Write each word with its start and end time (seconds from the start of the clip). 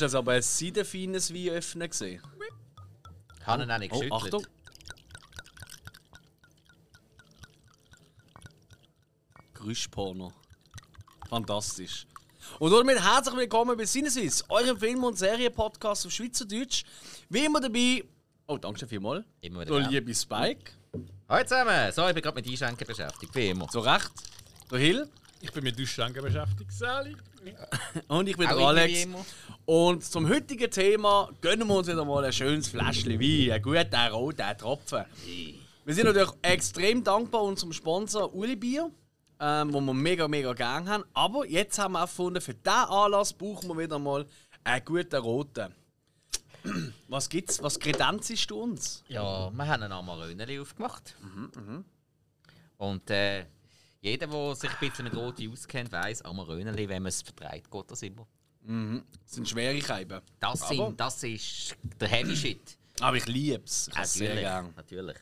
Das 0.00 0.06
ist 0.06 0.12
jetzt 0.14 0.18
aber 0.18 0.32
ein 0.32 0.40
seidenfeines 0.40 1.34
Wein 1.34 1.48
öffnen 1.50 1.90
gesehen. 1.90 2.22
Habe 3.44 3.64
ihn 3.64 3.70
auch 3.70 3.78
nicht 3.78 3.92
Oh, 3.92 3.98
geschüttelt. 3.98 4.12
Achtung. 4.14 4.46
Geräuschporno. 9.52 10.32
Fantastisch. 11.28 12.06
Und 12.58 12.72
damit 12.72 12.98
herzlich 12.98 13.36
willkommen 13.36 13.76
bei 13.76 13.84
Sinneswiss, 13.84 14.42
eurem 14.48 14.78
Film- 14.78 15.04
und 15.04 15.18
Serienpodcast 15.18 16.06
auf 16.06 16.12
Schweizerdeutsch. 16.12 16.84
Wie 17.28 17.44
immer 17.44 17.60
dabei, 17.60 18.02
oh, 18.46 18.56
danke 18.56 18.86
vielmals, 18.88 19.26
Immer 19.42 19.60
wieder 19.60 19.80
der 19.80 19.90
liebe 19.90 20.14
Spike, 20.14 20.72
Hallo 21.28 21.44
zusammen! 21.44 21.92
So, 21.92 22.08
ich 22.08 22.14
bin 22.14 22.22
gerade 22.22 22.36
mit 22.40 22.48
Einschenken 22.48 22.86
beschäftigt, 22.86 23.34
wie 23.34 23.50
immer. 23.50 23.68
zu 23.68 23.80
Recht, 23.80 24.10
der 24.70 24.78
Hill 24.78 25.08
Ich 25.42 25.52
bin 25.52 25.62
mit 25.62 25.78
Duschschlangen 25.78 26.22
beschäftigt, 26.24 26.72
Sally. 26.72 27.16
und 28.08 28.26
ich 28.28 28.36
bin 28.38 28.48
Auch 28.48 28.56
der 28.56 28.66
Alex. 28.66 29.06
Und 29.72 30.02
zum 30.02 30.28
heutigen 30.28 30.68
Thema 30.68 31.30
gönnen 31.40 31.68
wir 31.68 31.76
uns 31.76 31.86
wieder 31.86 32.04
mal 32.04 32.24
ein 32.24 32.32
schönes 32.32 32.66
Fläschchen 32.66 33.20
Wein, 33.20 33.52
einen 33.52 33.62
guten 33.62 34.12
roten 34.12 34.58
Tropfen. 34.58 35.04
Wir 35.84 35.94
sind 35.94 36.06
natürlich 36.06 36.32
extrem 36.42 37.04
dankbar 37.04 37.44
unserem 37.44 37.72
Sponsor 37.72 38.34
Uli 38.34 38.56
Bier, 38.56 38.90
ähm, 39.38 39.72
wo 39.72 39.80
wir 39.80 39.94
mega, 39.94 40.26
mega 40.26 40.54
gern 40.54 40.88
haben. 40.88 41.04
Aber 41.14 41.46
jetzt 41.46 41.78
haben 41.78 41.92
wir 41.92 42.00
auch 42.00 42.06
gefunden, 42.06 42.40
für 42.40 42.52
diesen 42.52 42.68
Anlass 42.68 43.32
brauchen 43.32 43.68
wir 43.68 43.78
wieder 43.78 44.00
mal 44.00 44.26
einen 44.64 44.84
guten 44.84 45.20
roten. 45.20 45.72
Was 47.06 47.28
gibt's? 47.28 47.62
Was 47.62 47.78
kredenzst 47.78 48.50
du 48.50 48.60
uns? 48.60 49.04
Ja, 49.06 49.52
wir 49.52 49.66
haben 49.68 49.84
ein 49.84 49.92
Amaröneli 49.92 50.58
aufgemacht. 50.58 51.14
Mhm, 51.22 51.84
Und 52.76 53.08
äh, 53.08 53.46
jeder, 54.00 54.26
der 54.26 54.54
sich 54.56 54.68
ein 54.68 54.76
bisschen 54.80 55.04
mit 55.04 55.14
Roti 55.14 55.48
auskennt, 55.48 55.92
weiss, 55.92 56.22
Amaröneli, 56.22 56.88
wenn 56.88 57.04
man 57.04 57.10
es 57.10 57.22
vertreibt, 57.22 57.70
geht 57.70 57.88
das 57.88 58.02
immer. 58.02 58.26
Das 58.62 59.34
sind 59.34 59.48
schwere 59.48 59.80
Scheiben. 59.82 60.20
Das, 60.38 60.62
Aber- 60.62 60.74
sind, 60.74 61.00
das 61.00 61.22
ist 61.22 61.76
der 62.00 62.08
Heavy 62.08 62.36
Shit. 62.36 62.78
Aber 63.00 63.16
ich 63.16 63.26
liebe 63.26 63.62
es. 63.64 63.88
Ich 63.88 63.96
hab's 63.96 64.12
sehr 64.14 64.28
Natürlich. 64.34 64.44
gern. 64.48 64.72
natürlich. 64.76 65.16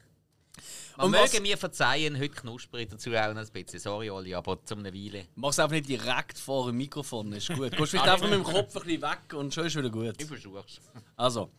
Man 0.97 1.05
Und 1.07 1.11
möge 1.13 1.33
was- 1.33 1.41
mir 1.41 1.57
verzeihen, 1.57 2.17
heute 2.19 2.31
knusprig 2.35 2.89
dazu 2.91 3.11
auch 3.11 3.33
noch 3.33 3.41
ein 3.41 3.49
bisschen. 3.53 3.79
Sorry, 3.79 4.11
Oli, 4.11 4.35
aber 4.35 4.63
zum 4.65 4.81
eine 4.81 4.93
Weile. 4.93 5.29
Mach's 5.37 5.59
einfach 5.61 5.77
nicht 5.77 5.89
direkt 5.89 6.37
vor 6.37 6.67
dem 6.67 6.77
Mikrofon, 6.79 7.33
ist 7.33 7.49
gut. 7.55 7.71
Gehst 7.77 7.91
vielleicht 7.91 8.09
einfach 8.09 8.25
mit 8.29 8.35
dem 8.35 8.43
Kopf 8.43 8.75
ein 8.77 8.83
bisschen 8.83 9.03
weg 9.03 9.33
und 9.35 9.55
schon 9.55 9.67
ist 9.67 9.77
wieder 9.77 9.91
gut. 9.91 10.15
Ich 10.21 10.27
versuch's. 10.27 10.81
Also, 11.15 11.53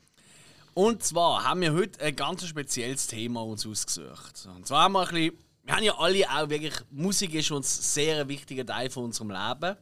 und 0.73 1.02
zwar 1.03 1.45
haben 1.45 1.61
wir 1.61 1.71
heute 1.73 2.02
ein 2.03 2.16
ganz 2.16 2.45
spezielles 2.45 3.08
Thema 3.08 3.41
uns 3.45 3.66
ausgesucht. 3.66 4.45
Und 4.53 4.67
zwar 4.67 4.83
haben 4.83 4.91
wir 4.93 5.08
ein 5.08 5.14
bisschen, 5.16 5.38
wir 5.64 5.75
haben 5.75 5.83
ja 5.83 5.97
alle 5.97 6.30
auch 6.30 6.49
wirklich, 6.49 6.73
Musik 6.91 7.33
ist 7.36 7.52
uns 7.52 7.93
sehr 7.93 8.19
ein 8.21 8.27
wichtiger 8.27 8.66
Teil 8.66 8.89
von 8.89 9.05
unserem 9.05 9.31
Leben. 9.31 9.77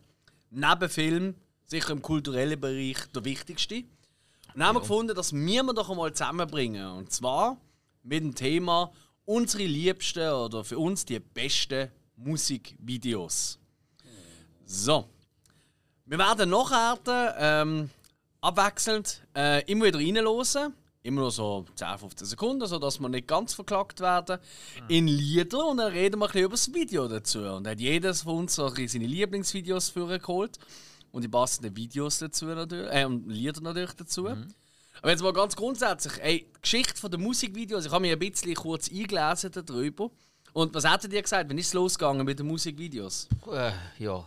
Neben 0.52 0.89
Film, 0.89 1.36
sicher 1.68 1.92
im 1.92 2.02
kulturellen 2.02 2.60
Bereich 2.60 2.98
der 3.14 3.26
wichtigste. 3.26 3.84
Und 4.56 4.64
haben 4.64 4.76
wir 4.76 4.82
gefunden, 4.82 5.16
dass 5.16 5.34
wir 5.34 5.64
wir 5.64 5.73
doch 5.73 5.90
einmal 5.90 6.14
zusammenbringen. 6.14 6.88
Und 6.88 7.12
zwar 7.12 7.58
mit 8.04 8.23
dem 8.23 8.34
Thema 8.34 8.92
unsere 9.26 9.66
liebsten 9.66 10.30
oder 10.32 10.64
für 10.64 10.80
uns 10.80 11.06
die 11.06 11.20
besten 11.20 11.92
Musikvideos. 12.16 13.60
So. 14.66 15.08
Wir 16.06 16.18
werden 16.18 16.50
nachher 16.50 17.36
ähm, 17.38 17.90
abwechselnd 18.40 19.22
äh, 19.36 19.64
immer 19.70 19.86
wieder 19.86 19.99
reinhören. 19.99 20.73
Immer 21.04 21.22
nur 21.22 21.32
so 21.32 21.66
10, 21.76 21.99
15 21.99 22.28
Sekunden, 22.28 22.67
sodass 22.67 22.99
wir 22.99 23.08
nicht 23.08 23.28
ganz 23.28 23.54
verklagt 23.54 23.99
werden. 24.02 24.39
In 24.89 25.08
Lieder 25.08 25.66
und 25.66 25.78
dann 25.78 25.92
reden 25.92 26.20
wir 26.20 26.26
ein 26.26 26.32
bisschen 26.32 26.44
über 26.44 26.54
das 26.54 26.73
Video 26.73 27.08
dazu. 27.08 27.39
Und 27.39 27.64
dann 27.64 27.72
hat 27.72 27.80
jeder 27.80 28.14
von 28.14 28.39
uns 28.39 28.55
seine 28.55 29.05
Lieblingsvideos 29.05 29.89
vorgeholt. 29.89 30.58
Und 31.12 31.23
die 31.23 31.28
passenden 31.28 31.76
Videos 31.76 32.20
dazu 32.20 32.45
natürlich, 32.45 32.94
äh, 32.94 33.06
und 33.06 33.30
Lieder 33.30 33.62
natürlich 33.62 33.94
dazu. 33.94 34.28
Aber 34.28 35.12
jetzt 35.12 35.22
mal 35.22 35.34
ganz 35.34 35.56
grundsätzlich, 35.56 36.22
ey, 36.22 36.48
die 36.56 36.62
Geschichte 36.62 37.10
der 37.10 37.20
Musikvideos, 37.20 37.86
ich 37.86 37.92
habe 37.92 38.02
mich 38.02 38.12
ein 38.12 38.20
bisschen 38.20 38.54
kurz 38.56 38.90
eingelesen 38.90 39.52
darüber. 39.52 40.10
Und 40.54 40.73
was 40.73 40.92
hättet 40.92 41.14
ihr 41.14 41.22
gesagt, 41.22 41.50
wenn 41.50 41.58
ist 41.58 41.67
es 41.67 41.73
losgegangen 41.73 42.26
mit 42.26 42.40
den 42.40 42.48
Musikvideos? 42.48 43.28
Äh, 43.52 43.72
ja. 44.00 44.26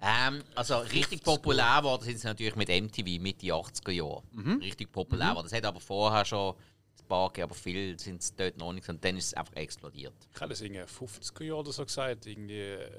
Ähm, 0.00 0.42
also 0.54 0.78
richtig 0.78 1.22
populär 1.22 1.78
geworden 1.78 2.04
sind 2.04 2.18
sie 2.18 2.26
natürlich 2.26 2.56
mit 2.56 2.68
MTV 2.68 3.20
Mitte 3.20 3.46
80er 3.46 3.90
Jahre. 3.90 4.22
Mhm. 4.32 4.58
Richtig 4.62 4.92
populär 4.92 5.30
geworden. 5.30 5.46
Es 5.46 5.52
hat 5.52 5.64
aber 5.64 5.80
vorher 5.80 6.24
schon 6.24 6.54
ein 6.54 7.08
paar 7.08 7.28
gegeben, 7.28 7.44
aber 7.50 7.54
viel 7.54 7.98
sind 7.98 8.22
es 8.22 8.34
dort 8.34 8.56
noch 8.56 8.72
nicht. 8.72 8.88
Und 8.88 9.04
dann 9.04 9.16
ist 9.16 9.26
es 9.26 9.34
einfach 9.34 9.54
explodiert. 9.54 10.14
Ich 10.34 10.40
habe 10.40 10.50
das 10.50 10.60
in 10.60 10.74
den 10.74 10.86
50er 10.86 11.44
Jahren 11.44 11.58
oder 11.58 11.72
so 11.72 11.84
gesagt, 11.84 12.26
irgendwie, 12.26 12.60
äh, 12.60 12.90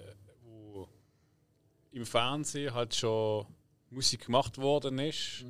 im 1.92 2.06
Fernsehen 2.06 2.74
halt 2.74 2.96
schon 2.96 3.46
Musik 3.90 4.25
gemacht 4.25 4.58
worden 4.58 5.00
ist. 5.00 5.46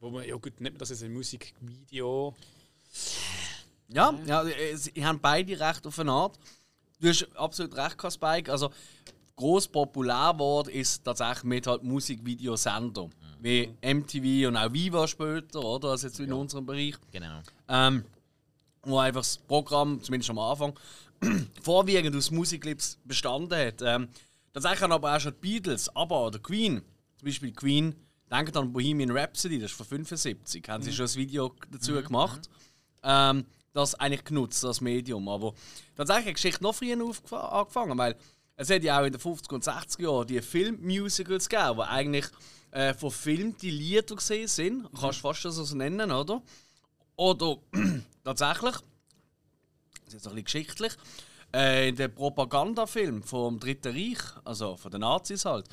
Wo 0.00 0.10
man, 0.10 0.26
ja 0.26 0.36
gut, 0.36 0.60
nennt 0.60 0.74
man 0.74 0.78
das 0.78 0.90
jetzt 0.90 1.02
ein 1.02 1.12
Musikvideo? 1.12 2.34
Ja, 3.88 4.14
ja 4.26 4.44
sie 4.76 5.04
haben 5.04 5.20
beide 5.20 5.58
recht 5.58 5.86
auf 5.86 5.98
eine 5.98 6.12
Art. 6.12 6.38
Du 7.00 7.08
hast 7.08 7.26
absolut 7.36 7.76
recht, 7.76 8.12
Spike. 8.12 8.50
Also, 8.50 8.70
groß 9.36 9.68
populär 9.68 10.32
geworden 10.32 10.70
ist 10.70 11.04
tatsächlich 11.04 11.44
mit 11.44 11.66
halt 11.66 11.82
Musikvideosender. 11.82 13.10
Wie 13.40 13.74
MTV 13.82 14.48
und 14.48 14.56
auch 14.56 14.72
Viva 14.72 15.06
später, 15.06 15.62
oder? 15.62 15.90
Also 15.90 16.06
jetzt 16.06 16.18
in 16.20 16.32
unserem 16.32 16.64
Bereich. 16.64 16.94
Genau. 17.12 17.40
Ähm, 17.68 18.04
wo 18.82 18.98
einfach 18.98 19.20
das 19.20 19.38
Programm, 19.38 20.02
zumindest 20.02 20.30
am 20.30 20.38
Anfang, 20.38 20.78
vorwiegend 21.62 22.16
aus 22.16 22.30
Musikclips 22.30 22.98
bestanden 23.04 23.58
hat. 23.58 23.82
Ähm, 23.82 24.08
tatsächlich 24.54 24.80
haben 24.80 24.92
aber 24.92 25.14
auch 25.14 25.20
schon 25.20 25.34
die 25.34 25.40
Beatles, 25.40 25.94
aber 25.94 26.26
oder 26.26 26.38
Queen, 26.38 26.80
zum 27.16 27.26
Beispiel 27.26 27.52
Queen, 27.52 27.94
denkt 28.30 28.56
an 28.56 28.72
Bohemian 28.72 29.10
Rhapsody, 29.10 29.58
das 29.58 29.72
ist 29.72 29.76
von 29.76 29.86
75, 29.86 30.66
haben 30.68 30.82
sie 30.82 30.92
schon 30.92 31.06
ein 31.06 31.14
Video 31.14 31.54
dazu 31.70 31.92
gemacht. 31.92 32.48
Ähm, 33.02 33.44
das 33.74 33.94
eigentlich 33.96 34.24
genutzt, 34.24 34.64
das 34.64 34.80
Medium. 34.80 35.28
Aber 35.28 35.52
tatsächlich 35.96 36.26
hat 36.26 36.30
die 36.30 36.34
Geschichte 36.34 36.62
noch 36.62 36.74
früher 36.74 37.52
angefangen, 37.52 37.98
weil 37.98 38.16
es 38.56 38.70
hat 38.70 38.82
ja 38.84 39.00
auch 39.00 39.04
in 39.04 39.12
den 39.12 39.20
50er 39.20 39.54
und 39.54 39.64
60er 39.64 40.02
Jahren 40.02 40.26
die 40.26 40.40
Filmmusicals 40.40 41.48
gegeben, 41.48 41.76
die 41.76 41.82
eigentlich 41.82 42.26
äh, 42.70 42.94
verfilmte 42.94 43.66
Lieder 43.66 44.14
gesehen 44.14 44.48
sind. 44.48 44.88
Kannst 44.98 45.18
du 45.18 45.22
fast 45.22 45.44
das 45.44 45.56
so 45.56 45.76
nennen, 45.76 46.10
oder? 46.10 46.40
Oder 47.16 47.58
tatsächlich, 48.24 48.74
das 50.04 50.06
ist 50.06 50.12
jetzt 50.14 50.28
ein 50.28 50.34
bisschen 50.34 50.44
geschichtlich, 50.44 50.92
äh, 51.54 51.88
in 51.88 51.96
dem 51.96 52.12
Propagandafilm 52.14 53.22
vom 53.22 53.60
Dritten 53.60 53.92
Reich, 53.92 54.18
also 54.44 54.76
von 54.76 54.90
den 54.90 55.02
Nazis 55.02 55.44
halt, 55.44 55.68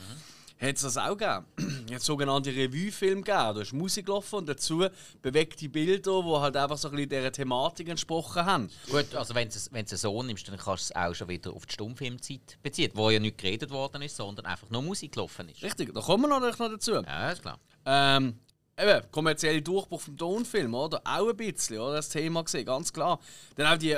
hat 0.60 0.76
es 0.76 0.84
das 0.84 0.98
auch 0.98 1.18
gegeben. 1.18 1.46
Jetzt 1.90 2.06
sogenannte 2.06 2.52
Revue-Film 2.52 3.24
gegeben. 3.24 3.56
Da 3.56 3.62
ist 3.62 3.74
Musik 3.74 4.06
gelaufen 4.06 4.36
und 4.36 4.50
dazu 4.50 4.86
bewegte 5.22 5.68
Bilder, 5.68 6.22
die 6.22 6.40
halt 6.40 6.56
einfach 6.56 6.78
so 6.78 6.90
ein 6.90 6.96
bisschen 6.96 7.10
dieser 7.10 7.32
Thematik 7.32 7.90
entsprochen 7.90 8.46
haben. 8.46 8.70
Gut, 8.92 9.16
also 9.16 9.34
wenn 9.34 9.50
du 9.50 9.56
es 9.56 9.74
wenn 9.74 9.88
so 9.88 10.22
nimmst, 10.22 10.48
dann 10.48 10.58
kannst 10.58 10.92
du 10.92 10.94
es 10.94 10.96
auch 10.96 11.16
schon 11.16 11.30
wieder 11.30 11.52
auf 11.52 11.66
die 11.66 11.74
Stummfilmzeit 11.74 12.60
beziehen, 12.62 12.92
wo 12.94 13.10
ja 13.10 13.20
nicht 13.20 13.40
geredet 13.40 13.72
worden 13.72 14.04
ist, 14.04 14.16
sondern 14.16 14.46
einfach 14.46 14.70
nur 14.70 14.84
Musik 14.84 15.14
gelaufen 15.14 15.50
ist. 15.50 15.64
Richtig, 15.64 15.94
da 15.96 16.02
kommen 16.02 16.24
wir 16.24 16.40
natürlich 16.40 16.60
noch 16.60 16.70
dazu. 16.70 16.94
Ja, 16.94 17.32
ist 17.32 17.42
klar. 17.42 17.60
Ähm, 17.88 18.36
eben, 18.78 19.12
kommerzielle 19.12 19.64
Durchbruch 19.64 20.02
vom 20.02 20.16
Tonfilm, 20.16 20.76
oder? 20.76 21.02
Auch 21.04 21.30
ein 21.30 21.38
bisschen, 21.38 21.80
oder? 21.80 21.96
Das 21.96 22.10
Thema 22.10 22.44
gesehen, 22.44 22.68
ganz 22.68 22.94
klar. 22.94 23.20
Dann 23.56 23.66
auch 23.66 23.80
die 23.80 23.98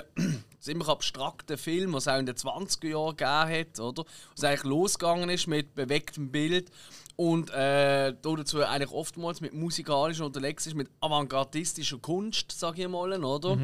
ziemlich 0.64 0.88
abstrakten 0.88 1.58
Filme, 1.58 1.92
die 1.92 1.98
es 1.98 2.08
auch 2.08 2.18
in 2.18 2.26
den 2.26 2.36
20er 2.36 2.88
Jahren 2.88 3.18
gegeben 3.18 3.60
hat, 3.60 3.80
oder? 3.80 4.06
Was 4.36 4.44
eigentlich 4.46 4.64
losgegangen 4.64 5.30
ist 5.30 5.48
mit 5.48 5.76
bewegtem 5.76 6.32
Bild 6.32 6.72
und 7.18 7.50
äh, 7.50 8.16
da 8.22 8.36
dazu 8.36 8.64
eigentlich 8.64 8.92
oftmals 8.92 9.42
mit 9.42 9.54
musikalischer 9.54 10.26
unterwegs 10.26 10.66
ist, 10.66 10.76
mit 10.76 10.90
avantgardistischer 11.02 12.00
Kunst, 12.00 12.52
sag 12.54 12.80
ich 12.80 12.88
mal, 12.88 13.24
oder? 13.24 13.58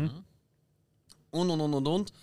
Und, 1.31 1.49
und, 1.49 1.61
und, 1.61 1.73
und, 1.73 1.87
und. 1.87 2.13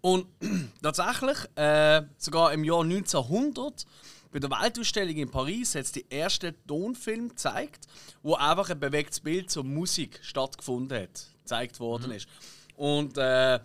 Und 0.00 0.26
tatsächlich, 0.82 1.38
äh, 1.54 2.02
sogar 2.18 2.52
im 2.52 2.64
Jahr 2.64 2.82
1900, 2.82 3.86
bei 4.32 4.40
der 4.40 4.50
Weltausstellung 4.50 5.16
in 5.16 5.30
Paris, 5.30 5.76
hat 5.76 5.84
es 5.84 5.92
die 5.92 6.10
ersten 6.10 6.54
Tonfilm 6.66 7.28
gezeigt, 7.28 7.86
wo 8.22 8.34
einfach 8.34 8.70
ein 8.70 8.80
bewegtes 8.80 9.20
Bild 9.20 9.50
zur 9.50 9.64
Musik 9.64 10.18
stattgefunden 10.22 11.00
hat, 11.00 11.26
gezeigt 11.42 11.78
worden 11.78 12.10
ist. 12.10 12.26
Und 12.76 13.16
äh, 13.16 13.60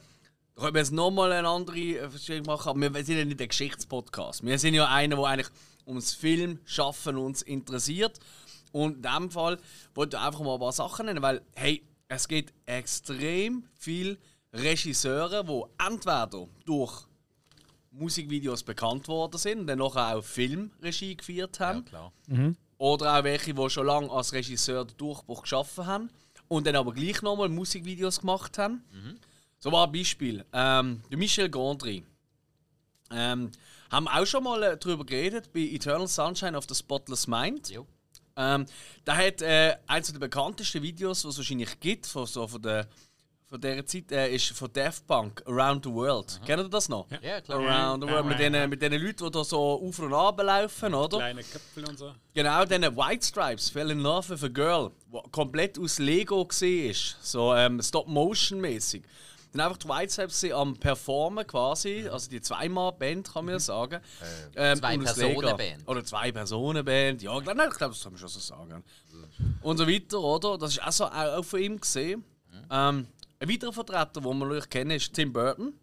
da 0.55 0.61
können 0.61 0.75
wir 0.75 0.81
jetzt 0.81 0.91
nochmal 0.91 1.31
eine 1.31 1.47
andere 1.47 1.77
äh, 1.77 2.09
Verstellung 2.09 2.45
machen, 2.45 2.69
aber 2.69 2.93
wir 2.93 3.05
sind 3.05 3.17
ja 3.17 3.25
nicht 3.25 3.41
ein 3.41 3.47
Geschichtspodcast. 3.47 4.45
Wir 4.45 4.59
sind 4.59 4.73
ja 4.73 4.87
einer, 4.87 5.15
der 5.15 5.25
eigentlich 5.25 5.49
ums 5.85 6.13
Filmschaffen 6.13 7.17
uns 7.17 7.41
interessiert. 7.41 8.19
Und 8.71 8.97
in 8.97 9.01
diesem 9.01 9.31
Fall 9.31 9.57
wollte 9.93 10.17
ich 10.17 10.23
einfach 10.23 10.41
mal 10.41 10.53
ein 10.53 10.59
paar 10.59 10.71
Sachen 10.71 11.05
nennen, 11.07 11.21
weil, 11.21 11.41
hey, 11.55 11.83
es 12.07 12.27
gibt 12.27 12.53
extrem 12.65 13.65
viele 13.75 14.17
Regisseure, 14.53 15.43
die 15.45 15.85
entweder 15.85 16.47
durch 16.65 17.05
Musikvideos 17.91 18.63
bekannt 18.63 19.07
worden 19.07 19.37
sind 19.37 19.59
und 19.59 19.67
dann 19.67 19.79
nachher 19.79 20.17
auch 20.17 20.23
Filmregie 20.23 21.15
geführt 21.15 21.59
haben. 21.59 21.85
klar. 21.85 22.13
Oder 22.77 23.19
auch 23.19 23.23
welche, 23.23 23.53
die 23.53 23.69
schon 23.69 23.85
lange 23.85 24.09
als 24.09 24.33
Regisseur 24.33 24.85
den 24.85 24.97
Durchbruch 24.97 25.43
geschaffen 25.43 25.85
haben 25.85 26.09
und 26.47 26.65
dann 26.65 26.75
aber 26.75 26.93
gleich 26.93 27.21
nochmal 27.21 27.49
Musikvideos 27.49 28.21
gemacht 28.21 28.57
haben. 28.57 28.83
So 29.63 29.71
war 29.71 29.85
ein 29.85 29.91
Beispiel. 29.91 30.43
Ähm, 30.53 31.03
der 31.11 31.17
Michel 31.19 31.47
Gondry. 31.47 32.03
Ähm, 33.11 33.51
haben 33.91 34.07
auch 34.07 34.25
schon 34.25 34.43
mal 34.43 34.63
äh, 34.63 34.77
darüber 34.77 35.05
geredet 35.05 35.53
bei 35.53 35.59
Eternal 35.59 36.07
Sunshine 36.07 36.57
of 36.57 36.65
the 36.67 36.73
Spotless 36.73 37.27
Mind. 37.27 37.69
Jo. 37.69 37.85
Ähm, 38.35 38.65
der 39.05 39.17
hat 39.17 39.41
äh, 39.43 39.75
eines 39.85 40.11
der 40.11 40.19
bekanntesten 40.19 40.81
Videos, 40.81 41.23
was 41.25 41.33
es 41.33 41.37
wahrscheinlich 41.37 41.79
gibt, 41.79 42.07
von, 42.07 42.25
so, 42.25 42.47
von, 42.47 42.59
der, 42.59 42.87
von 43.45 43.61
dieser 43.61 43.85
Zeit, 43.85 44.11
äh, 44.11 44.33
ist 44.33 44.49
von 44.49 44.73
Daft 44.73 45.05
Punk, 45.05 45.43
Around 45.45 45.85
the 45.85 45.91
World. 45.91 46.41
Kennt 46.43 46.63
ihr 46.63 46.67
das 46.67 46.89
noch? 46.89 47.05
Ja, 47.21 47.39
klar. 47.41 47.59
Around 47.59 48.03
the 48.03 48.09
World, 48.09 48.25
mit 48.25 48.39
den, 48.39 48.67
mit 48.67 48.81
den 48.81 48.93
Leuten, 48.93 49.25
die 49.25 49.31
da 49.31 49.43
so 49.43 49.59
auf 49.85 49.99
und 49.99 50.11
ab 50.11 50.41
laufen, 50.41 50.95
oder? 50.95 51.17
Kleine 51.17 51.43
Köpfe 51.43 51.85
und 51.87 51.99
so. 51.99 52.15
Genau, 52.33 52.65
diese 52.65 52.97
White 52.97 53.27
Stripes, 53.27 53.69
Fell 53.69 53.91
in 53.91 53.99
Love 53.99 54.29
with 54.29 54.43
a 54.43 54.47
Girl, 54.47 54.91
wo 55.07 55.21
komplett 55.31 55.77
aus 55.77 55.99
Lego 55.99 56.47
war, 56.47 57.15
so 57.21 57.53
ähm, 57.53 57.79
Stop-Motion-mäßig. 57.79 59.03
Dann 59.53 59.61
einfach 59.61 59.77
die 59.77 59.89
White 59.89 60.13
Stripes 60.13 60.39
sind 60.39 60.53
am 60.53 60.77
Performen 60.77 61.45
quasi, 61.45 62.07
also 62.07 62.29
die 62.29 62.41
Zweimal-Band 62.41 63.33
kann 63.33 63.45
man 63.45 63.55
ja 63.55 63.59
sagen. 63.59 64.01
Ähm, 64.55 64.77
Zwei 64.77 64.93
und 64.95 65.07
aus 65.07 65.15
Personen-Band. 65.15 65.79
Lego. 65.79 65.91
Oder 65.91 66.05
Zwei-Personen-Band, 66.05 67.21
ja, 67.21 67.37
ich 67.37 67.43
glaube, 67.43 67.63
ich 67.69 67.77
glaub, 67.77 67.91
das 67.91 68.03
kann 68.03 68.13
man 68.13 68.19
schon 68.19 68.29
so 68.29 68.39
sagen. 68.39 68.83
Und 69.61 69.77
so 69.77 69.87
weiter, 69.87 70.19
oder? 70.19 70.57
Das 70.57 70.71
ist 70.71 70.83
auch 70.83 70.91
so 70.91 71.05
auch 71.05 71.43
von 71.43 71.59
ihm 71.59 71.79
gesehen. 71.79 72.23
Ähm, 72.71 73.07
ein 73.39 73.49
weiterer 73.49 73.73
Vertreter, 73.73 74.21
den 74.21 74.23
wir 74.23 74.33
natürlich 74.35 74.69
kennen, 74.69 74.91
ist 74.91 75.13
Tim 75.13 75.33
Burton. 75.33 75.73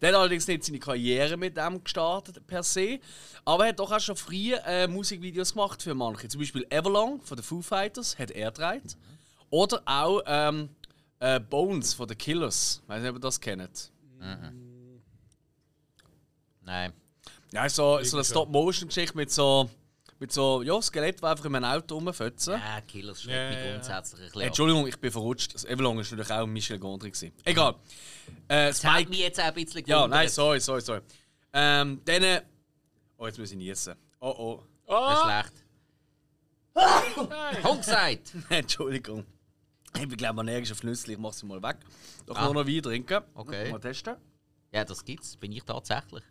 Der 0.00 0.10
hat 0.10 0.16
allerdings 0.16 0.46
nicht 0.46 0.64
seine 0.64 0.78
Karriere 0.78 1.36
mit 1.36 1.56
dem 1.56 1.82
gestartet 1.82 2.46
per 2.46 2.62
se, 2.62 3.00
aber 3.44 3.64
er 3.64 3.70
hat 3.70 3.80
doch 3.80 3.90
auch 3.90 3.98
schon 3.98 4.14
früh 4.14 4.54
äh, 4.54 4.86
Musikvideos 4.86 5.54
gemacht 5.54 5.82
für 5.82 5.94
manche. 5.94 6.28
Zum 6.28 6.40
Beispiel 6.40 6.64
Everlong 6.70 7.20
von 7.22 7.36
den 7.36 7.42
Foo 7.42 7.62
Fighters 7.62 8.16
hat 8.16 8.30
er 8.30 8.52
gedreht. 8.52 8.96
Oder 9.50 9.82
auch 9.86 10.22
ähm, 10.26 10.68
äh, 11.20 11.40
Bones 11.40 11.94
von 11.94 12.06
den 12.08 12.16
Killers. 12.18 12.82
Weiß 12.86 13.00
nicht, 13.02 13.10
ob 13.10 13.16
ihr 13.16 13.20
das 13.20 13.40
kennt. 13.40 13.90
Nein. 16.62 16.92
Ja, 17.52 17.68
so, 17.68 18.02
so 18.02 18.16
eine 18.18 18.24
Stop-Motion-Geschichte 18.24 19.16
mit 19.16 19.30
so, 19.30 19.70
mit 20.18 20.32
so 20.32 20.62
ja, 20.62 20.80
Skelett, 20.82 21.20
die 21.20 21.24
einfach 21.24 21.44
in 21.46 21.54
einem 21.54 21.64
Auto 21.64 21.94
rumfetzen. 21.96 22.54
Ja, 22.54 22.80
Killers 22.82 23.22
schreckt 23.22 23.36
Ja, 23.36 23.48
mich 23.48 23.58
ja, 23.58 23.64
ja. 23.64 23.72
grundsätzlich 23.74 24.20
ein 24.20 24.24
bisschen. 24.26 24.42
Entschuldigung, 24.42 24.86
ich 24.86 24.98
bin 24.98 25.10
verrutscht. 25.10 25.54
Das 25.54 25.64
Everlong 25.64 25.96
war 25.96 26.02
natürlich 26.02 26.30
auch 26.30 26.46
Michel 26.46 26.78
Gondry. 26.78 27.10
gewesen. 27.10 27.32
Egal. 27.44 27.74
Äh, 28.48 28.68
Das 28.68 28.84
hat 28.84 28.94
Spike. 28.96 29.10
mich 29.10 29.20
jetzt 29.20 29.40
auch 29.40 29.44
ein 29.44 29.54
bisschen 29.54 29.84
Ja, 29.86 29.96
gewundert. 29.98 30.18
nein, 30.18 30.28
sorry, 30.28 30.60
sorry, 30.60 30.80
sorry. 30.82 31.00
Ähm, 31.52 32.00
dann. 32.04 32.22
äh, 32.22 32.42
Oh, 33.20 33.26
jetzt 33.26 33.36
muss 33.38 33.50
ich 33.50 33.56
niesen. 33.56 33.94
Oh, 34.20 34.28
oh. 34.38 34.62
Das 34.86 35.18
ist 35.18 35.24
schlecht. 35.24 35.52
Hund 37.64 37.78
gesagt! 37.80 38.32
Entschuldigung. 38.50 39.24
Ich 40.00 40.08
bin, 40.08 40.16
glaube 40.16 40.34
ich, 40.42 40.48
allergisch 40.48 40.72
auf 40.72 40.82
Nüsse. 40.82 41.12
Ich 41.12 41.18
mache 41.18 41.34
sie 41.34 41.46
mal 41.46 41.62
weg. 41.62 41.76
Doch 42.26 42.36
Ah. 42.36 42.52
noch 42.52 42.66
Wein 42.66 42.82
trinken. 42.82 43.22
Okay. 43.34 43.70
Mal 43.70 43.78
testen. 43.80 44.16
Ja, 44.72 44.84
das 44.84 45.04
gibt's. 45.04 45.36
Bin 45.36 45.52
ich 45.52 45.62
tatsächlich. 45.64 46.22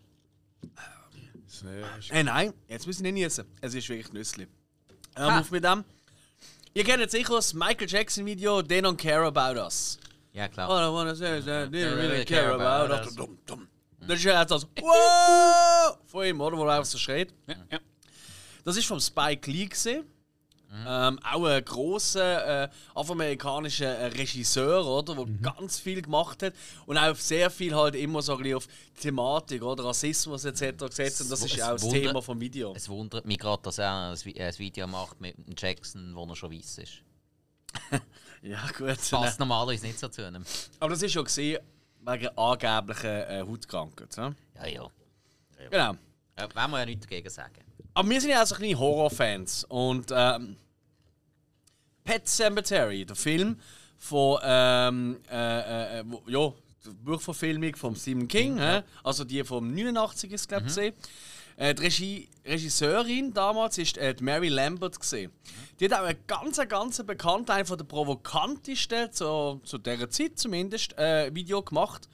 Äh, 2.12 2.24
nein, 2.24 2.54
jetzt 2.68 2.86
muss 2.86 2.98
ich 2.98 3.02
nicht 3.02 3.14
niesen. 3.14 3.46
Es 3.62 3.74
ist 3.74 3.88
wirklich 3.90 4.12
Nüssli. 4.14 4.44
Ähm, 5.16 5.24
Ha. 5.32 5.40
auf 5.40 5.52
mit 5.52 5.64
dem. 5.64 5.84
Ihr 6.74 6.84
kennt 6.84 7.10
sicher 7.10 7.34
das 7.36 7.54
Michael 7.54 7.88
Jackson 7.90 8.26
Video 8.26 8.62
They 8.62 8.80
Don't 8.82 8.98
Care 8.98 9.26
About 9.26 9.60
Us. 9.60 9.98
Ja, 10.34 10.48
klar. 10.48 10.70
All 10.70 10.90
I 10.90 10.94
wanna 10.94 11.16
say 11.16 11.40
is 11.40 11.46
that 11.46 11.72
they 11.72 11.84
They 11.84 11.94
really 11.96 12.26
care 12.26 12.54
about 12.54 12.94
us. 12.94 13.08
us. 13.08 13.16
Dum, 13.16 13.38
dum. 13.46 13.68
Das 14.02 14.20
ist 14.20 14.26
ja 14.26 14.40
jetzt 14.42 14.52
also 14.52 14.68
Wow! 14.80 15.98
Von 16.06 16.26
ihm, 16.26 16.40
oder? 16.40 16.56
Wo 16.58 16.66
er 16.66 16.74
einfach 16.76 16.86
so 16.86 16.98
schreit. 17.00 17.34
Ja, 17.48 17.56
ja. 17.72 17.80
Das 18.64 18.78
ist 18.78 18.86
vom 18.86 19.00
Spike 19.00 19.50
Lee 19.50 19.66
gesehen. 19.66 20.06
Ähm, 20.86 21.18
auch 21.24 21.46
ein 21.46 21.64
grosser 21.64 22.64
äh, 22.66 22.70
afroamerikanischer 22.94 23.88
äh, 24.00 24.06
Regisseur, 24.08 24.86
oder, 24.86 25.16
der 25.16 25.26
ganz 25.54 25.80
viel 25.80 26.02
gemacht 26.02 26.44
hat 26.44 26.54
und 26.86 26.98
auch 26.98 27.16
sehr 27.16 27.50
viel 27.50 27.74
halt 27.74 27.96
immer 27.96 28.22
so 28.22 28.34
ein 28.34 28.40
bisschen 28.44 28.58
auf 28.58 28.68
Thematik 29.00 29.64
oder 29.64 29.86
Rassismus 29.86 30.44
etc. 30.44 30.78
gesetzt 30.88 31.22
und 31.22 31.32
das 31.32 31.42
ist 31.44 31.56
ja 31.56 31.68
auch 31.68 31.72
das 31.78 31.88
Thema 31.88 32.22
vom 32.22 32.40
Video. 32.42 32.74
Es 32.76 32.90
wundert 32.90 33.26
mich 33.26 33.40
gerade, 33.40 33.64
dass 33.64 33.78
er 33.78 34.10
ein 34.12 34.16
Vi- 34.18 34.40
ein 34.42 34.60
Video 34.60 34.88
macht 34.88 35.22
mit 35.22 35.36
Jackson, 35.58 36.14
wo 36.14 36.26
er 36.26 36.36
schon 36.36 36.52
weiß 36.52 36.80
ist. 36.80 37.02
Ja 38.44 38.64
gut. 38.78 38.98
Passt 39.10 39.40
normalerweise 39.40 39.88
nicht 39.88 39.98
so 40.00 40.08
zu 40.10 40.26
einem. 40.26 40.44
Aber 40.80 40.92
das 40.92 41.02
ist 41.02 41.12
schon 41.12 41.24
gesehen 41.26 41.60
wegen 42.02 42.28
angeblicher 42.38 43.30
äh, 43.30 43.42
Hautkrankheit. 43.42 44.16
Ja? 44.16 44.34
Ja, 44.56 44.68
ja. 44.68 44.90
Genau. 45.70 45.96
Ja, 46.38 46.56
wollen 46.56 46.72
wir 46.72 46.80
ja 46.80 46.86
nichts 46.86 47.06
dagegen 47.08 47.30
sagen. 47.30 47.64
Aber 47.94 48.10
wir 48.10 48.22
sind 48.22 48.32
ja 48.32 48.44
auch 48.44 48.48
so 48.48 48.56
kleine 48.56 48.78
Horrorfans. 48.78 49.64
Und 49.66 50.12
ähm, 50.12 50.58
Pet 52.04 52.28
Cemetery, 52.28 53.06
der 53.06 53.16
Film 53.16 53.60
von 53.98 54.40
ähm, 54.44 55.20
äh, 55.32 56.00
äh, 56.00 56.04
ja, 56.28 56.54
Buchverfilmung 57.04 57.76
von 57.76 57.96
Stephen 57.96 58.28
King, 58.28 58.60
hä? 58.60 58.84
also 59.04 59.24
die 59.24 59.44
vom 59.44 59.74
89 59.74 60.32
ist 60.32 60.48
glaube 60.48 60.68
ich. 60.68 60.94
Äh, 61.58 61.74
die 61.74 61.82
Regie, 61.82 62.30
Regisseurin 62.46 63.34
damals 63.34 63.80
ist 63.80 63.98
äh, 63.98 64.14
die 64.14 64.24
Mary 64.24 64.48
Lambert 64.48 65.00
gesehen. 65.00 65.32
Die 65.80 65.86
hat 65.86 65.94
auch 65.94 66.06
einen 66.06 66.20
ganz, 66.28 66.60
ganz 66.70 67.04
bekannten, 67.04 67.52
einer 67.52 67.78
der 67.78 67.84
provokantesten 67.84 69.12
zu, 69.12 69.60
zu 69.64 69.80
dieser 69.80 70.10
Zeit 70.10 70.38
zumindest, 70.38 70.96
äh, 71.00 71.34
Video 71.34 71.64
gemacht. 71.64 72.08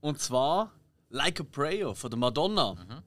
Und 0.00 0.20
zwar 0.20 0.72
Like 1.10 1.40
a 1.40 1.44
Prayer 1.44 1.94
von 1.96 2.10
der 2.10 2.18
Madonna. 2.18 3.02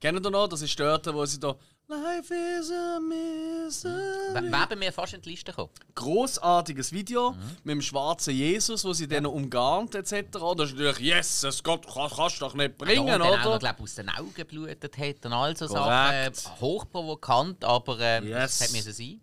Kennt 0.00 0.24
ihr 0.24 0.30
noch? 0.30 0.46
Das 0.48 0.62
ist 0.62 0.78
dort, 0.78 1.12
wo 1.12 1.24
sie 1.26 1.40
da 1.40 1.56
Life 1.90 2.34
is 2.34 2.70
a 2.70 3.00
misery. 3.00 4.50
Wer 4.50 4.66
bei 4.66 4.76
mir 4.76 4.92
fast 4.92 5.14
in 5.14 5.22
die 5.22 5.30
Liste 5.30 5.52
gekommen? 5.52 5.70
Großartiges 5.94 6.92
Video 6.92 7.34
mit 7.64 7.76
dem 7.76 7.80
schwarzen 7.80 8.34
Jesus, 8.34 8.84
wo 8.84 8.92
sie 8.92 9.08
dann 9.08 9.24
umgarnt 9.24 9.94
etc. 9.94 10.26
Das 10.54 10.68
ist 10.70 10.76
natürlich, 10.76 10.98
yes, 10.98 11.44
es 11.44 11.62
Gott, 11.62 11.86
kann, 11.86 12.10
kannst 12.14 12.36
du 12.36 12.44
doch 12.44 12.54
nicht 12.54 12.76
bringen, 12.76 13.06
ja, 13.06 13.14
und 13.14 13.20
dann 13.20 13.22
auch 13.22 13.38
noch, 13.38 13.46
oder? 13.46 13.58
glaub, 13.58 13.80
aus 13.80 13.94
den 13.94 14.10
Augen 14.10 14.34
geblutet 14.34 14.98
hat 14.98 15.24
und 15.24 15.32
all 15.32 15.56
so. 15.56 15.66
Sachen. 15.66 16.32
Hochprovokant, 16.60 17.64
aber 17.64 17.98
äh, 17.98 18.22
Yes. 18.22 18.58
das 18.58 18.72
müssen 18.72 18.92
sein. 18.92 19.20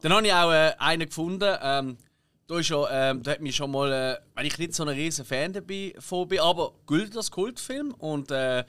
Dann 0.00 0.12
habe 0.12 0.26
ich 0.26 0.32
auch 0.32 0.52
äh, 0.52 0.74
einen 0.78 1.08
gefunden. 1.08 1.52
Ähm, 1.60 1.98
da, 2.46 2.58
ist 2.60 2.66
schon, 2.68 2.86
ähm, 2.90 3.24
da 3.24 3.32
hat 3.32 3.40
mich 3.40 3.56
schon 3.56 3.72
mal, 3.72 3.92
äh, 3.92 4.18
weil 4.36 4.46
ich 4.46 4.56
nicht 4.56 4.72
so 4.72 4.84
ein 4.84 4.88
riesen 4.90 5.24
Fan 5.24 5.52
dabei 5.52 5.94
bin, 6.28 6.38
aber 6.40 6.74
gilt 6.86 7.16
als 7.16 7.30
Kultfilm 7.32 7.92
und 7.94 8.30
äh, 8.30 8.64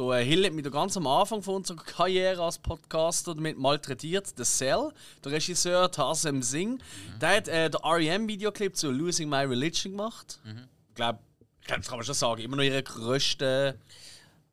da 0.00 0.18
äh, 0.18 0.24
Hill 0.24 0.46
hat 0.46 0.52
mich 0.54 0.70
ganz 0.70 0.96
am 0.96 1.06
Anfang 1.06 1.42
von 1.42 1.56
unserer 1.56 1.76
Karriere 1.76 2.42
als 2.42 2.58
Podcaster 2.58 3.34
damit 3.34 3.58
malträtiert. 3.58 4.28
The 4.36 4.44
Cell, 4.44 4.90
der 5.24 5.32
Regisseur 5.32 5.90
Tarsem 5.90 6.42
Singh, 6.42 6.82
der 7.20 7.36
hat 7.36 7.48
äh, 7.48 7.68
den 7.68 7.80
R.E.M.-Videoclip 7.82 8.74
zu 8.74 8.90
Losing 8.90 9.28
My 9.28 9.44
Religion 9.44 9.92
gemacht. 9.92 10.40
Ich 10.88 10.94
glaube, 10.94 11.18
ich 11.60 11.66
glaub, 11.66 11.78
das 11.80 11.88
kann 11.88 11.98
man 11.98 12.06
schon 12.06 12.14
sagen, 12.14 12.40
immer 12.40 12.56
noch 12.56 12.62
ihr 12.62 12.82
größter 12.82 13.74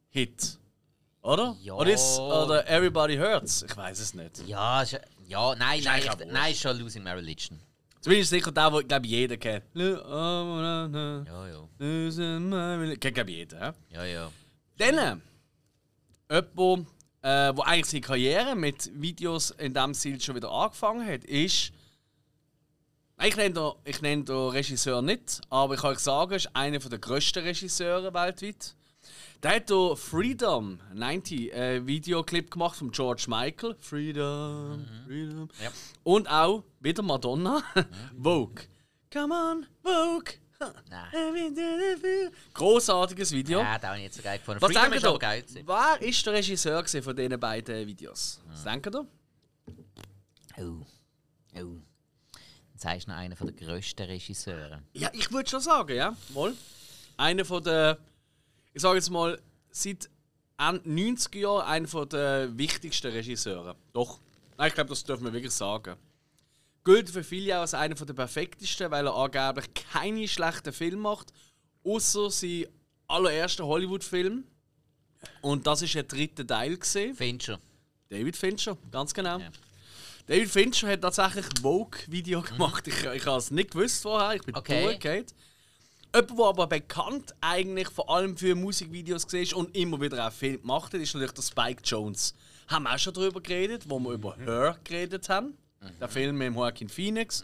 Hit. 0.09 0.59
Oder? 1.21 1.55
Ja. 1.61 1.73
Oder, 1.73 1.91
ist, 1.93 2.19
oder 2.19 2.67
Everybody 2.69 3.17
Hurts? 3.17 3.63
Ich 3.63 3.75
weiß 3.75 3.99
es 3.99 4.13
nicht. 4.13 4.45
Ja, 4.47 4.83
ja 5.27 5.55
nein, 5.55 5.81
nein, 5.83 6.01
ich, 6.03 6.25
nein, 6.31 6.51
ist 6.51 6.61
schon 6.61 6.77
Losing 6.77 7.03
My 7.03 7.11
Religion. 7.11 7.59
Zumindest 8.01 8.29
sicher 8.29 8.51
der, 8.51 8.69
den 8.69 9.03
ich, 9.03 9.09
jeder 9.11 9.37
kennt. 9.37 9.63
Oh, 9.75 9.79
Ja, 9.79 11.47
ja. 11.47 11.67
losing 11.79 12.49
my 12.49 12.55
reli- 12.55 12.97
Kennt 12.97 13.15
glaub 13.15 13.27
ich 13.27 13.35
jeder. 13.35 13.73
Ja, 13.91 14.03
ja. 14.05 14.31
Dann, 14.77 15.21
jemand, 16.29 16.87
äh, 17.21 17.51
wo 17.55 17.61
eigentlich 17.61 17.85
seine 17.87 18.01
Karriere 18.01 18.55
mit 18.55 18.91
Videos 18.93 19.51
in 19.51 19.73
diesem 19.73 19.93
Stil 19.93 20.21
schon 20.21 20.35
wieder 20.35 20.51
angefangen 20.51 21.07
hat, 21.07 21.23
ist. 21.25 21.71
Ich 23.23 23.35
nenne, 23.35 23.53
den, 23.53 23.71
ich 23.83 24.01
nenne 24.01 24.23
den 24.23 24.49
Regisseur 24.49 25.01
nicht, 25.01 25.41
aber 25.49 25.73
ich 25.73 25.81
kann 25.81 25.91
euch 25.91 25.99
sagen, 25.99 26.31
er 26.31 26.37
ist 26.37 26.55
einer 26.55 26.77
der 26.77 26.99
grössten 26.99 27.43
Regisseure 27.43 28.13
weltweit. 28.13 28.75
Der 29.43 29.55
hat 29.55 29.69
hier 29.69 29.95
Freedom 29.95 30.79
90 30.93 31.53
äh, 31.53 31.85
Videoclip 31.85 32.51
gemacht 32.51 32.77
von 32.77 32.91
George 32.91 33.25
Michael. 33.27 33.75
Freedom, 33.79 34.85
Freedom. 35.05 35.49
Ja. 35.63 35.71
Und 36.03 36.29
auch 36.29 36.63
wieder 36.79 37.03
Madonna. 37.03 37.63
Vogue. 38.17 38.65
Come 39.11 39.33
on, 39.33 39.65
Vogue. 39.83 40.33
Nein. 40.89 42.31
Großartiges 42.53 43.31
Video. 43.31 43.59
Ja, 43.59 43.77
da 43.77 43.89
habe 43.89 43.97
ich 43.97 44.03
nicht 44.05 44.15
so 44.15 44.23
geil 44.23 44.39
gefunden. 44.39 44.61
Was 44.61 44.71
Freedom 44.71 44.91
denkt 44.91 45.05
ihr? 45.05 45.19
geil. 45.19 45.41
gewesen. 45.41 45.63
Wer 45.67 46.01
ist 46.01 46.25
der 46.25 46.33
Regisseur 46.33 46.85
von 46.85 47.15
diesen 47.15 47.39
beiden 47.39 47.87
Videos? 47.87 48.41
Was 48.47 48.63
denkt 48.63 48.87
ihr? 48.87 49.05
Oh. 50.57 50.85
Oh. 51.59 51.75
Jetzt 52.73 52.83
sagst 52.83 53.07
du 53.07 53.11
noch 53.11 53.17
einer 53.17 53.35
der 53.35 53.51
grössten 53.51 54.05
Regisseure. 54.05 54.81
Ja, 54.93 55.09
ich 55.13 55.31
würde 55.31 55.49
schon 55.49 55.61
sagen, 55.61 55.95
ja. 55.95 56.15
Mal. 56.29 56.53
Einer 57.17 57.45
von 57.45 57.63
der, 57.63 57.97
ich 58.73 58.81
sage 58.81 58.95
jetzt 58.95 59.09
mal, 59.09 59.39
seit 59.71 60.09
Ende 60.57 60.89
90er 60.89 61.37
Jahren 61.37 61.65
einer 61.65 62.05
der 62.05 62.57
wichtigsten 62.57 63.11
Regisseure. 63.11 63.75
Doch. 63.93 64.19
Nein, 64.57 64.69
ich 64.69 64.73
glaube, 64.73 64.89
das 64.89 65.03
dürfen 65.03 65.25
wir 65.25 65.33
wirklich 65.33 65.53
sagen. 65.53 65.97
Gilt 66.87 67.09
für 67.09 67.21
viele 67.23 67.57
auch 67.57 67.61
als 67.61 67.73
einer 67.73 67.97
von 67.97 68.07
der 68.07 68.13
perfektesten, 68.13 68.89
weil 68.91 69.05
er 69.07 69.13
angeblich 69.13 69.65
keine 69.91 70.25
schlechten 70.25 70.71
Filme 70.71 71.01
macht, 71.01 71.33
außer 71.83 72.31
sein 72.31 72.65
allererster 73.07 73.65
Hollywood-Film. 73.65 74.45
Und 75.41 75.67
das 75.67 75.81
ist 75.81 75.95
der 75.95 76.03
dritte 76.03 76.47
Teil 76.47 76.77
gesehen. 76.77 77.13
Fincher. 77.13 77.59
David 78.07 78.37
Fincher, 78.37 78.77
ganz 78.89 79.13
genau. 79.13 79.37
Ja. 79.39 79.49
David 80.27 80.49
Fincher 80.49 80.87
hat 80.87 81.01
tatsächlich 81.01 81.45
ein 81.45 81.61
Vogue-Video 81.61 82.41
gemacht. 82.41 82.87
Ich, 82.87 83.03
ich 83.03 83.25
habe 83.25 83.37
es 83.37 83.51
nicht 83.51 83.71
gewusst 83.71 84.01
vorher, 84.03 84.35
ich 84.35 84.43
bin 84.43 84.55
Okay. 84.55 84.83
durchgefallen. 84.83 85.25
Jemand, 86.15 86.39
der 86.39 86.45
aber 86.45 86.67
bekannt 86.67 87.35
eigentlich 87.41 87.89
vor 87.89 88.09
allem 88.09 88.37
für 88.37 88.55
Musikvideos 88.55 89.25
war 89.25 89.57
und 89.57 89.75
immer 89.75 89.99
wieder 89.99 90.25
auch 90.25 90.31
Filme 90.31 90.59
gemacht 90.59 90.93
hat, 90.93 91.01
ist 91.01 91.13
natürlich 91.13 91.33
der 91.33 91.41
Spike 91.43 91.81
Jones. 91.83 92.33
haben 92.69 92.83
wir 92.83 92.93
auch 92.95 92.97
schon 92.97 93.13
darüber 93.13 93.41
geredet, 93.41 93.83
wo 93.89 93.99
wir 93.99 94.11
über 94.13 94.37
Her 94.37 94.77
geredet 94.85 95.27
haben. 95.27 95.57
Mhm. 95.81 95.99
Der 95.99 96.07
Film 96.09 96.37
mit 96.37 96.53
Joaquin 96.53 96.89
Phoenix. 96.89 97.43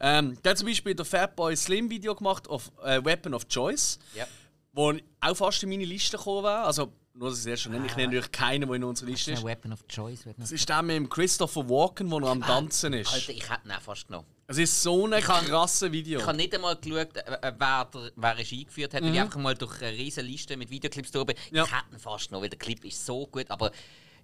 Ähm, 0.00 0.36
der 0.42 0.50
hat 0.50 0.58
zum 0.58 0.68
Beispiel 0.68 0.94
der 0.94 1.04
Fatboy 1.04 1.56
Slim 1.56 1.90
Video 1.90 2.14
gemacht 2.14 2.48
auf 2.48 2.70
äh, 2.84 3.04
Weapon 3.04 3.34
of 3.34 3.46
Choice, 3.48 3.98
Ja. 4.14 4.26
wo 4.72 4.92
auch 5.20 5.36
fast 5.36 5.62
in 5.62 5.70
meine 5.70 5.84
Liste 5.84 6.16
gekommen 6.16 6.44
wäre. 6.44 6.64
Also, 6.64 6.92
nur 7.14 7.30
dass 7.30 7.38
ich 7.38 7.44
es 7.44 7.46
erst 7.46 7.62
schon 7.62 7.72
nenne. 7.72 7.84
Ah. 7.84 7.88
Ich 7.88 7.96
nenne 7.96 8.08
natürlich 8.08 8.30
keinen, 8.30 8.66
der 8.68 8.76
in 8.76 8.84
unserer 8.84 9.08
Liste 9.08 9.32
ist. 9.32 9.42
Weapon 9.42 9.72
of 9.72 9.86
Choice. 9.88 10.20
Weapon 10.26 10.32
of 10.42 10.48
Das 10.48 10.52
ist 10.52 10.68
der 10.68 10.82
mit 10.82 10.96
dem 10.96 11.08
Christopher 11.08 11.68
Walken, 11.68 12.10
wo 12.10 12.18
er 12.20 12.26
am 12.28 12.42
Tanzen 12.42 12.92
ist. 12.92 13.12
Alter, 13.12 13.32
ich 13.32 13.48
hätte 13.50 13.66
ihn 13.66 13.72
auch 13.72 13.80
fast 13.80 14.06
genommen. 14.06 14.26
Es 14.48 14.58
ist 14.58 14.80
so 14.82 15.06
ein 15.08 15.20
krasses 15.22 15.90
Video. 15.90 16.20
Ich 16.20 16.26
habe 16.26 16.36
nicht 16.36 16.54
einmal 16.54 16.76
geschaut, 16.76 17.16
äh, 17.16 17.20
äh, 17.48 17.52
wer, 17.58 17.84
der, 17.92 18.12
wer 18.14 18.38
Regie 18.38 18.64
geführt 18.64 18.94
hat, 18.94 19.00
weil 19.02 19.08
Mhm. 19.08 19.14
ich 19.16 19.20
einfach 19.22 19.40
mal 19.40 19.54
durch 19.56 19.80
eine 19.82 19.90
riesige 19.96 20.24
Liste 20.26 20.56
mit 20.56 20.70
Videoclips 20.70 21.10
bin. 21.10 21.34
Ja. 21.50 21.64
Ich 21.64 21.72
hätte 21.72 21.84
ihn 21.92 21.98
fast 21.98 22.30
noch, 22.30 22.42
weil 22.42 22.48
der 22.50 22.58
Clip 22.58 22.84
ist 22.84 23.04
so 23.04 23.26
gut, 23.26 23.50
aber 23.50 23.72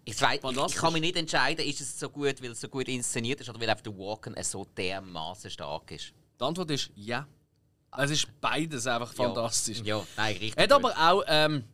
ich, 0.05 0.21
weiß, 0.21 0.41
ich, 0.69 0.75
kann 0.75 0.93
mich 0.93 1.03
nicht 1.03 1.17
entscheiden, 1.17 1.65
ist 1.65 1.81
es 1.81 1.99
so 1.99 2.09
gut, 2.09 2.43
weil 2.43 2.51
es 2.53 2.61
so 2.61 2.69
gut 2.69 2.89
inszeniert 2.89 3.41
ist 3.41 3.49
oder 3.49 3.61
weil 3.61 3.71
einfach 3.71 3.83
der 3.85 3.97
Walken 3.97 4.35
so 4.43 4.65
dermaßen 4.77 5.51
stark 5.51 5.91
ist. 5.93 6.13
Die 6.41 6.45
Antwort 6.45 6.71
ist 6.71 6.91
ja. 6.97 7.27
Es 7.97 8.11
ist 8.11 8.41
beides 8.41 8.87
einfach 8.87 9.13
fantastisch. 9.13 9.79
Ja, 9.85 9.99
ja 9.99 10.07
nein, 10.17 10.37
richtig. 10.39 10.63
Hat 10.63 10.73
aber 10.73 10.95
auch 10.99 11.23
ähm, 11.27 11.65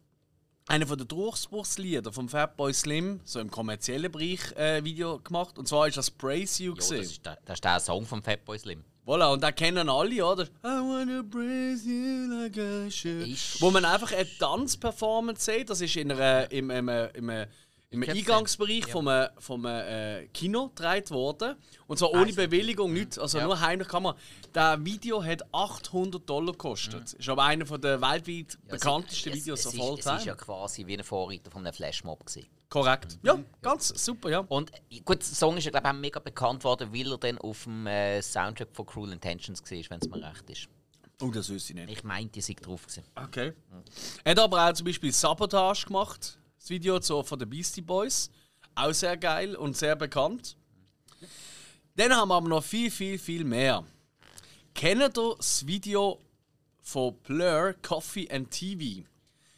einer 0.67 0.87
von 0.87 0.99
den 0.99 1.09
Durchbruchslieder 1.09 2.13
vom 2.13 2.29
Fatboy 2.29 2.75
Slim, 2.75 3.21
so 3.25 3.41
im 3.41 3.51
kommerziellen 3.51 4.11
Bereich, 4.11 4.53
äh, 4.57 4.83
Video 4.85 5.19
gemacht. 5.21 5.59
Und 5.59 5.69
zwar 5.69 5.89
ist 5.89 5.97
das 5.97 6.11
Praise 6.11 6.63
You. 6.63 6.73
ja, 6.73 6.77
das, 6.79 6.91
ist 6.91 7.25
der, 7.25 7.39
das 7.45 7.55
ist 7.55 7.65
der 7.65 7.81
Song 7.81 8.05
von 8.05 8.23
Fatboy 8.23 8.59
Slim. 8.59 8.85
Voilà, 9.07 9.33
und 9.33 9.43
den 9.43 9.55
kennen 9.55 9.89
alle, 9.89 10.23
oder? 10.23 10.45
I 10.45 10.49
wanna 10.65 11.23
praise 11.23 11.89
you 11.89 12.27
like 12.29 12.93
should. 12.93 13.27
Ist- 13.27 13.59
Wo 13.63 13.71
man 13.71 13.87
einfach 13.87 14.13
eine 14.13 14.29
Tanzperformance 14.39 15.51
sieht, 15.51 15.71
das 15.71 15.81
ist 15.81 15.97
in 15.97 16.13
einer, 16.13 16.51
im, 16.51 16.69
im, 16.69 16.89
im, 16.91 17.31
im, 17.31 17.47
im 17.91 18.03
Eingangsbereich 18.03 18.81
gesehen, 18.81 18.93
vom, 18.93 19.09
äh, 19.09 19.29
vom 19.39 19.65
äh, 19.65 20.27
Kino 20.29 20.69
gedreht 20.69 21.11
worden. 21.11 21.57
Und 21.87 21.99
zwar 21.99 22.11
ohne 22.13 22.33
Bewilligung, 22.33 22.93
nichts, 22.93 23.19
also 23.19 23.39
Ja. 23.39 23.45
nur 23.45 23.59
heimlich 23.61 23.89
Kamera. 23.89 24.15
Das 24.53 24.79
Video 24.85 25.25
hat 25.25 25.43
800 25.55 26.29
Dollar 26.29 26.53
gekostet. 26.53 27.15
Ist 27.15 27.29
aber 27.29 27.45
einer 27.45 27.65
der 27.65 28.01
weltweit 28.01 28.27
Ja, 28.29 28.75
es- 28.75 28.81
bekanntesten 28.81 29.31
es, 29.31 29.37
Videos 29.37 29.61
es, 29.61 29.67
es, 29.67 29.75
ist, 29.75 29.81
es 29.81 29.99
ist 29.99 30.05
time. 30.05 30.25
ja 30.25 30.35
quasi 30.35 30.87
wie 30.87 30.99
ein 30.99 31.05
Vorreiter 31.05 31.51
von 31.51 31.67
einem 31.67 31.73
Flashmob. 31.73 32.27
Gewesen. 32.27 32.47
Korrekt. 32.69 33.19
Ja, 33.23 33.39
ganz 33.63 33.89
super, 34.05 34.29
ja. 34.29 34.41
Und 34.41 34.71
gut, 35.07 35.21
der 35.21 35.23
Song 35.27 35.57
ist 35.57 35.65
ja, 35.65 35.71
glaube 35.71 35.89
ich, 35.89 35.95
auch 35.95 35.99
mega 35.99 36.21
bekannt 36.21 36.65
worden, 36.65 36.93
weil 36.93 37.11
er 37.11 37.17
dann 37.17 37.39
auf 37.39 37.65
dem 37.65 37.87
äh, 37.87 38.21
Soundtrack 38.21 38.69
von 38.75 38.85
Cruel 38.85 39.13
Intentions 39.13 39.63
war, 39.63 39.71
wenn 39.89 39.99
es 40.03 40.09
mir 40.11 40.23
recht 40.29 40.51
ist. 40.51 40.69
Oh, 41.23 41.31
das 41.31 41.49
wüsste 41.49 41.73
ich 41.73 41.79
nicht. 41.79 41.91
Ich 41.91 42.05
meinte, 42.05 42.33
die 42.33 42.41
sei 42.43 42.53
drauf 42.53 42.83
gewesen. 42.87 43.03
Okay. 43.17 43.55
Er 44.23 44.31
hat 44.33 44.39
aber 44.39 44.69
auch 44.69 44.73
zum 44.75 44.85
Beispiel 44.85 45.11
Sabotage 45.11 45.87
gemacht, 45.87 46.39
das 46.69 46.75
Video 46.75 47.01
so 47.01 47.23
von 47.23 47.39
den 47.39 47.49
Beastie 47.49 47.81
Boys. 47.81 48.31
Auch 48.75 48.93
sehr 48.93 49.17
geil 49.17 49.57
und 49.57 49.75
sehr 49.75 49.97
bekannt. 49.97 50.55
Dann 51.97 52.15
haben 52.15 52.29
wir 52.29 52.35
aber 52.35 52.49
noch 52.49 52.63
viel, 52.63 52.91
viel, 52.91 53.19
viel 53.19 53.43
mehr. 53.43 53.85
Kennt 54.75 55.01
ihr 55.01 55.09
das 55.09 55.67
Video 55.67 56.21
von 56.83 57.17
Blur 57.23 57.75
Coffee 57.81 58.31
and 58.31 58.51
TV? 58.51 59.03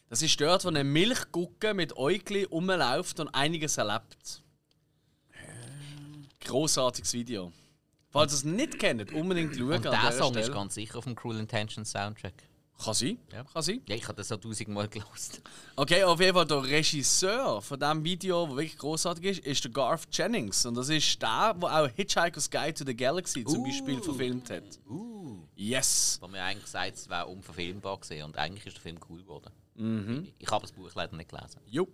Das 0.08 0.22
ist 0.22 0.40
dort, 0.40 0.64
wo 0.64 0.68
eine 0.68 0.84
Milchgucke 0.84 1.74
mit 1.74 1.96
Äugli 1.96 2.44
rumläuft 2.44 3.18
und 3.18 3.28
einiges 3.34 3.76
erlebt. 3.76 4.42
Großartiges 6.44 7.12
Video. 7.12 7.52
Falls 8.10 8.32
ihr 8.32 8.36
es 8.36 8.44
nicht 8.44 8.78
kennt, 8.78 9.12
unbedingt 9.12 9.56
schauen. 9.56 9.72
Und 9.72 9.84
der 9.84 10.12
Song 10.12 10.34
ist 10.34 10.44
Stelle. 10.44 10.54
ganz 10.54 10.74
sicher 10.74 10.98
auf 10.98 11.04
dem 11.04 11.16
Cruel 11.16 11.40
Intentions 11.40 11.90
Soundtrack. 11.90 12.34
Kann 12.82 12.94
sein. 12.94 13.18
Ja. 13.32 13.44
Kann 13.44 13.62
sein. 13.62 13.82
Ja, 13.87 13.94
ich 13.94 14.04
habe 14.04 14.14
das 14.14 14.28
so 14.28 14.37
tausendmal 14.37 14.88
gelost. 14.88 15.42
Okay, 15.76 16.02
auf 16.04 16.20
jeden 16.20 16.34
Fall 16.34 16.46
der 16.46 16.62
Regisseur 16.62 17.60
von 17.60 17.78
diesem 17.78 18.04
Video, 18.04 18.46
der 18.46 18.56
wirklich 18.56 18.78
großartig 18.78 19.25
ist, 19.25 19.46
ist 19.46 19.64
der 19.64 19.70
Garth 19.70 20.06
Jennings. 20.10 20.64
Und 20.64 20.76
das 20.76 20.88
ist 20.88 21.20
der, 21.20 21.54
der 21.54 21.68
auch 21.68 21.88
Hitchhiker's 21.88 22.50
Guide 22.50 22.75
to 22.75 22.84
the 22.84 22.96
Galaxy 22.96 23.44
zum 23.44 23.64
Beispiel 23.64 24.00
verfilmt 24.00 24.50
hat. 24.50 24.78
Yes! 25.54 26.18
Wo 26.22 26.28
mir 26.28 26.42
eigentlich 26.42 26.64
gesagt 26.64 26.96
es 26.96 27.08
wäre 27.08 27.26
unverfilmbar 27.26 27.99
gewesen 28.00 28.25
und 28.25 28.38
eigentlich 28.38 28.64
ist 28.64 28.76
der 28.76 28.82
Film 28.82 28.99
cool 29.10 29.22
geworden. 29.22 29.50
Mhm. 29.75 30.22
Ich, 30.38 30.46
ich 30.46 30.50
habe 30.50 30.62
das 30.62 30.72
Buch 30.72 30.90
leider 30.94 31.14
nicht 31.16 31.28
gelesen. 31.28 31.60
Jo. 31.66 31.87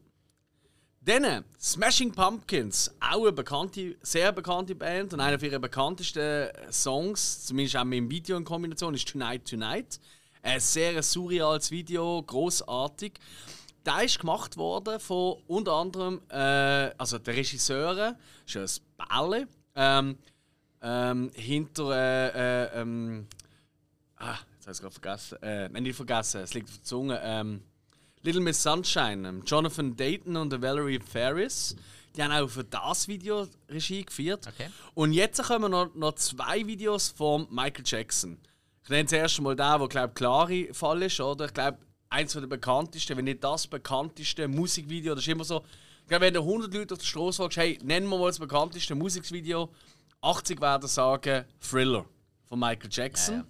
Dann 1.00 1.44
Smashing 1.60 2.12
Pumpkins, 2.12 2.92
auch 3.00 3.22
eine 3.22 3.32
bekannte, 3.32 3.96
sehr 4.02 4.32
bekannte 4.32 4.74
Band 4.74 5.14
und 5.14 5.20
einer 5.20 5.40
ihrer 5.40 5.60
bekanntesten 5.60 6.48
Songs, 6.72 7.44
zumindest 7.46 7.76
auch 7.76 7.84
mit 7.84 7.98
dem 7.98 8.10
Video 8.10 8.36
in 8.36 8.44
Kombination, 8.44 8.92
ist 8.94 9.08
Tonight 9.08 9.48
Tonight. 9.48 10.00
Ein 10.42 10.60
sehr 10.60 11.02
surreales 11.02 11.70
Video, 11.70 12.22
großartig. 12.22 13.14
Der 13.84 14.02
ist 14.02 14.18
gemacht 14.18 14.56
worden 14.56 14.98
von 14.98 15.36
unter 15.46 15.72
anderem, 15.74 16.20
äh, 16.28 16.90
also 16.98 17.18
der 17.18 17.34
Regisseur, 17.36 18.16
ist 18.44 18.56
ein 18.56 19.06
Bälle, 19.08 19.48
ähm, 19.74 20.18
ähm, 20.82 21.30
hinter, 21.34 21.90
äh, 21.92 22.28
äh, 22.28 22.80
ähm, 22.80 23.26
ah, 24.16 24.38
jetzt 24.54 24.66
habe 24.66 24.72
ich 24.72 24.78
es 24.78 24.80
gerade 24.80 24.94
vergessen, 24.94 25.42
äh, 25.42 25.68
nein, 25.68 25.82
nicht 25.84 25.96
vergessen, 25.96 26.40
es 26.40 26.54
liegt 26.54 26.68
auf 26.68 26.76
der 26.76 26.84
Zunge, 26.84 27.20
ähm, 27.22 27.62
Little 28.22 28.40
Miss 28.40 28.60
Sunshine, 28.60 29.28
ähm, 29.28 29.42
Jonathan 29.46 29.96
Dayton 29.96 30.36
und 30.36 30.60
Valerie 30.60 30.98
Ferris. 30.98 31.76
Die 32.16 32.22
haben 32.22 32.32
auch 32.32 32.48
für 32.48 32.64
das 32.64 33.06
Video 33.06 33.46
Regie 33.68 34.04
geführt. 34.04 34.48
Okay. 34.48 34.68
Und 34.94 35.12
jetzt 35.12 35.40
kommen 35.44 35.70
noch, 35.70 35.94
noch 35.94 36.14
zwei 36.14 36.66
Videos 36.66 37.10
von 37.10 37.46
Michael 37.50 37.84
Jackson. 37.86 38.38
Ich 38.86 38.90
nenne 38.90 39.06
zuerst 39.06 39.40
mal 39.40 39.56
den, 39.56 39.78
der 39.80 39.88
glaube 39.88 40.14
klare 40.14 40.72
Fall 40.72 41.02
ist, 41.02 41.18
oder? 41.18 41.46
Ich 41.46 41.54
glaube, 41.54 41.78
eins 42.08 42.34
der 42.34 42.42
bekanntesten, 42.42 43.16
wenn 43.16 43.24
nicht 43.24 43.42
das 43.42 43.66
bekannteste 43.66 44.46
Musikvideo. 44.46 45.12
Das 45.16 45.24
ist 45.24 45.28
immer 45.28 45.42
so, 45.42 45.64
ich 46.02 46.06
glaube, 46.06 46.26
wenn 46.26 46.34
du 46.34 46.40
100 46.40 46.72
Leute 46.72 46.94
auf 46.94 47.00
der 47.00 47.04
Straße 47.04 47.42
fragst, 47.42 47.56
hey, 47.56 47.80
nennen 47.82 48.08
wir 48.08 48.16
mal 48.16 48.28
das 48.28 48.38
bekannteste 48.38 48.94
Musikvideo, 48.94 49.70
80 50.20 50.60
werden 50.60 50.86
sagen 50.86 51.44
Thriller 51.58 52.04
von 52.44 52.60
Michael 52.60 52.88
Jackson 52.88 53.34
Ja, 53.34 53.40
ja. 53.40 53.46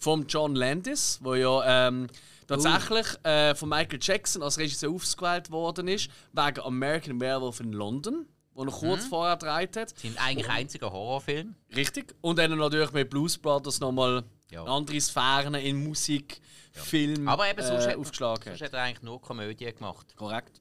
vom 0.00 0.26
John 0.26 0.56
Landis, 0.56 1.20
wo 1.22 1.36
ja 1.36 1.86
ähm, 1.86 2.08
tatsächlich 2.48 3.06
äh, 3.22 3.54
von 3.54 3.68
Michael 3.68 4.00
Jackson 4.02 4.42
als 4.42 4.58
Regisseur 4.58 4.90
ausgewählt 4.90 5.52
worden 5.52 5.86
ist, 5.86 6.10
wegen 6.32 6.60
American 6.62 7.20
Werewolf 7.20 7.60
in 7.60 7.72
London, 7.72 8.26
wo 8.52 8.64
er 8.64 8.72
kurz 8.72 9.06
vorher 9.06 9.36
gedreht 9.36 9.76
hat. 9.76 9.96
Sind 9.96 10.20
eigentlich 10.20 10.50
einziger 10.50 10.90
Horrorfilm. 10.90 11.54
Richtig. 11.76 12.16
Und 12.20 12.40
dann 12.40 12.58
natürlich 12.58 12.90
mit 12.90 13.10
Blues 13.10 13.38
Brothers 13.38 13.78
nochmal 13.78 14.24
Ja. 14.64 14.64
andere 14.64 15.00
Sphären 15.00 15.54
in 15.54 15.82
Musik, 15.84 16.40
Film 16.72 17.28
Aber 17.28 17.48
eben 17.48 17.62
sonst, 17.64 17.84
äh, 17.86 17.90
hat, 17.90 17.96
aufgeschlagen 17.96 18.44
sonst 18.44 18.60
hat. 18.62 18.72
er 18.72 18.82
eigentlich 18.82 19.02
nur 19.02 19.20
Komödie 19.20 19.72
gemacht. 19.72 20.14
Korrekt. 20.16 20.60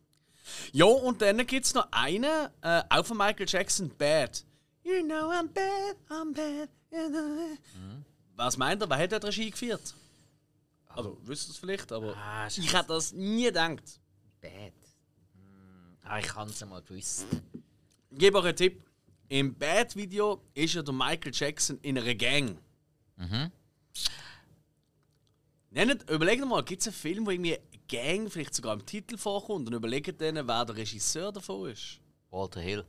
Ja, 0.72 0.86
und 0.86 1.22
dann 1.22 1.38
gibt 1.46 1.66
es 1.66 1.74
noch 1.74 1.88
einen, 1.92 2.50
äh, 2.62 2.84
auch 2.90 3.06
von 3.06 3.18
Michael 3.18 3.48
Jackson, 3.48 3.90
Bad. 3.98 4.46
You 4.84 5.02
know 5.04 5.30
I'm 5.32 5.48
bad, 5.48 5.96
I'm 6.10 6.34
bad. 6.34 6.70
You 6.92 7.10
know. 7.10 7.58
Was 8.36 8.58
meint 8.58 8.82
er? 8.82 8.90
Wer 8.90 8.98
hat 8.98 9.12
die 9.12 9.16
Regie 9.26 9.50
geführt? 9.50 9.94
Also, 10.90 11.18
wisst 11.24 11.48
ihr 11.50 11.52
es 11.52 11.58
vielleicht, 11.58 11.92
aber 11.92 12.16
Ah, 12.16 12.48
ich 12.48 12.72
hätte 12.74 12.88
das 12.90 13.12
nie 13.14 13.46
gedacht. 13.46 14.00
Bad. 14.40 14.74
Hm. 15.34 15.98
Ah, 16.04 16.20
ich 16.20 16.28
kann 16.28 16.50
es 16.50 16.64
mal 16.66 16.82
gewusst. 16.82 17.26
Ich 18.12 18.18
gebe 18.20 18.38
euch 18.38 18.46
einen 18.46 18.56
Tipp. 18.56 18.84
Im 19.28 19.56
Bad-Video 19.56 20.42
ist 20.54 20.76
ja 20.76 20.84
der 20.84 20.94
Michael 20.94 21.32
Jackson 21.34 21.80
in 21.82 21.98
einer 21.98 22.14
Gang. 22.14 22.58
Nennt, 25.72 26.10
überlegt 26.10 26.46
mal, 26.46 26.64
gibt 26.64 26.82
es 26.82 26.88
einen 26.88 26.96
Film, 26.96 27.26
wo 27.26 27.32
irgendwie 27.32 27.58
Gang 27.88 28.32
vielleicht 28.32 28.56
sogar 28.56 28.74
im 28.74 28.86
Titel 28.86 29.18
vorkommt 29.18 29.68
und 29.68 29.74
überlegt 29.74 30.22
dann, 30.22 30.36
wer 30.48 30.66
der 30.66 30.76
Regisseur 30.76 31.32
davon 31.32 31.70
ist? 31.70 32.00
Walter 32.32 32.62
Hill. 32.62 32.86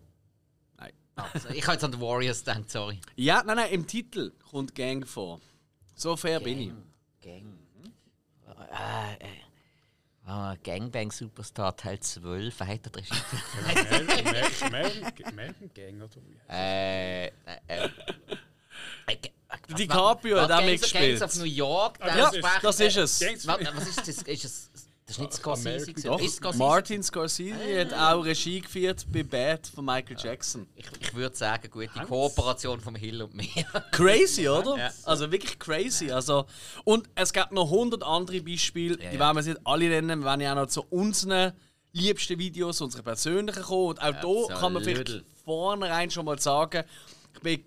Nein. 0.79 0.93
Also, 1.17 1.49
ich 1.51 1.63
habe 1.65 1.73
jetzt 1.75 1.85
an 1.85 1.93
die 1.93 2.01
Warriors 2.01 2.45
gedacht, 2.45 2.71
sorry. 2.71 3.01
Ja, 3.17 3.43
nein, 3.45 3.57
nein, 3.57 3.73
im 3.73 3.87
Titel 3.87 4.33
kommt 4.51 4.75
Gang 4.75 5.07
vor. 5.07 5.41
So 5.95 6.17
fair 6.17 6.41
bin 6.41 6.61
ich. 6.61 6.73
Gang. 7.21 7.59
Ah, 8.71 9.13
äh, 9.19 9.27
ah, 10.25 10.55
Gangbang 10.63 11.11
Superstar 11.11 11.77
Teil 11.77 11.99
12. 11.99 12.61
Wer 12.61 12.67
hat 12.67 12.87
der 12.87 12.95
Regie 12.95 13.09
geführt? 13.11 14.63
American 14.63 15.27
American 15.27 15.71
Gang 15.75 16.03
oder 16.03 16.17
wie? 16.17 16.37
äh, 16.49 17.27
äh, 17.27 17.89
äh, 19.69 19.73
was- 19.73 19.79
DiCaprio 19.79 20.41
hat 20.41 20.53
auch 20.53 20.63
mitgespielt. 20.65 21.19
Gangs 21.21 21.35
of 21.37 21.41
New 21.43 21.51
York. 21.51 21.99
Ah, 22.01 22.17
Ja, 22.17 22.27
spricht- 22.29 22.45
das 22.63 22.81
ist 22.81 22.97
es. 22.97 23.21
Was, 23.47 23.61
ist 23.89 23.99
das? 23.99 24.09
Ist 24.09 24.45
es, 24.45 24.71
das 25.07 25.17
ist 25.17 25.19
nicht 25.21 25.33
Scorsese. 25.35 25.69
American- 25.69 25.95
gewesen. 25.95 26.07
Doch, 26.09 26.21
Ist 26.21 26.37
Scorsese? 26.37 26.59
Martin 26.65 27.03
Scorsese 27.03 27.81
hat 27.81 27.93
auch 27.95 28.25
Regie 28.25 28.61
geführt 28.61 29.07
bei 29.13 29.23
Bad 29.23 29.67
von 29.73 29.85
Michael 29.85 30.17
Jackson. 30.21 30.67
Ich, 30.75 30.87
ich 31.01 31.15
würde 31.15 31.37
sagen, 31.37 31.71
gute 31.71 31.89
Kooperation 32.09 32.81
vom 32.81 32.97
Hill 32.97 33.23
und 33.23 33.33
mir. 33.35 33.47
Crazy, 33.93 34.49
oder? 34.49 34.77
Ja. 34.79 34.91
Also 35.05 35.31
wirklich 35.31 35.59
crazy. 35.61 36.11
Also, 36.11 36.47
und 36.85 37.09
es 37.15 37.33
gibt 37.33 37.53
noch 37.53 37.71
100 37.71 38.03
andere 38.03 38.41
Beispiele, 38.41 38.95
Ja, 39.01 39.11
die 39.11 39.15
ja. 39.17 39.21
werden 39.21 39.37
wir 39.37 39.43
jetzt 39.43 39.47
nicht 39.55 39.61
alle 39.67 39.89
nennen. 39.89 40.21
Wir 40.21 40.27
werden 40.27 40.41
ja 40.41 40.53
auch 40.53 40.57
noch 40.57 40.67
zu 40.67 40.83
unseren 40.91 41.53
liebsten 41.93 42.37
Videos, 42.39 42.81
unsere 42.81 43.05
persönlichen 43.05 43.63
kommen. 43.63 43.91
Und 43.91 44.03
auch 44.03 44.47
hier 44.49 44.57
kann 44.57 44.73
man 44.73 44.83
vielleicht 44.83 45.23
vornherein 45.45 46.11
schon 46.11 46.25
mal 46.25 46.39
sagen, 46.41 46.83
ich 47.35 47.41
bin 47.41 47.65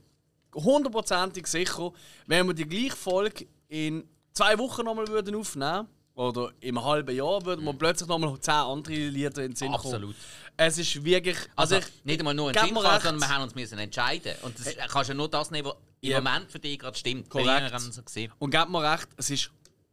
hundertprozentig 0.64 1.48
sicher, 1.48 1.92
wenn 2.28 2.48
wir 2.48 2.54
die 2.54 2.68
gleiche 2.68 2.96
Folge 2.96 3.48
in 3.68 4.04
zwei 4.34 4.58
Wochen 4.58 4.86
nochmal 4.86 5.08
würden 5.08 5.36
aufnehmen 5.36 5.88
oder 6.16 6.52
im 6.60 6.84
halben 6.84 7.16
Jahr 7.16 7.46
würde 7.46 7.62
mir 7.62 7.74
plötzlich 7.74 8.10
nochmal 8.10 8.38
10 8.40 8.54
andere 8.54 8.94
Lieder 8.94 9.42
in 9.44 9.52
den 9.52 9.56
Sinn 9.56 9.72
kommen. 9.72 9.94
Absolut. 9.94 10.16
Es 10.58 10.78
ist 10.78 11.04
wirklich. 11.04 11.38
Also, 11.56 11.76
Also, 11.76 11.88
ich, 11.88 12.06
nicht 12.06 12.20
einmal 12.20 12.34
nur 12.34 12.50
ein 12.50 12.54
gib 12.54 12.64
Sinn, 12.66 12.78
recht. 12.78 13.04
sondern 13.04 13.22
wir 13.22 13.30
haben 13.30 13.44
uns 13.44 13.56
müssen 13.56 13.80
entscheiden. 13.80 14.34
Und 14.42 14.60
das 14.60 14.76
kannst 14.90 15.10
du 15.10 15.14
ja 15.14 15.18
nur 15.18 15.30
das 15.30 15.50
nehmen, 15.52 15.70
was 15.70 15.76
im. 16.02 16.14
Moment 16.14 16.52
für 16.52 16.60
dich 16.60 16.78
gerade 16.78 16.98
stimmt. 16.98 17.30
Korrekt. 17.30 17.72
Wir 17.72 17.80
so 17.80 18.02
und 18.40 18.52
gebt 18.52 18.70
mir 18.70 18.92
recht, 18.92 19.08
es 19.16 19.30
ist 19.30 19.52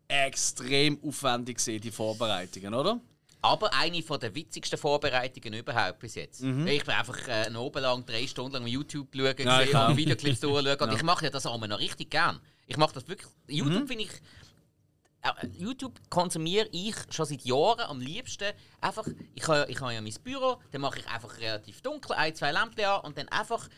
extrem 0.08 0.99
aufwendig 1.02 1.58
gewesen, 1.58 1.80
die 1.80 1.90
Vorbereitungen, 1.90 2.75
oder? 2.75 3.00
Aber 3.46 3.72
eine 3.74 4.02
von 4.02 4.18
der 4.20 4.34
witzigsten 4.34 4.78
Vorbereitungen 4.78 5.54
überhaupt 5.60 5.98
bis 6.00 6.14
jetzt. 6.16 6.42
Ich 6.42 6.84
bin 6.84 6.94
einfach 6.94 7.28
äh, 7.28 7.32
einen 7.46 7.56
oben 7.56 7.82
lang, 7.82 8.04
drei 8.06 8.26
Stunden 8.26 8.52
lang 8.54 8.66
YouTube 8.66 9.08
schauen 9.14 9.24
Ja, 9.26 9.32
gesehen 9.60 9.76
auch. 9.76 9.88
und 9.88 9.96
Videoclips 9.96 10.40
durchschauen. 10.40 10.88
Und 10.90 10.94
ich 10.96 11.02
mache 11.02 11.24
ja 11.24 11.30
das 11.30 11.46
auch 11.46 11.58
noch 11.66 11.78
richtig 11.78 12.10
gern. 12.10 12.40
Ich 12.66 12.76
mache 12.76 12.94
das 12.94 13.06
wirklich. 13.08 13.30
YouTube 13.48 13.82
Mhm. 13.82 13.88
finde 13.88 14.04
ich. 14.04 14.10
äh, 15.22 15.46
YouTube 15.58 15.98
konsumiere 16.10 16.68
ich 16.72 16.94
schon 17.10 17.26
seit 17.26 17.42
Jahren 17.42 17.80
am 17.80 18.00
liebsten. 18.00 18.52
Einfach, 18.80 19.06
ich 19.34 19.46
habe 19.48 19.66
ich 19.70 19.80
habe 19.80 19.92
ja 19.94 20.00
mein 20.00 20.14
Büro, 20.22 20.58
dann 20.70 20.80
mache 20.80 21.00
ich 21.00 21.08
einfach 21.08 21.36
relativ 21.38 21.80
dunkel, 21.82 22.12
ein, 22.12 22.34
zwei 22.34 22.52
Lampen 22.52 22.84
an 22.84 23.00
und 23.00 23.18
dann 23.18 23.28
einfach 23.28 23.66
äh, 23.66 23.70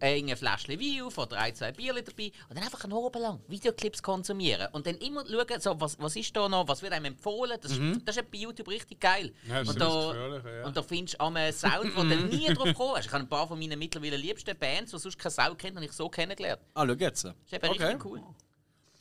ein 0.00 0.36
Fläschchen 0.36 0.80
Wein 0.80 1.02
auf 1.02 1.18
oder 1.18 1.38
ein, 1.38 1.54
zwei 1.54 1.72
Bier 1.72 1.94
dabei 1.94 2.32
und 2.48 2.56
dann 2.56 2.64
einfach 2.64 2.84
einen 2.84 2.92
Abend 2.92 3.16
lang 3.16 3.40
Videoclips 3.48 4.02
konsumieren. 4.02 4.68
Und 4.72 4.86
dann 4.86 4.96
immer 4.96 5.24
schauen, 5.26 5.60
so, 5.60 5.80
was, 5.80 5.98
was 5.98 6.16
ist 6.16 6.36
da 6.36 6.48
noch, 6.48 6.66
was 6.68 6.82
wird 6.82 6.92
einem 6.92 7.06
empfohlen. 7.06 7.58
Das, 7.60 7.72
ist, 7.72 7.80
das 8.04 8.16
ist 8.16 8.30
bei 8.30 8.38
YouTube 8.38 8.68
richtig 8.68 9.00
geil. 9.00 9.32
Ja, 9.48 9.60
das 9.60 9.68
und, 9.68 9.74
ist 9.74 9.80
da, 9.80 10.14
ja. 10.58 10.66
und 10.66 10.76
da 10.76 10.82
findest 10.82 11.20
du 11.20 11.24
einen 11.24 11.52
Sound, 11.52 11.96
wo 11.96 12.02
du 12.02 12.16
nie 12.16 12.46
drauf 12.52 12.64
gekommen 12.64 12.94
hast. 12.96 13.06
Ich 13.06 13.12
habe 13.12 13.24
ein 13.24 13.28
paar 13.28 13.46
von 13.46 13.58
meinen 13.58 13.78
mittlerweile 13.78 14.16
liebsten 14.16 14.56
Bands, 14.58 14.92
die 14.92 14.98
sonst 14.98 15.18
keine 15.18 15.30
Sau 15.32 15.54
kennt, 15.54 15.76
und 15.76 15.82
ich 15.82 15.92
so 15.92 16.08
kennengelernt. 16.08 16.62
Ah, 16.74 16.86
schau 16.86 16.94
jetzt. 16.94 17.24
Das 17.24 17.34
ist 17.46 17.52
eben 17.52 17.68
Okay. 17.68 17.84
richtig 17.84 18.04
cool. 18.04 18.22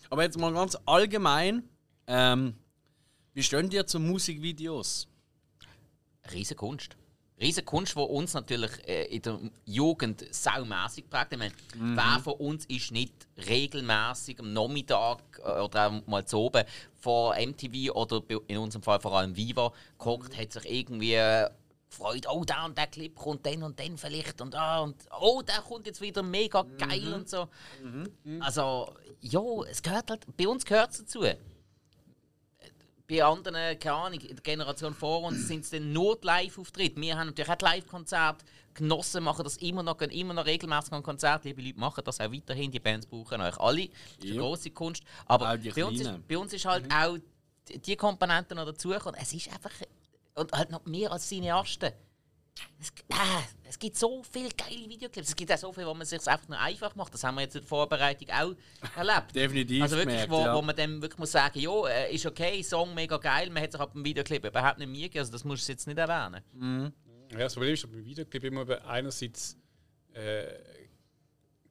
Aber 0.10 0.24
jetzt 0.24 0.38
mal 0.38 0.54
ganz 0.54 0.78
allgemein. 0.86 1.68
Ähm, 2.08 2.56
wie 3.34 3.42
stehen 3.44 3.70
dir 3.70 3.88
zu 3.88 4.00
Musikvideos? 4.00 5.08
Riesen 6.32 6.56
Kunst. 6.56 6.96
Riesen 7.40 7.66
Kunst, 7.66 7.96
die 7.96 8.00
uns 8.00 8.34
natürlich 8.34 8.72
äh, 8.88 9.06
in 9.06 9.22
der 9.22 9.40
Jugend 9.66 10.26
saumässig 10.34 11.10
prägt. 11.10 11.34
Ich 11.34 11.40
meine, 11.40 11.54
wer 11.76 12.20
von 12.24 12.34
uns 12.34 12.66
ist 12.66 12.92
nicht 12.92 13.14
regelmäßig 13.48 14.40
am 14.40 14.54
Nachmittag 14.54 15.20
äh, 15.44 15.60
oder 15.60 15.88
auch 15.88 16.08
mal 16.08 16.26
zu 16.26 16.38
oben 16.38 16.64
vor 17.00 17.36
MTV 17.36 17.92
oder 17.96 18.22
in 18.48 18.58
unserem 18.58 18.84
Fall 18.84 19.00
vor 19.00 19.18
allem 19.18 19.36
Viva 19.36 19.74
gehockt, 19.98 20.38
hat 20.38 20.54
sich 20.54 20.70
irgendwie 20.72 21.16
äh, 21.16 21.50
gefreut, 21.90 22.26
oh, 22.30 22.44
da 22.46 22.66
und 22.66 22.78
der 22.78 22.88
Clip 22.88 23.16
kommt 23.16 23.46
dann 23.46 23.64
und 23.64 23.80
dann 23.80 23.98
vielleicht 23.98 24.42
und 24.42 24.56
ah 24.56 24.82
und 24.82 24.96
oh, 25.20 25.42
der 25.42 25.62
kommt 25.62 25.86
jetzt 25.86 26.02
wieder 26.02 26.24
mega 26.24 26.64
geil 26.78 27.14
und 27.14 27.30
so. 27.30 27.48
Also, 28.40 28.94
ja, 29.22 29.42
es 29.70 29.82
gehört 29.82 30.10
halt, 30.10 30.26
bei 30.38 30.48
uns 30.48 30.66
gehört 30.66 30.92
es 30.92 31.00
dazu 31.00 31.24
bei 33.08 33.24
anderen, 33.24 33.80
keine 33.80 33.96
Ahnung, 33.96 34.20
in 34.20 34.36
der 34.36 34.44
Generation 34.44 34.94
vor 34.94 35.24
uns 35.24 35.48
sind 35.48 35.64
es 35.64 35.70
dann 35.70 35.92
nur 35.92 36.16
die 36.18 36.26
Live-Auftritte. 36.26 37.00
Wir 37.00 37.18
haben 37.18 37.28
natürlich 37.28 37.52
auch 37.52 37.62
Live-Konzerte 37.62 38.46
genossen, 38.74 39.24
machen 39.24 39.44
das 39.44 39.58
immer 39.58 39.84
noch, 39.84 39.98
gehen 39.98 40.10
immer 40.10 40.34
noch 40.34 40.46
regelmäßig 40.46 40.94
an 40.94 41.04
Konzerte. 41.04 41.50
Liebe 41.50 41.62
Leute, 41.62 41.80
machen 41.80 42.04
das 42.04 42.20
auch 42.20 42.32
weiterhin. 42.32 42.72
Die 42.72 42.80
Bands 42.80 43.06
brauchen 43.06 43.42
euch 43.42 43.60
alle. 43.60 43.88
Das 43.88 44.26
ist 44.26 44.32
eine 44.32 44.40
grosse 44.40 44.72
Kunst. 44.72 45.04
Aber 45.26 45.52
Auch 45.52 45.58
die 45.58 45.70
bei 45.70 45.86
uns, 45.86 46.00
ist, 46.00 46.28
bei 46.28 46.38
uns 46.38 46.54
ist 46.54 46.66
halt 46.66 46.92
auch 46.92 47.18
die, 47.68 47.80
die 47.80 47.96
Komponenten 47.96 48.56
noch 48.58 48.66
dazugekommen. 48.66 49.20
Es 49.22 49.34
ist 49.34 49.52
einfach... 49.52 49.72
Und 50.36 50.52
halt 50.52 50.72
noch 50.72 50.84
mehr 50.86 51.12
als 51.12 51.28
Cineasten. 51.28 51.92
Es, 52.80 52.92
ah, 53.12 53.42
es 53.64 53.80
gibt 53.80 53.98
so 53.98 54.22
viele 54.24 54.50
geile 54.50 54.88
Videoclips. 54.90 55.30
Es 55.30 55.36
gibt 55.36 55.52
auch 55.52 55.58
so 55.58 55.72
viele, 55.74 55.88
wo 55.88 55.94
man 55.94 56.02
es 56.02 56.10
sich 56.10 56.28
einfach 56.28 56.48
nur 56.50 56.60
einfach 56.60 56.96
macht. 56.96 57.14
Das 57.14 57.24
haben 57.24 57.36
wir 57.36 57.42
jetzt 57.42 57.56
in 57.56 57.62
der 57.62 57.68
Vorbereitung 57.68 58.30
auch 58.30 58.56
erlebt. 58.98 59.36
Definitiv 59.36 59.82
Also 59.82 59.96
wirklich, 59.98 60.16
gemerkt, 60.16 60.32
wo, 60.32 60.40
ja. 60.40 60.56
wo 60.56 60.62
man 60.62 60.76
dann 60.76 61.02
wirklich 61.02 61.18
muss 61.20 61.32
sagen, 61.32 61.60
ja, 61.60 61.88
äh, 61.88 62.14
ist 62.14 62.26
okay, 62.26 62.62
Song 62.62 62.94
mega 62.94 63.18
geil, 63.18 63.50
man 63.50 63.64
hat 63.64 63.72
sich 63.72 63.82
ab 63.82 63.94
dem 63.94 64.04
Videoclip 64.06 64.46
überhaupt 64.46 64.80
nicht 64.80 64.92
gegeben, 64.94 65.20
also 65.20 65.32
das 65.32 65.44
musst 65.44 65.68
du 65.68 65.72
jetzt 65.72 65.88
nicht 65.88 65.98
erwähnen. 65.98 66.94
Ja, 67.32 67.38
das 67.40 67.54
Problem 67.54 67.74
ist 67.74 67.90
beim 67.92 68.06
Videoclip 68.06 68.44
immer 68.44 68.86
einerseits. 68.88 69.58
Äh, 70.14 70.46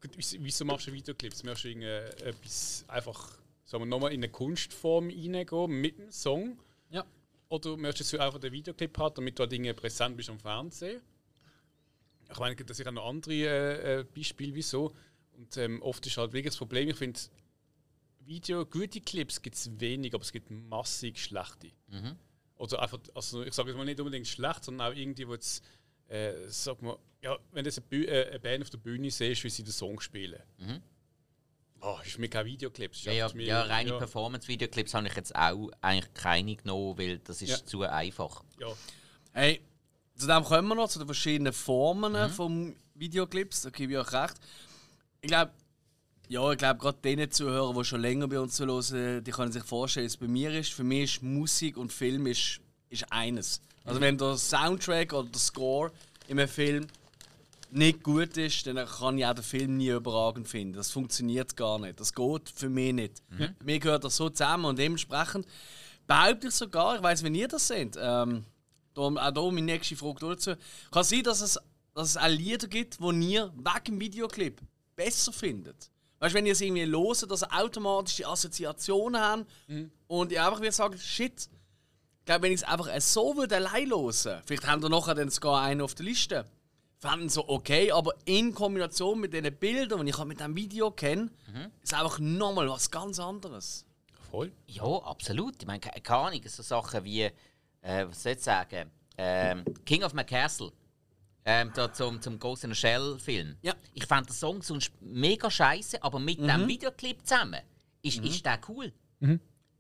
gut, 0.01 0.11
wieso- 0.16 0.64
machst 0.64 0.87
du 0.87 0.92
Videoclips? 0.92 1.45
Möchtest 1.45 1.64
du 1.77 2.25
etwas 2.25 2.85
einfach 2.88 3.38
sagen 3.64 3.85
wir, 3.85 3.87
nochmal 3.87 4.12
in 4.12 4.21
eine 4.21 4.29
Kunstform 4.31 5.09
reingehen 5.09 5.71
mit 5.81 5.99
dem 5.99 6.11
Song? 6.11 6.59
Ja. 6.90 7.05
Oder 7.53 7.77
möchtest 7.77 8.11
du 8.15 8.19
einfach 8.19 8.38
den 8.38 8.51
Videoclip 8.51 8.97
haben, 8.97 9.15
damit 9.15 9.38
du 9.38 9.45
Dinge 9.45 9.75
präsent 9.75 10.17
bist 10.17 10.31
am 10.31 10.41
Fernsehen? 10.41 11.03
Ich 12.31 12.38
meine, 12.38 12.57
das 12.57 12.79
sind 12.79 12.88
auch 12.88 12.93
noch 12.93 13.07
andere 13.07 13.35
äh, 13.35 14.01
äh, 14.01 14.05
Beispiele, 14.05 14.55
wieso. 14.55 14.95
Und 15.37 15.55
ähm, 15.59 15.83
oft 15.83 16.07
ist 16.07 16.17
halt 16.17 16.33
wirklich 16.33 16.53
das 16.53 16.57
Problem, 16.57 16.88
ich 16.88 16.97
finde, 16.97 17.21
Video, 18.21 18.65
gute 18.65 19.03
Clips 19.03 19.43
gibt 19.43 19.57
es 19.57 19.71
wenig, 19.79 20.15
aber 20.15 20.23
es 20.23 20.33
gibt 20.33 20.51
massig 20.51 21.23
schlechte. 21.23 21.73
Oder 22.57 22.81
einfach, 22.81 23.01
also 23.15 23.43
ich 23.43 23.53
sage 23.53 23.69
jetzt 23.69 23.77
mal 23.77 23.85
nicht 23.85 24.01
unbedingt 24.01 24.29
schlecht, 24.29 24.65
sondern 24.65 24.91
auch 24.91 24.97
irgendwie, 24.97 25.29
wo 25.29 25.35
jetzt, 25.35 25.62
äh, 26.09 26.33
sag 26.49 26.81
mal, 26.81 26.97
ja, 27.21 27.37
wenn 27.51 27.65
du 27.65 27.69
jetzt 27.69 27.83
eine, 27.93 28.05
äh, 28.07 28.29
eine 28.31 28.41
Band 28.41 28.62
auf 28.62 28.71
der 28.71 28.79
Bühne 28.79 29.11
siehst, 29.11 29.45
wie 29.45 29.51
sie 29.51 29.62
den 29.62 29.73
Song 29.73 30.01
spielen. 30.01 30.41
Oh, 31.85 31.99
ist 32.05 32.12
für 32.12 32.21
mich 32.21 32.31
kein 32.31 32.47
Videoclip. 32.47 32.92
ist 32.92 33.05
Ja, 33.05 33.12
ja, 33.12 33.29
mir- 33.35 33.45
ja 33.45 33.62
reine 33.62 33.90
ja, 33.90 33.99
Performance-Videoclips 33.99 34.95
habe 34.95 35.09
ich 35.09 35.16
jetzt 35.16 35.35
auch 35.35 35.68
eigentlich 35.81 36.14
keine 36.14 36.55
genommen, 36.57 36.97
weil 36.97 37.18
das 37.18 37.42
ist 37.42 37.51
Ja. 37.51 37.64
zu 37.66 37.83
einfach. 37.83 38.42
ja. 38.59 38.68
Hey, 39.33 39.61
zu 40.16 40.27
dem 40.27 40.45
kommen 40.45 40.68
wir 40.68 40.75
noch, 40.77 40.88
zu 40.88 40.99
den 41.01 41.07
verschiedenen 41.09 41.53
Formen 41.53 42.31
vom 42.31 42.77
Videoclips. 42.95 43.62
Da 43.62 43.71
gebe 43.71 43.92
ich 43.95 43.99
euch 43.99 44.12
recht. 44.12 44.35
Ich 45.23 45.29
glaube, 45.29 45.51
ja, 46.29 46.53
ich 46.53 46.59
glaube, 46.59 46.79
gerade 46.79 46.99
denen 46.99 47.31
Zuhörer, 47.31 47.75
die 47.75 47.85
schon 47.85 48.01
länger 48.01 48.29
bei 48.29 48.38
uns 48.38 48.55
zuhören, 48.55 49.25
die 49.25 49.31
können 49.33 49.51
sich 49.51 49.64
vorstellen, 49.64 50.05
wie 50.05 50.09
es 50.09 50.16
bei 50.16 50.29
mir 50.29 50.53
ist. 50.59 50.73
Für 50.73 50.85
mich 50.85 51.16
ist 51.16 51.23
Musik 51.23 51.77
und 51.79 51.92
Film 51.92 52.27
ist, 52.27 52.61
ist 52.90 53.11
eines. 53.11 53.61
Also, 53.85 54.01
wenn 54.01 54.16
der 54.18 54.37
Soundtrack 54.37 55.12
oder 55.14 55.29
der 55.29 55.40
Score 55.40 55.90
in 56.29 56.38
einem 56.38 56.49
Film 56.49 56.87
nicht 57.72 58.02
gut 58.02 58.37
ist, 58.37 58.66
dann 58.66 58.76
kann 58.87 59.18
ich 59.18 59.26
auch 59.26 59.35
den 59.35 59.42
Film 59.42 59.76
nie 59.78 59.88
überragend 59.88 60.46
finden. 60.46 60.74
Das 60.74 60.90
funktioniert 60.90 61.56
gar 61.56 61.78
nicht. 61.78 61.98
Das 61.98 62.14
geht 62.14 62.50
für 62.54 62.68
mich 62.68 62.92
nicht. 62.92 63.22
Mir 63.64 63.78
gehört 63.78 64.04
das 64.04 64.16
so 64.16 64.28
zusammen 64.28 64.66
und 64.66 64.78
dementsprechend 64.78 65.46
behaupte 66.06 66.48
ich 66.48 66.54
sogar, 66.54 66.96
ich 66.96 67.02
weiß, 67.02 67.22
wenn 67.22 67.35
ihr 67.35 67.48
das 67.48 67.68
seht, 67.68 67.96
ähm, 67.98 68.44
darum, 68.94 69.16
auch 69.16 69.32
hier 69.32 69.52
meine 69.52 69.66
nächste 69.66 69.96
Frage 69.96 70.20
dazu. 70.20 70.54
Kann 70.90 71.04
sein, 71.04 71.22
dass 71.22 71.40
es, 71.40 71.58
dass 71.94 72.11
es 72.11 72.16
auch 72.16 72.28
Lieder 72.28 72.68
gibt, 72.68 72.98
die 73.00 73.32
ihr 73.32 73.52
wegen 73.56 73.85
dem 73.87 74.00
Videoclip 74.00 74.61
besser 74.94 75.32
findet. 75.32 75.90
Weißt 76.18 76.35
du, 76.35 76.38
wenn 76.38 76.46
ihr 76.46 76.52
es 76.52 76.61
irgendwie 76.61 76.85
loset, 76.85 77.30
dass 77.30 77.42
ihr 77.42 77.58
automatische 77.58 78.26
Assoziationen 78.28 79.20
habt 79.20 79.46
und 80.06 80.30
ihr 80.30 80.44
einfach 80.44 80.61
wieder 80.61 80.72
sagt, 80.72 81.00
shit, 81.00 81.48
ich 82.18 82.26
glaube, 82.26 82.42
wenn 82.42 82.52
ich 82.52 82.61
es 82.61 82.68
einfach 82.68 82.88
so 83.00 83.37
würde 83.37 83.56
allein 83.56 83.90
hören, 83.90 84.42
vielleicht 84.44 84.66
haben 84.66 84.82
wir 84.82 84.88
nachher 84.90 85.14
dann 85.14 85.30
sogar 85.30 85.62
einen 85.62 85.80
auf 85.80 85.94
der 85.94 86.04
Liste, 86.04 86.44
fanden 87.03 87.29
so 87.29 87.49
okay, 87.49 87.91
aber 87.91 88.12
in 88.25 88.55
Kombination 88.55 89.19
mit 89.21 89.33
den 89.33 89.53
Bildern, 89.57 90.07
die 90.07 90.11
ich 90.11 90.19
halt 90.19 90.29
mit 90.29 90.38
dem 90.41 90.55
Video 90.55 90.91
kenne, 90.93 91.31
ist 91.83 91.93
einfach 91.95 92.19
nochmal 92.21 92.69
was 92.69 92.88
ganz 92.91 93.19
anderes. 93.19 93.85
Voll. 94.31 94.53
Ja, 94.67 94.85
absolut. 94.85 95.57
Ich 95.61 95.67
meine, 95.67 95.81
ke- 95.81 96.01
keine 96.01 96.19
Ahnung, 96.29 96.41
so 96.47 96.62
Sachen 96.62 97.03
wie, 97.05 97.23
äh, 97.23 98.07
was 98.07 98.23
soll 98.23 98.33
ich 98.33 98.41
sagen, 98.41 98.88
ähm, 99.19 99.65
King 99.85 100.05
of 100.05 100.15
my 100.15 100.25
Castle. 100.25 100.71
Ähm, 101.45 101.73
da 101.75 101.93
zum, 101.93 102.23
zum 102.23 102.38
Ghost 102.38 102.62
in 102.62 102.71
the 102.71 102.77
Shell 102.77 103.19
Film. 103.19 103.57
Ja. 103.62 103.75
Ich 103.95 104.07
fand 104.07 104.29
den 104.29 104.33
Song 104.35 104.62
sonst 104.62 104.93
mega 105.01 105.51
scheiße, 105.51 106.01
aber 106.01 106.21
mit 106.21 106.38
dem 106.38 106.69
Videoclip 106.69 107.27
zusammen 107.27 107.61
ist, 108.01 108.19
ist 108.25 108.47
der 108.47 108.61
cool. 108.69 108.93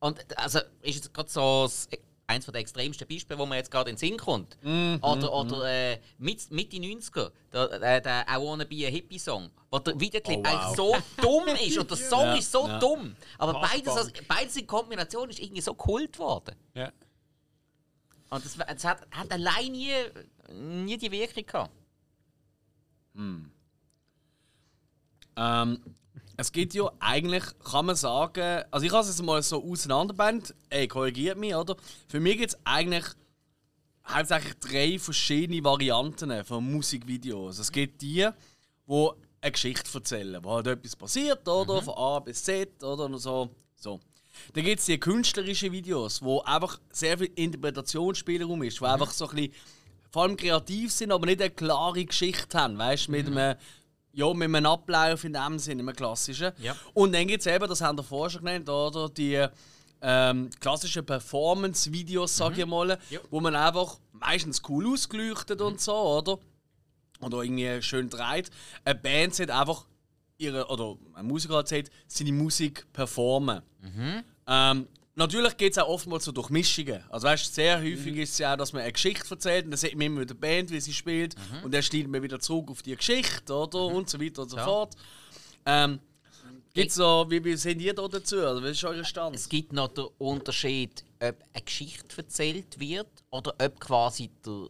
Und 0.00 0.38
also 0.38 0.58
ist 0.80 0.96
jetzt 0.96 1.14
gerade 1.14 1.30
so 1.30 1.62
das, 1.62 1.88
eins 2.32 2.46
der 2.46 2.54
extremsten 2.56 3.06
Beispiele, 3.06 3.38
wo 3.38 3.46
mir 3.46 3.56
jetzt 3.56 3.70
gerade 3.70 3.90
in 3.90 3.96
den 3.96 4.00
Sinn 4.00 4.16
kommt. 4.16 4.56
Oder, 4.62 5.32
oder 5.32 5.64
äh, 5.70 5.98
mit, 6.18 6.50
Mitte 6.50 6.76
90er, 6.76 7.30
der, 7.52 7.78
der, 7.78 8.00
der 8.00 8.26
I 8.28 8.36
Wanna 8.40 8.64
Be 8.64 8.86
a 8.86 8.90
Hippie 8.90 9.18
Song, 9.18 9.50
wo 9.70 9.78
der 9.78 9.98
Videoclip 9.98 10.38
Oh, 10.38 10.42
wow. 10.42 10.46
eigentlich 10.46 10.76
so 10.76 10.96
dumm 11.22 11.48
ist 11.56 11.78
und 11.78 11.90
der 11.90 11.96
Song 12.10 12.20
Ja, 12.26 12.34
ist 12.34 12.50
so 12.52 12.66
ja. 12.66 12.78
dumm. 12.78 13.14
Aber 13.38 13.60
beides, 13.60 13.88
also, 13.96 14.10
beides 14.26 14.56
in 14.56 14.66
Kombination 14.66 15.30
ist 15.30 15.38
irgendwie 15.38 15.60
so 15.62 15.74
kult 15.74 16.18
worden. 16.18 16.56
Ja. 16.74 16.92
Und 18.30 18.44
das, 18.44 18.56
das 18.56 18.84
hat, 18.84 19.06
hat 19.10 19.30
allein 19.30 19.72
nie, 19.72 19.92
nie 20.52 20.96
die 20.96 21.10
Wirkung 21.10 21.44
gehabt. 21.46 21.70
Ähm, 25.36 25.80
es 26.36 26.52
gibt 26.52 26.74
ja 26.74 26.90
eigentlich, 26.98 27.44
kann 27.70 27.86
man 27.86 27.96
sagen, 27.96 28.64
also 28.70 28.86
ich 28.86 28.92
habe 28.92 29.02
es 29.02 29.08
jetzt 29.08 29.22
mal 29.22 29.42
so 29.42 29.62
auseinanderbannt, 29.62 30.54
ey, 30.70 30.88
korrigiert 30.88 31.38
mich, 31.38 31.54
oder? 31.54 31.76
Für 32.08 32.20
mich 32.20 32.38
gibt 32.38 32.54
es 32.54 32.58
eigentlich 32.64 33.04
hauptsächlich 34.06 34.54
drei 34.54 34.98
verschiedene 34.98 35.62
Varianten 35.62 36.44
von 36.44 36.70
Musikvideos. 36.70 37.58
Es 37.58 37.70
gibt 37.70 38.02
die, 38.02 38.28
die 38.86 39.08
eine 39.40 39.52
Geschichte 39.52 39.90
erzählen, 39.92 40.42
wo 40.42 40.52
halt 40.52 40.66
etwas 40.66 40.96
passiert, 40.96 41.46
oder? 41.48 41.82
Von 41.82 41.94
A 41.94 42.18
bis 42.20 42.44
Z, 42.44 42.82
oder? 42.82 43.04
Und 43.04 43.18
so. 43.18 43.50
so. 43.76 44.00
Dann 44.54 44.64
gibt 44.64 44.80
es 44.80 44.86
die 44.86 44.98
künstlerischen 44.98 45.72
Videos, 45.72 46.22
wo 46.22 46.40
einfach 46.40 46.80
sehr 46.90 47.18
viel 47.18 47.30
Interpretationsspielraum 47.34 48.62
ist, 48.62 48.80
wo 48.80 48.86
einfach 48.86 49.10
so 49.10 49.28
ein 49.28 49.36
bisschen, 49.36 49.52
vor 50.10 50.22
allem 50.22 50.36
kreativ 50.36 50.92
sind, 50.92 51.12
aber 51.12 51.26
nicht 51.26 51.40
eine 51.40 51.50
klare 51.50 52.04
Geschichte 52.04 52.58
haben, 52.58 52.78
weißt 52.78 53.08
du, 53.08 53.12
mit 53.12 53.26
einem 53.26 53.56
ja, 54.12 54.32
mit 54.34 54.54
einem 54.54 54.66
Ablauf 54.66 55.24
in 55.24 55.32
dem 55.32 55.58
Sinne, 55.58 55.82
einem 55.82 55.94
klassischen. 55.94 56.52
Ja. 56.58 56.76
Und 56.94 57.12
dann 57.14 57.26
gibt 57.26 57.40
es 57.40 57.46
eben, 57.46 57.66
das 57.68 57.80
haben 57.80 57.98
wir 57.98 58.02
vorher 58.02 58.30
schon 58.30 58.44
genannt, 58.44 58.68
oder, 58.68 59.08
die 59.08 59.46
ähm, 60.02 60.50
klassischen 60.60 61.06
Performance-Videos, 61.06 62.36
sag 62.36 62.58
ich 62.58 62.66
mal, 62.66 62.98
wo 63.30 63.40
man 63.40 63.54
einfach 63.54 63.98
meistens 64.12 64.62
cool 64.68 64.92
ausgeleuchtet 64.92 65.60
und 65.60 65.80
so, 65.80 65.94
oder? 65.94 66.38
Oder 67.20 67.42
irgendwie 67.42 67.80
schön 67.82 68.10
dreht. 68.10 68.50
Eine 68.84 68.96
Band 68.96 69.38
hat 69.38 69.50
einfach 69.50 69.86
ihre, 70.38 70.66
oder 70.66 70.96
ein 71.14 71.26
Musiker 71.26 71.58
hat 71.58 71.68
gesagt, 71.68 71.90
seine 72.08 72.32
Musik 72.32 72.86
performen. 72.92 73.62
Ähm, 74.46 74.88
natürlich 75.14 75.56
geht 75.56 75.72
es 75.72 75.78
auch 75.78 75.88
oftmals 75.88 76.24
so 76.24 76.32
durch 76.32 76.50
Mischungen. 76.50 77.02
Also 77.10 77.26
weißt, 77.26 77.54
sehr 77.54 77.78
häufig 77.80 78.16
ist 78.16 78.32
es 78.32 78.38
ja 78.38 78.52
auch, 78.54 78.56
dass 78.56 78.72
man 78.72 78.82
eine 78.82 78.92
Geschichte 78.92 79.28
erzählt 79.30 79.64
und 79.66 79.72
dann 79.72 79.78
sieht 79.78 79.94
man 79.94 80.06
immer 80.06 80.20
wieder 80.22 80.34
die 80.34 80.40
Band, 80.40 80.70
wie 80.70 80.80
sie 80.80 80.92
spielt 80.92 81.34
und 81.62 81.72
dann 81.72 81.82
schneidet 81.82 82.08
man 82.08 82.22
wieder 82.22 82.38
zurück 82.40 82.70
auf 82.70 82.82
die 82.82 82.96
Geschichte, 82.96 83.52
oder? 83.54 83.84
Und 83.86 84.08
so 84.08 84.20
weiter 84.20 84.42
und 84.42 84.48
so 84.50 84.56
Ja. 84.56 84.64
fort. 84.64 84.94
Ähm, 85.66 86.00
gibt's 86.74 86.94
so, 86.96 87.26
wie, 87.28 87.44
wie 87.44 87.56
sind 87.56 87.80
ihr 87.80 87.94
da 87.94 88.08
dazu? 88.08 88.36
Also, 88.40 88.62
was 88.62 88.70
ist 88.72 88.84
euer 88.84 89.04
Stand? 89.04 89.36
Es 89.36 89.48
gibt 89.48 89.72
noch 89.72 89.88
den 89.88 90.06
Unterschied, 90.18 91.04
ob 91.20 91.36
eine 91.52 91.62
Geschichte 91.64 92.16
erzählt 92.16 92.80
wird 92.80 93.08
oder 93.30 93.54
ob 93.62 93.78
quasi 93.80 94.30
die 94.44 94.66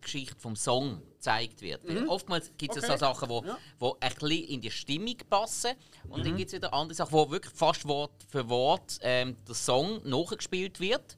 Geschichte 0.00 0.36
vom 0.38 0.56
Song 0.56 1.02
gezeigt 1.20 1.60
wird. 1.60 1.86
Weil 1.86 2.08
Oftmals 2.08 2.50
gibt 2.56 2.74
es 2.76 2.82
Okay. 2.84 2.92
so 2.94 2.98
Sachen, 2.98 3.28
die 3.28 3.50
wo 3.78 3.96
ein 4.00 4.10
bisschen 4.14 4.44
in 4.48 4.60
die 4.60 4.70
Stimmung 4.70 5.16
passen. 5.28 5.72
Und 6.08 6.24
dann 6.24 6.36
gibt 6.36 6.48
es 6.48 6.54
wieder 6.56 6.72
andere 6.72 6.94
Sachen, 6.96 7.12
wo 7.12 7.30
wirklich 7.30 7.54
fast 7.54 7.86
Wort 7.86 8.12
für 8.28 8.48
Wort 8.48 8.98
ähm, 9.02 9.36
der 9.46 9.54
Song 9.54 10.00
nachgespielt 10.08 10.80
wird. 10.80 11.16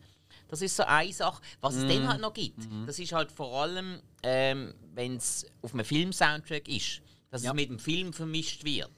Das 0.49 0.61
ist 0.61 0.77
so 0.77 0.83
eine 0.83 1.13
Sache. 1.13 1.41
Was 1.61 1.77
es 1.77 1.87
dann 1.87 2.07
halt 2.09 2.21
noch 2.21 2.35
gibt, 2.35 2.59
das 2.87 2.99
ist 2.99 3.13
halt 3.13 3.33
vor 3.33 3.63
allem, 3.63 4.01
ähm, 4.23 4.75
wenn 4.95 5.17
es 5.17 5.47
auf 5.63 5.73
einem 5.73 5.85
Film-Soundtrack 5.85 6.69
ist, 6.69 7.01
dass 7.31 7.43
Ja. 7.45 7.51
es 7.51 7.57
mit 7.57 7.71
dem 7.71 7.79
Film 7.79 8.13
vermischt 8.13 8.65
wird. 8.65 8.91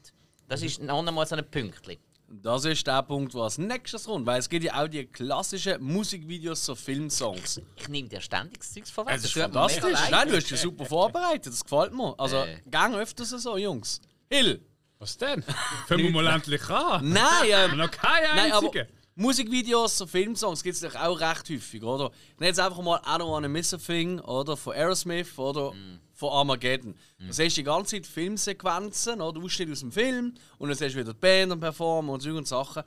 Das 0.48 0.62
ist 0.62 0.80
noch 0.82 1.06
einmal 1.06 1.26
so 1.26 1.36
ein 1.36 1.48
Pünktchen. 1.50 1.96
Das 2.42 2.64
ist 2.64 2.86
der 2.86 3.02
Punkt, 3.02 3.32
wo 3.34 3.42
als 3.42 3.58
nächstes 3.58 4.04
kommt, 4.04 4.26
weil 4.26 4.38
es 4.40 4.48
gibt 4.48 4.64
ja 4.64 4.82
auch 4.82 4.88
die 4.88 5.06
klassischen 5.06 5.82
Musikvideos 5.82 6.64
zu 6.64 6.74
Filmsongs. 6.74 7.60
Ich 7.76 7.88
nehme 7.88 8.08
dir 8.08 8.20
ständig 8.20 8.58
das 8.58 8.72
Zeugs 8.72 8.90
vorweg. 8.90 9.14
Es 9.16 9.24
ist 9.24 9.34
fantastisch. 9.34 9.98
Nein, 10.10 10.28
du 10.28 10.36
hast 10.36 10.50
dich 10.50 10.60
super 10.60 10.84
vorbereitet, 10.84 11.52
das 11.52 11.62
gefällt 11.62 11.92
mir. 11.94 12.14
Also, 12.18 12.38
Äh. 12.38 12.60
gang 12.70 12.94
öfters 12.96 13.30
so, 13.30 13.56
Jungs. 13.56 14.00
Hill! 14.30 14.60
Was 14.98 15.16
denn? 15.16 15.42
Fangen 15.88 16.04
wir 16.04 16.10
mal 16.10 16.26
endlich 16.28 16.68
an. 16.70 17.08
Nein, 17.12 17.24
ähm, 17.50 17.76
Noch 17.76 17.90
keine 17.90 18.26
Nein, 18.34 18.52
aber 18.52 18.66
einzige. 18.66 18.88
Musikvideos 19.16 19.96
zu 19.96 20.06
Filmsongs 20.06 20.62
gibt 20.62 20.74
es 20.74 20.80
doch 20.80 20.94
auch 21.00 21.20
recht 21.20 21.48
häufig, 21.48 21.82
oder? 21.82 22.10
Nimm 22.38 22.48
jetzt 22.48 22.58
einfach 22.60 22.82
mal 22.82 23.00
I 23.06 23.10
Don't 23.20 23.30
Wanna 23.30 23.48
Miss 23.48 23.72
a 23.72 23.76
Thing, 23.78 24.18
oder? 24.20 24.56
Von 24.56 24.74
Aerosmith, 24.74 25.38
oder? 25.38 25.72
Von 26.14 26.30
Armageddon. 26.30 26.94
Da 27.18 27.32
siehst 27.32 27.56
du 27.56 27.60
die 27.60 27.64
ganze 27.64 27.96
Zeit 27.96 28.06
Filmsequenzen, 28.06 29.20
oder? 29.20 29.32
Du 29.32 29.44
Ausschnitte 29.44 29.72
aus 29.72 29.80
dem 29.80 29.90
Film 29.92 30.34
und 30.58 30.68
dann 30.68 30.78
siehst 30.78 30.94
du 30.94 31.00
wieder 31.00 31.12
die 31.12 31.18
Band 31.18 31.52
und 31.52 31.60
performen 31.60 32.10
und 32.10 32.20
so 32.20 32.30
und 32.30 32.46
Sachen. 32.46 32.84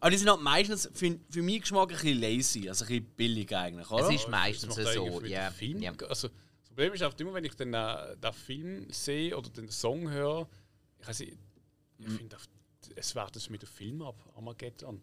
Aber 0.00 0.10
die 0.10 0.16
sind 0.16 0.28
halt 0.28 0.42
meistens 0.42 0.88
für, 0.92 1.18
für 1.30 1.42
meinen 1.42 1.60
Geschmack 1.60 1.90
ein 1.90 1.96
bisschen 1.96 2.20
lazy, 2.20 2.68
also 2.68 2.84
ein 2.84 2.88
bisschen 2.88 3.04
billig 3.16 3.56
eigentlich, 3.56 3.90
oder? 3.90 4.08
Es 4.08 4.14
ist 4.14 4.28
meistens 4.28 4.76
Das 4.76 4.92
so. 4.92 5.22
Ja, 5.22 5.50
ja. 5.58 5.92
Also, 6.08 6.28
das 6.28 6.68
Problem 6.68 6.92
ist 6.92 7.02
auch 7.02 7.18
immer, 7.18 7.34
wenn 7.34 7.44
ich 7.44 7.54
den, 7.54 7.72
äh, 7.72 8.16
den 8.16 8.32
Film 8.32 8.86
sehe 8.90 9.36
oder 9.36 9.48
den 9.48 9.70
Song 9.70 10.10
höre, 10.10 10.48
ich, 11.00 11.08
weiß 11.08 11.20
nicht, 11.20 11.38
ich 11.98 12.06
finde, 12.06 12.36
es 12.96 13.14
wertet 13.14 13.36
es 13.36 13.48
mit 13.48 13.62
dem 13.62 13.68
Film 13.68 14.02
ab, 14.02 14.16
Armageddon. 14.36 15.00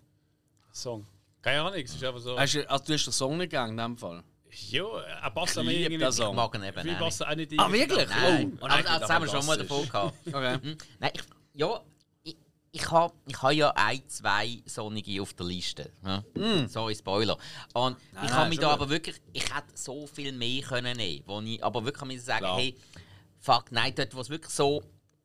Song. 0.71 1.07
Keine 1.41 1.61
Ahnung, 1.61 1.79
es 1.79 1.95
ist 1.95 2.03
einfach 2.03 2.19
so. 2.19 2.37
Hast 2.37 2.53
du, 2.53 2.69
also 2.69 2.85
du 2.85 2.93
hast 2.93 3.05
den 3.05 3.13
Song 3.13 3.37
nicht 3.37 3.49
gegangen 3.49 3.71
in 3.71 3.77
dem 3.77 3.97
Fall? 3.97 4.23
Ja, 4.69 4.99
er 5.01 5.31
passt 5.31 5.57
auch 5.57 5.61
Ich 5.63 5.67
nicht 5.67 5.77
liebe 5.77 5.93
irgendwie. 5.93 6.05
den 6.05 6.11
Song. 6.11 6.29
Ich 6.31 6.35
mag 6.35 6.55
ihn 6.55 6.63
eben 6.63 6.83
nicht. 6.87 6.99
passt 6.99 7.25
auch 7.25 7.35
nicht 7.35 7.51
Ah, 7.57 7.71
wirklich? 7.71 8.07
Nein. 8.09 8.57
Oh, 8.61 8.67
nein, 8.67 8.83
das 8.85 9.09
haben 9.09 9.25
wir 9.25 9.31
schon 9.31 9.45
mal 9.45 9.57
davon 9.57 9.87
gehabt. 9.87 10.13
Okay. 10.27 10.53
Hm? 10.61 10.77
Nein, 10.99 11.11
ich, 11.13 11.21
ja, 11.53 11.81
ich, 12.23 12.37
ich 12.71 12.91
habe 12.91 13.13
ich 13.27 13.41
ha 13.41 13.51
ja 13.51 13.71
ein, 13.75 14.07
zwei 14.07 14.61
Sonnige 14.65 15.21
auf 15.21 15.33
der 15.33 15.45
Liste. 15.45 15.91
Ja? 16.05 16.23
Sorry, 16.67 16.95
Spoiler. 16.95 17.37
Und 17.73 17.97
ich 17.97 18.13
nein, 18.13 18.33
habe 18.33 18.49
mich 18.49 18.59
da 18.59 18.71
aber 18.71 18.89
wirklich, 18.89 19.21
ich 19.33 19.43
hätte 19.43 19.71
so 19.73 20.05
viel 20.07 20.31
mehr 20.33 20.61
können 20.63 20.97
nehmen, 20.97 21.23
wo 21.25 21.39
ich 21.41 21.63
aber 21.63 21.83
wirklich 21.85 22.05
müssen 22.05 22.25
sagen, 22.25 22.39
Klar. 22.45 22.57
hey, 22.57 22.75
fuck, 23.39 23.71
nein, 23.71 23.93
dort, 23.95 24.13
wo 24.15 24.21
es 24.21 24.29
wirklich 24.29 24.53
so 24.53 24.83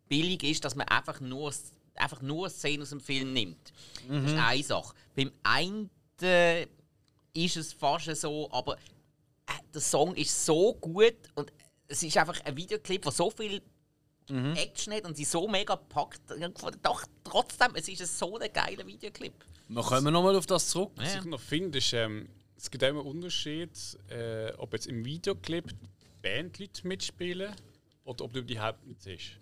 billig 0.09 0.43
ist, 0.45 0.65
dass 0.65 0.75
man 0.77 0.87
einfach 0.89 1.21
nur, 1.21 1.53
einfach 1.97 2.23
nur 2.23 2.49
Szenen 2.49 2.83
aus 2.83 2.91
dem 2.91 3.01
Film 3.01 3.33
nimmt. 3.33 3.73
Das 4.09 4.25
ist 4.33 4.39
eine 4.39 4.63
Sache. 4.63 4.95
Beim 5.17 5.33
einen 5.43 5.91
ist 7.35 7.57
es 7.57 7.73
fast 7.73 8.15
so, 8.17 8.49
aber 8.53 8.75
äh, 8.75 8.79
der 9.77 9.83
Song 9.83 10.15
ist 10.15 10.47
so 10.47 10.75
gut 10.75 11.17
und 11.35 11.53
es 11.87 12.03
ist 12.03 12.17
einfach 12.17 12.41
ein 12.45 12.57
Videoclip, 12.57 13.03
der 13.03 13.13
so 13.13 13.31
viel 13.31 13.63
Action 14.29 14.93
hat 14.93 15.05
und 15.05 15.17
sie 15.17 15.25
so 15.25 15.47
mega 15.47 15.77
packt. 15.77 16.23
Doch 16.83 17.05
trotzdem, 17.23 17.75
es 17.75 17.89
ist 17.89 18.19
so 18.19 18.39
ein 18.39 18.53
geiler 18.53 18.85
Videoclip. 18.87 19.35
Wir 19.69 19.83
kommen 19.83 20.13
nochmal 20.13 20.35
auf 20.35 20.47
das 20.47 20.69
zurück. 20.71 20.93
Was 20.97 21.17
ich 21.17 21.25
noch 21.25 21.41
finde, 21.41 21.79
ist, 21.79 21.93
ähm, 21.93 22.29
es 22.57 22.71
gibt 22.71 22.83
auch 22.83 22.89
immer 22.89 23.01
einen 23.01 23.11
Unterschied, 23.11 23.71
äh, 24.09 24.53
ob 24.57 24.73
jetzt 24.73 24.87
im 24.87 25.05
Videoclip 25.05 25.73
Bandleute 26.23 26.89
mitspielen 26.89 27.55
oder 28.05 28.25
ob 28.25 28.33
du 28.33 28.43
die 28.43 28.55
überhaupt 28.55 28.85
nicht 28.87 29.03
siehst. 29.03 29.39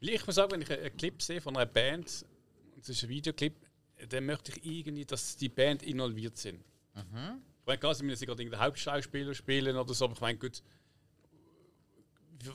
Weil 0.00 0.10
ich 0.10 0.26
muss 0.26 0.34
sagen, 0.34 0.52
wenn 0.52 0.62
ich 0.62 0.70
einen 0.70 0.82
einen 0.82 0.96
Clip 0.96 1.22
sehe 1.22 1.40
von 1.40 1.56
einer 1.56 1.66
Band, 1.66 2.26
und 2.74 2.82
es 2.82 2.88
ist 2.88 3.04
ein 3.04 3.08
Videoclip, 3.08 3.54
dann 4.08 4.26
möchte 4.26 4.52
ich 4.52 4.66
irgendwie, 4.66 5.04
dass 5.04 5.36
die 5.36 5.48
Band 5.48 5.82
involviert 5.84 6.36
sind. 6.36 6.60
Ich 7.62 7.66
meine, 7.66 7.78
klar, 7.78 7.94
sie 7.94 8.04
müssen 8.04 8.26
gerade 8.26 8.44
den 8.44 8.58
Hauptschauspieler 8.58 9.34
spielen 9.34 9.76
oder 9.76 9.94
so, 9.94 10.06
aber 10.06 10.14
ich 10.14 10.20
meine, 10.20 10.38
gut, 10.38 10.62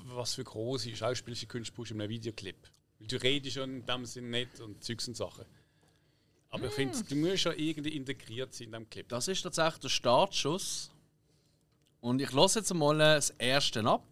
was 0.04 0.36
für 0.36 0.44
große 0.44 0.94
schauspielerische 0.96 1.48
Künste 1.48 1.74
brauchst 1.74 1.92
du 1.92 1.96
in 1.96 2.02
einem 2.02 2.10
Videoclip? 2.10 2.58
Weil 3.00 3.08
du 3.08 3.16
redest 3.16 3.56
schon 3.56 3.78
in 3.78 3.86
dem 3.86 4.06
Sinn 4.06 4.30
nicht 4.30 4.60
und 4.60 4.84
Zeugs 4.84 5.08
und 5.08 5.16
Sachen. 5.16 5.46
Aber 6.50 6.68
ich 6.68 6.74
finde, 6.74 7.02
du 7.04 7.16
musst 7.16 7.40
schon 7.40 7.58
irgendwie 7.58 7.96
integriert 7.96 8.54
sein 8.54 8.66
in 8.66 8.72
diesem 8.72 8.90
Clip. 8.90 9.08
Das 9.08 9.30
ist 9.30 9.42
tatsächlich 9.42 9.80
der 9.80 9.90
Startschuss. 9.90 10.92
Und 12.02 12.22
ich 12.22 12.32
lasse 12.34 12.60
jetzt 12.60 12.74
mal 12.74 12.98
das 12.98 13.30
erste 13.32 13.86
ab. 13.86 14.04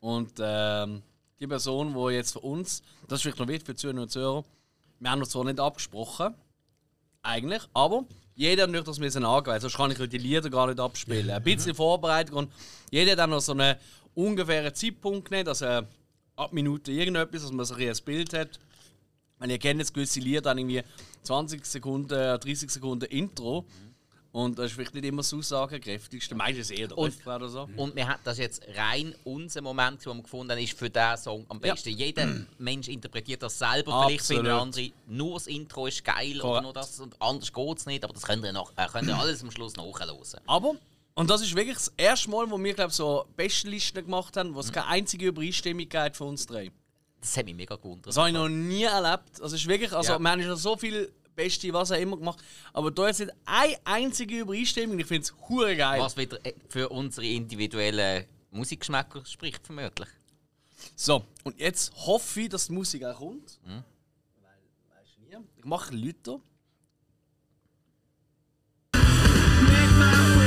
Und 0.00 0.32
ähm, 0.40 1.02
die 1.38 1.46
Person, 1.46 1.94
die 1.94 2.14
jetzt 2.14 2.32
für 2.32 2.40
uns, 2.40 2.82
das 3.06 3.18
ist 3.18 3.22
vielleicht 3.22 3.38
noch 3.38 3.48
wichtig 3.48 3.66
für 3.66 3.76
Zuhörer 3.76 4.02
und 4.02 4.10
Zuhörer, 4.10 4.44
wir 4.98 5.10
haben 5.10 5.20
uns 5.20 5.30
zwar 5.30 5.44
nicht 5.44 5.60
abgesprochen, 5.60 6.34
eigentlich, 7.22 7.62
aber 7.74 8.06
jeder 8.40 8.66
hat 8.66 8.88
das 8.88 8.98
müssen 8.98 9.22
angehen, 9.22 9.60
sonst 9.60 9.76
kann 9.76 9.90
ich 9.90 9.98
die 9.98 10.16
Lieder 10.16 10.48
gar 10.48 10.66
nicht 10.66 10.80
abspielen. 10.80 11.28
Ein 11.28 11.42
bisschen 11.42 11.74
Vorbereitung 11.74 12.38
und 12.38 12.52
jeder 12.90 13.12
hat 13.12 13.18
dann 13.18 13.30
noch 13.30 13.42
so 13.42 13.52
einen 13.52 13.76
ungefähren 14.14 14.74
Zeitpunkt 14.74 15.28
genannt, 15.28 15.48
also 15.48 15.66
äh, 15.66 15.82
ab 16.36 16.50
Minute 16.54 16.90
irgendetwas, 16.90 17.42
dass 17.42 17.52
man 17.52 17.66
so 17.66 17.74
ein 17.74 17.92
Bild 18.02 18.32
hat. 18.32 18.58
Weil 19.38 19.50
ihr 19.50 19.58
kennt 19.58 19.80
jetzt 19.80 19.92
gewisse 19.92 20.20
Lieder, 20.20 20.40
dann 20.40 20.56
irgendwie 20.56 20.82
20 21.24 21.66
Sekunden, 21.66 22.08
30 22.08 22.70
Sekunden 22.70 23.04
Intro. 23.10 23.66
Und 24.32 24.58
das 24.60 24.66
ist 24.66 24.72
vielleicht 24.74 24.94
nicht 24.94 25.04
immer 25.04 25.22
das 25.22 25.34
aussagekräftigste. 25.34 26.36
Meistens 26.36 26.70
eher 26.70 26.86
der 26.86 26.96
Und- 26.98 27.08
Refrain 27.08 27.36
oder 27.36 27.48
so. 27.48 27.68
Und 27.76 27.96
wir 27.96 28.06
haben 28.08 28.20
das 28.22 28.34
ist 28.34 28.38
jetzt 28.38 28.62
rein 28.76 29.12
unser 29.24 29.60
Moment, 29.60 30.04
den 30.06 30.16
wir 30.18 30.22
gefunden 30.22 30.52
haben, 30.52 30.58
ist 30.60 30.78
für 30.78 30.88
diesen 30.88 31.16
Song 31.16 31.44
am 31.48 31.60
Ja. 31.64 31.72
besten. 31.72 31.88
Jeder 31.90 32.28
Mensch 32.58 32.86
interpretiert 32.88 33.42
das 33.42 33.58
selber. 33.58 34.04
Vielleicht 34.06 34.20
Absolut. 34.20 34.38
findet 34.42 34.46
der 34.46 34.60
andere, 34.60 34.90
nur 35.08 35.34
das 35.34 35.46
Intro 35.48 35.86
ist 35.88 36.04
geil 36.04 36.34
oder 36.34 36.42
Korrekt. 36.42 36.62
nur 36.62 36.72
das 36.72 37.00
und 37.00 37.20
anders 37.20 37.52
geht 37.52 37.78
es 37.78 37.86
nicht. 37.86 38.04
Aber 38.04 38.12
das 38.12 38.22
könnt 38.22 38.44
ihr, 38.44 38.52
nach, 38.52 38.70
äh, 38.76 38.86
könnt 38.86 39.08
ihr 39.08 39.18
alles 39.18 39.42
am 39.42 39.50
Schluss 39.50 39.74
nachhören. 39.76 40.16
Aber, 40.46 40.74
und 41.14 41.28
das 41.28 41.42
ist 41.42 41.56
wirklich 41.56 41.76
das 41.76 41.92
erste 41.96 42.30
Mal, 42.30 42.48
wo 42.48 42.56
wir 42.62 42.74
glaub, 42.74 42.92
so 42.92 43.24
Bestenlisten 43.36 44.04
gemacht 44.04 44.36
haben, 44.36 44.54
wo 44.54 44.60
es 44.60 44.70
keine 44.72 44.86
einzige 44.86 45.26
Übereinstimmung 45.26 45.88
von 46.12 46.28
uns 46.28 46.46
drei. 46.46 46.70
Das 47.20 47.36
hat 47.36 47.44
mich 47.46 47.54
mega 47.56 47.74
gewundert. 47.74 48.06
Das 48.06 48.16
habe 48.16 48.28
ich 48.28 48.34
noch 48.34 48.48
nie 48.48 48.84
erlebt. 48.84 49.42
Also, 49.42 49.56
ist 49.56 49.66
wirklich, 49.66 49.92
also, 49.92 50.12
Ja. 50.12 50.18
wir 50.20 50.30
haben 50.30 50.40
schon 50.42 50.56
so 50.56 50.76
viel 50.76 51.12
Beste, 51.42 51.72
was 51.72 51.90
auch 51.92 51.98
immer 51.98 52.16
gemacht. 52.16 52.42
Aber 52.72 52.90
da 52.90 53.06
jetzt 53.06 53.20
nicht 53.20 53.32
eine 53.44 53.76
einzige 53.84 54.40
Übereinstimmung. 54.40 54.98
Ich 54.98 55.06
finde 55.06 55.22
es 55.22 55.34
hure 55.48 55.76
geil. 55.76 56.00
Was 56.00 56.16
wieder 56.16 56.38
äh, 56.44 56.52
für 56.68 56.88
unsere 56.88 57.26
individuellen 57.26 58.26
Musikgeschmäcker 58.50 59.24
spricht, 59.24 59.64
vermutlich. 59.64 60.08
So, 60.96 61.24
und 61.44 61.58
jetzt 61.58 61.92
hoffe 61.94 62.42
ich, 62.42 62.48
dass 62.48 62.66
die 62.66 62.72
Musik 62.72 63.04
auch 63.04 63.18
kommt. 63.18 63.58
Weil, 63.64 63.82
weißt 64.98 65.16
du 65.16 65.38
nie. 65.38 65.44
Ich 65.56 65.64
mache 65.64 65.94
Leute. 65.94 66.40
Jo. 68.94 70.39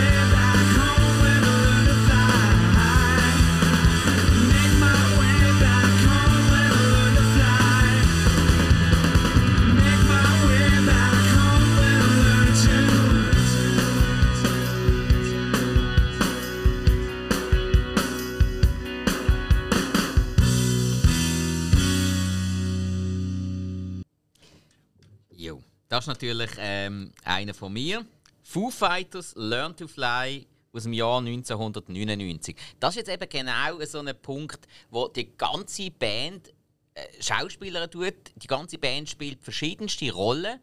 Das 25.94 26.06
ist 26.06 26.08
natürlich 26.08 26.50
ähm, 26.58 27.12
einer 27.24 27.54
von 27.54 27.72
mir. 27.72 28.04
Foo 28.42 28.72
Fighters 28.72 29.36
Learn 29.38 29.78
to 29.78 29.88
Fly 29.88 30.48
aus 30.72 30.84
dem 30.84 30.94
Jahr 30.94 31.20
1999. 31.20 32.56
Das 32.80 32.96
ist 32.96 33.08
jetzt 33.08 33.10
eben 33.10 33.30
genau 33.30 33.80
so 33.86 34.00
ein 34.00 34.12
Punkt, 34.20 34.68
wo 34.90 35.08
die 35.08 35.38
ganze 35.38 35.92
Band 35.92 36.52
äh, 36.96 37.04
Schauspieler 37.22 37.88
tut. 37.92 38.16
Die 38.38 38.48
ganze 38.48 38.80
Band 38.80 39.08
spielt 39.08 39.44
verschiedenste 39.44 40.12
Rollen. 40.12 40.60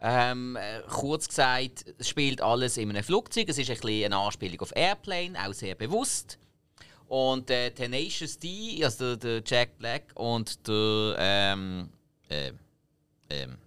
Ähm, 0.00 0.56
äh, 0.56 0.80
kurz 0.88 1.28
gesagt, 1.28 1.84
es 1.98 2.08
spielt 2.08 2.40
alles 2.40 2.78
in 2.78 2.88
einem 2.88 3.04
Flugzeug. 3.04 3.50
Es 3.50 3.58
ist 3.58 3.68
ein 3.68 3.78
bisschen 3.78 4.04
eine 4.04 4.16
Anspielung 4.16 4.62
auf 4.62 4.74
Airplane, 4.74 5.34
auch 5.46 5.52
sehr 5.52 5.74
bewusst. 5.74 6.38
Und 7.06 7.50
äh, 7.50 7.70
Tenacious 7.70 8.38
D, 8.38 8.82
also 8.82 9.14
der, 9.14 9.40
der 9.40 9.42
Jack 9.44 9.76
Black 9.76 10.04
und 10.14 10.66
der 10.66 11.16
ähm, 11.18 11.90
äh, 12.30 12.52
ähm, 13.28 13.58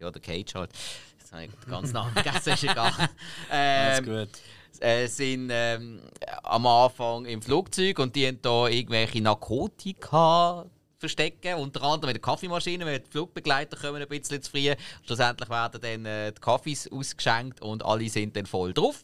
ja, 0.00 0.10
der 0.10 0.20
Cage 0.22 0.54
halt. 0.54 0.70
Jetzt 1.18 1.32
habe 1.32 1.44
ich 1.44 1.50
den 1.50 1.70
ganzen 1.70 1.92
Namen 1.94 2.12
vergessen, 2.12 2.52
ist 2.52 2.64
egal. 2.64 2.92
Alles 3.50 3.98
Ähm, 3.98 4.04
gut. 4.04 4.28
äh, 4.80 5.06
sind 5.06 5.48
ähm, 5.52 6.00
am 6.42 6.66
Anfang 6.66 7.24
im 7.26 7.40
Flugzeug 7.42 7.98
und 7.98 8.14
die 8.16 8.26
haben 8.26 8.40
da 8.42 8.68
irgendwelche 8.68 9.20
Narkotika 9.20 10.66
verstecken, 10.98 11.54
unter 11.56 11.82
anderem 11.82 12.08
mit 12.14 12.16
der 12.16 12.22
Kaffeemaschine, 12.22 12.86
weil 12.86 13.00
die 13.00 13.10
Flugbegleiter 13.10 13.76
kommen 13.76 14.00
ein 14.00 14.08
bisschen 14.08 14.40
zu 14.42 14.50
früh. 14.50 14.74
Schlussendlich 15.04 15.50
werden 15.50 15.80
dann 15.80 16.06
äh, 16.06 16.32
die 16.32 16.40
Kaffees 16.40 16.90
ausgeschenkt 16.90 17.60
und 17.60 17.84
alle 17.84 18.08
sind 18.08 18.36
dann 18.36 18.46
voll 18.46 18.72
drauf. 18.72 19.02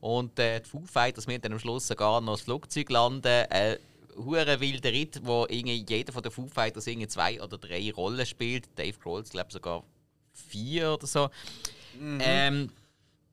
Und 0.00 0.36
äh, 0.40 0.60
die 0.60 0.68
Foo 0.68 0.82
Fighters 0.84 1.28
müssen 1.28 1.42
dann 1.42 1.52
am 1.52 1.58
Schluss 1.60 1.86
sogar 1.86 2.20
noch 2.20 2.32
das 2.32 2.40
Flugzeug 2.42 2.90
landen. 2.90 3.24
Äh, 3.28 3.78
hure 4.16 4.58
wilder 4.60 4.90
Ritt, 4.90 5.20
wo 5.22 5.46
irgendwie 5.48 5.84
jeder 5.88 6.12
von 6.12 6.24
den 6.24 6.32
Foo 6.32 6.48
Fighters 6.48 6.88
irgendwie 6.88 7.06
zwei 7.06 7.40
oder 7.40 7.56
drei 7.56 7.92
Rollen 7.92 8.26
spielt. 8.26 8.68
Dave 8.76 8.98
Grohl, 8.98 9.22
glaube 9.22 9.52
sogar 9.52 9.84
vier 10.48 10.92
oder 10.92 11.06
so. 11.06 11.28
Ähm, 12.00 12.70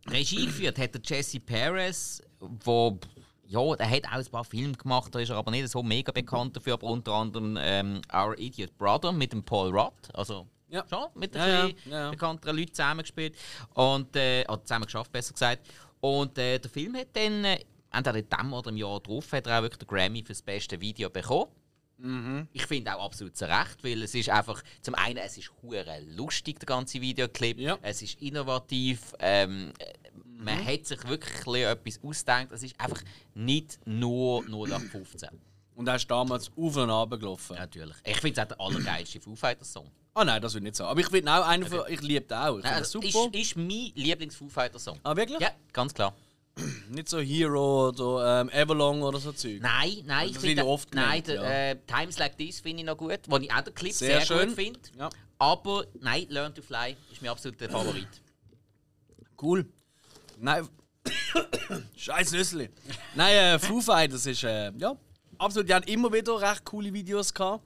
Regie 0.10 0.46
geführt 0.46 0.78
hat 0.78 0.94
der 0.94 1.02
Jesse 1.04 1.40
Perez, 1.40 2.22
wo 2.40 3.00
ja, 3.48 3.76
der 3.76 3.90
hat 3.90 4.06
auch 4.06 4.12
ein 4.12 4.26
paar 4.26 4.46
Filme 4.46 4.74
gemacht, 4.74 5.14
da 5.14 5.20
ist 5.20 5.30
er 5.30 5.38
aber 5.38 5.50
nicht 5.50 5.68
so 5.70 5.82
mega 5.82 6.12
bekannt 6.12 6.56
dafür, 6.56 6.74
aber 6.74 6.88
unter 6.88 7.14
anderem 7.14 7.58
ähm, 7.60 8.02
Our 8.14 8.38
Idiot 8.38 8.78
Brother 8.78 9.12
mit 9.12 9.34
dem 9.34 9.44
Paul 9.44 9.72
Rudd, 9.76 9.94
also 10.14 10.46
Ja. 10.70 10.86
schon 10.88 11.08
mit 11.16 11.36
ein 11.36 11.50
ja, 11.50 11.66
bisschen 11.66 11.92
ja, 11.92 12.00
ja. 12.00 12.12
bekannteren 12.12 12.58
Leuten 12.58 12.74
zusammengespielt 12.74 13.36
und 13.74 14.16
äh, 14.16 14.46
oder 14.48 14.64
zusammen 14.64 14.86
geschafft, 14.86 15.12
besser 15.12 15.34
gesagt. 15.34 15.68
Und 16.00 16.38
äh, 16.38 16.60
der 16.60 16.70
Film 16.70 16.96
hat 16.96 17.08
dann 17.14 17.44
äh, 17.44 17.60
entweder 17.92 18.20
in 18.20 18.30
diesem 18.30 18.54
oder 18.54 18.70
im 18.70 18.78
Jahr 18.78 19.00
drauf 19.00 19.32
hat 19.34 19.48
er 19.48 19.58
auch 19.58 19.64
wirklich 19.64 19.80
den 19.80 19.88
Grammy 19.88 20.22
für 20.22 20.34
das 20.34 20.44
beste 20.44 20.80
Video 20.80 21.10
bekommen. 21.10 21.50
Ich 22.54 22.66
finde 22.66 22.96
auch 22.96 23.06
absolut 23.06 23.36
zu 23.36 23.46
Recht, 23.46 23.84
weil 23.84 24.02
es 24.04 24.16
ist 24.16 24.30
einfach, 24.30 24.64
zum 24.82 24.96
einen, 24.96 25.18
es 25.18 25.38
ist 25.38 25.52
hure 25.62 26.00
lustig, 26.16 26.60
der 26.60 26.66
ganze 26.68 27.02
Videoclip, 27.02 27.60
Ja. 27.60 27.78
es 27.82 28.02
ist 28.02 28.22
innovativ, 28.22 29.14
ähm, 29.20 29.74
äh, 29.80 29.94
man 30.38 30.66
hat 30.66 30.86
sich 30.86 31.06
wirklich 31.08 31.66
etwas 31.66 32.00
ausgedacht, 32.02 32.48
es 32.52 32.64
ist 32.64 32.80
einfach 32.80 33.02
nicht 33.34 33.80
nur 33.86 34.44
0815. 34.48 35.30
Und 35.76 35.88
er 35.88 35.96
ist 35.96 36.10
damals 36.12 36.50
auf 36.58 36.76
und 36.76 36.90
ab 36.90 37.10
gelaufen. 37.12 37.56
Natürlich. 37.58 37.96
Ich 38.06 38.18
finde 38.18 38.40
es 38.42 38.46
auch 38.46 38.48
der 38.50 38.60
allergeilste 38.62 39.22
Foo 39.22 39.36
Fighters 39.36 39.72
Song. 39.72 39.90
Ah 40.14 40.26
nein, 40.26 40.42
das 40.42 40.54
will 40.54 40.60
ich 40.62 40.64
nicht 40.66 40.76
sagen. 40.76 40.90
Aber 40.90 41.00
ich 41.00 41.08
finde 41.08 41.32
auch 41.32 41.48
einen 41.48 41.66
von, 41.66 41.82
ich 41.88 42.02
liebe 42.02 42.26
den 42.26 42.38
auch. 42.38 42.58
Ich 42.58 42.64
Nein, 42.64 42.80
das 42.80 42.94
also, 42.96 43.02
super. 43.02 43.30
ist, 43.38 43.50
ist 43.52 43.56
mein 43.58 43.92
Lieblings-Foo 43.96 44.50
Fighters 44.50 44.84
Song. 44.84 45.00
ah, 45.04 45.16
wirklich? 45.16 45.40
Ja, 45.40 45.52
ganz 45.72 45.94
klar. 45.94 46.14
Nicht 46.90 47.10
so 47.10 47.20
Hero 47.20 47.90
oder 47.90 48.42
ähm, 48.42 48.50
Avalon 48.54 49.02
oder 49.02 49.20
so 49.20 49.32
Zeug. 49.32 49.62
Nein, 49.62 50.04
nein, 50.06 50.28
ich 50.28 50.34
Das 50.34 50.42
finde 50.42 50.48
wird 50.48 50.58
ja 50.58 50.64
oft 50.64 50.94
nein, 50.94 51.24
der, 51.24 51.36
ja. 51.36 51.50
äh, 51.72 51.78
Times 51.88 52.18
Like 52.18 52.38
This 52.38 52.60
finde 52.60 52.80
ich 52.82 52.86
noch 52.86 52.98
gut, 52.98 53.20
wo 53.28 53.38
ich 53.38 53.52
auch 53.52 53.62
den 53.62 53.74
Clip 53.74 53.94
Sehr 53.94 54.22
sehr, 54.22 54.26
schön. 54.26 54.48
gut 54.48 54.56
finde. 54.56 54.80
Ja. 54.98 55.10
Aber 55.38 55.86
nein, 56.02 56.26
Learn 56.30 56.54
to 56.54 56.62
Fly 56.62 56.96
ist 57.12 57.22
mein 57.22 57.32
absoluter 57.32 57.70
Favorit. 57.70 58.08
Cool. 59.42 59.66
Nein. 60.38 60.68
Scheiß 61.96 62.32
Nüssli. 62.32 62.70
Nein, 63.16 63.36
äh, 63.36 63.60
Foo 63.60 63.82
Fighters 63.82 64.26
ist, 64.26 64.44
äh, 64.44 64.72
ja, 64.78 64.96
absolut. 65.38 65.70
Die 65.70 65.74
haben 65.74 65.86
immer 65.86 66.12
wieder 66.12 66.40
recht 66.42 66.66
coole 66.66 66.92
Videos 66.94 67.34
gehabt. 67.34 67.64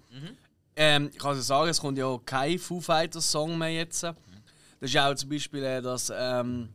Ähm, 0.75 1.09
ich 1.11 1.19
kann 1.19 1.29
also 1.31 1.41
sagen, 1.41 1.69
es 1.69 1.79
kommt 1.79 1.97
ja 1.97 2.05
auch 2.05 2.19
kein 2.25 2.57
Foo 2.59 2.79
Fighters 2.81 3.31
Song 3.31 3.57
mehr 3.57 3.71
jetzt. 3.73 4.03
Das 4.03 4.15
ist 4.81 4.93
ja 4.93 5.09
auch 5.09 5.15
zum 5.15 5.29
Beispiel 5.29 5.63
äh, 5.63 5.81
das, 5.81 6.11
ähm, 6.15 6.69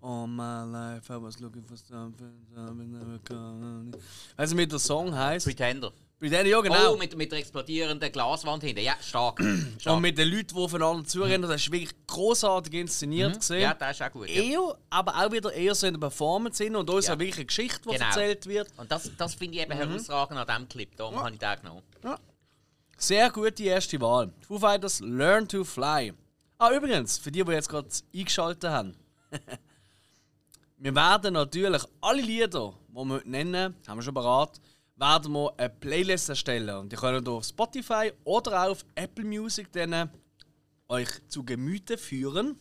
All 0.00 0.26
my 0.28 0.62
life 0.64 1.10
I 1.12 1.16
was 1.20 1.40
looking 1.40 1.64
for 1.64 1.76
something, 1.76 2.46
something 2.54 2.92
never 2.92 3.18
come. 3.24 3.90
Weißt 4.36 4.52
du, 4.52 4.56
wie 4.56 4.66
der 4.66 4.78
Song 4.78 5.14
heißt? 5.14 5.44
Pretender. 5.46 5.92
Denen, 6.20 6.46
ja, 6.46 6.60
genau. 6.60 6.94
Oh, 6.94 6.96
mit, 6.96 7.16
mit 7.16 7.30
der 7.30 7.38
explodierenden 7.38 8.10
Glaswand 8.10 8.62
hinten. 8.64 8.82
Ja, 8.82 8.94
stark. 9.00 9.40
stark. 9.78 9.96
Und 9.96 10.02
mit 10.02 10.18
den 10.18 10.28
Leuten, 10.28 10.48
die 10.48 10.54
aufeinander 10.54 11.04
zurennen, 11.06 11.48
das 11.48 11.60
ist 11.62 11.70
wirklich 11.72 11.94
großartig 12.08 12.74
inszeniert 12.74 13.36
gesehen. 13.36 13.60
ja, 13.60 13.74
das 13.74 13.92
ist 14.00 14.02
auch 14.02 14.10
gut. 14.10 14.28
Ja. 14.28 14.42
eher, 14.42 14.78
aber 14.90 15.14
auch 15.16 15.30
wieder 15.30 15.52
eher 15.52 15.74
so 15.76 15.86
in 15.86 15.94
der 15.94 16.00
Performance 16.00 16.62
hin 16.62 16.74
und 16.74 16.88
da 16.88 16.98
ist 16.98 17.06
Ja. 17.06 17.14
ja 17.14 17.20
wirklich 17.20 17.36
eine 17.36 17.46
Geschichte, 17.46 17.80
die 17.88 17.94
Genau. 17.94 18.06
erzählt 18.06 18.46
wird. 18.46 18.68
Und 18.76 18.90
das, 18.90 19.10
das 19.16 19.34
finde 19.34 19.56
ich 19.58 19.62
eben 19.62 19.72
herausragend 19.72 20.38
an 20.38 20.46
diesem 20.46 20.68
Clip. 20.68 20.96
Darum 20.96 21.16
habe 21.16 21.30
ich 21.32 21.38
den 21.38 21.56
genommen. 21.60 21.82
Sehr 22.96 23.30
gute 23.30 23.62
erste 23.62 24.00
Wahl. 24.00 24.32
Foo 24.46 24.58
Fighters 24.58 24.98
Learn 25.00 25.46
to 25.46 25.62
Fly. 25.62 26.12
Ah, 26.58 26.72
übrigens, 26.72 27.16
für 27.18 27.30
die, 27.30 27.44
die 27.44 27.52
jetzt 27.52 27.68
gerade 27.68 27.88
eingeschaltet 28.12 28.68
haben. 28.70 28.96
wir 30.78 30.94
werden 30.94 31.34
natürlich 31.34 31.82
alle 32.00 32.22
Lieder, 32.22 32.74
die 32.88 32.94
wir 32.94 33.22
nennen, 33.24 33.74
haben 33.86 33.98
wir 33.98 34.02
schon 34.02 34.14
bereit, 34.14 34.60
werden 34.96 35.32
wir 35.32 35.52
eine 35.56 35.70
Playlist 35.70 36.28
erstellen. 36.28 36.76
Und 36.76 36.92
die 36.92 36.96
können 36.96 37.24
ihr 37.24 37.32
auf 37.32 37.44
Spotify 37.44 38.12
oder 38.24 38.70
auf 38.70 38.84
Apple 38.94 39.24
Music 39.24 39.70
dann 39.72 40.10
euch 40.88 41.08
zu 41.28 41.44
Gemüte 41.44 41.98
führen. 41.98 42.58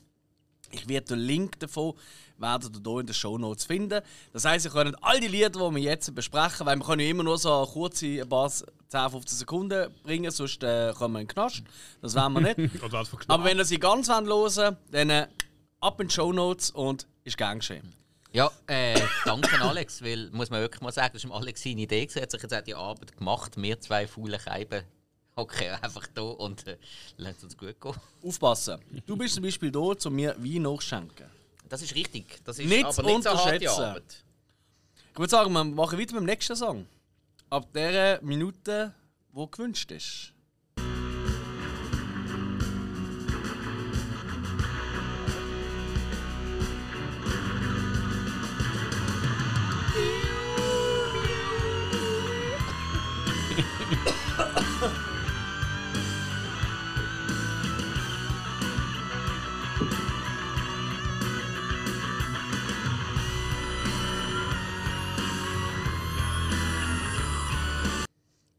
Ich 0.72 0.88
werde 0.88 1.16
den 1.16 1.20
Link 1.20 1.60
davon 1.60 1.94
werdet 2.38 2.76
ihr 2.76 2.82
hier 2.84 3.00
in 3.00 3.06
den 3.06 3.14
Show 3.14 3.38
Notes 3.38 3.66
finden. 3.66 4.02
Das 4.34 4.46
heisst, 4.46 4.66
ihr 4.66 4.72
könnt 4.72 4.96
all 5.04 5.20
die 5.20 5.28
Lieder, 5.28 5.50
die 5.50 5.60
wir 5.60 5.80
jetzt 5.80 6.14
besprechen, 6.14 6.66
weil 6.66 6.78
wir 6.78 6.86
können 6.86 7.02
ja 7.02 7.10
immer 7.10 7.24
nur 7.24 7.38
so 7.38 7.54
eine 7.54 7.68
kurze, 7.68 8.22
ein 8.22 8.30
paar 8.30 8.50
10, 8.50 8.66
15 8.90 9.38
Sekunden 9.38 9.94
bringen, 10.04 10.32
sonst 10.32 10.64
äh, 10.64 10.94
kommen 10.94 11.16
wir 11.16 11.22
in 11.22 11.28
den 11.28 11.34
Knast. 11.34 11.64
Das 12.02 12.16
wollen 12.16 12.34
wir 12.34 12.56
nicht. 12.56 12.84
Aber 13.28 13.44
wenn 13.44 13.58
ihr 13.58 13.66
sie 13.66 13.80
ganz 13.80 14.10
hören 14.10 14.28
wollt, 14.28 14.58
dann 14.92 15.10
äh, 15.10 15.28
ab 15.80 16.00
in 16.00 16.08
die 16.08 16.14
Show 16.14 16.32
Notes 16.32 16.72
und 16.72 17.08
ist 17.24 17.38
gern 17.38 17.60
geschehen. 17.60 17.94
Ja, 18.38 18.52
äh, 18.68 19.02
danke 19.26 19.60
Alex, 19.62 20.04
weil, 20.04 20.30
muss 20.30 20.52
man 20.52 20.62
wirklich 20.62 20.80
mal 20.80 20.92
sagen, 20.92 21.10
das 21.12 21.28
war 21.28 21.38
Alex 21.38 21.64
seine 21.64 21.82
Idee. 21.82 22.06
gewesen. 22.06 22.20
Er 22.20 22.22
hat 22.22 22.30
sich 22.30 22.44
jetzt 22.44 22.68
die 22.68 22.76
Arbeit 22.76 23.18
gemacht. 23.18 23.60
Wir 23.60 23.82
zwei 23.82 24.06
faulen 24.06 24.40
Scheiben 24.40 24.84
hocken 25.36 25.68
einfach 25.82 26.06
da 26.14 26.22
und 26.22 26.68
äh, 26.68 26.78
lasst 27.18 27.44
uns 27.44 27.58
gut 27.58 27.82
gehen. 27.82 27.96
Aufpassen. 28.24 28.80
Du 29.08 29.18
bist 29.18 29.34
zum 29.34 29.44
Beispiel 29.44 29.72
da, 29.72 29.80
um 29.80 30.14
mir 30.14 30.36
Wein 30.38 30.62
nachzuschenken. 30.62 31.26
Das 31.68 31.82
ist 31.82 31.96
richtig. 31.96 32.38
Das 32.44 32.60
ist 32.60 32.70
Nicht 32.70 32.86
aber 32.86 33.02
nicht 33.02 33.24
so 33.24 33.32
harte. 33.32 33.72
Arbeit. 33.72 34.24
Ich 35.14 35.18
würde 35.18 35.32
sagen, 35.32 35.52
wir 35.52 35.64
machen 35.64 35.98
weiter 35.98 36.14
mit 36.14 36.22
dem 36.22 36.26
nächsten 36.26 36.56
Song. 36.56 36.86
Ab 37.50 37.74
der 37.74 38.22
Minute, 38.22 38.94
wo 39.32 39.48
gewünscht 39.48 39.90
ist. 39.90 40.32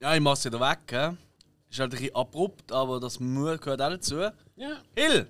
Ja, 0.09 0.15
ich 0.15 0.23
mach's 0.23 0.43
wieder 0.43 0.59
weg. 0.59 0.79
He? 0.89 1.17
Ist 1.69 1.81
halt 1.81 1.93
ein 1.93 1.99
bisschen 1.99 2.15
abrupt, 2.15 2.73
aber 2.73 2.99
das 2.99 3.21
Mut 3.21 3.61
gehört 3.61 3.83
auch 3.83 3.91
dazu. 3.91 4.21
Ja. 4.57 4.83
Hill! 4.97 5.29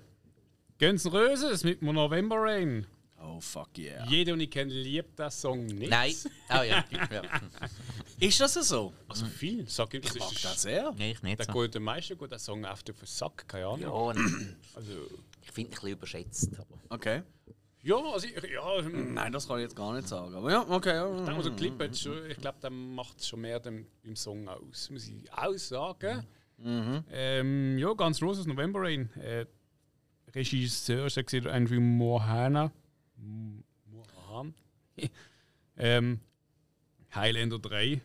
Guns 0.79 1.03
N' 1.03 1.11
Roses 1.11 1.65
mit 1.65 1.81
November 1.81 2.37
Rain. 2.39 2.87
Oh 3.21 3.41
fuck 3.41 3.77
yeah. 3.77 4.05
Jeder, 4.07 4.31
den 4.31 4.39
ich 4.39 4.49
kenne, 4.49 4.71
liebt 4.71 5.19
den 5.19 5.29
Song 5.31 5.65
nicht. 5.65 5.89
Nein. 5.89 6.15
Oh 6.49 6.61
ja. 6.61 6.85
ja. 7.11 7.21
Ist 8.21 8.39
das 8.39 8.53
so? 8.53 8.93
Also 9.09 9.25
viel. 9.25 9.67
Sag 9.67 9.93
ich, 9.95 10.01
das 10.01 10.15
Ich 10.15 10.21
mag 10.21 10.31
ist 10.31 10.45
das 10.45 10.61
sehr. 10.61 10.93
Nein, 10.97 11.11
ich 11.11 11.23
nicht 11.23 11.39
der 11.39 11.45
so. 11.53 11.61
geht 11.61 11.81
meisten 11.81 12.17
gut, 12.17 12.31
der 12.31 12.39
Song 12.39 12.63
auf 12.63 12.81
den 12.81 12.95
Sack, 13.03 13.49
keine 13.49 13.65
Ahnung. 13.65 13.81
Ja, 13.81 14.13
nein. 14.13 14.55
Also, 14.75 14.93
ich 15.41 15.51
finde 15.51 15.71
ihn 15.71 15.73
ein 15.73 15.75
bisschen 15.75 15.91
überschätzt. 15.91 16.51
Aber. 16.57 16.79
Okay. 16.87 17.23
Ja, 17.81 17.95
also 17.97 18.27
ich, 18.27 18.51
ja, 18.51 18.77
hm, 18.81 19.13
Nein, 19.13 19.31
das 19.31 19.47
kann 19.47 19.57
ich 19.57 19.63
jetzt 19.63 19.75
gar 19.75 19.93
nicht 19.93 20.07
sagen. 20.07 20.35
Aber 20.35 20.51
ja, 20.51 20.65
okay. 20.69 20.95
Ja. 20.95 21.35
also 21.35 21.51
Clip 21.53 21.81
hat 21.81 21.97
schon, 21.97 22.29
ich 22.29 22.37
glaube, 22.37 22.57
der 22.61 22.69
macht 22.69 23.23
schon 23.23 23.41
mehr 23.41 23.59
dem, 23.59 23.87
beim 24.03 24.15
Song 24.15 24.47
aus, 24.47 24.89
muss 24.89 25.07
ich 25.07 25.31
auch 25.31 25.53
sagen. 25.57 26.25
Ähm, 26.61 27.77
ja, 27.77 27.93
ganz 27.93 28.21
Roses 28.21 28.45
November 28.45 28.81
Rain. 28.81 29.09
Äh, 29.13 29.45
Regisseur 30.35 31.05
ist 31.05 31.15
gesehen 31.15 31.47
Andrew 31.47 31.79
Mohana. 31.79 32.71
Mohan. 33.85 34.53
ähm, 35.77 36.19
Highlander 37.15 37.59
3. 37.59 38.01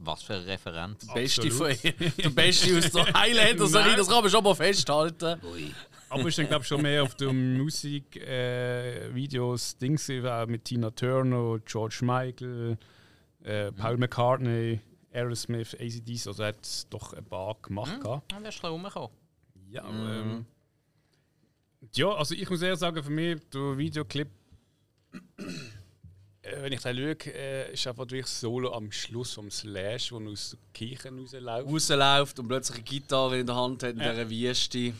Was 0.00 0.22
für 0.22 0.34
ein 0.34 0.42
Referent. 0.42 1.06
Beste 1.14 1.50
von. 1.50 1.68
Der 2.18 2.28
Beste 2.30 2.76
aus 2.76 2.90
der 2.90 3.14
Highlander-Serie, 3.14 3.96
das 3.96 4.08
kann 4.08 4.22
man 4.22 4.30
schon 4.30 4.44
mal 4.44 4.54
festhalten. 4.54 5.40
Ui. 5.42 5.72
Aber 6.14 6.28
ist 6.28 6.38
dann, 6.38 6.48
glaube 6.48 6.62
ich, 6.62 6.68
schon 6.68 6.82
mehr 6.82 7.02
auf 7.02 7.14
den 7.14 7.58
Musikvideos, 7.58 9.74
äh, 9.74 9.78
Dings 9.80 10.08
äh, 10.08 10.46
mit 10.46 10.64
Tina 10.64 10.90
Turner, 10.90 11.58
George 11.64 11.98
Michael, 12.02 12.76
äh, 13.42 13.72
Paul 13.72 13.96
McCartney, 13.96 14.80
Aerosmith, 15.12 15.74
ACDs. 15.74 16.26
Also 16.28 16.42
er 16.42 16.48
hat 16.50 16.86
doch 16.90 17.12
ein 17.12 17.24
paar 17.24 17.56
gemacht. 17.62 17.98
wärst 18.02 18.32
du 18.32 18.36
ein 18.36 18.42
bisschen 18.44 18.70
rumgekommen. 18.70 19.10
Ja, 19.70 19.88
ähm, 19.88 20.46
Ja, 21.94 22.12
also 22.14 22.34
ich 22.34 22.48
muss 22.48 22.62
eher 22.62 22.76
sagen, 22.76 23.02
für 23.02 23.10
mich, 23.10 23.40
der 23.52 23.76
Videoclip, 23.76 24.28
äh, 26.42 26.62
wenn 26.62 26.72
ich 26.72 26.80
da 26.80 26.94
schaue, 26.94 27.16
äh, 27.26 27.72
ist 27.72 27.86
einfach 27.86 28.04
wirklich 28.04 28.26
Solo 28.26 28.72
am 28.72 28.90
Schluss 28.92 29.32
vom 29.34 29.50
Slash, 29.50 30.12
wo 30.12 30.20
aus 30.30 30.50
der 30.50 30.58
Kirche 30.72 31.10
rausläuft. 31.10 31.68
Rausläuft 31.68 32.38
und 32.38 32.48
plötzlich 32.48 32.76
eine 32.78 32.84
Gitarre 32.84 33.38
in 33.38 33.46
der 33.46 33.56
Hand 33.56 33.82
hat 33.82 33.94
in 33.94 34.00
Ja. 34.00 34.12
dieser 34.12 34.30
Wüste. 34.30 34.92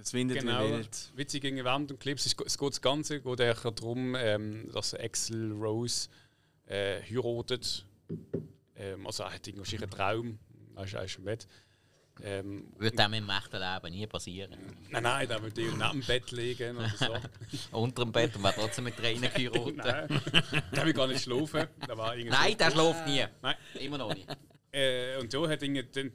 Es 0.00 0.12
windet 0.12 0.40
Genau, 0.40 0.68
wild. 0.68 1.10
witzig 1.16 1.42
gegen 1.42 1.64
Wand 1.64 1.90
und 1.92 2.00
Clips. 2.00 2.26
Es, 2.26 2.34
es 2.44 2.58
geht 2.58 2.68
das 2.70 2.80
Ganze 2.80 3.20
geht 3.20 3.40
eigentlich 3.40 3.74
darum, 3.74 4.14
ähm, 4.16 4.70
dass 4.72 4.94
Axel 4.94 5.52
Rose 5.52 6.08
äh, 6.66 7.00
heiratet. 7.02 7.86
Ähm, 8.76 9.06
also 9.06 9.22
er 9.22 9.34
hat 9.34 9.46
irgendwie 9.46 9.76
einen 9.78 9.90
Traum, 9.90 10.38
er 10.76 10.84
ist, 10.84 10.94
er 10.94 11.04
ist 11.04 11.18
im 11.18 11.24
Bett. 11.24 11.46
Ähm, 12.22 12.72
Würde 12.78 12.96
dem 12.96 13.12
im 13.14 13.28
echten 13.28 13.56
Leben 13.58 13.90
nie 13.92 14.06
passieren. 14.06 14.56
nein, 14.88 15.02
nein, 15.02 15.26
der 15.26 15.42
würde 15.42 15.60
neben 15.62 15.78
dem 15.80 16.00
Bett 16.00 16.30
liegen 16.30 16.76
oder 16.76 16.92
so. 16.96 17.16
Unter 17.76 18.04
dem 18.04 18.12
Bett 18.12 18.36
und 18.36 18.42
wäre 18.44 18.54
trotzdem 18.54 18.84
mit 18.84 18.96
Tränen 18.96 19.22
geheiratet. 19.22 19.76
nein, 19.76 20.20
der 20.76 20.86
will 20.86 20.92
gar 20.92 21.08
nicht 21.08 21.22
schlafen. 21.22 21.66
Der 21.88 21.96
Nein, 21.96 22.52
so- 22.52 22.56
der 22.58 22.70
schläft 22.70 23.06
nie. 23.08 23.24
Nein. 23.42 23.54
Immer 23.80 23.98
noch 23.98 24.14
nicht. 24.14 24.28
Äh, 24.70 25.16
und 25.18 25.30
so 25.32 25.48
hat 25.48 25.60
irgendwie 25.62 25.82
dann, 25.92 26.12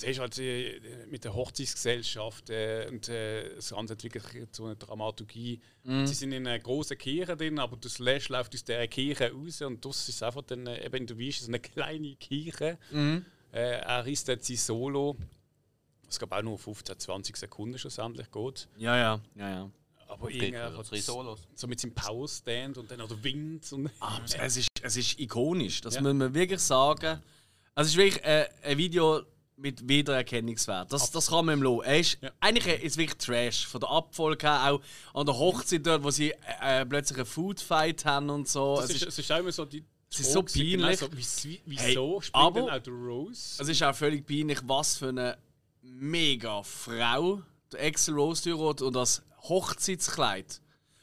siehst 0.00 0.18
du 0.18 0.22
halt 0.22 0.38
äh, 0.38 0.80
mit 1.08 1.24
der 1.24 1.34
Hochzeitsgesellschaft 1.34 2.50
äh, 2.50 2.86
und 2.90 3.08
äh, 3.08 3.54
das 3.56 3.70
Ganze 3.70 3.92
entwickelt 3.94 4.24
sich 4.26 4.50
zu 4.52 4.64
einer 4.64 4.74
Dramaturgie. 4.76 5.60
Sie 5.84 6.06
sind 6.14 6.32
in 6.32 6.46
einer 6.46 6.58
großen 6.58 6.96
Kirche 6.98 7.36
drin, 7.36 7.58
aber 7.58 7.76
das 7.76 7.94
Slash 7.94 8.28
läuft 8.28 8.54
aus 8.54 8.64
dieser 8.64 8.86
Kirche 8.88 9.32
raus 9.32 9.62
und 9.62 9.84
das 9.84 10.08
ist 10.08 10.22
einfach 10.22 10.42
dann 10.42 10.66
äh, 10.66 10.84
eben 10.84 10.96
in 10.96 11.06
der 11.06 11.16
so 11.42 11.48
eine 11.48 11.60
kleine 11.60 12.14
Kirche. 12.16 12.78
Äh, 12.92 13.22
er 13.52 14.06
reißt 14.06 14.28
jetzt 14.28 14.46
sein 14.46 14.56
Solo. 14.56 15.16
Es 16.08 16.18
gab 16.18 16.32
auch 16.32 16.42
nur 16.42 16.58
15, 16.58 16.98
20 16.98 17.36
Sekunden 17.36 17.78
schlussendlich 17.78 18.30
geht. 18.30 18.68
Ja, 18.78 18.96
ja, 18.96 19.20
ja, 19.36 19.48
ja. 19.50 19.70
Aber 20.08 20.26
Geht 20.28 20.42
irgendwie 20.54 20.82
drei 20.90 21.00
Solos. 21.00 21.46
so 21.54 21.68
mit 21.68 21.78
seinem 21.78 21.94
Powerstand 21.94 22.78
und 22.78 22.90
dann 22.90 22.98
der 22.98 23.22
Wind. 23.24 23.72
Und 23.72 23.90
Aber 24.00 24.20
es 24.40 24.56
ist, 24.56 24.68
es 24.82 24.96
ist 24.96 25.20
ikonisch, 25.20 25.80
das 25.82 25.94
Ja. 25.94 26.00
muss 26.02 26.14
man 26.14 26.34
wirklich 26.34 26.58
sagen. 26.60 27.22
Also 27.76 27.86
es 27.86 27.92
ist 27.92 27.96
wirklich 27.96 28.24
äh, 28.24 28.48
ein 28.64 28.76
Video 28.76 29.22
mit 29.60 29.86
Wiedererkennungswert. 29.88 30.92
Das, 30.92 31.10
das 31.10 31.28
kann 31.28 31.44
man 31.46 31.58
ihm 31.58 31.62
lassen. 31.62 31.82
Er 31.84 31.98
ist, 32.00 32.18
Ja. 32.20 32.30
Eigentlich 32.40 32.82
ist 32.82 32.92
es 32.92 32.96
wirklich 32.96 33.18
Trash. 33.18 33.66
Von 33.66 33.80
der 33.80 33.90
Abfolge 33.90 34.46
her, 34.46 34.72
auch 34.72 34.80
an 35.18 35.26
der 35.26 35.36
Hochzeit 35.38 35.86
dort, 35.86 36.02
wo 36.02 36.10
sie 36.10 36.30
äh, 36.62 36.80
äh, 36.80 36.86
plötzlich 36.86 37.18
einen 37.18 37.26
Foodfight 37.26 38.04
haben 38.04 38.30
und 38.30 38.48
so. 38.48 38.76
Das 38.76 38.86
Es 38.90 38.96
ist, 38.96 39.02
ist, 39.02 39.08
es 39.08 39.18
ist 39.20 39.32
auch 39.32 39.38
immer 39.38 39.52
so 39.52 39.64
die. 39.64 39.84
Es 40.12 40.20
ist 40.20 40.32
so 40.32 40.42
genau 40.42 40.86
peinlich. 40.88 40.98
So, 40.98 41.08
wieso 41.66 41.82
Hey, 41.82 41.92
springt 42.22 42.30
aber- 42.34 42.60
dann 42.62 42.70
auch 42.70 42.82
der 42.82 42.92
Rose? 42.92 43.62
es 43.62 43.68
ist 43.68 43.82
auch 43.82 43.94
völlig 43.94 44.26
peinlich, 44.26 44.58
was 44.64 44.96
für 44.96 45.08
eine 45.10 45.38
mega 45.82 46.62
Frau 46.64 47.42
der 47.72 47.86
Axel 47.86 48.14
Rose 48.14 48.50
heiratet 48.50 48.82
und 48.82 48.94
das 48.96 49.22
Hochzeitskleid, 49.48 50.60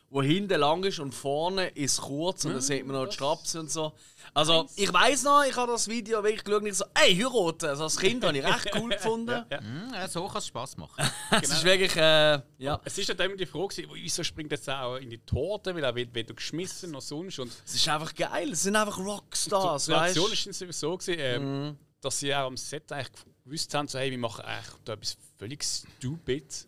wo 0.10 0.22
hinten 0.22 0.60
lang 0.60 0.84
ist 0.84 1.00
und 1.00 1.14
vorne 1.14 1.68
ist 1.70 2.02
kurz 2.02 2.44
und 2.46 2.52
dann 2.54 2.62
sieht 2.62 2.86
man 2.86 2.96
noch 2.98 3.08
die 3.08 3.14
Strapse 3.14 3.60
und 3.62 3.72
so. 3.72 3.94
Also, 4.38 4.68
ich 4.76 4.94
weiß 4.94 5.24
noch, 5.24 5.44
ich 5.50 5.56
habe 5.56 5.72
das 5.72 5.88
Video 5.88 6.24
wirklich 6.24 6.44
geschaut 6.44 6.62
und 6.62 6.68
ich 6.68 6.76
so, 6.76 6.86
ey, 6.94 7.16
heiraten! 7.16 7.70
Also 7.70 7.86
als 7.86 7.98
Kind 7.98 8.24
habe 8.24 8.38
ich 8.38 8.46
recht 8.46 8.70
cool 8.80 8.92
gefunden. 8.92 9.44
Ja. 9.50 9.60
Ja, 9.92 10.08
so 10.08 10.28
kann 10.28 10.38
es 10.38 10.46
Spass 10.46 10.78
machen. 10.78 11.04
Es 11.42 11.50
ist 11.50 11.64
wirklich, 11.64 11.96
äh, 11.96 12.40
ja, 12.60 12.80
Es 12.86 12.96
ist 13.00 13.10
dann 13.10 13.20
immer 13.20 13.36
die 13.36 13.48
Frage, 13.48 13.88
wieso 13.92 14.24
springt 14.24 14.52
jetzt 14.52 14.70
auch 14.70 14.98
in 14.98 15.10
die 15.10 15.18
Torte, 15.18 15.74
weil 15.74 15.84
er 15.84 15.96
wird 15.96 16.14
weder 16.14 16.36
geschmissen 16.36 16.92
noch 16.92 17.02
sonst. 17.02 17.40
Und 17.40 17.52
es 17.66 17.74
ist 17.74 17.88
einfach 17.90 18.14
geil. 18.14 18.52
Es 18.52 18.62
sind 18.62 18.76
einfach 18.76 19.00
Rockstars, 19.00 19.86
die 19.86 19.94
Reaktion 19.94 20.30
dann 20.30 20.72
so, 20.72 20.98
gewesen, 20.98 21.16
ähm, 21.18 21.78
dass 22.00 22.20
sie 22.20 22.36
auch 22.36 22.46
am 22.46 22.58
Set 22.58 22.92
eigentlich 22.92 23.10
gewusst 23.44 23.74
haben, 23.74 23.88
so, 23.88 23.98
hey, 23.98 24.12
wir 24.12 24.20
machen 24.20 24.46
eigentlich 24.46 24.76
da 24.86 24.94
etwas 24.94 25.18
völlig 25.40 25.64
stupid. 25.64 26.68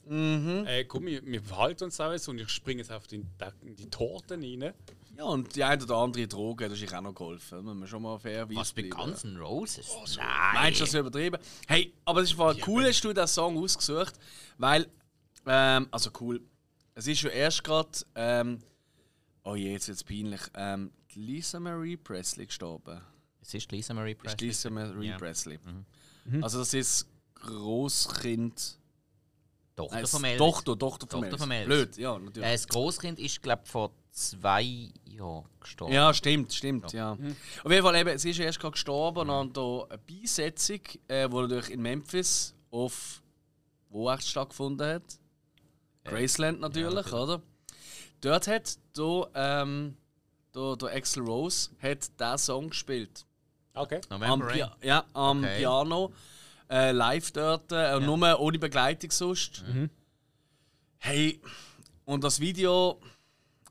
Äh, 0.65 0.85
komm, 0.85 1.05
wir, 1.05 1.23
wir 1.23 1.43
verhalten 1.43 1.83
uns 1.83 1.99
auch 2.01 2.17
so 2.17 2.31
und 2.31 2.39
ich 2.39 2.49
springe 2.49 2.79
jetzt 2.79 2.91
auf 2.91 3.05
die, 3.05 3.17
in 3.61 3.75
die 3.75 3.89
Torte 3.91 4.33
rein. 4.33 4.73
Ja, 5.19 5.25
und 5.25 5.53
die 5.53 5.63
eine 5.65 5.83
oder 5.83 5.97
andere 5.97 6.25
Droge 6.29 6.63
hat 6.63 6.71
uns 6.71 6.93
auch 6.93 7.01
noch 7.01 7.13
geholfen. 7.13 7.65
Muss 7.65 7.75
man 7.75 7.87
schon 7.89 8.01
mal 8.03 8.17
fair 8.19 8.47
Was 8.55 8.71
bei 8.71 8.83
bleiben. 8.83 8.95
Guns 9.03 9.25
N' 9.25 9.35
Roses? 9.35 9.89
Nein. 10.15 10.27
Meinst 10.53 10.79
du 10.79 10.85
das 10.85 10.93
übertrieben? 10.93 11.37
Hey, 11.67 11.93
aber 12.05 12.21
es 12.21 12.29
ist 12.29 12.37
voll 12.37 12.57
cool, 12.65 12.85
hast 12.85 13.01
du 13.03 13.11
diesen 13.11 13.27
Song 13.27 13.57
ausgesucht, 13.61 14.13
weil, 14.57 14.87
ähm, 15.45 15.89
also 15.91 16.09
cool, 16.21 16.39
es 16.95 17.05
ist 17.05 17.21
ja 17.23 17.31
erst 17.31 17.65
gerade, 17.65 17.89
ähm, 18.15 18.59
oh 19.43 19.55
je, 19.55 19.73
jetzt 19.73 19.89
wird 19.89 19.97
es 19.97 20.03
peinlich, 20.05 20.41
ähm, 20.55 20.89
Lisa 21.15 21.59
Marie 21.59 21.97
Presley 21.97 22.45
gestorben. 22.45 23.01
Es 23.41 23.53
ist 23.53 23.69
Lisa 23.73 23.93
Marie 23.93 24.11
Ist 24.13 24.19
Presley. 24.23 24.47
Lisa 24.47 24.69
Marie 24.69 25.07
Ja. 25.09 25.17
Presley. 25.17 25.59
Also 26.41 26.59
das 26.59 26.73
ist 26.73 27.09
Großkind, 27.35 28.78
Tochter 29.79 29.95
nein, 29.95 30.07
von 30.07 30.23
Elvis. 30.25 30.37
Tochter, 30.37 30.77
Tochter 30.77 31.07
von 31.07 31.21
Tochter 31.21 31.37
von 31.37 31.51
Elvis. 31.51 31.67
Blöd, 31.67 31.97
ja, 31.97 32.19
natürlich. 32.19 32.49
Äh, 32.49 32.51
das 32.51 32.67
Großkind 32.67 33.19
ist, 33.19 33.41
glaube 33.41 33.61
ich, 33.63 33.71
vor 33.71 33.91
zwei 34.11 34.91
Jahren 35.05 35.45
gestorben. 35.59 35.93
Ja, 35.93 36.13
stimmt, 36.13 36.53
stimmt, 36.53 36.91
ja. 36.91 37.13
Auf 37.63 37.71
jeden 37.71 37.83
Fall 37.83 37.95
eben, 37.95 38.17
sie 38.17 38.31
ist 38.31 38.39
erst 38.39 38.59
gerade 38.59 38.73
gestorben 38.73 39.29
und 39.29 39.55
da 39.55 39.85
eine 39.89 39.97
Beisetzung, 39.99 40.81
äh, 41.07 41.29
die 41.29 41.35
natürlich 41.35 41.71
in 41.71 41.81
Memphis 41.81 42.53
auf 42.71 43.21
wo 43.89 44.11
echt 44.11 44.27
stattgefunden 44.27 44.87
hat. 44.87 45.19
Graceland 46.03 46.59
natürlich, 46.59 47.11
oder? 47.11 47.41
Dort 48.21 48.47
hat 48.47 48.77
da, 48.93 49.27
ähm, 49.33 49.95
da, 50.51 50.75
der 50.75 50.89
Axel 50.89 51.23
Rose 51.23 51.71
hat 51.81 52.19
diesen 52.19 52.37
Song 52.37 52.69
gespielt. 52.69 53.25
Okay. 53.73 54.01
Am, 54.09 54.19
November 54.19 54.47
Pi 54.47 54.61
Rain. 54.61 54.71
ja, 54.81 55.05
am 55.13 55.39
Okay. 55.43 55.57
Piano. 55.59 56.13
Äh, 56.69 56.91
live 56.91 57.31
dort, 57.31 57.71
äh, 57.71 57.99
nur 57.99 58.39
ohne 58.39 58.59
Begleitung 58.59 59.09
sonst. 59.11 59.63
Hey, 60.99 61.41
und 62.05 62.23
das 62.23 62.39
Video, 62.39 62.99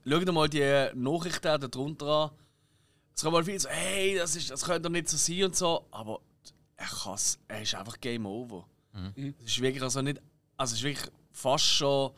schau 0.04 0.18
dir 0.18 0.32
mal 0.32 0.48
die 0.48 0.88
Nachrichten 0.94 1.42
da 1.42 1.58
drunter 1.58 2.06
an. 2.06 2.30
Es 3.14 3.22
kann 3.22 3.32
mal 3.32 3.44
viel 3.44 3.58
so, 3.58 3.68
hey, 3.68 4.16
das, 4.16 4.34
ist, 4.36 4.50
das 4.50 4.64
könnte 4.64 4.82
doch 4.82 4.90
nicht 4.90 5.08
so 5.08 5.16
sein 5.16 5.44
und 5.44 5.56
so, 5.56 5.86
aber 5.90 6.20
er 6.76 6.86
kann's, 6.86 7.38
er 7.48 7.62
ist 7.62 7.74
einfach 7.74 8.00
Game 8.00 8.26
Over. 8.26 8.66
Es 9.44 9.52
ist 9.52 9.60
wirklich 9.60 9.82
also 9.82 10.02
nicht, 10.02 10.20
also 10.56 10.72
es 10.72 10.78
ist 10.78 10.84
wirklich 10.84 11.12
fast 11.32 11.64
schon, 11.66 12.12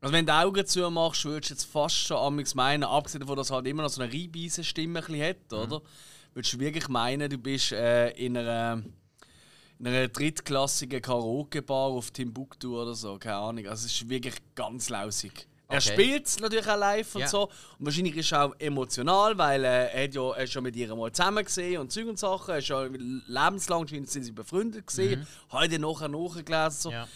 also 0.00 0.12
wenn 0.12 0.26
du 0.26 0.32
die 0.32 0.38
Augen 0.38 0.66
zumachst, 0.66 1.24
würdest 1.24 1.50
du 1.50 1.54
jetzt 1.54 1.64
fast 1.64 1.96
schon 1.96 2.16
amigs 2.18 2.54
meinen, 2.54 2.84
abgesehen 2.84 3.20
davon, 3.20 3.36
dass 3.36 3.50
er 3.50 3.56
halt 3.56 3.66
immer 3.66 3.82
noch 3.82 3.88
so 3.90 4.02
eine 4.02 4.12
reinbeise 4.12 4.64
Stimme 4.64 4.98
ein 4.98 5.06
bisschen 5.06 5.22
hat, 5.22 5.52
oder? 5.52 5.82
Würdest 6.34 6.52
du 6.54 6.58
wirklich 6.58 6.88
meinen, 6.88 7.30
du 7.30 7.38
bist 7.38 7.72
äh, 7.72 8.10
in 8.10 8.36
einer 8.36 8.82
in 9.78 9.86
einer 9.88 10.08
drittklassigen 10.08 11.02
Karaoke-Bar 11.02 11.88
auf 11.88 12.10
Timbuktu 12.10 12.80
oder 12.80 12.94
so, 12.94 13.18
keine 13.18 13.36
Ahnung. 13.36 13.66
Also 13.66 13.86
es 13.86 13.92
ist 13.92 14.08
wirklich 14.08 14.34
ganz 14.54 14.88
lausig. 14.88 15.46
Er 15.68 15.78
Okay. 15.78 15.92
spielt 15.94 16.26
es 16.26 16.38
natürlich 16.40 16.68
auch 16.68 16.76
live 16.78 17.14
und 17.14 17.22
Ja. 17.22 17.28
so. 17.28 17.44
Und 17.78 17.86
wahrscheinlich 17.86 18.16
ist 18.16 18.30
er 18.32 18.44
auch 18.46 18.54
emotional, 18.58 19.36
weil 19.38 19.64
äh, 19.64 19.86
er, 19.92 20.10
ja, 20.10 20.30
er 20.32 20.46
schon 20.46 20.62
mit 20.62 20.76
ihr 20.76 20.94
mal 20.94 21.10
zusammen 21.10 21.44
gesehen 21.44 21.80
und 21.80 21.90
Zeug 21.90 22.06
und 22.06 22.18
Sachen. 22.18 22.50
Er 22.52 22.58
ist 22.58 22.66
schon 22.66 23.22
lebenslang 23.26 23.88
sind 23.88 24.08
sie 24.08 24.30
befreundet 24.32 24.86
gesehen. 24.86 25.26
Heute 25.50 25.78
nachher 25.78 26.08
nachgelesen. 26.08 26.70
So. 26.80 26.90
Ja. 26.90 27.08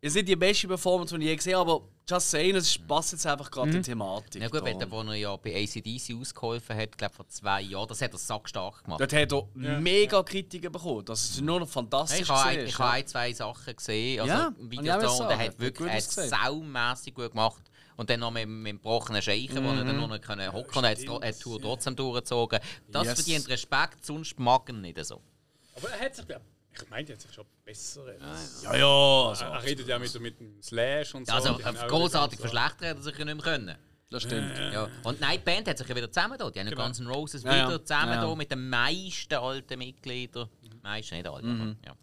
Es 0.00 0.12
sind 0.12 0.28
die 0.28 0.36
beste 0.36 0.68
Performance, 0.68 1.16
die 1.18 1.24
ich 1.24 1.30
je 1.30 1.36
gesehen 1.36 1.56
habe, 1.56 1.72
aber 1.72 1.84
just 2.08 2.30
saying, 2.30 2.54
es 2.54 2.66
ist- 2.68 2.86
passt 2.86 3.10
jetzt 3.12 3.26
einfach 3.26 3.50
gerade 3.50 3.70
in 3.70 3.76
die 3.78 3.82
Thematik. 3.82 4.40
Ja 4.40 4.48
gut, 4.48 4.64
wenn 4.64 4.90
wo 4.92 5.00
er 5.02 5.14
ja 5.14 5.34
bei 5.36 5.56
ACDC 5.56 6.14
ausgeholfen 6.20 6.76
hat, 6.76 6.96
glaube 6.96 7.14
vor 7.14 7.26
zwei 7.26 7.62
Jahren, 7.62 7.88
das 7.88 8.00
hat 8.00 8.12
er 8.12 8.18
sackstark 8.18 8.84
gemacht. 8.84 9.00
Dort 9.00 9.12
hat 9.12 9.32
er 9.32 9.48
mega 9.80 10.22
Kritiken 10.22 10.70
bekommen. 10.70 11.04
Das 11.04 11.24
ist 11.30 11.40
nur 11.40 11.58
noch 11.58 11.68
fantastisch. 11.68 12.20
ich 12.20 12.28
habe 12.28 12.50
gewesen, 12.50 12.66
ich 12.68 12.72
ja. 12.74 12.78
habe 12.78 12.92
ein, 12.92 13.06
zwei 13.08 13.32
Sachen 13.32 13.74
gesehen, 13.76 14.20
also 14.20 14.32
Ja, 14.32 14.38
ja, 14.38 14.54
Videos 14.70 15.18
da, 15.18 15.24
und 15.24 15.30
er 15.32 15.38
Hat 15.38 15.58
wirklich 15.58 15.92
hat 15.92 16.02
saumässig 16.02 17.14
gut 17.14 17.30
gemacht. 17.32 17.62
Und 17.96 18.08
dann 18.08 18.20
noch 18.20 18.30
mit, 18.30 18.46
mit 18.48 18.70
dem 18.70 18.76
gebrochenen 18.76 19.20
Scheichen, 19.20 19.56
wo 19.64 19.70
er 19.70 19.84
dann 19.84 19.96
nur 19.96 20.06
noch 20.06 20.20
können 20.20 20.52
hocken 20.52 20.78
und 20.78 20.84
er 20.84 20.90
hat 20.90 20.98
die 20.98 21.42
Tour 21.42 21.60
trotzdem 21.60 21.96
durchgezogen. 21.96 22.60
Das 22.92 23.04
Yes. 23.08 23.14
verdient 23.16 23.48
Respekt, 23.48 24.06
sonst 24.06 24.38
mag 24.38 24.62
er 24.68 24.74
nicht 24.74 25.04
so. 25.04 25.20
Aber 25.74 25.90
er 25.90 25.98
hat 26.06 26.14
sich, 26.14 26.24
glaub- 26.24 26.40
ich 26.40 26.57
meine, 26.90 27.08
er 27.08 27.14
hat 27.14 27.20
sich 27.22 27.32
schon 27.32 27.44
besser. 27.64 28.02
Ja, 28.62 28.76
ja, 28.76 29.28
also, 29.30 29.44
Er 29.44 29.62
redet 29.62 29.86
ja 29.88 29.98
mit, 29.98 30.20
mit 30.20 30.38
dem 30.40 30.62
Slash 30.62 31.14
und 31.14 31.26
so. 31.26 31.32
Also 31.32 31.54
Die 31.58 31.64
haben 31.64 31.76
auch 31.76 31.86
großartig 31.88 32.38
verschlechtert 32.38 32.88
hat 32.90 32.96
er 32.96 33.02
sich 33.02 33.18
ja 33.18 33.24
nicht 33.24 33.34
mehr 33.36 33.44
können. 33.44 33.76
das 34.10 34.22
stimmt. 34.22 34.56
Ja. 34.72 34.88
Und 35.04 35.20
nein, 35.20 35.38
die 35.38 35.44
Band 35.44 35.68
hat 35.68 35.78
sich 35.78 35.88
ja 35.88 35.94
wieder 35.96 36.10
zusammen 36.10 36.38
da. 36.38 36.50
Die 36.50 36.60
haben 36.60 36.68
Genau. 36.70 36.84
Guns 36.84 36.98
N' 37.00 37.06
Roses 37.08 37.42
Ja, 37.42 37.56
ja. 37.56 37.66
wieder 37.68 37.84
zusammen 37.84 38.12
Ja, 38.12 38.22
ja. 38.22 38.26
da 38.28 38.34
mit 38.34 38.50
den 38.50 38.68
meisten 38.70 39.34
alten 39.34 39.78
Mitgliedern. 39.78 40.48
Meisten 40.82 41.16
nicht 41.16 41.26
alten, 41.28 41.54
Mhm. 41.54 41.60
aber 41.62 41.76
ja. 41.86 41.96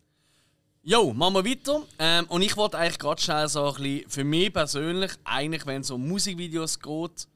Jo, 0.88 1.14
machen 1.14 1.34
wir 1.34 1.46
weiter. 1.46 1.82
Ähm, 1.98 2.26
und 2.28 2.44
ich 2.44 2.56
wollte 2.58 2.78
eigentlich 2.78 3.00
gerade 3.00 3.20
schnell 3.20 3.48
so 3.48 3.66
ein 3.68 3.74
bisschen, 3.82 4.10
für 4.10 4.24
mich 4.24 4.54
persönlich, 4.54 5.12
eigentlich, 5.24 5.66
wenn 5.66 5.82
es 5.82 5.90
um 5.90 6.08
Musikvideos 6.08 6.80
geht, 6.80 7.28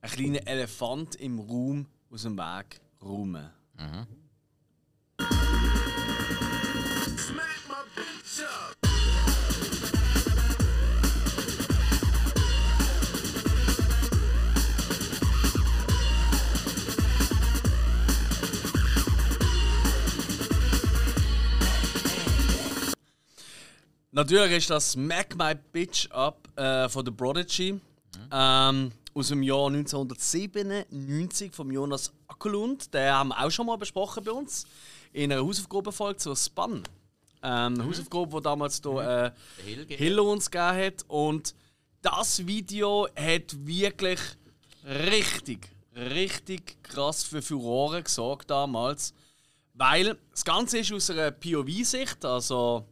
einen 0.00 0.12
kleinen 0.12 0.46
Elefant 0.46 1.14
im 1.16 1.38
Raum 1.38 1.86
aus 2.10 2.22
dem 2.22 2.36
Weg 2.36 2.80
räumen. 3.00 3.50
Up. 3.76 4.08
Natürlich 24.18 24.56
ist 24.56 24.70
das 24.70 24.92
Smack 24.92 25.36
My 25.36 25.54
Bitch 25.54 26.10
Up 26.10 26.48
äh, 26.56 26.88
von 26.88 27.06
The 27.06 27.12
Prodigy. 27.12 27.80
Ähm, 28.32 28.92
aus 29.14 29.28
dem 29.28 29.42
Jahr 29.44 29.68
1997 29.68 31.54
von 31.54 31.70
Jonas 31.70 32.12
Ackerlund. 32.26 32.92
Den 32.92 33.12
haben 33.12 33.28
wir 33.28 33.44
auch 33.44 33.50
schon 33.50 33.66
mal 33.66 33.78
besprochen 33.78 34.24
bei 34.24 34.32
uns. 34.32 34.66
In 35.12 35.32
einer 35.32 35.40
Hausaufgabenfolge 35.40 36.16
zur 36.18 36.34
Span. 36.34 36.82
Ähm, 37.48 37.74
eine 37.74 37.84
Hausaufgabe, 37.86 38.36
die 38.36 38.42
damals 38.42 38.80
da, 38.82 39.26
äh, 39.26 39.32
Hill 39.88 40.20
uns 40.20 40.50
gegeben 40.50 40.76
hat. 40.76 41.04
Und 41.08 41.54
das 42.02 42.46
Video 42.46 43.08
hat 43.16 43.66
wirklich 43.66 44.20
richtig, 44.84 45.70
richtig 45.96 46.82
krass 46.82 47.24
für 47.24 47.40
Furore 47.40 48.02
gesorgt 48.02 48.50
damals. 48.50 49.14
Weil 49.72 50.18
das 50.30 50.44
Ganze 50.44 50.78
ist 50.78 50.92
aus 50.92 51.08
einer 51.08 51.30
POV-Sicht, 51.30 52.24
also 52.24 52.84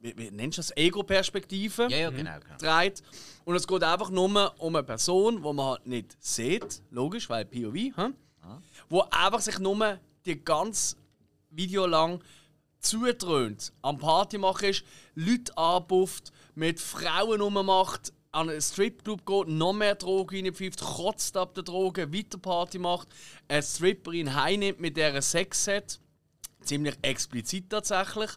wie, 0.00 0.16
wie 0.16 0.30
nennst 0.30 0.58
du 0.58 0.60
das? 0.60 0.76
Ego-Perspektive 0.76 1.88
Ja, 1.90 1.96
ja, 1.96 2.10
genau. 2.10 2.38
genau. 2.40 2.56
dreht. 2.58 3.02
Und 3.44 3.56
es 3.56 3.66
geht 3.66 3.82
einfach 3.82 4.10
nur 4.10 4.54
um 4.58 4.76
eine 4.76 4.82
Person, 4.82 5.36
die 5.36 5.52
man 5.52 5.60
halt 5.60 5.86
nicht 5.86 6.16
sieht, 6.18 6.82
logisch, 6.90 7.28
weil 7.28 7.44
POV, 7.44 7.96
hm? 7.96 8.14
wo 8.88 9.02
einfach 9.10 9.40
sich 9.40 9.58
nur 9.58 9.98
die 10.24 10.42
ganze 10.42 10.96
Video 11.50 11.86
lang 11.86 12.20
zutrönt, 12.80 13.72
am 13.82 13.98
Party 13.98 14.38
machen 14.38 14.70
ist, 14.70 14.84
Leute 15.14 15.56
anbufft, 15.56 16.32
mit 16.54 16.80
Frauen 16.80 17.40
rummacht, 17.40 18.12
an 18.32 18.48
einen 18.48 18.60
Stripclub 18.60 19.26
geht, 19.26 19.48
noch 19.48 19.72
mehr 19.72 19.96
Drogen 19.96 20.44
reinpfeift, 20.44 20.80
kotzt 20.80 21.36
ab 21.36 21.54
der 21.54 21.64
Drogen, 21.64 22.12
weiter 22.12 22.38
Party 22.38 22.78
macht, 22.78 23.08
eine 23.48 23.62
Stripperin 23.62 24.34
heimnimmt, 24.34 24.80
mit 24.80 24.96
der 24.96 25.12
er 25.12 25.22
Sex 25.22 25.66
hat 25.66 25.98
ziemlich 26.62 26.96
explizit 27.02 27.70
tatsächlich. 27.70 28.30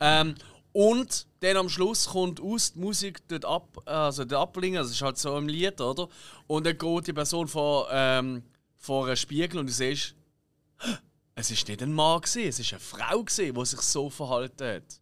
Ähm, 0.00 0.34
und 0.72 1.26
dann 1.40 1.56
am 1.56 1.68
Schluss 1.68 2.06
kommt 2.06 2.40
aus 2.40 2.72
die 2.72 2.78
Musik 2.78 3.20
dort 3.28 3.44
ab, 3.44 3.82
also 3.84 4.24
dort 4.24 4.48
ablingen, 4.48 4.82
das 4.82 4.90
ist 4.90 5.02
halt 5.02 5.18
so 5.18 5.36
im 5.36 5.48
Lied, 5.48 5.80
oder? 5.80 6.08
Und 6.46 6.64
dann 6.66 6.78
geht 6.78 7.06
die 7.08 7.12
Person 7.12 7.46
vor, 7.46 7.88
ähm, 7.90 8.42
vor 8.78 9.06
einem 9.06 9.16
Spiegel 9.16 9.58
und 9.58 9.66
du 9.66 9.72
siehst, 9.72 10.14
es 11.34 11.50
ist 11.50 11.66
nicht 11.68 11.82
ein 11.82 11.92
Mann 11.92 12.20
gewesen, 12.20 12.48
es 12.48 12.58
ist 12.58 12.72
eine 12.72 12.80
Frau 12.80 13.22
gewesen, 13.22 13.54
die 13.54 13.64
sich 13.66 13.80
so 13.80 14.10
verhalten 14.10 14.76
hat. 14.76 15.00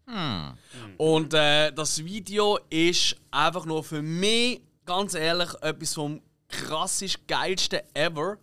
Und 0.96 1.34
äh, 1.34 1.72
das 1.72 2.04
Video 2.04 2.58
ist 2.68 3.16
einfach 3.30 3.66
nur 3.66 3.82
für 3.82 4.02
mich, 4.02 4.60
ganz 4.86 5.14
ehrlich, 5.14 5.50
etwas 5.60 5.94
vom 5.94 6.20
krassest 6.48 7.26
geilsten 7.26 7.80
ever. 7.94 8.38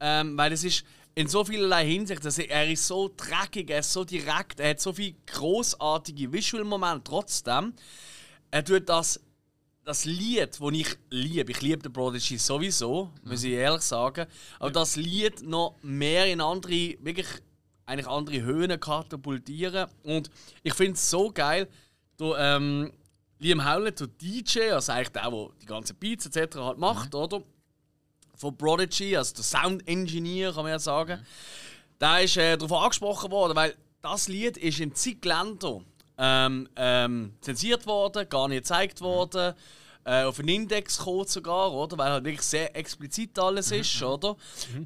Ähm, 0.00 0.36
weil 0.36 0.52
es 0.52 0.64
ist 0.64 0.84
in 1.14 1.28
so 1.28 1.44
vielerlei 1.44 1.86
Hinsicht, 1.86 2.24
dass 2.24 2.38
er, 2.38 2.50
er 2.50 2.70
ist 2.70 2.86
so 2.86 3.12
dreckig, 3.16 3.70
er 3.70 3.80
ist 3.80 3.92
so 3.92 4.04
direkt, 4.04 4.58
er 4.58 4.70
hat 4.70 4.80
so 4.80 4.92
viele 4.92 5.14
großartige 5.26 6.32
Visual-Momente 6.32 7.04
trotzdem. 7.04 7.74
Er 8.50 8.64
tut 8.64 8.88
das, 8.88 9.20
das 9.84 10.04
Lied, 10.04 10.58
das 10.58 10.72
ich 10.72 10.96
liebe, 11.10 11.52
ich 11.52 11.60
liebe 11.60 11.82
den 11.82 11.92
Prodigy 11.92 12.38
sowieso, 12.38 13.10
muss 13.22 13.44
ich 13.44 13.52
ehrlich 13.52 13.82
sagen, 13.82 14.26
aber 14.58 14.70
das 14.70 14.96
Lied 14.96 15.42
noch 15.42 15.76
mehr 15.82 16.26
in 16.26 16.40
andere, 16.40 16.96
wirklich 17.00 17.26
eigentlich 17.84 18.08
andere 18.08 18.42
Höhen 18.42 18.80
katapultieren. 18.80 19.88
Und 20.02 20.30
ich 20.62 20.72
finde 20.72 20.94
es 20.94 21.10
so 21.10 21.30
geil, 21.30 21.68
der, 22.18 22.34
ähm, 22.38 22.92
Liam 23.38 23.64
Howlett, 23.64 24.00
der 24.00 24.06
DJ, 24.06 24.70
also 24.70 24.92
eigentlich 24.92 25.10
der, 25.10 25.30
der 25.30 25.48
die 25.60 25.66
ganzen 25.66 25.96
Beats 25.96 26.26
etc. 26.26 26.56
halt 26.56 26.78
macht, 26.78 27.14
oder? 27.14 27.42
Von 28.36 28.56
Prodigy, 28.56 29.16
also 29.16 29.34
der 29.34 29.44
Sound 29.44 29.86
Engineer, 29.86 30.52
kann 30.52 30.62
man 30.62 30.72
ja 30.72 30.78
sagen. 30.78 31.24
Der 32.00 32.22
ist 32.22 32.36
äh, 32.36 32.56
darauf 32.56 32.84
angesprochen 32.84 33.30
worden, 33.30 33.54
weil 33.54 33.74
das 34.00 34.28
Lied 34.28 34.56
ist 34.56 34.80
in 34.80 34.94
zig 34.94 35.22
Ländern 35.24 35.84
ähm, 36.18 36.68
ähm, 36.76 37.34
zensiert 37.40 37.86
worden, 37.86 38.28
gar 38.28 38.48
nicht 38.48 38.62
gezeigt 38.62 39.00
worden. 39.00 39.54
Äh, 40.06 40.24
auf 40.24 40.38
einen 40.38 40.48
Index 40.48 40.98
gekommen 40.98 41.26
sogar, 41.26 41.72
oder? 41.72 41.96
Weil 41.96 42.10
halt 42.10 42.24
wirklich 42.24 42.42
sehr 42.42 42.76
explizit 42.76 43.38
alles 43.38 43.72
ist, 43.72 44.02
oder? 44.02 44.36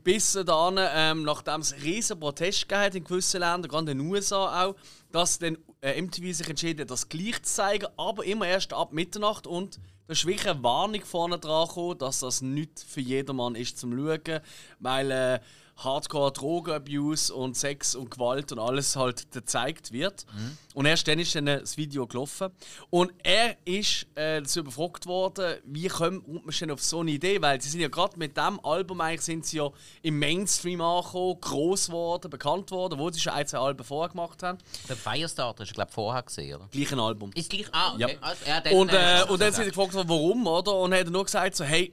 Bis 0.05 0.39
dann, 0.47 0.79
ähm, 0.79 1.25
nachdem 1.25 1.61
es 1.61 1.75
riesen 1.83 2.21
Protest 2.21 2.69
gegeben 2.69 2.99
in 2.99 3.05
gewissen 3.05 3.41
Ländern, 3.41 3.69
gerade 3.69 3.91
in 3.91 3.99
den 3.99 4.07
USA 4.07 4.65
auch, 4.65 4.77
dass 5.11 5.41
dann 5.41 5.59
äh, 5.83 6.01
MTV 6.01 6.33
sich 6.33 6.49
entschieden 6.49 6.83
hat, 6.83 6.91
das 6.93 7.09
gleich 7.09 7.43
zu 7.43 7.53
zeigen, 7.53 7.87
aber 7.97 8.25
immer 8.25 8.47
erst 8.47 8.73
ab 8.73 8.93
Mitternacht 8.93 9.49
und 9.49 9.81
da 10.07 10.13
ist 10.13 10.25
wirklich 10.25 10.49
eine 10.49 10.63
Warnung 10.63 11.05
vorne 11.05 11.39
dran 11.39 11.69
gekommen, 11.69 11.99
dass 11.99 12.21
das 12.21 12.41
nicht 12.41 12.81
für 12.81 13.01
jedermann 13.01 13.57
ist 13.57 13.77
zum 13.77 13.93
Schauen, 13.93 14.41
weil 14.79 15.11
äh, 15.11 15.41
Hardcore 15.79 16.33
Drogenabuse 16.33 17.33
und 17.33 17.57
Sex 17.57 17.95
und 17.95 18.11
Gewalt 18.11 18.51
und 18.51 18.59
alles 18.59 18.97
halt 18.97 19.31
gezeigt 19.31 19.93
wird. 19.93 20.27
Und 20.75 20.87
erst 20.87 21.07
dann 21.07 21.19
ist 21.19 21.35
dann 21.35 21.47
das 21.47 21.77
Video 21.77 22.07
gelaufen. 22.07 22.51
Und 22.91 23.13
er 23.23 23.57
ist 23.65 24.07
äh, 24.17 24.41
dazu 24.41 24.65
befragt 24.65 25.07
worden, 25.07 25.57
wie 25.65 25.87
kommt 25.87 26.27
man 26.27 26.43
denn 26.61 26.71
auf 26.73 26.83
so 26.83 27.01
eine 27.01 27.13
Idee? 27.13 27.41
Weil 27.41 27.61
sie 27.61 27.69
sind 27.69 27.81
ja 27.81 27.89
gerade 27.89 28.19
mit 28.19 28.37
dem 28.37 28.59
Album 28.65 29.01
eigentlich 29.01 29.23
sind 29.23 29.47
sie 29.47 29.59
ja 29.59 29.71
im 30.03 30.19
Mainstream 30.19 30.81
angekommen, 30.81 31.41
groß 31.41 31.87
geworden, 31.87 32.31
bekannt 32.31 32.71
worden, 32.71 32.99
wo 32.99 33.11
sie 33.11 33.21
schon 33.21 33.33
ein, 33.33 33.47
zwei 33.47 33.59
Alben 33.59 33.85
vorher 33.85 34.11
gemacht 34.11 34.43
haben. 34.43 34.59
Der 34.89 34.97
Firestarter 34.97 35.63
ist, 35.63 35.75
glaube 35.75 35.91
ich, 35.91 35.95
vorher 35.95 36.23
gesehen, 36.23 36.57
oder? 36.57 36.69
Gleich 36.71 36.93
ein 36.93 37.01
Album. 37.01 37.31
Ist 37.35 37.51
gleich. 37.51 37.67
Ah, 37.73 37.95
okay. 37.95 38.01
Ja. 38.01 38.19
Also, 38.21 38.45
ja, 38.47 38.61
dann, 38.61 38.73
Und, 38.73 38.93
äh, 38.93 39.25
und 39.29 39.41
dann 39.41 39.53
sind 39.53 39.65
sie 39.65 39.71
gefragt, 39.71 39.95
worden, 39.95 40.09
warum, 40.09 40.47
oder? 40.47 40.75
Und 40.75 40.93
er 40.93 41.01
hat 41.01 41.09
nur 41.09 41.25
gesagt, 41.25 41.55
so, 41.55 41.65
hey, 41.65 41.93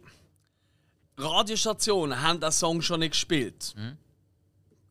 Radiostationen 1.18 2.22
haben 2.22 2.40
den 2.40 2.52
Song 2.52 2.82
schon 2.82 3.00
nicht 3.00 3.12
gespielt. 3.12 3.74
Mhm. 3.78 3.98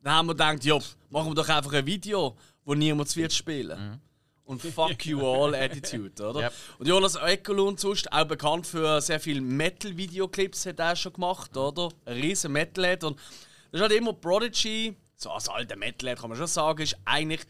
Dann 0.02 0.12
haben 0.14 0.26
wir 0.26 0.34
gedacht, 0.34 0.64
ja, 0.64 0.78
machen 1.10 1.30
wir 1.30 1.34
doch 1.34 1.48
einfach 1.48 1.72
ein 1.72 1.86
Video, 1.86 2.36
wo 2.64 2.74
niemand 2.74 3.14
wird 3.16 3.32
spielen. 3.32 4.00
Und 4.44 4.60
fuck 4.60 5.06
you 5.06 5.26
all 5.26 5.54
Attitude, 5.54 6.22
oder? 6.22 6.40
Mhm. 6.40 6.44
Yep. 6.44 6.52
Und 6.78 6.88
Jonas 6.88 7.14
Eckelund, 7.16 7.80
sonst 7.80 8.12
auch 8.12 8.24
bekannt 8.26 8.66
für 8.66 9.00
sehr 9.00 9.18
viele 9.18 9.40
Metal-Videoclips, 9.40 10.66
hat 10.66 10.78
er 10.80 10.94
schon 10.96 11.14
gemacht, 11.14 11.56
oder? 11.56 11.88
Ein 12.04 12.20
riesen 12.20 12.52
Metalhead. 12.52 13.04
Und 13.04 13.18
das 13.70 13.80
ist 13.80 13.80
halt 13.80 13.92
immer 13.92 14.12
Prodigy, 14.12 14.94
so 15.16 15.30
als 15.30 15.48
alter 15.48 15.76
Metalhead 15.76 16.18
kann 16.20 16.28
man 16.28 16.36
schon 16.36 16.46
sagen, 16.46 16.82
ist 16.82 16.96
eigentlich 17.06 17.40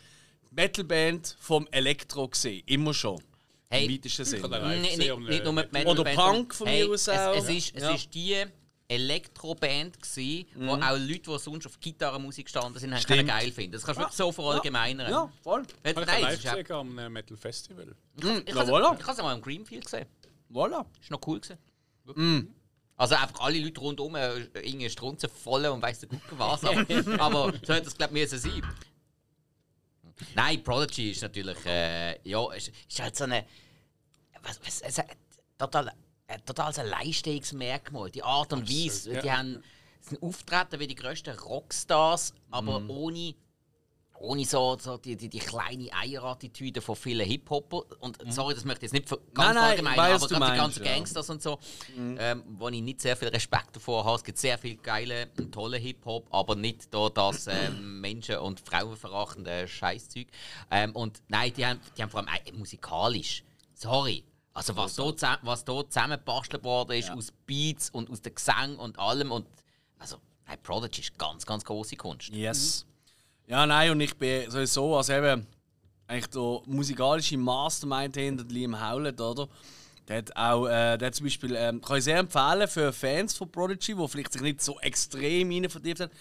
die 0.49 0.55
Metalband 0.55 1.37
vom 1.41 1.67
Elektro 1.73 2.29
gesehen. 2.29 2.63
Immer 2.67 2.95
schon. 2.95 3.21
Hey. 3.69 3.87
Im 3.87 3.93
weitesten 3.93 4.25
Sinne. 4.25 4.77
Nicht, 4.79 4.99
nicht, 4.99 5.19
nicht 5.19 5.45
nur 5.45 5.63
die 5.65 5.85
Oder 5.85 6.05
Metalband, 6.05 6.17
Punk 6.17 6.55
von 6.55 6.67
hey, 6.69 6.85
mir 6.87 6.95
aus 6.95 7.09
es, 7.09 7.19
auch. 7.19 7.35
es, 7.35 7.49
ist, 7.49 7.75
es 7.75 7.83
Ja. 7.83 7.95
ist 7.95 8.15
die 8.15 8.45
Elektroband 8.89 10.01
gsi, 10.01 10.47
Mhm. 10.55 10.67
wo 10.69 10.73
auch 10.75 10.97
Leute, 10.99 11.21
die 11.31 11.39
sonst 11.39 11.67
auf 11.67 11.81
Gitarrenmusik 11.81 12.47
gestanden 12.47 12.79
sind, 12.79 12.95
haben 12.95 13.03
können 13.05 13.27
geil 13.27 13.51
finden. 13.51 13.73
Das 13.73 13.83
kannst 13.85 13.99
du 13.99 14.03
wirklich 14.03 14.17
so 14.17 14.31
verallgemeinern. 14.31 15.11
Ja, 15.11 15.33
voll. 15.43 15.63
Habe 15.85 16.01
ich 16.01 16.07
Nein, 16.07 16.23
live 16.23 16.43
ja- 16.43 16.55
gesehen 16.55 16.73
am 16.77 16.99
äh, 16.99 17.09
Metal 17.09 17.37
Festival. 17.37 17.95
ich 18.17 18.25
Ja, 18.25 18.31
habe 18.35 18.71
voilà. 18.71 19.11
es 19.11 19.17
mal 19.19 19.35
im 19.35 19.41
Greenfield 19.41 19.85
gesehen. 19.85 20.07
Voilà. 20.53 20.85
Ist 21.01 21.11
noch 21.11 21.21
cool 21.27 21.41
gewesen. 21.41 21.59
Mm. 22.15 22.49
Also 22.97 23.15
einfach 23.17 23.41
alle 23.41 23.59
Leute 23.59 23.81
rundum, 23.81 24.15
äh, 24.15 24.37
irgendwie 24.55 24.89
Strunzen 24.91 25.29
voll 25.31 25.65
und 25.67 25.83
weiss 25.83 26.01
der 26.01 26.09
Gucke 26.11 26.39
was. 26.39 26.63
Aber, 26.65 26.85
aber 27.21 27.53
so 27.67 27.73
hätte 27.75 27.89
es 27.89 27.97
glaube 27.97 28.17
ich 28.19 28.31
müssen 28.31 28.39
sein. 28.39 28.63
Nein, 30.35 30.63
Prodigy 30.63 31.11
ist 31.11 31.23
natürlich, 31.23 31.59
äh, 31.67 32.21
ja, 32.29 32.53
ist, 32.53 32.71
ist 32.89 33.01
halt 33.01 33.17
so 33.17 33.25
eine, 33.25 33.45
was, 34.43 34.61
was, 34.65 34.99
hat 34.99 35.09
total, 35.59 35.93
ein 36.27 36.45
totales 36.45 36.79
Alleinstehungsmerkmal. 36.79 38.11
Die 38.11 38.23
Art 38.23 38.53
und 38.53 38.69
Weise, 38.69 39.15
ja. 39.15 39.21
die 39.23 39.31
haben, 39.33 39.63
sind 40.01 40.23
auftreten 40.23 40.81
wie 40.81 40.87
die 40.87 40.95
grössten 40.95 41.37
Rockstars, 41.39 42.35
aber 42.51 42.81
Mhm. 42.81 42.91
ohne 42.91 43.35
ohne 44.21 44.45
so, 44.45 44.79
so 44.81 44.97
die, 44.97 45.17
die, 45.17 45.29
die 45.29 45.41
kleine 45.41 45.93
Eierattitüde 45.93 46.81
von 46.81 46.95
vielen 46.95 47.27
Hip-Hopper. 47.27 47.83
Und 47.99 48.17
sorry, 48.33 48.55
das 48.55 48.65
möchte 48.65 48.87
ich 48.87 48.93
jetzt 48.93 49.09
nicht 49.09 49.09
ganz 49.09 49.21
Mhm. 49.21 49.33
Nein, 49.35 49.55
nein, 49.55 49.65
allgemein, 49.65 49.97
weiss, 49.97 50.23
aber 50.23 50.29
gerade 50.29 50.35
die 50.35 50.39
meinst, 50.41 50.63
ganzen 50.63 50.85
ja. 50.85 50.95
Gangsters 50.95 51.31
und 51.31 51.43
so, 51.43 51.59
ähm, 51.97 52.45
wo 52.47 52.69
ich 52.69 52.81
nicht 52.81 53.01
sehr 53.01 53.17
viel 53.17 53.29
Respekt 53.29 53.75
davor 53.75 54.05
habe. 54.05 54.17
Es 54.17 54.25
gibt 54.25 54.39
sehr 54.39 54.57
viel 54.57 54.77
geile 54.77 55.31
und 55.37 55.53
tolle 55.53 55.79
Hip-Hop, 55.79 56.29
aber 56.33 56.55
nicht 56.55 56.95
da 56.95 57.09
das 57.09 57.47
ähm, 57.49 58.01
Menschen- 58.01 58.39
und 58.39 58.61
Frauenverachtende 58.61 59.67
Scheißzeug. 59.67 60.29
Ähm, 60.71 60.93
und 60.95 61.21
nein, 61.29 61.53
die 61.53 61.67
haben, 61.67 61.81
die 61.99 62.03
haben 62.03 62.11
vor 62.11 62.21
allem 62.21 62.29
äh, 62.47 62.53
musikalisch. 62.53 63.43
Sorry. 63.75 64.25
Also 64.55 64.77
was 64.77 64.95
da, 64.95 65.15
zusammen- 65.15 65.39
was 65.43 65.65
da 65.65 65.85
zusammengebastelt 65.89 66.63
worden 66.63 66.93
ist 66.97 67.11
aus 67.11 67.33
Beats 67.45 67.91
und 67.91 68.09
aus 68.09 68.23
dem 68.23 68.35
Gesang 68.35 68.77
und 68.77 68.99
allem 68.99 69.33
und 69.33 69.47
also 69.99 70.17
nein, 70.47 70.59
Prodigy 70.63 71.01
ist 71.01 71.19
ganz, 71.19 71.45
ganz 71.45 71.65
große 71.65 71.97
Kunst. 71.97 72.29
Yes. 72.31 72.87
Ja, 73.47 73.67
nein, 73.67 73.91
und 73.91 74.01
ich 74.01 74.17
bin 74.17 74.49
sowieso, 74.51 74.97
also 74.97 75.13
eben, 75.13 75.47
eigentlich 76.07 76.27
der 76.29 76.61
musikalische 76.67 77.37
Mastermind 77.37 78.17
hinter 78.17 78.45
Liam 78.45 78.81
Howlett, 78.81 79.21
oder? 79.21 79.49
Der 80.07 80.19
hat 80.19 80.37
auch, 80.37 80.67
äh, 80.67 80.99
der 80.99 81.07
hat 81.09 81.15
zum 81.15 81.25
Beispiel, 81.27 81.57
ähm, 81.57 81.81
kann 81.81 81.97
ich 81.99 82.05
sehr 82.05 82.19
empfehlen 82.19 82.69
für 82.69 82.93
Fans 82.93 83.35
von 83.37 83.51
Prodigy, 83.51 83.95
die 83.95 84.09
vielleicht 84.09 84.33
sich 84.35 84.43
nicht 84.43 84.63
so 84.63 84.79
extrem 84.81 85.51
rein 85.51 85.69
vertieft 85.69 86.01
haben. 86.01 86.13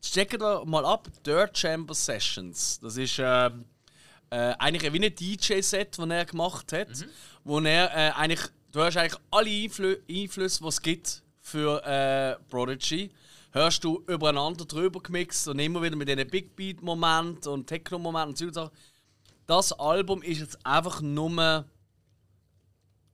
Checkt 0.00 0.40
da 0.40 0.64
mal 0.64 0.84
ab, 0.86 1.08
Dirt 1.26 1.56
Chamber 1.58 1.94
Sessions. 1.94 2.78
Das 2.80 2.96
ist 2.96 3.18
äh, 3.18 3.50
äh, 4.34 4.54
eigentlich 4.58 4.92
wie 4.92 5.04
ein 5.04 5.14
DJ-Set, 5.14 5.98
das 5.98 6.08
er 6.08 6.24
gemacht 6.24 6.72
hat, 6.72 6.88
wo 7.44 7.60
er 7.60 7.90
äh, 7.94 8.10
eigentlich, 8.12 8.40
du 8.72 8.80
hörst 8.80 8.96
eigentlich 8.96 9.20
alle 9.30 9.50
Einflü 9.50 9.98
Einflüsse, 10.10 10.62
die 10.62 10.68
es 10.68 10.82
gibt 10.82 11.22
für 11.40 11.84
äh, 11.84 12.36
Prodigy, 12.50 13.10
hörst 13.52 13.84
du 13.84 14.02
übereinander 14.08 14.64
drüber 14.64 15.00
gemixt 15.00 15.46
und 15.46 15.58
immer 15.58 15.82
wieder 15.82 15.96
mit 15.96 16.08
diesen 16.08 16.26
Big 16.28 16.56
Beat-Momenten 16.56 17.52
und 17.52 17.66
Techno-Momenten 17.66 18.48
und 18.48 18.54
so 18.54 18.70
das 19.46 19.72
Album 19.72 20.22
ist 20.22 20.40
jetzt 20.40 20.66
einfach 20.66 21.00
nur 21.00 21.64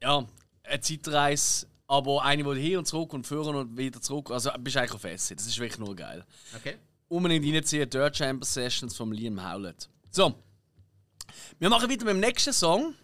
ja, 0.02 0.26
eine 0.62 0.80
Zeitreise, 0.80 1.66
aber 1.86 2.22
eine, 2.22 2.44
die 2.54 2.60
hier 2.60 2.78
und 2.78 2.86
zurück 2.86 3.12
und 3.12 3.26
führen 3.26 3.56
und 3.56 3.76
wieder 3.76 4.00
zurück. 4.00 4.30
Also 4.30 4.50
bist 4.60 4.76
eigentlich 4.76 4.92
auf 4.92 5.04
Essen. 5.04 5.36
Das 5.36 5.46
ist 5.46 5.58
wirklich 5.58 5.78
nur 5.78 5.94
geil. 5.94 6.24
Okay. 6.56 6.76
Unbedingt 7.08 7.44
reinziehen, 7.44 7.90
Dirt 7.90 8.16
Chamber 8.16 8.46
Sessions 8.46 8.96
von 8.96 9.12
Liam 9.12 9.42
Howlett. 9.42 9.88
So. 10.10 10.34
Wir 11.58 11.68
machen 11.68 11.90
weiter 11.90 12.04
mit 12.04 12.14
dem 12.14 12.20
nächsten 12.20 12.52
Song. 12.52 12.94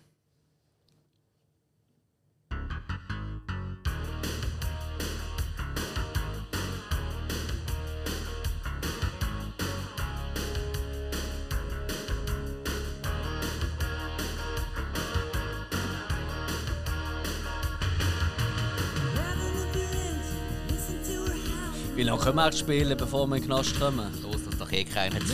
Wie 21.97 22.03
lange 22.03 22.21
können 22.23 22.37
wir 22.37 22.53
spielen, 22.53 22.97
bevor 22.99 23.27
wir 23.27 23.37
in 23.37 23.43
den 23.43 23.49
Knast 23.49 23.81
kommen? 23.81 24.13
Los, 24.23 24.45
das 24.45 24.59
doch 24.59 24.71
eh 24.71 24.85
keiner 24.85 25.19
zu. 25.21 25.33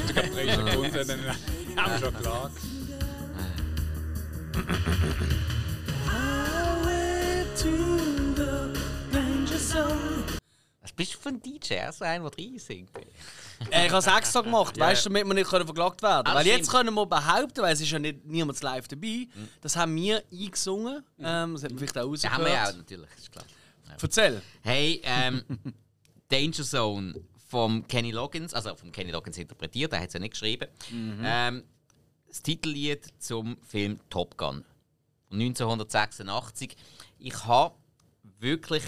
Haben 1.76 1.93
wir 1.93 1.99
schon 1.99 2.14
klar. 2.14 2.51
Was 10.80 10.92
bist 10.92 11.14
du 11.14 11.18
für 11.18 11.28
ein 11.28 11.40
DJ? 11.40 11.74
Ist 11.88 12.03
einer, 12.03 12.28
der 12.30 12.44
reinsingt. 12.44 12.90
Äh, 13.70 13.86
ich 13.86 13.92
habe 13.92 13.98
es 13.98 14.07
extra 14.07 14.40
gemacht, 14.40 14.78
weißt 14.78 15.05
du, 15.07 15.09
damit 15.11 15.26
wir 15.26 15.34
nicht 15.34 15.48
können 15.48 15.64
verklagt 15.64 16.03
werden 16.03 16.26
Ah, 16.26 16.34
Weil 16.34 16.46
jetzt 16.46 16.68
können 16.70 16.92
wir 16.94 17.07
behaupten, 17.07 17.62
weil 17.62 17.72
es 17.72 17.80
ist 17.80 17.90
ja 17.90 17.98
nicht 18.00 18.24
niemand 18.24 18.61
live 18.61 18.88
dabei, 18.88 19.28
das 19.61 19.76
haben 19.76 19.94
wir 19.94 20.22
eingesungen. 20.32 21.05
Ähm, 21.20 21.53
das 21.55 21.62
hat 21.62 21.70
man 21.70 21.78
vielleicht 21.78 21.98
auch 21.98 22.14
Ja, 22.16 22.30
haben 22.32 22.44
wir 22.44 22.50
auch, 22.53 22.57
rausgehört. 22.59 22.76
natürlich, 22.78 23.11
ist 23.16 23.30
klar. 23.32 23.44
Erzähl. 24.00 24.42
Hey, 24.62 25.00
ähm, 25.05 25.42
Danger 26.28 26.64
Zone 26.64 27.14
vom 27.48 27.86
Kenny 27.86 28.11
Loggins, 28.11 28.53
also 28.55 28.74
vom 28.74 28.90
Kenny 28.90 29.12
Loggins 29.12 29.38
interpretiert, 29.38 29.92
er 29.92 30.00
hat 30.00 30.09
es 30.09 30.14
ja 30.14 30.20
nicht 30.20 30.32
geschrieben. 30.32 30.66
Ähm, 31.22 31.62
das 32.32 32.42
Titellied 32.42 33.06
zum 33.18 33.58
Film 33.62 34.00
Top 34.08 34.36
Gun 34.38 34.64
von 35.28 35.40
1986. 35.40 36.76
Ich 37.18 37.44
habe 37.44 37.74
wirklich 38.40 38.82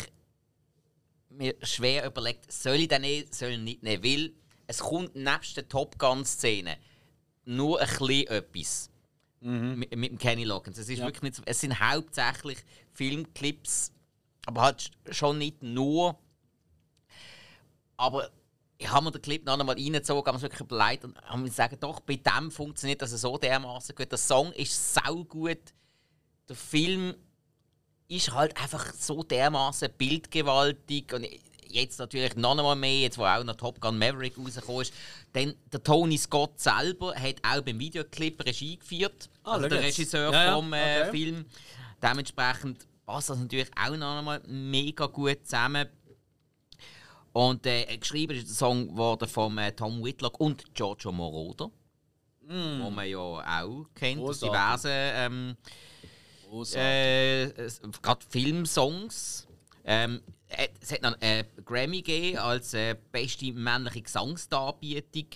mir 1.28 1.54
schwer 1.62 2.06
überlegt, 2.06 2.50
soll 2.50 2.76
ich 2.76 2.88
den 2.88 3.02
nehmen, 3.02 3.30
soll 3.30 3.50
ich 3.50 3.58
nicht 3.58 3.82
nehmen, 3.82 4.02
weil 4.02 4.32
es 4.66 4.78
kommt 4.78 5.14
nebst 5.14 5.56
der 5.56 5.68
Top 5.68 5.98
Gun-Szene 5.98 6.78
nur 7.44 7.80
ein 7.80 7.86
bisschen 7.88 8.26
etwas 8.28 8.90
mit, 9.40 9.94
mit 9.94 10.10
dem 10.12 10.18
Kenny 10.18 10.44
Loggins. 10.44 10.78
Es, 10.78 10.88
ist 10.88 10.98
Ja. 11.00 11.04
wirklich 11.06 11.22
nicht, 11.22 11.42
es 11.44 11.60
sind 11.60 11.78
hauptsächlich 11.78 12.58
Filmclips, 12.94 13.92
aber 14.46 14.62
halt 14.62 14.90
schon 15.10 15.36
nicht 15.36 15.62
nur. 15.62 16.18
Aber 17.98 18.30
ich 18.84 18.90
habe 18.90 19.04
mir 19.04 19.12
den 19.12 19.22
Clip 19.22 19.44
noch 19.46 19.58
einmal 19.58 19.76
reingezogen, 19.76 20.26
habe 20.26 20.36
mir 20.36 20.42
wirklich 20.42 20.60
überlegt 20.60 21.04
und 21.04 21.16
habe 21.22 21.38
mir 21.38 21.48
gesagt, 21.48 21.82
doch, 21.82 22.00
bei 22.00 22.16
dem 22.16 22.50
funktioniert 22.50 23.00
das 23.00 23.12
so 23.12 23.38
dermaßen 23.38 23.94
gut. 23.94 24.10
Der 24.10 24.18
Song 24.18 24.52
ist 24.52 24.94
sau 24.94 25.24
gut. 25.24 25.58
Der 26.48 26.56
Film 26.56 27.14
ist 28.08 28.32
halt 28.32 28.54
einfach 28.60 28.92
so 28.92 29.22
dermaßen 29.22 29.88
bildgewaltig 29.96 31.14
und 31.14 31.26
jetzt 31.66 31.98
natürlich 31.98 32.36
noch 32.36 32.50
einmal 32.50 32.76
mehr, 32.76 33.00
jetzt 33.00 33.16
wo 33.16 33.24
auch 33.24 33.42
noch 33.42 33.56
Top 33.56 33.80
Gun 33.80 33.98
Maverick 33.98 34.36
rausgekommen 34.36 34.82
ist. 34.82 34.92
Denn 35.34 35.54
der 35.72 35.82
Tony 35.82 36.18
Scott 36.18 36.60
selber 36.60 37.14
hat 37.14 37.36
auch 37.42 37.62
beim 37.62 37.78
Videoclip 37.78 38.44
Regie 38.44 38.76
geführt, 38.76 39.30
Ah, 39.44 39.52
also 39.52 39.68
der. 39.68 39.80
Regisseur 39.80 40.30
ja, 40.30 40.54
vom 40.54 40.72
äh, 40.74 41.00
okay. 41.00 41.10
Film. 41.10 41.46
Dementsprechend 42.02 42.86
passt 43.06 43.30
das 43.30 43.38
natürlich 43.38 43.70
auch 43.82 43.96
noch 43.96 44.18
einmal 44.18 44.42
mega 44.46 45.06
gut 45.06 45.38
zusammen. 45.44 45.88
Und 47.34 47.66
äh, 47.66 47.96
geschrieben 47.96 48.36
ist 48.36 48.46
der 48.46 48.54
Song 48.54 48.96
worden 48.96 49.26
von 49.26 49.58
äh, 49.58 49.72
Tom 49.72 50.04
Whitlock 50.04 50.38
und 50.38 50.72
Giorgio 50.72 51.10
Moroder, 51.10 51.68
wo 52.40 52.90
man 52.90 53.08
ja 53.08 53.18
auch 53.18 53.86
kennt 53.92 54.22
aus 54.22 54.38
diversen 54.38 54.88
ähm, 54.92 55.56
äh, 56.74 57.48
gerade 58.00 58.24
Filmsongs. 58.28 59.48
Ähm, 59.84 60.20
äh, 60.46 60.68
es 60.80 60.92
hat 60.92 61.02
noch 61.02 61.20
einen 61.20 61.44
Grammy 61.64 62.02
gegeben 62.02 62.38
als 62.38 62.72
äh, 62.72 62.94
beste 63.10 63.52
männliche 63.52 64.02
Gesangsdarbietung. 64.02 65.26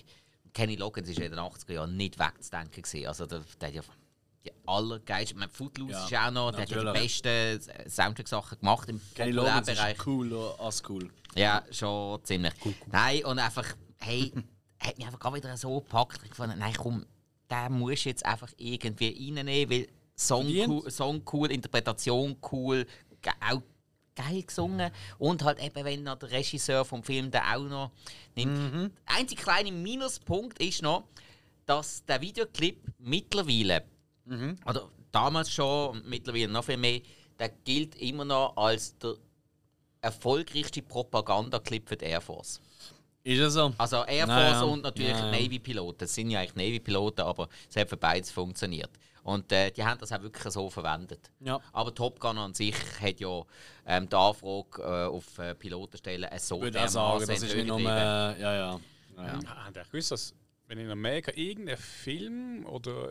Kenny 0.53 0.77
Loggins 0.77 1.09
ja 1.17 1.25
in 1.25 1.31
den 1.31 1.39
80er 1.39 1.73
Jahren 1.73 1.97
nicht 1.97 2.17
wegzudenken. 2.17 2.81
Gewesen. 2.81 3.07
Also 3.07 3.25
der, 3.25 3.41
der 3.59 3.67
hat 3.67 3.75
ja 3.75 3.81
die 4.45 4.51
allergeilste. 4.65 5.35
Ich 5.39 5.51
Footloose 5.51 5.91
Ja, 5.91 6.05
ist 6.05 6.15
auch 6.15 6.31
noch, 6.31 6.51
der 6.51 6.61
hat 6.61 6.69
ja 6.69 6.79
die 6.79 6.85
natürlich. 6.85 7.21
besten 7.21 7.89
Soundtrack-Sachen 7.89 8.59
gemacht 8.59 8.89
im 8.89 9.01
Kenny 9.15 9.33
Bereich. 9.33 9.67
ist 9.93 9.97
cooler 9.99 10.55
als 10.59 10.81
cool. 10.89 11.09
Ja, 11.35 11.63
schon 11.71 12.23
ziemlich. 12.23 12.53
Nein, 12.91 13.25
und 13.25 13.39
einfach, 13.39 13.65
hey, 13.99 14.31
hat 14.79 14.97
mich 14.97 15.05
einfach 15.05 15.19
gerade 15.19 15.35
wieder 15.37 15.57
so 15.57 15.81
gepackt. 15.81 16.21
Ich 16.25 16.33
fand, 16.33 16.57
nein, 16.57 16.73
komm, 16.77 17.05
den 17.49 17.73
musst 17.73 18.05
du 18.05 18.09
jetzt 18.09 18.25
einfach 18.25 18.51
irgendwie 18.57 19.33
reinnehmen, 19.35 19.69
weil 19.69 19.87
Song 20.15 20.47
cool, 20.67 20.91
Song 20.91 21.21
cool, 21.31 21.51
Interpretation 21.51 22.35
cool, 22.51 22.85
auch 23.49 23.61
geil 24.15 24.43
gesungen. 24.43 24.91
Und 25.17 25.43
halt 25.43 25.63
eben, 25.63 25.85
wenn 25.85 26.03
noch 26.03 26.17
der 26.17 26.31
Regisseur 26.31 26.83
vom 26.83 27.03
Film 27.03 27.31
den 27.31 27.41
auch 27.41 27.63
noch 27.63 27.91
nimmt. 28.35 28.91
Der 29.07 29.15
einzige 29.17 29.41
kleine 29.41 29.71
Minuspunkt 29.71 30.61
ist 30.61 30.81
noch, 30.81 31.05
dass 31.65 32.03
der 32.05 32.19
Videoclip 32.19 32.81
mittlerweile, 32.97 33.85
oder 34.65 34.89
damals 35.11 35.51
schon 35.51 35.89
und 35.89 36.09
mittlerweile 36.09 36.47
noch 36.47 36.63
viel 36.63 36.77
mehr, 36.77 37.01
der 37.37 37.49
gilt 37.49 37.95
immer 37.95 38.25
noch 38.25 38.55
als 38.57 38.97
der 38.97 39.15
erfolgreichste 40.01 40.81
Propagandaclip 40.81 41.89
für 41.89 41.97
die 41.97 42.05
Air 42.05 42.21
Force. 42.21 42.61
Ist 43.23 43.39
es 43.39 43.53
so? 43.53 43.73
Also 43.77 44.05
Air 44.05 44.27
Force 44.27 44.39
Ja, 44.39 44.51
ja. 44.51 44.61
und 44.63 44.83
natürlich 44.83 45.11
Ja, 45.11 45.25
ja. 45.25 45.31
Navy-Piloten. 45.31 45.97
Das 45.99 46.15
sind 46.15 46.29
ja 46.31 46.39
eigentlich 46.39 46.55
Navy-Piloten, 46.55 47.21
aber 47.21 47.49
es 47.69 47.75
hat 47.75 47.89
für 47.89 47.97
beides 47.97 48.31
funktioniert. 48.31 48.91
Und 49.23 49.51
äh, 49.51 49.69
die 49.71 49.83
haben 49.83 49.99
das 49.99 50.11
auch 50.11 50.21
wirklich 50.21 50.51
so 50.51 50.69
verwendet. 50.69 51.29
Ja. 51.41 51.59
Aber 51.73 51.93
Top 51.93 52.19
Gun 52.19 52.37
an 52.37 52.53
sich 52.53 52.75
hat 53.01 53.19
ja 53.19 53.43
ähm, 53.85 54.07
die 54.07 54.15
Anfrage 54.15 54.81
äh, 54.81 55.05
auf 55.07 55.37
äh, 55.37 55.53
Pilotenstellen 55.53 56.31
äh, 56.31 56.39
so 56.39 56.55
Ich 56.55 56.61
würde 56.63 56.83
auch 56.83 56.87
sagen, 56.87 57.19
das 57.27 57.43
ist 57.43 57.55
nicht 57.55 57.67
nur. 57.67 57.79
Äh, 57.79 57.83
ja, 57.83 58.33
ja. 58.37 58.53
ja. 58.55 58.79
ja. 59.17 59.39
Ihr 59.75 59.83
gewusst, 59.83 60.11
dass 60.11 60.33
wenn 60.67 60.77
in 60.77 60.89
Amerika 60.89 61.31
irgendein 61.35 61.77
Film 61.77 62.65
oder 62.65 63.09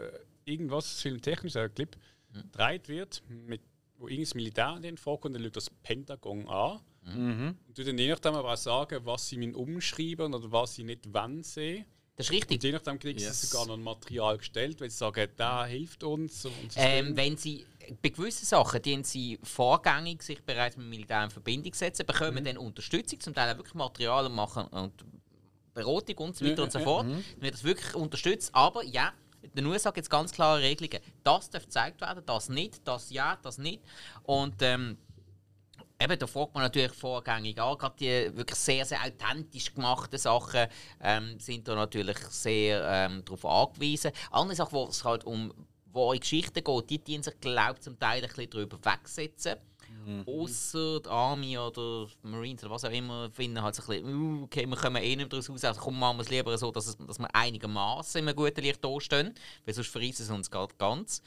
irgendwas 0.48 1.00
filmtechnisch, 1.00 1.56
ein 1.56 1.72
Clip, 1.74 1.96
gedreht 2.32 2.88
wird, 2.88 3.22
mit, 3.28 3.60
wo 3.98 4.08
irgendein 4.08 4.36
Militär 4.36 4.74
in 4.76 4.82
den 4.82 4.96
vorkommt, 4.96 5.34
dann 5.34 5.42
schaut 5.44 5.56
das 5.56 5.70
Pentagon 5.82 6.48
an. 6.48 6.80
Und 7.06 7.56
du 7.74 7.84
dann 7.84 7.96
je 7.96 8.10
nachdem 8.10 8.34
aber 8.34 8.52
auch 8.52 8.56
sagen, 8.56 9.00
was 9.04 9.28
sie 9.28 9.38
mit 9.38 9.54
umschreiben 9.54 10.34
oder 10.34 10.52
was 10.52 10.74
sie 10.74 10.84
nicht 10.84 11.12
wollen 11.12 11.42
sehen. 11.42 11.86
Das 12.16 12.26
ist 12.26 12.30
Und 12.32 12.36
richtig. 12.36 12.62
je 12.64 12.72
nachdem 12.72 12.98
kriegen 12.98 13.18
Yes. 13.20 13.40
sie 13.40 13.46
sogar 13.46 13.66
noch 13.66 13.74
ein 13.74 13.82
Material 13.82 14.36
gestellt, 14.36 14.80
weil 14.80 14.90
sie 14.90 14.96
sagen, 14.96 15.26
der 15.38 15.64
hilft 15.64 16.02
uns. 16.04 16.44
Und 16.44 16.72
so 16.72 16.80
Ähm, 16.80 17.16
wenn 17.16 17.36
sie 17.36 17.64
bei 18.02 18.10
gewissen 18.10 18.44
Sachen, 18.44 18.82
die 18.82 19.00
sie 19.04 19.38
vorgängig 19.42 20.22
sich 20.22 20.42
bereits 20.42 20.76
mit 20.76 20.84
dem 20.84 20.90
Militär 20.90 21.24
in 21.24 21.30
Verbindung 21.30 21.72
setzen, 21.72 22.04
bekommen 22.04 22.44
dann 22.44 22.58
Unterstützung, 22.58 23.20
zum 23.20 23.34
Teil 23.34 23.52
auch 23.54 23.56
wirklich 23.56 23.74
Material 23.74 24.28
machen 24.28 24.66
und 24.66 24.92
Beratung 25.72 26.16
und 26.18 26.36
so 26.36 26.44
weiter 26.44 26.58
Ja, 26.58 26.64
und 26.64 26.72
so 26.72 26.78
ja, 26.80 26.84
fort. 26.84 27.06
Dann 27.06 27.24
wird 27.40 27.54
das 27.54 27.64
wirklich 27.64 27.94
unterstützt. 27.94 28.50
Aber 28.52 28.82
ja, 28.84 29.12
in 29.42 29.50
den 29.52 29.66
USA 29.66 29.90
gibt 29.90 30.04
es 30.04 30.10
ganz 30.10 30.32
klare 30.32 30.60
Regelungen. 30.60 31.00
Das 31.22 31.50
darf 31.50 31.64
gezeigt 31.64 32.00
werden, 32.00 32.24
das 32.26 32.48
nicht, 32.48 32.86
das 32.86 33.10
ja, 33.10 33.36
das 33.42 33.58
nicht. 33.58 33.82
Und 34.22 34.60
ähm, 34.62 34.98
eben, 36.00 36.18
da 36.18 36.26
fragt 36.26 36.54
man 36.54 36.62
natürlich 36.62 36.92
vorgängig 36.92 37.60
an. 37.60 37.78
Gerade 37.78 37.96
die 37.98 38.36
wirklich 38.36 38.58
sehr, 38.58 38.84
sehr 38.84 39.00
authentisch 39.04 39.74
gemachten 39.74 40.18
Sachen 40.18 40.66
ähm, 41.00 41.38
sind 41.38 41.66
da 41.68 41.74
natürlich 41.74 42.18
sehr 42.28 42.84
ähm, 42.86 43.24
darauf 43.24 43.44
angewiesen. 43.44 44.12
Andere 44.30 44.56
Sachen, 44.56 44.72
wo 44.72 44.86
es 44.86 45.04
halt 45.04 45.24
um 45.24 45.52
wahre 45.92 46.18
Geschichten 46.18 46.62
geht, 46.62 46.90
die 46.90 46.98
dienen 46.98 47.22
sich, 47.22 47.38
glaube 47.40 47.74
ich, 47.74 47.80
zum 47.80 47.98
Teil 47.98 48.22
ein 48.22 48.28
bisschen 48.28 48.50
darüber 48.50 48.78
wegsetzen. 48.84 49.56
Außer 50.26 51.00
die 51.00 51.08
Army 51.08 51.58
oder 51.58 52.06
Marines 52.22 52.62
oder 52.62 52.72
was 52.72 52.84
auch 52.84 52.90
immer 52.90 53.30
finden 53.30 53.62
halt 53.62 53.74
so 53.74 53.82
ein 53.82 53.88
bisschen, 53.88 54.14
uh, 54.14 54.44
okay, 54.44 54.66
wir 54.66 54.76
kommen 54.76 55.02
eh 55.02 55.16
nicht 55.16 55.32
daraus 55.32 55.50
raus, 55.50 55.64
also 55.64 55.80
komm, 55.80 55.98
machen 55.98 56.18
wir 56.18 56.22
es 56.22 56.30
lieber 56.30 56.56
so, 56.56 56.70
dass, 56.70 56.86
es, 56.86 56.96
dass 56.96 57.18
wir 57.18 57.34
einigermaßen 57.34 58.20
in 58.20 58.28
einem 58.28 58.36
guten 58.36 58.60
Licht 58.60 58.84
dastehen, 58.84 59.34
weil 59.64 59.74
sonst 59.74 59.88
verreisen 59.88 60.26
sie 60.26 60.34
uns 60.34 60.50
gerade 60.50 60.74
ganz. 60.76 61.22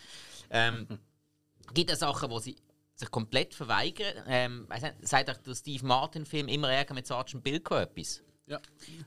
Ähm, 0.50 0.88
gibt 1.74 1.92
es 1.92 2.00
Sachen, 2.00 2.30
wo 2.30 2.40
sie 2.40 2.56
sich 2.96 3.12
komplett 3.12 3.54
verweigern. 3.54 4.24
Ähm, 4.28 4.68
sagt 5.02 5.30
euch 5.30 5.38
der 5.38 5.56
Steve 5.56 5.86
Martin-Film 5.86 6.48
immer 6.48 6.72
Ärger 6.72 6.94
mit 6.94 7.08
Sergeant 7.08 7.44
Bilko 7.44 7.76
etwas? 7.76 8.22
Ja. 8.46 8.60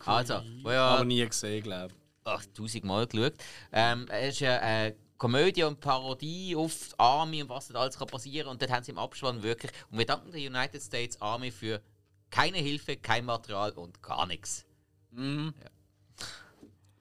Also, 0.04 0.42
wo 0.62 0.70
ja 0.70 0.88
Aber 0.88 1.04
nie 1.04 1.26
gesehen, 1.26 1.62
glaube 1.62 1.92
ich. 1.92 2.00
ach, 2.24 2.44
tausendmal 2.54 3.06
geschaut. 3.06 3.34
Ähm, 3.72 4.06
es 4.10 4.34
ist 4.34 4.40
ja 4.40 4.58
eine 4.58 4.96
Komödie 5.18 5.62
und 5.62 5.80
Parodie 5.80 6.56
auf 6.56 6.88
die 6.90 6.98
Army 6.98 7.42
und 7.42 7.48
was 7.48 7.68
dort 7.68 7.78
alles 7.78 7.98
kann 7.98 8.08
passieren 8.08 8.48
Und 8.48 8.60
dort 8.60 8.70
haben 8.70 8.84
sie 8.84 8.90
im 8.90 8.98
Abspann 8.98 9.42
wirklich. 9.42 9.72
Und 9.90 9.98
wir 9.98 10.06
danken 10.06 10.32
der 10.32 10.40
United 10.40 10.82
States 10.82 11.20
Army 11.20 11.50
für 11.50 11.80
keine 12.30 12.58
Hilfe, 12.58 12.96
kein 12.96 13.24
Material 13.24 13.70
und 13.72 14.02
gar 14.02 14.26
nichts. 14.26 14.64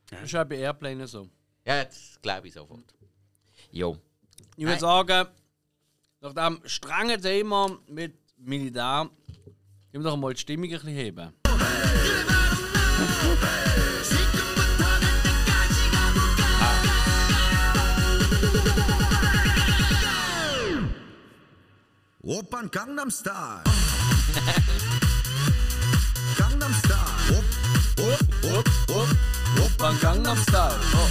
Das 0.10 0.24
ist 0.24 0.36
auch 0.36 0.46
bei 0.46 0.58
Airplane 0.58 1.08
so. 1.08 1.28
Ja, 1.66 1.84
das 1.84 2.20
glaube 2.22 2.48
ich 2.48 2.54
sofort. 2.54 2.94
Jo. 3.72 3.98
Ich 4.56 4.66
würde 4.66 4.80
sagen, 4.80 5.28
nach 6.22 6.34
diesem 6.34 6.62
strengen 6.68 7.22
Thema 7.22 7.80
mit 7.88 8.16
Militär, 8.38 9.10
gehen 9.92 10.04
wir 10.04 10.10
doch 10.10 10.18
mal 10.18 10.34
die 10.34 10.40
Stimmung 10.40 10.66
ein 10.66 10.72
bisschen 10.72 10.90
heben. 10.90 11.34
Opern 22.26 22.72
Gangnam 22.72 23.12
Style. 23.12 23.64
Gangnam 26.38 26.74
Style. 26.74 27.38
Op, 27.38 27.44
op, 28.00 28.22
op, 28.56 28.68
op. 28.96 29.08
Opern 29.60 29.98
Gangnam 29.98 30.38
Style. 30.38 30.80
Oh. 30.96 31.10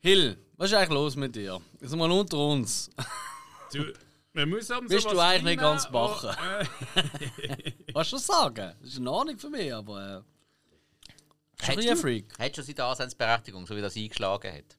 Hill, 0.00 0.36
was 0.58 0.70
ist 0.70 0.76
eigentlich 0.76 0.90
los 0.90 1.16
mit 1.16 1.34
dir? 1.34 1.58
Jetzt 1.80 1.96
mal 1.96 2.10
unter 2.10 2.36
uns. 2.36 2.90
Du, 3.72 3.94
man 4.34 4.50
muss 4.50 4.68
haben 4.68 4.86
Bist 4.88 5.10
du 5.10 5.18
eigentlich 5.18 5.44
nicht 5.44 5.60
ganz 5.60 5.90
bachen? 5.90 6.36
wo, 6.36 7.00
äh, 7.00 7.72
Was 7.94 8.10
du 8.10 8.18
sagen? 8.18 8.74
Das 8.82 8.90
ist 8.90 8.98
eine 8.98 9.10
Ahnung 9.10 9.38
für 9.38 9.48
mich, 9.48 9.72
aber. 9.72 10.22
Äh, 11.56 11.66
bisschen 11.66 11.92
ein 11.92 11.96
Freak. 11.96 12.38
Hat 12.38 12.54
schon 12.54 12.64
seine 12.64 12.74
Daseinsberechtigung, 12.74 13.66
so 13.66 13.74
wie 13.74 13.80
das 13.80 13.96
eingeschlagen 13.96 14.52
hat. 14.52 14.76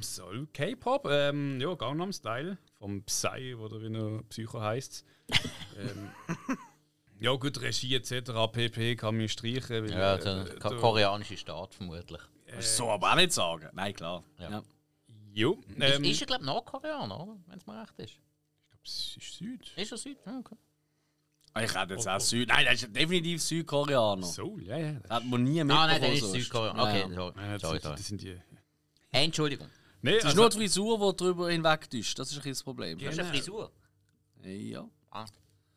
Soll 0.00 0.46
K-Pop, 0.52 1.08
ähm, 1.10 1.60
ja, 1.60 1.74
Gangnam 1.74 2.12
Style 2.12 2.56
vom 2.78 3.02
Psy 3.02 3.54
oder 3.54 3.80
wie 3.82 3.92
er 3.92 4.22
Psycho 4.28 4.60
heißt. 4.60 5.04
ähm, 5.76 6.10
ja 7.18 7.32
gut, 7.32 7.60
Regie 7.60 7.94
etc. 7.96 8.30
pp 8.52 8.94
kann 8.96 9.16
man 9.16 9.28
streichen. 9.28 9.84
Weil, 9.84 9.90
Ja, 9.90 10.14
äh, 10.14 10.20
der 10.22 10.46
äh, 10.46 10.58
ko- 10.58 10.68
der- 10.68 10.78
koreanische 10.78 11.36
Staat 11.36 11.74
vermutlich. 11.74 12.20
Du 12.46 12.62
so 12.62 12.90
aber 12.90 13.10
auch 13.10 13.16
nicht 13.16 13.32
sagen. 13.32 13.68
Nein, 13.72 13.92
klar. 13.92 14.22
Ja. 14.38 14.50
Ja. 14.50 14.62
Jo, 15.32 15.58
ähm, 15.80 16.04
ist 16.04 16.20
er, 16.20 16.26
glaube 16.28 16.42
ich, 16.44 16.46
Nordkoreaner, 16.46 17.20
oder? 17.20 17.36
Wenn 17.46 17.58
es 17.58 17.66
mir 17.66 17.80
recht 17.80 17.98
ist. 17.98 18.20
es 18.84 19.16
ist 19.18 19.32
Süd. 19.38 19.72
Ist 19.76 19.92
er 19.92 19.98
Süd? 19.98 20.18
Ja, 20.24 20.38
okay. 20.38 20.56
Ich 21.62 21.74
hätte 21.74 21.94
jetzt 21.94 22.08
auch 22.08 22.20
Süd. 22.20 22.48
Nein, 22.48 22.66
das 22.66 22.82
ist 22.82 22.94
definitiv 22.94 23.42
Südkoreaner. 23.42 24.22
So, 24.26 24.58
ja, 24.58 24.76
ja. 24.76 24.92
Das 24.92 25.10
hat 25.10 25.24
man 25.24 25.42
nie 25.42 25.64
mitbekommen. 25.64 25.70
Ah, 25.72 25.86
nein, 25.86 26.00
der 26.00 26.12
ist. 26.12 26.30
Südkoreaner. 26.32 26.82
Okay, 26.82 27.00
ja. 27.00 27.14
sorry. 27.14 27.34
Das, 27.34 27.60
sorry, 27.62 27.80
sorry. 27.80 27.96
das 27.96 28.06
sind 28.06 28.22
die. 28.22 28.40
Hey, 29.16 29.24
Entschuldigung. 29.24 29.70
Nee, 30.02 30.10
Es 30.12 30.18
ist 30.18 30.24
also, 30.26 30.42
nur 30.42 30.50
die 30.50 30.56
Frisur, 30.58 30.98
die 31.12 31.16
darüber 31.16 31.50
hinweg 31.50 31.88
ist. 31.94 32.18
Das 32.18 32.30
ist 32.30 32.36
ein 32.44 32.50
das 32.50 32.62
Problem. 32.62 32.98
Du 32.98 33.06
hast 33.06 33.18
eine 33.18 33.28
Frisur. 33.30 33.72
Ja. 34.42 34.86
Ah. 35.10 35.24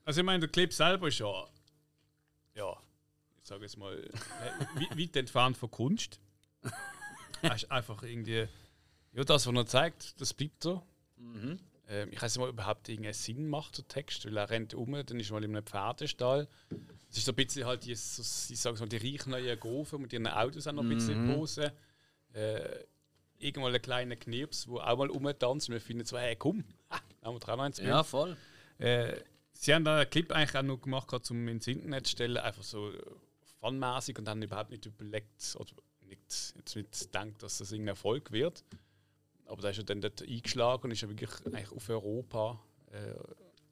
also 0.03 0.19
ich 0.19 0.25
meine, 0.25 0.41
der 0.41 0.49
Clip 0.49 0.73
selber 0.73 1.07
ist 1.07 1.19
ja. 1.19 1.47
Ja, 2.55 2.75
ich 3.41 3.47
sage 3.47 3.61
jetzt 3.61 3.77
mal, 3.77 3.95
äh, 3.97 4.97
weit, 4.97 5.15
entfernt 5.15 5.55
von 5.55 5.71
Kunst. 5.71 6.19
Er 7.41 7.55
ist 7.55 7.71
einfach 7.71 8.03
irgendwie. 8.03 8.45
Ja, 9.13 9.23
das, 9.23 9.47
was 9.47 9.55
er 9.55 9.65
zeigt, 9.65 10.19
das 10.19 10.33
bleibt 10.33 10.61
so. 10.61 10.83
Mhm. 11.15 11.57
Ähm, 11.87 12.09
ich 12.11 12.21
weiß 12.21 12.35
nicht 12.35 12.41
mal, 12.41 12.49
ob 12.49 12.55
überhaupt 12.55 12.89
irgendeinen 12.89 13.13
Sinn 13.13 13.47
macht, 13.47 13.77
der 13.77 13.87
Text, 13.87 14.25
weil 14.25 14.35
er 14.35 14.49
rennt 14.49 14.73
um, 14.73 14.91
dann 14.91 15.17
ist 15.17 15.29
er 15.29 15.33
mal 15.35 15.43
in 15.45 15.55
einem 15.55 15.65
Pferdestall. 15.65 16.49
Es 17.09 17.19
ist 17.19 17.25
so 17.25 17.31
ein 17.31 17.35
bisschen 17.35 17.65
halt 17.65 17.85
die, 17.85 17.95
so, 17.95 18.21
ich 18.53 18.59
sage 18.59 18.77
mal, 18.79 18.89
die 18.89 18.97
reichen 18.97 19.29
neuen 19.31 19.57
Gofen 19.61 20.01
mit 20.01 20.11
ihren 20.11 20.27
Autos 20.27 20.67
auch 20.67 20.73
noch 20.73 20.83
ein 20.83 20.89
bisschen 20.89 21.23
Mhm. 21.23 21.29
in 21.29 21.35
Pose. 21.37 21.73
Äh, 22.33 22.83
irgendwann 23.39 23.73
ein 23.73 23.81
kleiner 23.81 24.15
Knirps, 24.15 24.67
wo 24.67 24.79
auch 24.79 24.97
mal 24.97 25.07
rumtanzt. 25.09 25.69
Wir 25.69 25.81
finden 25.81 26.05
so, 26.05 26.17
hey, 26.17 26.35
komm, 26.35 26.63
ha, 26.89 26.99
haben 27.23 27.35
wir 27.35 27.39
dran 27.39 27.59
eins 27.59 27.79
Ja, 27.79 28.03
voll. 28.03 28.37
äh, 28.77 29.15
sie 29.53 29.73
haben 29.73 29.83
da 29.83 29.97
einen 29.99 30.09
Clip 30.09 30.31
eigentlich 30.31 30.55
auch 30.55 30.61
noch 30.63 30.81
gemacht, 30.81 31.07
gerade, 31.07 31.25
um 31.31 31.47
ins 31.47 31.67
Internet 31.67 32.05
zu 32.05 32.11
stellen, 32.11 32.37
einfach 32.37 32.63
so 32.63 32.91
funmäßig 33.59 34.17
und 34.19 34.27
haben 34.29 34.41
überhaupt 34.41 34.71
nicht 34.71 34.85
überlegt 34.85 35.55
oder 35.57 35.71
nicht, 36.05 36.53
jetzt 36.55 36.75
nicht 36.75 36.99
gedacht, 36.99 37.41
dass 37.43 37.57
das 37.57 37.71
irgendein 37.71 37.93
Erfolg 37.93 38.31
wird. 38.31 38.63
Aber 39.45 39.61
da 39.61 39.69
ist 39.69 39.79
er 39.79 39.83
dann 39.83 39.99
dort 40.01 40.21
eingeschlagen 40.21 40.83
und 40.83 40.91
ist 40.91 41.01
ja 41.01 41.09
wirklich 41.09 41.29
eigentlich 41.45 41.71
auf 41.71 41.89
Europa 41.89 42.59
äh, 42.91 43.13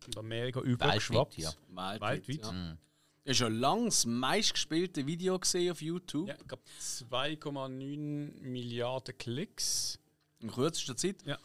und 0.08 0.18
Amerika 0.18 0.60
übergeschwappt. 0.62 1.38
ja. 1.38 1.52
Weltweit. 1.70 2.28
Weltweit. 2.28 2.46
Ja. 2.46 2.78
Ist 3.28 3.38
schon 3.40 3.60
lange 3.60 3.86
das 3.86 4.06
meistgespielte 4.06 5.06
Video 5.06 5.38
gesehen 5.38 5.72
auf 5.72 5.82
YouTube. 5.82 6.30
Ja, 6.30 6.36
ich 6.40 6.48
glaube 6.48 6.64
2,9 6.82 8.40
Milliarden 8.42 9.18
Klicks. 9.18 10.00
In 10.40 10.50
kürzester 10.50 10.96
Zeit. 10.96 11.18
Ja. 11.26 11.38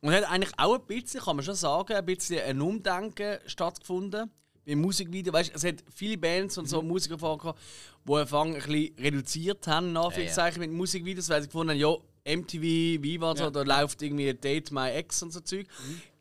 Und 0.00 0.12
hat 0.12 0.24
eigentlich 0.28 0.52
auch 0.58 0.74
ein 0.74 0.84
bisschen, 0.86 1.20
kann 1.20 1.36
man 1.36 1.44
schon 1.44 1.54
sagen, 1.54 1.92
ein 1.94 2.04
bisschen 2.04 2.40
ein 2.42 2.60
Umdenken 2.60 3.38
stattgefunden. 3.46 4.28
Beim 4.66 4.80
Musikvideo, 4.80 5.32
weißt 5.32 5.50
du, 5.50 5.54
es 5.54 5.62
hat 5.64 5.84
viele 5.94 6.18
Bands 6.18 6.58
und 6.58 6.66
so 6.68 6.82
Mhm. 6.82 6.88
Musiker 6.88 7.18
vorgekommen, 7.18 7.60
die 8.04 8.10
am 8.12 8.16
Anfang 8.18 8.54
ein 8.56 8.62
bisschen 8.62 8.94
reduziert 8.98 9.66
haben, 9.68 9.90
in 9.90 9.96
Anführungszeichen, 9.96 10.58
mit 10.60 10.72
Musikvideos, 10.72 11.28
weil 11.28 11.42
sie 11.42 11.48
gefunden 11.48 11.70
haben, 11.72 11.78
ja, 11.78 11.94
MTV, 12.24 13.02
Viva 13.02 13.30
und 13.30 13.36
so, 13.36 13.44
Ja. 13.44 13.50
da 13.50 13.62
läuft 13.62 14.02
irgendwie 14.02 14.32
Date 14.34 14.72
My 14.72 14.88
Ex 14.90 15.22
und 15.22 15.32
so 15.32 15.38
Zeug. 15.40 15.68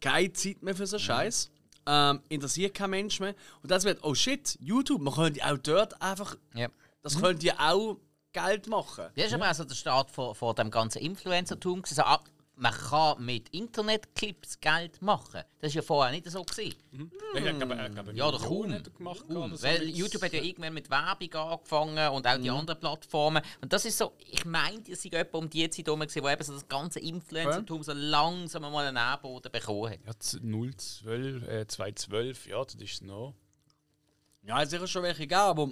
Keine 0.01 0.31
Zeit 0.33 0.61
mehr 0.61 0.75
für 0.75 0.85
so 0.85 0.99
Scheiß. 0.99 1.49
Ähm, 1.85 2.21
interessiert 2.29 2.73
kein 2.73 2.89
Mensch 2.91 3.19
mehr. 3.19 3.35
Und 3.61 3.71
das 3.71 3.83
wird, 3.83 3.99
oh 4.03 4.13
shit, 4.15 4.57
YouTube, 4.61 5.01
man 5.01 5.13
könnte 5.13 5.43
auch 5.45 5.57
dort 5.57 6.01
einfach, 6.01 6.35
Ja. 6.53 6.67
das 7.01 7.19
könnte 7.19 7.45
ja 7.45 7.55
auch 7.59 7.97
Geld 8.31 8.67
machen. 8.67 9.05
Das 9.15 9.25
ist 9.27 9.33
aber 9.33 9.49
auch 9.49 9.53
so 9.53 9.63
der 9.63 9.75
Start 9.75 10.09
vor, 10.09 10.33
vor 10.33 10.55
dem 10.55 10.71
ganzen 10.71 10.99
Influencer-Tum. 10.99 11.81
gewesen. 11.81 11.95
So, 11.95 12.01
ah, 12.03 12.19
man 12.55 12.71
kann 12.71 13.25
mit 13.25 13.49
Internetclips 13.49 14.59
Geld 14.59 15.01
machen. 15.01 15.41
Das 15.59 15.71
war 15.73 15.75
ja 15.75 15.81
vorher 15.81 16.11
nicht 16.11 16.29
so. 16.29 16.43
Gewesen. 16.43 16.75
Ja, 17.33 17.51
ich 17.51 17.57
glaube, 17.57 17.85
ich 17.87 17.93
glaube, 17.93 18.13
Ja, 18.13 18.27
oder 18.27 18.37
kaum. 18.37 18.83
gemacht. 18.97 19.25
Kaum. 19.27 19.61
Weil 19.61 19.89
YouTube 19.89 20.21
hat 20.21 20.33
ja 20.33 20.41
irgendwann 20.41 20.73
mit 20.73 20.89
Werbung 20.89 21.33
angefangen 21.33 22.09
und 22.09 22.27
auch 22.27 22.37
die 22.37 22.49
anderen 22.49 22.79
Plattformen. 22.79 23.41
Und 23.61 23.73
das 23.73 23.85
ist 23.85 23.97
so, 23.97 24.13
ich 24.19 24.45
meine, 24.45 24.81
es 24.87 25.03
war 25.05 25.19
etwa 25.19 25.37
um 25.39 25.49
die 25.49 25.69
Zeit 25.69 25.87
herum, 25.87 26.01
wo 26.01 26.29
eben 26.29 26.43
so 26.43 26.53
das 26.53 26.67
ganze 26.67 26.99
Influencer-Tum 26.99 27.83
so 27.83 27.93
langsam 27.93 28.61
mal 28.63 28.85
einen 28.85 28.95
Nährboden 28.95 29.51
bekommen 29.51 29.91
hat. 29.91 29.99
Ja, 30.05 30.13
012, 30.19 31.47
äh, 31.47 31.67
212, 31.67 32.47
ja, 32.47 32.63
das 32.63 32.75
ist 32.75 32.93
es 32.93 33.01
noch. 33.01 33.33
Ja, 34.43 34.61
es 34.61 34.69
sicher 34.69 34.87
schon 34.87 35.03
welche 35.03 35.21
gegeben, 35.21 35.39
aber 35.39 35.71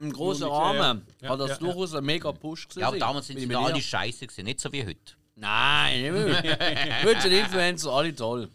im 0.00 0.12
großen 0.12 0.44
mit, 0.44 0.52
Rahmen 0.52 1.06
ja, 1.20 1.28
hat 1.30 1.40
das 1.40 1.50
ja, 1.50 1.54
ja. 1.54 1.60
durchaus 1.60 1.94
ein 1.94 2.04
mega 2.04 2.32
Push 2.32 2.64
gewesen. 2.68 2.80
Ja, 2.80 2.88
aber 2.88 2.98
damals 2.98 3.26
sind 3.28 3.38
sie 3.38 3.54
alle 3.54 3.80
scheiße 3.80 4.26
gewesen, 4.26 4.44
nicht 4.44 4.60
so 4.60 4.72
wie 4.72 4.84
heute. 4.84 5.14
Nein, 5.42 6.14
sind 7.20 7.32
Influencer 7.32 7.90
alle 7.90 8.14
toll. 8.14 8.48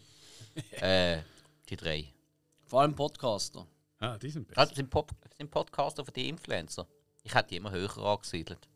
äh, 0.71 1.17
die 1.67 1.75
drei. 1.75 2.13
Vor 2.65 2.79
allem 2.79 2.95
Podcaster. 2.95 3.67
Ah, 3.99 4.17
die 4.17 4.29
sind 4.29 4.47
besser. 4.47 4.65
Das 4.65 4.73
sind, 4.73 4.89
Pop 4.89 5.11
sind 5.37 5.51
Podcaster 5.51 6.05
für 6.05 6.13
die 6.13 6.29
Influencer. 6.29 6.87
Ich 7.23 7.35
hätte 7.35 7.49
die 7.49 7.57
immer 7.57 7.71
höher 7.71 7.97
angesiedelt. 7.97 8.69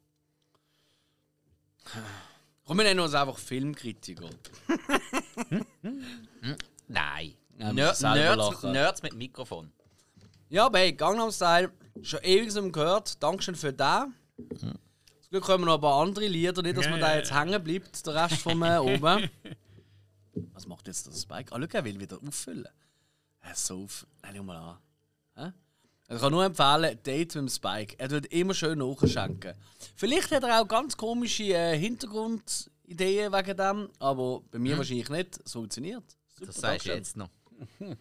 Komm, 2.66 2.78
wir 2.80 2.84
nennen 2.84 2.99
uns 2.99 3.14
einfach 3.14 3.38
Filmkritiker. 3.38 4.30
Nein. 6.89 7.34
Ja, 7.59 7.72
Ner 7.72 7.93
Nerds. 7.93 8.64
Nerds 8.64 9.03
mit 9.03 9.14
Mikrofon. 9.14 9.72
Ja, 10.49 10.66
aber 10.66 10.80
hey, 10.80 10.91
Gangnam 10.91 11.32
Style, 11.32 11.72
schon 12.01 12.20
ewig 12.24 12.74
gehört. 12.74 13.24
Dankeschön 13.24 13.55
für 13.55 13.72
den. 13.72 14.14
Zum 14.59 14.74
Glück 15.32 15.43
kommen 15.45 15.63
noch 15.65 15.75
ein 15.75 15.82
paar 15.82 16.01
andere 16.01 16.27
Lieder, 16.27 16.61
nicht, 16.61 16.77
dass 16.77 16.89
man 16.89 16.99
da 16.99 17.15
jetzt 17.15 17.34
hängen 17.34 17.63
bleibt, 17.63 18.05
der 18.05 18.15
Rest 18.15 18.36
von 18.41 18.59
mir 18.59 18.84
oben. 18.84 19.29
Was 20.53 20.67
macht 20.67 20.88
jetzt 20.88 21.07
der 21.07 21.13
Spike? 21.13 21.55
Ah, 21.55 21.59
schau, 21.59 21.67
er 21.77 21.86
will 21.86 21.99
wieder 21.99 22.19
auffüllen. 22.25 22.67
Er 23.39 23.51
ist 23.53 23.65
so 23.65 23.84
auf. 23.84 24.05
Nein, 24.21 24.34
schau 24.36 24.43
mal 24.43 24.57
an. 24.57 24.77
Hä? 25.53 26.13
Ich 26.13 26.19
kann 26.21 26.32
nur 26.34 26.43
empfehlen, 26.43 26.99
Date 27.03 27.36
mit 27.36 27.43
dem 27.43 27.47
Spike. 27.49 27.95
Er 27.97 28.09
tut 28.09 28.25
immer 28.27 28.53
schön 28.53 28.77
nachschenken. 28.79 29.53
Vielleicht 29.95 30.32
hat 30.32 30.43
er 30.43 30.61
auch 30.61 30.67
ganz 30.67 30.97
komische 30.97 31.43
äh, 31.45 31.77
Hintergrundideen 31.77 33.32
wegen 33.32 33.57
dem, 33.57 33.89
aber 33.99 34.41
bei 34.51 34.59
mir 34.59 34.77
wahrscheinlich 34.77 35.09
nicht. 35.09 35.39
Es 35.45 35.53
funktioniert. 35.53 36.03
Super, 36.27 36.45
Das 36.47 36.55
sagst 36.57 36.86
du 36.86 36.89
Dankeschön. 36.89 36.97
jetzt 36.97 37.15
noch. 37.15 37.29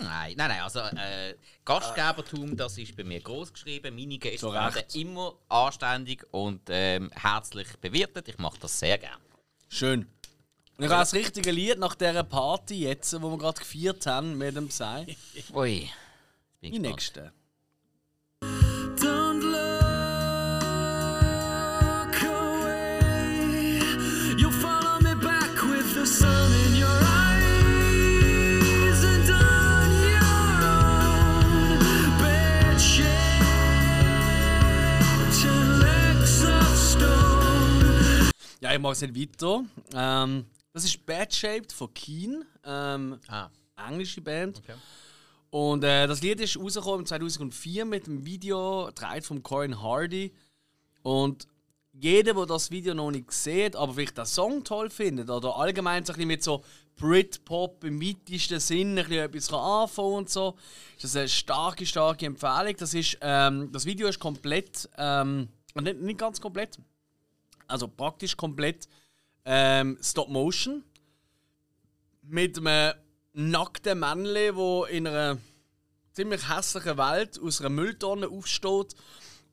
Nein, 0.00 0.34
nein, 0.36 0.48
nein. 0.48 0.60
Also, 0.60 0.80
äh, 0.80 1.34
Gastgebertum, 1.64 2.56
das 2.56 2.78
ist 2.78 2.96
bei 2.96 3.04
mir 3.04 3.20
groß 3.20 3.52
geschrieben. 3.52 3.94
Meine 3.94 4.18
Gäste 4.18 4.38
Zu 4.38 4.52
werden 4.52 4.82
immer 4.94 5.34
anständig 5.48 6.26
und 6.32 6.62
ähm, 6.68 7.10
herzlich 7.14 7.68
bewirtet. 7.80 8.28
Ich 8.28 8.38
mache 8.38 8.58
das 8.60 8.78
sehr 8.78 8.98
gerne. 8.98 9.22
Schön. 9.68 10.06
Ich 10.78 10.84
habe 10.86 11.00
das 11.00 11.12
richtige 11.12 11.50
Lied 11.50 11.78
nach 11.78 11.94
dieser 11.94 12.24
Party 12.24 12.80
jetzt, 12.80 13.20
wo 13.20 13.30
wir 13.30 13.38
gerade 13.38 13.60
gefeiert 13.60 14.06
haben 14.06 14.38
mit 14.38 14.56
dem 14.56 14.68
Psy. 14.68 15.16
Ui. 15.52 15.90
Die 16.62 16.78
nächste. 16.78 17.32
Stone. 38.70 38.72
Ja, 38.72 38.76
ich 38.76 38.80
mache 38.80 38.92
es 38.92 39.00
nicht 39.02 39.16
weiter. 39.42 39.64
Ähm, 39.94 40.46
das 40.72 40.84
ist 40.84 41.04
Bad 41.04 41.34
Shaped 41.34 41.72
von 41.72 41.92
Keen, 41.92 42.44
ähm, 42.64 43.18
Ah, 43.28 43.48
englische 43.88 44.20
Band. 44.20 44.58
okay. 44.58 44.74
Und 45.50 45.82
äh, 45.82 46.06
das 46.06 46.22
Lied 46.22 46.40
ist 46.40 46.56
rausgekommen 46.56 47.04
2004 47.06 47.84
mit 47.84 48.06
dem 48.06 48.24
Video, 48.24 48.86
gedreht 48.86 49.26
von 49.26 49.42
Corin 49.42 49.82
Hardy. 49.82 50.32
Und 51.02 51.48
jeder, 51.92 52.34
der 52.34 52.46
das 52.46 52.70
Video 52.70 52.94
noch 52.94 53.10
nicht 53.10 53.32
sieht, 53.32 53.74
aber 53.74 53.94
vielleicht 53.94 54.16
den 54.16 54.26
Song 54.26 54.62
toll 54.62 54.90
findet 54.90 55.28
oder 55.28 55.56
allgemein 55.56 56.04
so 56.04 56.12
ein 56.12 56.16
bisschen 56.16 56.28
mit 56.28 56.44
so 56.44 56.62
Britpop 56.96 57.82
im 57.82 58.00
weitesten 58.00 58.60
Sinn 58.60 58.96
ein 58.96 59.04
bisschen 59.06 59.24
etwas 59.24 59.52
anfangen 59.52 60.14
und 60.14 60.30
so, 60.30 60.56
ist 60.94 61.02
das 61.04 61.16
eine 61.16 61.28
starke, 61.28 61.84
starke 61.84 62.26
Empfehlung. 62.26 62.76
Das, 62.78 62.94
ist, 62.94 63.18
ähm, 63.20 63.72
das 63.72 63.86
Video 63.86 64.06
ist 64.06 64.20
komplett, 64.20 64.88
ähm, 64.98 65.48
nicht, 65.74 66.00
nicht 66.00 66.18
ganz 66.18 66.40
komplett, 66.40 66.78
also 67.70 67.88
praktisch 67.88 68.36
komplett 68.36 68.88
ähm, 69.44 69.98
Stop 70.02 70.28
Motion 70.28 70.84
mit 72.22 72.58
einem 72.58 72.94
nackten 73.32 73.98
Männchen, 73.98 74.56
wo 74.56 74.84
in 74.84 75.06
einer 75.06 75.38
ziemlich 76.12 76.48
hässlichen 76.48 76.98
Welt 76.98 77.40
aus 77.40 77.60
einer 77.60 77.70
Mülltonne 77.70 78.28
aufsteht. 78.28 78.94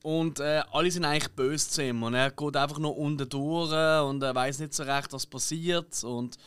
Und 0.03 0.39
äh, 0.39 0.63
alle 0.71 0.91
sind 0.91 1.05
eigentlich 1.05 1.33
böse 1.33 1.69
zu 1.69 1.83
ihm 1.83 2.03
und 2.03 2.13
er 2.13 2.31
geht 2.31 2.55
einfach 2.55 2.77
nur 2.77 2.97
unten 2.97 3.27
durch 3.27 3.71
und 4.03 4.21
er 4.21 4.35
weiß 4.35 4.59
nicht 4.59 4.73
so 4.73 4.83
recht, 4.83 5.11
was 5.11 5.25
passiert. 5.25 6.03
Und 6.03 6.37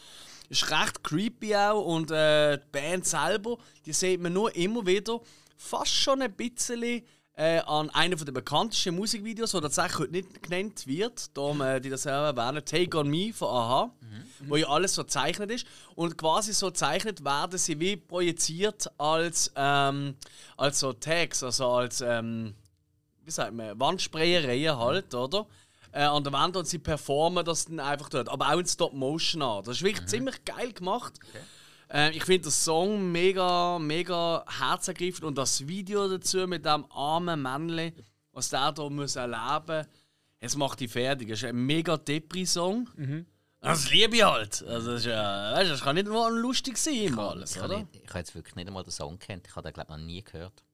ist 0.49 0.71
recht 0.71 1.03
creepy 1.03 1.57
auch. 1.57 1.85
Und 1.85 2.11
äh, 2.11 2.59
die 2.59 2.67
Band 2.71 3.07
selber, 3.07 3.57
die 3.87 3.93
sieht 3.93 4.21
man 4.21 4.33
nur 4.33 4.55
immer 4.55 4.85
wieder. 4.87 5.21
Fast 5.57 5.93
schon 5.93 6.23
ein 6.23 6.33
bisschen 6.33 7.03
äh, 7.35 7.61
an 7.61 7.91
einer 7.91 8.17
der 8.17 8.33
bekanntesten 8.33 8.95
Musikvideos, 8.95 9.53
die 9.53 9.61
tatsächlich 9.61 9.99
heute 9.99 10.13
nicht 10.13 10.43
genannt 10.43 10.87
wird, 10.87 11.37
darum 11.37 11.61
äh, 11.61 11.81
die 11.81 11.91
das 11.91 12.03
selber 12.03 12.43
erwähnen, 12.43 12.65
Take 12.65 12.99
On 12.99 13.09
Me 13.09 13.33
von 13.33 13.49
Aha, 13.49 13.91
wo 14.41 14.57
ja 14.57 14.69
alles 14.69 14.95
so 14.95 15.03
gezeichnet 15.03 15.51
ist 15.51 15.67
und 15.95 16.19
quasi 16.19 16.53
so 16.53 16.67
gezeichnet 16.67 17.25
werden 17.25 17.59
sie 17.59 17.79
wie 17.81 17.97
projiziert 17.97 18.91
als, 18.99 19.53
ähm, 19.57 20.17
als 20.57 20.81
so 20.81 20.93
Tags, 20.93 21.43
also 21.43 21.69
als 21.69 22.01
ähm, 22.01 22.55
wie 23.25 23.31
sagt 23.31 23.55
man, 23.55 23.79
Wandsprayereien 23.79 24.77
halt, 24.77 25.15
oder? 25.15 25.47
Äh, 25.93 26.03
an 26.03 26.23
der 26.23 26.33
Wand 26.33 26.57
und 26.57 26.67
sie 26.67 26.79
performen 26.79 27.45
das 27.45 27.65
dann 27.65 27.81
einfach 27.81 28.09
dort. 28.09 28.29
Aber 28.29 28.49
auch 28.49 28.59
in 28.59 28.67
Stop-Motion 28.67 29.43
an. 29.43 29.65
Das 29.65 29.77
ist 29.77 29.83
wirklich 29.83 30.07
ziemlich 30.07 30.45
geil 30.45 30.73
gemacht. 30.73 31.19
Äh, 31.93 32.11
ich 32.17 32.25
finde 32.25 32.43
den 32.43 32.53
Song 32.53 33.11
mega, 33.11 33.79
mega 33.79 34.45
herzergreifend 34.47 35.25
und 35.25 35.37
das 35.37 35.67
Video 35.67 36.09
dazu 36.09 36.47
mit 36.47 36.65
dem 36.65 36.85
armen 36.91 37.43
Männchen, 37.43 37.93
was 38.33 38.49
der 38.51 38.73
da 38.73 38.89
muss 38.89 39.17
erleben 39.17 39.87
es 40.43 40.57
macht 40.57 40.81
die 40.81 40.89
fertig. 40.89 41.29
Es 41.29 41.43
ist 41.43 41.49
ein 41.51 41.67
mega 41.67 41.99
Depri-Song. 41.99 42.89
Das 43.61 43.91
liebe 43.91 44.17
ich 44.17 44.25
halt. 44.25 44.63
Also 44.67 44.93
das, 44.93 45.01
ist, 45.01 45.07
ja, 45.07 45.53
weißt, 45.53 45.71
das 45.71 45.83
kann 45.83 45.95
nicht 45.97 46.07
nur 46.09 46.31
lustig 46.31 46.79
sein, 46.79 46.95
immer 46.95 47.31
alles, 47.33 47.57
Ich 47.57 47.63
habe 47.63 47.75
oder? 47.75 47.83
nicht- 47.83 47.97
ich 48.03 48.09
habe 48.09 48.21
jetzt 48.21 48.35
wirklich 48.35 48.55
nicht 48.55 48.67
einmal 48.69 48.83
den 48.83 48.91
Song 48.91 49.19
kennt. 49.19 49.47
Ich 49.47 49.55
habe 49.55 49.69
den, 49.69 49.75
glaube 49.75 49.93
ich, 49.93 49.99
noch 49.99 50.03
nie 50.07 50.23
gehört. 50.25 50.65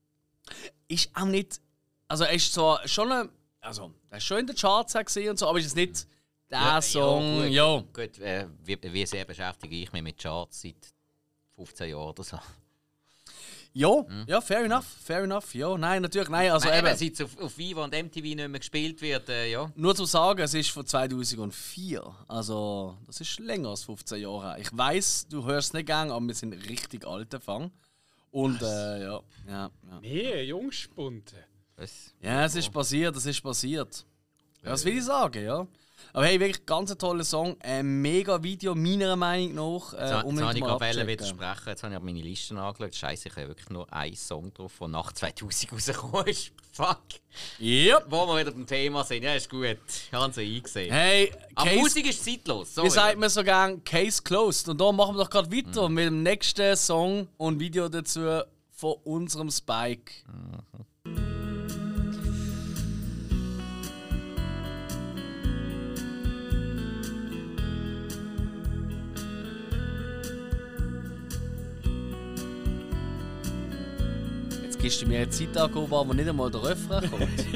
ist 0.86 1.10
auch 1.14 1.24
nicht. 1.24 1.60
Also 2.06 2.22
er 2.22 2.32
ist 2.34 2.54
zwar 2.54 2.86
schon 2.86 3.10
ein, 3.10 3.28
also 3.60 3.92
er 4.08 4.18
ist 4.18 4.24
schon 4.24 4.38
in 4.38 4.46
den 4.46 4.54
Charts 4.54 4.92
gesehen 4.92 5.30
und 5.30 5.38
so, 5.40 5.48
aber 5.48 5.58
ist 5.58 5.66
es 5.66 5.74
nicht 5.74 6.06
der 6.48 6.80
Song. 6.80 7.42
gut. 7.42 7.50
Ja, 7.50 7.78
Gut, 7.92 8.18
äh, 8.20 8.46
wie, 8.62 8.78
wie 8.80 9.04
sehr 9.06 9.24
beschäftige 9.24 9.74
ich 9.74 9.90
mich 9.92 10.02
mit 10.02 10.16
Charts 10.22 10.60
seit 10.62 10.76
15 11.56 11.90
Jahren 11.90 12.10
oder 12.10 12.22
so. 12.22 12.38
ja, 13.72 14.04
ja, 14.26 14.40
fair 14.40 14.64
enough, 14.64 14.84
fair 14.84 15.24
enough. 15.24 15.54
Ja, 15.54 15.76
nein, 15.76 16.02
natürlich, 16.02 16.28
nein, 16.28 16.50
also 16.50 16.68
Also 16.68 16.86
eben, 16.86 16.96
seit 16.96 17.22
auf, 17.26 17.38
auf 17.38 17.58
Viva 17.58 17.84
und 17.84 17.92
MTV 17.92 18.22
nicht 18.22 18.36
mehr 18.36 18.48
gespielt 18.48 19.02
wird, 19.02 19.28
äh, 19.28 19.50
ja. 19.50 19.70
Nur 19.74 19.94
zu 19.94 20.04
sagen, 20.04 20.40
es 20.40 20.54
ist 20.54 20.70
von 20.70 20.86
2004. 20.86 22.02
Also, 22.28 22.96
das 23.06 23.20
ist 23.20 23.38
länger 23.38 23.70
als 23.70 23.84
15 23.84 24.20
Jahre. 24.20 24.60
Ich 24.60 24.76
weiß, 24.76 25.28
du 25.28 25.44
hörst 25.44 25.68
es 25.68 25.74
nicht 25.74 25.86
gern, 25.86 26.10
aber 26.10 26.26
wir 26.26 26.34
sind 26.34 26.52
richtig 26.52 27.06
alte 27.06 27.40
Fang. 27.40 27.70
Und 28.30 28.60
äh, 28.62 29.02
ja, 29.02 29.20
ja, 29.48 29.70
ja. 29.90 30.00
Nee, 30.00 30.42
Jungspunte. 30.42 31.36
Das, 31.76 32.14
Ja, 32.20 32.44
es 32.44 32.54
ist 32.54 32.70
passiert, 32.72 33.16
es 33.16 33.26
ist 33.26 33.40
passiert. 33.42 34.04
Ja, 34.62 34.70
das 34.70 34.84
will 34.84 34.96
ich 34.96 35.04
sagen, 35.04 35.44
ja. 35.44 35.66
Aber 36.12 36.26
hey, 36.26 36.40
wirklich 36.40 36.64
ganz 36.66 36.90
ein 36.90 36.98
toller 36.98 37.24
Song, 37.24 37.56
ein 37.60 38.00
mega 38.00 38.42
Video, 38.42 38.74
meiner 38.74 39.16
Meinung 39.16 39.54
nach. 39.54 39.92
Äh, 39.94 39.96
Jetzt, 39.96 40.24
jetzt 40.24 40.42
habe 40.42 40.58
ich 40.58 40.64
gerade 40.64 41.06
widersprechen. 41.06 41.68
Jetzt 41.68 41.82
habe 41.82 41.94
ich 41.94 42.00
meine 42.00 42.20
Listen 42.20 42.58
angeschaut. 42.58 42.94
Scheiße, 42.94 43.28
ich 43.28 43.36
habe 43.36 43.48
wirklich 43.48 43.68
nur 43.70 43.92
einen 43.92 44.16
Song 44.16 44.52
drauf, 44.54 44.72
der 44.80 44.88
nach 44.88 45.12
2000 45.12 45.72
rausgekommen 45.72 46.26
ist. 46.26 46.52
Fuck. 46.72 46.98
Yep. 47.60 48.04
Wo 48.08 48.26
wir 48.26 48.40
wieder 48.40 48.50
beim 48.52 48.66
Thema 48.66 49.02
sind. 49.04 49.22
Ja, 49.22 49.34
ist 49.34 49.48
gut. 49.48 49.78
Ich 49.86 50.12
habe 50.12 50.30
es 50.30 50.38
eingesehen. 50.38 50.92
Hey, 50.92 51.32
Aber 51.54 51.68
Case, 51.70 51.80
Musik 51.80 52.08
ist 52.10 52.24
zeitlos. 52.24 52.68
wie 52.70 52.74
Sorry. 52.74 52.90
sagt 52.90 53.18
man 53.18 53.28
so 53.30 53.42
gern, 53.42 53.82
Case 53.84 54.22
closed. 54.22 54.68
Und 54.68 54.80
da 54.80 54.92
machen 54.92 55.16
wir 55.16 55.24
doch 55.24 55.30
gerade 55.30 55.50
weiter 55.50 55.88
mit 55.88 56.06
dem 56.06 56.22
nächsten 56.22 56.76
Song 56.76 57.28
und 57.38 57.58
Video 57.60 57.88
dazu 57.88 58.40
von 58.72 58.94
unserem 59.04 59.50
Spike. 59.50 60.12
Jetzt 60.72 60.95
gibst 74.86 75.02
du 75.02 75.06
mir 75.06 75.18
eine 75.18 75.30
Zeit 75.30 75.56
an, 75.56 75.74
wo 75.74 76.04
nicht 76.14 76.28
einmal 76.28 76.48
der 76.48 76.62
Refrain 76.62 77.10
kommt. 77.10 77.22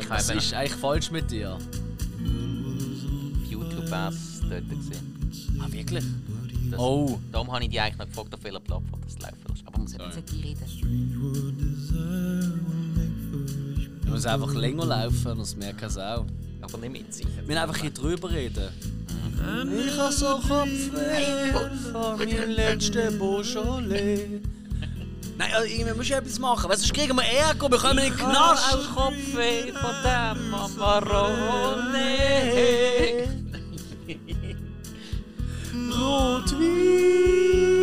Ich 0.00 0.10
Was 0.10 0.28
habe 0.28 0.38
ist 0.38 0.52
eigentlich 0.52 0.72
falsch 0.72 1.08
mit 1.12 1.30
dir? 1.30 1.56
YouTube-Bass 3.48 4.40
dort 4.50 4.68
gesehen. 4.68 5.60
Ah, 5.60 5.70
wirklich? 5.70 6.04
Das, 6.72 6.80
Oh. 6.80 7.20
Darum 7.30 7.52
habe 7.52 7.62
ich 7.62 7.70
die 7.70 7.78
eigentlich 7.78 7.98
noch 7.98 8.06
gefragt, 8.06 8.34
auf 8.34 8.42
welcher 8.42 8.58
Plattform 8.58 9.00
das 9.04 9.20
laufen 9.20 9.36
lässt. 9.48 9.62
Aber 9.68 9.78
man 9.78 9.86
sollte 9.86 10.34
nicht 10.34 10.44
reden. 10.44 10.60
Du 14.04 14.10
musst 14.10 14.26
einfach 14.26 14.54
länger 14.54 14.84
laufen, 14.86 15.38
das 15.38 15.54
merkt 15.54 15.82
es 15.84 15.96
auch. 15.96 16.26
Aber 16.60 16.78
nicht 16.78 16.90
mitsingen. 16.92 17.36
Wir 17.36 17.42
müssen 17.44 17.58
einfach 17.58 17.76
hier 17.76 17.90
drüber 17.90 18.30
reden. 18.32 18.68
Ich 19.86 19.96
habe 19.96 20.12
so 20.12 20.26
Kopfweh 20.38 21.52
von 21.92 22.18
meinem 22.18 22.50
letzten 22.50 23.16
Beaujolais. 23.16 24.40
Nein, 25.36 25.52
also 25.52 25.66
irgendwie 25.66 25.94
musst 25.94 26.10
du 26.10 26.14
etwas 26.14 26.38
machen, 26.38 26.68
weil 26.70 26.76
sonst 26.76 26.94
kriegen 26.94 27.16
wir 27.16 27.24
Ärger, 27.24 27.68
wir 27.70 27.78
kommen 27.78 27.98
in 27.98 28.04
den 28.12 28.16
Knast. 28.16 28.72
Auch 28.74 28.94
Kopfweh 28.94 29.72
von 29.72 29.94
dem 30.04 30.54
Amarone. 30.54 32.04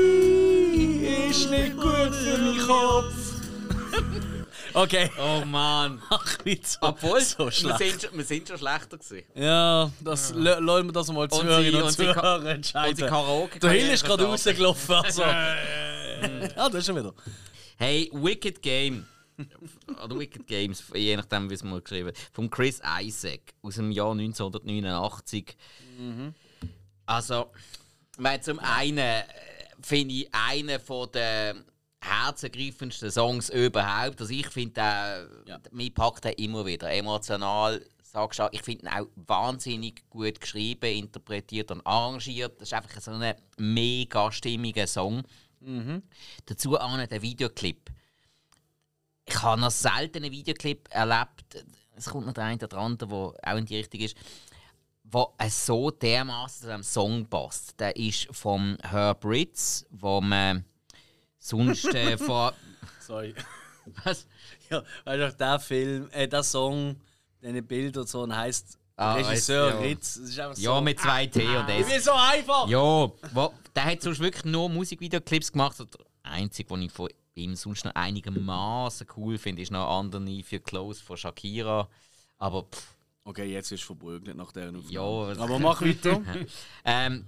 Rotwein 0.02 1.30
ist 1.30 1.50
nicht 1.50 1.76
gut 1.78 2.14
für 2.16 2.38
meinen 2.38 2.68
Kopf. 2.68 3.14
Okay, 4.74 5.12
Oh 5.22 5.44
Mann. 5.46 6.02
ach, 6.10 6.38
wie 6.46 6.58
so, 6.64 6.78
Obwohl, 6.80 7.20
so 7.20 7.40
wir, 7.44 7.52
schlecht. 7.52 7.78
sind, 7.80 8.02
schon- 8.04 8.18
wir 8.18 8.24
sind 8.24 8.48
schon 8.48 8.58
schlechter 8.58 8.98
gewesen. 8.98 9.24
Ja, 9.36 9.92
das 10.00 10.30
ja. 10.34 10.60
lassen 10.60 10.86
wir 10.88 10.94
das 10.94 11.12
mal 11.12 11.28
Zuhörerinnen 11.30 11.76
und 11.82 11.88
unsere 11.88 12.14
Ka- 12.14 12.22
Zuhörer 12.22 12.46
entscheiden. 12.52 12.92
Unsere 12.92 13.10
Karaoke 13.10 13.60
Der 13.60 13.70
Hill 13.72 13.90
ist 13.90 14.06
gerade 14.06 14.24
rausgelaufen. 14.24 14.96
Also. 14.96 15.24
ja, 16.56 16.70
das 16.70 16.76
ist 16.76 16.86
schon 16.86 16.96
wieder. 16.98 17.14
Hey, 17.78 18.10
Wicked 18.14 18.62
Game. 18.62 19.06
Oder 20.04 20.20
Wicked 20.20 20.46
Games, 20.46 20.84
je 20.94 21.16
nachdem, 21.18 21.50
wie 21.50 21.56
es 21.56 21.64
mal 21.64 21.82
geschrieben 21.82 22.08
wird. 22.08 22.18
Von 22.32 22.50
Chris 22.50 22.80
Isaac 23.02 23.54
aus 23.64 23.76
dem 23.76 23.92
Jahr 23.92 24.12
1989. 24.12 25.56
Also, 27.06 27.52
ich 28.14 28.20
meine, 28.20 28.42
zum 28.42 28.60
einen 28.60 28.98
äh, 29.00 29.24
finde 29.82 30.14
ich 30.14 30.30
einen 30.32 30.80
von 30.80 31.10
der 31.12 31.56
herzergreifendsten 32.04 33.12
Songs 33.12 33.50
überhaupt. 33.50 34.22
Also 34.22 34.34
ich 34.34 34.48
finde, 34.48 34.74
der, 34.74 35.28
Ja. 35.46 35.60
mich 35.72 35.94
packt 35.94 36.26
er 36.26 36.38
immer 36.38 36.66
wieder 36.66 36.92
emotional. 36.92 37.84
Sagst 38.04 38.40
du, 38.40 38.48
ich 38.52 38.62
finde 38.62 38.86
ihn 38.86 38.90
auch 38.90 39.08
wahnsinnig 39.16 40.04
gut 40.10 40.40
geschrieben, 40.42 40.86
interpretiert 40.98 41.72
und 41.72 41.86
arrangiert. 41.86 42.60
Das 42.60 42.70
ist 42.70 42.74
einfach 42.74 43.00
so 43.00 43.12
ein 43.12 43.36
mega 43.58 44.32
stimmiger 44.32 44.86
Song. 44.88 45.24
Dazu 46.46 46.78
auch 46.78 47.06
der 47.06 47.22
Videoclip. 47.22 47.92
Ich 49.26 49.42
habe 49.42 49.62
noch 49.62 49.72
selten 49.72 50.24
einen 50.24 50.32
Videoclip 50.32 50.88
erlebt. 50.90 51.66
Es 51.96 52.10
kommt 52.10 52.26
noch 52.26 52.34
der 52.34 52.46
eine 52.46 52.64
oder 52.64 52.78
andere, 52.78 53.34
der 53.44 53.54
auch 53.54 53.58
in 53.58 53.66
die 53.66 53.78
Richtung 53.78 54.02
ist, 54.02 54.18
wo 55.04 55.34
es 55.38 55.66
so 55.66 55.92
dermaßen 55.92 56.62
zu 56.62 56.68
diesem 56.68 56.84
Song 56.84 57.26
passt. 57.28 57.80
Der 57.80 57.96
ist 57.96 58.28
vom 58.32 58.78
Herb 58.82 59.24
Ritz, 59.26 59.86
wo 59.92 60.20
man 60.22 60.66
sonst 61.38 61.94
äh, 61.94 62.18
vor. 62.18 62.54
Sorry. 63.00 63.36
Was? 64.04 64.28
Ja, 64.70 64.84
weißt 65.06 65.34
du, 65.34 65.38
der 65.38 65.60
Film, 65.60 66.10
äh, 66.12 66.28
der 66.28 66.44
Song, 66.44 66.96
deine 67.42 67.62
Bilder 67.62 68.02
und 68.02 68.10
so, 68.10 68.22
und 68.22 68.36
heisst 68.36 68.78
Ah, 69.02 69.14
Regisseur 69.14 69.70
ja. 69.70 69.80
Ritz. 69.80 70.16
Das 70.16 70.30
ist 70.30 70.40
einfach 70.40 70.58
Ja, 70.58 70.76
so. 70.76 70.82
mit 70.82 71.00
zwei 71.00 71.26
T 71.28 71.48
und 71.58 71.70
Ich 71.70 71.80
S. 71.80 71.90
bin 71.90 72.02
so 72.02 72.12
einfach! 72.12 72.68
Ja, 72.68 72.80
wo, 72.80 73.54
der 73.76 73.86
hat 73.86 74.02
sonst 74.02 74.20
wirklich 74.20 74.46
nur 74.46 74.70
Musikvideoclips 74.70 75.52
gemacht. 75.52 75.78
Der 75.80 75.88
einzige, 76.32 76.70
den 76.70 76.84
ich 76.84 76.92
von 76.92 77.10
ihm 77.36 77.56
sonst 77.56 77.86
noch 77.86 77.96
einigermaßen 77.96 79.08
cool 79.18 79.38
finde, 79.38 79.62
ist 79.62 79.72
noch 79.72 80.00
Underneath 80.00 80.46
für 80.46 80.60
Close 80.60 81.02
von 81.04 81.18
Shakira. 81.18 81.88
Aber 82.38 82.64
pff, 82.64 82.96
Okay, 83.24 83.46
jetzt 83.54 83.72
ist 83.72 83.84
verprügelt 83.84 84.36
nach 84.36 84.52
dieser 84.52 84.70
Aufnahme. 84.70 84.90
Ja, 85.36 85.44
Aber 85.44 85.60
mach 85.60 85.82
weiter. 85.82 86.22
Ähm, 86.86 87.26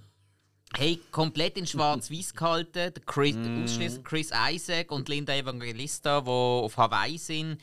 hey, 0.75 0.99
komplett 1.11 1.55
in 1.57 1.67
schwarz-weiß 1.67 2.33
gehalten. 2.33 2.73
Der 2.93 3.03
Chris, 3.05 3.35
ausschließlich 3.35 4.03
Chris 4.03 4.31
Isaac 4.49 4.91
und 4.91 5.07
Linda 5.07 5.33
Evangelista, 5.35 6.21
die 6.21 6.29
auf 6.29 6.75
Hawaii 6.77 7.17
sind. 7.19 7.59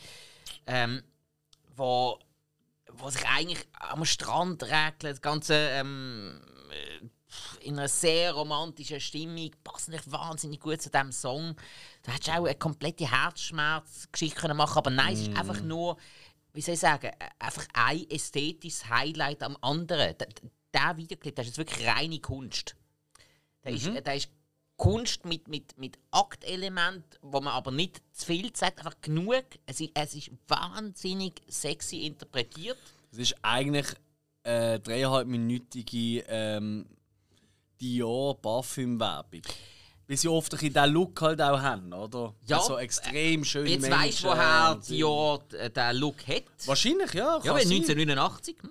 Ähm, 0.67 1.03
wo 1.77 2.19
wo 3.01 3.11
sich 3.11 3.27
eigentlich 3.27 3.67
am 3.73 4.05
Strand 4.05 4.63
regelt, 4.63 5.05
das 5.05 5.21
Ganze 5.21 5.55
ähm, 5.55 6.41
äh, 6.71 7.07
in 7.65 7.79
einer 7.79 7.89
sehr 7.89 8.33
romantischen 8.33 9.01
Stimmung, 9.01 9.51
passt 9.63 9.89
nicht 9.89 10.11
wahnsinnig 10.11 10.61
gut 10.61 10.83
zu 10.83 10.91
diesem 10.91 11.13
Song. 11.13 11.57
Da 12.03 12.13
hättest 12.13 12.29
du 12.29 12.33
auch 12.33 12.47
eine 12.47 12.55
komplette 12.55 13.11
Herzschmerzgeschichte 13.11 14.41
können 14.41 14.57
machen 14.57 14.79
aber 14.79 14.91
nein, 14.91 15.15
es 15.15 15.23
ist 15.23 15.37
einfach 15.37 15.61
nur, 15.61 15.97
wie 16.53 16.61
soll 16.61 16.75
ich 16.75 16.81
sagen, 16.81 17.11
einfach 17.39 17.67
ein 17.75 18.09
ästhetisches 18.11 18.89
Highlight 18.89 19.43
am 19.43 19.57
anderen. 19.61 20.17
Der, 20.19 20.29
der 20.73 20.97
Videoclip, 20.97 21.37
das 21.37 21.47
ist 21.47 21.57
jetzt 21.57 21.71
wirklich 21.71 21.87
reine 21.87 22.19
Kunst. 22.21 22.75
Der, 23.63 23.73
ist, 23.73 23.87
der 23.87 24.15
ist 24.15 24.31
Kunst 24.81 25.27
mit, 25.27 25.47
mit, 25.47 25.77
mit 25.77 25.99
Aktelement, 26.11 27.05
wo 27.21 27.43
man 27.43 27.53
aber 27.53 27.71
nicht 27.71 28.01
zu 28.13 28.25
viel 28.25 28.51
zeigt, 28.55 28.79
einfach 28.79 28.99
genug. 29.03 29.45
Es 29.67 29.79
ist, 29.79 29.91
es 29.93 30.15
ist 30.15 30.31
wahnsinnig 30.49 31.43
sexy 31.49 32.07
interpretiert. 32.07 32.79
Es 33.13 33.19
ist 33.19 33.35
eigentlich 33.43 33.89
eine 34.43 34.81
dreieinhalbminütige 34.81 36.25
ähm, 36.29 36.87
Dior 37.79 38.41
Parfüm-Werbung. 38.41 39.43
Weil 40.09 40.17
sie 40.17 40.29
oft 40.29 40.55
ein 40.55 40.59
diesen 40.59 40.91
Look 40.93 41.21
halt 41.21 41.43
auch 41.43 41.61
haben, 41.61 41.93
oder? 41.93 42.35
Ja, 42.47 42.61
so 42.63 42.79
extrem 42.79 43.45
schöne 43.45 43.69
Jetzt 43.69 43.83
Menschen. 43.83 44.01
weißt 44.01 44.25
du, 44.25 44.29
woher. 44.29 44.81
Dior 44.89 45.45
äh, 45.53 45.69
den 45.69 45.97
Look 45.97 46.27
hat. 46.27 46.45
Wahrscheinlich, 46.65 47.13
ja. 47.13 47.37
Ja, 47.37 47.39
kann 47.41 47.55
weil 47.55 47.67
sein. 47.67 47.77
1989. 47.77 48.57
hm. 48.63 48.71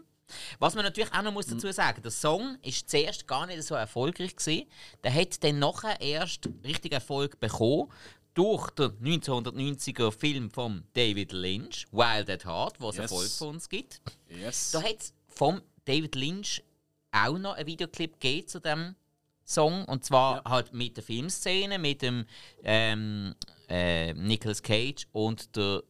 Was 0.59 0.75
man 0.75 0.84
natürlich 0.86 1.11
auch 1.13 1.21
noch 1.21 1.32
muss 1.34 1.47
dazu 1.47 1.71
sagen, 1.71 2.01
der 2.01 2.11
Song 2.11 2.57
ist 2.61 2.89
zuerst 2.89 3.27
gar 3.27 3.45
nicht 3.47 3.63
so 3.63 3.75
erfolgreich 3.75 4.36
gewesen. 4.36 4.67
Der 5.03 5.13
hat 5.13 5.43
dann 5.43 5.59
nachher 5.59 5.99
erst 6.01 6.49
richtig 6.63 6.93
Erfolg 6.93 7.39
bekommen 7.39 7.91
durch 8.34 8.69
den 8.71 8.91
1990er 8.99 10.11
Film 10.11 10.49
von 10.49 10.84
David 10.93 11.32
Lynch, 11.32 11.88
Wild 11.91 12.30
at 12.30 12.45
Heart, 12.45 12.80
was 12.80 12.95
Yes. 12.95 13.11
Erfolg 13.11 13.30
von 13.32 13.47
uns 13.49 13.67
gibt. 13.69 14.01
Yes. 14.30 14.71
Da 14.71 14.82
hat 14.82 14.99
es 14.99 15.13
von 15.27 15.61
David 15.86 16.15
Lynch 16.15 16.63
auch 17.11 17.38
noch 17.38 17.55
einen 17.55 17.67
Videoclip 17.67 18.19
gegeben 18.19 18.47
zu 18.47 18.59
dem 18.59 18.95
Song. 19.43 19.84
Und 19.86 20.05
zwar 20.05 20.43
halt 20.43 20.73
mit 20.73 20.95
der 20.97 21.03
Filmszene, 21.03 21.80
mit 21.80 22.01
dem 22.01 22.25
ähm, 22.63 23.36
äh, 23.67 24.13
Nicolas 24.13 24.61
Cage 24.61 25.07
und 25.11 25.55
der 25.55 25.84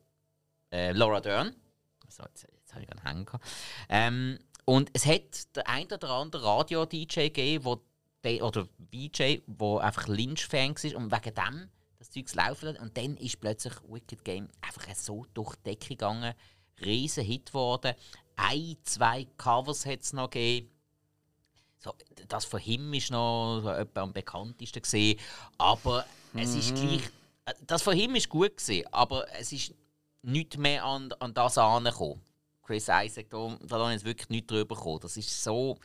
äh, 0.71 0.91
Laura 0.93 1.19
Dern. 1.19 1.55
So, 2.07 2.23
jetzt, 2.23 2.47
jetzt 2.69 2.75
habe 2.75 2.83
ich 2.83 2.91
einen 2.91 3.03
Hang 3.03 3.25
gehabt. 3.25 3.45
Ähm, 3.89 4.39
und 4.65 4.89
es 4.93 5.05
hat 5.05 5.55
der 5.55 5.67
ein 5.67 5.85
oder 5.85 6.09
andere 6.11 6.43
Radio-DJ 6.43 7.27
gegeben, 7.27 7.65
wo 7.65 7.81
der, 8.23 8.43
oder 8.43 8.67
VJ, 8.91 9.39
wo 9.47 9.77
einfach 9.79 10.07
Lynch-Fan 10.07 10.75
war 10.75 10.97
und 10.97 11.11
wegen 11.11 11.35
dem 11.35 11.69
das 11.97 12.11
Zeug 12.11 12.33
laufen 12.35 12.69
hat. 12.69 12.79
Und 12.79 12.95
dann 12.97 13.17
ist 13.17 13.39
plötzlich 13.39 13.73
Wicked 13.87 14.23
Game 14.23 14.47
einfach 14.61 14.93
so 14.95 15.25
durch 15.33 15.55
die 15.57 15.71
Decke 15.71 15.89
gegangen. 15.89 16.33
Riesen 16.81 17.25
Hit 17.25 17.47
geworden. 17.47 17.93
Ein, 18.35 18.77
zwei 18.83 19.25
Covers 19.37 19.85
hat 19.85 20.01
es 20.01 20.13
noch 20.13 20.29
gegeben. 20.29 20.69
So, 21.79 21.93
das 22.27 22.45
von 22.45 22.61
ihm 22.61 22.93
ist 22.93 23.09
noch 23.09 23.61
so 23.63 23.69
etwa 23.69 24.01
am 24.01 24.13
bekanntesten 24.13 24.81
gesehen, 24.81 25.17
aber 25.57 26.05
es 26.33 26.53
ist 26.53 26.75
gleich. 26.75 27.03
äh, 27.45 27.53
Das 27.65 27.81
von 27.81 27.95
ihm 27.97 28.15
ist 28.15 28.27
gut 28.27 28.57
gesehen, 28.57 28.85
aber 28.91 29.25
es 29.39 29.53
ist 29.53 29.73
nicht 30.21 30.57
mehr 30.57 30.83
an, 30.83 31.11
an 31.19 31.33
das 31.33 31.57
angekommen. 31.57 32.21
Chris 32.69 32.87
Isaac, 32.87 33.31
da, 33.31 33.57
da 33.67 33.77
habe 33.79 33.89
ich 33.89 33.93
jetzt 33.95 34.05
wirklich 34.05 34.29
nicht 34.29 34.51
drüber 34.51 34.75
gekommen. 34.75 34.99
Das 35.01 35.17
ist 35.17 35.43
so 35.43 35.79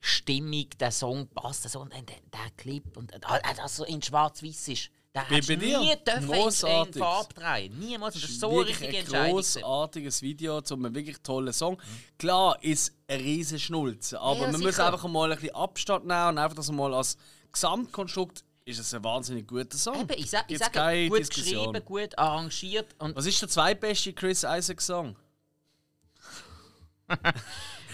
stimmig, 0.00 0.76
der 0.78 0.90
Song 0.90 1.28
passt 1.28 1.68
so 1.68 1.78
und 1.80 1.92
dann 1.92 2.04
der, 2.06 2.16
der 2.32 2.50
Clip 2.56 2.96
und 2.96 3.12
äh, 3.12 3.20
das 3.56 3.76
so 3.76 3.84
in 3.84 4.02
Schwarz-Weiß 4.02 4.68
ist. 4.68 4.90
Der 5.14 5.20
Bei- 5.22 5.36
hättest 5.36 5.48
bei 5.48 5.56
dir? 5.56 5.78
nie 5.78 5.94
dürfen 6.04 6.86
in. 6.88 6.92
Farbe 6.92 7.34
drehen. 7.34 7.78
Niemals. 7.78 8.14
Das 8.14 8.24
ist 8.24 8.40
so 8.40 8.50
wirklich 8.50 8.80
richtige 8.80 9.16
ein 9.16 9.30
großartiges 9.30 10.22
Video 10.22 10.60
zu 10.60 10.74
einem 10.74 10.92
wirklich 10.92 11.18
tollen 11.22 11.52
Song. 11.52 11.80
Klar 12.18 12.62
ist 12.64 12.92
ein 13.06 13.20
riesen 13.20 13.58
Schnulze, 13.60 14.20
aber 14.20 14.40
Ja, 14.40 14.50
man 14.52 14.60
muss 14.60 14.78
einfach 14.80 15.08
mal 15.08 15.30
ein 15.32 15.38
bisschen 15.38 15.54
Abstand 15.54 16.04
nehmen 16.06 16.28
und 16.30 16.38
einfach 16.38 16.56
das 16.56 16.70
mal 16.72 16.92
als 16.94 17.16
Gesamtkonstrukt 17.52 18.42
ist 18.66 18.80
es 18.80 18.92
ein 18.92 19.04
wahnsinnig 19.04 19.46
guter 19.46 19.78
Song. 19.78 20.00
Eben, 20.02 20.18
ich, 20.20 20.28
sa 20.28 20.42
ich 20.48 20.58
sage, 20.58 21.08
gut 21.08 21.20
Diskussion. 21.20 21.72
geschrieben, 21.72 21.86
gut 21.86 22.18
arrangiert 22.18 22.94
und 22.98 23.14
Was 23.16 23.24
ist 23.24 23.40
der 23.40 23.48
zweitbeste 23.48 24.12
Chris 24.12 24.42
Isaac 24.42 24.82
Song? 24.82 25.14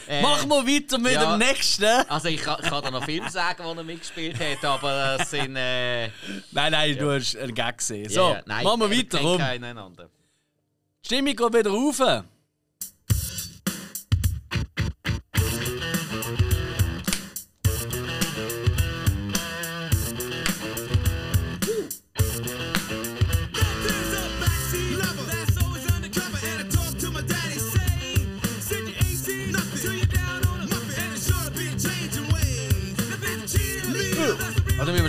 Äh, 0.08 0.20
Machen 0.20 0.48
wir 0.48 0.66
weiter 0.66 0.98
mit 0.98 1.12
ja. 1.12 1.36
dem 1.36 1.38
nächsten. 1.38 1.84
Also 1.84 2.26
ich 2.26 2.42
kann, 2.42 2.60
kann 2.60 2.82
da 2.82 2.90
noch 2.90 3.04
Filme 3.04 3.30
sagen, 3.30 3.62
wo 3.64 3.72
er 3.72 3.84
mitgespielt 3.84 4.36
hat, 4.36 4.64
aber 4.64 5.16
das 5.16 5.30
sind... 5.30 5.54
Äh, 5.54 6.08
Nein, 6.50 6.72
nein, 6.72 6.98
du 6.98 7.14
hast 7.14 7.36
einen 7.36 7.54
Gag 7.54 7.78
gesehen. 7.78 8.08
So, 8.08 8.20
ja, 8.20 8.32
ja, 8.34 8.42
nein, 8.46 8.64
machen 8.64 8.80
wir 8.80 8.90
weiter. 8.90 9.20
Rum. 9.20 9.96
Stimmung 11.04 11.36
geht 11.36 11.54
wieder 11.54 11.70
rauf. 11.70 12.24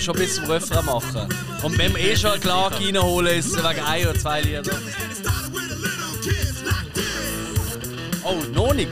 Schon 0.04 0.16
bis 0.16 0.36
zum 0.36 0.46
Refrain 0.46 0.86
machen? 0.86 1.30
Und 1.64 1.78
wenn 1.78 1.96
wir 1.96 2.04
eh 2.04 2.16
schon 2.16 2.32
eine 2.32 2.40
Klage 2.42 2.76
reinholen, 2.76 3.38
ist 3.40 3.48
es 3.48 3.58
wegen 3.58 3.80
ein 3.86 4.08
oder 4.08 4.20
zwei 4.20 4.42
Lieder. 4.42 4.78
Oh, 8.24 8.36
noch 8.54 8.74
nicht. 8.74 8.90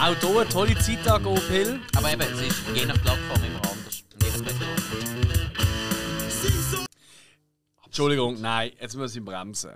Auch 0.00 0.14
hier 0.14 0.40
eine 0.40 0.48
tolle 0.48 0.78
Zeit 0.78 1.06
an 1.08 1.22
Go 1.22 1.38
Hill. 1.48 1.80
Aber 1.96 2.12
eben, 2.12 2.20
es 2.22 2.40
ist 2.40 2.56
je 2.74 2.84
nach 2.86 3.00
Plattform 3.02 3.44
immer 3.44 3.62
anders. 3.62 4.02
Und 7.78 7.86
Entschuldigung, 7.86 8.40
nein, 8.40 8.72
jetzt 8.80 8.96
muss 8.96 9.16
ich 9.16 9.24
bremsen. 9.24 9.70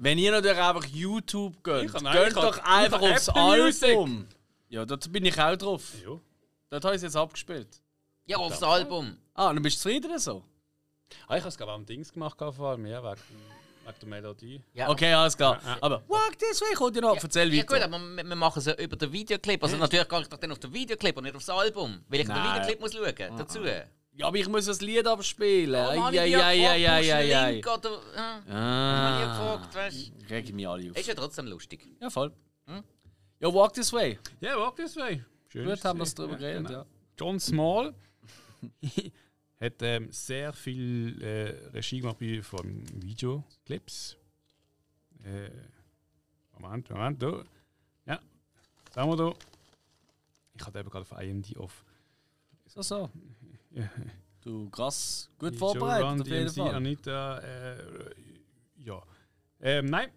Wenn 0.00 0.18
ihr 0.18 0.30
natürlich 0.30 0.58
einfach 0.58 0.84
YouTube 0.86 1.60
gönnt, 1.64 1.86
Ich 1.86 1.92
kann- 1.92 2.04
nein, 2.04 2.12
gönnt 2.14 2.28
ich 2.28 2.34
kann- 2.34 2.42
doch 2.44 2.56
ich 2.58 2.62
einfach 2.64 3.00
kann 3.00 3.12
aufs 3.12 3.28
Apple 3.28 3.64
Music. 3.64 3.88
Album. 3.88 4.26
Ja, 4.68 4.84
dort 4.84 5.10
bin 5.12 5.24
ich 5.24 5.40
auch 5.40 5.56
drauf. 5.56 5.82
Ja. 6.04 6.10
Dort 6.70 6.84
habe 6.84 6.94
ich 6.94 6.98
es 6.98 7.02
jetzt 7.02 7.16
abgespielt. 7.16 7.66
Ja, 8.28 8.36
aufs 8.36 8.62
Album. 8.62 9.16
Ah, 9.34 9.52
dann 9.52 9.62
bist 9.62 9.76
du 9.78 9.82
zufrieden 9.88 10.18
so? 10.18 10.44
Ah, 11.26 11.36
ich 11.36 11.40
habe 11.40 11.48
es 11.48 11.56
gerade 11.56 11.72
am 11.72 11.86
Dings 11.86 12.12
gemacht, 12.12 12.36
vor 12.38 12.68
allem 12.70 12.82
mehr 12.82 13.02
wegen, 13.02 13.16
wegen 13.86 13.96
der 14.00 14.08
Melodie. 14.08 14.62
Ja. 14.74 14.90
Okay, 14.90 15.12
alles 15.14 15.34
klar. 15.36 15.58
Ja, 15.64 15.70
ja. 15.70 15.78
Aber 15.80 16.02
Walk 16.08 16.38
this 16.38 16.60
way 16.60 16.74
kommt 16.74 16.94
ja 16.96 17.00
noch. 17.02 17.16
Erzähl 17.22 17.52
Ja 17.54 17.62
gut, 17.64 17.80
aber 17.80 17.98
wir, 17.98 18.24
wir 18.24 18.36
machen 18.36 18.58
es 18.58 18.66
ja 18.66 18.74
über 18.74 18.96
den 18.96 19.10
Videoclip. 19.12 19.62
Also 19.62 19.76
natürlich 19.78 20.06
gehe 20.08 20.20
ich 20.20 20.28
doch 20.28 20.36
dann 20.38 20.52
auf 20.52 20.58
den 20.58 20.72
Videoclip 20.74 21.16
und 21.16 21.24
nicht 21.24 21.36
aufs 21.36 21.48
Album. 21.48 22.04
Weil 22.08 22.20
ich 22.20 22.26
den 22.26 22.34
Nein. 22.36 22.54
Videoclip 22.56 22.80
muss 22.80 22.92
schauen 22.92 23.36
dazu. 23.38 23.60
Ja, 23.64 24.26
aber 24.26 24.36
ich 24.36 24.48
muss 24.48 24.66
das 24.66 24.80
Lied 24.82 25.06
abspielen. 25.06 25.86
Oh, 25.96 25.96
Mann, 26.00 26.12
ich 26.12 26.20
bin 26.20 26.30
ja 26.32 26.52
gefragt, 26.52 26.80
musst 26.82 27.08
du 27.08 27.14
einen. 27.14 27.54
Link 27.54 27.66
oder... 27.66 27.90
Ja, 28.14 28.42
Ah. 28.50 29.08
hab 29.08 29.22
ich 29.22 29.38
gefragt, 29.38 29.74
weißt 29.74 30.12
du. 30.28 30.34
Reg 30.34 30.44
ich 30.44 30.52
mich 30.52 30.68
alle 30.68 30.90
auf. 30.90 30.96
Ist 30.98 31.06
ja 31.08 31.14
trotzdem 31.14 31.46
lustig. 31.46 31.86
Ja, 32.00 32.10
voll. 32.10 32.32
Ja, 33.40 33.54
Walk 33.54 33.72
this 33.72 33.92
way. 33.92 34.18
Ja, 34.40 34.58
walk 34.58 34.76
this 34.76 34.96
way. 34.96 35.24
Schön 35.46 35.64
Gut, 35.66 35.82
haben 35.84 35.98
wir 35.98 36.02
es. 36.02 36.08
es 36.10 36.14
drüber 36.16 36.36
geredet, 36.36 36.66
genau. 36.66 36.80
ja. 36.80 36.86
John 37.18 37.38
Small 37.40 37.94
hat 39.60 39.82
ähm, 39.82 40.10
sehr 40.12 40.52
viel 40.52 41.22
äh, 41.22 41.68
Regie 41.70 42.00
gemacht 42.00 42.18
von 42.42 42.82
Videoclips. 43.02 44.16
Äh, 45.24 45.50
Moment, 46.58 46.90
Moment, 46.90 47.22
da. 47.22 47.44
Ja, 48.06 48.20
sagen 48.92 49.10
wir 49.10 49.16
da. 49.16 49.34
Ich 50.54 50.66
hatte 50.66 50.78
eben 50.78 50.90
gerade 50.90 51.02
auf 51.02 51.20
IMD 51.20 51.56
auf. 51.56 51.84
So, 52.66 52.82
so. 52.82 53.10
Ja. 53.70 53.90
Du, 54.40 54.70
krass. 54.70 55.28
Gut 55.38 55.50
Joe 55.50 55.58
vorbereitet, 55.58 56.06
Run, 56.06 56.20
auf 56.22 56.26
jeden 56.26 56.48
Fall. 56.48 56.74
Anita, 56.74 57.38
äh, 57.38 58.14
ja. 58.76 59.02
Ähm, 59.60 59.86
nein. 59.86 60.10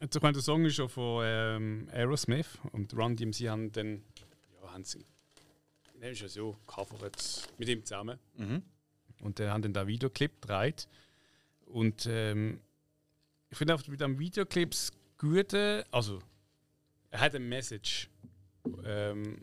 Jetzt, 0.00 0.14
der 0.14 0.34
Song 0.36 0.64
ist 0.64 0.76
schon 0.76 0.88
von 0.88 1.22
ähm, 1.26 1.88
Aerosmith 1.92 2.58
und 2.72 2.94
Run 2.94 3.16
DMC 3.16 3.48
haben 3.48 3.70
dann, 3.70 4.02
ja, 4.62 4.72
haben 4.72 4.84
sie, 4.84 5.04
nennen 6.00 6.12
es 6.14 6.20
ja 6.20 6.28
so, 6.28 6.56
covered 6.66 7.16
mit 7.58 7.68
ihm 7.68 7.84
zusammen. 7.84 8.18
Mhm. 8.36 8.62
Und 9.20 9.38
äh, 9.38 9.48
haben 9.48 9.62
dann 9.62 9.72
da 9.72 9.86
Videoclip 9.86 10.40
gedreht. 10.40 10.88
Und 11.66 12.06
ähm, 12.06 12.60
ich 13.50 13.58
finde 13.58 13.74
auch 13.74 13.86
mit 13.86 14.00
dem 14.00 14.18
Videoclips 14.18 14.92
gute, 15.18 15.84
also 15.90 16.20
er 17.10 17.20
hat 17.20 17.34
eine 17.34 17.44
Message. 17.44 18.08
Ähm, 18.84 19.42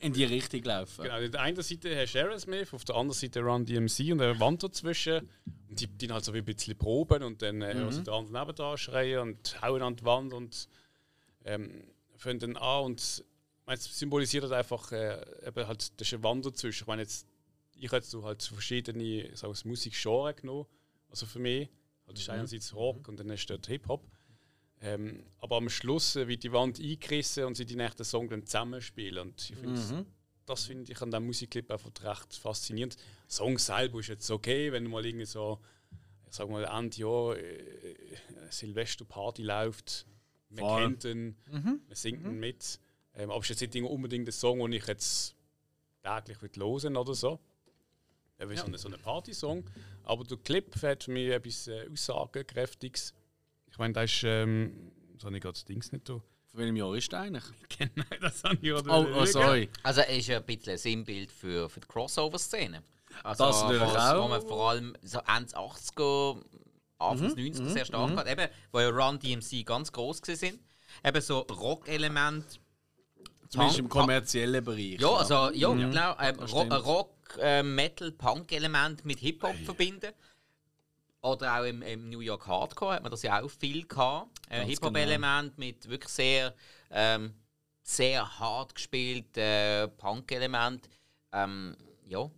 In 0.00 0.12
die 0.12 0.24
Richtung 0.24 0.62
laufen. 0.64 1.04
Genau, 1.04 1.22
auf 1.22 1.30
der 1.30 1.40
einen 1.40 1.62
Seite 1.62 1.96
hast 1.96 2.14
du 2.14 2.18
Aerosmith, 2.18 2.74
auf 2.74 2.84
der 2.84 2.96
anderen 2.96 3.18
Seite 3.18 3.40
Run 3.40 3.64
DMC 3.64 4.12
und 4.12 4.20
eine 4.20 4.38
Wand 4.40 4.62
dazwischen. 4.62 5.28
Und 5.68 5.80
die, 5.80 5.86
die 5.86 6.12
halt 6.12 6.24
so 6.24 6.34
wie 6.34 6.38
ein 6.38 6.44
bisschen 6.44 6.76
proben 6.76 7.22
und 7.22 7.40
dann 7.40 7.62
äh, 7.62 7.66
also 7.66 8.02
der 8.02 8.14
andere 8.14 8.46
nebenan 8.46 8.76
schreien 8.78 9.20
und 9.20 9.62
hauen 9.62 9.82
an 9.82 9.96
die 9.96 10.04
Wand 10.04 10.32
und 10.34 10.68
ähm, 11.44 11.84
fangen 12.16 12.40
dann 12.40 12.56
an 12.56 12.84
und 12.84 13.24
es 13.80 13.98
symbolisiert 13.98 14.42
halt 14.44 14.52
einfach 14.52 14.90
äh, 14.92 15.20
eben 15.46 15.66
halt, 15.66 16.00
das 16.00 16.08
ist 16.08 16.14
eine 16.14 16.22
Wand 16.22 16.44
dazwischen. 16.46 16.82
Ich 16.84 16.86
meine, 16.86 17.02
jetzt, 17.02 17.26
ich 17.74 17.86
habe 17.86 17.96
jetzt 17.96 18.10
so 18.10 18.24
halt 18.24 18.40
so 18.42 18.54
verschiedene 18.54 19.30
Musikgenres 19.64 20.36
genommen, 20.36 20.66
also 21.08 21.26
für 21.26 21.38
mich. 21.38 21.68
Also 22.04 22.12
das 22.14 22.20
ist 22.22 22.28
einerseits 22.30 22.74
Rock 22.74 23.08
und 23.08 23.18
dann 23.20 23.30
ist 23.30 23.48
dort 23.48 23.66
Hip-Hop. 23.66 24.06
Ähm, 24.80 25.24
aber 25.38 25.56
am 25.58 25.68
Schluss 25.68 26.16
äh, 26.16 26.26
wird 26.26 26.42
die 26.42 26.52
Wand 26.52 26.80
eingerissen 26.80 27.44
und 27.44 27.56
sie 27.56 27.64
die 27.64 27.76
nächsten 27.76 28.04
Song 28.04 28.28
dann 28.28 28.44
zusammenspielen. 28.44 29.28
Und 29.28 29.50
ich 29.50 29.56
finde, 29.56 29.80
Mhm. 29.80 30.06
das 30.44 30.64
finde 30.64 30.90
ich 30.90 31.00
an 31.00 31.10
diesem 31.12 31.26
Musikclip 31.26 31.70
einfach 31.70 31.90
recht 32.02 32.34
faszinierend. 32.34 32.96
Der 32.96 33.04
Song 33.28 33.58
selber 33.58 34.00
ist 34.00 34.08
jetzt 34.08 34.28
okay, 34.30 34.72
wenn 34.72 34.90
mal 34.90 35.06
irgendwie 35.06 35.24
so, 35.26 35.60
ich 36.28 36.34
sag 36.34 36.48
mal, 36.50 36.64
Ende 36.64 36.96
Jahr 36.96 37.36
äh, 37.36 37.94
Silvesterparty 38.50 39.42
läuft. 39.44 40.06
Man 40.50 40.58
Voll. 40.58 40.82
kennt 40.82 41.04
ihn, 41.04 41.36
man 41.50 41.80
singt 41.92 42.24
ihn 42.24 42.40
mit. 42.40 42.78
Ähm, 43.14 43.30
aber 43.30 43.40
es 43.40 43.50
ist 43.50 43.60
jetzt 43.60 43.74
nicht 43.74 43.84
unbedingt 43.84 44.28
ein 44.28 44.32
Song, 44.32 44.58
den 44.60 44.72
ich 44.72 44.86
jetzt 44.86 45.34
täglich 46.02 46.42
will 46.42 46.50
hören 46.56 46.96
oder 46.96 47.14
so. 47.14 47.38
Er 48.38 48.50
ist 48.50 48.60
so 48.60 48.66
ein 48.66 48.76
so 48.76 48.88
ein 48.88 49.00
Partysong. 49.00 49.64
Aber 50.04 50.24
der 50.24 50.36
Clip 50.38 50.74
hat 50.82 51.04
für 51.04 51.10
mich 51.12 51.28
etwas 51.28 51.68
äh, 51.68 51.88
Aussagekräftiges. 51.92 53.14
Ich 53.70 53.78
meine, 53.78 53.92
da 53.92 54.02
ist. 54.02 54.22
Ähm, 54.24 54.92
das 55.14 55.24
habe 55.24 55.36
ich 55.36 55.42
gerade 55.42 55.54
das 55.54 55.64
Dings 55.64 55.92
nicht 55.92 56.08
da. 56.08 56.14
Von 56.14 56.60
welchem 56.60 56.76
Jahr 56.76 56.94
ist 56.96 57.12
der 57.12 57.20
eigentlich? 57.20 57.44
Genau, 57.78 58.04
das 58.20 58.42
habe 58.44 58.56
ich 58.56 58.62
gerade 58.62 58.90
Oh, 58.90 59.06
oh 59.20 59.24
sorry. 59.24 59.68
Also 59.82 60.00
er 60.00 60.16
ist 60.16 60.26
ja 60.26 60.38
ein 60.38 60.44
bisschen 60.44 60.72
ein 60.72 60.78
Sinnbild 60.78 61.30
für, 61.30 61.70
für 61.70 61.80
die 61.80 61.86
Crossover-Szene. 61.86 62.82
Also, 63.22 63.44
Das 63.44 63.62
natürlich 63.62 63.82
auch. 63.82 64.24
Wo 64.24 64.28
man 64.28 64.42
vor 64.42 64.70
allem 64.70 64.96
so 65.02 65.20
Ende 65.20 65.56
80er, 65.56 66.42
Anfang 66.98 67.28
90er 67.28 67.68
sehr 67.68 67.84
stark 67.84 68.16
hat. 68.16 68.28
Eben, 68.28 68.48
wo 68.72 68.80
ja 68.80 68.88
Run 68.88 69.18
DMC 69.18 69.64
ganz 69.64 69.92
groß 69.92 70.22
waren. 70.22 70.58
Eben 71.04 71.20
so 71.22 71.38
Rock-Element. 71.40 72.60
Zumindest 73.52 73.78
im 73.80 73.88
Punk- 73.88 74.00
kommerziellen 74.00 74.64
Bereich. 74.64 74.98
Ja, 74.98 75.08
also 75.14 75.50
ja, 75.52 75.68
Mhm. 75.68 75.90
genau. 75.90 76.16
Ähm. 76.18 76.72
Rock, 76.72 77.38
äh, 77.38 77.62
Metal, 77.62 78.10
Punk-Element 78.10 79.04
mit 79.04 79.18
Hip-Hop 79.18 79.54
verbinden. 79.64 80.12
Oder 81.20 81.60
auch 81.60 81.64
im, 81.64 81.82
im 81.82 82.08
New 82.10 82.20
York 82.20 82.46
Hardcore 82.46 82.94
hat 82.94 83.02
man 83.02 83.10
das 83.10 83.22
ja 83.22 83.40
auch 83.42 83.50
viel 83.50 83.86
gehabt. 83.86 84.30
Äh, 84.48 84.64
Hip-Hop-Element 84.64 85.56
mit 85.58 85.86
wirklich 85.88 86.10
sehr, 86.12 86.54
ähm, 86.90 87.34
sehr 87.82 88.38
hart 88.40 88.74
gespielt 88.74 89.36
äh, 89.36 89.86
Punk-Element. 89.86 90.88
Ähm, 91.32 91.76
ja, 92.06 92.28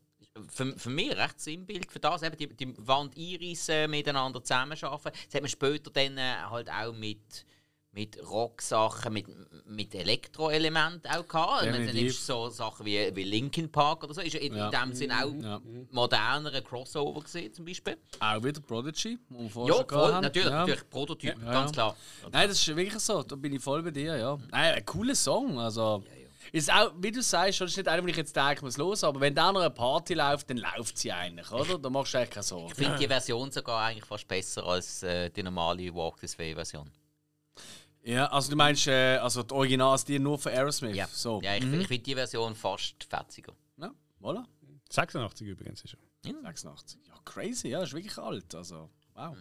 für, 0.51 0.77
für 0.77 0.91
mich 0.91 1.17
recht 1.17 1.41
Sinnbild 1.41 1.91
für 1.93 2.01
das. 2.01 2.23
Eben 2.23 2.37
die, 2.37 2.49
die 2.49 2.75
Wand 2.87 3.17
einreissen, 3.17 3.89
miteinander 3.91 4.43
zusammenarbeiten. 4.43 5.17
Das 5.27 5.35
hat 5.35 5.43
man 5.43 5.49
später 5.49 5.91
dann 5.93 6.19
äh, 6.19 6.35
halt 6.51 6.69
auch 6.69 6.93
mit, 6.93 7.47
mit 7.95 8.19
Rock-Sachen, 8.29 9.13
mit, 9.13 9.27
mit 9.67 9.95
Elektro-Elementen 9.95 11.07
auch 11.11 11.27
gehabt. 11.29 11.63
Dann 11.63 11.73
Definitiv. 11.75 12.03
nimmst 12.03 12.27
so 12.27 12.49
Sachen 12.49 12.85
wie, 12.85 13.15
wie 13.15 13.23
Linkin 13.23 13.71
Park 13.71 14.03
oder 14.05 14.15
so. 14.15 14.21
Ist 14.21 14.33
ja 14.35 14.41
in, 14.41 14.55
Ja. 14.57 14.67
in 14.67 14.71
dem 14.73 14.95
Sinne 14.95 15.25
auch 15.25 15.33
Ja. 15.33 15.61
modernere 15.93 16.61
Crossover 16.63 17.21
gesehen, 17.21 17.53
zum 17.55 17.65
Beispiel. 17.65 17.97
Auch 18.19 18.43
wieder 18.43 18.61
Prodigy, 18.61 19.19
wo 19.29 19.43
wir 19.45 19.51
vorher 19.51 19.77
Ja, 19.77 19.85
voll, 19.89 20.21
natürlich, 20.21 20.49
Ja. 20.51 20.59
natürlich 20.61 20.91
Prototyp, 20.91 21.41
ganz 21.45 21.73
klar. 21.73 21.97
Nein, 22.33 22.49
das 22.49 22.59
ist 22.59 22.67
wirklich 22.77 22.99
so. 23.01 23.23
Da 23.23 23.37
bin 23.37 23.53
ich 23.55 23.63
voll 23.63 23.83
bei 23.83 23.91
dir, 23.93 24.17
ja. 24.17 24.37
Nein, 24.51 24.75
ein 24.75 24.85
cooler 24.85 25.15
Song. 25.15 25.59
Also, 25.59 26.03
Ist 26.53 26.71
auch, 26.73 26.93
wie 26.99 27.11
du 27.11 27.23
sagst, 27.23 27.61
das 27.63 27.71
ist 27.71 27.77
nicht 27.79 27.89
einer, 27.89 28.03
wo 28.03 28.07
ich 28.07 28.17
jetzt 28.17 28.37
denke, 28.37 28.55
ich 28.57 28.63
muss 28.63 28.77
los, 28.77 29.03
aber 29.03 29.19
wenn 29.21 29.35
da 29.35 29.51
noch 29.51 29.61
eine 29.61 29.71
Party 29.71 30.15
läuft, 30.15 30.51
dann 30.51 30.59
läuft 30.59 30.99
sie 30.99 31.11
eigentlich, 31.11 31.51
oder? 31.51 31.79
Da 31.79 31.91
machst 31.91 32.13
du 32.15 32.19
eigentlich 32.19 32.31
keine 32.31 32.43
Sorgen. 32.45 32.67
Ich 32.69 32.75
finde 32.75 32.99
die 32.99 33.09
Version 33.09 33.51
sogar 33.51 33.81
eigentlich 33.87 34.05
fast 34.05 34.29
besser 34.29 34.65
als 34.65 35.03
äh, 35.03 35.31
die 35.31 35.43
normale 35.43 35.93
Walk 35.95 36.21
This 36.21 36.39
Way-Version. 36.39 36.89
Ja, 38.05 38.27
also 38.27 38.51
du 38.51 38.57
meinst, 38.57 38.87
äh, 38.87 39.17
also 39.17 39.43
die 39.43 39.55
Original 39.55 39.95
ist 39.95 40.07
die 40.09 40.19
nur 40.19 40.39
von 40.39 40.53
Aerosmith? 40.53 40.95
Ja, 40.95 41.09
So. 41.11 41.41
ja 41.43 41.57
ich, 41.57 41.65
ich 41.65 41.87
finde 41.89 42.03
die 42.05 42.15
Version 42.15 42.55
fast 42.55 43.03
fetziger. 43.09 43.55
Ja, 43.79 43.91
voilà. 44.21 44.45
86 44.91 45.47
übrigens 45.49 45.83
ist 45.83 45.95
er. 45.95 46.33
86. 46.43 47.01
Ja, 47.09 47.15
crazy, 47.25 47.69
ja, 47.69 47.83
ist 47.83 47.95
wirklich 47.95 48.17
alt. 48.19 48.55
Also, 48.55 48.91
wow. 49.15 49.35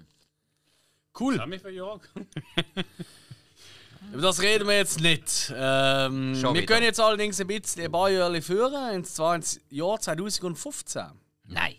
Cool. 1.20 1.40
Haben 1.40 1.52
wir 1.52 1.60
für 1.60 1.70
Jahre? 1.72 2.00
Über 4.12 4.22
das 4.22 4.42
reden 4.42 4.68
wir 4.68 4.78
jetzt 4.78 5.00
nicht. 5.00 5.52
Ähm, 5.56 6.36
Schon 6.36 6.54
wir 6.56 6.62
wieder. 6.62 6.74
können 6.74 6.86
jetzt 6.86 7.00
allerdings 7.00 7.40
ein 7.40 7.48
bisschen 7.48 7.84
ein 7.86 7.92
paar 7.92 8.10
Jahre 8.10 8.42
führen, 8.42 8.96
und 8.96 9.08
zwar 9.08 9.36
ins 9.36 9.60
Jahr 9.70 10.00
2015. 10.00 11.04
Nein. 11.46 11.76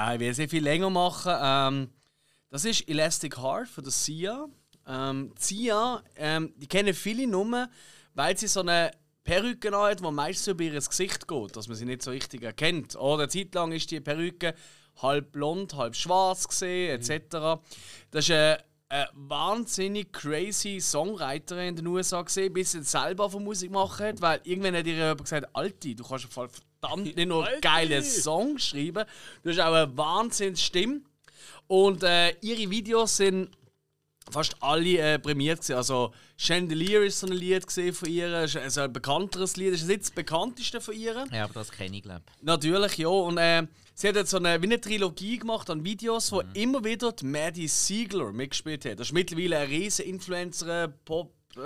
Ja, 0.00 0.14
ich 0.14 0.20
will 0.20 0.30
es 0.30 0.38
nicht 0.38 0.48
viel 0.48 0.64
länger 0.64 0.88
machen. 0.88 1.34
Ähm, 1.38 1.90
das 2.48 2.64
ist 2.64 2.88
Elastic 2.88 3.36
Heart 3.36 3.68
von 3.68 3.84
der 3.84 3.92
Sia. 3.92 4.46
Ähm, 4.86 5.34
Sia, 5.38 6.02
ähm, 6.16 6.54
die 6.56 6.66
kennen 6.66 6.94
viele 6.94 7.26
nur, 7.26 7.68
weil 8.14 8.34
sie 8.38 8.46
so 8.46 8.60
eine 8.60 8.92
Perücke 9.24 9.70
hat, 9.76 10.00
die 10.00 10.10
meistens 10.10 10.46
über 10.46 10.64
ihr 10.64 10.72
Gesicht 10.72 11.28
geht, 11.28 11.54
dass 11.54 11.68
man 11.68 11.76
sie 11.76 11.84
nicht 11.84 12.00
so 12.00 12.12
richtig 12.12 12.42
erkennt. 12.42 12.96
Oder 12.96 13.24
eine 13.24 13.28
Zeit 13.28 13.54
lang 13.54 13.72
ist 13.72 13.90
die 13.90 14.00
Perücke 14.00 14.54
halb 15.02 15.32
blond, 15.32 15.74
halb 15.74 15.94
schwarz 15.94 16.48
gesehen, 16.48 16.98
etc. 16.98 17.60
Das 18.10 18.24
ist 18.24 18.30
eine, 18.30 18.56
eine 18.90 19.08
wahnsinnig 19.14 20.12
crazy 20.12 20.80
Songwriterin 20.80 21.68
in 21.68 21.76
den 21.76 21.86
USA 21.86 22.22
gesehen, 22.22 22.52
bis 22.52 22.72
sie 22.72 22.82
selber 22.82 23.30
von 23.30 23.44
Musik 23.44 23.70
machen 23.70 24.04
hat, 24.04 24.20
weil 24.20 24.40
irgendwann 24.42 24.76
hat 24.76 24.86
ihr 24.86 24.94
jemand 24.94 25.22
gesagt, 25.22 25.48
Alti, 25.52 25.94
du 25.94 26.02
kannst 26.02 26.26
Fall 26.32 26.48
verdammt 26.48 27.16
nicht 27.16 27.28
nur 27.28 27.48
geile 27.60 28.02
Songs 28.02 28.64
schreiben, 28.64 29.04
du 29.42 29.50
hast 29.50 29.60
auch 29.60 29.72
eine 29.72 29.96
Wahnsinnsstimme. 29.96 31.02
Und 31.68 32.02
äh, 32.02 32.34
ihre 32.40 32.68
Videos 32.68 33.16
sind 33.16 33.50
fast 34.30 34.56
alle 34.60 34.98
äh, 34.98 35.18
prämiert 35.18 35.60
gewesen. 35.60 35.76
Also 35.76 36.12
Chandelier 36.36 37.02
ist 37.02 37.20
so 37.20 37.26
ein 37.26 37.32
Lied 37.32 37.66
gesehen 37.66 37.94
von 37.94 38.08
ihr, 38.08 38.44
ist 38.44 38.56
also 38.56 38.82
ein 38.82 38.92
bekannteres 38.92 39.56
Lied, 39.56 39.72
das 39.74 39.82
ist 39.82 39.88
jetzt 39.88 40.08
das 40.08 40.14
bekannteste 40.14 40.80
von 40.80 40.94
ihr. 40.94 41.24
Ja, 41.32 41.44
aber 41.44 41.54
das 41.54 41.70
kenne 41.70 41.96
ich, 41.96 42.02
glaube 42.02 42.22
Natürlich, 42.42 42.98
ja. 42.98 43.08
Und 43.08 43.38
äh, 43.38 43.66
sie 43.94 44.08
hat 44.08 44.16
jetzt 44.16 44.30
so 44.30 44.38
eine, 44.38 44.60
wie 44.60 44.66
eine 44.66 44.80
Trilogie 44.80 45.38
gemacht 45.38 45.70
an 45.70 45.84
Videos, 45.84 46.32
wo 46.32 46.42
immer 46.54 46.84
wieder 46.84 47.12
die 47.12 47.24
Maddie 47.24 47.68
Siegler 47.68 48.32
mitgespielt 48.32 48.84
hat. 48.84 48.98
Das 49.00 49.08
ist 49.08 49.12
mittlerweile 49.12 49.58
eine 49.58 49.68
riesen 49.68 50.06
Influencerin, 50.06 50.92
Pop, 51.04 51.32
äh, 51.56 51.60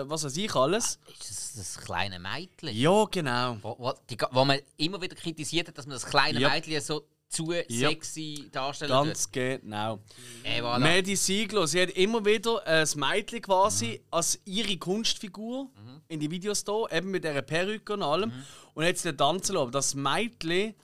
äh, 0.00 0.08
was 0.08 0.24
weiß 0.24 0.36
ich 0.36 0.54
alles. 0.54 0.98
Ist 1.18 1.30
das 1.30 1.54
das 1.56 1.84
kleine 1.84 2.18
Mädchen? 2.18 2.70
Ja, 2.74 3.04
genau. 3.10 3.58
Wo, 3.62 3.76
wo, 3.78 3.92
die, 4.08 4.16
wo 4.30 4.44
man 4.44 4.58
immer 4.76 5.00
wieder 5.00 5.14
kritisiert 5.14 5.68
hat, 5.68 5.78
dass 5.78 5.86
man 5.86 5.94
das 5.94 6.06
kleine 6.06 6.40
Yep. 6.40 6.50
Mädchen 6.50 6.80
so 6.80 7.04
zu 7.30 7.52
sexy 7.68 8.48
darstellen 8.50 8.90
Ganz 8.90 9.30
genau. 9.30 10.00
Äh, 10.42 10.60
voilà. 10.60 10.80
Maddie 10.80 11.16
Siegler, 11.16 11.66
sie 11.66 11.80
hat 11.80 11.90
immer 11.90 12.24
wieder 12.24 12.66
ein 12.66 12.86
Mädchen 12.96 13.40
quasi 13.40 14.00
als 14.10 14.38
ihre 14.44 14.76
Kunstfigur 14.76 15.70
in 16.08 16.18
die 16.18 16.30
Videos 16.30 16.64
da, 16.64 16.86
eben 16.90 17.10
mit 17.12 17.24
dieser 17.24 17.42
Perücke 17.42 17.94
und 17.94 18.02
allem. 18.02 18.32
Und 18.74 18.84
hat 18.84 18.98
sie 18.98 19.12
dann 19.12 19.16
tanzen 19.16 19.54
lassen. 19.54 19.72
Das 19.72 19.94
Mädchen, 19.94 20.74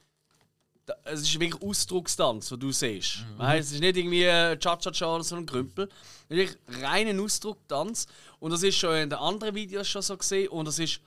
es 1.04 1.22
ist 1.22 1.40
wirklich 1.40 1.60
Ausdruckstanz, 1.60 2.52
was 2.52 2.58
du 2.58 2.70
siehst. 2.70 3.24
Weißt, 3.36 3.68
es 3.68 3.74
ist 3.74 3.80
nicht 3.80 3.96
irgendwie 3.96 4.22
äh, 4.22 4.56
Cha-Cha-Cha 4.56 5.16
oder 5.16 5.24
so 5.24 5.34
ein 5.34 5.46
Krümpel. 5.46 5.88
Es 6.28 6.36
ist 6.36 6.58
wirklich 6.68 6.82
reinen 6.82 7.18
Ausdrucktanz. 7.18 8.06
Und 8.38 8.52
das 8.52 8.62
ist 8.62 8.76
schon 8.76 8.94
in 8.94 9.10
den 9.10 9.18
anderen 9.18 9.54
Videos 9.56 9.88
schon 9.88 10.02
so 10.02 10.16
gesehen. 10.16 10.48
Und 10.48 10.68
das 10.68 10.78
ist 10.78 11.00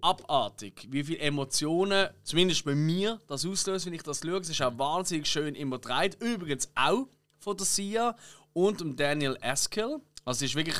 abartig, 0.00 0.86
wie 0.90 1.04
viele 1.04 1.20
Emotionen, 1.20 2.08
zumindest 2.22 2.64
bei 2.64 2.74
mir, 2.74 3.20
das 3.26 3.46
auslöst, 3.46 3.86
wenn 3.86 3.94
ich 3.94 4.02
das 4.02 4.20
schaue. 4.20 4.40
Es 4.40 4.48
ist 4.48 4.62
auch 4.62 4.76
wahnsinnig 4.78 5.26
schön 5.26 5.54
immer 5.54 5.78
dreht. 5.78 6.20
Übrigens 6.20 6.70
auch 6.74 7.06
von 7.38 7.56
der 7.56 7.66
Sia 7.66 8.16
und 8.52 8.80
dem 8.80 8.96
Daniel 8.96 9.38
Askill. 9.40 10.00
Also 10.24 10.44
es 10.44 10.50
ist 10.50 10.56
wirklich 10.56 10.76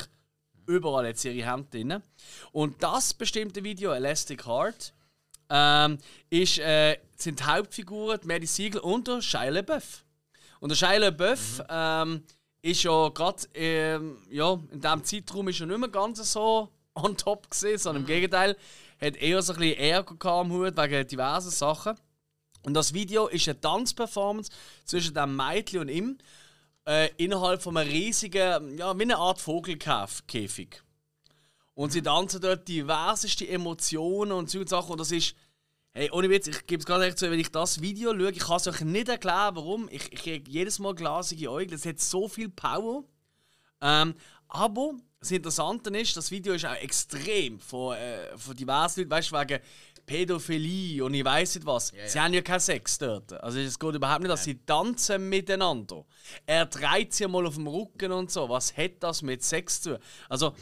überall 0.67 1.05
jetzt 1.05 1.25
ihre 1.25 1.45
Hand 1.47 1.73
drin. 1.73 2.01
Und 2.51 2.81
das 2.81 3.13
bestimmte 3.13 3.63
Video, 3.63 3.91
Elastic 3.91 4.45
Heart, 4.45 4.93
ähm, 5.49 5.97
ist, 6.29 6.57
äh, 6.59 6.97
sind 7.15 7.39
die 7.39 7.43
Hauptfiguren 7.43 8.19
die 8.21 8.27
Maddie 8.27 8.47
Siegel 8.47 8.81
und 8.81 9.07
der 9.07 9.21
Shia 9.21 9.49
LaBeouf. 9.49 10.03
Und 10.59 10.69
der 10.69 10.75
Shia 10.75 10.97
LaBeouf 10.97 11.61
ähm, 11.69 12.23
ist 12.61 12.83
ja 12.83 13.09
gerade 13.09 13.43
ähm, 13.53 14.17
ja, 14.31 14.53
in 14.71 14.81
diesem 14.81 15.03
Zeitraum 15.03 15.47
ist 15.49 15.59
er 15.59 15.67
nicht 15.67 15.77
mehr 15.79 15.89
ganz 15.89 16.31
so 16.31 16.69
on 16.95 17.15
top 17.15 17.49
gesehen, 17.49 17.77
sondern 17.77 18.03
im 18.03 18.07
Gegenteil, 18.07 18.57
hat 19.01 19.15
eher 19.17 19.41
so 19.41 19.53
ein 19.53 19.59
bisschen 19.59 19.77
Ärger 19.77 20.31
am 20.31 20.51
Hut 20.51 20.77
wegen 20.77 21.07
diversen 21.07 21.51
Sachen. 21.51 21.95
Und 22.63 22.73
das 22.73 22.93
Video 22.93 23.27
ist 23.27 23.47
eine 23.47 23.59
Tanzperformance 23.59 24.51
zwischen 24.85 25.13
dem 25.13 25.35
Mädchen 25.35 25.81
und 25.81 25.89
ihm 25.89 26.17
äh, 26.87 27.09
innerhalb 27.17 27.61
von 27.61 27.77
einem 27.77 27.89
riesigen, 27.89 28.77
ja, 28.77 28.97
wie 28.97 29.03
eine 29.03 29.17
Art 29.17 29.39
Vogelkäfig. 29.39 30.81
Und 31.73 31.91
sie 31.91 32.01
tanzen 32.01 32.41
dort 32.41 32.67
diverseste 32.67 33.47
Emotionen 33.47 34.31
und 34.31 34.49
so 34.49 34.65
Sachen. 34.65 34.93
Und 34.93 34.99
das 34.99 35.11
ist, 35.11 35.35
Hey, 35.97 36.11
ohne 36.11 36.29
Witz, 36.29 36.47
ich 36.47 36.67
gebe 36.67 36.81
es 36.81 36.85
gerade 36.85 37.05
echt 37.05 37.17
zu, 37.17 37.31
wenn 37.31 37.39
ich 37.39 37.53
das 37.53 37.79
Video 37.79 38.11
schaue, 38.11 38.29
ich 38.29 38.39
kann 38.39 38.57
es 38.57 38.67
euch 38.67 38.81
nicht 38.81 39.07
erklären, 39.07 39.55
warum. 39.55 39.87
Ich, 39.89 40.11
ich 40.11 40.23
kriege 40.23 40.51
jedes 40.51 40.77
Mal 40.77 40.93
glasige 40.93 41.49
Augen, 41.49 41.73
es 41.73 41.85
hat 41.85 42.01
so 42.01 42.27
viel 42.27 42.49
Power. 42.49 43.05
Ähm, 43.79 44.13
aber 44.49 44.95
das 45.19 45.31
Interessante 45.31 45.89
ist, 45.97 46.15
das 46.15 46.29
Video 46.31 46.53
ist 46.53 46.65
auch 46.65 46.75
extrem 46.75 47.59
von, 47.59 47.95
äh, 47.95 48.37
von 48.37 48.55
diversen 48.55 49.01
Leuten, 49.01 49.11
weißt 49.11 49.31
du, 49.31 49.39
wegen 49.39 49.59
Pädophilie 50.05 51.03
und 51.03 51.13
ich 51.15 51.25
weiß 51.25 51.55
nicht 51.55 51.65
was. 51.65 51.91
Sie 52.05 52.19
haben 52.19 52.33
ja 52.33 52.41
keinen 52.41 52.59
Sex 52.59 52.99
dort. 52.99 53.33
Also 53.33 53.59
es 53.59 53.79
geht 53.79 53.95
überhaupt 53.95 54.21
nicht, 54.21 54.31
dass 54.31 54.43
sie 54.43 54.55
tanzen 54.63 55.29
miteinander. 55.29 56.05
Er 56.45 56.67
dreht 56.67 57.13
sie 57.13 57.27
mal 57.27 57.45
auf 57.47 57.55
dem 57.55 57.67
Rücken 57.67 58.11
und 58.11 58.31
so. 58.31 58.47
Was 58.47 58.77
hat 58.77 59.01
das 59.01 59.23
mit 59.23 59.43
Sex 59.43 59.81
zu 59.81 59.91
tun? 59.91 59.99
Also, 60.29 60.53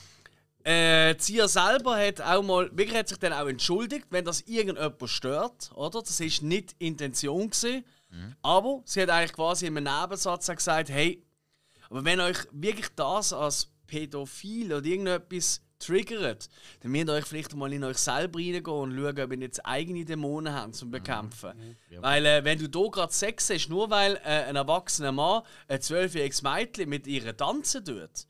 äh, 0.63 1.17
Zia 1.17 1.49
selber 1.49 1.97
hat 1.97 2.21
auch 2.21 2.41
mal, 2.41 2.69
wirklich 2.71 2.97
hat 2.97 3.09
sich 3.09 3.17
dann 3.17 3.33
auch 3.33 3.47
entschuldigt, 3.47 4.07
wenn 4.11 4.23
das 4.23 4.41
irgendjemand 4.41 5.09
stört, 5.09 5.71
oder? 5.75 6.01
Das 6.01 6.21
ist 6.21 6.41
nicht 6.41 6.73
Intention 6.79 7.49
gewesen. 7.49 7.83
Aber 8.43 8.81
sie 8.85 9.01
hat 9.01 9.09
eigentlich 9.09 9.33
quasi 9.33 9.65
in 9.65 9.75
einem 9.75 10.01
Nebensatz 10.01 10.47
gesagt, 10.47 10.89
hey, 10.89 11.25
aber 11.89 12.05
wenn 12.05 12.19
euch 12.21 12.37
wirklich 12.51 12.89
das 12.95 13.33
als 13.33 13.72
Pädophil 13.93 14.73
oder 14.73 14.85
irgendetwas 14.85 15.61
triggert, 15.77 16.49
dann 16.81 16.91
müsst 16.91 17.07
ihr 17.07 17.13
euch 17.13 17.25
vielleicht 17.25 17.55
mal 17.55 17.71
in 17.71 17.83
euch 17.83 17.97
selber 17.97 18.39
reingehen 18.39 18.65
und 18.65 18.95
schauen, 18.95 19.19
ob 19.19 19.31
ihr 19.33 19.39
jetzt 19.39 19.65
eigene 19.65 20.03
Dämonen 20.03 20.53
habt 20.53 20.75
zum 20.75 20.89
Bekämpfen. 20.89 21.77
Weil 21.99 22.25
äh, 22.25 22.43
wenn 22.43 22.57
du 22.57 22.67
da 22.67 22.87
gerade 22.89 23.13
Sex 23.13 23.49
hast, 23.49 23.69
nur 23.69 23.89
weil 23.89 24.15
äh, 24.23 24.45
ein 24.45 24.55
erwachsener 24.55 25.11
Mann 25.11 25.43
ein 25.67 25.81
zwölfjähriges 25.81 26.41
Mädchen 26.41 26.89
mit 26.89 27.05
ihr 27.05 27.35
tanzen 27.37 27.85
tut, 27.85 28.25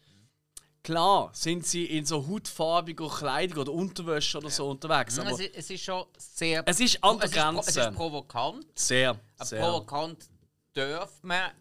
klar 0.83 1.29
sind 1.33 1.65
sie 1.65 1.85
in 1.85 2.05
so 2.05 2.27
hautfarbiger 2.27 3.07
Kleidung 3.07 3.59
oder 3.59 3.71
Unterwäsche 3.71 4.39
oder 4.39 4.49
so 4.49 4.69
unterwegs. 4.69 5.17
Aber 5.17 5.31
es, 5.31 5.39
ist, 5.39 5.55
es 5.55 5.69
ist 5.69 5.83
schon 5.83 6.05
sehr. 6.17 6.63
Es 6.65 6.79
ist 6.81 7.01
an 7.03 7.19
der 7.19 7.25
es 7.25 7.31
ist, 7.31 7.37
es 7.37 7.43
Grenze. 7.43 7.81
ist 7.81 7.95
provokant. 7.95 8.65
sehr, 8.75 9.17
sehr. 9.41 9.61
Provokant 9.61 10.29
darf 10.73 11.23
man. 11.23 11.51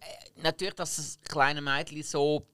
Äh, 0.00 0.42
natürlich, 0.42 0.74
dass 0.74 0.96
das 0.96 1.20
kleine 1.28 1.60
Mädchen 1.60 2.02
so. 2.02 2.46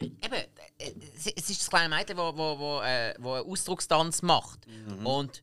Eben, 0.00 0.34
äh, 0.78 0.92
es 1.16 1.26
ist 1.26 1.60
das 1.60 1.70
kleine 1.70 1.94
Mädchen, 1.94 2.16
wo, 2.16 2.36
wo, 2.36 2.58
wo, 2.58 2.80
äh, 2.82 3.14
wo 3.18 3.32
einen 3.34 3.46
Ausdruckstanz 3.50 4.22
macht. 4.22 4.66
Mhm. 4.66 5.06
Und 5.06 5.42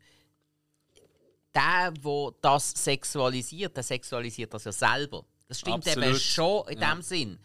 der, 1.56 1.92
der 1.92 2.32
das 2.42 2.72
sexualisiert, 2.72 3.76
der 3.76 3.84
sexualisiert 3.84 4.54
das 4.54 4.64
ja 4.66 4.72
selber. 4.72 5.26
Das 5.48 5.60
stimmt 5.60 5.86
eben 5.88 6.02
Absolut. 6.04 6.22
schon 6.22 6.68
in 6.70 6.80
dem 6.80 7.02
Sinn. 7.02 7.40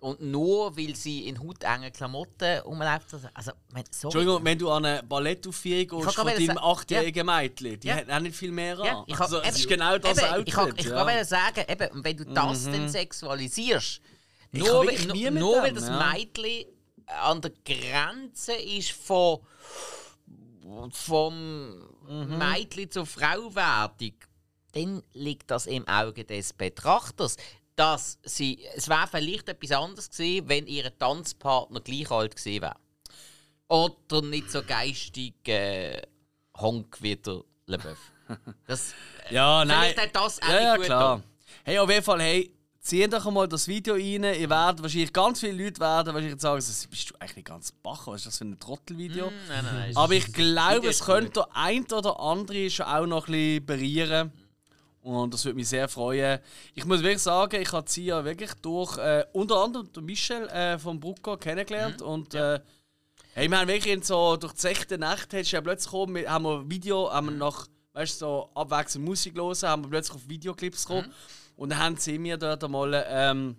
Und 0.00 0.20
nur 0.22 0.76
weil 0.76 0.94
sie 0.94 1.26
in 1.26 1.40
hautengen 1.40 1.92
Klamotten 1.92 2.60
rumläuft, 2.60 3.14
also, 3.34 3.50
mein, 3.72 3.82
sorry. 3.90 4.12
Entschuldigung, 4.18 4.44
wenn 4.44 4.56
du 4.58 4.70
an 4.70 4.84
eine 4.84 5.02
Ballettaufführung 5.02 6.04
gehst 6.04 6.14
von 6.14 6.26
deinem 6.26 6.58
achtjährigen 6.58 7.26
Mädchen, 7.26 7.80
die 7.80 7.88
Ja. 7.88 7.96
hat 7.96 8.08
auch 8.10 8.20
nicht 8.20 8.36
viel 8.36 8.52
mehr 8.52 8.78
an. 8.78 8.84
Ja, 8.86 9.04
ich 9.08 9.18
also, 9.18 9.40
es 9.42 9.56
ist 9.56 9.62
eben- 9.62 9.70
genau 9.70 9.98
das 9.98 10.18
eben, 10.18 10.26
Outfit. 10.28 10.48
Ich 10.48 10.54
kann, 10.54 10.74
ich 10.76 10.86
ja. 10.86 11.04
Mhm. 11.04 11.08
kann 11.08 11.24
sagen, 11.24 11.64
eben, 11.68 12.04
wenn 12.04 12.16
du 12.16 12.24
das 12.26 12.64
dann 12.64 12.88
sexualisierst, 12.88 14.00
Ich 14.52 14.60
nur, 14.64 14.86
weil- 14.86 15.30
nur, 15.32 15.62
weil 15.62 15.72
das 15.72 15.88
ja. 15.88 16.12
Mädchen 16.12 16.66
an 17.06 17.40
der 17.40 17.52
Grenze 17.64 18.52
ist 18.54 18.90
von 18.92 19.40
vom 20.92 21.78
Mhm. 22.08 22.38
Mädchen 22.38 22.90
zur 22.90 23.06
Frauwerdung, 23.06 24.12
dann 24.72 25.02
liegt 25.14 25.50
das 25.50 25.66
im 25.66 25.86
Auge 25.88 26.24
des 26.24 26.52
Betrachters. 26.52 27.36
Dass 27.76 28.18
sie, 28.24 28.64
es 28.74 28.88
wäre 28.88 29.06
vielleicht 29.06 29.48
etwas 29.48 29.70
anderes 29.72 30.10
gewesen, 30.10 30.48
wenn 30.48 30.66
ihr 30.66 30.96
Tanzpartner 30.98 31.80
gleich 31.80 32.10
alt 32.10 32.34
gewesen 32.36 32.62
wäre. 32.62 32.74
Oder 33.68 34.22
nicht 34.22 34.50
so 34.50 34.62
geistig 34.62 35.34
äh, 35.46 36.02
Honk 36.56 36.98
wie 37.00 37.16
der 37.16 37.44
LeBeuf. 37.66 37.98
Das, 38.66 38.94
Ja, 39.30 39.64
nein. 39.64 39.92
Vielleicht 39.94 40.14
hat 40.14 40.16
das 40.16 40.42
auch 40.42 40.48
ja, 40.48 40.60
ja, 40.60 40.76
klar. 40.78 41.22
Hey, 41.64 41.78
auf 41.78 41.88
jeden 41.88 42.02
Fall, 42.04 42.20
hey, 42.20 42.52
zieht 42.88 43.12
doch 43.12 43.30
mal 43.30 43.46
das 43.46 43.68
Video 43.68 43.94
rein. 43.94 44.24
Ihr 44.24 44.48
werdet 44.48 44.82
wahrscheinlich 44.82 45.12
ganz 45.12 45.40
viele 45.40 45.64
Leute 45.64 45.78
werden 45.80 46.14
wahrscheinlich 46.14 46.40
sagen, 46.40 46.60
so, 46.60 46.88
bist 46.88 47.10
du 47.10 47.14
eigentlich 47.18 47.36
nicht 47.36 47.48
ganz 47.48 47.70
bacher? 47.70 48.12
Was 48.12 48.22
ist 48.22 48.26
das 48.28 48.38
für 48.38 48.44
ein 48.46 48.58
Trottelvideo? 48.58 49.26
Nein, 49.26 49.64
nein, 49.64 49.74
nein. 49.74 49.96
Aber 49.96 50.14
ich 50.14 50.32
glaube, 50.32 50.88
es 50.88 51.04
könnte 51.04 51.32
der 51.32 51.48
ein 51.52 51.84
oder 51.92 52.18
andere 52.18 52.70
schon 52.70 52.86
auch 52.86 53.06
noch 53.06 53.28
ein 53.28 53.32
bisschen 53.32 53.66
berühren. 53.66 54.32
Und 55.02 55.32
das 55.32 55.44
würde 55.44 55.56
mich 55.56 55.68
sehr 55.68 55.88
freuen. 55.88 56.40
Ich 56.74 56.84
muss 56.86 57.02
wirklich 57.02 57.22
sagen, 57.22 57.60
ich 57.60 57.72
habe 57.72 57.88
sie 57.88 58.06
ja 58.06 58.24
wirklich 58.24 58.54
durch 58.54 58.96
äh, 58.98 59.24
unter 59.32 59.62
anderem 59.62 59.88
Michel 60.00 60.48
äh, 60.48 60.78
vom 60.78 60.98
Brucko 60.98 61.36
kennengelernt. 61.36 62.00
Und 62.00 62.34
äh, 62.34 62.58
hey, 63.34 63.50
wir 63.50 63.58
haben 63.58 63.68
wirklich 63.68 63.92
in 63.92 64.02
so 64.02 64.36
durch 64.36 64.54
die 64.54 64.60
sechste 64.60 64.98
Nacht 64.98 65.32
hast 65.34 65.52
du 65.52 65.56
ja 65.56 65.60
plötzlich 65.60 65.92
gekommen, 65.92 66.14
wir 66.16 66.30
haben 66.30 66.44
wir 66.44 66.60
ein 66.60 66.70
Video, 66.70 67.12
haben 67.12 67.28
wir 67.28 67.36
nach 67.36 67.66
weißt, 67.92 68.18
so 68.18 68.50
abwechselnd 68.54 69.04
Musik 69.04 69.34
hören, 69.34 69.56
haben 69.62 69.84
wir 69.84 69.90
plötzlich 69.90 70.16
auf 70.16 70.28
Videoclips 70.28 70.86
gekommen. 70.86 71.12
Und 71.58 71.70
dann 71.70 71.78
haben 71.80 71.96
sie 71.96 72.18
mir 72.18 72.36
dort 72.36 72.62
einmal 72.62 73.04
ähm, 73.08 73.56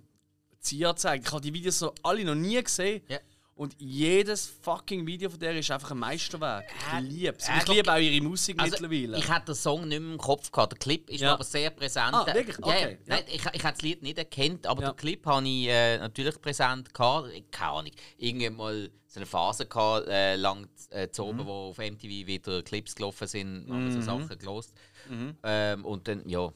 Zia 0.62 0.92
gezeigt. 0.92 1.26
Ich 1.28 1.32
habe 1.32 1.42
die 1.42 1.54
Videos 1.54 1.80
so 1.80 1.94
alle 2.02 2.24
noch 2.24 2.34
nie 2.36 2.62
gesehen. 2.64 3.02
Ja. 3.08 3.20
Und 3.56 3.76
jedes 3.78 4.48
fucking 4.62 5.06
Video 5.06 5.30
von 5.30 5.38
der 5.38 5.54
ist 5.60 5.70
einfach 5.70 5.92
ein 5.92 5.98
Meisterwerk. 6.00 6.64
Äh, 6.94 7.04
Ich 7.04 7.10
liebe 7.12 7.36
es. 7.38 7.50
äh, 7.50 7.52
Ich 7.58 7.68
liebe 7.68 7.92
auch 7.94 7.98
ihre 7.98 8.24
Musik 8.24 8.58
Also, 8.58 8.72
mittlerweile. 8.80 9.18
ich 9.18 9.28
hatte 9.28 9.48
den 9.48 9.56
Song 9.56 9.86
nicht 9.86 10.00
mehr 10.00 10.14
im 10.14 10.18
Kopf 10.18 10.50
gehabt. 10.50 10.72
Der 10.72 10.80
Clip 10.80 11.10
ist 11.10 11.20
Ja. 11.20 11.34
aber 11.34 11.44
sehr 11.44 11.70
präsent. 11.72 12.14
Ah, 12.14 12.26
wirklich? 12.34 12.58
Ja, 12.60 12.68
ja. 12.68 12.74
Okay, 12.86 12.92
ja. 13.06 13.16
Nein, 13.16 13.24
ich, 13.28 13.34
ich 13.36 13.64
habe 13.66 13.74
das 13.74 13.82
Lied 13.82 14.02
nicht 14.02 14.18
erkannt, 14.18 14.66
aber 14.66 14.82
den 14.86 14.96
Clip 14.96 15.26
habe 15.26 15.46
ich 15.46 15.68
äh, 15.68 15.98
natürlich 15.98 16.40
präsent 16.42 16.94
gehabt. 16.94 17.28
Keine 17.52 17.72
Ahnung. 17.72 17.92
Irgendwie 18.18 18.50
mal 18.50 18.90
so 19.08 19.20
eine 19.20 19.26
Phase 19.26 19.66
gehabt, 19.66 20.08
äh, 20.08 20.38
lang 20.38 20.66
äh, 20.92 21.10
zu 21.10 21.24
Mhm. 21.24 21.30
oben, 21.30 21.46
wo 21.48 21.52
auf 21.72 21.80
MTV 21.80 22.28
wieder 22.28 22.64
Clips 22.64 22.96
gelaufen 22.96 23.28
sind, 23.28 23.66
haben 23.70 23.86
wir 23.88 23.92
so 23.92 24.02
Sachen 24.02 24.40
gelost. 24.40 24.74
Mhm. 25.10 25.36
Ähm, 25.44 25.84
und 25.84 26.08
dann, 26.08 26.30
ja. 26.30 26.50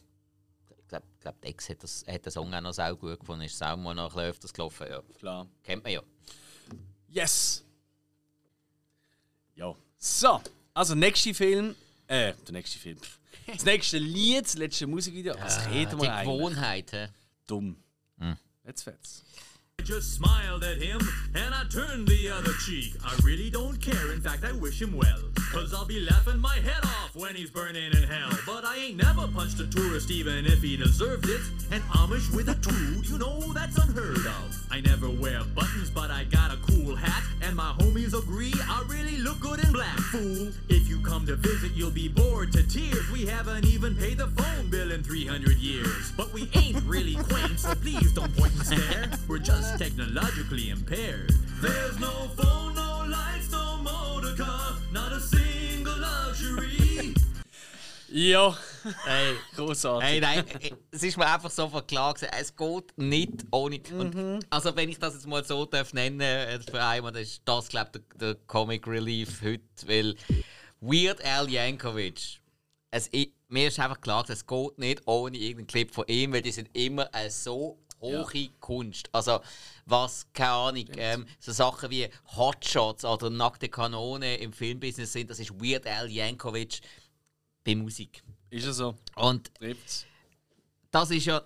Ich 1.23 1.25
glaube, 1.25 1.37
glaub, 1.39 1.41
die 1.41 1.47
Ex 1.47 1.69
hat, 1.69 1.83
das, 1.83 2.05
hat 2.05 2.25
den 2.25 2.31
Song 2.33 2.53
auch 2.53 2.59
noch 2.59 2.73
sehr 2.73 2.93
gut 2.95 3.17
gefunden. 3.17 3.45
Ist 3.45 3.63
auch 3.63 3.77
mal 3.77 3.93
noch 3.93 4.09
ein 4.09 4.09
bisschen 4.09 4.29
öfters 4.29 4.53
gelaufen. 4.53 4.87
Ja. 4.89 5.01
Klar. 5.17 5.47
Kennt 5.63 5.81
man 5.81 5.93
ja. 5.93 6.01
Yes! 7.07 7.63
Ja. 9.55 9.73
So, 9.97 10.41
also 10.73 10.95
nächster 10.95 11.33
Film. 11.33 11.75
Äh, 12.07 12.33
der 12.45 12.51
nächste 12.51 12.77
Film. 12.77 12.97
Das 13.47 13.63
nächste 13.63 13.97
Lied, 13.99 14.45
das 14.45 14.55
letzte 14.55 14.87
Musikvideo. 14.87 15.35
Was 15.39 15.65
reden 15.69 15.97
Die 15.97 16.03
wir 16.03 16.13
eigentlich? 16.13 16.37
Gewohnheit. 16.37 16.91
hä? 16.91 17.07
Dumm. 17.47 17.77
Jetzt 18.65 18.83
fett's. 18.83 19.23
I 19.79 19.83
just 19.83 20.13
smiled 20.15 20.63
at 20.63 20.81
him 20.81 20.99
and 21.33 21.53
I 21.53 21.63
turned 21.69 22.07
the 22.07 22.29
other 22.31 22.53
cheek. 22.65 22.95
I 23.03 23.15
really 23.25 23.49
don't 23.49 23.79
care, 23.81 24.13
in 24.13 24.21
fact, 24.21 24.43
I 24.43 24.53
wish 24.53 24.79
him 24.81 24.95
well. 24.97 25.31
Cause 25.53 25.71
I'll 25.71 25.85
be 25.85 25.99
laughing 25.99 26.39
my 26.39 26.55
head 26.55 26.83
off 26.83 27.11
when 27.13 27.35
he's 27.35 27.51
burning 27.51 27.91
in 27.91 28.03
hell. 28.03 28.31
But 28.43 28.65
I 28.65 28.75
ain't 28.77 28.97
never 28.97 29.27
punched 29.27 29.59
a 29.59 29.67
tourist, 29.67 30.09
even 30.09 30.47
if 30.47 30.63
he 30.63 30.75
deserved 30.75 31.29
it. 31.29 31.41
And 31.71 31.83
Amish 31.83 32.35
with 32.35 32.49
a 32.49 32.55
tool, 32.55 33.03
you 33.03 33.19
know 33.19 33.39
that's 33.53 33.77
unheard 33.77 34.25
of. 34.25 34.65
I 34.71 34.81
never 34.81 35.11
wear 35.11 35.43
buttons, 35.53 35.91
but 35.91 36.09
I 36.09 36.23
got 36.23 36.51
a 36.51 36.57
cool 36.57 36.95
hat. 36.95 37.21
And 37.43 37.55
my 37.55 37.71
homies 37.77 38.17
agree 38.17 38.51
I 38.63 38.83
really 38.87 39.17
look 39.17 39.39
good 39.41 39.63
in 39.63 39.71
black, 39.71 39.95
fool. 39.99 40.49
If 40.69 40.89
you 40.89 40.99
come 41.01 41.27
to 41.27 41.35
visit, 41.35 41.73
you'll 41.73 41.91
be 41.91 42.07
bored 42.07 42.51
to 42.53 42.63
tears. 42.67 43.07
We 43.11 43.27
haven't 43.27 43.65
even 43.65 43.95
paid 43.95 44.17
the 44.17 44.29
phone 44.29 44.71
bill 44.71 44.91
in 44.91 45.03
300 45.03 45.57
years. 45.57 46.11
But 46.17 46.33
we 46.33 46.49
ain't 46.55 46.81
really 46.83 47.13
quaint, 47.13 47.59
so 47.59 47.75
please 47.75 48.11
don't 48.13 48.35
point 48.35 48.53
and 48.53 48.65
stare. 48.65 49.11
We're 49.27 49.37
just 49.37 49.77
technologically 49.77 50.71
impaired. 50.71 51.31
There's 51.61 51.99
no 51.99 52.09
phone, 52.37 52.62
Ja, 58.15 58.55
Hey. 59.05 59.35
großartig. 59.55 60.07
Hey, 60.07 60.19
nein, 60.19 60.47
äh, 60.47 60.69
es 60.91 61.01
ist 61.01 61.17
mir 61.17 61.25
einfach 61.25 61.49
sofort 61.49 61.87
klar 61.87 62.13
gewesen, 62.13 62.29
es 62.39 62.55
geht 62.55 62.95
nicht 62.95 63.43
ohne. 63.49 63.79
Und, 63.97 64.45
also, 64.51 64.75
wenn 64.75 64.89
ich 64.89 64.99
das 64.99 65.15
jetzt 65.15 65.25
mal 65.25 65.43
so 65.43 65.65
darf 65.65 65.93
nennen 65.93 66.21
äh, 66.21 66.59
für 66.59 66.83
einmal, 66.83 67.11
dann 67.11 67.23
ist 67.23 67.41
das, 67.43 67.69
glaube 67.69 67.89
ich, 67.95 68.01
der, 68.19 68.35
der 68.35 68.41
Comic 68.45 68.85
Relief 68.85 69.41
heute, 69.41 69.63
weil 69.87 70.15
Weird 70.79 71.25
Al 71.25 71.49
Yankovic, 71.49 72.39
es, 72.91 73.09
mir 73.47 73.67
ist 73.69 73.79
einfach 73.79 73.99
klar 73.99 74.21
gewesen, 74.21 74.33
es 74.33 74.45
geht 74.45 74.77
nicht 74.77 75.07
ohne 75.07 75.35
irgendeinen 75.35 75.67
Clip 75.67 75.91
von 75.91 76.05
ihm, 76.07 76.33
weil 76.33 76.43
die 76.43 76.51
sind 76.51 76.69
immer 76.73 77.11
eine 77.15 77.31
so 77.31 77.79
hohe 77.99 78.49
Kunst. 78.59 79.09
Also, 79.11 79.39
was, 79.87 80.27
keine 80.33 80.51
Ahnung, 80.51 80.85
ähm, 80.97 81.25
so 81.39 81.51
Sachen 81.51 81.89
wie 81.89 82.07
Hotshots 82.35 83.05
oder 83.05 83.31
Nackte 83.31 83.69
Kanone 83.69 84.35
im 84.37 84.53
Filmbusiness 84.53 85.13
sind, 85.13 85.31
das 85.31 85.39
ist 85.39 85.51
Weird 85.59 85.87
Al 85.87 86.11
Yankovic 86.11 86.81
bei 87.63 87.75
Musik. 87.75 88.23
Ist 88.49 88.65
ja 88.65 88.73
so. 88.73 88.95
Und 89.15 89.53
Trifft's. 89.55 90.05
das 90.91 91.11
ist 91.11 91.25
ja, 91.25 91.41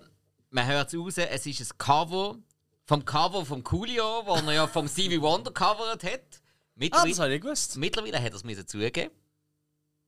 man 0.50 0.66
hört 0.66 0.92
es 0.92 0.98
raus, 0.98 1.16
es 1.18 1.46
ist 1.46 1.60
ein 1.72 1.78
Cover 1.78 2.36
vom 2.84 3.04
Cover 3.04 3.44
vom 3.44 3.62
Coolio, 3.64 4.22
wo 4.26 4.34
er 4.34 4.52
ja 4.52 4.66
vom 4.66 4.88
Stevie 4.88 5.20
Wonder 5.20 5.50
covert 5.52 6.02
hat. 6.04 6.20
Ah, 6.20 6.20
das 6.20 6.74
Mittlerweile, 6.74 7.16
habe 7.22 7.34
ich 7.34 7.40
gewusst. 7.42 7.76
mittlerweile 7.76 8.22
hat 8.22 8.32
er 8.32 8.34
es 8.58 8.66
zugeben. 8.66 9.10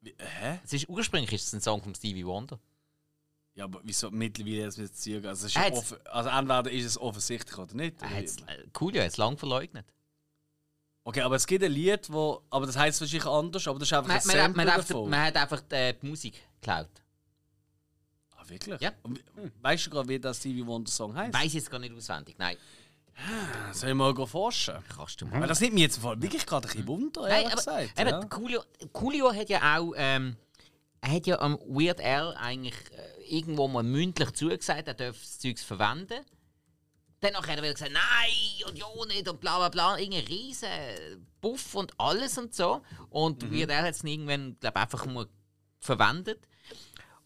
Wie- 0.01 0.15
Hä? 0.19 0.61
Es 0.65 0.73
ist, 0.73 0.89
ursprünglich 0.89 1.33
ist 1.33 1.47
es 1.49 1.53
ein 1.53 1.61
Song 1.61 1.83
von 1.83 1.95
Stevie 1.95 2.25
Wonder. 2.25 2.59
Ja, 3.55 3.65
aber 3.65 3.81
wieso 3.83 4.11
mittlerweile 4.11 4.71
Zügen? 4.93 5.27
Also, 5.27 5.47
es 5.47 5.53
ist 5.53 5.55
ja 5.57 5.63
hat's- 5.63 5.79
offen, 5.79 5.99
also 6.07 6.29
entweder 6.31 6.71
ist 6.71 6.85
es 6.87 6.97
offensichtlich 6.99 7.59
oder 7.59 7.75
nicht. 7.75 8.01
Er 8.01 8.11
oder 8.11 8.41
äh, 8.49 8.67
Coolio 8.73 9.03
hat 9.03 9.09
es 9.11 9.17
lange 9.17 9.37
verleugnet. 9.37 9.85
Okay, 11.05 11.23
aber 11.23 11.37
es 11.37 11.47
gibt 11.47 11.65
ein 11.65 11.73
Lied, 11.73 12.13
wo. 12.13 12.43
Aber 12.51 12.67
das 12.67 12.77
heißt 12.77 13.01
wahrscheinlich 13.01 13.27
anders, 13.27 13.67
aber 13.67 13.79
das 13.79 13.89
ist 13.89 13.93
einfach 13.95 14.09
Man, 14.09 14.19
ein 14.19 14.27
man, 14.27 14.37
hat- 14.37 14.43
Sample 14.45 14.65
man, 14.65 14.75
hat, 14.75 14.91
davon. 14.91 15.11
man 15.11 15.21
hat 15.23 15.37
einfach 15.37 15.61
die, 15.63 15.95
die 16.01 16.07
Musik 16.07 16.35
geklaut. 16.61 16.89
ah, 18.37 18.43
wirklich? 18.47 18.81
Ja. 18.81 18.93
Weißt 19.63 19.87
du 19.87 19.91
gerade, 19.91 20.09
wie 20.09 20.19
der 20.19 20.35
Stevie 20.35 20.67
Wonder 20.67 20.91
Song 20.91 21.15
heißt? 21.15 21.33
Weiß 21.35 21.53
jetzt 21.55 21.71
gar 21.71 21.79
nicht 21.79 21.95
auswendig. 21.95 22.37
Nein, 22.39 22.57
Sollen 23.73 23.99
wir 23.99 24.13
mal 24.15 24.27
forschen? 24.27 24.75
kannst 24.95 25.21
du 25.21 25.27
mal. 25.27 25.41
Weil 25.41 25.49
das 25.49 25.61
nimmt 25.61 25.75
mich 25.75 25.83
jetzt 25.83 25.99
Fall 25.99 26.21
wirklich 26.23 26.47
gerade 26.47 26.67
ein 26.67 26.71
bisschen 26.71 26.87
Wunder, 26.89 27.23
Nein, 27.23 27.31
ehrlich 27.45 27.47
aber, 27.53 27.57
gesagt. 27.57 28.01
eben, 28.01 28.09
ja. 28.11 28.21
Coolio, 28.25 28.63
Coolio 28.93 29.35
hat 29.35 29.49
ja 29.51 29.79
auch. 29.79 29.93
Ähm, 29.97 30.37
er 31.03 31.13
hat 31.13 31.27
ja 31.27 31.39
am 31.41 31.59
Weird 31.67 32.01
Al 32.03 32.35
eigentlich 32.37 32.75
äh, 32.93 33.37
irgendwo 33.37 33.69
mal 33.69 33.83
mündlich 33.83 34.33
zugesagt, 34.33 34.87
er 34.89 34.95
darf 34.95 35.19
das 35.19 35.39
Zeugs 35.39 35.63
verwenden. 35.63 36.21
Dann 37.21 37.35
nachher 37.35 37.53
hat 37.53 37.59
er 37.59 37.63
wieder 37.63 37.75
gesagt, 37.75 37.93
nein 37.93 38.69
und 38.69 38.79
ja 38.79 38.87
nicht 39.07 39.29
und 39.29 39.41
bla 39.41 39.59
bla 39.59 39.69
bla. 39.69 39.99
Irgendein 39.99 40.27
riesen 40.27 40.69
Buff 41.41 41.75
und 41.75 41.93
alles 41.99 42.39
und 42.39 42.55
so. 42.55 42.83
Und 43.11 43.53
Weird 43.53 43.71
Al 43.71 43.83
hat 43.83 43.95
es 43.95 44.05
irgendwann, 44.05 44.57
glaube 44.59 44.81
einfach 44.81 45.05
mal 45.07 45.27
verwendet. 45.79 46.47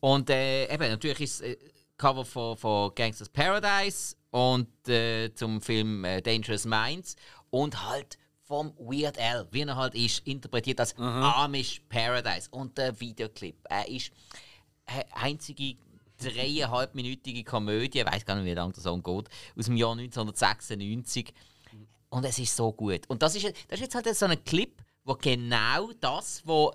Und 0.01 0.31
äh, 0.31 0.73
eben, 0.73 0.89
natürlich 0.91 1.21
ist 1.21 1.35
es 1.35 1.41
äh, 1.41 1.57
Cover 1.97 2.25
von, 2.25 2.57
von 2.57 2.95
Gangsters 2.95 3.29
Paradise 3.29 4.17
und 4.31 4.89
äh, 4.89 5.33
zum 5.35 5.61
Film 5.61 6.05
äh, 6.05 6.21
Dangerous 6.21 6.65
Minds 6.65 7.17
und 7.51 7.89
halt 7.89 8.19
vom 8.43 8.75
Weird 8.79 9.19
Al, 9.19 9.49
wie 9.53 9.63
er 9.63 9.77
halt 9.77 9.95
ist, 9.95 10.27
interpretiert 10.27 10.79
als 10.81 10.95
Amish 10.99 11.81
Paradise. 11.89 12.49
Und 12.51 12.77
der 12.77 12.99
Videoclip, 13.01 13.57
er 13.71 13.89
ist 13.89 14.13
eine 14.87 15.05
einzige 15.15 15.77
dreieinhalbminütige 16.25 17.45
Komödie, 17.45 18.01
ich 18.01 18.07
weiß 18.07 18.25
gar 18.25 18.37
nicht, 18.37 18.45
wie 18.45 18.55
lange 18.55 18.73
der 18.73 18.83
Song 18.83 19.03
geht, 19.03 19.29
aus 19.59 19.65
dem 19.67 19.77
Jahr 19.77 19.93
1996. 19.93 21.33
Und 22.11 22.25
es 22.25 22.39
ist 22.39 22.55
so 22.55 22.73
gut. 22.73 23.03
Und 23.09 23.23
das 23.23 23.35
ist, 23.35 23.45
das 23.45 23.81
ist 23.81 23.81
jetzt 23.81 23.95
halt 23.95 24.15
so 24.17 24.27
ein 24.27 24.45
Clip, 24.45 24.81
wo 25.05 25.15
genau 25.15 25.91
das, 26.01 26.43
wo, 26.45 26.73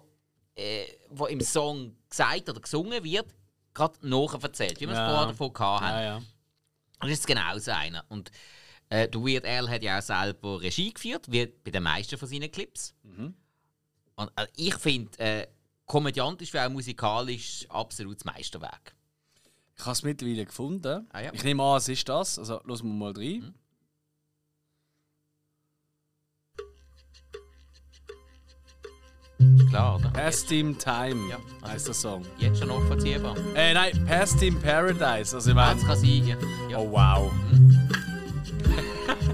äh, 0.55 0.85
wo 1.09 1.27
im 1.27 1.41
Song 1.41 1.95
gesagt 2.09 2.49
oder 2.49 2.59
gesungen 2.59 3.03
wird, 3.03 3.27
gerade 3.73 3.95
nachher-erzählt, 4.07 4.79
wie 4.81 4.85
wir 4.85 4.91
es 4.91 4.97
Ja. 4.97 5.07
vorher 5.09 5.27
davon 5.27 5.53
hatten. 5.59 5.85
Ja, 5.85 6.01
ja. 6.03 6.15
Und 6.17 7.09
das 7.09 7.11
ist 7.19 7.27
genau 7.27 7.57
so 7.57 7.71
einer. 7.71 8.03
Und 8.09 8.29
äh, 8.89 9.07
der 9.07 9.21
Weird 9.21 9.45
Al 9.45 9.69
hat 9.69 9.81
ja 9.83 9.99
auch 9.99 10.01
selber 10.03 10.59
Regie 10.61 10.91
geführt, 10.93 11.25
wie 11.31 11.45
bei 11.45 11.71
den 11.71 11.83
meisten 11.83 12.17
von 12.17 12.27
seinen 12.27 12.51
Clips. 12.51 12.93
Und 14.15 14.31
äh, 14.35 14.47
ich 14.57 14.75
finde, 14.75 15.17
äh, 15.19 15.47
komödiantisch 15.85 16.53
wie 16.53 16.59
auch 16.59 16.69
musikalisch 16.69 17.65
absolut 17.69 18.17
das 18.17 18.25
Meisterwerk. 18.25 18.93
Ich 19.79 19.85
habe 19.85 19.93
es 19.93 20.03
mittlerweile 20.03 20.45
gefunden. 20.45 21.07
Ah, 21.13 21.21
ja. 21.21 21.31
Ich 21.33 21.41
nehme 21.43 21.63
an, 21.63 21.77
es 21.77 21.87
ist 21.87 22.07
das. 22.09 22.37
Also, 22.37 22.59
los 22.65 22.83
wir 22.83 22.91
mal 22.91 23.13
rein. 23.15 23.53
Ist 29.39 29.69
klar, 29.69 29.95
oder? 29.95 30.09
Past 30.09 30.51
in 30.51 30.77
Time 30.77 31.29
Ja. 31.29 31.37
heißt 31.69 31.87
der 31.87 31.93
Song. 31.93 32.25
Jetzt 32.39 32.59
schon 32.59 32.67
nachvollziehbar. 32.67 33.35
Äh, 33.55 33.73
nein, 33.73 34.05
Past 34.05 34.41
in 34.43 34.59
Paradise. 34.59 35.33
Also, 35.35 35.51
ich 35.51 35.55
Ah, 35.57 35.67
meine. 35.67 35.79
das 35.79 35.87
kann 35.87 35.97
sein. 35.97 36.27
Ja. 36.27 36.35
Ja. 36.69 36.77
Oh, 36.77 36.91
wow. 36.91 37.31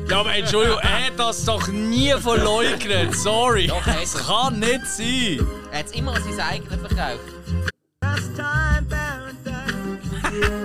ja, 0.09 0.19
aber 0.19 0.35
Entschuldigung, 0.35 0.80
er 0.80 1.07
hat 1.07 1.17
das 1.19 1.43
doch 1.45 1.67
nie 1.69 2.11
verleugnet. 2.19 3.15
Sorry. 3.15 3.65
Doch, 3.67 3.84
das 3.84 4.13
es. 4.15 4.27
kann 4.27 4.59
nicht 4.59 4.85
sein. 4.85 5.47
Er 5.72 5.80
hat 5.80 5.91
immer 5.95 6.13
sein 6.22 6.39
eigenes 6.39 6.80
verkauft. 6.80 7.19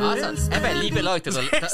Also, 0.01 0.51
eben, 0.51 0.81
liebe 0.81 1.01
Leute, 1.01 1.31
da, 1.31 1.41
da, 1.43 1.67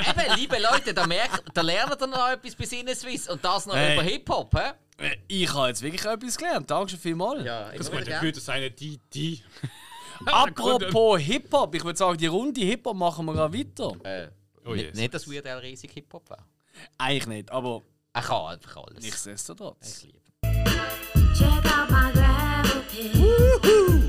eben, 0.00 0.34
liebe 0.36 0.58
Leute, 0.58 0.92
da, 0.94 1.06
merkt, 1.06 1.42
da 1.54 1.60
lernt 1.62 2.00
ihr 2.00 2.06
noch 2.06 2.28
etwas 2.30 2.54
bei 2.54 2.64
Sinneswiss 2.64 3.28
und 3.28 3.44
das 3.44 3.66
noch 3.66 3.74
Hey. 3.74 3.94
über 3.94 4.02
Hip-Hop, 4.02 4.54
hä? 4.54 4.72
Äh, 5.04 5.16
Ich 5.28 5.52
habe 5.52 5.68
jetzt 5.68 5.82
wirklich 5.82 6.04
etwas 6.04 6.36
gelernt. 6.36 6.70
Danke 6.70 6.90
schon 6.90 6.98
vielmals. 7.00 7.44
Ja, 7.44 7.70
Das 7.72 7.90
könnte 7.90 8.20
würde 8.20 8.40
sein, 8.40 8.72
die, 8.78 8.98
die. 9.12 9.42
Apropos 10.26 11.20
Hip-Hop, 11.20 11.74
ich 11.74 11.84
würde 11.84 11.96
sagen, 11.96 12.18
die 12.18 12.26
Runde 12.26 12.60
Hip-Hop 12.60 12.96
machen 12.96 13.24
wir 13.26 13.34
gerade 13.34 13.56
weiter. 13.58 13.92
Äh, 14.04 14.28
Oh 14.64 14.74
nicht, 14.74 14.86
yes. 14.88 14.96
nicht, 14.96 15.14
dass 15.14 15.30
Weird 15.30 15.46
Al 15.46 15.58
riesig 15.60 15.92
Hip-Hop 15.92 16.28
war. 16.28 16.44
Eigentlich 16.98 17.26
nicht, 17.26 17.50
aber 17.52 17.82
Er 18.12 18.20
kann 18.22 18.46
einfach 18.52 18.76
alles. 18.76 19.02
nichtsdestotrotz. 19.02 20.02
Ich 20.02 20.12
liebe. 20.12 20.18
Check 21.34 21.48
out 21.72 21.90
my 21.90 22.12
gravel 22.12 22.82
pit. 22.90 24.07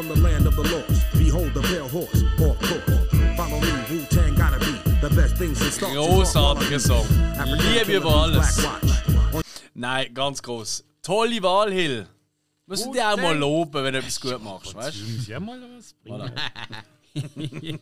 From 0.00 0.08
the 0.08 0.20
land 0.22 0.46
of 0.46 0.56
the 0.56 0.62
lost. 0.62 1.04
Behold 1.18 1.52
the 1.52 1.60
pale 1.60 1.88
horse, 1.88 2.22
off 2.40 2.58
course. 2.60 3.36
Follow 3.36 3.60
me, 3.60 3.72
Wu 3.90 4.00
Tang 4.06 4.34
gotta 4.34 4.58
be 4.58 4.72
the 5.00 5.10
best 5.14 5.36
things 5.36 5.60
in 5.60 5.70
start. 5.70 5.92
Großartiger 5.92 6.80
Song. 6.80 7.06
Liebe 7.58 7.96
über 7.96 8.14
alles. 8.22 8.66
Nein, 9.74 10.14
ganz 10.14 10.40
groß. 10.40 10.84
Tolle 11.02 11.42
Wahl, 11.42 11.70
Hill. 11.72 12.06
Müssen 12.66 12.92
die 12.92 13.02
auch 13.02 13.16
mal 13.16 13.36
loben, 13.36 13.84
wenn 13.84 13.92
du 13.92 13.98
etwas 13.98 14.20
gut 14.20 14.42
machst, 14.42 14.74
weißt 14.74 15.00
du? 15.00 15.04
Muss 15.04 15.26
ja 15.26 15.40
mal 15.40 15.60
was 15.76 15.94
bringen. 16.02 17.78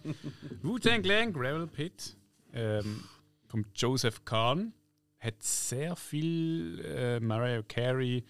Wu-Tang 0.62 1.02
Clan, 1.02 1.32
Gravel 1.32 1.66
Pit, 1.66 2.16
ähm, 2.52 3.04
vom 3.46 3.64
Joseph 3.76 4.24
Kahn, 4.24 4.72
hat 5.20 5.40
sehr 5.40 5.94
viel 5.94 6.80
äh, 6.84 7.20
Mariah 7.20 7.62
Carey, 7.62 8.24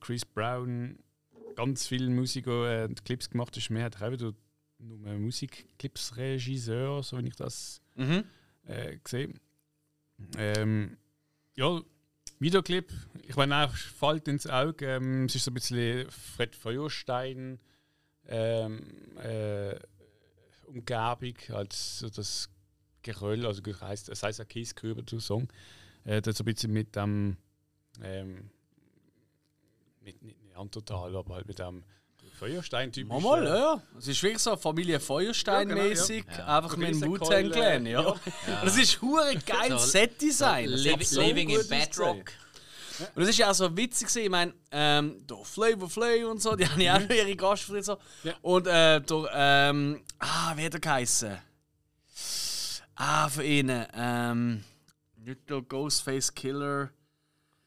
Chris 0.00 0.24
Brown, 0.24 0.98
ganz 1.56 1.86
viele 1.86 2.08
Musiker 2.10 2.82
äh, 2.82 2.84
und 2.86 3.04
Clips 3.04 3.30
gemacht. 3.30 3.56
Das 3.56 3.64
ist 3.64 3.70
mehr 3.70 3.84
hat 3.84 4.00
auch 4.02 4.10
wieder 4.10 4.32
nur 4.78 4.98
Musikclips-Regisseur, 5.18 7.02
so 7.02 7.18
wie 7.18 7.28
ich 7.28 7.36
das 7.36 7.82
Mhm. 7.96 8.24
äh, 8.66 8.96
gesehen 8.98 9.38
ähm, 10.36 10.96
Ja, 11.54 11.80
Videoclip, 12.38 12.90
ich 13.26 13.36
meine, 13.36 13.66
auch 13.66 13.74
fällt 13.74 14.26
ins 14.28 14.46
Auge. 14.46 14.86
Ähm, 14.86 15.26
es 15.26 15.34
ist 15.34 15.44
so 15.44 15.50
ein 15.50 15.54
bisschen 15.54 16.10
Fred 16.10 16.56
Feuerstein 16.56 17.58
ähm, 18.26 18.86
äh, 19.18 19.78
Umgebung, 20.66 21.34
als 21.50 21.98
so 21.98 22.08
das 22.08 22.48
Geröll, 23.02 23.46
also 23.46 23.60
das 23.62 23.80
heisst, 23.80 24.08
es 24.08 24.22
heißt 24.22 24.40
ein 24.40 24.48
Kieskörper 24.48 25.04
zu 25.06 25.20
Song. 25.20 25.48
Äh, 26.04 26.22
das 26.22 26.38
so 26.38 26.42
ein 26.42 26.46
bisschen 26.46 26.72
mit 26.72 26.96
dem 26.96 27.36
ähm, 28.02 28.50
mit 30.02 30.16
nicht 30.64 30.74
Neandertal, 30.74 31.16
aber 31.16 31.34
halt 31.34 31.48
mit 31.48 31.58
dem 31.58 31.84
Feuerstein-Typ. 32.38 33.06
Mal, 33.08 33.20
mal, 33.20 33.44
ja, 33.44 33.56
ja. 33.56 33.82
Es 33.98 34.08
ist 34.08 34.22
wirklich 34.22 34.42
so 34.42 34.56
Familie 34.56 34.98
Feuerstein-mäßig, 34.98 36.24
Ja, 36.26 36.32
genau, 36.32 36.38
ja. 36.38 36.56
einfach 36.58 36.76
mit 36.76 36.90
dem 36.90 37.02
Wu-Tang 37.02 37.50
Clan, 37.50 37.86
ja. 37.86 38.02
ja. 38.02 38.08
Und 38.10 38.20
das 38.64 38.76
ist 38.78 39.00
hure 39.02 39.36
geil 39.46 39.70
So, 39.70 39.78
Set-Design. 39.78 40.68
So 40.76 41.20
Living 41.20 41.50
in 41.50 41.68
Bedrock. 41.68 42.32
Und 43.14 43.22
das 43.22 43.30
ist 43.30 43.38
ja 43.38 43.50
auch 43.50 43.54
so 43.54 43.74
witzig, 43.76 44.08
gewesen. 44.08 44.24
ich 44.24 44.30
meine, 44.30 44.54
ähm, 44.70 45.26
der 45.26 45.38
Flavor 45.38 45.88
Flay 45.88 46.24
und 46.24 46.40
so, 46.42 46.54
die 46.54 46.68
haben 46.68 46.80
ja 46.80 46.96
auch 46.96 47.00
noch 47.00 47.10
ihre 47.10 47.34
Gastfriede 47.34 47.82
so. 47.82 47.96
Ja. 48.22 48.34
Und 48.42 48.66
äh, 48.66 49.00
der, 49.00 49.30
ähm, 49.34 50.02
ah, 50.18 50.52
wie 50.56 50.64
hat 50.64 50.74
er 50.74 50.80
geheißen? 50.80 51.38
Ah, 52.96 53.28
von 53.30 53.44
ihnen, 53.44 53.86
ähm, 53.94 54.64
nicht 55.16 55.48
der 55.48 55.62
Ghostface 55.62 56.34
Killer. 56.34 56.90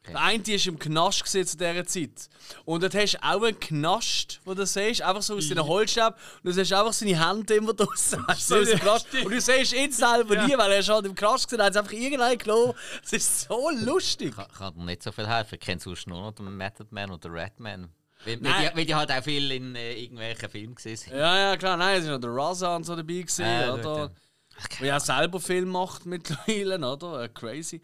Der 0.06 0.20
eine 0.20 0.42
die 0.42 0.54
ist 0.54 0.66
im 0.66 0.78
Knast 0.78 1.26
zu 1.26 1.42
dieser 1.42 1.86
Zeit. 1.86 2.28
Und 2.66 2.82
dort 2.82 2.94
hast 2.94 3.14
du 3.14 3.22
auch 3.22 3.42
einen 3.42 3.58
Knast, 3.58 4.40
wo 4.44 4.52
du 4.52 4.66
siehst, 4.66 5.00
einfach 5.00 5.22
so 5.22 5.36
aus 5.36 5.48
deinen 5.48 5.64
Holzstäben. 5.66 6.12
Und 6.12 6.44
du 6.44 6.52
siehst 6.52 6.72
einfach 6.74 6.92
seine 6.92 7.26
Hände 7.28 7.54
immer 7.54 7.72
draussen. 7.74 8.22
weißt 8.26 8.50
du, 8.50 8.54
so 8.54 8.60
aus 8.60 8.68
dem 8.68 8.80
Knast. 8.80 9.06
Und 9.14 9.30
du 9.32 9.40
siehst 9.40 9.72
ihn 9.72 9.90
selber 9.92 10.46
nie, 10.46 10.56
weil 10.58 10.72
er 10.72 10.78
ist 10.80 10.88
halt 10.90 11.06
im 11.06 11.14
Knast 11.14 11.44
gesehen, 11.46 11.60
er 11.60 11.66
hat 11.66 11.76
einfach 11.76 11.92
irgendeinen 11.92 12.36
genommen. 12.38 12.74
Es 13.02 13.12
ist 13.14 13.40
so 13.42 13.70
lustig. 13.70 14.34
Kann, 14.36 14.46
kann 14.48 14.74
dir 14.74 14.84
nicht 14.84 15.02
so 15.02 15.10
viel 15.10 15.26
helfen. 15.26 15.54
Ich 15.54 15.60
kenne 15.60 15.80
sonst 15.80 16.06
nur 16.06 16.20
noch 16.20 16.32
den 16.32 16.54
Method 16.54 16.86
Man 16.90 17.10
oder 17.10 17.28
den 17.28 17.32
Redman. 17.32 17.88
Weil, 18.26 18.42
weil, 18.42 18.52
die, 18.70 18.76
weil 18.76 18.84
die 18.86 18.94
halt 18.94 19.10
auch 19.10 19.22
viel 19.22 19.50
in 19.52 19.74
äh, 19.76 19.94
irgendwelchen 20.02 20.48
Filmen 20.50 20.74
gesehen 20.74 20.96
sind. 20.96 21.12
Ja, 21.14 21.36
ja, 21.50 21.56
klar. 21.56 21.76
Nein, 21.76 21.98
es 21.98 22.04
ist 22.04 22.10
noch 22.10 22.20
der 22.20 22.30
Raza 22.30 22.76
und 22.76 22.84
so 22.84 22.94
dabei 22.96 23.14
gewesen, 23.20 23.44
Ah, 23.44 23.74
oder? 23.74 24.08
gut, 24.08 24.80
ja 24.80 24.98
selber 25.00 25.40
Film 25.40 25.68
macht 25.70 26.06
mittlerweile, 26.06 26.78
oder? 26.78 27.22
Äh, 27.24 27.28
crazy. 27.28 27.80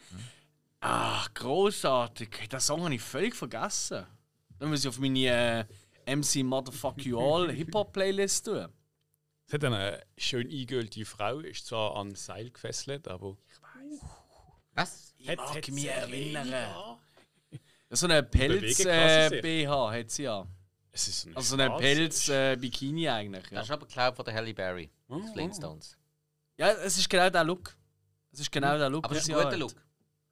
Ah, 0.81 1.27
großartig. 1.35 2.49
Den 2.49 2.61
Song 2.61 2.83
habe 2.85 2.95
ich 2.95 3.03
völlig 3.03 3.35
vergessen. 3.35 4.07
Dann 4.59 4.71
muss 4.71 4.81
ich 4.81 4.89
auf 4.89 4.99
meine 4.99 5.67
äh, 6.07 6.17
MC 6.17 6.43
Motherfuck 6.43 7.05
You 7.05 7.19
All 7.19 7.53
Hip-Hop-Playlist 7.53 8.47
tun. 8.47 8.69
Es 9.47 9.55
hat 9.55 9.65
eine 9.65 10.03
schön 10.17 10.49
eingeölte 10.49 11.05
Frau, 11.05 11.41
ist 11.41 11.67
zwar 11.67 11.97
an 11.97 12.15
Seil 12.15 12.51
gefesselt, 12.51 13.09
aber 13.09 13.37
Was? 14.75 15.13
Ich 15.19 15.27
mag 15.27 15.39
hat 15.39 15.69
mich 15.69 15.87
erinnern. 15.87 16.49
Ja. 16.49 16.99
So 17.91 18.07
eine. 18.07 18.23
Pelz-BH 18.23 19.91
hat 19.93 20.11
sie 20.11 20.23
ja. 20.23 20.47
Es 20.93 21.09
ist 21.09 21.27
eine 21.27 21.37
Also 21.37 21.57
so 21.57 21.63
eine 21.63 21.77
Pelz-Bikini 21.77 23.09
eigentlich. 23.09 23.51
Ja. 23.51 23.59
Das 23.59 23.65
ist 23.65 23.71
aber 23.73 23.87
geklaut 23.87 24.17
von 24.17 24.25
der 24.25 24.35
Halle 24.35 24.55
Berry. 24.55 24.91
Oh, 25.09 25.21
Flintstones. 25.33 25.97
ja, 26.57 26.71
es 26.71 26.97
ist 26.97 27.11
genau 27.11 27.29
der 27.29 27.45
Look. 27.45 27.77
Es 28.33 28.41
ist 28.41 28.51
genau 28.53 28.79
der 28.79 28.89
Look. 28.89 29.05
Aber 29.05 29.17
es 29.17 29.23
ist 29.23 29.31
ein 29.31 29.35
guter 29.35 29.51
hat. 29.51 29.59
Look. 29.59 29.75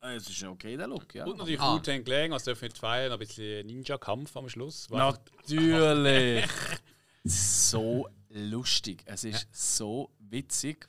Äh, 0.01 0.17
Es 0.17 0.29
ist 0.29 0.43
okay, 0.45 0.77
der 0.77 0.87
Look, 0.87 1.15
ja. 1.15 1.25
Und 1.25 1.39
natürlich 1.39 1.61
Ah. 1.61 1.75
Wu-Tang 1.75 2.05
Clan, 2.05 2.33
also 2.33 2.47
dürfen 2.47 2.67
nicht 2.67 2.79
feiern, 2.79 3.13
ein 3.13 3.19
bisschen 3.19 3.67
Ninja-Kampf 3.67 4.37
am 4.37 4.49
Schluss. 4.49 4.89
Natürlich. 4.91 6.45
so 7.25 8.09
lustig. 8.31 9.03
Es 9.07 9.25
ist 9.25 9.49
so 9.53 10.11
witzig. 10.19 10.89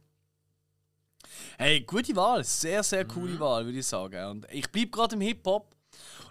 Hey, 1.57 1.81
gute 1.81 2.15
Wahl. 2.15 2.43
Sehr, 2.43 2.83
sehr 2.83 3.05
coole 3.05 3.39
Wahl, 3.39 3.65
würde 3.65 3.79
ich 3.79 3.87
sagen. 3.87 4.23
Und 4.29 4.47
ich 4.51 4.69
bleibe 4.71 4.91
gerade 4.91 5.15
im 5.15 5.21
Hip-Hop. 5.21 5.75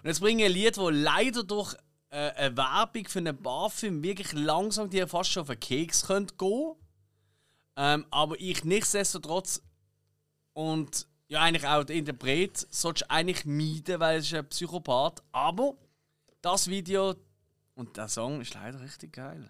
Und 0.01 0.05
jetzt 0.07 0.19
bringe 0.21 0.43
ich 0.43 0.49
ein 0.49 0.53
Lied, 0.53 0.77
das 0.77 0.87
leider 0.91 1.43
durch 1.43 1.75
äh, 2.09 2.31
eine 2.31 2.57
Werbung 2.57 3.05
für 3.07 3.19
einen 3.19 3.41
Barfilm 3.41 4.01
wirklich 4.03 4.31
langsam 4.33 4.89
dir 4.89 5.07
fast 5.07 5.31
schon 5.31 5.41
auf 5.41 5.47
den 5.47 5.59
Keks 5.59 6.07
könnte 6.07 6.35
gehen. 6.37 6.75
Ähm, 7.75 8.05
aber 8.09 8.39
ich 8.39 8.63
nichtsdestotrotz 8.63 9.61
und 10.53 11.07
ja, 11.29 11.41
eigentlich 11.41 11.65
auch 11.67 11.83
der 11.83 11.95
Interpret 11.95 12.57
solltest 12.71 13.05
du 13.05 13.11
eigentlich 13.11 13.45
meiden, 13.45 13.99
weil 13.99 14.15
er 14.15 14.19
ist 14.19 14.33
ein 14.33 14.45
Psychopath. 14.47 15.21
Aber 15.31 15.75
das 16.41 16.67
Video 16.67 17.15
und 17.75 17.95
der 17.95 18.07
Song 18.07 18.41
ist 18.41 18.55
leider 18.55 18.81
richtig 18.81 19.13
geil. 19.13 19.47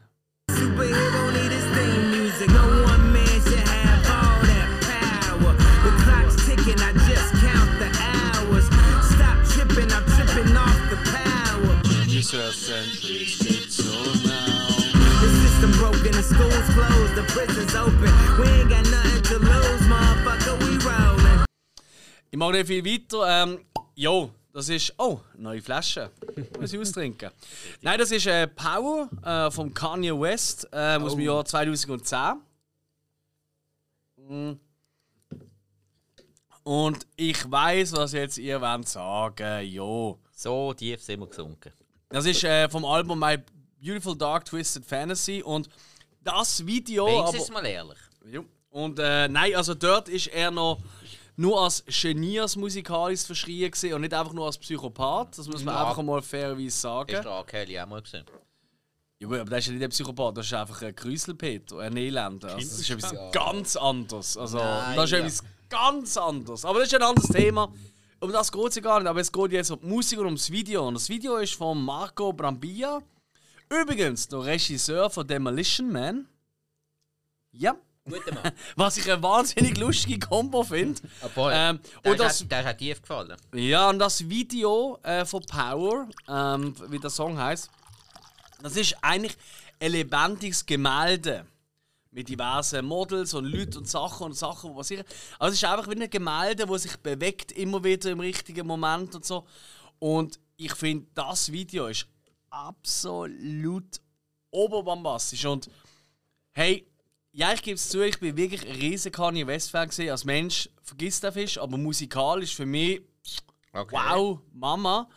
The 15.21 15.27
system 15.27 15.71
broken, 15.79 16.13
the 16.13 16.23
school's 16.23 16.69
closed, 16.73 17.15
the 17.15 17.23
prison's 17.33 17.75
open. 17.75 18.09
We 18.39 18.47
ain't 18.47 18.69
got 18.69 18.85
nothing 18.89 19.21
to 19.23 19.39
lose. 19.39 19.78
Ich 22.31 22.37
mache 22.37 22.51
nicht 22.53 22.67
viel 22.67 22.85
weiter. 22.85 23.43
Ähm, 23.43 23.65
jo, 23.95 24.31
das 24.53 24.69
ist. 24.69 24.93
Oh, 24.97 25.19
neue 25.37 25.61
Flasche. 25.61 26.11
Muss 26.59 26.73
ich 26.73 26.79
austrinken. 26.79 27.31
Nein, 27.81 27.97
das 27.97 28.11
ist 28.11 28.27
äh, 28.27 28.47
Power 28.47 29.09
äh, 29.23 29.49
vom 29.51 29.73
Kanye 29.73 30.11
West 30.19 30.67
äh, 30.71 30.97
aus 30.97 31.13
dem 31.13 31.21
Jahr 31.21 31.43
2010. 31.43 32.35
Mm. 34.27 34.51
Und 36.63 37.07
ich 37.15 37.49
weiß, 37.49 37.93
was 37.93 38.13
jetzt 38.13 38.37
ihr 38.37 38.61
wollt 38.61 38.87
sagen. 38.87 39.65
Jo. 39.65 40.19
So 40.31 40.73
tief 40.73 41.01
sind 41.01 41.19
wir 41.21 41.27
gesunken. 41.27 41.73
Das 42.09 42.25
ist 42.25 42.43
äh, 42.43 42.69
vom 42.69 42.85
Album 42.85 43.19
My 43.19 43.37
Beautiful 43.81 44.15
Dark 44.15 44.45
Twisted 44.45 44.85
Fantasy. 44.85 45.41
Und 45.41 45.67
das 46.23 46.65
Video. 46.65 47.07
Wenigstens 47.07 47.49
aber- 47.49 47.61
mal 47.61 47.67
ehrlich. 47.67 47.97
ja. 48.31 48.41
Und 48.71 48.99
äh, 48.99 49.27
nein, 49.27 49.55
also 49.55 49.73
dort 49.73 50.09
ist 50.09 50.27
er 50.27 50.51
noch 50.51 50.77
nur 51.39 51.61
als 51.63 51.83
Genie 51.85 52.39
als 52.41 52.55
musikalisch 52.57 53.21
verschrien 53.21 53.71
gewesen 53.71 53.93
und 53.93 54.01
nicht 54.01 54.13
einfach 54.13 54.33
nur 54.33 54.45
als 54.45 54.57
Psychopath. 54.57 55.37
Das 55.37 55.47
muss 55.47 55.63
man 55.63 55.73
Ja. 55.73 55.87
einfach 55.89 56.03
mal 56.03 56.21
fairerweise 56.21 56.69
sagen. 56.77 57.11
du 57.23 57.29
R. 57.29 57.45
Kelly 57.45 57.79
auch 57.79 57.87
mal 57.87 58.01
gesehen? 58.01 58.25
Ja, 59.19 59.27
gut, 59.27 59.37
aber 59.39 59.49
das 59.49 59.59
ist 59.59 59.67
ja 59.67 59.73
nicht 59.73 59.83
ein 59.83 59.89
Psychopath, 59.89 60.37
das 60.37 60.45
ist 60.47 60.53
einfach 60.53 60.81
ein 60.81 60.95
Grüselpeter, 60.95 61.79
ein 61.79 61.95
Elender. 61.95 62.53
Also, 62.55 62.57
das 62.69 62.79
ist 62.79 62.89
etwas 62.89 63.11
Ja. 63.13 63.29
ganz 63.31 63.75
anderes. 63.77 64.35
Also, 64.37 64.57
Nein, 64.57 64.95
das 64.97 65.05
ist 65.05 65.11
ja. 65.11 65.17
etwas 65.19 65.43
ganz 65.69 66.17
anderes. 66.17 66.65
Aber 66.65 66.79
das 66.79 66.87
ist 66.89 66.95
ein 66.95 67.03
anderes 67.03 67.29
Thema. 67.29 67.71
Um 68.21 68.31
das 68.33 68.51
geht 68.51 68.67
es 68.67 68.75
ja 68.75 68.81
gar 68.81 68.99
nicht, 68.99 69.07
aber 69.07 69.21
es 69.21 69.31
geht 69.31 69.51
jetzt 69.53 69.71
um 69.71 69.79
die 69.79 69.87
Musik 69.87 70.19
und 70.19 70.25
ums 70.25 70.49
Video. 70.51 70.85
Und 70.87 70.95
das 70.95 71.07
Video 71.07 71.37
ist 71.37 71.53
von 71.53 71.81
Marco 71.81 72.33
Brambilla. 72.33 73.01
Übrigens, 73.69 74.27
der 74.27 74.43
Regisseur 74.43 75.09
von 75.09 75.25
Demolition 75.25 75.89
Man. 75.89 76.27
Ja. 77.51 77.75
Guter 78.09 78.33
Mann. 78.33 78.51
Was 78.75 78.97
ich 78.97 79.11
eine 79.11 79.21
wahnsinnig 79.21 79.77
lustige 79.77 80.19
Kombo 80.19 80.63
finde. 80.63 81.01
Obwohl, 81.21 81.51
Ähm, 81.53 81.79
der, 82.03 82.11
und 82.11 82.19
das, 82.19 82.41
hat, 82.41 82.51
der 82.51 82.63
hat 82.65 82.77
tief 82.77 83.01
gefallen. 83.01 83.35
ja, 83.53 83.89
und 83.89 83.99
das 83.99 84.27
Video 84.27 84.97
äh, 85.03 85.25
von 85.25 85.43
Power, 85.45 86.07
ähm, 86.27 86.75
wie 86.89 86.99
der 86.99 87.09
Song 87.09 87.37
heißt, 87.37 87.69
das 88.61 88.75
ist 88.75 88.95
eigentlich 89.01 89.37
ein 89.79 89.91
lebendiges 89.91 90.65
Gemälde. 90.65 91.45
Mit 92.11 92.27
diversen 92.27 92.85
Models 92.85 93.35
und 93.35 93.45
Leuten 93.45 93.77
und 93.77 93.87
Sachen 93.87 94.25
und 94.25 94.33
Sachen, 94.33 94.71
die 94.71 94.75
passieren. 94.75 95.05
Also 95.37 95.53
es 95.53 95.61
ist 95.61 95.69
einfach 95.69 95.87
wie 95.87 96.01
ein 96.01 96.09
Gemälde, 96.09 96.65
das 96.65 96.81
sich 96.81 96.97
bewegt, 96.97 97.51
immer 97.51 97.83
wieder 97.83 98.09
im 98.09 98.19
richtigen 98.19 98.65
Moment 98.65 99.13
und 99.13 99.23
so. 99.23 99.45
Und 99.99 100.39
ich 100.57 100.73
finde, 100.73 101.05
das 101.13 101.51
Video 101.51 101.85
ist 101.85 102.07
absolut 102.49 104.01
oberbombastisch. 104.49 105.45
Und 105.45 105.69
hey, 106.53 106.88
ja, 107.39 107.53
ich 107.53 107.61
gebe 107.61 107.75
es 107.75 107.89
zu, 107.89 108.05
ich 108.05 108.19
bin 108.19 108.35
wirklich 108.35 108.67
ein 108.67 108.75
riesen 108.75 109.11
Kanye 109.11 109.47
West-Fan. 109.47 109.89
Als 110.09 110.25
Mensch 110.25 110.69
vergisst 110.83 111.23
der 111.23 111.31
Fisch, 111.31 111.57
aber 111.57 111.77
musikalisch 111.77 112.55
für 112.55 112.65
mich 112.65 113.01
Okay. 113.71 113.95
Wow, 113.95 114.39
Mama. 114.51 115.07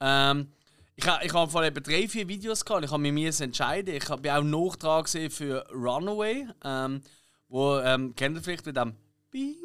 Ähm, 0.00 0.48
ich 0.96 1.06
habe 1.06 1.24
ich 1.24 1.32
hab 1.32 1.50
vor 1.50 1.62
etwa 1.62 1.80
drei, 1.80 2.08
vier 2.08 2.26
Videos 2.28 2.64
gehabt. 2.64 2.84
Ich 2.84 2.90
habe 2.90 3.00
mich 3.00 3.12
müssen 3.12 3.44
entscheiden. 3.44 3.94
Ich 3.94 4.08
habe 4.08 4.34
auch 4.34 4.42
noch 4.42 4.76
dran 4.76 5.04
gesehen 5.04 5.30
für 5.30 5.64
Runaway, 5.72 6.46
ähm, 6.64 7.00
wo 7.48 7.78
ähm, 7.78 8.14
kennt 8.14 8.36
ihr 8.36 8.42
vielleicht 8.42 8.66
mit 8.66 8.76
dem 8.76 8.94
Bing, 9.30 9.56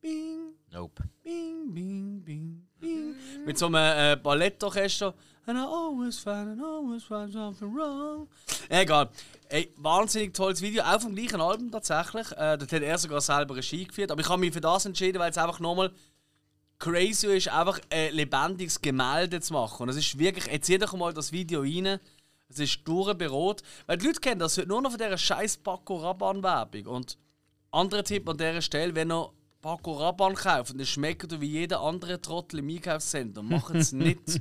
Bing, 0.00 0.54
Nope. 0.70 1.02
Bing, 1.22 1.72
Bing, 1.72 2.22
Bing, 2.22 2.68
Bing 2.78 3.16
mit 3.44 3.58
so 3.58 3.66
einem 3.66 3.76
äh, 3.76 4.16
Ballettorchester. 4.22 5.14
And 5.48 5.56
I 5.56 5.62
always 5.62 6.18
find, 6.18 6.48
and 6.48 6.60
always 6.60 7.04
find 7.04 7.32
something 7.32 7.72
wrong. 7.72 8.26
Egal. 8.68 9.10
Ey, 9.48 9.72
wahnsinnig 9.76 10.34
tolles 10.34 10.60
Video, 10.60 10.82
auch 10.82 11.00
vom 11.00 11.14
gleichen 11.14 11.40
Album 11.40 11.70
tatsächlich. 11.70 12.32
Äh, 12.32 12.58
dort 12.58 12.72
hat 12.72 12.82
er 12.82 12.98
sogar 12.98 13.20
selber 13.20 13.54
Regie 13.54 13.84
geführt. 13.84 14.10
Aber 14.10 14.20
ich 14.20 14.28
habe 14.28 14.40
mich 14.40 14.52
für 14.52 14.60
das 14.60 14.86
entschieden, 14.86 15.20
weil 15.20 15.30
es 15.30 15.38
einfach 15.38 15.60
nochmal 15.60 15.92
crazy 16.80 17.28
ist, 17.28 17.48
einfach 17.48 17.78
ein 17.90 18.12
lebendiges 18.12 18.80
Gemälde 18.80 19.40
zu 19.40 19.52
machen. 19.52 19.84
Und 19.84 19.90
es 19.90 19.96
ist 19.96 20.18
wirklich, 20.18 20.46
jetzt 20.46 20.66
seht 20.66 20.82
doch 20.82 20.94
mal 20.94 21.14
das 21.14 21.30
Video 21.30 21.60
rein. 21.60 22.00
Es 22.48 22.58
ist 22.58 22.80
durchberot. 22.82 23.62
Weil 23.86 23.98
die 23.98 24.06
Leute 24.06 24.20
kennen 24.20 24.40
das 24.40 24.58
heute 24.58 24.66
nur 24.66 24.82
noch 24.82 24.90
von 24.90 24.98
dieser 24.98 25.16
scheiß 25.16 25.58
Paco 25.58 25.98
Rabanne-Werbung. 25.98 26.86
Und 26.86 27.18
anderer 27.70 28.02
Tipp 28.02 28.28
an 28.28 28.36
dieser 28.36 28.62
Stelle, 28.62 28.96
wenn 28.96 29.12
ihr 29.12 29.30
Paco 29.62 29.92
Rabanne 29.92 30.34
kauft, 30.34 30.76
dann 30.76 30.86
schmeckt 30.86 31.30
ihr 31.30 31.40
wie 31.40 31.46
jeder 31.46 31.82
andere 31.82 32.20
Trottel 32.20 32.58
im 32.58 32.68
Einkaufscenter. 32.68 33.42
Macht 33.44 33.76
es 33.76 33.92
nicht. 33.92 34.40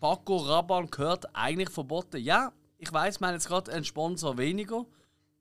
Paco 0.00 0.36
Rabanne 0.38 0.88
gehört 0.88 1.26
eigentlich 1.34 1.70
verboten. 1.70 2.16
Ja, 2.18 2.52
ich 2.78 2.92
weiß, 2.92 3.20
wir 3.20 3.26
haben 3.28 3.34
jetzt 3.34 3.46
gerade 3.48 3.70
einen 3.72 3.84
Sponsor 3.84 4.36
weniger, 4.38 4.84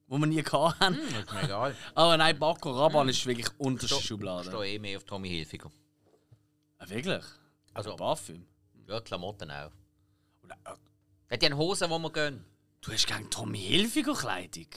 wo 0.07 0.17
wir 0.17 0.25
nie 0.27 0.43
gehabt 0.43 0.79
haben. 0.79 0.95
Hm, 0.95 1.01
ist 1.19 1.33
mir 1.33 1.43
egal. 1.43 1.75
Aber 1.95 2.17
nein, 2.17 2.37
Paco 2.37 2.71
Rabanne 2.71 3.11
ist 3.11 3.25
wirklich 3.25 3.47
unterste 3.57 3.95
Ich 3.95 4.05
Schublade. 4.05 4.49
stehe 4.49 4.65
eh 4.75 4.79
mehr 4.79 4.97
auf 4.97 5.03
Tommy 5.05 5.29
Hilfiger. 5.29 5.71
Ah, 6.77 6.89
wirklich? 6.89 7.23
Also, 7.73 7.95
Parfüm? 7.95 8.45
ja, 8.87 8.99
Klamotten 9.01 9.49
auch. 9.51 9.71
Oder, 10.43 10.57
äh, 11.29 11.37
Die 11.37 11.45
haben 11.45 11.57
Hosen, 11.57 11.89
die 11.89 11.97
wir 11.99 12.11
gehen. 12.11 12.45
Du 12.81 12.91
hast 12.91 13.07
gegen 13.07 13.29
Tommy 13.29 13.59
Hilfiger 13.59 14.13
Kleidung? 14.13 14.67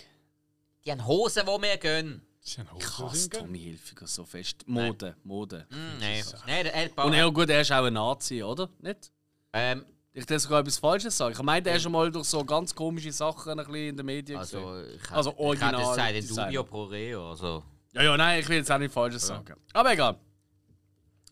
Die 0.85 0.91
haben 0.91 1.07
Hosen, 1.07 1.43
die 1.47 1.63
wir 1.63 1.77
gehen. 1.79 2.23
Ich 2.45 2.59
Hosen 2.59 2.99
hasse? 2.99 3.31
Tommy 3.31 3.59
Hilfiger 3.61 4.07
so 4.07 4.25
fest. 4.25 4.67
Mode, 4.67 5.17
Mode. 5.23 5.67
Hm, 5.71 5.99
Nein, 6.01 6.25
nein, 6.47 6.67
er 6.67 6.85
hat 6.87 7.05
Und 7.07 7.15
ja 7.15 7.29
gut, 7.29 7.49
er 7.49 7.61
ist 7.61 7.71
auch 7.73 7.85
ein 7.85 7.93
Nazi, 7.95 8.43
oder? 8.43 8.69
Nicht? 8.81 9.13
Ähm, 9.53 9.85
Ich 10.13 10.27
darf 10.27 10.43
sogar 10.43 10.61
etwas 10.61 10.79
Falsches 10.79 11.17
sagen. 11.17 11.33
Ich 11.33 11.43
meine, 11.43 11.69
er 11.69 11.77
ist 11.77 11.83
schon 11.83 11.93
mal 11.93 12.11
durch 12.11 12.27
so 12.27 12.45
ganz 12.45 12.75
komische 12.75 13.13
Sachen 13.13 13.53
ein 13.53 13.57
bisschen 13.59 13.75
in 13.89 13.97
den 13.97 14.07
Medien 14.07 14.39
also, 14.39 14.61
gesehen. 14.61 14.99
ich 15.03 15.11
Also 15.11 15.31
ich 15.31 15.39
original 15.39 15.75
jetzt 15.81 15.89
gesagt, 15.91 16.11
in 16.11 16.21
Designer. 16.21 16.47
Dubio 16.47 16.65
pro 16.65 16.85
Reo. 16.85 17.31
Also, 17.31 17.63
Ja, 17.93 18.03
ja, 18.03 18.17
nein, 18.17 18.41
ich 18.41 18.49
will 18.49 18.59
jetzt 18.59 18.71
auch 18.71 18.79
nicht 18.79 18.93
Falsches 18.93 19.27
sagen. 19.27 19.55
Aber 19.73 19.93
egal. 19.93 20.17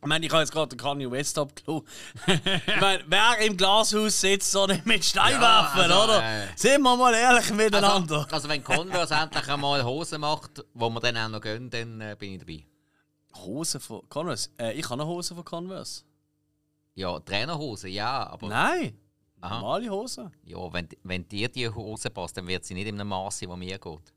Ich 0.03 0.07
meine, 0.07 0.25
ich 0.25 0.33
habe 0.33 0.41
jetzt 0.41 0.53
gerade 0.53 0.69
den 0.75 0.79
Kanye 0.79 1.11
West 1.11 1.37
ich 1.67 2.81
meine, 2.81 3.05
wer 3.07 3.39
im 3.45 3.55
Glashaus 3.55 4.19
sitzt, 4.19 4.51
soll 4.51 4.69
nicht 4.69 4.87
mit 4.87 5.05
Stein 5.05 5.39
Ja, 5.39 5.71
also, 5.75 6.05
oder? 6.05 6.23
äh. 6.23 6.47
Sind 6.57 6.81
wir 6.81 6.97
mal 6.97 7.13
ehrlich 7.13 7.51
miteinander. 7.53 8.21
also, 8.21 8.35
also 8.35 8.49
wenn 8.49 8.65
Converse 8.65 9.13
endlich 9.23 9.47
einmal 9.47 9.85
Hosen 9.85 10.23
macht, 10.23 10.65
wo 10.73 10.89
wir 10.89 11.01
dann 11.01 11.19
auch 11.19 11.29
noch 11.29 11.41
gehen, 11.43 11.69
dann 11.69 12.01
äh, 12.01 12.17
bin 12.19 12.33
ich 12.33 12.39
dabei. 12.39 12.65
Hose 13.45 13.79
von 13.79 14.09
Converse? 14.09 14.49
Äh, 14.59 14.73
ich 14.73 14.85
habe 14.89 14.95
eine 15.03 15.07
Hose 15.07 15.35
von 15.35 15.45
Converse. 15.45 16.03
Ja, 16.95 17.19
Trainerhosen, 17.21 17.91
ja, 17.91 18.27
aber 18.29 18.49
Nein, 18.49 18.99
Aha. 19.41 19.55
normale 19.61 19.91
Hose. 19.91 20.31
ja, 20.45 20.73
wenn, 20.73 20.89
wenn 21.03 21.27
dir 21.29 21.49
die 21.49 21.69
Hose 21.69 22.11
passt, 22.11 22.37
dann 22.37 22.47
wird 22.47 22.65
sie 22.65 22.75
nicht 22.75 22.87
in 22.89 23.01
einem 23.01 23.09
Maße, 23.09 23.49
wo 23.49 23.57
mir 23.57 23.79
geht. 23.79 24.13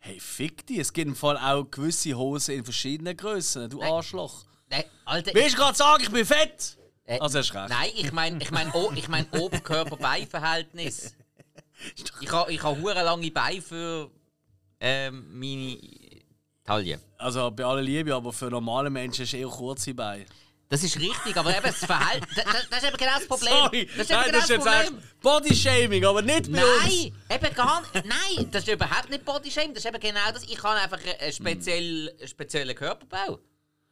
Hey, 0.00 0.20
fick 0.20 0.66
dich. 0.66 0.78
Es 0.78 0.92
gibt 0.92 1.08
im 1.08 1.16
Fall 1.16 1.36
auch 1.36 1.64
gewisse 1.64 2.14
Hosen 2.14 2.54
in 2.56 2.64
verschiedenen 2.64 3.16
Grössen. 3.16 3.68
Du 3.68 3.78
Nein. 3.78 3.92
Arschloch. 3.92 4.44
Nein, 4.70 4.84
Alter, 5.04 5.34
Willst 5.34 5.54
du 5.54 5.58
gerade 5.60 5.76
sagen, 5.76 6.02
ich 6.04 6.10
bin 6.10 6.24
fett? 6.24 6.78
Äh, 7.04 7.18
Also 7.18 7.38
hast 7.38 7.52
recht. 7.54 7.68
Nein, 7.70 7.90
ich 7.96 8.12
meine 8.12 8.40
ich 8.42 8.50
mein, 8.50 8.70
oh, 8.72 8.92
ich 8.94 9.08
mein 9.08 9.26
Oberkörper-Bein-Verhältnis. 9.30 11.14
Ich 12.20 12.32
habe 12.32 12.52
ich 12.52 12.60
ha 12.60 12.72
lange 12.72 13.30
Beine 13.30 13.62
für 13.62 14.10
ähm, 14.80 15.38
meine 15.38 15.78
Taille. 16.64 17.00
Also 17.18 17.52
bei 17.52 17.64
aller 17.64 17.82
Liebe, 17.82 18.12
aber 18.12 18.32
für 18.32 18.50
normale 18.50 18.90
Menschen 18.90 19.22
ist 19.22 19.32
eher 19.32 19.46
kurze 19.46 19.94
Beine. 19.94 20.26
Das 20.70 20.82
ist 20.84 20.96
richtig, 20.98 21.34
aber 21.36 21.50
eben 21.56 21.62
das 21.62 21.78
Verhalten. 21.78 22.26
Das, 22.34 22.44
das, 22.44 22.68
das 22.68 22.82
ist 22.82 22.88
eben 22.88 22.96
genau 22.98 23.14
das 23.14 23.26
Problem. 23.26 23.52
Sorry, 23.54 23.86
das 23.86 23.96
ist 23.96 24.10
eben 24.10 24.20
nein, 24.20 24.24
genau 24.26 24.38
das 24.38 24.42
ist 24.44 24.50
jetzt 24.50 24.64
Problem. 24.64 24.98
echt 24.98 25.20
Bodyshaming, 25.20 26.04
aber 26.04 26.22
nicht 26.22 26.52
bei 26.52 26.62
uns. 26.62 26.84
Nein, 26.84 27.12
eben 27.30 27.54
gar 27.54 27.80
nicht. 27.80 27.94
Nein, 27.94 28.50
das 28.50 28.62
ist 28.64 28.74
überhaupt 28.74 29.08
nicht 29.08 29.24
Bodyshaming. 29.24 29.72
Das 29.74 29.84
ist 29.84 29.88
eben 29.88 30.00
genau 30.00 30.30
das. 30.32 30.42
Ich 30.44 30.62
habe 30.62 30.78
einfach 30.78 30.98
einen 31.20 31.32
speziell, 31.32 32.14
speziellen 32.26 32.74
Körperbau. 32.76 33.38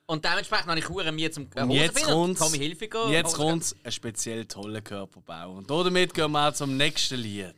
Und 0.08 0.24
dementsprechend 0.24 0.66
habe 0.68 0.78
ich 0.78 0.88
hure 0.88 1.10
mir 1.10 1.32
zum 1.32 1.48
Und 1.56 1.70
jetzt 1.70 2.04
kommt's, 2.04 2.40
Tommy 2.40 2.58
Hilfiger. 2.58 3.08
jetzt 3.08 3.34
kommt's 3.34 3.74
ein 3.82 3.90
speziell 3.90 4.44
toller 4.44 4.82
Körperbau. 4.82 5.52
Und 5.52 5.68
damit 5.70 6.14
gehen 6.14 6.30
wir 6.30 6.48
auch 6.48 6.52
zum 6.52 6.76
nächsten 6.76 7.16
Lied. 7.16 7.54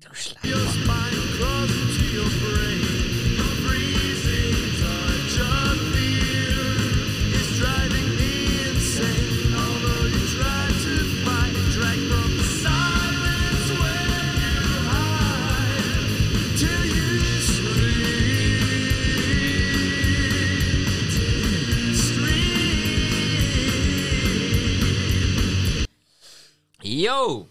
Du 0.00 0.14
Schleim. 0.14 0.52
Yo! 26.86 27.48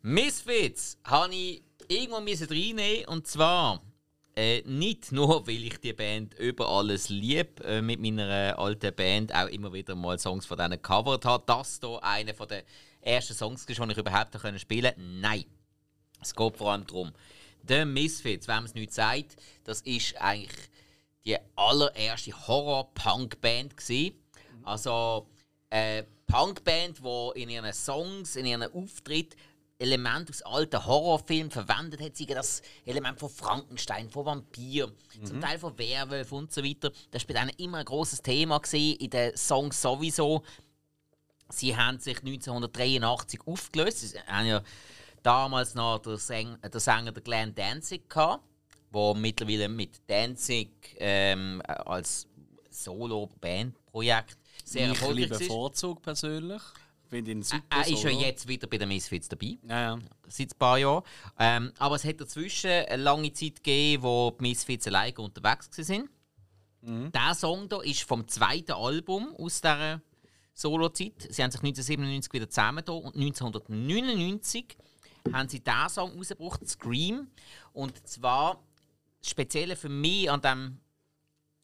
Misfits 0.00 0.96
habe 1.04 1.34
ich 1.34 1.62
irgendwo 1.88 2.16
reinnehmen 2.50 3.04
und 3.04 3.26
zwar 3.26 3.82
äh, 4.34 4.62
nicht 4.62 5.12
nur, 5.12 5.46
weil 5.46 5.62
ich 5.62 5.78
die 5.78 5.92
Band 5.92 6.32
über 6.38 6.66
alles 6.66 7.10
lieb 7.10 7.60
äh, 7.62 7.82
mit 7.82 8.00
meiner 8.00 8.58
alten 8.58 8.94
Band 8.94 9.34
auch 9.34 9.48
immer 9.48 9.74
wieder 9.74 9.94
mal 9.94 10.18
Songs 10.18 10.46
von 10.46 10.56
denen 10.56 10.80
gecovert 10.80 11.26
habe. 11.26 11.44
Das 11.46 11.80
hier 11.82 12.02
einer 12.02 12.32
den 12.32 12.62
ersten 13.02 13.34
Songs 13.34 13.66
die 13.66 13.72
ich 13.72 13.78
überhaupt 13.78 14.40
können 14.40 14.58
spielen 14.58 14.94
konnte. 14.94 15.02
Nein. 15.02 15.44
Es 16.22 16.34
geht 16.34 16.56
vor 16.56 16.72
allem 16.72 16.86
darum. 16.86 17.12
The 17.68 17.84
Misfits, 17.84 18.48
wenn 18.48 18.56
man 18.56 18.64
es 18.64 18.74
nicht 18.74 18.94
sagt, 18.94 19.36
das 19.64 19.82
ist 19.82 20.16
eigentlich 20.18 20.70
die 21.26 21.36
allererste 21.56 22.32
Horror-Punk-Band. 22.48 23.74
Also 24.62 25.26
äh, 25.68 26.04
Punkband, 26.26 26.98
die 26.98 27.42
in 27.42 27.50
ihren 27.50 27.72
Songs, 27.72 28.36
in 28.36 28.46
ihren 28.46 28.62
Auftritten 28.62 29.36
Elemente 29.78 30.30
aus 30.30 30.42
alten 30.42 30.86
Horrorfilmen 30.86 31.50
verwendet 31.50 32.00
hat, 32.00 32.16
sei 32.16 32.24
das 32.24 32.62
Element 32.86 33.18
von 33.18 33.28
Frankenstein, 33.28 34.08
von 34.08 34.24
Vampir, 34.24 34.90
zum 35.22 35.40
Teil 35.40 35.58
von 35.58 35.76
Werwolf 35.78 36.32
und 36.32 36.52
so 36.52 36.64
weiter. 36.64 36.90
Das 37.10 37.28
war 37.28 37.34
bei 37.34 37.40
denen 37.40 37.58
immer 37.58 37.78
ein 37.78 37.84
großes 37.84 38.22
Thema 38.22 38.58
gewesen, 38.58 38.98
in 38.98 39.10
den 39.10 39.36
Songs 39.36 39.80
sowieso. 39.80 40.42
Sie 41.50 41.76
haben 41.76 41.98
sich 41.98 42.18
1983 42.18 43.40
aufgelöst. 43.46 44.00
Sie 44.00 44.18
haben 44.18 44.46
ja 44.46 44.62
damals 45.22 45.74
noch 45.74 45.98
den, 45.98 46.16
Säng 46.16 46.58
den 46.60 46.80
Sänger 46.80 47.12
der 47.12 47.22
Glenn 47.22 47.54
Danzig 47.54 48.08
gehabt, 48.08 48.42
der 48.94 49.14
mittlerweile 49.14 49.68
mit 49.68 50.00
Danzig 50.06 50.96
ähm, 50.98 51.60
als 51.66 52.26
Solo-Band-Projekt 52.70 54.38
sehr 54.66 54.90
ich 54.90 55.00
erfolgreich 55.00 55.30
ist. 55.30 55.46
Vorzug 55.46 56.02
persönlich. 56.02 56.62
Finde 57.08 57.30
ihn 57.30 57.42
super. 57.42 57.62
Er 57.70 57.86
ist 57.86 58.02
ja 58.02 58.10
jetzt 58.10 58.48
wieder 58.48 58.66
bei 58.66 58.78
den 58.78 58.88
Misfits 58.88 59.28
dabei, 59.28 59.58
Ja, 59.62 59.80
ja. 59.80 59.98
seit 60.26 60.52
ein 60.52 60.58
paar 60.58 60.76
Jahren. 60.76 61.04
Ähm, 61.38 61.72
aber 61.78 61.94
es 61.94 62.04
hat 62.04 62.20
dazwischen 62.20 62.70
eine 62.70 63.02
lange 63.02 63.32
Zeit 63.32 63.56
gegeben, 63.62 64.02
wo 64.02 64.32
die 64.32 64.42
Misfits 64.42 64.88
alleine 64.88 65.16
unterwegs 65.18 65.70
waren. 65.88 66.08
Mhm. 66.80 67.12
Der 67.12 67.34
Song 67.34 67.68
hier 67.70 67.84
ist 67.84 68.02
vom 68.02 68.26
zweiten 68.26 68.72
Album 68.72 69.34
aus 69.36 69.60
dieser 69.60 70.02
Solo-Zeit. 70.52 71.28
Sie 71.30 71.42
haben 71.44 71.52
sich 71.52 71.60
1997 71.60 72.32
wieder 72.32 72.50
zusammengetan 72.50 73.02
und 73.02 73.14
1999 73.14 74.76
haben 75.32 75.48
sie 75.48 75.60
diesen 75.60 75.88
Song 75.88 76.16
rausgebracht, 76.16 76.68
Scream. 76.68 77.28
Und 77.72 78.06
zwar, 78.08 78.60
das 79.20 79.30
Spezielle 79.30 79.76
für 79.76 79.88
mich 79.88 80.28
an 80.28 80.40
diesem 80.40 80.80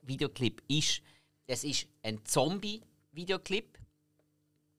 Videoclip 0.02 0.62
ist, 0.68 1.02
es 1.46 1.64
ist 1.64 1.88
ein 2.02 2.24
Zombie-Videoclip 3.12 3.78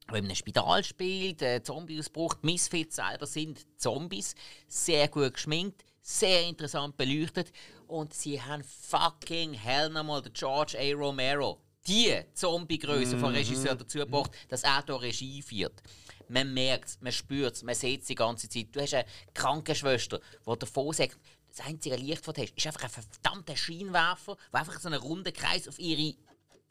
der 0.10 0.18
in 0.18 0.26
einem 0.26 0.36
Spital 0.36 0.84
spielt, 0.84 1.42
äh, 1.42 1.64
Zombie-Ausbruch. 1.64 2.34
Die 2.36 2.48
Misfits 2.48 2.98
selber 2.98 3.26
sind 3.26 3.66
Zombies. 3.80 4.36
Sehr 4.68 5.08
gut 5.08 5.36
geschminkt, 5.36 5.86
sehr 6.02 6.46
interessant 6.46 6.98
beleuchtet. 6.98 7.54
Und 7.88 8.14
sie 8.14 8.42
haben 8.42 8.64
fucking 8.64 9.54
hell 9.54 9.90
nochmal 9.90 10.22
den 10.22 10.34
George 10.34 10.78
A. 10.78 10.94
Romero, 10.94 11.62
die 11.88 12.14
Zombie-Größe 12.34 13.18
von 13.18 13.34
Regisseur 13.34 13.76
dazu 13.76 14.00
gebracht, 14.00 14.32
dass 14.50 14.64
er 14.64 14.84
hier 14.86 15.02
Regie 15.02 15.42
führt. 15.42 15.82
Man 16.28 16.54
merkt 16.54 16.90
es, 16.90 17.02
man 17.02 17.14
spürt 17.14 17.56
es, 17.56 17.64
man 17.64 17.76
sieht 17.76 18.02
es 18.02 18.08
die 18.08 18.16
ganze 18.16 18.50
Zeit. 18.50 18.68
Du 18.74 18.82
hast 18.82 18.94
eine 18.94 19.06
Krankenschwester, 19.34 20.20
die 20.46 20.60
davon 20.60 20.92
sagt, 20.92 21.18
das 21.48 21.66
einzige 21.66 21.96
Licht, 21.96 22.28
das 22.28 22.34
du 22.34 22.42
hast, 22.42 22.54
ist 22.58 22.68
einfach 22.68 22.84
ein 22.84 22.90
verdammter 22.90 23.56
Scheinwerfer, 23.56 24.36
der 24.52 24.60
einfach 24.60 24.80
so 24.80 24.90
einen 24.90 25.00
runden 25.00 25.32
Kreis 25.32 25.68
auf 25.68 25.80
ihre 25.80 26.16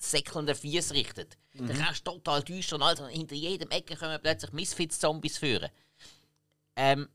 säckelnden 0.03 0.55
Füße 0.55 0.95
richtet. 0.95 1.39
Mhm. 1.55 1.69
Dann 1.69 1.79
kannst 1.79 2.07
du 2.07 2.13
total 2.13 2.43
düster 2.43 2.77
und 2.77 2.83
alles. 2.83 3.01
Und 3.01 3.09
hinter 3.09 3.35
jedem 3.35 3.71
Ecke 3.71 3.97
kommen 3.97 4.19
plötzlich 4.23 4.53
Misfits-Zombies 4.53 5.39
führen. 5.39 5.71
Ähm, 6.77 7.09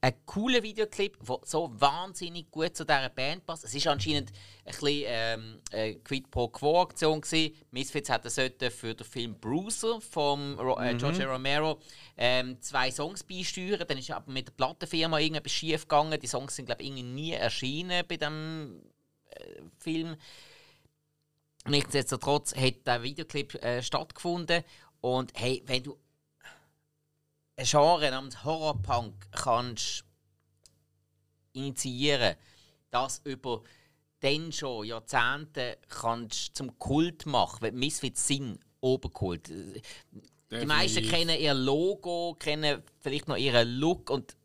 ein 0.00 0.14
cooler 0.26 0.62
Videoclip, 0.62 1.18
der 1.26 1.38
so 1.44 1.70
wahnsinnig 1.80 2.50
gut 2.50 2.76
zu 2.76 2.84
dieser 2.84 3.08
Band 3.08 3.44
passt. 3.44 3.64
Es 3.64 3.74
ist 3.74 3.86
anscheinend 3.86 4.30
ein 4.64 4.72
bisschen 4.72 5.04
ähm, 5.06 5.60
eine 5.72 5.96
Quid 5.96 6.30
pro 6.30 6.48
Quo 6.48 6.82
Aktion 6.82 7.20
gewesen. 7.20 7.56
Misfits 7.70 8.10
hätten 8.10 8.30
sollten 8.30 8.70
für 8.70 8.94
den 8.94 9.06
Film 9.06 9.34
Bruiser 9.40 10.00
von 10.00 10.58
Ro 10.60 10.78
äh, 10.78 10.94
George 10.94 11.26
A. 11.26 11.32
Romero 11.32 11.80
ähm, 12.16 12.60
zwei 12.60 12.90
Songs 12.90 13.24
beisteuern. 13.24 13.84
Dann 13.88 13.98
ist 13.98 14.10
aber 14.10 14.30
mit 14.30 14.48
der 14.48 14.52
Plattenfirma 14.52 15.18
irgendetwas 15.18 15.52
schief 15.52 15.82
gegangen. 15.88 16.20
Die 16.20 16.26
Songs 16.28 16.54
sind 16.54 16.66
glaube 16.66 16.82
ich 16.82 16.88
irgendwie 16.88 17.02
nie 17.02 17.32
erschienen 17.32 18.04
bei 18.06 18.16
dem 18.16 18.82
äh, 19.30 19.62
Film. 19.78 20.16
Nichtsdestotrotz 21.68 22.54
hat 22.54 22.86
der 22.86 23.02
Videoclip 23.02 23.54
äh, 23.62 23.82
stattgefunden. 23.82 24.62
Und 25.00 25.32
hey, 25.34 25.62
wenn 25.66 25.82
du 25.82 25.98
ein 27.56 27.64
Genre 27.64 28.10
namens 28.10 28.44
Horrorpunk 28.44 29.14
kannst 29.32 30.04
initiieren, 31.52 32.36
das 32.90 33.20
über 33.24 33.62
dann 34.20 34.52
schon 34.52 34.86
Jahrzehnte 34.86 35.78
kannst 35.88 36.56
zum 36.56 36.78
Kult 36.78 37.26
machen, 37.26 37.58
weil 37.60 37.72
Misfits 37.72 38.26
sind 38.26 38.58
Oberkult. 38.80 39.48
Die 39.48 40.64
meisten 40.66 41.02
Definitiv. 41.02 41.10
kennen 41.10 41.40
ihr 41.40 41.54
Logo, 41.54 42.36
kennen 42.38 42.82
vielleicht 43.00 43.28
noch 43.28 43.36
ihren 43.36 43.68
Look 43.68 44.10
und 44.10 44.36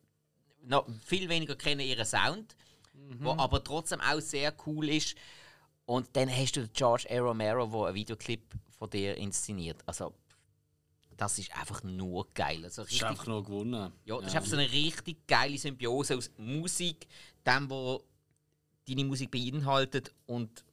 noch 0.64 0.86
viel 1.06 1.30
weniger 1.30 1.56
kennen 1.56 1.82
ihren 1.82 2.06
Sound, 2.06 2.56
wo 3.20 3.32
aber 3.32 3.64
trotzdem 3.64 4.02
auch 4.02 4.20
sehr 4.20 4.54
cool 4.66 4.90
ist. 4.90 5.16
Und 5.86 6.16
dann 6.16 6.30
hast 6.30 6.56
du 6.56 6.62
den 6.62 6.74
George 6.74 7.08
A. 7.10 7.20
Romero, 7.20 7.66
der 7.66 7.88
einen 7.88 7.96
Videoclip 7.96 8.42
von 8.78 8.90
dir 8.90 9.18
inszeniert. 9.18 9.82
Also, 9.86 10.14
das 11.18 11.38
ist 11.38 11.56
einfach 11.56 11.84
nur 11.84 12.28
geil. 12.34 12.64
Also, 12.64 12.84
Das 12.84 12.92
ist 12.92 13.04
einfach 13.04 13.28
nur 13.28 13.44
gewonnen. 13.44 13.92
ja, 14.06 14.18
das 14.18 14.28
ist 14.28 14.36
einfach 14.36 14.50
so 14.50 14.56
eine 14.58 14.72
richtig 14.72 15.28
geile 15.28 15.58
Symbiose 15.58 16.18
aus 16.18 16.32
Musik, 16.38 17.08
dem, 17.46 17.70
wo 17.70 18.04
deine 18.88 19.06
Musik 19.06 19.32
beinhaltet 19.32 20.14
und 20.26 20.64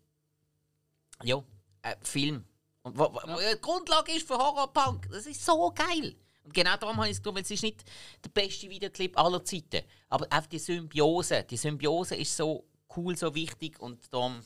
ja, 1.23 1.43
äh, 1.83 1.97
Film. 2.03 2.45
Und 2.83 2.97
wo, 2.97 3.05
wo, 3.05 3.15
wo 3.15 3.39
die 3.39 3.61
Grundlage 3.61 4.13
ist 4.13 4.27
für 4.27 4.39
Horrorpunk. 4.39 5.09
Das 5.11 5.27
ist 5.27 5.45
so 5.45 5.73
geil. 5.75 6.17
Und 6.45 6.55
genau 6.55 6.77
darum 6.77 6.97
habe 6.97 7.09
ich 7.09 7.13
es 7.13 7.19
gedacht, 7.19 7.35
weil 7.35 7.43
es 7.43 7.51
ist 7.51 7.63
nicht 7.63 7.85
der 8.25 8.31
beste 8.31 8.71
Videoclip 8.71 9.19
aller 9.19 9.45
Zeiten. 9.45 9.83
Aber 10.09 10.31
einfach 10.33 10.49
die 10.49 10.59
Symbiose. 10.59 11.45
Die 11.45 11.57
Symbiose 11.57 12.15
ist 12.17 12.35
so 12.37 12.65
cool, 12.97 13.17
so 13.17 13.35
wichtig 13.35 13.79
und 13.81 14.13
darum 14.15 14.41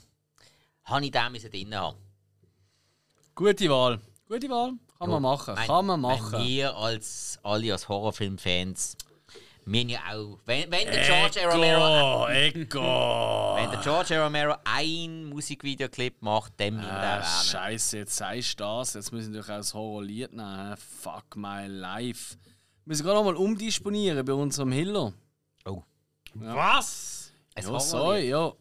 habe 0.84 1.04
ich 1.04 1.10
den 1.12 1.32
müssen 1.32 1.50
drin 1.50 1.74
haben. 1.74 1.96
Gute 3.34 3.68
Wahl. 3.70 4.00
Gute 4.28 4.48
Wahl. 4.50 4.72
Kann 4.98 5.10
man 5.10 5.22
machen. 5.22 5.54
Mein- 5.54 5.66
Kann 5.66 5.86
man 5.86 6.00
machen. 6.00 6.44
Wir 6.44 6.76
als 6.76 7.38
alle 7.42 7.72
als 7.72 7.88
Horrorfilmfans, 7.88 8.96
wir 9.64 9.88
ja 9.88 10.00
auch. 10.12 10.38
Wenn, 10.44 10.70
wenn 10.70 10.86
der 10.86 11.04
George 11.06 11.40
A. 11.46 11.52
Romero 11.52 12.28
Echo! 12.28 12.80
Wenn 13.56 13.70
der 13.70 13.80
George. 13.80 14.20
Romero 14.22 14.54
ein 14.64 15.24
Musikvideoclip 15.26 16.20
macht, 16.20 16.52
dann 16.59 16.74
wir 16.76 16.82
den 16.82 16.90
Ah, 16.90 17.16
erwähnen. 17.16 17.44
Scheiße, 17.44 17.98
jetzt 17.98 18.16
sagst 18.16 18.59
du 18.60 18.64
das. 18.64 18.94
Jetzt 18.94 19.12
müssen 19.12 19.32
wir 19.32 19.38
natürlich 19.40 19.54
auch 19.54 19.59
das 19.60 19.74
Horrorlied 19.74 20.32
nehmen. 20.32 20.76
Fuck 20.76 21.36
my 21.36 21.66
life. 21.68 22.36
Wir 22.84 22.90
müssen 22.90 23.04
gerade 23.04 23.18
nochmal 23.18 23.36
umdisponieren 23.36 24.24
bei 24.24 24.32
unserem 24.32 24.72
Hiller. 24.72 25.12
Oh. 25.64 25.82
Was? 26.34 27.32
Ein 27.54 27.64
Ja, 27.68 27.80
sorry, 27.80 28.28
ja. 28.30 28.52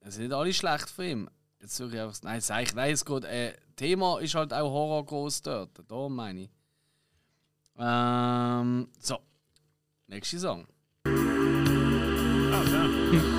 Es 0.00 0.14
sind 0.14 0.24
nicht 0.24 0.32
alle 0.34 0.52
schlecht 0.52 0.90
für 0.90 1.06
ihn. 1.06 1.30
Jetzt 1.66 1.78
suche 1.78 1.96
ich 1.96 2.00
einfach. 2.00 2.22
Nein, 2.22 2.40
sag 2.40 2.62
ich, 2.62 2.74
nein, 2.76 2.92
es 2.92 3.04
geht. 3.04 3.24
Äh, 3.24 3.54
Thema 3.74 4.20
ist 4.20 4.36
halt 4.36 4.54
auch 4.54 4.70
Horror 4.70 5.04
groß 5.04 5.42
dort. 5.42 5.70
Da 5.88 6.08
meine 6.08 6.42
ich. 6.42 6.50
Ähm, 7.76 8.88
so. 9.00 9.18
Nächster 10.06 10.38
Song. 10.38 10.68
Ah, 11.04 11.10
ja. 12.70 12.86
Ja 13.12 13.32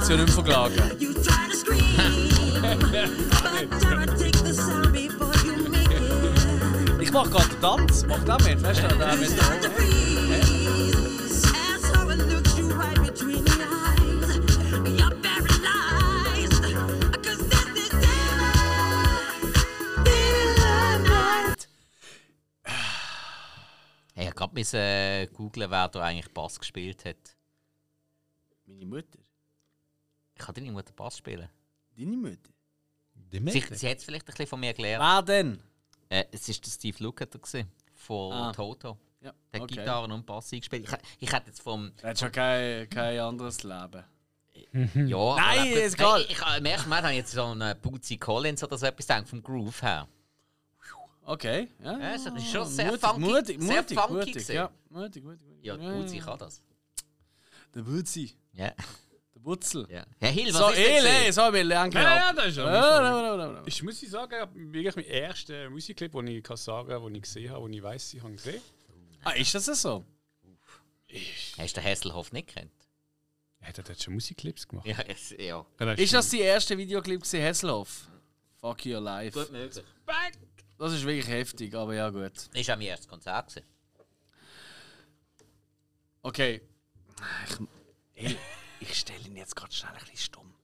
you 5.44 5.68
make 5.68 5.90
it. 5.90 7.00
Ich 7.00 7.12
mach 7.12 7.30
gerade 7.30 7.48
den 7.48 7.60
Tanz. 7.60 8.06
Mach 8.06 8.24
da 8.24 8.38
mit, 8.38 8.62
weißt 8.62 8.82
du? 8.82 8.88
Da 8.98 9.14
mit 9.16 9.30
ich 24.16 24.26
habe 24.26 24.34
gerade 24.34 24.78
äh, 24.78 25.26
googeln, 25.26 25.70
wer 25.70 25.88
da 25.88 26.02
eigentlich 26.02 26.32
Bass 26.32 26.58
gespielt 26.58 27.04
hat. 27.04 27.36
Meine 28.66 28.86
Mutter. 28.86 29.18
Ich 30.40 30.46
kann 30.46 30.54
deine 30.54 30.72
Mutter 30.72 30.92
Bass 30.94 31.18
spielen. 31.18 31.48
Deine 31.96 32.16
Mutter. 32.16 32.50
Sie, 33.30 33.64
sie 33.76 33.88
hat 33.88 33.98
es 33.98 34.04
vielleicht 34.04 34.24
ein 34.24 34.32
bisschen 34.32 34.46
von 34.46 34.58
mir 34.60 34.72
gelernt. 34.72 35.04
Wer 35.04 35.22
denn? 35.22 35.62
Äh, 36.08 36.24
es 36.32 36.48
war 36.48 36.54
der 36.64 36.70
Steve 36.70 36.96
Lukather 37.04 37.38
von 37.94 38.32
Ah. 38.32 38.52
Toto. 38.52 38.96
Ja, 39.20 39.32
Der 39.52 39.60
hat 39.60 39.70
okay. 39.70 39.74
Gitarre 39.80 40.12
und 40.12 40.24
Bass 40.24 40.50
eingespielt. 40.52 40.88
Ich, 40.88 41.26
ich 41.28 41.32
hätte 41.32 41.48
jetzt 41.48 41.60
vom. 41.60 41.92
Er 42.00 42.10
hat 42.10 42.18
schon 42.18 42.32
kein, 42.32 42.88
kein 42.88 43.20
anderes 43.20 43.62
Leben. 43.62 44.04
Ja, 44.72 45.36
Nein, 45.36 45.58
aber 45.60 45.68
gut, 45.68 45.76
ist 45.78 45.94
egal. 45.94 46.26
Ich, 46.28 46.38
im 46.58 46.64
ersten 46.64 46.88
Mal 46.88 47.02
habe 47.02 47.12
ich 47.12 47.18
jetzt 47.18 47.32
so 47.32 47.44
einen 47.44 47.78
Bootsy 47.80 48.16
Collins 48.18 48.62
oder 48.64 48.76
so 48.78 48.86
etwas 48.86 49.06
gedacht, 49.06 49.28
vom 49.28 49.42
Groove 49.42 49.82
her. 49.82 50.08
Okay. 51.22 51.68
Ja, 51.82 51.98
Ja, 51.98 52.14
es 52.14 52.26
ist 52.26 52.50
schon 52.50 52.66
sehr 52.66 52.86
mutig, 52.86 53.00
funky- 53.04 53.20
Mutig, 53.20 53.62
sehr 53.62 53.76
mutig, 53.82 53.98
funky 53.98 54.12
mutig. 54.14 54.32
gewesen. 54.34 54.54
Ja, 54.54 54.70
mutig, 54.88 55.24
mutig. 55.24 55.46
mutig. 55.46 55.64
Ja, 55.64 55.76
Bootsy 55.76 56.18
kann 56.18 56.38
das. 56.38 56.62
Der 57.74 57.86
Wutzi. 57.86 58.34
Ja. 58.52 58.72
Der 59.40 59.46
Wutzel. 59.46 59.86
ja. 59.90 60.04
Herr 60.20 60.30
Hill, 60.30 60.52
was 60.52 60.58
So, 60.58 60.68
ist 60.68 60.76
gewesen? 60.76 61.06
ey, 61.06 61.32
so, 61.32 61.52
wir 61.52 61.64
lernen 61.64 61.92
Ja, 61.92 62.02
ja, 62.16 62.32
das 62.32 62.46
ist 62.48 62.56
ja. 62.58 62.64
Ja, 62.64 63.02
ja, 63.02 63.22
ja, 63.22 63.36
ja, 63.46 63.52
ja. 63.54 63.62
Ich 63.66 63.82
muss 63.82 64.00
sagen, 64.00 64.72
wirklich 64.72 64.96
mein 64.96 65.04
erster 65.06 65.70
Musikclip, 65.70 66.12
den 66.12 66.26
ich 66.26 66.42
kann 66.42 66.56
sagen 66.56 66.88
den 67.04 67.14
ich 67.14 67.22
gesehen 67.22 67.50
habe, 67.50 67.64
den 67.66 67.72
ich 67.74 67.82
weiß, 67.82 68.14
ich 68.14 68.22
habe 68.22 68.32
gesehen. 68.32 68.60
Ah, 69.22 69.30
ist 69.32 69.54
das 69.54 69.66
so? 69.66 70.04
Hast 71.58 71.76
du 71.76 71.80
den 71.80 71.84
Hasselhoff 71.90 72.32
nicht 72.32 72.48
kennt? 72.48 72.70
Hat 73.62 73.76
er 73.76 73.84
dort 73.84 74.02
schon 74.02 74.14
Musikclips 74.14 74.66
gemacht? 74.68 74.86
Ja, 74.86 74.98
es, 75.06 75.30
ja. 75.30 75.64
Ja, 75.78 75.92
Ist 75.92 76.14
das 76.14 76.30
die 76.30 76.40
erste 76.40 76.76
Videoclip 76.78 77.20
gewesen, 77.22 77.40
Hesselhoff? 77.40 78.08
Fuck 78.60 78.86
your 78.86 79.00
life. 79.00 79.38
Gut 79.38 79.52
möglich. 79.52 79.84
Das 80.78 80.92
ist 80.92 81.04
wirklich 81.04 81.28
heftig, 81.28 81.74
aber 81.74 81.94
ja 81.94 82.08
gut. 82.08 82.32
Das 82.34 82.68
war 82.68 82.74
auch 82.74 82.78
mein 82.78 82.86
erstes 82.86 83.08
Konzert. 83.08 83.48
Gewesen. 83.48 83.66
Okay. 86.22 86.60
Ich, 88.14 88.24
ey, 88.26 88.36
ich 88.80 88.94
stelle 88.94 89.24
ihn 89.26 89.36
jetzt 89.36 89.54
gerade 89.56 89.72
schnell 89.72 89.92
ein 89.92 89.98
bisschen 90.00 90.16
stumm. 90.16 90.54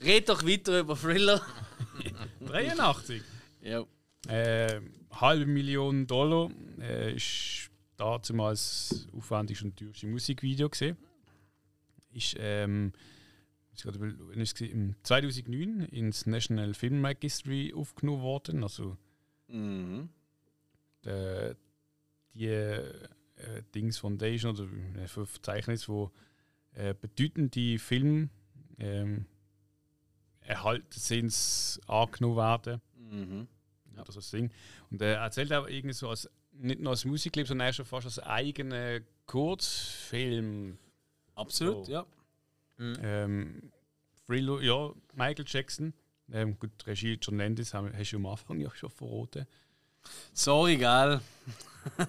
Red 0.00 0.28
doch 0.28 0.44
weiter 0.44 0.80
über 0.80 0.96
Thriller. 0.96 1.44
83. 2.40 3.22
ja. 3.60 3.84
Äh, 4.28 4.80
halbe 5.10 5.46
Million 5.46 6.06
Dollar 6.06 6.48
äh, 6.80 7.14
ist 7.16 7.70
damals 7.96 9.08
aufwendigste 9.12 9.64
und 9.66 9.76
teuerste 9.76 10.06
Musikvideo 10.06 10.68
gesehen. 10.68 10.96
Ist 12.12 12.36
ähm, 12.38 12.92
ich 13.74 13.84
wann 13.86 14.40
ist 14.40 14.48
es 14.50 14.54
gewesen? 14.54 14.72
im 14.72 14.94
2009 15.02 15.80
ins 15.86 16.26
National 16.26 16.74
Film 16.74 17.04
Registry 17.04 17.72
aufgenommen 17.74 18.22
worden. 18.22 18.62
Also 18.62 18.96
Mhm. 19.48 20.08
der, 21.04 21.56
die 22.34 22.46
äh, 22.46 22.92
Dings 23.74 23.98
Foundation 23.98 24.52
oder 24.56 24.68
ein 24.70 25.08
Verzeichnis, 25.08 25.88
wo 25.88 26.10
äh, 26.74 26.94
bedeutende 26.94 27.78
Filme 27.78 28.28
ähm, 28.78 29.26
erhalten 30.40 30.86
sind, 30.90 31.80
angenommen 31.86 32.36
werden. 32.36 32.80
Mhm. 32.96 33.48
Ja. 33.96 34.04
Das 34.04 34.16
ist 34.16 34.24
das 34.26 34.30
Ding. 34.30 34.50
Und 34.90 35.02
er 35.02 35.16
erzählt 35.18 35.52
auch 35.52 35.68
irgendwie 35.68 35.92
so 35.94 36.08
als, 36.08 36.28
nicht 36.52 36.80
nur 36.80 36.90
als 36.90 37.04
Musikclip, 37.04 37.46
sondern 37.46 37.68
er 37.68 37.72
schon 37.72 37.84
fast 37.84 38.06
als 38.06 38.18
eigenen 38.18 39.04
Kurzfilm. 39.26 40.78
Absolut, 41.34 41.86
So. 41.86 41.92
ja. 41.92 42.06
Ähm, 42.78 43.70
Thriller, 44.26 44.60
ja, 44.62 44.92
Michael 45.14 45.44
Jackson. 45.46 45.92
Ähm, 46.32 46.58
gut, 46.58 46.70
Regie 46.86 47.18
John 47.20 47.36
Landis 47.38 47.74
haben, 47.74 47.92
hast 47.96 48.12
du 48.12 48.16
am 48.16 48.26
Anfang 48.26 48.60
ja 48.60 48.70
schon 48.74 48.90
verraten. 48.90 49.46
Sorry, 50.32 50.76
gell? 50.76 51.20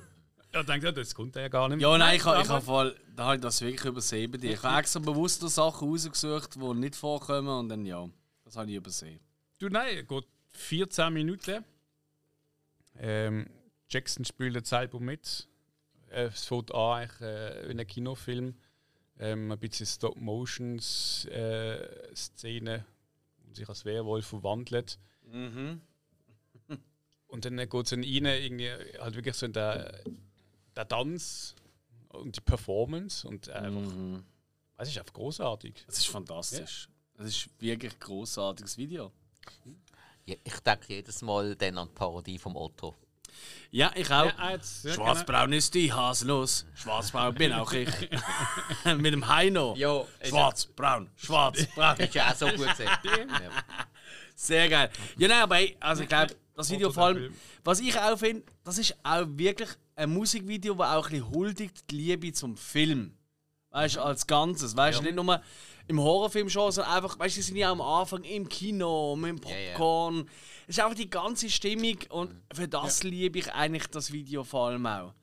Ja, 0.54 0.60
ich 0.60 0.68
denke, 0.68 0.94
das 0.94 1.16
kommt 1.16 1.36
er 1.36 1.42
ja 1.44 1.48
gar 1.48 1.68
nicht 1.68 1.82
Ja, 1.82 1.98
nein, 1.98 2.16
ich, 2.16 2.22
ich 2.22 2.26
habe 2.28 2.62
voll, 2.62 2.96
da 3.16 3.26
habe 3.26 3.36
ich 3.36 3.42
das 3.42 3.62
wirklich 3.62 3.86
übersehen 3.86 4.32
bei 4.32 4.38
dir. 4.38 4.54
Ich 4.54 4.64
habe 4.64 4.80
extra 4.80 5.00
bewusst 5.00 5.42
noch 5.42 5.50
Sachen 5.50 5.90
rausgesucht, 5.90 6.56
die 6.56 6.74
nicht 6.74 6.96
vorkommen 6.96 7.48
und 7.48 7.70
dann 7.70 7.86
ja, 7.86 8.10
das 8.44 8.58
habe 8.58 8.72
ich 8.72 8.78
übersehen. 8.78 9.20
Du, 9.60 9.70
nein, 9.70 10.06
geht 10.08 10.26
14 10.52 11.14
Minuten. 11.14 11.64
Ähm, 12.98 13.48
Jackson 13.90 14.26
spielt 14.26 14.56
das 14.56 14.74
Album 14.74 15.06
mit. 15.06 15.48
Äh, 16.10 16.26
Es 16.26 16.46
fängt 16.46 16.74
an 16.74 17.04
eigentlich, 17.04 17.22
äh, 17.22 17.70
wie 17.70 17.80
ein 17.80 17.88
Kinofilm. 17.88 18.56
Ähm, 19.20 19.52
ein 19.52 19.60
bisschen 19.60 19.86
Stop-Motions-Szene, 19.86 22.86
und 23.46 23.56
sich 23.56 23.70
als 23.70 23.86
Werwolf 23.86 24.26
verwandelt. 24.26 24.98
Und 27.28 27.46
dann 27.46 27.58
geht 27.58 27.74
es 27.74 27.92
dann 27.92 28.04
rein, 28.04 28.26
irgendwie 28.26 28.72
halt 29.00 29.16
wirklich 29.16 29.36
so 29.36 29.46
in 29.46 29.54
der, 29.54 30.02
der 30.76 30.88
Tanz 30.88 31.54
und 32.14 32.36
die 32.36 32.42
Performance. 32.42 33.28
Und 33.28 33.50
einfach, 33.50 34.22
es 34.78 34.90
ist 34.90 34.98
einfach 34.98 35.14
großartig. 35.14 35.84
Das 35.86 35.98
ist 35.98 36.08
fantastisch. 36.08 36.90
Das 37.16 37.28
ist 37.28 37.50
wirklich 37.60 37.94
ein 37.94 38.00
grossartiges 38.00 38.78
Video. 38.78 39.12
Ja, 40.26 40.36
ich 40.44 40.60
denke 40.60 40.94
jedes 40.94 41.22
Mal 41.22 41.56
dann 41.56 41.78
an 41.78 41.88
die 41.90 41.94
Parodie 41.94 42.38
vom 42.38 42.56
Otto. 42.56 42.96
Ja, 43.72 43.92
ich 43.96 44.10
auch. 44.12 44.26
Ja, 44.26 44.52
jetzt, 44.52 44.86
ja, 44.86 44.94
Schwarzbraun 44.94 45.54
ist 45.54 45.74
die 45.74 45.92
Haselnuss. 45.92 46.66
Schwarzbraun 46.76 47.34
bin 47.34 47.52
auch 47.52 47.72
ich. 47.74 47.90
Mit 48.98 49.14
dem 49.14 49.28
Heino. 49.28 49.74
Ja, 49.76 50.06
Schwarzbraun, 50.24 51.10
schwarzbraun. 51.16 51.98
Ist 51.98 52.14
ja 52.14 52.32
auch 52.32 52.36
so 52.36 52.48
gut 52.48 52.70
gesehen. 52.70 52.90
ja. 53.04 53.50
Sehr 54.36 54.70
geil. 54.70 54.90
Ja, 55.18 55.28
nein, 55.28 55.42
aber 55.42 55.56
hey, 55.56 55.76
also 55.80 56.04
ich 56.04 56.10
glaube, 56.10 56.36
das 56.56 56.70
Video 56.70 56.92
vor 56.92 57.06
allem, 57.06 57.36
was 57.64 57.80
ich 57.80 57.98
auch 57.98 58.18
finde, 58.18 58.44
das 58.64 58.78
ist 58.78 58.96
auch 59.04 59.26
wirklich 59.28 59.70
ein 59.96 60.10
Musikvideo, 60.12 60.76
das 60.76 60.88
auch 60.88 61.06
ein 61.06 61.12
bisschen 61.12 61.32
huldigt 61.32 61.92
die 61.92 61.96
Liebe 61.96 62.34
zum 62.34 62.58
Film. 62.58 63.18
Weißt 63.72 63.96
du, 63.96 64.02
als 64.02 64.28
Ganzes. 64.28 64.76
Weißt 64.78 65.00
du, 65.00 65.04
nicht 65.04 65.16
nur 65.16 65.42
im 65.88 66.00
Horrorfilm 66.00 66.50
schon, 66.50 66.72
sondern 66.72 66.94
einfach, 66.94 67.18
weißt 67.18 67.36
du, 67.36 67.40
die 67.40 67.44
sind 67.44 67.58
ja 67.58 67.72
am 67.72 67.82
Anfang 67.82 68.24
im 68.24 68.48
Kino, 68.48 69.16
mit 69.16 69.44
dem 69.44 69.50
Ja, 69.50 69.58
ja. 69.58 69.72
Popcorn. 69.72 70.30
Es 70.68 70.78
ist 70.78 70.84
einfach 70.84 70.96
die 70.96 71.10
ganze 71.10 71.50
Stimmung 71.50 71.98
und 72.10 72.36
für 72.54 72.68
das 72.68 73.04
liebe 73.04 73.40
ich 73.40 73.52
eigentlich 73.52 73.88
das 73.88 74.12
Video 74.12 74.44
vor 74.44 74.68
allem 74.68 74.86
auch. 74.86 75.14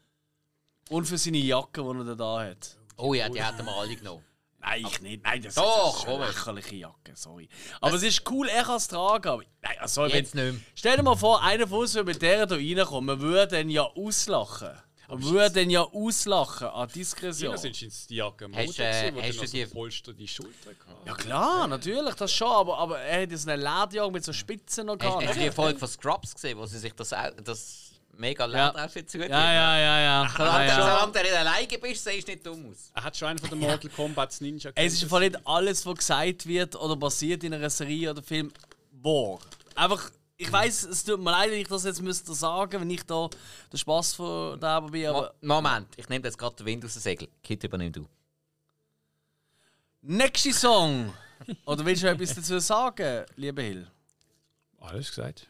Und 0.91 1.07
für 1.07 1.17
seine 1.17 1.39
Jacke, 1.39 1.83
die 1.83 2.09
er 2.09 2.17
da 2.17 2.41
hat. 2.43 2.77
Oh 2.97 3.15
ja, 3.15 3.29
die 3.29 3.43
hätten 3.43 3.65
wir 3.65 3.75
alle 3.75 3.97
genommen. 3.97 4.25
Nein, 4.61 4.85
ich 4.87 5.01
nicht. 5.01 5.25
Nein, 5.25 5.43
das, 5.43 5.55
Doch, 5.55 6.01
ist 6.03 6.09
eine 6.09 6.27
lächerliche 6.27 6.75
Jacke, 6.77 7.13
sorry. 7.15 7.49
Aber 7.81 7.95
es 7.97 8.03
ist 8.03 8.29
cool, 8.31 8.49
er 8.49 8.63
kann 8.65 8.77
es 8.77 8.89
tragen. 8.89 9.29
Aber, 9.29 9.43
nein, 9.63 9.77
also, 9.81 10.03
wenn, 10.03 10.11
Jetzt 10.11 10.35
nicht 10.35 10.45
mehr. 10.53 10.55
stell 10.75 10.97
dir 10.97 11.03
mal 11.03 11.17
vor, 11.17 11.43
einer 11.43 11.67
von 11.67 11.79
uns 11.81 11.95
würde 11.95 12.13
mit 12.13 12.21
der 12.23 12.47
hier 12.47 12.79
reinkommen, 12.79 13.19
man 13.19 13.21
würde 13.21 13.61
ihn 13.61 13.71
ja 13.71 13.83
auslachen. 13.85 14.71
Man 15.09 15.25
würde 15.25 15.63
ihn 15.63 15.71
ja 15.71 15.83
auslachen 15.83 16.69
an 16.69 16.89
Diskretion. 16.89 17.51
Ja, 17.51 17.57
sind 17.59 17.81
jetzt 17.81 18.11
die 18.11 18.17
Jacke 18.17 18.45
am 18.45 18.55
Hast, 18.55 18.79
äh, 18.79 19.11
hast 19.21 19.41
du 19.43 19.47
die- 19.47 19.67
Polster 19.67 20.13
die 20.13 20.29
Schulter 20.29 20.73
gehabt. 20.75 21.05
Ja 21.07 21.15
klar, 21.15 21.67
natürlich, 21.67 22.15
das 22.15 22.33
schon, 22.33 22.47
aber, 22.47 22.79
aber 22.79 23.01
er 23.01 23.23
hat 23.23 23.31
jetzt 23.33 23.49
eine 23.49 23.57
Lederjacke 23.61 24.13
mit 24.13 24.25
so 24.25 24.33
Spitzen 24.33 24.87
noch 24.87 24.93
Hast, 24.95 25.01
gehabt. 25.01 25.27
hast 25.27 25.37
du 25.37 25.43
die 25.43 25.51
Folge 25.51 25.79
von 25.81 25.89
Scrubs 25.89 26.33
gesehen, 26.35 26.59
wo 26.59 26.67
sie 26.67 26.79
sich 26.79 26.93
das, 26.95 27.13
Au- 27.13 27.31
das 27.43 27.90
mega 28.21 28.47
zutun? 28.87 29.23
Ja, 29.23 29.53
ja, 29.53 29.79
ja, 29.79 30.01
ja. 30.01 30.33
Solange, 30.37 30.67
ja, 30.67 30.79
ja. 30.79 30.83
solange 30.83 31.13
du 31.13 31.23
nicht 31.23 31.35
alleine 31.35 31.79
bist, 31.79 32.05
siehst 32.05 32.29
du 32.29 32.33
nicht 32.33 32.47
dumm 32.47 32.71
aus. 32.71 32.91
Er 32.95 33.05
hat 33.05 33.17
schon 33.17 33.29
einen 33.29 33.39
von 33.39 33.51
den 33.51 33.59
Mortal 33.59 33.91
Kombat 33.91 34.41
Ninja 34.41 34.71
Es 34.75 34.93
ist 34.95 35.03
einfach 35.05 35.21
nicht 35.21 35.47
alles, 35.47 35.85
was 35.87 35.95
gesagt 35.97 36.47
wird 36.47 36.77
oder 36.77 36.97
passiert 36.97 37.43
in 37.45 37.55
einer 37.55 37.71
Serie 37.71 38.11
oder 38.11 38.23
Film, 38.23 38.53
wahr. 38.93 39.39
Einfach, 39.75 40.11
ich 40.37 40.51
weiß, 40.53 40.85
es 40.85 41.05
tut 41.05 41.21
mir 41.21 41.31
leid, 41.31 41.51
wenn 41.51 41.61
ich 41.61 41.69
das 41.69 41.85
jetzt 41.85 42.01
müsste 42.03 42.35
sagen, 42.35 42.81
wenn 42.81 42.91
ich 42.91 43.03
da 43.05 43.29
der 43.73 43.79
Spaß 43.79 44.15
von 44.15 44.61
da 44.61 44.81
bin, 44.81 45.07
aber 45.07 45.35
Mo- 45.41 45.55
Moment, 45.61 45.89
ich 45.97 46.09
nehme 46.09 46.25
jetzt 46.25 46.39
gerade 46.39 46.57
den 46.57 46.67
Wind 46.67 46.85
aus 46.85 46.93
dem 46.95 47.01
Segel. 47.03 47.29
Kit 47.43 47.65
übernimm 47.65 47.93
du. 47.93 48.07
nächster 50.03 50.53
Song. 50.53 51.13
Oder 51.65 51.85
willst 51.87 52.03
du 52.03 52.07
etwas 52.09 52.35
dazu 52.35 52.59
sagen, 52.59 53.25
lieber 53.37 53.63
Hill? 53.63 53.87
Alles 54.79 55.09
gesagt. 55.09 55.47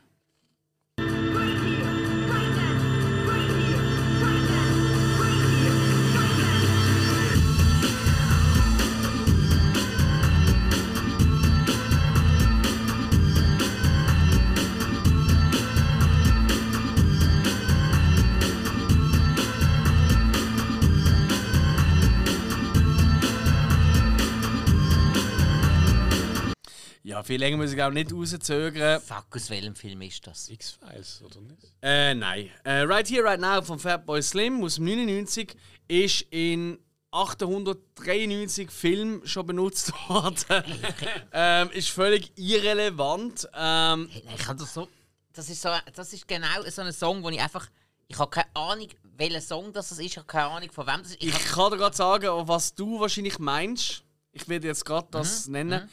Viel 27.30 27.38
länger 27.38 27.58
muss 27.58 27.72
ich 27.72 27.80
auch 27.80 27.92
nicht 27.92 28.12
rauszögern. 28.12 29.00
Fuck, 29.00 29.36
aus 29.36 29.50
welchem 29.50 29.76
Film 29.76 30.02
ist 30.02 30.26
das? 30.26 30.48
X-Files, 30.48 31.22
oder 31.24 31.40
nicht? 31.40 31.62
Äh, 31.80 32.12
nein. 32.12 32.50
Äh, 32.64 32.80
right 32.80 33.08
Here, 33.08 33.22
Right 33.22 33.38
Now 33.38 33.62
von 33.62 33.78
Fatboy 33.78 34.20
Slim 34.20 34.64
aus 34.64 34.74
dem 34.74 34.86
99 34.86 35.54
ist 35.86 36.22
in 36.30 36.76
893 37.12 38.68
Filmen 38.68 39.24
schon 39.24 39.46
benutzt 39.46 39.92
worden. 40.08 40.64
ähm, 41.32 41.70
ist 41.70 41.90
völlig 41.90 42.32
irrelevant. 42.34 43.48
Ähm, 43.54 44.08
Hey, 44.10 44.22
nein, 44.26 44.34
ich 44.36 44.44
kann 44.44 44.58
das 44.58 44.74
so. 44.74 44.88
Das 45.32 45.48
ist, 45.48 45.62
so, 45.62 45.68
das 45.94 46.12
ist 46.12 46.26
genau 46.26 46.68
so 46.68 46.82
ein 46.82 46.92
Song, 46.92 47.22
wo 47.22 47.28
ich 47.28 47.40
einfach. 47.40 47.68
Ich 48.08 48.18
habe 48.18 48.28
keine 48.28 48.48
Ahnung, 48.56 48.88
welcher 49.16 49.40
Song 49.40 49.72
das 49.72 49.92
ist. 49.92 50.00
Ich 50.00 50.16
habe 50.16 50.26
keine 50.26 50.46
Ahnung, 50.46 50.72
von 50.72 50.84
wem 50.84 51.00
das 51.04 51.12
ist. 51.12 51.22
Ich 51.22 51.28
ich 51.28 51.44
kann 51.44 51.70
dir 51.70 51.76
gerade 51.76 51.94
sagen, 51.94 52.26
was 52.48 52.74
du 52.74 52.98
wahrscheinlich 52.98 53.38
meinst. 53.38 54.02
Ich 54.32 54.48
werde 54.48 54.66
jetzt 54.66 54.84
gerade 54.84 55.06
das 55.12 55.46
nennen. 55.46 55.88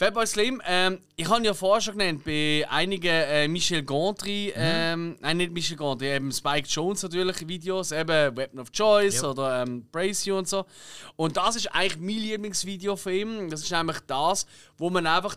Fatboy 0.00 0.26
Slim, 0.26 0.62
ähm, 0.64 1.02
ich 1.14 1.28
habe 1.28 1.44
ja 1.44 1.52
vorher 1.52 1.82
schon 1.82 1.98
genannt, 1.98 2.24
bei 2.24 2.64
einigen 2.70 3.06
äh, 3.06 3.46
Michel 3.48 3.82
Gondry, 3.82 4.50
ähm, 4.56 5.18
nein, 5.20 5.36
nicht 5.36 5.52
Michel 5.52 5.76
Gondry, 5.76 6.14
eben 6.14 6.32
Spike 6.32 6.66
Jones 6.66 7.02
natürlich 7.02 7.46
Videos, 7.46 7.92
eben 7.92 8.34
Weapon 8.34 8.60
of 8.60 8.72
Choice 8.72 9.22
oder 9.22 9.60
ähm, 9.60 9.84
Brace 9.92 10.24
You 10.24 10.38
und 10.38 10.48
so. 10.48 10.64
Und 11.16 11.36
das 11.36 11.56
ist 11.56 11.66
eigentlich 11.74 12.00
mein 12.00 12.16
Lieblingsvideo 12.16 12.96
von 12.96 13.12
ihm. 13.12 13.50
Das 13.50 13.60
ist 13.60 13.70
nämlich 13.72 13.98
das, 14.06 14.46
wo 14.78 14.88
man 14.88 15.06
einfach 15.06 15.36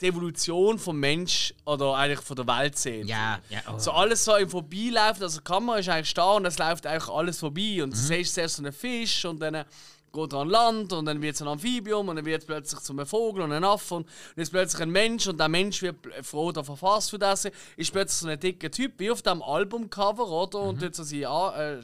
die 0.00 0.06
Evolution 0.06 0.78
vom 0.78 0.98
Mensch 0.98 1.52
oder 1.66 1.94
eigentlich 1.94 2.20
von 2.20 2.36
der 2.36 2.46
Welt 2.46 2.78
sieht. 2.78 3.04
ja, 3.04 3.40
ja. 3.50 3.60
Oh. 3.70 3.78
So 3.78 3.90
alles 3.90 4.24
so 4.24 4.36
im 4.36 4.48
Vorbeilaufen, 4.48 5.22
also 5.22 5.40
die 5.40 5.44
Kamera 5.44 5.80
ist 5.80 5.88
eigentlich 5.90 6.14
da 6.14 6.32
und 6.32 6.46
es 6.46 6.56
läuft 6.56 6.86
eigentlich 6.86 7.10
alles 7.10 7.40
vorbei. 7.40 7.82
Und 7.82 7.92
du 7.92 7.98
siehst 7.98 8.32
zuerst 8.32 8.56
so 8.56 8.62
einen 8.62 8.72
Fisch 8.72 9.26
und 9.26 9.38
dann 9.40 9.66
geht 10.12 10.32
er 10.32 10.40
an 10.40 10.48
Land 10.48 10.92
und 10.92 11.04
dann 11.04 11.20
wird 11.22 11.34
es 11.34 11.42
ein 11.42 11.48
Amphibium 11.48 12.08
und 12.08 12.16
dann 12.16 12.24
wird 12.24 12.42
es 12.42 12.46
plötzlich 12.46 12.80
zu 12.80 12.92
einem 12.92 13.06
Vogel 13.06 13.42
und 13.42 13.52
ein 13.52 13.64
Affe 13.64 13.96
und 13.96 14.06
dann 14.34 14.42
ist 14.42 14.50
plötzlich 14.50 14.82
ein 14.82 14.90
Mensch 14.90 15.26
und 15.26 15.38
der 15.38 15.48
Mensch 15.48 15.82
wird 15.82 15.96
froh 16.22 16.46
oder 16.46 16.64
verfasst 16.64 17.10
für 17.10 17.18
das. 17.18 17.46
Ist 17.76 17.92
plötzlich 17.92 18.18
so 18.18 18.28
ein 18.28 18.40
dicker 18.40 18.70
Typ, 18.70 18.94
wie 18.98 19.10
auf 19.10 19.22
dem 19.22 19.42
Albumcover, 19.42 20.28
oder? 20.28 20.60
Und 20.60 20.80
tut 20.80 20.94
so 20.94 21.02
seine, 21.02 21.28
A- 21.28 21.56
äh, 21.56 21.78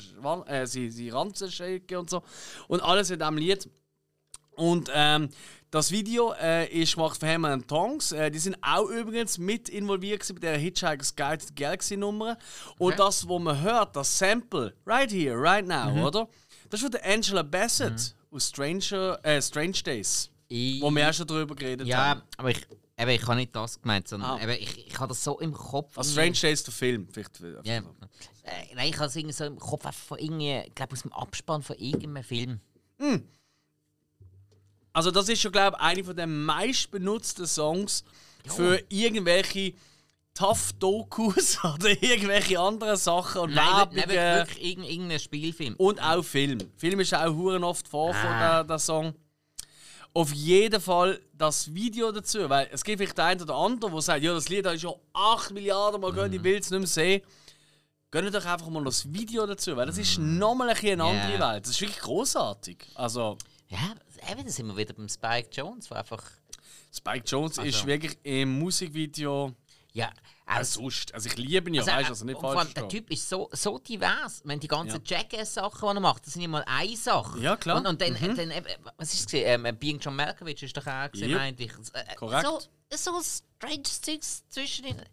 äh, 0.47 0.67
seine, 0.67 0.91
seine 0.91 1.13
Ranzen 1.13 1.51
shaken 1.51 1.99
und 1.99 2.11
so. 2.11 2.23
Und 2.69 2.81
alles 2.83 3.11
in 3.11 3.19
diesem 3.19 3.37
Lied. 3.37 3.69
Und 4.57 4.89
ähm, 4.95 5.31
das 5.73 5.91
Video 5.91 6.33
äh, 6.41 6.69
ist 6.69 6.95
gemacht 6.95 7.19
von 7.19 7.29
Hammer 7.29 7.61
Tongs. 7.67 8.13
Äh, 8.13 8.31
die 8.31 8.39
sind 8.39 8.57
auch 8.63 8.89
übrigens 8.89 9.39
mit 9.39 9.69
involviert 9.69 10.25
bei 10.35 10.39
der 10.39 10.59
Hitchhiker's 10.59 11.17
Guide 11.17 11.39
to 11.39 11.47
the 11.49 11.55
Galaxy 11.57 11.97
Nummer. 11.97 12.39
Und 12.79 12.97
das, 13.01 13.29
was 13.29 13.41
man 13.41 13.61
hört, 13.61 13.97
das 13.97 14.17
Sample, 14.17 14.73
right 14.87 15.11
here, 15.11 15.37
right 15.37 15.67
now, 15.67 16.07
oder? 16.07 16.29
Das 16.75 16.83
ist 16.83 16.91
von 16.91 17.01
der 17.01 17.05
Angela 17.09 17.43
Bassett 17.45 18.17
aus 18.33 18.49
Stranger, 18.49 19.21
äh, 19.23 19.41
Strange 19.41 19.81
Days, 19.85 20.29
Ich- 20.49 20.83
wo 20.83 20.91
wir 20.91 21.09
auch 21.09 21.15
schon 21.15 21.25
drüber 21.29 21.55
geredet 21.55 21.87
Ja, 21.87 21.99
haben. 22.05 22.23
aber 22.37 22.51
ich, 22.51 22.67
eben, 22.99 23.11
ich 23.11 23.23
habe 23.23 23.37
nicht 23.37 23.55
das 23.55 23.81
gemeint, 23.81 24.09
sondern 24.09 24.31
Ah. 24.33 24.43
eben, 24.43 24.61
ich, 24.61 24.89
ich 24.89 24.99
habe 24.99 25.07
das 25.07 25.23
so 25.23 25.39
im 25.39 25.53
Kopf. 25.53 25.97
Also 25.97 26.11
Strange 26.11 26.33
Days, 26.33 26.65
der 26.65 26.75
Film. 26.75 27.07
Vielleicht, 27.13 27.39
Ja. 27.63 27.77
Äh, 27.77 27.83
nein, 28.75 28.89
ich 28.89 28.97
habe 28.97 29.07
es 29.07 29.15
irgendwie 29.15 29.35
so 29.35 29.45
im 29.45 29.57
Kopf 29.61 29.87
von 29.95 30.19
irgendwie, 30.19 30.65
ich 30.67 30.75
glaube 30.75 30.95
aus 30.95 31.03
dem 31.03 31.13
Abspann 31.13 31.63
von 31.63 31.77
irgendeinem 31.79 32.25
Film. 32.25 32.59
Also 34.93 35.13
das 35.13 35.29
ist 35.29 35.41
schon, 35.43 35.53
glaube 35.53 35.77
ich, 35.79 35.83
einer 35.85 36.03
von 36.05 36.17
den 36.17 36.45
meistbenutzten 36.45 37.47
Songs 37.47 38.03
für 38.47 38.83
irgendwelche 38.89 39.75
Tough-Dokus 40.35 41.59
oder 41.74 41.90
irgendwelche 42.02 42.59
anderen 42.59 42.97
Sachen 42.97 43.43
und 43.43 43.55
Nein, 43.55 43.66
Werbungen. 43.66 44.09
wirklich 44.09 44.65
irgendein, 44.65 44.90
irgendein 44.93 45.19
Spielfilm. 45.20 45.74
Und 45.77 46.01
auch 46.02 46.23
Film. 46.24 46.59
Film 46.77 47.01
ist 47.01 47.15
auch 47.15 47.32
huren 47.35 47.65
oft 47.65 47.86
vor, 47.89 48.15
Ah. 48.15 48.39
der, 48.56 48.65
der 48.65 48.78
Song. 48.78 49.15
Auf 50.12 50.32
jeden 50.32 50.81
Fall 50.81 51.20
das 51.32 51.73
Video 51.74 52.12
dazu, 52.12 52.48
weil 52.48 52.69
es 52.70 52.85
gibt 52.85 52.98
vielleicht 52.98 53.19
den 53.19 53.24
einen 53.24 53.43
oder 53.43 53.55
anderen, 53.55 53.93
der 53.93 54.02
sagt, 54.02 54.23
ja, 54.23 54.32
das 54.32 54.48
Lied 54.48 54.65
habe 54.65 54.77
ich 54.77 54.82
schon 54.82 54.94
8 55.12 55.51
Milliarden 55.52 56.01
Mal 56.01 56.12
gehört, 56.12 56.32
ich 56.32 56.39
Mhm. 56.40 56.44
will 56.44 56.56
es 56.59 56.70
nicht 56.70 56.78
mehr 56.81 56.86
sehen. 56.89 57.23
Gönnt 58.12 58.32
doch 58.32 58.44
einfach 58.44 58.69
mal 58.69 58.85
das 58.85 59.12
Video 59.12 59.44
dazu, 59.44 59.77
weil 59.77 59.86
das 59.86 59.98
ist 59.98 60.19
nochmal 60.19 60.70
ein 60.70 60.77
eine 60.77 61.02
andere 61.05 61.32
Welt. 61.52 61.65
Das 61.65 61.70
ist 61.73 61.81
wirklich 61.81 61.98
großartig. 62.01 62.86
Also, 62.94 63.36
Ja, 63.69 63.78
eben, 64.31 64.44
da 64.44 64.51
sind 64.51 64.66
wir 64.69 64.77
wieder 64.77 64.94
beim 64.94 65.09
Spike 65.09 65.48
Jones, 65.51 65.89
der 65.89 65.98
einfach. 65.98 66.23
Spike 66.97 67.24
Jones 67.27 67.59
ist 67.59 67.74
Also. 67.74 67.86
wirklich 67.89 68.16
im 68.23 68.56
Musikvideo 68.61 69.52
Ja, 69.97 70.11
auch 70.47 70.57
also, 70.57 70.81
sonst. 70.83 71.15
Also 71.15 71.29
ich 71.29 71.37
liebe 71.37 71.71
ihn 71.71 71.75
ja, 71.75 71.87
weißt 71.87 72.09
du, 72.09 72.12
also 72.12 72.25
nicht 72.25 72.41
falsch 72.41 72.75
der. 72.75 72.89
Typ 72.89 73.09
ist 73.11 73.29
so, 73.29 73.49
so 73.53 73.79
divers. 73.79 74.43
Wenn 74.45 74.59
die 74.59 74.66
ganzen 74.66 75.01
Ja. 75.05 75.19
Jackass-Sachen, 75.19 75.89
die 75.89 75.97
er 75.97 76.01
macht, 76.01 76.27
das 76.27 76.33
sind 76.33 76.43
ja 76.43 76.49
mal 76.49 76.65
eine 76.66 76.97
Sache. 76.97 77.39
Ja, 77.39 77.57
klar. 77.57 77.79
Mhm. 77.81 77.87
Und, 77.87 78.03
und 78.03 78.21
dann, 78.21 78.37
dann 78.37 78.51
eben, 78.51 78.66
was 78.97 79.15
ist 79.15 79.21
es? 79.21 79.27
gewesen? 79.29 79.65
Ähm, 79.65 79.79
Being 79.79 80.01
John 80.01 80.16
Malkovich 80.16 80.61
ist 80.65 80.77
doch 80.77 80.87
auch 80.87 81.11
gesehen, 81.12 81.31
Yep. 81.31 81.39
meinte 81.39 81.62
ich. 81.62 81.73
Äh, 81.93 82.15
Korrekt. 82.16 82.45
So, 82.45 82.61
so 82.91 83.23
strange 83.23 83.83
Zeugs 83.85 84.43
zwischen 84.49 84.85
ihnen. 84.87 85.07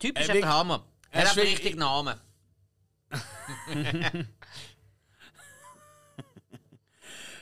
Typ 0.00 0.18
Äh, 0.18 0.22
ist 0.22 0.28
wie- 0.28 0.32
einfach 0.42 0.48
Hammer. 0.48 0.84
er 1.12 1.28
hat 1.28 1.36
den 1.36 1.46
richtigen 1.46 1.78
Namen. 1.78 2.18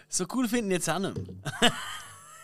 So 0.08 0.24
cool 0.34 0.48
finden 0.48 0.70
jetzt 0.70 0.88
auch 0.88 0.98
nicht 0.98 1.16
mehr. 1.16 1.52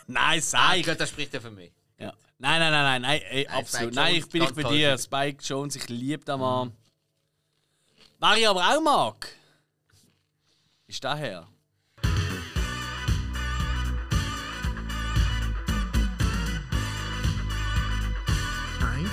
Nein, 0.06 0.38
Ah, 0.38 0.42
sag 0.42 0.76
ich 0.76 0.82
glaube, 0.84 0.98
das 0.98 1.08
spricht 1.08 1.32
ja 1.32 1.40
für 1.40 1.50
mich. 1.50 1.72
Ja. 1.98 2.12
Nein, 2.44 2.60
nein, 2.60 2.72
nein, 2.72 2.84
nein, 2.84 3.00
nein, 3.00 3.22
ey, 3.30 3.46
Nein, 3.46 3.56
absolut. 3.56 3.94
Spike 3.94 4.04
Nein, 4.04 4.14
ich 4.16 4.28
bin 4.28 4.42
ich 4.42 4.48
ganz 4.48 4.56
bei 4.56 4.62
toll. 4.64 4.76
dir. 4.76 4.98
Spike 4.98 5.42
Jones, 5.42 5.76
ich 5.76 5.88
liebe 5.88 6.26
den 6.26 6.38
Mann. 6.40 6.72
Wer 8.20 8.36
ich 8.36 8.46
aber 8.46 8.60
auch 8.60 8.82
mag, 8.82 9.28
ist 10.86 11.02
daher. 11.02 11.48
I 18.82 18.98
ain't 18.98 19.08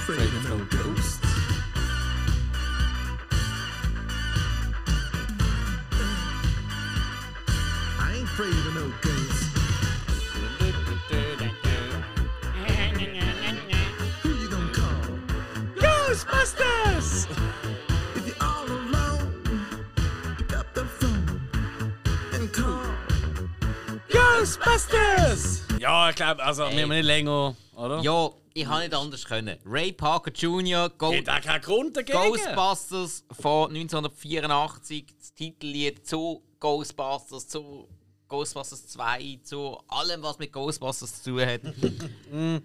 Ghostbusters! 24.10 25.62
Ja, 25.80 26.10
ich 26.10 26.16
glaube, 26.16 26.44
also, 26.44 26.64
wir 26.64 26.82
haben 26.82 26.90
nicht 26.90 27.06
länger, 27.06 27.56
oder? 27.76 28.00
Ja, 28.02 28.30
ich 28.54 28.66
habe 28.66 28.82
nicht 28.82 28.94
anders 28.94 29.26
können. 29.26 29.58
Ray 29.66 29.92
Parker 29.92 30.32
Jr., 30.32 30.90
Go 30.90 31.12
Gibt 31.12 31.30
auch 31.30 31.42
keinen 31.42 31.62
Grund 31.62 31.96
dagegen. 31.96 32.18
Ghostbusters 32.18 33.24
von 33.32 33.70
1984, 33.70 35.06
das 35.18 35.34
Titellied 35.34 36.06
zu 36.08 36.42
Ghostbusters, 36.60 37.48
zu 37.48 37.88
Ghostbusters 38.28 38.88
2, 38.88 39.40
zu 39.44 39.78
allem, 39.88 40.24
was 40.24 40.40
mit 40.40 40.52
Ghostbusters 40.52 41.22
zu 41.22 41.32
tun 41.32 41.42
hat. 41.42 41.62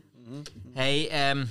hey, 0.74 1.08
ähm, 1.10 1.50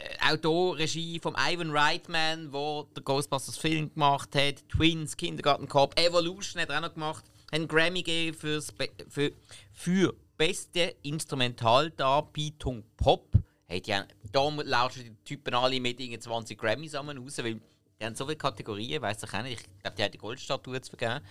äh, 0.00 0.34
auch 0.34 0.40
hier 0.40 0.78
Regie 0.78 1.18
von 1.20 1.34
Ivan 1.38 1.70
Reitman, 1.70 2.50
der 2.52 2.84
den 2.96 3.04
Ghostbusters 3.04 3.56
Film 3.56 3.92
gemacht 3.92 4.34
hat, 4.34 4.68
Twins, 4.68 5.16
Kindergarten 5.16 5.68
Cop, 5.68 5.98
Evolution 5.98 6.60
hat 6.62 6.70
er 6.70 6.78
auch 6.78 6.82
noch 6.82 6.94
gemacht, 6.94 7.24
hat 7.46 7.52
einen 7.52 7.68
Grammy 7.68 8.02
gegeben 8.02 8.36
für's 8.36 8.72
Be 8.72 8.88
für, 9.08 9.32
für 9.72 10.14
beste 10.36 10.96
Instrumentaldarbietung 11.02 12.84
Pop. 12.96 13.28
Hey, 13.66 13.80
die 13.80 13.94
haben, 13.94 14.08
da 14.32 14.48
lauschen 14.48 15.04
die 15.04 15.24
Typen 15.24 15.54
alle 15.54 15.78
mit 15.78 16.00
irgendwie 16.00 16.18
20 16.18 16.58
Grammys 16.58 16.92
zusammen 16.92 17.18
raus, 17.18 17.38
weil 17.38 17.60
die 18.00 18.04
haben 18.04 18.16
so 18.16 18.24
viele 18.24 18.36
Kategorien, 18.36 19.02
weiß 19.02 19.22
ich 19.22 19.34
auch 19.34 19.42
nicht. 19.42 19.60
Ich 19.60 19.82
glaube, 19.82 19.96
die 19.96 20.02
haben 20.02 20.12
die 20.12 20.18
Goldstatue 20.18 20.80
zu 20.80 20.96
vergeben. 20.96 21.24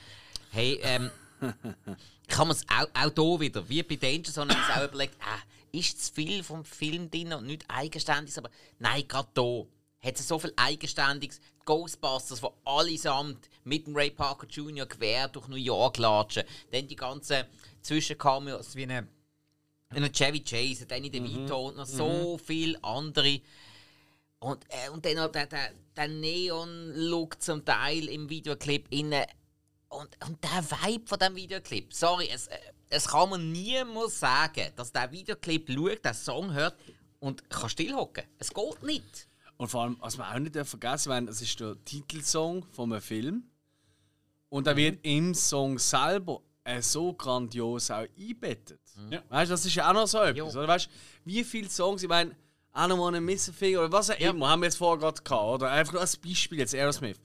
Hey, 0.52 0.80
ähm, 0.84 1.10
kann 2.28 2.48
man 2.48 2.52
es 2.56 2.64
auch, 2.70 2.88
auch 2.94 3.12
hier 3.16 3.40
wieder, 3.42 3.68
wie 3.68 3.84
bei 3.84 3.96
Danger 3.96 4.32
wir 4.50 4.56
uns 4.56 4.78
auch 4.78 4.84
überlegt, 4.88 5.16
ah, 5.22 5.40
ist 5.72 6.06
zu 6.06 6.14
viel 6.14 6.44
vom 6.44 6.66
Film 6.66 7.10
drin 7.10 7.34
und 7.34 7.48
nicht 7.48 7.66
eigenständig, 7.68 8.38
aber 8.38 8.50
nein, 8.80 9.08
gerade 9.08 9.30
hier 9.36 9.68
hat 10.02 10.20
es 10.20 10.28
so 10.28 10.40
viel 10.40 10.54
Eigenständiges. 10.56 11.42
Ghostbusters, 11.66 12.42
die 12.42 12.48
allesamt 12.66 13.48
mit 13.64 13.86
dem 13.86 13.96
Ray 13.96 14.10
Parker 14.10 14.48
Jr. 14.48 14.88
quer 14.88 15.28
durch 15.28 15.48
New 15.48 15.56
York 15.56 15.98
latschen. 15.98 16.44
Dann 16.72 16.88
die 16.88 16.96
ganzen 16.96 17.44
Zwischencameos 17.82 18.76
wie 18.76 18.84
eine, 18.84 19.08
eine 19.90 20.12
Chevy 20.12 20.40
Chase, 20.40 20.88
Danny 20.88 21.12
DeVito 21.12 21.68
und 21.68 21.78
noch 21.78 21.86
so 21.86 22.40
viele 22.44 22.84
andere. 22.84 23.42
Und, 24.40 24.66
äh, 24.70 24.90
und 24.90 25.06
dann 25.06 25.16
noch 25.16 25.32
der, 25.32 25.46
der, 25.46 25.74
der 25.96 26.08
Neon-Look 26.08 27.40
zum 27.40 27.64
Teil 27.64 28.08
im 28.08 28.30
Videoclip 28.30 28.88
innen. 28.90 29.26
Und, 29.90 30.10
und 30.28 30.44
der 30.44 30.64
Vibe 30.72 31.08
von 31.08 31.20
diesem 31.20 31.36
Videoclip, 31.36 31.94
sorry, 31.94 32.30
es, 32.34 32.48
äh, 32.48 32.58
es 32.90 33.08
kann 33.08 33.30
man 33.30 33.52
niemals 33.52 34.20
sagen, 34.20 34.72
dass 34.76 34.92
der 34.92 35.12
Videoclip 35.12 35.70
schaut, 35.72 36.06
den 36.06 36.14
Song 36.14 36.54
hört 36.54 36.76
und 37.20 37.50
kann 37.50 37.70
stillhocken. 37.70 38.24
Es 38.38 38.54
geht 38.54 38.84
nicht. 38.84 39.28
Und 39.58 39.68
vor 39.68 39.84
allem, 39.84 39.98
was 40.00 40.18
man 40.18 40.34
auch 40.34 40.40
nicht 40.40 40.56
vergessen 40.68 41.10
darf, 41.10 41.30
es 41.30 41.42
ist 41.42 41.60
der 41.60 41.76
Titelsong 41.86 42.66
von 42.72 42.92
einem 42.92 43.02
Film. 43.02 43.44
Und 44.50 44.66
da 44.66 44.76
wird 44.76 45.00
im 45.04 45.36
Song 45.36 45.78
selber 45.78 46.42
äh, 46.64 46.82
so 46.82 47.14
grandios 47.14 47.92
auch 47.92 48.06
einbettet. 48.18 48.80
Ja. 49.10 49.22
Weißt 49.30 49.50
du, 49.50 49.54
das 49.54 49.66
ist 49.66 49.76
ja 49.76 49.90
auch 49.90 49.94
noch 49.94 50.08
so 50.08 50.20
etwas. 50.22 50.54
Jo. 50.54 50.60
Oder? 50.60 50.68
Weißt 50.68 50.88
du, 50.88 50.90
wie 51.26 51.44
viele 51.44 51.70
Songs, 51.70 52.02
ich 52.02 52.10
meine, 52.10 52.32
I 52.76 52.82
don't 52.82 53.00
wanna 53.00 53.20
miss 53.20 53.50
a 53.50 53.52
thing 53.52 53.78
oder 53.78 53.92
was 53.92 54.10
auch 54.10 54.20
immer, 54.20 54.50
haben 54.50 54.62
wir 54.62 54.68
jetzt 54.68 54.78
vorher 54.78 55.00
gerade 55.00 55.22
gehabt, 55.22 55.44
oder? 55.44 55.72
Einfach 55.72 55.94
nur 55.94 56.02
als 56.02 56.18
Beispiel 56.18 56.60
jetzt, 56.60 56.74
Aerosmith. 56.74 57.20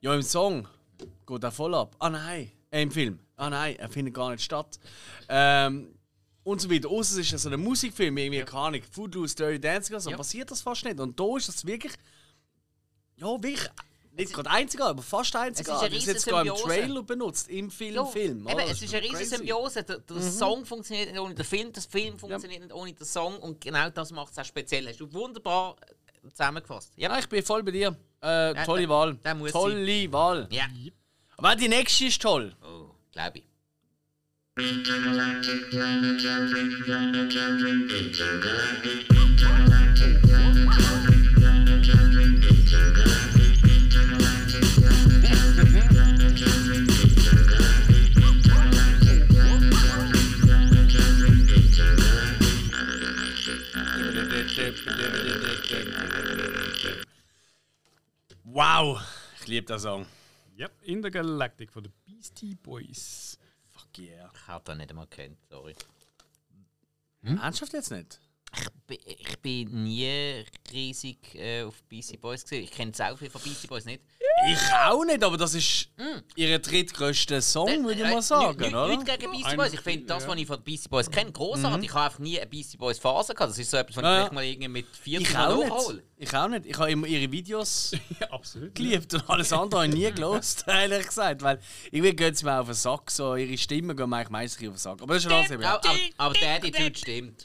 Ja, 0.00 0.14
im 0.14 0.22
Song 0.22 0.66
geht 1.26 1.44
er 1.44 1.52
voll 1.52 1.74
ab. 1.74 1.96
Ah 1.98 2.10
nein, 2.10 2.50
äh, 2.70 2.82
im 2.82 2.90
Film. 2.90 3.18
Ah 3.38 3.48
nein, 3.50 3.76
er 3.76 3.88
findet 3.88 4.12
gar 4.14 4.30
nicht 4.32 4.42
statt. 4.42 4.78
Ähm, 5.28 5.94
und 6.42 6.60
so 6.60 6.70
weiter. 6.70 6.88
Außer 6.88 7.12
es 7.20 7.26
ist 7.26 7.30
ja 7.32 7.38
so 7.38 7.48
ein 7.50 7.60
Musikfilm, 7.60 8.16
irgendwie, 8.18 8.42
keine 8.42 8.62
Ahnung, 8.62 8.82
Footloose, 8.90 9.34
Dirty 9.36 9.60
Dancing, 9.60 9.94
oder 9.94 10.00
so 10.00 10.10
Ja. 10.10 10.16
passiert 10.16 10.50
das 10.50 10.60
fast 10.60 10.84
nicht. 10.84 10.98
Und 11.00 11.18
da 11.18 11.36
ist 11.36 11.48
das 11.48 11.64
wirklich, 11.64 11.92
ja, 13.16 13.26
wirklich, 13.42 13.68
nicht 14.12 14.32
gerade 14.32 14.50
einziger, 14.50 14.86
aber 14.86 15.02
fast 15.02 15.36
einziger. 15.36 15.80
Das 15.80 15.92
ist 15.92 16.06
jetzt 16.06 16.24
sogar 16.24 16.44
im. 16.44 16.52
Trailer 16.54 17.02
benutzt, 17.04 17.48
im 17.48 17.70
Film. 17.70 17.94
Ja, 17.94 18.04
Film 18.04 18.48
eben, 18.48 18.58
es 18.60 18.82
ist 18.82 18.92
eine 18.92 19.02
riesige. 19.04 19.24
Symbiose. 19.26 19.84
Der, 19.84 19.98
der 19.98 20.20
Song 20.22 20.64
funktioniert 20.66 21.10
nicht 21.12 21.20
ohne 21.20 21.34
den 21.36 21.44
Film, 21.44 21.72
der 21.72 21.82
Film 21.82 22.18
funktioniert 22.18 22.62
nicht 22.62 22.72
ohne 22.72 22.92
den 22.92 23.06
Song 23.06 23.38
und 23.38 23.60
genau 23.60 23.88
das 23.90 24.10
macht 24.10 24.32
es 24.32 24.38
auch 24.38 24.44
speziell. 24.44 24.88
Hast 24.88 24.98
du 24.98 25.12
wunderbar 25.12 25.76
äh, 26.24 26.28
zusammengefasst. 26.30 26.92
Ja, 26.96 27.10
Ja, 27.12 27.18
ich 27.20 27.28
bin 27.28 27.44
voll 27.44 27.62
bei 27.62 27.70
dir. 27.70 27.96
Äh, 28.20 28.54
Ja, 28.56 28.64
tolle 28.64 28.80
der- 28.80 28.88
Wahl. 28.88 29.14
der 29.16 29.34
muss 29.36 29.52
tolle 29.52 30.12
Wahl. 30.12 30.48
ja. 30.50 30.66
Aber 31.36 31.54
die 31.54 31.68
nächste 31.68 32.06
ist 32.06 32.20
toll. 32.20 32.56
Oh, 32.60 32.87
glaube 33.18 33.38
ich. 33.38 33.44
Wow, 58.44 59.00
ich 59.40 59.46
liebe 59.46 59.66
den 59.66 59.78
Song. 59.78 60.06
Ja, 60.56 60.68
Intergalactic 60.82 61.70
von 61.70 61.82
den 61.82 61.92
Beastie 62.18 62.56
Boys. 62.56 63.38
Fuck 63.70 63.96
yeah. 63.98 64.28
Ich 64.34 64.48
habe 64.48 64.64
das 64.64 64.76
nicht 64.76 64.90
einmal 64.90 65.06
gekannt, 65.06 65.38
sorry. 65.48 65.76
Ernsthaft 67.22 67.72
jetzt 67.74 67.92
nicht? 67.92 68.20
Ich 68.56 68.68
bin, 68.86 68.98
ich 69.06 69.38
bin 69.40 69.82
nie 69.84 70.44
riesig 70.72 71.34
äh, 71.34 71.62
auf 71.62 71.74
BC 71.88 72.18
Boys 72.20 72.42
gesehen. 72.42 72.64
Ich 72.64 72.70
kenne 72.70 72.92
auch 72.98 73.18
viel 73.18 73.28
von 73.30 73.40
BC 73.42 73.68
Boys 73.68 73.84
nicht. 73.84 74.00
Ich 74.50 74.58
auch 74.86 75.04
nicht, 75.04 75.22
aber 75.22 75.36
das 75.36 75.52
ist 75.54 75.88
ihr 76.36 76.58
drittgrößter 76.58 77.42
Song, 77.42 77.84
würde 77.84 78.02
ich 78.02 78.08
mal 78.08 78.22
sagen, 78.22 78.56
Nicht 78.58 78.74
oder? 78.74 78.96
gegen 79.16 79.32
BC 79.32 79.56
Boys. 79.56 79.72
Ich 79.74 79.80
finde 79.80 80.06
das, 80.06 80.26
was 80.26 80.36
ich 80.38 80.46
von 80.46 80.62
BC 80.62 80.88
Boys 80.88 81.10
kenne, 81.10 81.32
großartig. 81.32 81.84
Ich 81.88 81.94
habe 81.94 82.04
einfach 82.06 82.18
nie 82.20 82.38
eine 82.40 82.48
BC 82.48 82.78
Boys 82.78 82.98
Phase 82.98 83.34
gehabt. 83.34 83.50
Das 83.50 83.58
ist 83.58 83.70
so 83.70 83.76
etwas, 83.76 83.96
was 83.96 84.02
Ja, 84.04 84.26
ich 84.26 84.32
mal 84.32 84.44
irgendwie 84.44 84.68
mit 84.68 84.86
40 84.96 85.28
Ich 85.28 85.34
Mal 85.34 85.52
auch 85.52 85.64
nachhole. 85.66 85.94
nicht. 85.96 86.04
Ich 86.16 86.34
auch 86.34 86.48
nicht. 86.48 86.66
Ich 86.66 86.78
habe 86.78 86.90
immer 86.90 87.06
ihre 87.06 87.30
Videos 87.30 87.92
Ja, 88.20 88.30
absolut. 88.30 88.74
geliebt 88.74 89.12
und 89.12 89.28
alles 89.28 89.52
andere 89.52 89.82
habe 89.82 89.90
ich 89.92 89.94
nie 89.98 90.10
gelost, 90.12 90.64
ehrlich 90.68 91.06
gesagt. 91.06 91.42
Weil 91.42 91.60
irgendwie 91.90 92.16
geht 92.16 92.34
es 92.34 92.42
mir 92.42 92.58
auf 92.60 92.66
den 92.66 92.74
Sack, 92.74 93.10
so 93.10 93.34
ihre 93.36 93.58
Stimmen 93.58 93.96
gehen 93.96 94.08
mir 94.08 94.16
eigentlich 94.16 94.30
meistens 94.30 94.68
auf 94.68 94.74
den 94.74 94.78
Sack. 94.78 95.02
Aber 95.02 95.14
das 95.14 95.24
ist 95.24 95.30
schon 95.30 95.32
alles. 95.32 95.50
Ja, 95.50 95.74
aber, 95.76 95.94
aber 96.16 96.34
der 96.34 96.54
Attitude 96.56 96.98
stimmt. 96.98 97.44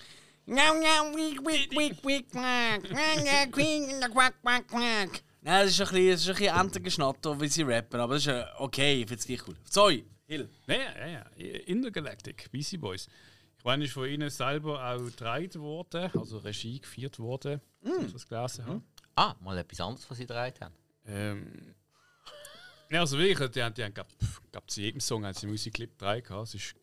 Nein, 5.41 5.65
das 5.65 5.71
ist 5.71 5.81
ein 5.81 5.87
bisschen, 5.87 6.11
das 6.11 6.21
ist 6.21 6.29
ein 6.29 6.35
bisschen 6.35 6.59
Entengeschnatter, 6.59 7.41
wie 7.41 7.47
sie 7.47 7.63
rappen, 7.63 7.99
aber 7.99 8.13
das 8.15 8.23
ist 8.23 8.33
äh, 8.33 8.45
okay, 8.57 9.01
ich 9.01 9.07
finde 9.07 9.19
es 9.19 9.25
gleich 9.25 9.47
cool. 9.47 9.55
Sorry, 9.69 10.05
Hill. 10.25 10.49
Ja, 10.67 10.75
ja, 10.75 11.07
ja. 11.07 11.25
Intergalactic, 11.65 12.49
Beastie 12.51 12.77
Boys. 12.77 13.07
Ich 13.57 13.63
meine, 13.63 13.85
ist 13.85 13.93
von 13.93 14.07
ihnen 14.07 14.29
selber 14.29 14.83
auch 14.85 14.97
gedreht 14.97 15.57
worden, 15.57 16.11
also 16.17 16.37
Regie 16.39 16.79
geführt 16.79 17.19
worden, 17.19 17.61
mm. 17.81 18.05
ich 18.05 18.13
das 18.13 18.27
gelesen 18.27 18.65
habe. 18.65 18.81
Ah, 19.15 19.35
mal 19.41 19.57
etwas 19.57 19.79
anderes, 19.79 20.09
was 20.09 20.17
sie 20.17 20.25
gedreht 20.25 20.59
haben. 20.59 20.75
Ähm, 21.05 21.73
ja, 22.89 23.01
also 23.01 23.17
wirklich, 23.17 23.49
die 23.51 23.63
haben, 23.63 23.73
die 23.73 23.83
haben 23.83 23.93
glaub, 23.93 24.07
glaub, 24.51 24.69
zu 24.69 24.81
jedem 24.81 24.99
Song 24.99 25.25
haben 25.25 25.33
sie 25.33 25.43
einen 25.43 25.51
Musikclip 25.51 25.97
gedreht. 25.97 26.25
gehabt. 26.25 26.47
Es 26.49 26.55
ist, 26.55 26.75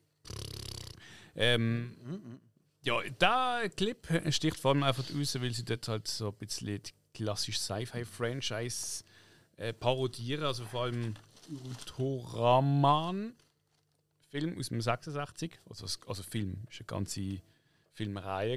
ähm, 1.34 2.40
ja, 2.82 3.02
der 3.02 3.70
Clip 3.76 4.06
sticht 4.32 4.58
vor 4.58 4.72
allem 4.72 4.82
einfach 4.82 5.04
raus, 5.14 5.40
weil 5.40 5.52
sie 5.52 5.64
dort 5.64 5.88
halt 5.88 6.08
so 6.08 6.28
ein 6.28 6.34
bisschen 6.34 6.82
die 6.82 6.92
klassische 7.14 7.58
Sci-Fi-Franchise 7.58 9.04
äh, 9.56 9.72
parodieren. 9.72 10.44
Also 10.44 10.64
vor 10.64 10.84
allem 10.84 11.14
Ultraman 11.64 13.34
Film 14.30 14.58
aus 14.58 14.68
dem 14.68 14.80
86. 14.80 15.58
Also, 15.68 15.86
also 16.06 16.22
Film, 16.22 16.62
ist 16.70 16.80
eine 16.80 16.86
ganze 16.86 17.40
Filmreihe. 17.92 18.56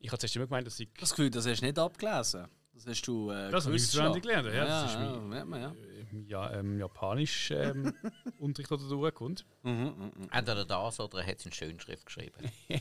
Ich 0.00 0.10
habe 0.10 0.18
zuerst 0.18 0.36
immer 0.36 0.46
gemeint, 0.46 0.66
dass 0.66 0.78
ich 0.78 0.88
Das 0.98 1.10
Gefühl, 1.10 1.30
das 1.30 1.46
hast 1.46 1.60
du 1.60 1.66
nicht 1.66 1.78
abgelesen. 1.78 2.46
Das 2.78 2.86
hast 2.86 3.02
du 3.08 3.30
äh, 3.30 3.50
Das 3.50 3.66
habe 3.66 3.74
ich 3.76 3.82
auswendig 3.82 4.22
gelernt, 4.22 4.46
ja, 4.46 4.52
das 4.64 4.68
ja, 4.68 4.84
ist 4.86 4.94
ja, 4.94 5.00
mein- 5.20 5.28
merkt 5.28 5.48
man, 5.48 5.60
ja. 5.60 5.74
im 6.12 6.26
ja, 6.28 6.52
ähm, 6.54 6.78
Japanisch 6.78 7.50
ähm, 7.50 7.92
Unterricht 8.38 8.70
oder 8.70 8.88
durchkommt. 8.88 9.44
Entweder 9.64 10.64
das 10.64 11.00
oder 11.00 11.18
er 11.18 11.26
hat 11.26 11.38
es 11.40 11.46
in 11.46 11.52
Schönschrift 11.52 12.06
geschrieben. 12.06 12.36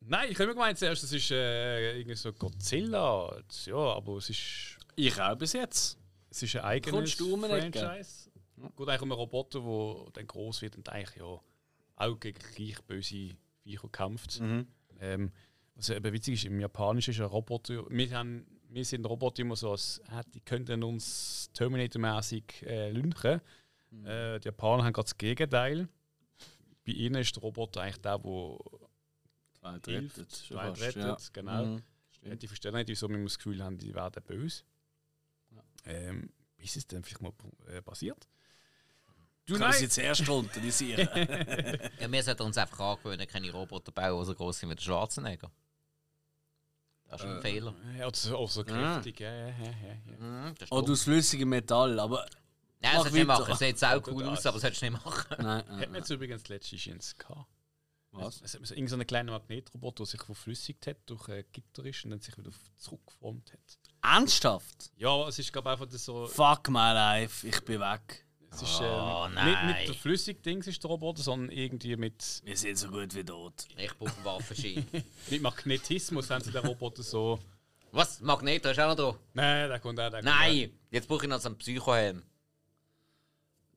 Nein, 0.00 0.28
ich 0.30 0.34
habe 0.36 0.44
immer 0.44 0.54
gemeint 0.54 0.78
zuerst, 0.78 1.02
das 1.02 1.12
ist 1.12 1.30
äh, 1.30 1.98
irgendwie 1.98 2.16
so 2.16 2.32
Godzilla. 2.32 3.42
Ja, 3.66 3.76
aber 3.76 4.16
es 4.16 4.30
ist, 4.30 4.78
Ich 4.96 5.20
auch 5.20 5.36
bis 5.36 5.52
jetzt. 5.52 5.98
es 6.30 6.42
ist 6.42 6.56
ein 6.56 6.62
eigenes 6.64 6.94
Kommst 6.94 7.20
du 7.20 7.34
um 7.34 7.44
eine 7.44 7.58
Ecke? 7.58 7.78
Franchise. 7.78 8.30
Es 8.56 8.76
geht 8.76 8.88
eigentlich 8.88 9.02
um 9.02 9.12
einen 9.12 9.18
Roboter, 9.20 9.60
der 9.60 10.12
dann 10.12 10.26
groß 10.26 10.62
wird 10.62 10.76
und 10.76 10.88
eigentlich 10.88 11.16
ja 11.16 11.24
auch 11.96 12.20
gegen 12.20 12.38
gleich 12.54 12.80
böse 12.86 13.30
Viecher 13.62 13.88
kämpft. 13.92 14.40
Ähm, 15.00 15.32
was 15.80 15.96
eben 15.96 16.12
witzig 16.12 16.34
ist, 16.34 16.44
im 16.44 16.60
Japanischen 16.60 17.12
ist 17.12 17.20
ein 17.20 17.26
Roboter. 17.26 17.84
Wir, 17.88 18.10
haben, 18.12 18.46
wir 18.68 18.84
sind 18.84 19.04
Roboter 19.04 19.42
immer 19.42 19.56
so, 19.56 19.72
als 19.72 19.98
äh, 20.10 20.22
die 20.34 20.40
könnten 20.40 20.82
uns 20.82 21.50
Terminator-mäßig 21.54 22.62
äh, 22.66 22.90
lynchen. 22.90 23.40
Äh, 24.04 24.38
die 24.40 24.46
Japaner 24.46 24.84
haben 24.84 24.92
gerade 24.92 25.06
das 25.06 25.18
Gegenteil. 25.18 25.88
Bei 26.86 26.92
ihnen 26.92 27.20
ist 27.20 27.34
der 27.36 27.42
Roboter 27.42 27.82
eigentlich 27.82 27.98
der, 27.98 28.18
der 28.18 28.58
Zweit 29.52 29.86
hilft, 29.86 30.18
rettet. 30.18 30.46
fast, 30.48 30.80
rettet, 30.80 31.34
genau. 31.34 31.64
Mhm. 31.64 31.82
Ja, 32.22 32.34
die 32.34 32.46
verstehen 32.46 32.74
nicht, 32.74 32.88
wieso 32.88 33.08
wir 33.08 33.22
das 33.22 33.38
Gefühl 33.38 33.62
haben, 33.62 33.78
die 33.78 33.94
werden 33.94 34.22
böse. 34.22 34.62
Ähm, 35.86 36.30
bis 36.56 36.76
es 36.76 36.86
dann 36.86 37.02
vielleicht 37.02 37.22
mal 37.22 37.32
äh, 37.68 37.80
passiert. 37.80 38.28
Du, 39.46 39.54
Kann 39.54 39.70
das 39.70 39.80
jetzt 39.80 39.98
erst 39.98 40.26
kontrollisieren? 40.26 41.08
Ja, 42.00 42.12
wir 42.12 42.22
sollten 42.22 42.42
uns 42.42 42.56
einfach 42.56 42.78
angewöhnen, 42.78 43.26
keine 43.26 43.50
Roboter 43.50 43.90
bauen, 43.90 44.20
die 44.20 44.26
so 44.26 44.34
groß 44.34 44.60
sind 44.60 44.70
wie 44.70 44.74
der 44.74 44.82
Schwarzenegger. 44.82 45.50
Das 47.10 47.22
ist 47.22 47.26
ein 47.26 47.42
Fehler. 47.42 47.74
Ja, 47.98 48.06
oder 48.06 48.16
so, 48.16 48.38
oder 48.38 48.48
so 48.48 48.64
kräftig, 48.64 49.20
ja, 49.20 49.32
ja, 49.32 49.48
ja, 49.48 49.52
ja. 49.52 50.12
ja. 50.12 50.16
Mhm, 50.18 50.54
das 50.54 50.62
ist 50.68 50.72
Oder 50.72 50.92
aus 50.92 51.02
flüssigem 51.02 51.48
Metall, 51.48 51.98
aber. 51.98 52.24
Nein, 52.82 52.92
das 52.92 52.92
solltest 52.92 53.14
du 53.14 53.18
nicht 53.18 53.26
machen. 53.26 53.54
Sieht 53.56 53.68
jetzt 53.68 53.84
auch 53.84 54.06
cool 54.06 54.24
das. 54.24 54.38
aus, 54.38 54.46
aber 54.46 54.54
das 54.54 54.62
solltest 54.62 54.82
du 54.82 54.90
nicht 54.90 55.04
machen. 55.04 55.36
Nein, 55.38 55.46
Hat 55.48 55.68
nein, 55.68 55.90
man 55.90 55.94
jetzt 55.96 56.10
übrigens 56.10 56.48
letztens 56.48 56.86
ins 56.86 57.18
gehabt. 57.18 57.46
Was? 58.12 58.40
Es 58.42 58.54
hat 58.54 58.66
so 58.66 58.74
irgendeinen 58.74 59.06
kleinen 59.06 59.30
Magnetroboter, 59.30 59.98
der 59.98 60.06
sich 60.06 60.22
verflüssigt 60.22 60.86
hat 60.86 60.96
durch 61.06 61.28
ein 61.28 61.44
Gitter 61.52 61.84
ist 61.84 62.04
und 62.04 62.10
dann 62.10 62.20
sich 62.20 62.36
wieder 62.38 62.50
zurückgeformt 62.76 63.52
hat. 63.52 63.78
Ernsthaft? 64.02 64.90
Ja, 64.96 65.10
aber 65.10 65.28
es 65.28 65.38
ist 65.38 65.52
glaube 65.52 65.70
einfach 65.70 65.86
das 65.86 66.04
so. 66.04 66.26
Fuck 66.26 66.68
my 66.70 66.92
life, 66.92 67.46
ich 67.46 67.60
bin 67.64 67.80
weg. 67.80 68.24
Es 68.52 68.62
ist 68.62 68.80
Oh, 68.80 69.24
ähm, 69.26 69.34
nein. 69.34 69.66
nicht 69.66 69.78
mit 69.78 69.88
der 69.88 69.94
Flüssigdings 69.94 70.66
ist 70.66 70.82
der 70.82 70.90
Roboter, 70.90 71.22
sondern 71.22 71.50
irgendwie 71.50 71.96
mit, 71.96 72.40
Wir 72.44 72.56
sind 72.56 72.76
so 72.76 72.88
gut 72.88 73.14
wie 73.14 73.24
tot. 73.24 73.54
Ich 73.76 73.96
brauche 73.96 74.14
einen 74.16 74.24
Waffenschein. 74.24 74.84
mit 75.30 75.42
Magnetismus 75.42 76.28
haben 76.30 76.42
sie 76.42 76.50
den 76.50 76.64
Roboter 76.66 77.02
so. 77.02 77.38
Was? 77.92 78.20
Magneto 78.20 78.68
ist 78.70 78.78
auch 78.80 78.88
noch 78.96 79.12
da? 79.12 79.18
Nein, 79.34 79.68
der 79.68 79.78
kommt 79.80 79.98
auch. 80.00 80.10
Der 80.10 80.22
kommt 80.22 80.24
Nein! 80.24 80.70
Jetzt 80.90 81.08
brauche 81.08 81.24
ich 81.24 81.28
noch 81.30 81.40
so 81.40 81.48
einen 81.48 81.58
Psychohelm. 81.58 82.22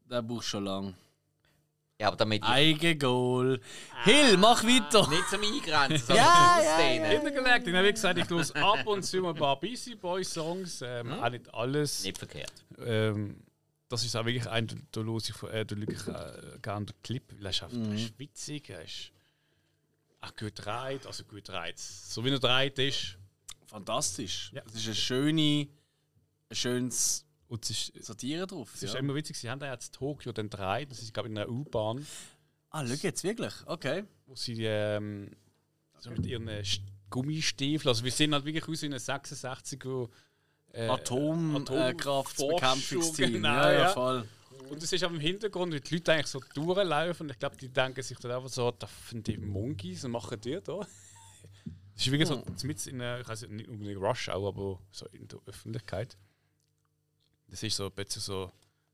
Der 0.09 0.21
braucht 0.21 0.45
schon 0.45 0.65
lang. 0.65 0.95
Ja, 1.99 2.07
aber 2.07 2.17
damit 2.17 2.43
ich 2.43 2.49
Eigengoal. 2.49 3.59
Hill, 4.03 4.37
mach 4.37 4.63
weiter. 4.63 5.07
nicht 5.09 5.29
zum 5.29 5.41
Eingrenzen, 5.41 5.97
sondern 6.07 6.25
Ja, 6.25 6.55
zum 6.57 6.65
ja, 6.65 6.73
Ausdehnen. 6.73 7.11
Hintergelegt. 7.11 7.67
Ich 7.67 7.73
habe 7.73 7.87
wie 7.87 7.91
gesagt, 7.93 8.19
ich 8.19 8.29
höre 8.29 8.63
ab 8.63 8.87
und 8.87 9.03
zu 9.03 9.21
mal 9.21 9.29
ein 9.29 9.35
paar 9.35 9.59
Beastie 9.59 9.95
Boys 9.95 10.31
Songs. 10.33 10.81
Ähm, 10.81 11.11
Auch 11.13 11.29
nicht 11.29 11.53
alles. 11.53 12.03
Nicht 12.03 12.17
verkehrt. 12.17 12.51
Ähm, 12.85 13.37
das 13.93 14.03
ist 14.05 14.15
auch 14.15 14.25
wirklich 14.25 14.47
ein, 14.49 14.67
höre 14.95 15.17
ich, 15.17 15.33
von- 15.33 15.49
äh, 15.49 15.65
schaue 15.69 15.83
ich 15.83 16.07
äh, 16.07 16.59
gerne 16.61 16.85
den 16.87 16.95
Clip, 17.03 17.23
weil 17.35 17.45
er 17.45 17.49
ist, 17.51 17.63
einfach, 17.63 17.77
er 17.77 17.93
ist 17.93 18.19
witzig, 18.19 18.69
er 18.69 18.83
ist 18.83 19.11
auch 20.21 20.29
gut 20.35 20.55
gedreht, 20.55 21.05
also 21.05 21.23
gut 21.23 21.45
gedreht. 21.45 21.77
So 21.79 22.23
wie 22.23 22.29
er 22.29 22.39
gedreht 22.39 22.79
ist. 22.79 23.17
Fantastisch. 23.67 24.51
Ja. 24.53 24.61
Es 24.65 24.75
ist 24.75 24.85
eine 24.85 24.95
schöne, 24.95 25.67
ein 26.49 26.55
schönes 26.55 27.25
Und 27.47 27.63
es 27.69 27.89
ist, 27.89 28.05
Satire 28.05 28.47
drauf. 28.47 28.71
es 28.75 28.83
ist 28.83 28.93
ja. 28.93 28.99
immer 28.99 29.15
witzig, 29.15 29.35
sie 29.37 29.49
haben 29.49 29.59
da 29.59 29.71
jetzt 29.71 29.93
Tokio 29.93 30.31
dann 30.31 30.49
gedreht, 30.49 30.91
das 30.91 31.01
ist 31.01 31.13
glaube 31.13 31.27
ich 31.29 31.31
in 31.31 31.37
einer 31.37 31.49
U-Bahn, 31.49 32.05
Ah, 32.69 32.85
schau 32.87 32.93
jetzt 32.93 33.23
wirklich. 33.23 33.53
Okay. 33.67 34.03
wo 34.25 34.35
sie 34.35 34.63
ähm, 34.65 35.29
so 35.99 36.09
mit 36.09 36.25
ihren 36.25 36.47
St- 36.49 36.81
Gummistiefeln, 37.11 37.89
also 37.89 38.03
wir 38.03 38.11
sehen 38.11 38.33
halt 38.33 38.45
wirklich 38.45 38.67
aus 38.67 38.81
in 38.81 38.91
einer 38.91 38.99
66, 38.99 39.79
wo 39.85 40.09
äh, 40.73 40.87
Atomkraftbekämpfungsteam. 40.87 43.01
Forschung, 43.01 43.25
Äh, 43.25 43.31
genau, 43.31 43.49
ja, 43.49 43.71
ja, 43.71 43.89
voll. 43.89 44.27
Und 44.69 44.81
es 44.81 44.91
ist 44.91 45.03
auch 45.03 45.11
im 45.11 45.19
Hintergrund, 45.19 45.73
wie 45.73 45.79
die 45.79 45.95
Leute 45.95 46.13
eigentlich 46.13 46.27
so 46.27 46.41
durchlaufen. 46.53 47.29
Ich 47.29 47.37
glaube, 47.39 47.55
die 47.57 47.69
denken 47.69 48.01
sich 48.01 48.17
dann 48.17 48.31
einfach 48.31 48.49
so, 48.49 48.71
da 48.71 48.87
sind 49.09 49.27
die 49.27 49.37
Monkeys 49.37 50.03
und 50.03 50.11
machen 50.11 50.39
die 50.41 50.59
da. 50.63 50.79
Das 51.93 52.07
ist 52.07 52.11
wirklich 52.11 52.27
so 52.27 52.43
mit 52.65 52.87
in 52.87 53.01
einer, 53.01 53.21
ich 53.21 53.27
weiß 53.27 53.47
nicht 53.49 53.69
unbedingt 53.69 54.01
Rush 54.01 54.29
auch, 54.29 54.47
aber 54.47 54.79
so 54.91 55.05
in 55.09 55.27
der 55.27 55.39
Öffentlichkeit. 55.45 56.17
Das 57.47 57.61
ist 57.61 57.75
so 57.75 57.89
plötzlich 57.91 58.23
so 58.23 58.51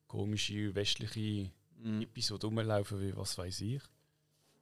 komische 0.08 0.76
westliche 0.76 1.50
Hippies, 1.82 2.28
die 2.28 2.34
rumlaufen, 2.34 3.00
wie 3.00 3.16
was 3.16 3.38
weiß 3.38 3.62
ich. 3.62 3.82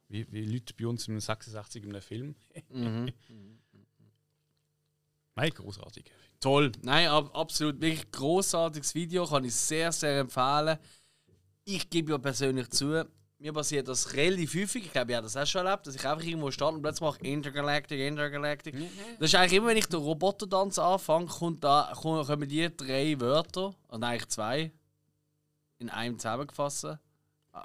Wie, 0.08 0.30
wie 0.32 0.44
Leute 0.44 0.72
bei 0.74 0.86
uns 0.86 1.08
im 1.08 1.18
86 1.18 1.82
in 1.82 1.90
einem 1.90 2.02
Film. 2.02 2.36
Nein, 5.34 5.50
großartig. 5.50 6.04
Toll. 6.40 6.72
Nein, 6.82 7.08
ab, 7.08 7.30
absolut. 7.34 7.80
Wirklich 7.80 8.10
großartiges 8.12 8.94
Video. 8.94 9.26
Kann 9.26 9.44
ich 9.44 9.54
sehr, 9.54 9.90
sehr 9.92 10.20
empfehlen. 10.20 10.78
Ich 11.64 11.90
gebe 11.90 12.12
ja 12.12 12.18
persönlich 12.18 12.70
zu, 12.70 13.04
mir 13.40 13.52
passiert 13.52 13.88
das 13.88 14.14
relativ 14.14 14.54
häufig. 14.54 14.86
Ich 14.86 14.92
glaube, 14.92 15.10
ich 15.10 15.16
habe 15.16 15.24
das 15.26 15.36
auch 15.36 15.46
schon 15.46 15.66
erlebt, 15.66 15.86
dass 15.86 15.94
ich 15.94 16.06
einfach 16.06 16.24
irgendwo 16.24 16.50
starte 16.50 16.76
und 16.76 16.82
plötzlich 16.82 17.02
mache 17.08 17.20
Intergalactic, 17.22 18.00
Intergalactic. 18.00 18.74
Das 19.18 19.28
ist 19.30 19.34
eigentlich 19.34 19.52
immer, 19.54 19.68
wenn 19.68 19.76
ich 19.76 19.86
den 19.86 20.00
Robotertanz 20.00 20.78
anfange, 20.78 21.26
kommt 21.26 21.62
da, 21.62 21.92
kommen 21.94 22.48
die 22.48 22.68
drei 22.76 23.18
Wörter, 23.20 23.74
und 23.88 24.02
eigentlich 24.02 24.28
zwei, 24.28 24.72
in 25.78 25.90
einem 25.90 26.18
zusammengefasst. 26.18 26.84
äh, 26.84 26.96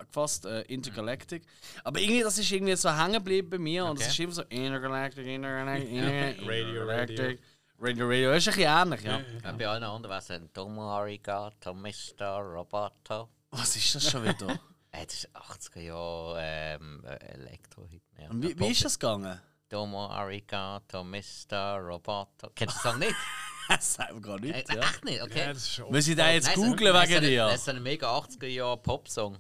Gefasst, 0.08 0.46
äh, 0.46 0.62
Intergalactic. 0.64 1.44
Aber 1.84 2.00
irgendwie, 2.00 2.22
das 2.24 2.38
ist 2.40 2.52
irgendwie 2.52 2.76
so 2.76 2.90
hängen 2.92 3.14
geblieben 3.14 3.50
bei 3.52 3.60
mir 3.60 3.86
und 3.86 4.00
es 4.00 4.06
Okay. 4.06 4.12
ist 4.12 4.20
immer 4.22 4.32
so 4.34 4.42
Intergalactic, 4.50 5.26
Intergalactic, 5.28 5.90
Radio, 5.92 6.82
Intergalactic. 6.82 7.20
Radio, 7.20 7.38
Radio. 7.80 8.10
Das 8.32 8.38
ist 8.48 8.48
ein 8.50 8.56
bisschen 8.56 8.78
ähnlich, 8.78 9.02
ja. 9.04 9.22
Ja, 9.44 9.52
bei 9.52 9.68
allen 9.68 9.84
anderen 9.84 10.10
wäre 10.10 10.20
es 10.20 10.32
ein 10.32 10.50
Domo 10.54 10.90
Arigato, 10.90 11.74
Mr. 11.74 12.38
Roboto. 12.40 13.30
Was 13.52 13.76
ist 13.76 13.96
das 13.96 14.10
schon 14.10 14.24
wieder? 14.24 14.60
Äh, 14.96 15.08
das 15.08 15.16
ist 15.16 15.30
80er 15.36 15.80
Jahre 15.82 16.38
ähm, 16.40 17.04
äh, 17.04 17.16
Elektro-Hit. 17.34 18.04
Ja, 18.16 18.30
Und 18.30 18.44
wie, 18.44 18.60
wie 18.60 18.68
ist 18.68 18.86
das 18.86 19.00
gegangen? 19.00 19.42
Domo 19.68 20.06
Arigato, 20.06 21.04
Mr. 21.04 21.80
Roboto. 21.80 22.52
Kennst 22.54 22.76
du 22.78 22.82
den 22.84 22.92
Song 22.92 23.00
nicht? 23.00 23.16
Das 23.70 23.94
sagt 23.96 24.14
man 24.14 24.22
gar 24.22 24.38
Äh, 24.38 24.42
nicht, 24.42 24.72
ja. 24.72 24.82
Echt 24.82 25.04
nicht? 25.04 25.24
Okay. 25.24 25.52
das 25.52 25.68
schon 25.74 25.92
Muss 25.92 26.08
ich 26.08 26.16
da 26.16 26.30
jetzt 26.30 26.46
Nein, 26.46 26.56
so- 26.58 26.62
googlen 26.62 26.94
wegen 26.94 27.22
dir? 27.24 27.46
Das 27.48 27.62
ist 27.62 27.70
ein 27.70 27.82
mega 27.82 28.16
80er 28.16 28.46
Jahre 28.46 28.78
Popsong. 28.78 29.40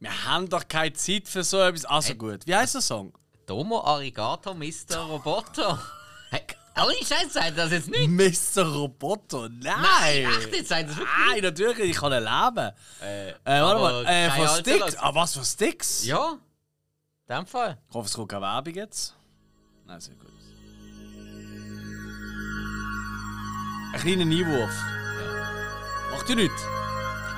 Wir 0.00 0.24
haben 0.26 0.46
doch 0.50 0.68
keine 0.68 0.92
Zeit 0.92 1.26
für 1.28 1.44
so 1.44 1.58
etwas. 1.62 1.86
Also 1.86 2.14
gut. 2.14 2.46
Wie 2.46 2.54
heißt 2.54 2.74
der 2.74 2.82
Song? 2.82 3.14
Domo 3.46 3.80
Arigato, 3.82 4.52
Mr. 4.52 4.98
Roboto. 4.98 5.78
Hey, 6.30 6.42
ohne 6.76 6.94
Scheiß, 6.94 7.32
sagt 7.32 7.58
das 7.58 7.70
jetzt 7.72 7.90
nicht? 7.90 8.08
Mr. 8.56 8.62
Roboter. 8.66 9.48
Nein! 9.48 9.74
Nein, 9.82 10.24
echt 10.38 10.50
nicht, 10.52 10.68
sagt 10.68 10.88
das 10.90 10.96
wirklich 10.96 11.16
Nein, 11.30 11.42
natürlich, 11.42 11.78
ich 11.78 11.96
kann 11.96 12.12
ihn 12.12 12.22
leben. 12.22 12.72
Äh, 13.02 13.30
Äh, 13.30 13.34
warte 13.44 13.80
mal, 13.80 14.06
äh, 14.06 14.30
von 14.30 14.48
Sticks? 14.48 14.96
Ah, 14.96 15.14
was 15.14 15.34
für 15.36 15.44
Sticks? 15.44 16.04
Ja, 16.04 16.38
in 17.28 17.36
dem 17.36 17.46
Fall. 17.46 17.78
Ich 17.88 17.94
hoffe, 17.94 18.06
es 18.06 18.14
kommt 18.14 18.28
keine 18.28 18.42
Werbung 18.42 18.74
jetzt. 18.74 19.14
Nein, 19.86 20.00
sehr 20.00 20.14
gut. 20.14 20.26
Ein 23.92 24.00
kleiner 24.00 24.22
Einwurf. 24.22 24.70
Macht 26.12 26.28
ja 26.28 26.34
nichts. 26.34 26.62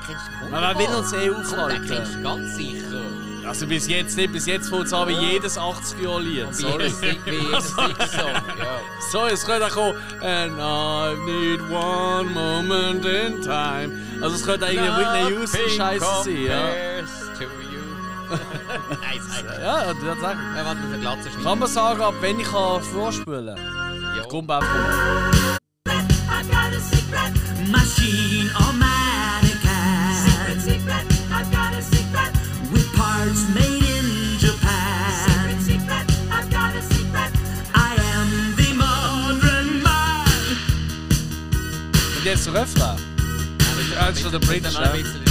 Kennst 0.07 0.27
du 0.29 0.47
Aber 0.57 0.61
wer 0.61 0.79
will 0.79 0.95
uns 0.97 1.13
eh 1.13 1.29
Den 1.29 1.87
kennst 1.89 2.15
du 2.15 2.23
ganz 2.23 2.57
sicher. 2.57 3.22
Also 3.47 3.67
bis 3.67 3.87
jetzt 3.89 4.17
nicht, 4.17 4.33
bis 4.33 4.47
jetzt 4.47 4.73
an 4.73 5.09
wie 5.09 5.13
jedes 5.33 5.59
80er-Jahr-Lied. 5.59 6.49
Wie 6.51 6.55
Sorry. 6.55 6.85
jedes 6.85 7.01
Ding- 7.01 7.19
wie 7.27 7.31
jedes 7.31 7.67
Ding-Song. 7.77 8.33
Ja. 8.59 8.81
So, 9.11 9.27
es 9.27 9.45
könnte 9.45 9.67
auch 9.67 9.71
kommen. 9.71 9.95
And 10.23 10.53
I 10.59 11.15
need 11.27 11.61
one 11.71 12.31
moment 12.31 13.05
in 13.05 13.43
time. 13.43 13.93
Also 14.23 14.37
es 14.37 14.45
könnte 14.45 14.65
eigentlich 14.67 14.97
Whitney 14.97 15.31
Houston 15.35 15.69
Scheiße 15.77 16.07
sein, 16.25 16.43
ja. 16.47 16.69
compares 16.69 17.11
to 17.39 17.45
you. 17.45 17.51
Nein, 19.03 19.21
sag 19.29 19.45
Ja, 19.61 19.93
das 19.93 20.21
sagen. 20.21 20.41
Ja, 20.57 20.65
warte, 20.65 20.81
mit 20.81 20.93
der 20.93 20.99
Glatze 21.01 21.29
schneiden. 21.29 21.45
Kann 21.45 21.59
man 21.59 21.69
sagen, 21.69 22.01
ab 22.01 22.15
wenn 22.21 22.41
ich 22.41 22.51
kann 22.51 22.83
vorspielen 22.83 23.47
kann? 23.47 23.59
Ja. 24.17 24.23
Got 24.29 24.51
a 26.75 26.81
secret. 26.81 27.33
Machine 27.71 28.51
or 28.57 28.73
mannequin. 28.73 28.92
Der 44.31 44.39
British, 44.39 44.73
Dann 44.75 44.85
ja. 44.85 44.93
ein 44.93 45.03
bisschen 45.03 45.23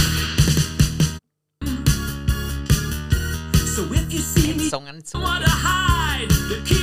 So 3.74 3.82
if 3.92 4.12
you 4.12 4.20
see 4.20 4.54
me, 4.54 4.70
wanna 5.14 5.48
hide. 5.48 6.81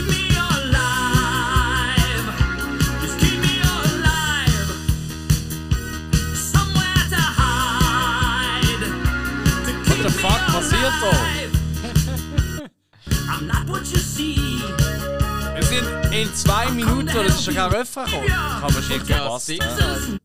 In 16.21 16.35
zwei 16.35 16.69
Minuten, 16.71 17.09
oder 17.09 17.25
es 17.25 17.35
ist 17.35 17.45
schon 17.45 17.55
kein 17.55 17.71
Refrain 17.71 18.05
gekommen. 18.05 18.27
Kann 18.27 18.73
man 18.73 18.83
schick 18.83 19.07
Ja, 19.07 19.17
verpasst. 19.17 19.45
sicher. 19.45 20.19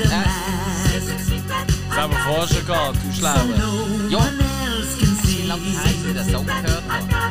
Ja. 0.00 0.24
Das 1.88 1.96
haben 1.96 2.12
wir 2.12 2.18
vorher 2.20 2.48
schon 2.48 2.66
gehabt, 2.66 2.96
du 3.04 3.12
Schlauer. 3.12 3.44
Ja. 4.08 4.28
Wie 5.22 5.46
lange 5.46 5.62
see 5.64 5.76
Zeit 5.76 5.94
ich 6.06 6.14
den 6.14 6.30
Song 6.30 6.46
gehört. 6.46 6.82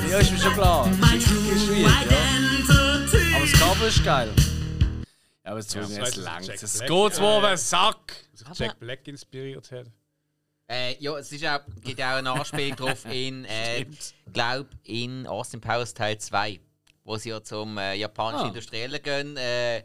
Ja, 0.09 0.17
ist 0.17 0.31
mir 0.31 0.39
schon 0.39 0.53
klar. 0.53 0.89
Ist 1.15 1.27
schwierig, 1.27 1.83
ja. 1.83 1.89
Aber 3.35 3.45
das 3.45 3.59
Cover 3.59 3.87
ist 3.87 4.03
geil. 4.03 4.29
Ja, 5.45 5.51
aber 5.51 5.59
Ja, 5.61 5.81
jetzt 5.81 6.07
ist 6.09 6.15
lang. 6.17 6.43
Jack 6.43 6.63
Es 6.63 6.73
Black. 6.79 6.89
geht 6.89 7.19
mir 7.19 7.25
auf 7.27 7.43
den 7.43 7.57
Sack. 7.57 8.13
sich 8.33 8.47
Jack 8.59 8.79
Black 8.79 9.07
inspiriert 9.07 9.71
hat. 9.71 9.85
Äh, 10.69 10.95
ja, 10.99 11.17
es 11.17 11.31
ist 11.31 11.45
auch, 11.45 11.59
gibt 11.81 12.01
auch 12.01 12.15
eine 12.17 12.31
Anspielung 12.31 12.75
drauf 12.75 13.05
in, 13.09 13.45
äh, 13.45 13.85
glaub, 14.33 14.67
in 14.83 15.25
Austin 15.25 15.61
Powers 15.61 15.93
Teil 15.93 16.17
2, 16.17 16.59
wo 17.05 17.15
sie 17.17 17.29
ja 17.29 17.41
zum 17.41 17.77
äh, 17.77 17.93
japanischen 17.95 18.45
Ah. 18.45 18.47
Industriellen 18.49 19.01
gehen. 19.01 19.37
Äh, 19.37 19.83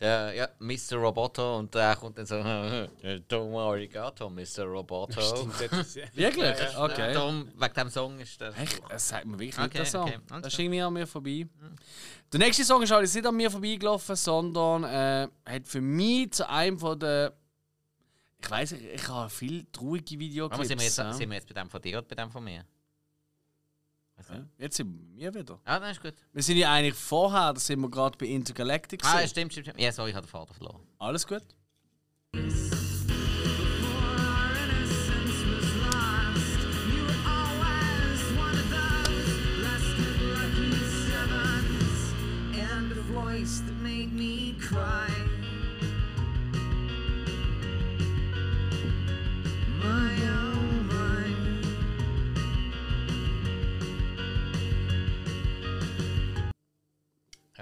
der, 0.00 0.32
ja, 0.34 0.48
Mr. 0.58 0.96
Roboto 0.96 1.58
und 1.58 1.72
der 1.72 1.94
kommt 1.94 2.18
dann 2.18 2.26
so, 2.26 2.34
Don't 3.28 3.56
arigato, 3.56 4.28
Mr. 4.28 4.64
Roboto. 4.64 5.20
Wirklich? 6.14 6.56
Okay. 6.76 7.12
Darum, 7.14 7.48
wegen 7.54 7.74
dem 7.74 7.88
Song 7.90 8.18
ist 8.18 8.40
das. 8.40 8.56
Echt? 8.58 8.82
Das 8.88 9.08
sagt 9.08 9.26
mir 9.26 9.38
wirklich 9.38 9.56
Okay, 9.56 9.68
der 9.78 9.86
Song. 9.86 10.08
okay, 10.08 10.18
Das 10.42 10.52
ist 10.52 10.58
irgendwie 10.58 10.80
an 10.80 10.92
mir 10.92 11.06
vorbei. 11.06 11.46
Der 12.32 12.40
nächste 12.40 12.64
Song 12.64 12.82
ist 12.82 12.90
allerdings 12.90 13.14
nicht 13.14 13.26
an 13.26 13.36
mir 13.36 13.50
vorbeigelaufen, 13.50 14.16
sondern 14.16 14.82
äh, 14.84 15.28
hat 15.46 15.68
für 15.68 15.80
mich 15.80 16.32
zu 16.32 16.48
einem 16.48 16.78
von 16.78 16.98
den. 16.98 17.30
Ich 18.44 18.50
weiß 18.50 18.72
nicht, 18.72 18.84
ich 18.84 19.08
habe 19.08 19.30
viele 19.30 19.70
traurige 19.72 20.18
Videoclips. 20.18 20.58
Aber 20.58 20.64
sind 20.66 20.78
wir, 20.78 20.84
jetzt, 20.84 20.98
ja. 20.98 21.12
sind 21.12 21.30
wir 21.30 21.36
jetzt 21.36 21.48
bei 21.48 21.54
dem 21.54 21.70
von 21.70 21.80
dir 21.80 21.98
oder 21.98 22.06
bei 22.06 22.14
dem 22.14 22.30
von 22.30 22.44
mir? 22.44 22.64
Weiss. 24.16 24.28
Ja, 24.28 24.44
Jetzt 24.58 24.76
sind 24.76 25.16
wir 25.16 25.34
wieder. 25.34 25.58
Ah, 25.64 25.80
dann 25.80 25.90
ist 25.90 26.02
gut. 26.02 26.14
Wir 26.32 26.42
sind 26.42 26.58
ja 26.58 26.72
eigentlich 26.72 26.94
vorher, 26.94 27.54
da 27.54 27.60
sind 27.60 27.80
wir 27.80 27.90
gerade 27.90 28.16
bei 28.18 28.26
Intergalactic. 28.26 29.02
Ah, 29.04 29.26
stimmt, 29.26 29.52
stimmt, 29.52 29.66
stimmt. 29.66 29.80
Ja, 29.80 29.92
sorry, 29.92 30.10
ich 30.10 30.16
habe 30.16 30.26
den 30.26 30.30
Vater 30.30 30.54
verloren. 30.54 30.86
Alles 30.98 31.26
gut. 31.26 31.42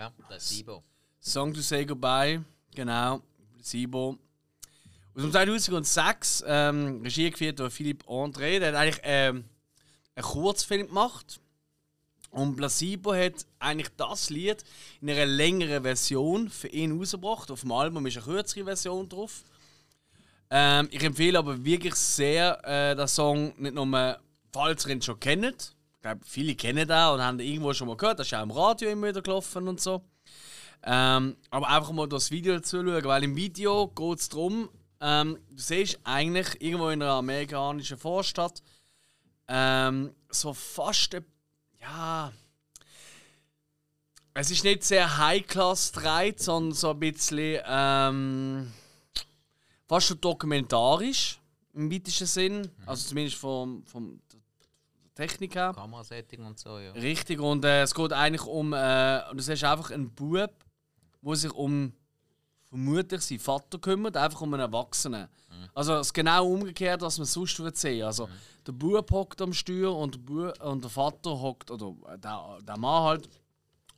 Ja, 0.02 0.10
Placebo. 0.26 0.82
Song 1.20 1.54
to 1.54 1.60
Say 1.60 1.84
Goodbye, 1.84 2.42
genau, 2.74 3.22
Sibo. 3.60 4.18
Aus 5.14 5.22
dem 5.22 5.30
2006, 5.30 6.42
ähm, 6.44 7.02
Regie 7.04 7.30
geführt 7.30 7.60
durch 7.60 7.72
Philipp 7.72 8.02
André, 8.08 8.58
der 8.58 8.72
hat 8.72 8.74
eigentlich 8.74 9.00
ähm, 9.04 9.44
einen 10.16 10.24
Kurzfilm 10.24 10.88
gemacht. 10.88 11.38
Und 12.30 12.56
Placebo 12.56 13.14
hat 13.14 13.46
eigentlich 13.60 13.90
das 13.96 14.28
Lied 14.30 14.64
in 15.00 15.10
einer 15.10 15.24
längeren 15.24 15.84
Version 15.84 16.50
für 16.50 16.66
ihn 16.66 16.98
rausgebracht. 16.98 17.52
Auf 17.52 17.60
dem 17.60 17.70
Album 17.70 18.04
ist 18.06 18.16
eine 18.16 18.26
kürzere 18.26 18.64
Version 18.64 19.08
drauf. 19.08 19.44
Ähm, 20.50 20.88
ich 20.90 21.04
empfehle 21.04 21.38
aber 21.38 21.64
wirklich 21.64 21.94
sehr 21.94 22.60
äh, 22.64 22.96
den 22.96 23.06
Song, 23.06 23.54
nicht 23.56 23.76
nur, 23.76 24.18
falls 24.52 24.84
ihr 24.84 24.94
ihn 24.94 25.02
schon 25.02 25.20
kennt. 25.20 25.76
Glaube, 26.02 26.20
viele 26.24 26.54
kennen 26.56 26.86
den 26.88 27.08
und 27.08 27.22
haben 27.22 27.38
ihn 27.40 27.52
irgendwo 27.52 27.72
schon 27.72 27.86
mal 27.88 27.96
gehört. 27.96 28.18
Das 28.18 28.26
ist 28.26 28.34
auch 28.34 28.42
im 28.42 28.50
Radio 28.50 28.90
immer 28.90 29.08
wieder 29.08 29.22
gelaufen 29.22 29.68
und 29.68 29.80
so. 29.80 30.02
Ähm, 30.82 31.36
aber 31.50 31.68
einfach 31.68 31.92
mal 31.92 32.08
das 32.08 32.30
Video 32.32 32.54
dazu 32.54 32.78
schauen, 32.82 33.04
weil 33.04 33.22
im 33.22 33.36
Video 33.36 33.86
geht 33.88 34.18
es 34.18 34.28
darum, 34.28 34.68
ähm, 35.00 35.38
du 35.50 35.62
siehst 35.62 36.00
eigentlich 36.02 36.60
irgendwo 36.60 36.88
in 36.88 37.00
einer 37.02 37.12
amerikanischen 37.12 37.98
Vorstadt 37.98 38.62
ähm, 39.46 40.12
so 40.28 40.52
fast, 40.52 41.14
ein- 41.14 41.24
ja, 41.80 42.32
es 44.34 44.50
ist 44.50 44.64
nicht 44.64 44.82
sehr 44.82 45.18
High-Class 45.18 45.92
gedreht, 45.92 46.40
sondern 46.40 46.72
so 46.74 46.90
ein 46.90 46.98
bisschen 47.00 47.60
ähm, 47.66 48.72
fast 49.86 50.06
schon 50.08 50.20
dokumentarisch 50.20 51.38
im 51.74 51.92
weitesten 51.92 52.26
Sinn, 52.26 52.70
also 52.86 53.08
zumindest 53.08 53.36
vom, 53.36 53.84
vom 53.86 54.20
Technik 55.14 55.54
her. 55.54 55.72
Kamerasetting 55.74 56.44
und 56.44 56.58
so, 56.58 56.78
ja. 56.78 56.92
Richtig, 56.92 57.38
und 57.40 57.64
äh, 57.64 57.82
es 57.82 57.94
geht 57.94 58.12
eigentlich 58.12 58.44
um. 58.44 58.72
Äh, 58.72 59.22
du 59.32 59.40
siehst 59.40 59.64
einfach 59.64 59.90
einen 59.90 60.10
Bub, 60.10 60.52
der 61.22 61.36
sich 61.36 61.52
um 61.52 61.92
vermutlich 62.62 63.20
seinen 63.20 63.38
Vater 63.40 63.78
kümmert, 63.78 64.16
einfach 64.16 64.40
um 64.40 64.54
einen 64.54 64.62
Erwachsenen. 64.62 65.28
Also 65.74 65.94
es 65.94 66.08
ist 66.08 66.14
genau 66.14 66.46
umgekehrt, 66.46 67.02
was 67.02 67.18
man 67.18 67.26
sonst 67.26 67.58
würde 67.58 67.76
sehen. 67.76 68.04
Also 68.04 68.28
der 68.66 68.72
Bub 68.72 69.10
hockt 69.10 69.40
am 69.42 69.52
Steuer 69.52 69.94
und 69.96 70.14
der, 70.14 70.20
Bub, 70.20 70.62
und 70.62 70.82
der 70.82 70.90
Vater 70.90 71.40
hockt, 71.40 71.70
oder 71.70 71.94
äh, 72.12 72.18
der, 72.18 72.58
der 72.66 72.78
Mann 72.78 73.02
halt, 73.04 73.28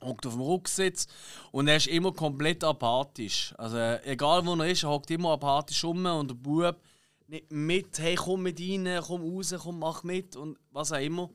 hockt 0.02 0.26
auf 0.26 0.34
dem 0.34 0.42
Rücksitz 0.42 1.06
und 1.52 1.68
er 1.68 1.76
ist 1.76 1.86
immer 1.86 2.12
komplett 2.12 2.62
apathisch. 2.64 3.54
Also 3.56 3.78
egal 4.04 4.44
wo 4.44 4.54
er 4.54 4.68
ist, 4.68 4.82
er 4.82 4.90
hockt 4.90 5.10
immer 5.10 5.32
apathisch 5.32 5.82
rum 5.84 6.04
und 6.04 6.30
der 6.30 6.34
Bub 6.34 6.76
nicht 7.34 7.50
mit, 7.50 7.98
hey 7.98 8.14
komm 8.14 8.42
mit 8.42 8.60
rein, 8.60 9.00
komm 9.06 9.22
raus, 9.22 9.54
komm 9.58 9.78
mach 9.78 10.02
mit 10.02 10.36
und 10.36 10.58
was 10.70 10.92
auch 10.92 11.00
immer. 11.00 11.30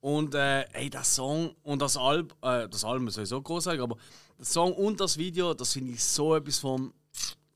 Und 0.00 0.34
äh, 0.34 0.66
hey, 0.72 0.90
der 0.90 1.04
Song 1.04 1.54
und 1.62 1.80
das 1.80 1.96
Album, 1.96 2.36
äh, 2.42 2.68
das 2.68 2.84
Album 2.84 3.08
ist 3.08 3.14
sowieso 3.14 3.40
großartig, 3.40 3.80
aber 3.80 3.96
der 4.38 4.44
Song 4.44 4.72
und 4.74 5.00
das 5.00 5.16
Video, 5.16 5.54
das 5.54 5.72
finde 5.72 5.92
ich 5.92 6.04
so 6.04 6.34
etwas 6.34 6.58
von 6.58 6.92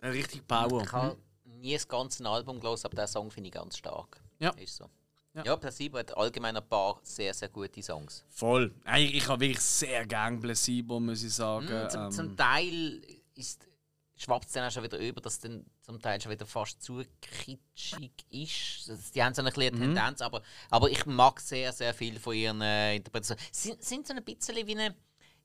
äh, 0.01 0.09
richtig 0.09 0.47
Power. 0.47 0.83
Ich 0.83 0.93
habe 0.93 1.17
nie 1.45 1.75
das 1.75 1.87
ganze 1.87 2.25
Album 2.27 2.59
gelesen, 2.61 2.87
aber 2.87 2.97
den 2.97 3.07
Song 3.07 3.31
finde 3.31 3.49
ich 3.49 3.55
ganz 3.55 3.77
stark. 3.77 4.23
Ja. 4.39 4.51
Ist 4.51 4.77
so. 4.77 4.89
Ja. 5.35 5.45
Ja, 5.45 5.57
Placebo 5.57 5.99
hat 5.99 6.17
allgemein 6.17 6.57
ein 6.57 6.67
paar 6.67 6.99
sehr, 7.03 7.35
sehr 7.35 7.49
gute 7.51 7.83
Songs. 7.83 8.25
Voll. 8.31 8.75
Hey, 8.85 9.05
ich 9.05 9.29
habe 9.29 9.41
wirklich 9.41 9.61
sehr 9.61 10.07
gern 10.07 10.41
Placebo, 10.41 10.99
muss 10.99 11.23
ich 11.23 11.35
sagen. 11.35 11.67
Mm, 11.67 11.91
zum, 11.91 12.01
Ähm, 12.01 12.11
zum 12.11 12.37
Teil 12.37 13.03
ist 13.35 13.69
schwappt 14.17 14.47
es 14.47 14.53
dann 14.53 14.67
auch 14.67 14.71
schon 14.71 14.83
wieder 14.83 14.99
über, 14.99 15.21
dass 15.21 15.39
dann 15.39 15.65
zum 15.89 16.03
Teil 16.03 16.21
schon 16.21 16.31
wieder 16.33 16.45
fast 16.45 16.83
zu 16.83 17.03
kitschig 17.23 18.13
ist. 18.29 18.89
Das- 18.91 19.11
Die 19.11 19.23
haben 19.25 19.33
so 19.35 19.41
eine 19.41 19.51
kleine 19.51 19.75
Mhm. 19.75 19.81
Tendenz, 19.81 20.21
aber, 20.21 20.43
aber 20.69 20.91
ich 20.91 21.07
mag 21.07 21.41
sehr, 21.41 21.73
sehr 21.73 21.95
viel 21.95 22.19
von 22.21 22.35
ihren 22.37 22.61
äh, 22.61 22.97
Interpretationen. 22.97 23.43
Sind, 23.51 23.83
sind 23.83 24.07
so 24.07 24.13
ein 24.13 24.23
bisschen 24.23 24.55
wie 24.67 24.73
eine, 24.79 24.95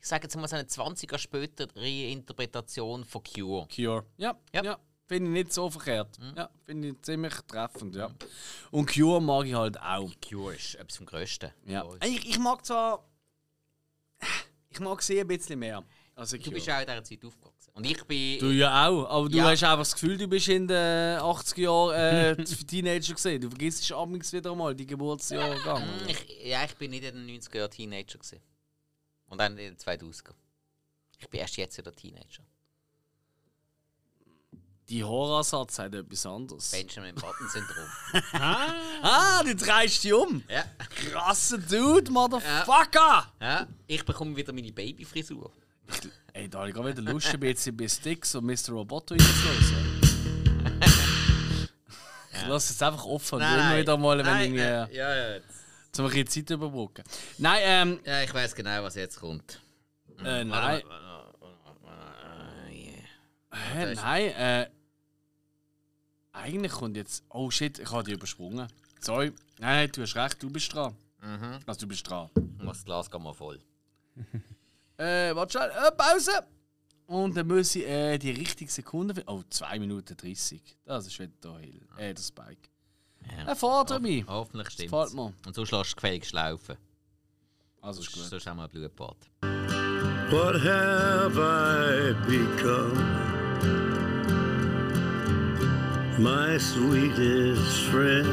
ich 0.02 0.06
sage 0.08 0.24
jetzt 0.24 0.36
mal 0.36 0.46
so 0.50 0.58
eine 0.58 0.66
20er 0.68 1.18
spätere 1.18 1.80
Interpretation 2.12 3.06
von 3.06 3.24
Cure. 3.24 3.68
Cure. 3.74 4.06
Ja, 4.18 4.38
ja. 4.54 4.64
Ja. 4.64 4.80
Finde 5.06 5.30
ich 5.30 5.44
nicht 5.46 5.54
so 5.54 5.70
verkehrt. 5.70 6.20
Mhm. 6.20 6.34
Ja, 6.36 6.50
finde 6.66 6.88
ich 6.90 7.02
ziemlich 7.04 7.34
treffend, 7.48 7.96
ja. 7.96 8.10
Und 8.72 8.92
Cure 8.94 9.22
mag 9.22 9.46
ich 9.46 9.54
halt 9.54 9.80
auch. 9.80 10.12
Cure 10.28 10.56
ist 10.56 10.76
etwas 10.76 10.98
vom 10.98 11.06
Größten. 11.06 11.52
Ja. 11.68 11.86
Ich, 12.04 12.28
ich 12.28 12.40
mag 12.40 12.66
zwar. 12.66 13.06
Ich 14.70 14.80
mag 14.82 15.02
sie 15.02 15.22
ein 15.22 15.28
bisschen 15.28 15.60
mehr. 15.60 15.84
Also 16.16 16.38
Du 16.38 16.52
bist 16.52 16.70
auch 16.70 16.80
in 16.82 16.86
dieser 16.88 17.04
Zeit 17.04 17.24
aufgewachsen. 17.26 17.63
Und 17.76 17.86
ich 17.86 18.04
bin. 18.06 18.40
Du 18.40 18.52
ja 18.52 18.88
auch, 18.88 19.06
aber 19.10 19.30
du 19.30 19.38
Ja. 19.38 19.46
hast 19.46 19.64
einfach 19.64 19.78
das 19.80 19.94
Gefühl, 19.94 20.16
du 20.18 20.28
bist 20.28 20.48
in 20.48 20.68
den 20.68 21.20
80er 21.20 21.62
Jahren 21.62 22.38
äh, 22.40 22.44
Teenager 22.68 23.14
gesehen. 23.16 23.42
Du 23.42 23.50
vergisst 23.50 23.92
abends 23.92 24.32
wieder 24.32 24.54
mal 24.56 24.76
die 24.76 24.86
Geburtsjahre 24.86 25.56
gegangen. 25.58 25.90
Mm, 26.06 26.10
ich, 26.10 26.46
ja, 26.46 26.64
ich 26.66 26.76
bin 26.76 26.92
nicht 26.92 27.04
in 27.04 27.16
den 27.28 27.42
90er 27.42 27.58
Jahren 27.58 27.72
Teenager. 27.72 28.20
Gewesen. 28.20 28.40
Und 29.28 29.40
dann 29.40 29.58
in 29.58 29.74
den 29.74 29.78
2000er. 29.78 30.34
Ich 31.18 31.28
bin 31.30 31.40
erst 31.40 31.58
jetzt 31.58 31.76
wieder 31.78 31.92
Teenager. 31.96 32.44
Die 34.90 35.04
Horrorsatz 35.04 35.80
hat 35.80 35.96
etwas 35.96 36.26
anderes. 36.26 36.70
Benjamin 36.72 37.16
Button-Syndrom. 37.16 37.88
Ah, 39.06 39.42
du 39.44 39.56
dreist 39.56 40.04
dich 40.04 40.14
um! 40.14 40.44
ja. 40.50 40.64
Krasser 41.12 41.58
Dude, 41.58 42.12
Motherfucker! 42.12 43.32
ja. 43.42 43.68
Ich 43.88 44.04
bekomme 44.06 44.36
wieder 44.36 44.54
meine 44.54 44.72
Babyfrisur. 44.72 45.52
Ey, 46.44 46.50
da 46.50 46.60
habe 46.60 46.68
ich 46.68 46.76
gerade 46.76 46.90
wieder 46.98 47.10
Lust, 47.14 47.34
ein 47.34 47.40
bisschen 47.40 47.78
bei 47.78 47.88
Sticks 47.88 48.36
und 48.36 48.44
Mr. 48.46 48.72
Roboto 48.74 49.16
reinzulassen. 49.16 50.02
Ich 52.34 52.50
lasse 52.50 52.74
es 52.74 52.82
einfach 52.82 53.06
offen 53.06 53.36
und 53.36 53.42
immer 53.42 53.78
wieder 53.78 53.96
mal, 53.96 54.18
wenn 54.18 54.26
Nein, 54.26 54.54
ich 54.54 54.60
äh, 54.60 54.94
ja, 54.94 55.16
ja, 55.16 55.34
jetzt. 55.36 55.48
zum 55.94 56.06
ein 56.08 56.12
bisschen 56.12 56.28
Zeit 56.28 56.50
überbrücken. 56.50 57.06
Nein, 57.38 57.60
ähm, 57.64 58.00
ja, 58.06 58.22
ich 58.24 58.34
weiß 58.34 58.54
genau, 58.56 58.84
was 58.84 58.96
jetzt 58.96 59.18
kommt. 59.18 59.62
äh, 60.20 60.44
nein, 60.44 60.50
Warte, 60.50 60.90
warte, 60.90 61.06
warte, 61.40 61.82
warte, 61.82 62.74
äh. 62.74 62.94
Hä, 63.54 63.94
nein, 63.96 64.24
äh. 64.34 64.70
Eigentlich 66.34 66.74
kommt 66.74 66.98
jetzt. 66.98 67.24
Oh 67.30 67.50
shit, 67.50 67.80
ich 67.80 67.90
habe 67.90 68.04
die 68.04 68.12
übersprungen. 68.12 68.68
Sorry. 69.00 69.28
Nein, 69.60 69.76
nein, 69.78 69.92
du 69.94 70.02
hast 70.02 70.16
recht, 70.18 70.44
du 70.44 70.50
bist 70.50 70.74
dran. 70.74 70.94
Also 71.66 71.80
du 71.80 71.88
bist 71.88 72.10
dran. 72.10 72.30
Mach 72.58 72.74
das 72.74 72.84
Glas 72.84 73.10
gar 73.10 73.20
mal 73.20 73.34
voll. 73.34 73.62
Äh, 74.98 75.36
warte 75.36 75.58
schnell, 75.58 75.70
äh, 75.72 75.92
Pause! 75.92 76.32
Und 77.08 77.36
dann 77.36 77.48
muss 77.48 77.76
ich 77.76 77.86
äh, 77.88 78.18
die 78.18 78.32
richtige 78.32 78.72
Sekunde. 78.72 79.14
fin- 79.14 79.24
Oh, 79.28 79.42
2 79.50 79.80
Minuten 79.80 80.16
30. 80.16 80.62
Das 80.86 81.06
ist 81.08 81.20
wieder 81.20 81.32
der 81.44 81.58
Hill. 81.60 81.82
Äh, 81.98 82.14
der 82.14 82.22
Spike. 82.22 82.70
Ja. 83.30 83.48
Er 83.48 83.56
fordert 83.56 84.02
mich. 84.02 84.26
Hoffentlich 84.28 84.70
stimmt 84.70 84.92
gefällt 84.92 85.14
mir. 85.14 85.34
Und 85.46 85.56
so 85.56 85.66
schlägst 85.66 85.92
du 85.92 85.96
gefälligst 85.96 86.32
laufen. 86.34 86.78
Also 87.82 88.02
ist 88.02 88.12
gut. 88.14 88.24
Sonst 88.24 88.48
haben 88.48 88.58
wir 88.58 88.64
ein 88.64 88.70
Blutbad. 88.70 89.18
What 90.32 90.56
have 90.64 91.38
I 91.38 92.14
become? 92.26 92.94
My 96.20 96.58
sweetest 96.60 97.82
friend. 97.92 98.28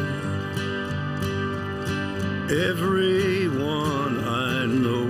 Everyone 2.51 4.19
I 4.25 4.67
know 4.67 5.10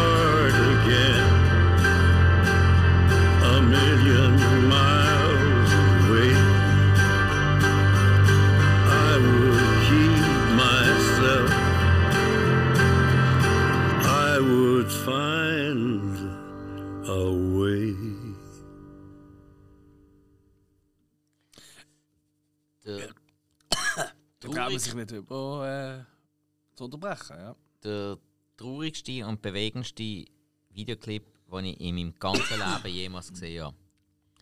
sich 24.81 24.93
nicht 24.93 25.11
über 25.11 26.05
äh, 26.05 26.75
zu 26.75 26.85
unterbrechen, 26.85 27.37
ja. 27.37 27.55
der 27.83 28.17
traurigste 28.57 29.25
und 29.25 29.41
bewegendste 29.41 30.25
Videoclip, 30.69 31.25
den 31.51 31.65
ich 31.65 31.79
in 31.79 31.95
meinem 31.95 32.15
ganzen 32.19 32.59
Leben 32.59 32.95
jemals 32.95 33.29
gesehen 33.29 33.65
habe. 33.65 33.77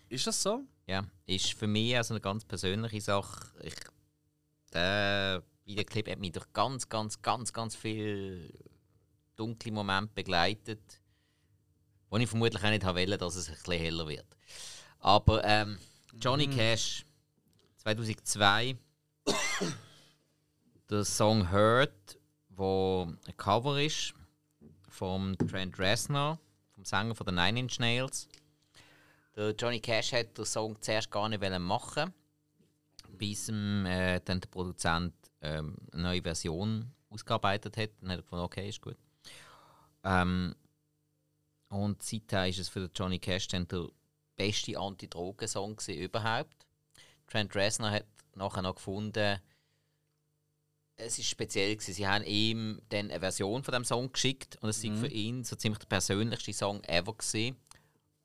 Ist 0.09 0.27
das 0.27 0.41
so? 0.41 0.63
Ja, 0.87 1.05
ist 1.25 1.53
für 1.53 1.67
mich 1.67 1.95
also 1.95 2.13
eine 2.13 2.21
ganz 2.21 2.43
persönliche 2.43 3.01
Sache. 3.01 3.47
Ich, 3.61 3.75
der 4.73 5.43
Videoclip 5.65 6.09
hat 6.09 6.19
mich 6.19 6.31
durch 6.31 6.51
ganz, 6.51 6.89
ganz, 6.89 7.21
ganz, 7.21 7.53
ganz 7.53 7.75
viele 7.75 8.51
dunkle 9.35 9.71
Momente 9.71 10.13
begleitet, 10.15 11.01
wo 12.09 12.17
ich 12.17 12.27
vermutlich 12.27 12.63
auch 12.63 12.69
nicht 12.69 12.85
wollte, 12.85 13.17
dass 13.17 13.35
es 13.35 13.49
ein 13.49 13.55
bisschen 13.55 13.79
heller 13.79 14.07
wird. 14.07 14.25
Aber 14.99 15.43
ähm, 15.43 15.77
Johnny 16.19 16.47
Cash 16.47 17.05
2002 17.77 18.77
der 20.89 21.05
Song 21.05 21.51
Hurt, 21.51 22.17
wo 22.49 23.07
ein 23.27 23.37
Cover 23.37 23.79
ist 23.79 24.13
vom 24.89 25.37
Trent 25.37 25.77
Reznor, 25.77 26.39
vom 26.73 26.83
Sänger 26.83 27.13
von 27.13 27.25
den 27.27 27.35
Nine 27.35 27.59
Inch 27.59 27.79
Nails. 27.79 28.27
Der 29.35 29.51
Johnny 29.51 29.79
Cash 29.79 30.13
hat 30.13 30.37
den 30.37 30.45
Song 30.45 30.81
zuerst 30.81 31.11
gar 31.11 31.29
nicht 31.29 31.41
machen, 31.59 32.13
bis 33.11 33.49
ihm, 33.49 33.85
äh, 33.85 34.19
dann 34.25 34.41
der 34.41 34.47
Produzent 34.49 35.13
ähm, 35.41 35.77
eine 35.93 36.01
neue 36.01 36.21
Version 36.23 36.91
ausgearbeitet 37.09 37.77
hat. 37.77 37.91
Dann 38.01 38.09
hat 38.09 38.19
er 38.19 38.23
gefunden, 38.23 38.45
okay, 38.45 38.67
ist 38.67 38.81
gut. 38.81 38.97
Ähm, 40.03 40.55
Und 41.69 42.01
seither 42.01 42.47
ist 42.47 42.59
es 42.59 42.69
für 42.69 42.79
den 42.79 42.91
Johnny 42.95 43.19
Cash 43.19 43.47
dann 43.47 43.67
der 43.67 43.87
beste 44.35 44.77
Anti-Drogen-Song 44.77 45.77
überhaupt. 45.87 46.65
Trent 47.27 47.55
Reznor 47.55 47.91
hat 47.91 48.05
nachher 48.33 48.63
noch 48.63 48.75
gefunden, 48.75 49.39
es 50.99 51.17
ist 51.19 51.27
speziell 51.29 51.75
gewesen. 51.75 51.93
Sie 51.93 52.07
haben 52.07 52.23
ihm 52.25 52.81
dann 52.89 53.09
eine 53.09 53.19
Version 53.19 53.63
von 53.63 53.73
dem 53.73 53.85
Song 53.85 54.11
geschickt 54.11 54.57
und 54.61 54.69
es 54.69 54.83
ist 54.83 54.97
für 54.99 55.07
ihn 55.07 55.43
so 55.43 55.55
ziemlich 55.55 55.79
der 55.79 55.87
persönlichste 55.87 56.53
Song 56.53 56.83
ever 56.83 57.13
gewesen. 57.13 57.55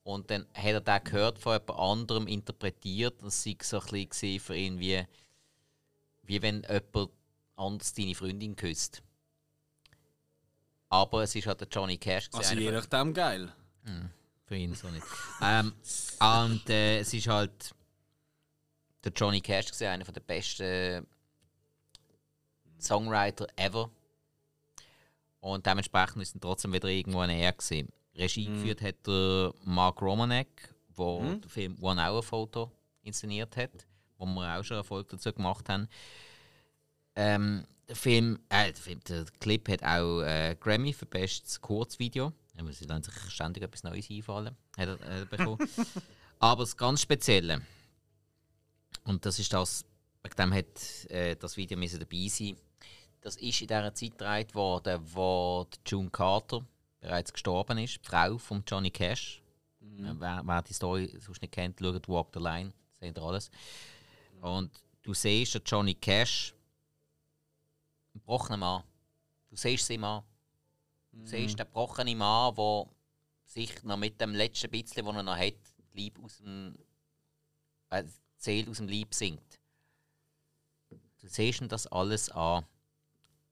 Und 0.02 0.30
dann 0.30 0.46
hat 0.52 0.64
er 0.64 0.80
den 0.80 1.04
gehört 1.04 1.38
von 1.38 1.54
jemand 1.54 1.78
anderem 1.80 2.26
interpretiert 2.26 3.22
und 3.22 3.28
es 3.28 3.46
war 3.46 3.54
so 3.62 3.80
ein 3.80 4.06
bisschen 4.08 4.40
für 4.40 4.54
ihn 4.56 4.78
wie, 4.78 5.02
wie 6.24 6.42
wenn 6.42 6.62
jemand 6.62 7.10
anders 7.56 7.92
deine 7.94 8.14
Freundin 8.14 8.54
küsst. 8.56 9.02
Aber 10.90 11.22
es 11.22 11.34
ist 11.34 11.46
halt 11.46 11.60
der 11.60 11.68
Johnny 11.68 11.96
Cash. 11.96 12.30
gewesen, 12.30 12.50
Also 12.50 12.60
je 12.60 12.70
nachdem 12.70 13.14
geil. 13.14 13.52
für 14.46 14.56
ihn 14.56 14.74
so 14.74 14.88
nicht. 14.90 15.06
ähm, 15.42 15.72
und 16.20 16.68
äh, 16.70 16.98
es 17.00 17.12
ist 17.14 17.26
halt 17.26 17.74
der 19.02 19.12
Johnny 19.12 19.40
Cash, 19.40 19.66
gewesen, 19.66 19.86
einer 19.86 20.04
der 20.04 20.20
besten 20.20 21.06
Songwriter 22.84 23.46
ever. 23.56 23.90
Und 25.40 25.66
dementsprechend 25.66 26.22
ist 26.22 26.34
er 26.34 26.40
trotzdem 26.40 26.72
wieder 26.72 26.88
irgendwo 26.88 27.20
ein 27.20 27.30
Er 27.30 27.52
gewesen. 27.52 27.88
Regie 28.16 28.46
geführt 28.46 28.80
hat 28.80 29.06
der 29.06 29.52
Mark 29.64 30.00
Romanek, 30.00 30.74
der 30.96 31.18
den 31.18 31.48
Film 31.48 31.76
One 31.80 32.00
Hour 32.00 32.22
Photo 32.22 32.70
inszeniert 33.02 33.56
hat, 33.56 33.86
wo 34.16 34.24
wir 34.26 34.56
auch 34.58 34.62
schon 34.62 34.76
Erfolg 34.76 35.08
dazu 35.08 35.32
gemacht 35.32 35.68
haben. 35.68 35.88
Ähm, 37.16 37.66
der 37.88 37.96
Film, 37.96 38.38
äh, 38.48 38.72
der, 38.72 38.74
Film 38.74 39.00
der 39.08 39.24
Clip 39.40 39.68
hat 39.68 39.82
auch 39.82 40.22
äh, 40.22 40.56
Grammy 40.58 40.92
für 40.92 41.06
bestes 41.06 41.60
Kurzvideo. 41.60 42.32
Ja, 42.56 42.72
Sie 42.72 42.84
lassen 42.84 43.02
sich 43.02 43.14
ständig 43.30 43.64
etwas 43.64 43.82
Neues 43.82 44.08
einfallen. 44.10 44.56
Hat 44.76 44.88
er, 44.88 45.22
äh, 45.22 45.24
bekommen. 45.26 45.58
Aber 46.38 46.62
das 46.62 46.76
ganz 46.76 47.02
Spezielle, 47.02 47.62
und 49.04 49.24
das 49.26 49.38
ist 49.38 49.52
das, 49.52 49.84
wegen 50.22 50.36
dem 50.36 50.54
hat 50.54 51.10
äh, 51.10 51.36
das 51.36 51.56
Video 51.56 51.76
müssen 51.76 52.00
dabei 52.00 52.26
sein. 52.28 52.56
Das 53.24 53.36
ist 53.36 53.62
in 53.62 53.68
dieser 53.68 53.94
Zeit 53.94 54.18
gedreht 54.18 54.54
worden, 54.54 55.00
wo 55.02 55.66
June 55.86 56.10
Carter 56.10 56.62
bereits 57.00 57.32
gestorben 57.32 57.78
ist, 57.78 57.94
die 57.94 58.06
Frau 58.06 58.36
von 58.36 58.62
Johnny 58.68 58.90
Cash. 58.90 59.42
Äh, 59.80 60.12
wer, 60.18 60.42
wer 60.44 60.60
die 60.60 60.74
Story 60.74 61.16
sonst 61.18 61.40
nicht 61.40 61.54
kennt, 61.54 61.80
schaut 61.80 62.06
Walk 62.06 62.28
the 62.34 62.38
Line, 62.38 62.74
seht 63.00 63.16
ihr 63.16 63.22
alles. 63.22 63.50
Und 64.42 64.78
du 65.02 65.14
siehst 65.14 65.54
den 65.54 65.62
Johnny 65.64 65.94
Cash, 65.94 66.52
einen 68.12 68.20
gebrochenen 68.20 68.60
Mann. 68.60 68.82
Du 69.48 69.56
siehst 69.56 69.86
sie 69.86 69.96
Mann. 69.96 70.22
Du 71.10 71.24
siehst 71.24 71.58
den 71.58 71.64
gebrochenen 71.64 72.18
Mann, 72.18 72.54
der 72.54 72.86
sich 73.46 73.82
noch 73.84 73.96
mit 73.96 74.20
dem 74.20 74.34
letzten 74.34 74.70
bisschen, 74.70 75.02
das 75.02 75.16
er 75.16 75.22
noch 75.22 75.38
hat, 75.38 75.54
Leib 75.94 76.22
aus 76.22 76.36
dem, 76.36 76.76
äh, 77.88 78.04
Seele 78.36 78.70
aus 78.70 78.76
dem 78.76 78.88
Leib 78.88 79.14
singt. 79.14 79.60
Du 80.90 81.26
siehst 81.26 81.62
ihm 81.62 81.68
das 81.68 81.86
alles 81.86 82.28
an. 82.28 82.66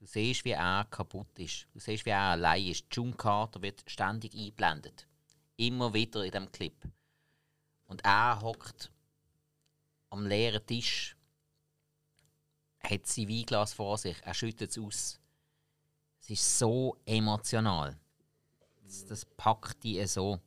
Du 0.03 0.09
siehst, 0.09 0.45
wie 0.45 0.51
er 0.51 0.85
kaputt 0.91 1.39
ist. 1.39 1.69
Du 1.73 1.79
siehst, 1.79 2.05
wie 2.05 2.11
er 2.11 2.33
allein 2.33 2.67
ist. 2.67 2.87
June 2.91 3.13
Carter 3.13 3.63
wird 3.63 3.89
ständig 3.89 4.35
eingeblendet. 4.35 5.07
Immer 5.57 5.95
wieder 5.95 6.25
in 6.25 6.33
dem 6.33 6.51
Clip. 6.51 6.75
Und 7.85 8.05
er 8.05 8.41
hockt 8.41 8.91
am 10.11 10.27
leeren 10.27 10.67
Tisch, 10.67 11.17
hat 12.81 13.07
sein 13.07 13.29
Weinglas 13.29 13.75
vor 13.75 13.97
sich, 13.97 14.17
er 14.25 14.35
schüttet 14.35 14.73
es 14.73 14.79
aus. 14.79 15.21
Es 16.19 16.31
ist 16.31 16.59
so 16.59 16.97
emotional. 17.07 17.97
Das, 18.83 19.07
das 19.07 19.25
packt 19.25 19.85
die 19.85 20.05
so. 20.07 20.41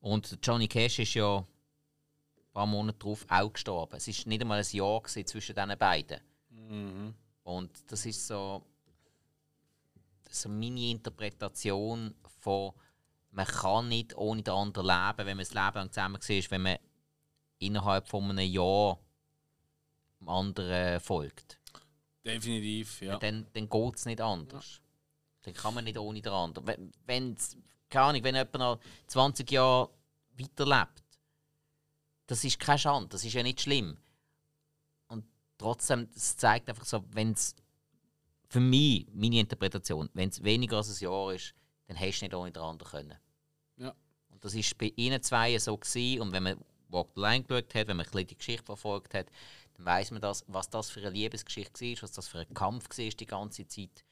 Und 0.00 0.38
Johnny 0.42 0.66
Cash 0.66 0.98
ist 0.98 1.14
ja 1.14 1.38
ein 1.38 2.52
paar 2.52 2.66
Monate 2.66 2.98
darauf 2.98 3.24
auch 3.28 3.52
gestorben. 3.52 3.94
Es 3.94 4.08
war 4.08 4.28
nicht 4.28 4.40
einmal 4.40 4.58
ein 4.58 4.76
Jahr 4.76 5.04
zwischen 5.04 5.54
diesen 5.54 5.78
beiden. 5.78 6.20
Und 7.46 7.70
das 7.92 8.04
ist 8.06 8.26
so, 8.26 8.60
ist 10.28 10.42
so 10.42 10.48
meine 10.48 10.90
Interpretation 10.90 12.12
von, 12.40 12.72
man 13.30 13.46
kann 13.46 13.88
nicht 13.88 14.16
ohne 14.16 14.42
den 14.42 14.52
anderen 14.52 14.86
leben, 14.86 15.26
wenn 15.28 15.36
man 15.36 15.46
das 15.46 15.54
Leben 15.54 15.74
lang 15.74 15.92
zusammen 15.92 16.20
war, 16.20 16.50
wenn 16.50 16.62
man 16.62 16.78
innerhalb 17.60 18.08
von 18.08 18.28
einem 18.30 18.50
Jahr 18.50 18.98
dem 20.18 20.28
anderen 20.28 20.98
folgt. 20.98 21.60
Definitiv, 22.24 23.02
ja. 23.02 23.16
Dann, 23.16 23.46
dann 23.52 23.68
geht 23.68 23.94
es 23.94 24.06
nicht 24.06 24.20
anders. 24.20 24.80
Dann 25.42 25.54
kann 25.54 25.74
man 25.74 25.84
nicht 25.84 25.98
ohne 25.98 26.20
den 26.20 26.32
anderen. 26.32 26.92
Wenn, 27.06 27.36
keine 27.88 28.06
Ahnung, 28.06 28.24
wenn 28.24 28.34
jemand 28.34 28.54
noch 28.54 28.80
20 29.06 29.48
Jahre 29.52 29.90
weiterlebt, 30.36 31.04
das 32.26 32.42
ist 32.42 32.58
keine 32.58 32.80
Schande, 32.80 33.10
das 33.10 33.24
ist 33.24 33.34
ja 33.34 33.44
nicht 33.44 33.60
schlimm. 33.60 33.98
Trotzdem, 35.58 36.08
es 36.14 36.36
zeigt 36.36 36.68
einfach 36.68 36.84
so, 36.84 37.04
wenn 37.12 37.32
es 37.32 37.54
für 38.48 38.60
mich, 38.60 39.06
meine 39.12 39.40
Interpretation, 39.40 40.08
wenn 40.14 40.28
es 40.28 40.42
weniger 40.42 40.78
als 40.78 41.00
ein 41.00 41.04
Jahr 41.04 41.32
ist, 41.32 41.54
dann 41.86 41.98
hast 41.98 42.20
du 42.20 42.24
nicht 42.24 42.34
ohne 42.34 42.52
den 42.52 42.62
anderen 42.62 42.90
können. 42.90 43.18
Ja. 43.76 43.94
Und 44.28 44.44
das 44.44 44.54
ist 44.54 44.76
bei 44.78 44.92
ihnen 44.96 45.22
zwei 45.22 45.58
so 45.58 45.76
gewesen. 45.76 46.20
Und 46.20 46.32
wenn 46.32 46.42
man 46.42 46.64
Walk 46.88 47.10
the 47.14 47.20
Line 47.20 47.44
geschaut 47.44 47.74
hat, 47.74 47.88
wenn 47.88 47.96
man 47.96 48.06
ein 48.06 48.10
bisschen 48.10 48.26
die 48.28 48.36
Geschichte 48.36 48.64
verfolgt 48.64 49.14
hat, 49.14 49.26
dann 49.74 49.86
weiß 49.86 50.10
man 50.12 50.20
das, 50.20 50.44
was 50.46 50.70
das 50.70 50.90
für 50.90 51.00
eine 51.00 51.10
Liebesgeschichte 51.10 51.84
war, 51.84 52.02
was 52.02 52.12
das 52.12 52.28
für 52.28 52.40
ein 52.40 52.54
Kampf 52.54 52.88
war 52.96 53.08
die 53.08 53.26
ganze 53.26 53.66
Zeit. 53.66 54.04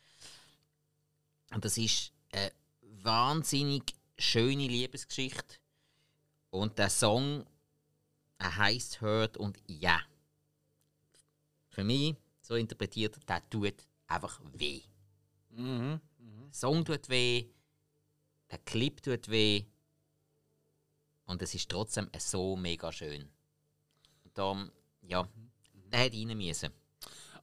Und 1.53 1.65
das 1.65 1.79
ist 1.79 2.13
eine 2.33 2.53
wahnsinnig 2.81 3.95
schöne 4.19 4.67
Liebesgeschichte. 4.67 5.57
Und 6.51 6.79
der 6.79 6.91
Song, 6.91 7.45
er 8.39 8.57
heißt 8.57 9.01
Hurt 9.01 9.37
und 9.37 9.59
Ja. 9.67 10.01
Für 11.75 11.83
mich, 11.83 12.15
so 12.41 12.55
interpretiert, 12.55 13.19
der 13.29 13.43
tut 13.51 13.75
einfach 14.07 14.41
weh. 14.53 14.83
Der 15.51 16.01
Song 16.53 16.85
tut 16.85 17.09
weh, 17.09 17.47
der 18.49 18.59
Clip 18.59 19.03
tut 19.03 19.29
weh. 19.29 19.65
Und 21.27 21.43
es 21.43 21.53
ist 21.55 21.69
trotzdem 21.69 22.09
so 22.19 22.55
mega 22.55 22.93
schön. 22.93 23.29
Und 24.25 24.39
darum, 24.39 24.71
ja, 25.03 25.27
der 25.93 26.01
hätte 26.01 26.17
rein 26.17 26.37
müssen. 26.39 26.71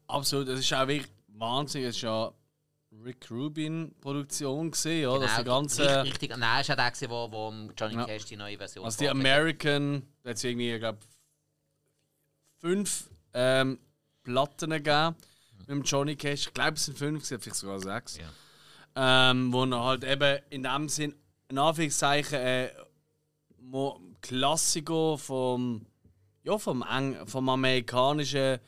Absolut, 0.08 0.48
es 0.48 0.62
ist 0.62 0.74
auch 0.74 0.88
wirklich 0.88 1.12
wahnsinnig. 1.28 1.90
Es 1.90 1.96
ist 1.98 2.04
ja 2.04 2.32
Rick 3.04 3.30
Rubin 3.32 3.94
Produktion 4.00 4.72
gesehen, 4.72 5.02
ja, 5.04 5.18
die 5.20 5.26
Genau, 5.26 5.44
ganze, 5.44 5.82
richtig, 6.04 6.22
richtig. 6.22 6.38
Nein, 6.38 6.62
es 6.62 6.70
war 6.70 6.76
der, 6.78 7.10
wo, 7.10 7.32
wo 7.32 7.72
Johnny 7.78 7.96
Ja. 7.96 8.06
Cash 8.06 8.26
die 8.26 8.38
neue 8.38 8.58
Version 8.58 8.86
also 8.86 8.98
die. 9.00 9.10
American, 9.10 10.04
hat 10.24 10.38
es 10.38 10.44
irgendwie, 10.44 10.72
ich 10.74 10.80
glaube, 10.80 11.00
fünf 12.60 13.10
ähm, 13.34 13.80
Platten 14.24 14.70
gegeben 14.72 15.16
mit 15.60 15.70
dem 15.70 15.84
Johnny 15.84 16.16
Cash. 16.16 16.48
Ich 16.48 16.54
glaube, 16.54 16.74
es 16.74 16.86
sind 16.86 16.98
fünf, 16.98 17.26
vielleicht 17.26 17.56
sogar 17.56 17.80
sechs. 17.80 18.18
Ja. 18.18 19.32
Ähm, 19.32 19.54
wo 19.54 19.64
er 19.64 19.84
halt 19.84 20.04
eben 20.04 20.40
in 20.50 20.64
dem 20.64 20.90
Sinn, 20.90 21.16
in 21.50 21.58
Anführungszeichen, 21.58 22.40
äh, 22.40 22.70
Klassiker 24.22 25.18
vom, 25.18 25.86
ja, 26.44 26.58
vom, 26.58 26.84
Eng 26.84 27.26
vom 27.26 27.50
amerikanischen 27.50 28.60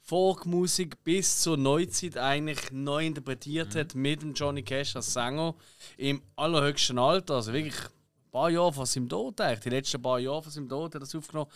Folkmusik 0.00 1.02
bis 1.04 1.40
zur 1.40 1.56
Neuzeit 1.56 2.16
eigentlich 2.16 2.70
neu 2.72 3.06
interpretiert 3.06 3.74
hat 3.74 3.94
mit 3.94 4.22
dem 4.22 4.34
Johnny 4.34 4.62
Cash 4.62 4.96
als 4.96 5.12
Sänger 5.12 5.54
im 5.96 6.22
allerhöchsten 6.36 6.98
Alter, 6.98 7.36
also 7.36 7.52
wirklich 7.52 7.80
ein 7.80 8.30
paar 8.30 8.50
Jahre 8.50 8.72
vor 8.72 8.86
seinem 8.86 9.08
Tod, 9.08 9.40
eigentlich. 9.40 9.60
die 9.60 9.70
letzten 9.70 10.02
paar 10.02 10.18
Jahre 10.18 10.42
vor 10.42 10.52
seinem 10.52 10.68
Tod 10.68 10.86
hat 10.86 10.94
er 10.94 11.00
das 11.00 11.14
aufgenommen. 11.14 11.50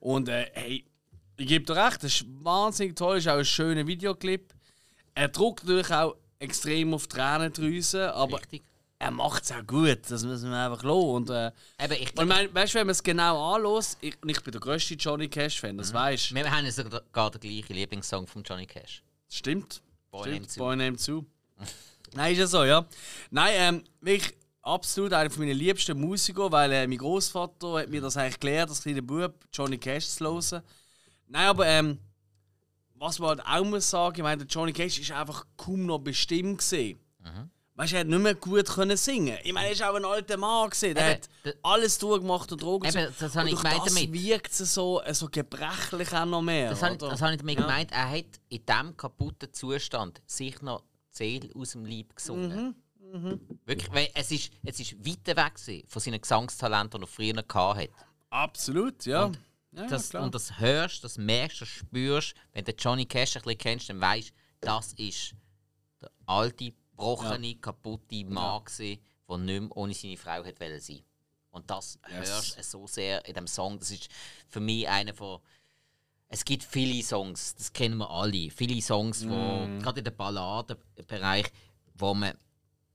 Und 0.00 0.28
äh, 0.28 0.50
hey, 0.52 0.84
ich 1.38 1.46
gebe 1.46 1.64
dir 1.64 1.76
recht, 1.76 2.02
das 2.02 2.14
ist 2.20 2.26
wahnsinnig 2.42 2.96
toll, 2.96 3.18
ist 3.18 3.28
auch 3.28 3.38
ein 3.38 3.44
schöner 3.44 3.86
Videoclip. 3.86 4.52
Er 5.14 5.28
drückt 5.28 5.64
natürlich 5.64 5.90
auch 5.92 6.16
extrem 6.38 6.94
auf 6.94 7.06
die 7.08 7.16
Tränendrüse, 7.16 8.12
aber 8.14 8.38
Richtig. 8.38 8.62
er 8.98 9.10
macht 9.10 9.42
es 9.44 9.52
auch 9.52 9.66
gut, 9.66 9.98
das 10.08 10.24
müssen 10.24 10.50
wir 10.50 10.56
einfach 10.56 10.82
lassen. 10.82 11.08
Und, 11.10 11.30
äh, 11.30 11.50
Eben, 11.82 11.92
ich 11.94 12.16
und 12.18 12.28
mein, 12.28 12.54
weißt 12.54 12.74
du, 12.74 12.78
wenn 12.78 12.86
man 12.86 12.92
es 12.92 13.02
genau 13.02 13.54
anlässt, 13.54 13.98
ich, 14.00 14.14
und 14.22 14.28
ich 14.28 14.40
bin 14.42 14.52
der 14.52 14.60
grösste 14.60 14.94
Johnny 14.94 15.28
Cash-Fan, 15.28 15.74
Mhm. 15.74 15.78
das 15.78 15.92
weißt 15.92 16.30
du. 16.30 16.34
wir 16.36 16.50
haben 16.50 16.70
sogar 16.70 17.30
den 17.30 17.40
gleichen 17.40 17.74
Lieblingssong 17.74 18.26
von 18.26 18.42
Johnny 18.42 18.66
Cash. 18.66 19.02
Stimmt. 19.28 19.82
Boy 20.10 20.22
Stimmt. 20.30 20.56
Boy 20.56 20.76
Named 20.76 21.00
Sue. 21.00 21.24
Nein, 22.14 22.32
ist 22.32 22.38
ja 22.38 22.46
so, 22.46 22.64
ja. 22.64 22.86
Nein, 23.30 23.52
ähm, 23.54 23.84
wirklich 24.00 24.34
absolut 24.62 25.12
einer 25.12 25.30
meiner 25.38 25.54
liebsten 25.54 25.98
Musiker, 26.00 26.50
weil 26.52 26.72
äh, 26.72 26.86
mein 26.86 26.98
Großvater 26.98 27.80
hat 27.80 27.88
mir 27.88 28.00
das 28.00 28.16
eigentlich 28.16 28.40
gelernt, 28.40 28.70
als 28.70 28.82
kleiner 28.82 29.02
Bub, 29.02 29.34
Johnny 29.52 29.76
Cash 29.78 30.06
zu 30.08 30.24
hören. 30.24 30.62
Nein, 31.28 31.46
aber 31.48 31.66
ähm, 31.66 31.98
was 32.94 33.18
man 33.18 33.28
halt 33.30 33.42
auch 33.46 33.64
muss 33.64 33.88
sagen, 33.90 34.16
ich 34.16 34.22
meine, 34.22 34.38
der 34.44 34.46
Johnny 34.46 34.72
Cash 34.72 34.98
ist 34.98 35.10
einfach 35.12 35.44
kaum 35.56 35.86
noch 35.86 35.98
bestimmt 35.98 36.58
gesehen. 36.58 36.98
Weißt 37.74 37.92
du, 37.92 37.96
er 37.96 38.00
hat 38.00 38.08
nicht 38.08 38.18
mehr 38.22 38.34
gut 38.34 38.66
können 38.66 38.96
singen. 38.96 39.38
Ich 39.44 39.52
meine, 39.52 39.68
er 39.68 39.72
ist 39.72 39.82
auch 39.84 39.94
ein 39.94 40.04
alter 40.04 40.36
Mann 40.36 40.68
gesehen. 40.70 40.96
Der 40.96 41.12
Eben, 41.12 41.20
hat 41.44 41.56
alles 41.62 41.96
durchgemacht 41.98 42.50
und 42.50 42.60
Drogen. 42.60 42.88
Eben, 42.88 43.14
das 43.20 43.36
habe 43.36 43.46
Und 43.46 43.54
ich 43.54 43.62
gemeint 43.62 43.86
das 43.86 43.94
damit. 43.94 44.12
wirkt 44.12 44.50
es 44.52 44.74
so, 44.74 45.00
äh, 45.02 45.14
so 45.14 45.28
gebrechlich 45.30 46.12
auch 46.12 46.24
noch 46.26 46.42
mehr. 46.42 46.70
Das 46.70 46.82
habe, 46.82 46.96
das 46.96 47.22
habe 47.22 47.34
ich 47.34 47.38
damit 47.38 47.54
Ja. 47.56 47.60
gemeint. 47.66 47.92
Er 47.92 48.10
hat 48.10 48.24
in 48.48 48.66
diesem 48.66 48.96
kaputten 48.96 49.52
Zustand 49.52 50.20
sich 50.26 50.60
noch 50.60 50.80
die 50.80 51.16
Seele 51.16 51.50
aus 51.54 51.70
dem 51.72 51.86
Leib 51.86 52.16
gesungen. 52.16 52.74
Wirklich, 53.64 53.92
weil 53.92 54.08
es 54.12 54.32
ist, 54.32 54.50
es 54.64 54.80
ist 54.80 54.98
weit 55.06 55.26
weg 55.36 55.54
gewesen 55.54 55.84
von 55.86 56.02
seinen 56.02 56.20
Gesangstalenten, 56.20 57.00
die 57.00 57.04
er 57.04 57.06
früher 57.06 57.44
hatte. 57.54 57.90
Absolut, 58.30 59.06
ja. 59.06 59.26
Und 59.26 59.38
ja, 59.72 59.82
ja, 59.82 59.88
Das, 59.88 60.14
und 60.14 60.34
das 60.34 60.58
hörst, 60.58 61.04
das 61.04 61.18
merkst, 61.18 61.60
das 61.60 61.68
spürst. 61.68 62.34
Wenn 62.52 62.64
du 62.64 62.72
Johnny 62.72 63.06
Cash 63.06 63.36
ein 63.36 63.42
bisschen 63.42 63.58
kennst, 63.58 63.88
dann 63.90 64.00
weißt 64.00 64.32
das 64.60 64.92
ist 64.94 65.34
der 66.00 66.10
alte, 66.26 66.72
gebrochene, 66.72 67.54
kaputte 67.56 68.24
Mann, 68.24 68.64
gewesen, 68.64 69.00
der 69.28 69.38
nicht 69.38 69.60
mehr 69.60 69.76
ohne 69.76 69.94
seine 69.94 70.16
Frau 70.16 70.44
hat 70.44 70.58
sein 70.58 71.00
Und 71.50 71.70
das 71.70 71.98
Yes. 72.08 72.28
hörst 72.28 72.58
du 72.58 72.62
so 72.62 72.86
sehr 72.86 73.24
in 73.26 73.34
dem 73.34 73.46
Song. 73.46 73.78
Das 73.78 73.90
ist 73.90 74.08
für 74.48 74.60
mich 74.60 74.88
einer 74.88 75.14
von. 75.14 75.40
Es 76.30 76.44
gibt 76.44 76.62
viele 76.64 77.02
Songs, 77.02 77.54
das 77.54 77.72
kennen 77.72 77.96
wir 77.98 78.10
alle. 78.10 78.50
Viele 78.50 78.82
Songs, 78.82 79.26
wo, 79.28 79.66
Mm. 79.66 79.78
gerade 79.80 80.00
in 80.00 80.04
dem 80.04 80.16
Balladenbereich, 80.16 81.46
wo 81.94 82.12
man 82.14 82.36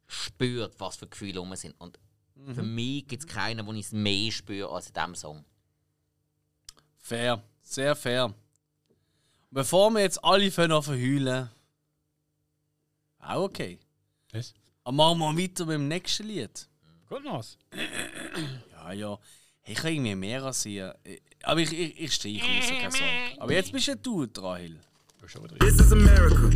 spürt, 0.07 0.79
was 0.79 0.97
für 0.97 1.07
Gefühle 1.07 1.39
rum 1.39 1.55
sind. 1.55 1.73
Und 1.79 1.97
Mhm. 2.35 2.55
für 2.55 2.63
mich 2.63 3.07
gibt 3.07 3.23
es 3.23 3.27
keinen, 3.27 3.65
wo 3.65 3.73
ich 3.73 3.85
es 3.87 3.91
mehr 3.91 4.31
spüre 4.31 4.69
als 4.69 4.87
in 4.87 4.93
diesem 4.93 5.15
Song. 5.15 5.45
Fair, 7.03 7.43
sehr 7.61 7.95
fair. 7.97 8.25
Und 8.25 8.35
bevor 9.51 9.91
wir 9.91 9.99
jetzt 9.99 10.23
alle 10.23 10.49
verheulen, 10.49 11.49
auch 13.19 13.43
okay. 13.43 13.77
Was? 14.31 14.53
Aber 14.85 15.13
machen 15.13 15.19
wir 15.19 15.43
weiter 15.43 15.65
mit 15.65 15.75
dem 15.75 15.89
nächsten 15.89 16.27
Lied. 16.27 16.67
Gut 17.09 17.23
noch 17.25 17.39
was. 17.39 17.57
Ja, 18.71 18.93
ja. 18.93 19.19
Ich 19.65 19.75
kann 19.75 19.93
irgendwie 19.93 20.15
mehr 20.15 20.43
rasieren. 20.43 20.93
Aber 21.43 21.59
ich, 21.59 21.73
ich, 21.73 21.99
ich 21.99 22.13
streiche 22.13 22.41
raus, 22.41 22.69
keine 22.69 22.91
Sorge. 22.91 23.41
Aber 23.41 23.53
jetzt 23.53 23.71
bist 23.73 23.87
ja 23.87 23.95
du 23.95 24.25
dran, 24.25 24.61
Hill. 24.61 24.79
This 25.59 25.79
is 25.79 25.91
America. 25.91 26.49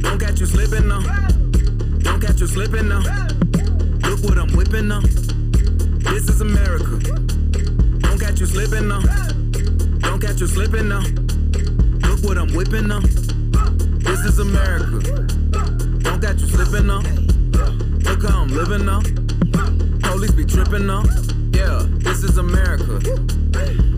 Don't 0.00 0.18
catch 0.18 0.40
you 0.40 0.46
slipping 0.46 0.88
now. 0.88 1.00
Don't 2.00 2.20
catch 2.20 2.40
you 2.40 2.46
slipping 2.46 2.88
now. 2.88 3.00
Look 4.08 4.20
what 4.24 4.38
I'm 4.38 4.54
whipping 4.56 4.88
now. 4.88 5.00
This 5.00 6.28
is 6.28 6.40
America. 6.40 6.98
Don't 8.00 8.18
catch 8.18 8.40
you 8.40 8.46
slipping 8.46 8.88
now. 8.88 9.00
Don't 10.12 10.20
catch 10.20 10.40
you 10.40 10.46
slipping 10.46 10.88
now. 10.90 11.00
Look 12.06 12.22
what 12.22 12.36
I'm 12.36 12.52
whipping 12.54 12.86
now. 12.86 13.00
This 13.00 14.20
is 14.26 14.40
America. 14.40 15.00
Don't 16.00 16.20
catch 16.20 16.38
you 16.38 16.48
slipping 16.48 16.86
now. 16.86 17.00
Look 17.00 18.22
how 18.22 18.42
I'm 18.42 18.48
living 18.48 18.84
now. 18.84 19.00
Police 20.02 20.32
be 20.32 20.44
tripping 20.44 20.86
now. 20.86 21.02
Yeah, 21.54 21.86
this 22.04 22.24
is 22.24 22.36
America. 22.36 23.00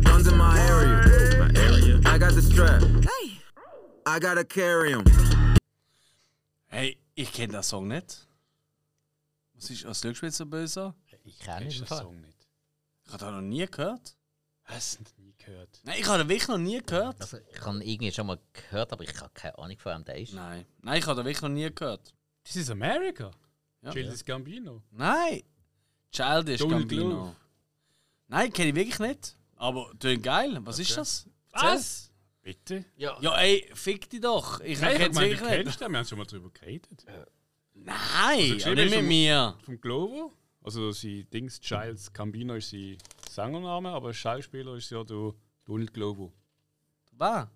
Guns 0.02 0.28
in 0.28 0.38
my 0.38 0.56
area. 0.68 1.02
My 1.40 1.50
area. 1.60 2.00
I 2.06 2.16
got 2.16 2.34
the 2.34 2.42
strap. 2.42 2.80
Hey! 3.02 3.40
I 4.06 4.20
gotta 4.20 4.44
carry 4.44 4.92
him. 4.92 5.04
Hey, 6.68 6.96
ich 7.16 7.32
kenne 7.32 7.54
den 7.54 7.62
Song 7.64 7.88
nicht. 7.88 8.24
Was 9.56 9.68
ist 9.68 9.84
was 9.84 10.00
schaust 10.00 10.22
du 10.22 10.30
so 10.30 10.46
böse? 10.46 10.94
Ich 11.24 11.40
kenne 11.40 11.62
Kennst 11.62 11.80
den 11.80 11.86
Song 11.88 12.20
nicht? 12.20 12.46
Ich 13.04 13.12
habe 13.12 13.24
er 13.24 13.32
den 13.32 13.34
noch 13.34 13.56
nie 13.56 13.66
gehört. 13.66 14.16
Hast 14.62 15.00
du 15.00 15.22
nie 15.22 15.23
gehört? 15.44 15.80
Nein, 15.84 15.96
ich 16.00 16.06
habe 16.08 16.18
den 16.18 16.28
wirklich 16.28 16.48
noch 16.48 16.58
nie 16.58 16.80
gehört. 16.84 17.20
Also, 17.20 17.38
ich 17.52 17.60
habe 17.60 17.76
ihn 17.76 17.82
irgendwie 17.82 18.12
schon 18.12 18.26
mal 18.26 18.38
gehört, 18.52 18.92
aber 18.92 19.04
ich 19.04 19.14
habe 19.20 19.30
keine 19.34 19.58
Ahnung, 19.58 19.78
von 19.78 19.92
wem 19.94 20.04
der 20.04 20.16
ist. 20.18 20.32
Nein. 20.34 20.64
Nein, 20.82 20.98
ich 20.98 21.06
habe 21.06 21.16
den 21.20 21.26
wirklich 21.26 21.42
noch 21.42 21.48
nie 21.48 21.70
gehört. 21.74 22.14
This 22.44 22.56
is 22.56 22.70
America. 22.70 23.30
Ja. 23.82 23.90
Childish 23.92 24.24
Gambino. 24.24 24.82
Nein. 24.90 25.42
Childish 26.10 26.58
Donald 26.60 26.80
Gambino. 26.88 27.08
Glover. 27.10 27.36
Nein, 28.28 28.52
kenne 28.52 28.68
ich 28.70 28.74
wirklich 28.74 28.98
nicht. 28.98 29.36
Aber 29.56 29.90
tönt 29.98 30.22
geil. 30.22 30.58
Was 30.62 30.78
ist 30.78 30.96
das? 30.96 31.26
Erzähl. 31.52 31.68
Was? 31.68 32.10
Bitte? 32.42 32.84
Ja, 32.96 33.16
Ja, 33.20 33.38
ey, 33.38 33.70
fick 33.74 34.08
dich 34.10 34.20
doch. 34.20 34.60
Ich 34.60 34.80
Nein, 34.80 34.92
ich 34.92 34.98
kenne 34.98 35.10
es 35.10 35.14
meine, 35.14 35.26
du 35.28 35.32
wirklich 35.34 35.50
nicht. 35.50 35.64
kennst 35.64 35.80
den, 35.80 35.90
wir 35.92 35.98
haben 35.98 36.06
schon 36.06 36.18
mal 36.18 36.24
drüber 36.26 36.50
geredet. 36.50 37.04
Nein, 37.74 37.96
Also, 38.52 38.70
nicht 38.70 38.76
mit 38.76 38.92
schon- 38.94 39.06
mir. 39.08 39.56
Vom 39.64 39.80
Glovo. 39.80 40.32
Also 40.62 40.92
sein 40.92 41.26
Dings, 41.32 41.60
Childs 41.60 42.12
Gambino 42.12 42.54
ist 42.54 42.70
sein 42.70 42.96
Sängername, 43.34 43.90
aber 43.90 44.14
Schauspieler 44.14 44.74
ist 44.76 44.90
ja 44.90 45.02
der 45.04 45.32
Donald 45.64 45.92
Glovo. 45.92 46.32
Was? 47.12 47.48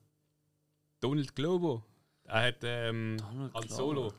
Donald 1.00 1.34
Glovo. 1.34 1.84
Er 2.24 2.42
hat 2.48 2.58
ähm, 2.62 3.16
Donald 3.18 3.54
als. 3.54 3.76
Solo. 3.76 4.12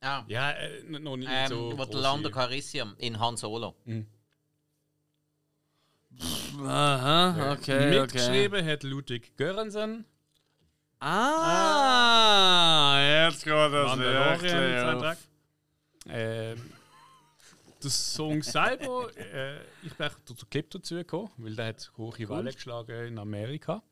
Ah, 0.00 0.24
Ja, 0.26 0.50
äh, 0.50 0.82
noch 0.82 1.16
nicht 1.16 1.30
ähm, 1.32 1.48
so. 1.48 1.72
Lando 1.92 2.30
Calrissian 2.30 2.94
in 2.98 3.18
Han 3.18 3.36
Solo. 3.36 3.76
Aha, 6.64 7.52
okay, 7.52 7.88
okay. 7.88 8.00
Mitgeschrieben 8.00 8.66
hat 8.66 8.82
Ludwig 8.82 9.36
Göransson. 9.36 10.04
Ah, 11.00 12.98
jetzt 13.00 13.44
geht 13.44 13.52
das 13.52 13.96
Mandalorian-Soundtrack. 13.96 15.18
Ähm, 16.08 16.72
der 17.82 17.90
Song 17.90 18.42
selber, 18.42 19.10
äh, 19.16 19.60
ich 19.82 19.94
bin 19.94 20.08
durch 20.26 20.40
den 20.40 20.50
Clip 20.50 20.70
dazu 20.70 20.94
gekommen, 20.96 21.30
weil 21.38 21.54
der 21.56 21.66
hat 21.66 21.92
hohe 21.96 22.28
Wellen 22.28 22.52
geschlagen 22.54 23.06
in 23.06 23.18
Amerika. 23.18 23.82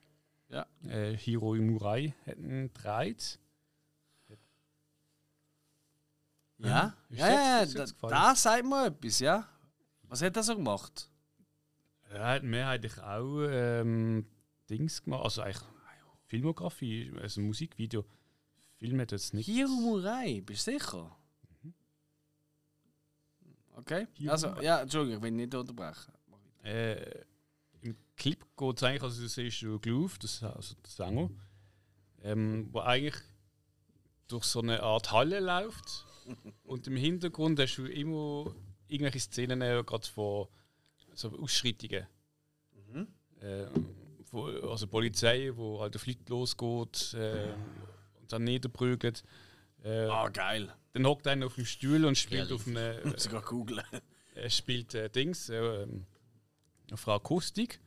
Ja. 0.49 0.67
Äh, 0.87 1.17
Hiro 1.17 1.55
Murai 1.55 2.15
hat 2.27 2.39
ihn 2.39 2.73
gedreht. 2.73 3.39
Ja, 6.59 6.95
Ist 7.09 7.19
ja, 7.19 7.61
jetzt- 7.61 7.75
ja, 7.75 7.87
da, 8.03 8.09
da 8.09 8.35
sagt 8.35 8.65
mir 8.67 8.87
etwas, 8.87 9.19
ja. 9.21 9.49
Was 10.03 10.21
hat 10.23 10.37
er 10.37 10.43
so 10.43 10.55
gemacht? 10.57 11.09
Er 12.11 12.27
hat 12.27 12.43
mehrheitlich 12.43 12.99
auch 12.99 13.47
ähm, 13.49 14.27
Dings 14.69 15.03
gemacht, 15.03 15.25
also 15.25 15.43
eigentlich 15.43 15.63
Filmografie, 16.27 17.13
also 17.21 17.41
Musikvideo. 17.41 18.05
Film 18.77 19.01
hat 19.01 19.13
jetzt 19.13 19.33
nicht. 19.35 19.47
Hiro 19.47 19.71
Murai, 19.71 20.41
bist 20.45 20.67
du 20.67 20.73
sicher? 20.73 21.17
Okay, 23.81 24.07
also, 24.29 24.49
ja, 24.61 24.81
Entschuldigung, 24.81 25.19
ich 25.19 25.23
will 25.23 25.31
nicht 25.31 25.55
unterbrechen. 25.55 26.13
Äh, 26.63 27.25
Im 27.81 27.97
Clip 28.17 28.45
geht 28.57 28.77
es 28.77 28.83
eigentlich, 28.83 29.03
also 29.03 29.23
du 29.23 29.29
siehst 29.29 29.63
du 29.63 29.79
Groove, 29.81 30.19
das, 30.19 30.43
also 30.43 30.75
der 30.75 30.91
Sänger, 30.91 31.31
ähm, 32.23 32.69
wo 32.73 32.81
eigentlich 32.81 33.17
durch 34.29 34.45
so 34.45 34.61
eine 34.61 34.83
Art 34.83 35.11
Halle 35.13 35.41
läuft. 35.41 36.07
Und 36.65 36.87
im 36.87 36.97
Hintergrund 36.97 37.59
hast 37.59 37.77
du 37.77 37.87
immer 37.87 38.55
irgendwelche 38.89 39.21
Szenen, 39.21 39.63
äh, 39.63 39.83
gerade 39.85 40.07
von 40.07 40.49
so 41.15 41.31
Ausschreitungen. 41.39 42.07
Äh, 43.41 43.67
wo, 44.31 44.45
also 44.45 44.87
Polizei, 44.87 45.51
wo 45.55 45.81
halt 45.81 45.95
der 45.95 46.01
Fliegt 46.01 46.29
losgeht 46.29 47.15
äh, 47.15 47.55
und 48.21 48.31
dann 48.31 48.45
niederprügelt. 48.45 49.25
Äh, 49.83 50.05
Ah, 50.07 50.29
geil. 50.29 50.73
Dann 50.93 51.07
hockt 51.07 51.27
einer 51.27 51.47
auf 51.47 51.55
dem 51.55 51.67
Stuhl 51.67 52.05
und 52.05 52.19
spielt 52.19 52.49
Herrlich. 52.49 52.61
auf 52.61 52.67
eine, 52.67 53.01
Muss 53.05 53.25
ich 53.25 53.31
gerade 53.31 53.47
googeln. 53.47 53.83
er 54.35 54.51
spielt 54.51 54.95
äh, 54.95 55.09
Dings, 55.09 55.49
äh, 55.49 55.83
ähm, 55.83 56.07
auf 56.93 57.07
einer 57.07 57.17
Akustik. 57.17 57.81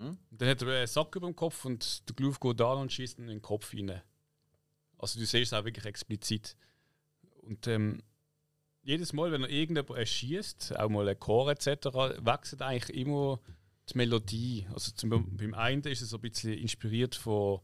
Und 0.00 0.18
dann 0.30 0.48
hat 0.48 0.62
er 0.62 0.68
einen 0.68 0.86
Sack 0.86 1.14
über 1.16 1.26
dem 1.26 1.36
Kopf 1.36 1.64
und 1.64 2.08
der 2.08 2.16
Groove 2.16 2.40
geht 2.40 2.60
da 2.60 2.72
und 2.74 2.92
schießt 2.92 3.18
ihn 3.18 3.24
in 3.24 3.28
den 3.28 3.42
Kopf 3.42 3.72
rein. 3.72 4.02
Also 4.98 5.18
du 5.18 5.26
siehst 5.26 5.52
es 5.52 5.58
auch 5.58 5.64
wirklich 5.64 5.84
explizit. 5.84 6.56
Und 7.42 7.66
ähm, 7.66 8.02
jedes 8.82 9.12
Mal, 9.12 9.32
wenn 9.32 9.42
er 9.42 9.50
irgendjemand 9.50 9.98
erschießt, 9.98 10.76
auch 10.76 10.88
mal 10.88 11.08
ein 11.08 11.18
Chor 11.18 11.50
etc., 11.50 11.66
wechselt 12.20 12.62
eigentlich 12.62 12.96
immer 12.96 13.40
die 13.88 13.98
Melodie. 13.98 14.66
Also 14.72 14.92
zum, 14.92 15.36
beim 15.36 15.54
einen 15.54 15.82
ist 15.82 16.02
es 16.02 16.10
so 16.10 16.18
ein 16.18 16.22
bisschen 16.22 16.54
inspiriert 16.54 17.14
von 17.14 17.60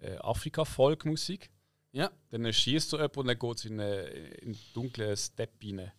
äh, 0.00 0.16
Afrika-Folkmusik. 0.16 1.50
Ja. 1.92 2.10
Dann 2.30 2.44
erschießt 2.44 2.92
er 2.94 2.98
jemanden 3.00 3.18
und 3.20 3.26
dann 3.28 3.38
geht 3.38 3.56
es 3.58 3.64
in, 3.64 3.80
eine- 3.80 4.02
in 4.08 4.48
einen 4.48 4.58
dunklen 4.74 5.16
Step 5.16 5.52
rein. 5.64 5.90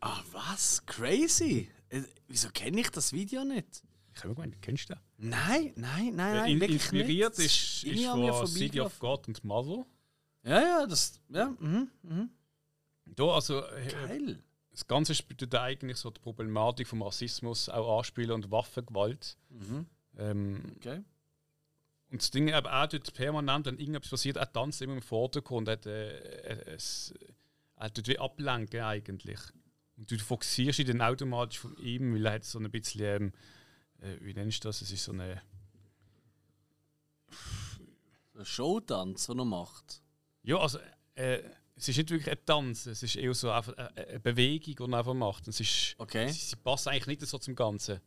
Ah, 0.00 0.22
was? 0.32 0.84
Crazy? 0.86 1.68
Äh, 1.90 2.02
wieso 2.28 2.48
kenne 2.50 2.80
ich 2.80 2.90
das 2.90 3.12
Video 3.12 3.44
nicht? 3.44 3.82
Ich 4.14 4.18
habe 4.20 4.28
mir 4.30 4.34
gemeint, 4.36 4.62
kennst 4.62 4.88
du 4.90 4.94
den? 4.94 5.30
Nein, 5.30 5.72
nein, 5.76 6.14
nein, 6.14 6.36
nein. 6.36 6.50
In, 6.52 6.60
wirklich 6.60 6.82
inspiriert 6.82 7.36
nicht. 7.38 7.46
ist, 7.46 7.84
ist 7.84 8.04
von 8.06 8.46
City 8.46 8.80
of. 8.80 8.98
God 8.98 9.28
und 9.28 9.44
Mother. 9.44 9.86
Ja, 10.44 10.60
ja, 10.60 10.86
das. 10.86 11.20
Ja, 11.28 11.50
mhm, 11.58 11.90
mhm. 12.02 12.30
Da, 13.06 13.24
also, 13.24 13.64
äh, 13.64 13.88
Geil. 13.88 14.42
das 14.70 14.86
Ganze 14.86 15.14
spielt 15.14 15.54
eigentlich 15.54 15.98
so 15.98 16.10
die 16.10 16.20
Problematik 16.20 16.86
vom 16.88 17.02
Rassismus 17.02 17.68
auch 17.68 17.98
anspielen 17.98 18.30
und 18.32 18.50
Waffengewalt. 18.50 19.36
Mhm. 19.50 19.86
Ähm, 20.16 20.62
Okay. 20.76 21.02
Und 22.10 22.22
das 22.22 22.30
Ding 22.30 22.52
aber 22.52 22.82
auch 22.82 22.86
dort 22.86 23.12
permanent, 23.14 23.66
wenn 23.66 23.78
irgendetwas 23.78 24.10
passiert, 24.10 24.36
er 24.36 24.50
tanzt 24.52 24.80
immer 24.82 24.94
im 24.94 25.02
Vordergrund. 25.02 25.68
Er, 25.68 25.84
äh, 25.86 26.74
es, 26.74 27.12
er 27.76 27.92
tut 27.92 28.08
wie 28.08 28.18
ablenken 28.18 28.80
eigentlich. 28.80 29.40
Und 29.96 30.10
du 30.10 30.18
fokussierst 30.18 30.78
dich 30.78 30.86
dann 30.86 31.02
automatisch 31.02 31.58
von 31.58 31.76
ihm, 31.78 32.14
weil 32.14 32.26
er 32.26 32.32
hat 32.34 32.44
so 32.44 32.58
ein 32.58 32.70
bisschen, 32.70 33.00
ähm, 33.02 33.32
äh, 34.00 34.16
wie 34.20 34.32
nennst 34.32 34.64
du 34.64 34.68
das? 34.68 34.80
Es 34.80 34.90
ist 34.90 35.04
so 35.04 35.12
eine 35.12 35.42
ein 38.34 38.44
Showtanz, 38.44 39.26
den 39.26 39.38
er 39.40 39.44
macht. 39.44 40.00
Ja, 40.44 40.58
also 40.58 40.78
äh, 41.16 41.42
es 41.74 41.88
ist 41.88 41.96
nicht 41.96 42.10
wirklich 42.10 42.30
ein 42.30 42.44
Tanz, 42.46 42.86
es 42.86 43.02
ist 43.02 43.16
eher 43.16 43.34
so 43.34 43.50
einfach 43.50 43.76
eine, 43.76 44.08
eine 44.08 44.20
Bewegung, 44.20 44.86
die 44.86 44.92
er 44.92 44.98
einfach 44.98 45.14
macht. 45.14 45.46
Und 45.46 45.50
Es 45.50 45.60
ist, 45.60 45.94
Okay. 45.98 46.28
sie, 46.28 46.38
sie 46.38 46.56
passt 46.56 46.88
eigentlich 46.88 47.06
nicht 47.20 47.28
so 47.28 47.38
zum 47.38 47.54
Ganzen. 47.54 48.00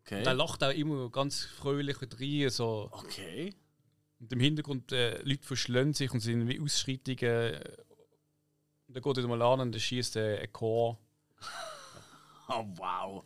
Okay. 0.00 0.18
Und 0.18 0.26
er 0.26 0.34
lacht 0.34 0.62
auch 0.64 0.72
immer 0.72 1.10
ganz 1.10 1.44
fröhlich 1.44 1.96
rein. 2.00 2.50
So. 2.50 2.88
Okay. 2.92 3.54
Und 4.18 4.32
im 4.32 4.40
Hintergrund 4.40 4.92
äh, 4.92 5.20
Leute 5.22 5.44
verschlönen 5.44 5.94
sich 5.94 6.12
und 6.12 6.20
sind 6.20 6.48
wie 6.48 6.60
Ausschreitungen. 6.60 7.54
Und 8.86 8.96
dann 8.96 9.02
geht 9.02 9.18
er 9.18 9.28
mal 9.28 9.42
an 9.42 9.60
und 9.60 9.72
dann 9.72 9.80
schießt 9.80 10.16
er 10.16 10.40
ein 10.40 10.52
Chor. 10.52 10.98
Oh, 12.52 12.66
wow. 12.74 13.24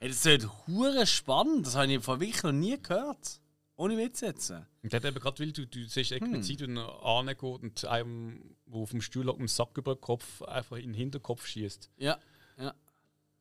Hey, 0.00 0.08
das 0.08 0.26
ist 0.26 0.48
hure 0.66 1.06
spannend. 1.06 1.64
Das 1.64 1.76
habe 1.76 1.92
ich 1.92 2.02
von 2.02 2.18
wirklich 2.18 2.42
noch 2.42 2.50
nie 2.50 2.76
gehört. 2.76 3.40
Ohne 3.76 3.96
Witz 3.96 4.20
jetzt. 4.20 4.50
Und 4.50 4.92
hat 4.92 5.04
eben 5.04 5.18
gerade, 5.18 5.38
weil 5.40 5.52
du, 5.52 5.66
du 5.66 5.84
siehst 5.84 6.12
explizit, 6.12 6.60
wenn 6.60 6.76
er 6.76 7.04
angeht 7.04 7.42
und 7.42 7.84
einem, 7.84 8.56
der 8.66 8.80
auf 8.80 8.90
dem 8.90 9.00
Stuhl 9.00 9.24
mit 9.24 9.38
dem 9.38 9.48
Sack 9.48 9.78
über 9.78 9.94
den 9.94 10.00
Kopf, 10.00 10.42
einfach 10.42 10.76
in 10.76 10.86
den 10.86 10.94
Hinterkopf 10.94 11.46
schießt. 11.46 11.90
Ja. 11.96 12.18
Ja. 12.58 12.74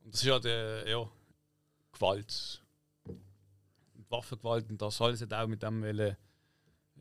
Und 0.03 0.13
das 0.13 0.21
ist 0.21 0.27
ja 0.27 0.39
der, 0.39 0.87
ja, 0.87 1.09
Gewalt. 1.91 2.62
Und 4.13 4.17
Waffengewalt 4.17 4.69
und 4.69 4.81
das 4.81 5.01
alles 5.01 5.21
hat 5.21 5.33
auch 5.33 5.47
mit 5.47 5.63
dem 5.63 5.81
wollen, 5.81 6.15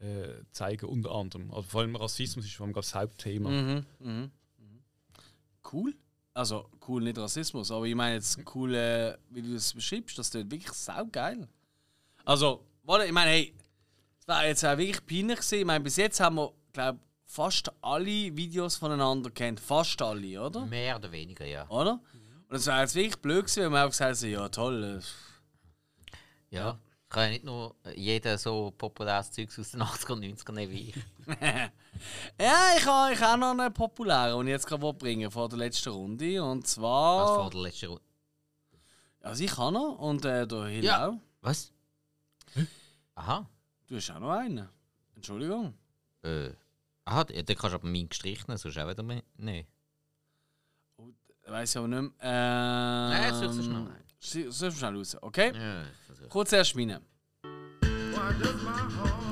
äh, 0.00 0.44
zeigen, 0.50 0.86
unter 0.86 1.12
anderem. 1.12 1.50
Also 1.50 1.68
vor 1.68 1.80
allem 1.82 1.96
Rassismus 1.96 2.44
ist 2.44 2.54
vor 2.54 2.66
allem 2.66 2.74
das 2.74 2.94
Hauptthema. 2.94 3.50
Mhm. 3.50 3.86
Mhm. 3.98 4.08
mhm. 4.08 4.30
Cool. 5.72 5.94
Also, 6.34 6.70
cool, 6.88 7.02
nicht 7.02 7.18
Rassismus, 7.18 7.70
aber 7.70 7.84
ich 7.84 7.94
meine 7.94 8.14
jetzt 8.14 8.38
cool, 8.54 8.74
äh, 8.74 9.18
wie 9.30 9.42
du 9.42 9.54
es 9.54 9.74
beschreibst, 9.74 10.18
das 10.18 10.30
klingt 10.30 10.50
wirklich 10.50 10.72
saugeil. 10.72 11.46
Also, 12.24 12.64
warte, 12.84 13.04
ich 13.04 13.12
meine, 13.12 13.32
hey, 13.32 13.54
das 14.26 14.36
war 14.36 14.46
jetzt 14.46 14.64
auch 14.64 14.78
wirklich 14.78 15.04
peinlich 15.04 15.36
gewesen. 15.38 15.58
Ich 15.58 15.64
meine, 15.66 15.84
bis 15.84 15.96
jetzt 15.96 16.20
haben 16.20 16.36
wir, 16.36 16.52
glaube 16.72 17.00
fast 17.32 17.72
alle 17.80 18.36
Videos 18.36 18.76
voneinander 18.76 19.30
kennt. 19.30 19.58
Fast 19.58 20.00
alle, 20.02 20.42
oder? 20.42 20.66
Mehr 20.66 20.96
oder 20.96 21.10
weniger, 21.12 21.46
ja. 21.46 21.66
Oder? 21.68 22.00
Und 22.48 22.56
es 22.56 22.66
wäre 22.66 22.80
jetzt 22.80 22.94
wirklich 22.94 23.16
blöd 23.16 23.46
gewesen, 23.46 23.64
wenn 23.64 23.72
wir 23.72 23.78
einfach 23.78 23.92
gesagt 23.92 24.20
hätten, 24.20 24.32
ja 24.32 24.48
toll. 24.50 25.00
äh, 25.00 26.16
Ja. 26.54 26.78
Ich 26.90 26.91
kann 27.12 27.24
ja 27.24 27.28
nicht 27.30 27.44
nur 27.44 27.74
jeder 27.94 28.38
so 28.38 28.70
populäres 28.76 29.30
Zeugs 29.30 29.58
aus 29.58 29.70
den 29.72 29.82
80er 29.82 30.12
und 30.12 30.24
90er 30.24 30.52
nehmen 30.52 30.72
wie 30.72 30.88
ich. 30.90 30.96
Ja, 32.40 32.70
ich 32.76 32.84
habe 32.86 33.12
ich 33.12 33.20
hab 33.20 33.38
noch 33.38 33.50
einen 33.52 33.72
populären, 33.72 34.38
den 34.38 34.46
ich 34.48 34.52
jetzt 34.52 34.66
gerade 34.66 34.92
bringen 34.94 35.30
vor 35.30 35.48
der 35.48 35.58
letzten 35.58 35.90
Runde. 35.90 36.42
Und 36.42 36.64
Was 36.64 36.70
zwar. 36.72 37.36
vor 37.36 37.50
der 37.50 37.60
letzten 37.60 37.86
Runde. 37.86 38.02
Also 39.20 39.44
ich 39.44 39.56
habe 39.56 39.72
noch 39.72 39.98
und 39.98 40.24
äh, 40.24 40.46
der 40.46 40.64
Hill 40.66 40.84
Ja. 40.84 41.08
auch. 41.08 41.14
Was? 41.42 41.70
Aha. 43.14 43.46
Du 43.86 43.96
hast 43.96 44.10
auch 44.10 44.18
noch 44.18 44.30
einen. 44.30 44.68
Entschuldigung. 45.14 45.74
Äh. 46.22 46.50
Aha, 47.04 47.24
den 47.24 47.44
kannst 47.46 47.62
du 47.64 47.68
aber 47.78 47.86
meinen 47.86 48.08
gestrichen, 48.08 48.56
sonst 48.56 48.78
auch 48.78 48.88
wieder 48.88 49.02
mehr. 49.02 49.22
Nein. 49.36 49.66
Weiß 51.46 51.70
ich 51.70 51.76
aber 51.76 51.88
nicht 51.88 52.00
mehr. 52.00 52.10
Nein, 52.20 53.34
Ähm, 53.34 53.40
such 53.40 53.52
so 53.52 53.62
schnell. 53.62 53.86
Such 54.24 54.76
schnell 54.78 54.94
raus, 54.96 55.16
okay? 55.20 55.52
Ja. 55.52 55.82
Kurz 56.28 56.52
erst 56.52 56.76
meine. 56.76 57.00
Why 57.42 58.32
does 58.40 58.62
my 58.62 58.70
heart 58.70 59.31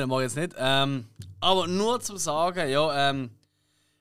Nein, 0.00 0.08
das 0.08 0.08
mache 0.08 0.24
ich 0.24 0.34
jetzt 0.34 0.36
nicht. 0.36 0.54
Ähm, 0.58 1.06
aber 1.40 1.66
nur 1.66 2.00
zum 2.00 2.16
Sagen, 2.16 2.68
ja, 2.68 3.10
ähm, 3.10 3.30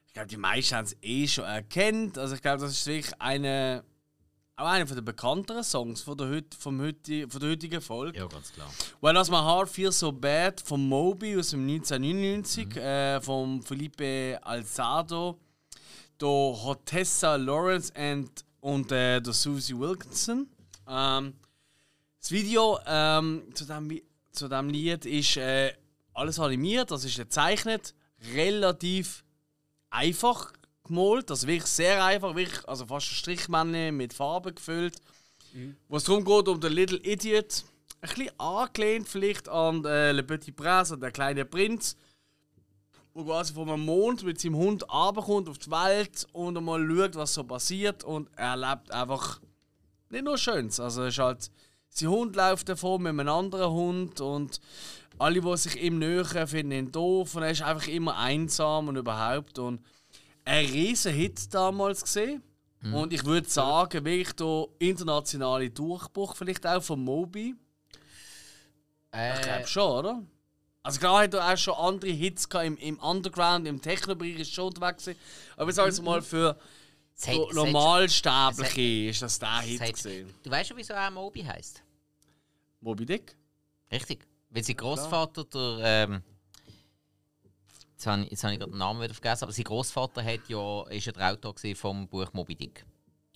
ich 0.08 0.14
glaube, 0.14 0.28
die 0.28 0.38
meisten 0.38 0.76
haben 0.76 0.86
es 0.86 0.96
eh 1.02 1.28
schon 1.28 1.46
erkannt. 1.46 2.18
Also 2.18 2.36
ich 2.36 2.42
glaube, 2.42 2.62
das 2.62 2.72
ist 2.72 2.88
wirklich 2.88 3.14
eine, 3.20 3.84
auch 4.56 4.68
einer 4.68 4.86
der 4.86 5.02
bekannteren 5.02 5.64
Songs 5.64 6.02
von 6.02 6.18
der, 6.18 6.30
heut, 6.30 6.56
vom 6.58 6.82
heuti, 6.82 7.26
von 7.30 7.42
der 7.42 7.52
heutigen 7.52 7.82
Folge. 7.82 8.20
Ja, 8.20 8.28
ganz 8.28 8.52
klar. 8.52 8.70
When 9.02 9.16
Does 9.16 9.30
My 9.30 9.38
Heart 9.38 9.70
Feel 9.70 9.92
So 9.92 10.12
Bad 10.12 10.62
von 10.62 10.88
Moby 10.88 11.38
aus 11.38 11.52
dem 11.52 11.68
1999, 11.68 12.76
äh, 12.78 13.22
von 13.22 13.62
Felipe 13.62 14.40
Alzado, 14.42 15.38
der 16.20 16.28
Hotessa 16.28 17.36
Lawrence 17.36 17.94
and, 17.96 18.46
und 18.62 18.92
äh, 18.92 19.22
der 19.22 19.34
Susie 19.34 19.78
Wilkinson. 19.78 20.50
Ähm, 20.88 21.34
das 22.20 22.32
Video 22.32 22.80
ähm, 22.86 23.44
zu, 23.54 23.66
dem, 23.66 24.02
zu 24.32 24.48
dem 24.48 24.70
Lied 24.70 25.06
ist 25.06 25.38
äh, 25.38 25.74
alles 26.20 26.40
animiert, 26.40 26.92
das 26.92 27.06
ist 27.06 27.18
gezeichnet, 27.18 27.96
relativ 28.36 29.24
einfach 29.90 30.54
gemalt, 30.84 31.32
also 31.32 31.48
wirklich 31.48 31.70
sehr 31.70 32.04
einfach, 32.04 32.36
wirklich, 32.36 32.68
also 32.68 32.86
fast 32.86 33.12
ein 33.12 33.16
Strichmännchen 33.16 33.96
mit 33.96 34.14
Farbe 34.14 34.54
gefüllt. 34.54 34.98
Wo 35.88 35.98
es 35.98 36.04
darum 36.04 36.24
geht, 36.24 36.48
um 36.48 36.60
den 36.60 36.74
Little 36.74 37.00
Idiot, 37.00 37.64
ein 38.02 38.10
bisschen 38.10 38.40
angelehnt 38.40 39.08
vielleicht 39.08 39.50
an 39.50 39.84
äh, 39.86 40.12
Le 40.12 40.24
Petit 40.24 40.56
Prince, 40.56 40.94
an 40.94 41.00
der 41.00 41.12
kleine 41.12 41.46
Prinz, 41.46 41.96
wo 43.14 43.26
quasi 43.26 43.54
vom 43.54 43.84
Mond 43.84 44.24
mit 44.24 44.40
seinem 44.40 44.56
Hund 44.56 44.84
runterkommt 44.92 45.50
auf 45.50 45.58
die 45.58 45.72
Welt 45.72 46.28
und 46.34 46.58
einmal 46.58 46.88
schaut, 46.88 47.16
was 47.16 47.34
so 47.34 47.44
passiert 47.44 48.04
und 48.04 48.30
er 48.36 48.52
erlebt 48.52 48.92
einfach 48.92 49.42
nicht 50.10 50.24
nur 50.24 50.38
Schönes. 50.38 50.80
Also 50.80 51.04
es 51.04 51.16
ist 51.16 51.20
halt, 51.20 51.52
sein 51.90 52.10
Hund 52.10 52.36
läuft 52.36 52.70
davon 52.70 53.02
mit 53.04 53.10
einem 53.10 53.30
anderen 53.30 53.72
Hund 53.72 54.22
und 54.22 54.62
alle, 55.20 55.42
die 55.42 55.58
sich 55.58 55.82
ihm 55.82 56.00
nähern, 56.00 56.48
finden 56.48 56.72
ihn 56.72 56.92
doof 56.92 57.36
und 57.36 57.44
er 57.44 57.52
ist 57.52 57.62
einfach 57.62 57.88
immer 57.88 58.18
einsam 58.18 58.88
und 58.88 58.96
überhaupt 58.96 59.60
und 59.60 59.82
ein 60.46 60.66
riesen 60.66 61.14
Hit 61.14 61.54
damals 61.54 62.02
gesehen. 62.04 62.42
Und 62.82 63.12
ich 63.12 63.26
würde 63.26 63.50
sagen, 63.50 64.06
wirklich 64.06 64.32
der 64.38 64.66
internationale 64.80 65.70
Durchbruch 65.70 66.34
vielleicht 66.38 66.66
auch 66.66 66.82
von 66.82 67.04
Moby. 67.04 67.54
Ich 69.12 69.18
Äh, 69.20 69.42
glaube 69.42 69.68
schon, 69.68 69.92
oder? 70.00 70.24
Also 70.82 71.00
klar 71.02 71.24
hat 71.24 71.34
er 71.34 71.52
auch 71.54 71.58
schon 71.58 71.74
andere 71.74 72.12
Hits 72.12 72.48
gehabt 72.48 72.68
im, 72.68 72.78
im 72.78 72.98
Underground, 73.00 73.68
im 73.68 73.82
Techno-Bereich 73.82 74.40
ist 74.40 74.54
schon 74.54 74.68
unterwegs 74.68 75.04
gewesen. 75.04 75.20
Aber 75.58 75.70
ich 75.70 75.76
sage 75.76 75.90
jetzt 75.90 76.02
mal, 76.02 76.22
für 76.22 76.58
es 77.18 77.28
hat- 77.28 77.34
so 77.36 77.50
Normalsterbliche 77.52 79.10
ist 79.10 79.22
das 79.24 79.40
der 79.40 79.60
Hit 79.60 79.80
gewesen. 79.82 80.34
Du 80.42 80.50
weißt 80.50 80.70
schon, 80.70 80.78
wieso 80.78 80.94
er 80.94 81.12
Moby 81.12 81.42
heißt? 81.44 81.84
Moby 82.80 83.06
Dick? 83.06 83.36
Richtig. 83.92 84.26
Weil 84.50 84.64
sein 84.64 84.78
Großvater, 84.78 85.44
der. 85.46 85.80
Ähm, 85.84 86.24
jetzt 87.94 88.08
habe 88.08 88.24
ich, 88.24 88.32
jetzt 88.32 88.44
habe 88.44 88.54
ich 88.54 88.60
gerade 88.60 88.72
den 88.72 88.78
Namen 88.80 89.02
wieder 89.02 89.14
vergessen, 89.14 89.44
aber 89.44 89.54
sein 89.54 89.64
Großvater 89.64 90.24
hat 90.24 90.48
ja, 90.48 90.84
ist 90.90 91.06
ja 91.06 91.12
der 91.12 91.32
Autor 91.32 91.54
vom 91.76 92.08
Buch 92.08 92.34
Moby 92.34 92.56
Dick. 92.56 92.86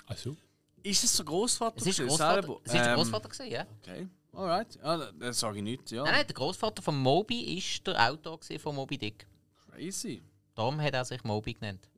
Also? 0.08 0.36
Ist 0.82 1.04
es 1.04 1.16
der 1.16 1.26
Großvater? 1.26 1.78
Es 1.78 1.88
ist 1.88 2.00
der 2.00 2.08
Großvater, 2.08 2.60
es 2.64 2.74
ist 2.74 2.80
der 2.80 2.90
Ähm, 2.90 2.96
Großvater 2.96 3.30
gewesen, 3.30 3.52
ja. 3.52 3.66
Okay, 3.82 4.08
alright. 4.34 4.76
Ja, 4.76 5.12
das 5.12 5.40
sage 5.40 5.58
ich 5.58 5.64
nicht, 5.64 5.92
ja. 5.92 6.04
Nein, 6.04 6.14
nein, 6.14 6.28
der 6.28 6.34
Großvater 6.34 6.82
von 6.82 6.98
Moby 6.98 7.58
ist 7.58 7.86
der 7.88 8.10
Autor 8.10 8.40
von 8.60 8.76
Moby 8.76 8.98
Dick. 8.98 9.26
Crazy. 9.70 10.22
Darum 10.56 10.82
hat 10.82 10.94
er 10.94 11.06
sich 11.06 11.24
Moby 11.24 11.54
genannt. 11.54 11.90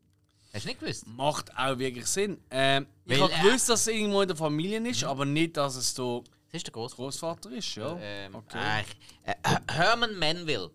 Hast 0.53 0.63
du 0.63 0.69
nicht 0.69 0.79
gewusst? 0.79 1.07
Macht 1.07 1.57
auch 1.57 1.77
wirklich 1.77 2.05
Sinn. 2.05 2.39
Ähm, 2.49 2.87
ich 3.05 3.19
habe 3.19 3.33
gewusst, 3.33 3.67
dass 3.69 3.81
es 3.81 3.87
irgendwo 3.87 4.21
in 4.21 4.27
der 4.27 4.37
Familie 4.37 4.79
ist, 4.87 5.03
aber 5.03 5.25
nicht, 5.25 5.57
dass 5.57 5.75
es 5.75 5.93
der 5.93 6.21
Das 6.55 6.61
ist 6.61 6.67
der 6.67 6.71
Großvater. 6.73 7.03
Großvater 7.03 7.51
ist, 7.51 7.75
ja. 7.75 7.97
Ähm, 7.99 8.33
okay. 8.35 8.57
ich- 8.81 9.29
äh, 9.29 9.35
Herman 9.73 10.17
Manville. 10.17 10.71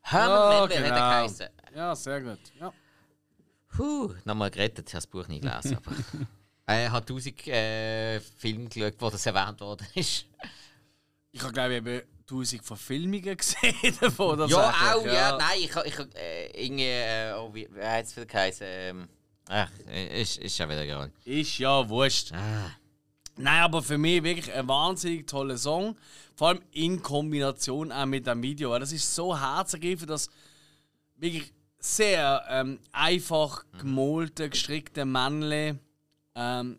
Herman 0.00 0.30
Ja, 0.30 0.60
Manville 0.60 0.62
hat 0.62 0.70
er 0.70 0.82
genau. 0.82 0.96
geheißen. 0.96 1.46
Ja, 1.76 1.94
sehr 1.94 2.20
gut. 2.22 2.38
Ja. 2.58 2.72
Puh, 3.76 4.14
nochmal 4.24 4.50
gerettet, 4.50 4.88
ich 4.88 4.94
habe 4.94 5.02
das 5.02 5.06
Buch 5.06 5.28
nie 5.28 5.38
gelesen. 5.40 5.76
aber 5.76 5.94
er 6.66 6.92
hat 6.92 7.06
tausend 7.06 7.46
äh, 7.46 8.20
Filme 8.20 8.70
geschaut, 8.70 8.94
wo 8.98 9.10
das 9.10 9.26
erwähnt 9.26 9.60
worden 9.60 9.86
ist. 9.94 10.24
Ich 11.30 11.42
habe, 11.42 11.52
glaube 11.52 11.72
ich, 11.72 11.76
eben 11.76 12.02
tausend 12.26 12.64
Verfilmungen 12.64 13.36
gesehen 13.36 13.98
davon. 14.00 14.48
ja, 14.48 14.94
auch, 14.94 15.04
ja. 15.04 15.36
Nein, 15.36 15.58
ich, 15.58 15.76
ich 15.76 15.98
äh, 16.16 16.64
irgendwie, 16.64 16.84
äh, 16.84 17.34
oh, 17.36 17.52
wie, 17.52 17.68
wie 17.70 17.82
hat 17.82 18.06
es 18.06 18.16
wieder 18.16 18.24
geheißen? 18.24 18.66
Ähm, 18.66 19.08
ach, 19.46 19.70
äh, 19.90 20.22
ist, 20.22 20.38
ist 20.38 20.56
ja 20.56 20.66
wieder 20.66 20.80
egal. 20.84 21.12
Ist 21.26 21.58
ja 21.58 21.86
wurscht. 21.86 22.32
Ah. 22.32 22.70
Nein, 23.38 23.62
aber 23.62 23.82
für 23.82 23.98
mich 23.98 24.22
wirklich 24.24 24.52
ein 24.52 24.66
wahnsinnig 24.66 25.26
toller 25.26 25.56
Song. 25.56 25.96
Vor 26.34 26.48
allem 26.48 26.60
in 26.72 27.02
Kombination 27.02 27.92
auch 27.92 28.06
mit 28.06 28.26
dem 28.26 28.42
Video. 28.42 28.76
Das 28.78 28.92
ist 28.92 29.14
so 29.14 29.38
herzergreifend, 29.38 30.10
dass 30.10 30.28
wirklich 31.16 31.52
sehr 31.78 32.44
ähm, 32.48 32.80
einfach 32.90 33.64
gemalte, 33.78 34.50
gestrickte 34.50 35.04
Männle. 35.04 35.78
Ähm, 36.34 36.78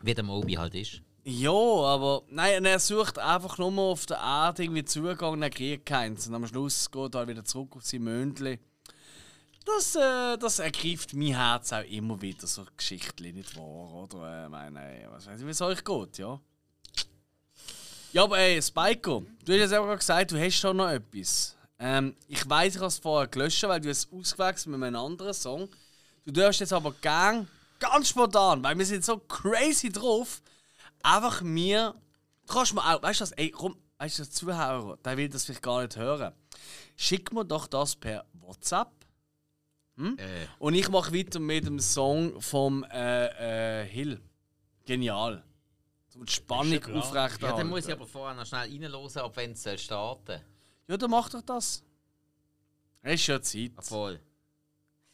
Wie 0.00 0.14
der 0.14 0.24
Moby 0.24 0.54
halt 0.54 0.74
ist. 0.74 1.00
ja, 1.24 1.50
aber 1.50 2.22
nein, 2.28 2.64
er 2.64 2.80
sucht 2.80 3.18
einfach 3.18 3.58
nur 3.58 3.70
mal 3.70 3.82
auf 3.82 4.06
der 4.06 4.18
Erde 4.18 4.64
irgendwie 4.64 4.84
Zugang 4.84 5.34
und 5.34 5.42
er 5.42 5.50
kriegt 5.50 5.86
keins. 5.86 6.26
Und 6.26 6.34
am 6.34 6.46
Schluss 6.46 6.90
geht 6.90 7.14
er 7.14 7.18
halt 7.20 7.28
wieder 7.28 7.44
zurück 7.44 7.76
auf 7.76 7.84
sein 7.84 8.02
Mündli. 8.02 8.58
Das, 9.64 9.96
äh, 9.96 10.36
das 10.36 10.58
ergreift 10.58 11.14
mein 11.14 11.34
Herz 11.34 11.72
auch 11.72 11.84
immer 11.84 12.20
wieder, 12.20 12.46
so 12.46 12.66
Geschichten, 12.76 13.34
nicht 13.34 13.56
wahr? 13.56 13.94
Oder? 13.94 14.44
Äh, 14.44 14.48
meine, 14.48 15.06
was 15.10 15.26
weiß 15.26 15.40
ich, 15.40 15.46
wie 15.46 15.50
es 15.50 15.60
euch 15.62 15.82
geht, 15.82 16.18
ja? 16.18 16.38
Ja, 18.12 18.24
aber 18.24 18.38
ey, 18.38 18.62
Spiko, 18.62 19.24
du 19.44 19.60
hast 19.60 19.72
auch 19.72 19.84
gerade 19.84 19.98
gesagt, 19.98 20.30
du 20.32 20.38
hast 20.38 20.54
schon 20.54 20.76
noch 20.76 20.88
etwas. 20.88 21.56
Ähm, 21.78 22.14
ich 22.28 22.48
weiß, 22.48 22.74
ich 22.74 22.80
habe 22.80 22.88
es 22.88 22.98
vorher 22.98 23.26
gelöscht, 23.26 23.62
weil 23.64 23.80
du 23.80 23.90
es 23.90 24.06
ausgewechselt 24.12 24.76
mit 24.76 24.82
einem 24.86 25.00
anderen 25.00 25.34
Song. 25.34 25.68
Du 26.24 26.30
darfst 26.30 26.60
jetzt 26.60 26.72
aber 26.72 26.92
gern, 26.92 27.48
ganz 27.80 28.10
spontan, 28.10 28.62
weil 28.62 28.78
wir 28.78 28.86
sind 28.86 29.04
so 29.04 29.18
crazy 29.18 29.90
drauf, 29.90 30.42
einfach 31.02 31.42
mir. 31.42 31.94
Du 32.46 32.54
kannst 32.54 32.74
mir 32.74 32.82
auch, 32.82 33.02
weißt 33.02 33.20
du 33.20 33.22
was, 33.22 33.32
ey, 33.32 33.50
komm, 33.50 33.76
weißt 33.98 34.18
du, 34.18 34.22
der 34.22 34.30
Zuhörer, 34.30 34.98
der 35.04 35.16
will 35.16 35.28
das 35.28 35.46
vielleicht 35.46 35.62
gar 35.62 35.82
nicht 35.82 35.96
hören. 35.96 36.32
Schick 36.96 37.32
mir 37.32 37.44
doch 37.44 37.66
das 37.66 37.96
per 37.96 38.24
WhatsApp. 38.34 38.92
Hm? 39.96 40.16
Äh. 40.18 40.46
Und 40.58 40.74
ich 40.74 40.88
mache 40.88 41.12
weiter 41.14 41.38
mit 41.40 41.66
dem 41.66 41.78
Song 41.78 42.40
vom 42.40 42.84
äh, 42.84 43.82
äh, 43.82 43.86
Hill. 43.86 44.20
Genial. 44.84 45.42
Um 46.14 46.24
die 46.26 46.32
Spannung 46.32 46.74
Ist 46.74 47.14
ja 47.14 47.28
dann 47.56 47.68
muss 47.68 47.86
ich 47.86 47.92
aber 47.92 48.06
vorher 48.06 48.34
noch 48.34 48.46
schnell 48.46 48.70
reinhören, 48.70 48.94
ob 48.94 49.36
wenn 49.36 49.52
es 49.52 49.82
starten 49.82 50.40
Ja, 50.86 50.96
dann 50.96 51.10
mach 51.10 51.28
doch 51.28 51.42
das. 51.42 51.82
Es 53.02 53.14
ist 53.14 53.26
ja 53.26 53.40
Zeit. 53.40 53.72
Obwohl. 53.76 54.20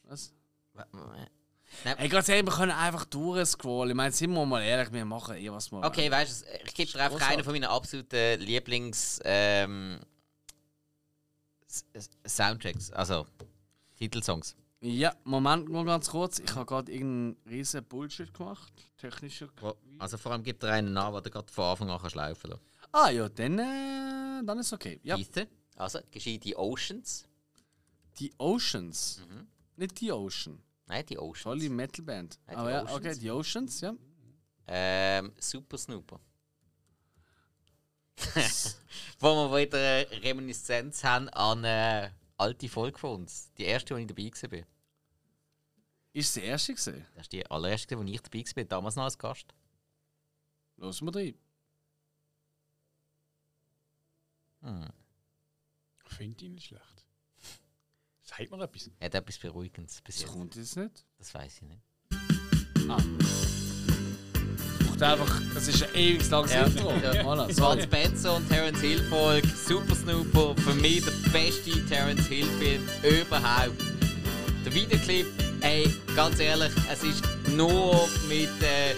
Was? 0.04 0.32
Nein, 0.74 1.96
Ey, 1.98 2.08
ganz 2.08 2.28
ehrlich, 2.28 2.46
wir 2.46 2.52
können 2.52 2.72
einfach 2.72 3.04
durchscrollen. 3.04 3.90
Ich 3.90 3.96
meine, 3.96 4.12
sind 4.12 4.32
wir 4.32 4.44
mal 4.44 4.62
ehrlich, 4.62 4.92
wir 4.92 5.04
machen 5.04 5.36
eh, 5.36 5.50
was 5.50 5.70
wir 5.70 5.84
Okay, 5.84 6.10
weißt 6.10 6.42
du, 6.42 6.46
ich 6.64 6.74
gebe 6.74 6.90
dir 6.90 7.04
einfach 7.04 7.30
einen 7.30 7.44
von 7.44 7.52
meinen 7.52 7.64
absoluten 7.64 8.40
Lieblings 8.40 9.20
ähm, 9.24 10.00
Soundtracks, 12.26 12.90
also 12.90 13.26
Titelsongs. 13.96 14.56
Ja, 14.82 15.14
Moment 15.24 15.68
mal 15.68 15.84
ganz 15.84 16.08
kurz. 16.08 16.38
Ich 16.38 16.54
habe 16.54 16.64
gerade 16.64 16.90
irgendeinen 16.90 17.36
riesen 17.46 17.84
Bullshit 17.84 18.32
gemacht. 18.32 18.72
Technischer. 18.96 19.48
Also 19.98 20.16
vor 20.16 20.32
allem 20.32 20.42
gibt 20.42 20.62
dir 20.62 20.72
einen 20.72 20.96
an, 20.96 21.12
den 21.12 21.22
du 21.22 21.30
gerade 21.30 21.52
von 21.52 21.64
Anfang 21.64 21.90
an 21.90 22.00
kannst 22.00 22.16
laufen 22.16 22.50
lassen. 22.50 22.62
Ah 22.92 23.10
ja, 23.10 23.28
dann, 23.28 23.58
äh, 23.58 24.42
dann 24.44 24.58
ist 24.58 24.72
okay. 24.72 24.98
Ja, 25.02 25.16
du? 25.16 25.46
Also, 25.76 26.00
geschieht 26.10 26.44
die 26.44 26.56
Oceans. 26.56 27.26
die 28.18 28.32
Oceans. 28.38 29.22
Nicht 29.76 30.00
die 30.00 30.12
Ocean. 30.12 30.62
Nein, 30.86 31.04
die 31.06 31.18
Oceans. 31.18 31.42
Tolle 31.42 31.70
Metalband. 31.70 32.38
Die 32.50 32.56
Aber 32.56 32.70
ja, 32.70 32.82
Oceans. 32.82 32.98
okay, 32.98 33.18
die 33.18 33.30
Oceans, 33.30 33.80
ja. 33.82 33.94
Ähm, 34.66 35.32
Super 35.38 35.76
Snooper. 35.78 36.20
Wo 39.18 39.50
wir 39.50 39.58
wieder 39.58 39.78
eine 39.78 40.22
Reminiszenz 40.22 41.04
haben 41.04 41.28
an 41.30 41.64
eine 41.64 42.14
alte 42.40 42.68
Folge 42.68 42.98
von 42.98 43.20
uns. 43.22 43.52
Die 43.58 43.64
erste, 43.64 43.94
wo 43.94 43.98
ich 43.98 44.06
dabei 44.06 44.24
war. 44.24 44.66
Ist 46.12 46.28
es 46.28 46.32
die 46.34 46.42
erste 46.42 46.74
gesehen? 46.74 47.06
Das 47.14 47.22
ist 47.22 47.32
die 47.32 47.46
allererste, 47.46 47.96
wo 47.98 48.02
ich 48.02 48.20
dabei 48.20 48.44
war, 48.56 48.64
damals 48.64 48.96
noch 48.96 49.04
als 49.04 49.18
Gast. 49.18 49.54
Los 50.76 51.00
wir 51.02 51.14
rein. 51.14 51.34
Ich 56.04 56.16
finde 56.16 56.44
ihn 56.44 56.54
nicht 56.54 56.66
schlecht. 56.66 57.06
Sagt 58.22 58.50
mir 58.50 58.62
etwas. 58.62 58.90
Hat 59.00 59.14
etwas 59.14 59.38
Beruhigendes 59.38 60.00
bis 60.02 60.16
Das 60.16 60.22
jetzt. 60.22 60.32
kommt 60.32 60.56
jetzt 60.56 60.76
nicht. 60.76 61.06
Das 61.18 61.32
weiß 61.34 61.62
ich 61.62 61.62
nicht. 61.62 61.82
Braucht 65.00 65.12
einfach, 65.12 65.40
das 65.54 65.66
ist 65.68 65.82
ein 65.82 65.94
ewig 65.94 66.28
langes 66.30 66.52
Ja. 66.52 66.64
Intro. 66.64 66.92
Ja. 67.02 67.12
Voilà. 67.22 67.82
Spencer 67.82 68.36
und 68.36 68.48
Terence 68.50 68.80
Hill 68.80 69.02
Folge, 69.08 69.48
Super 69.66 69.94
Snooper, 69.94 70.54
für 70.60 70.74
mich 70.74 71.02
der 71.04 71.30
beste 71.30 71.86
Terence 71.86 72.26
Hill 72.26 72.46
Film 72.58 72.82
überhaupt. 73.02 73.80
Der 74.64 74.74
Videoclip, 74.74 75.26
ey, 75.62 75.90
ganz 76.14 76.38
ehrlich, 76.38 76.72
es 76.92 77.02
ist 77.02 77.22
nur 77.56 78.08
mit. 78.28 78.50
Äh, 78.62 78.94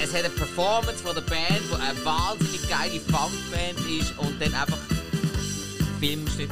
es 0.00 0.12
hat 0.12 0.20
eine 0.20 0.30
Performance 0.30 1.02
von 1.02 1.14
der 1.14 1.22
Band, 1.22 1.60
die 1.70 1.74
eine 1.74 2.04
wahnsinnig 2.04 2.68
geile 2.68 3.00
Funkband 3.00 4.00
ist 4.00 4.16
und 4.18 4.40
dann 4.40 4.54
einfach 4.54 4.78
Film 6.00 6.24
steht 6.28 6.50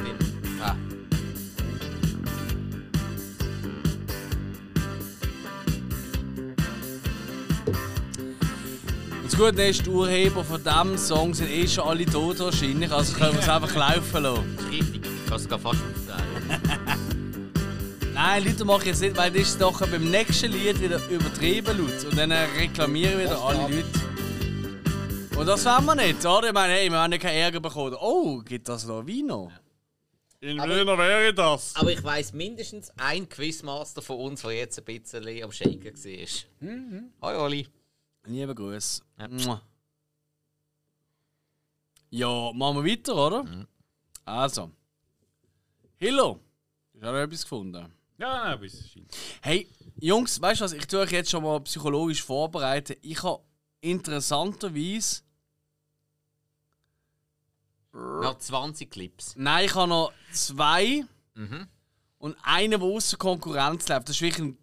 Ja. 9.43 9.51
Das 9.51 9.57
Gute 9.57 9.63
ist, 9.63 9.85
die 9.85 9.89
Urheber 9.89 10.43
von 10.43 10.63
diesem 10.63 10.97
Song 10.97 11.33
sind 11.33 11.49
eh 11.49 11.67
schon 11.67 11.85
alle 11.85 12.05
tot 12.05 12.39
wahrscheinlich, 12.39 12.89
also 12.89 13.13
können 13.13 13.33
wir 13.33 13.41
es 13.41 13.49
einfach 13.49 13.75
laufen 13.75 14.23
lassen. 14.23 14.57
Richtig, 14.71 15.01
ich 15.03 15.25
kann 15.29 15.35
es 15.35 15.47
fast 15.47 15.65
aufzählen. 15.65 16.61
Nein, 18.13 18.45
Leute 18.45 18.63
machen 18.63 18.85
jetzt 18.85 19.01
nicht, 19.01 19.17
weil 19.17 19.31
das 19.31 19.41
ist 19.41 19.59
doch 19.59 19.85
beim 19.85 20.09
nächsten 20.09 20.49
Lied 20.49 20.79
wieder 20.79 21.01
übertrieben 21.09 21.77
laut. 21.77 22.05
Und 22.05 22.17
dann 22.17 22.31
reklamieren 22.31 23.19
wieder 23.19 23.37
alle 23.43 23.63
Leute. 23.63 23.85
Und 25.37 25.45
das 25.45 25.65
wollen 25.65 25.85
wir 25.87 25.95
nicht, 25.95 26.25
oder? 26.25 26.47
Ich 26.47 26.53
meine, 26.53 26.73
hey, 26.73 26.89
wir 26.89 26.99
haben 26.99 27.11
ja 27.11 27.17
keinen 27.17 27.35
Ärger 27.35 27.59
bekommen. 27.59 27.97
Oh, 27.99 28.39
gibt 28.39 28.69
das 28.69 28.85
noch 28.85 29.05
Vino? 29.05 29.51
In 30.39 30.57
Wiener 30.57 30.97
wäre 30.97 31.33
das. 31.33 31.75
Aber 31.75 31.91
ich 31.91 32.01
weiss 32.01 32.31
mindestens 32.31 32.93
ein 32.97 33.27
Quizmaster 33.27 34.01
von 34.01 34.19
uns, 34.19 34.43
der 34.43 34.51
jetzt 34.51 34.79
ein 34.79 34.85
bisschen 34.85 35.43
am 35.43 35.51
Shaken 35.51 35.95
war. 35.95 37.29
Hoi 37.29 37.45
Oli. 37.45 37.67
Liebe 38.25 38.55
Grüße. 38.55 39.03
Ja. 39.19 39.61
Ja, 42.09 42.51
machen 42.53 42.83
wir 42.83 42.91
weiter, 42.91 43.15
oder? 43.15 43.67
Also. 44.23 44.71
Hillo, 45.97 46.39
hast 46.93 47.01
du 47.01 47.07
auch 47.07 47.11
noch 47.11 47.19
etwas 47.19 47.41
gefunden? 47.41 47.93
Ja, 48.17 48.57
scheint. 48.59 49.11
Hey, 49.41 49.67
Jungs, 49.99 50.39
weißt 50.39 50.61
du 50.61 50.65
was? 50.65 50.73
Ich 50.73 50.85
tue 50.85 50.99
euch 50.99 51.11
jetzt 51.11 51.31
schon 51.31 51.43
mal 51.43 51.59
psychologisch 51.61 52.23
vorbereiten. 52.23 52.95
Ich 53.01 53.21
habe 53.23 53.43
interessanterweise. 53.81 55.23
Noch 57.91 58.37
20 58.37 58.89
Clips. 58.89 59.35
Nein, 59.35 59.65
ich 59.65 59.75
habe 59.75 59.89
noch 59.89 60.13
zwei. 60.31 61.05
Mhm. 61.35 61.67
Und 62.17 62.37
einen, 62.41 62.79
der 62.79 62.81
außer 62.81 63.17
Konkurrenz 63.17 63.87
läuft. 63.87 64.09
Das 64.09 64.15
ist 64.15 64.21
wirklich 64.21 64.47
ein 64.47 64.57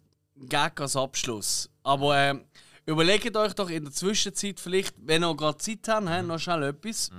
Gag 0.49 0.79
als 0.81 0.95
Abschluss. 0.95 1.69
Aber 1.83 2.17
ähm, 2.17 2.45
überlegt 2.91 3.35
euch 3.35 3.53
doch 3.53 3.69
in 3.69 3.85
der 3.85 3.93
Zwischenzeit 3.93 4.59
vielleicht, 4.59 4.95
wenn 4.97 5.23
ihr 5.23 5.35
gerade 5.35 5.57
Zeit 5.57 5.87
habt, 5.87 6.09
hä, 6.09 6.21
noch 6.21 6.39
schnell 6.39 6.63
etwas. 6.63 7.09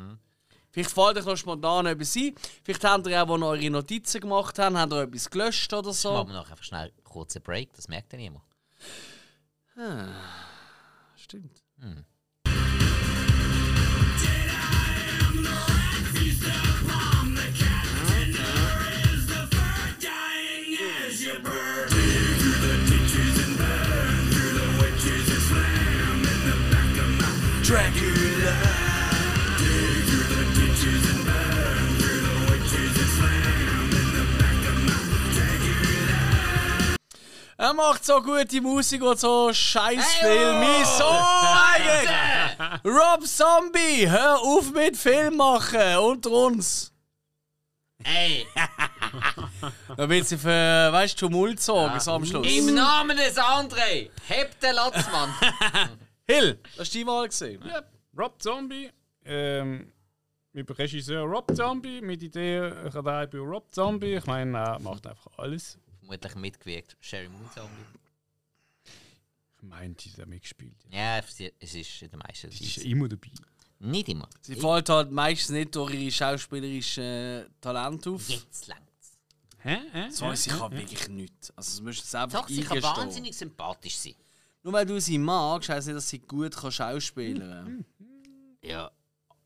Vielleicht 0.71 0.91
fällt 0.91 1.19
euch 1.19 1.25
noch 1.27 1.37
spontan 1.37 1.87
etwas 1.87 2.17
ein. 2.17 2.35
Vielleicht 2.65 2.85
habt 2.85 3.07
ihr 3.07 3.23
auch, 3.23 3.29
wo 3.29 3.37
ihr 3.37 3.47
eure 3.47 3.71
Notizen 3.71 4.21
gemacht 4.21 4.59
habt, 4.59 4.77
habt 4.77 4.93
ihr 4.93 5.03
etwas 5.03 5.31
gelöscht 5.31 5.73
oder 5.73 5.93
so. 5.93 6.13
Machen 6.13 6.29
wir 6.29 6.35
noch 6.35 6.51
einfach 6.51 6.65
schnell 6.65 6.91
einen 6.91 7.05
kurzen 7.05 7.43
Break, 7.43 7.73
das 7.75 7.89
merkt 7.89 8.13
ja 8.13 8.19
niemand. 8.19 8.45
Stimmt. 11.17 11.63
Er 37.57 37.73
macht 37.75 38.05
so 38.05 38.21
gute 38.21 38.61
Musik 38.61 39.03
und 39.03 39.19
so 39.19 39.53
Scheißfilme. 39.55 40.85
So 40.85 41.05
eigentlich. 41.05 42.11
Rob 42.85 43.27
Zombie, 43.27 44.07
hör 44.07 44.39
auf 44.41 44.71
mit 44.73 44.97
Film 44.97 45.37
machen 45.37 45.97
unter 45.97 46.31
uns. 46.31 46.93
Ey, 48.05 48.47
Da 49.97 50.09
wird 50.09 50.27
sie 50.27 50.37
für, 50.37 50.93
weißt 50.93 51.21
du, 51.21 51.27
Tumult 51.27 51.61
sorgen 51.61 52.01
so 52.01 52.13
am 52.13 52.25
Schluss. 52.25 52.47
im 52.47 52.75
Namen 52.75 53.17
des 53.17 53.37
André, 53.37 54.11
heb 54.27 54.59
den 54.61 54.75
Latzmann. 54.75 55.33
Hill, 56.27 56.59
das 56.77 56.89
ist 56.89 56.95
die 56.95 57.07
Wahl 57.07 57.29
gesehen. 57.29 57.63
Ja, 57.67 57.83
Rob 58.17 58.41
Zombie. 58.41 58.91
Ähm, 59.25 59.93
mit 60.53 60.69
dem 60.69 60.77
Regisseur 60.77 61.23
Rob 61.23 61.55
Zombie, 61.55 62.01
mit 62.01 62.23
Idee 62.23 62.59
Radei 62.61 63.27
bei 63.27 63.39
Rob 63.39 63.73
Zombie. 63.73 64.15
Ich 64.15 64.27
meine, 64.27 64.59
er 64.59 64.79
macht 64.81 65.07
einfach 65.07 65.39
alles. 65.39 65.79
Vermutlich 66.01 66.35
mitgewirkt, 66.35 66.97
Sherry 67.01 67.29
Moon 67.29 67.49
Zombie. 67.55 67.87
Ich 69.57 69.63
meine, 69.63 69.95
die 69.95 70.11
hat 70.11 70.27
mitgespielt. 70.29 70.75
Ja, 70.91 71.19
es 71.19 71.41
ist 71.75 72.03
in 72.03 72.11
den 72.11 72.19
meisten 72.19 72.51
Die 72.51 72.65
ist 72.65 72.79
immer 72.79 73.09
dabei. 73.09 73.31
Nicht 73.79 74.09
immer. 74.09 74.29
Sie 74.41 74.57
fällt 74.57 74.89
halt 74.89 75.11
meistens 75.11 75.51
nicht 75.51 75.75
durch 75.75 75.95
ihre 75.95 76.11
schauspielerischen 76.11 77.47
Talente 77.61 78.11
auf. 78.11 78.29
Jetzt 78.29 78.69
längt's. 78.69 79.19
Hä? 79.59 79.79
Hä? 79.93 80.11
So 80.11 80.31
ist 80.31 80.45
sie 80.45 80.51
kann 80.51 80.73
wirklich 80.73 81.09
nichts. 81.09 81.51
Also, 81.57 81.71
das 81.71 81.81
musst 81.81 82.13
du 82.13 82.19
einfach 82.19 82.43
Doch, 82.43 82.49
sie 82.49 82.63
kann 82.63 82.83
wahnsinnig 82.83 83.37
sympathisch 83.37 83.97
sein. 83.97 84.15
Nur 84.63 84.73
weil 84.73 84.87
du 84.87 85.01
sie 85.01 85.19
magst, 85.19 85.69
heisst 85.69 85.89
nicht, 85.89 85.97
dass 85.97 86.09
sie 86.09 86.21
gut 86.21 86.57
kann 86.57 86.71
schauspielern 86.71 87.85
Ja. 88.63 88.91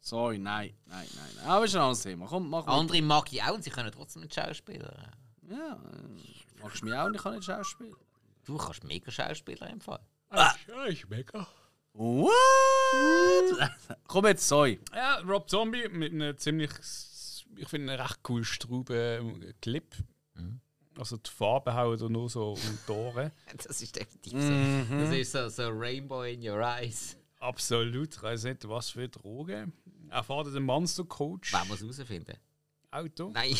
Sorry, 0.00 0.38
nein, 0.38 0.74
nein, 0.86 1.06
nein. 1.16 1.28
nein. 1.36 1.46
Aber 1.46 1.64
ist 1.64 1.74
ein 1.74 1.80
anderes 1.80 2.02
Thema. 2.02 2.26
Komm, 2.26 2.48
mach 2.48 2.64
mal. 2.64 2.78
Andere 2.78 3.02
mag 3.02 3.32
ich 3.32 3.42
auch 3.42 3.54
und 3.54 3.64
sie 3.64 3.70
können 3.70 3.90
trotzdem 3.90 4.22
nicht 4.22 4.34
Schauspieler. 4.34 5.10
Ja, 5.50 5.72
äh, 5.72 6.60
magst 6.62 6.82
du 6.82 6.86
mich 6.86 6.94
auch 6.94 7.06
und 7.06 7.16
ich 7.16 7.22
kann 7.22 7.34
nicht 7.34 7.44
schauspielen. 7.44 7.96
Du 8.44 8.56
kannst 8.56 8.84
mega 8.84 9.10
Schauspieler 9.10 9.68
im 9.68 9.80
Fall. 9.80 10.00
Ah. 10.28 10.52
Ja, 10.68 10.84
ist 10.84 11.08
mega. 11.10 11.46
What? 11.92 12.30
Komm 14.06 14.26
jetzt, 14.26 14.46
sorry. 14.46 14.78
Ja, 14.94 15.18
Rob 15.20 15.48
Zombie 15.48 15.88
mit 15.88 16.12
einem 16.12 16.36
ziemlich, 16.36 16.70
ich 17.56 17.68
finde, 17.68 17.92
einen 17.92 18.00
recht 18.00 18.20
cool 18.28 18.44
Strauben 18.44 19.54
Clip. 19.60 19.92
Also 20.98 21.16
die 21.18 21.30
Farben 21.30 21.74
hauen 21.74 21.98
da 21.98 22.08
nur 22.08 22.28
so 22.30 22.52
um 22.52 22.78
die 22.88 22.90
Ohren. 22.92 23.30
Das 23.66 23.80
ist 23.82 23.94
definitiv 23.94 24.32
so. 24.32 24.96
Das 24.98 25.12
ist 25.14 25.32
so, 25.32 25.48
so 25.48 25.68
Rainbow 25.68 26.22
in 26.22 26.46
your 26.46 26.60
eyes. 26.60 27.16
Absolut, 27.38 28.14
ich 28.14 28.22
weiß 28.22 28.44
nicht, 28.44 28.66
was 28.68 28.90
für 28.90 29.08
Drogen. 29.08 29.72
Er 30.08 30.22
fährt 30.22 30.46
den 30.54 30.62
Monster-Coach. 30.62 31.52
Wer 31.52 31.64
muss 31.66 31.80
herausfinden? 31.80 32.36
Auto. 32.90 33.30
Nein. 33.30 33.54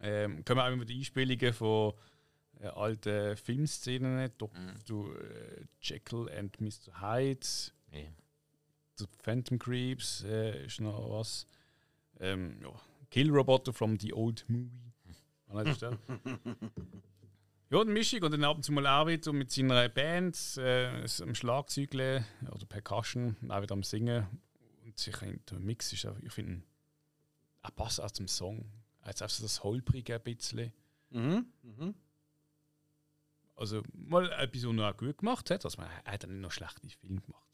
Ähm, 0.00 0.44
können 0.44 0.58
wir 0.60 0.64
auch 0.64 0.72
immer 0.72 0.84
die 0.84 0.98
Einspielungen 0.98 1.52
von 1.52 1.94
äh, 2.60 2.66
alten 2.66 3.36
Filmszenen, 3.36 4.30
Dr. 4.38 5.16
Äh, 5.16 5.64
Jekyll 5.80 6.28
and 6.36 6.60
Mr. 6.60 7.00
Hyde, 7.00 7.46
Ja. 7.92 8.00
The 8.96 9.06
Phantom 9.22 9.58
Creeps 9.58 10.24
äh, 10.24 10.66
ist 10.66 10.80
noch 10.80 11.10
was. 11.10 11.46
Ähm, 12.20 12.58
ja. 12.60 12.70
Kill 13.10 13.30
Roboter 13.30 13.72
from 13.72 13.98
the 13.98 14.12
Old 14.12 14.44
Movie. 14.48 14.87
An 15.48 15.56
letzter 15.64 15.74
Stelle. 15.74 15.98
Ja, 17.70 17.84
die 17.84 17.90
Mischung 17.92 18.22
und 18.22 18.30
dann 18.32 18.44
ab 18.44 18.56
und 18.56 18.62
zu 18.62 18.72
mal 18.72 18.86
auch 18.86 19.06
wieder 19.06 19.32
mit 19.32 19.50
seiner 19.50 19.88
Band 19.90 20.56
äh, 20.56 21.04
am 21.22 21.34
Schlagzeugle 21.34 22.24
oder 22.50 22.66
Percussion, 22.66 23.36
auch 23.48 23.60
wieder 23.62 23.74
am 23.74 23.82
Singen. 23.82 24.26
Und 24.84 24.98
sich 24.98 25.20
ein- 25.22 25.40
der 25.50 25.58
Mix 25.60 25.92
ist, 25.92 26.06
auch- 26.06 26.18
ich 26.20 26.32
finde, 26.32 26.62
er 27.62 27.70
passt 27.72 28.00
auch 28.00 28.10
zum 28.10 28.26
Song. 28.26 28.64
Jetzt 29.06 29.22
auch 29.22 29.28
so 29.28 29.42
das 29.42 29.62
Holprige 29.62 30.14
ein 30.14 30.22
bisschen. 30.22 30.72
Mhm. 31.10 31.46
Mhm. 31.62 31.94
Also 33.54 33.82
mal 33.92 34.30
etwas, 34.32 34.64
was 34.66 34.76
er 34.76 34.90
auch 34.90 34.96
gut 34.96 35.18
gemacht 35.18 35.50
hat. 35.50 35.64
Also, 35.64 35.82
er 35.82 36.12
hat 36.12 36.22
dann 36.22 36.30
nicht 36.30 36.40
noch 36.42 36.52
schlechte 36.52 36.88
Filme 36.88 37.20
gemacht. 37.20 37.44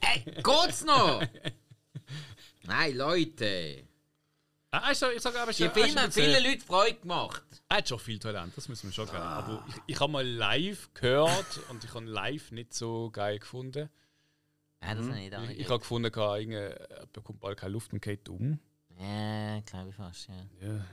Hey, 0.00 0.24
geht's 0.42 0.84
noch? 0.84 1.22
Nein, 2.62 2.96
Leute. 2.96 3.84
Ah, 4.74 4.88
also, 4.88 5.10
ich 5.10 5.22
sage 5.22 5.40
aber 5.40 5.52
Die 5.52 5.62
schon, 5.62 5.72
Filme 5.72 5.94
er, 5.94 6.02
haben 6.02 6.08
ist 6.08 6.14
vielen 6.14 6.42
Leuten 6.44 6.60
Freude 6.60 6.94
gemacht. 6.98 7.42
er 7.68 7.76
hat 7.76 7.88
schon 7.88 7.98
viel 7.98 8.18
Talent, 8.18 8.56
das 8.56 8.68
müssen 8.68 8.88
wir 8.88 8.92
schon 8.92 9.06
geben. 9.06 9.18
Aber 9.18 9.64
ich, 9.68 9.74
ich 9.86 10.00
habe 10.00 10.10
mal 10.12 10.26
live 10.26 10.92
gehört 10.94 11.60
und 11.70 11.84
ich 11.84 11.94
habe 11.94 12.04
live 12.06 12.50
nicht 12.50 12.74
so 12.74 13.10
geil 13.10 13.38
gefunden. 13.38 13.88
Ja, 14.82 14.94
das 14.94 15.06
habe 15.08 15.20
ich 15.20 15.32
Ich, 15.52 15.60
ich 15.60 15.68
habe 15.68 15.78
gefunden, 15.78 16.12
er 16.12 17.06
bekommt 17.12 17.40
bald 17.40 17.58
keine 17.58 17.72
Luft 17.72 17.92
und 17.92 18.02
geht 18.02 18.28
um. 18.28 18.58
Ja, 18.98 19.60
glaube 19.60 19.90
ich 19.90 19.96
fast, 19.96 20.28
ja. 20.28 20.68
Ja, 20.68 20.84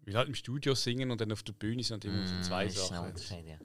ich 0.00 0.06
will 0.06 0.16
halt 0.16 0.28
im 0.28 0.34
Studio 0.34 0.74
singen 0.74 1.10
und 1.10 1.20
dann 1.20 1.32
auf 1.32 1.42
der 1.42 1.52
Bühne 1.54 1.82
sind 1.82 2.04
immer 2.04 2.26
so 2.26 2.40
zwei 2.42 2.64
Mm, 2.64 2.68
Das 2.68 2.76
ist 2.76 2.82
ein 2.82 2.96
Sachen. 2.96 3.08
Unterschied, 3.08 3.46
ja. 3.46 3.58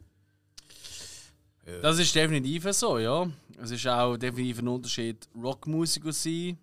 Das 1.82 2.00
ist 2.00 2.16
definitiv 2.16 2.72
so, 2.74 2.98
ja. 2.98 3.30
Es 3.62 3.72
ist 3.72 3.86
auch 3.88 4.18
definitiv 4.18 4.60
ein 4.60 4.68
Unterschied, 4.68 5.28
Rockmusiker 5.36 6.12
sein 6.12 6.58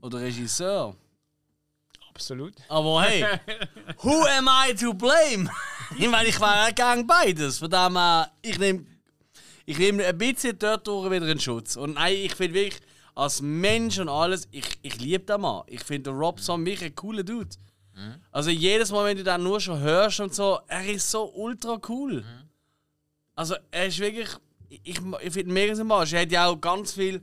oder 0.00 0.20
Regisseur. 0.20 0.96
Absolut. 2.20 2.54
Aber 2.68 3.02
hey, 3.02 3.24
who 4.02 4.24
am 4.26 4.48
I 4.48 4.74
to 4.74 4.92
blame? 4.92 5.50
ich 5.98 6.08
meine, 6.08 6.28
ich 6.28 6.38
war 6.38 6.68
ja 6.68 6.70
gern 6.70 7.06
beides. 7.06 7.58
Von 7.58 7.70
dem 7.70 7.96
her, 7.96 8.30
ich 8.42 8.58
nehme 8.58 8.84
ich 9.64 9.78
nehm 9.78 10.00
ein 10.00 10.18
bisschen 10.18 10.58
dort 10.58 10.86
durch 10.86 11.10
wieder 11.10 11.28
in 11.28 11.38
Schutz. 11.38 11.76
Und 11.76 11.94
nein, 11.94 12.14
ich 12.14 12.34
finde 12.34 12.54
wirklich, 12.54 12.82
als 13.14 13.40
Mensch 13.40 13.98
und 13.98 14.08
alles, 14.08 14.48
ich, 14.50 14.66
ich 14.82 15.00
liebe 15.00 15.24
den 15.24 15.40
Mann. 15.40 15.62
Ich 15.68 15.82
finde 15.84 16.10
den 16.10 16.18
Rob 16.18 16.40
Zombie 16.40 16.72
wirklich 16.72 16.90
ein 16.90 16.94
cooler 16.96 17.22
Dude. 17.22 17.56
Also 18.32 18.50
jedes 18.50 18.90
Mal, 18.90 19.04
wenn 19.04 19.16
du 19.16 19.24
den 19.24 19.42
nur 19.42 19.60
schon 19.60 19.78
hörst 19.78 20.20
und 20.20 20.34
so, 20.34 20.58
er 20.66 20.86
ist 20.86 21.10
so 21.10 21.32
ultra 21.34 21.78
cool. 21.88 22.24
Also 23.34 23.56
er 23.70 23.86
ist 23.86 23.98
wirklich, 23.98 24.28
ich, 24.68 24.98
ich 25.22 25.32
finde 25.32 25.40
ihn 25.40 25.52
mega 25.52 25.74
sympathisch. 25.74 26.14
Er 26.14 26.22
hat 26.22 26.32
ja 26.32 26.46
auch 26.46 26.60
ganz 26.60 26.94
viel 26.94 27.22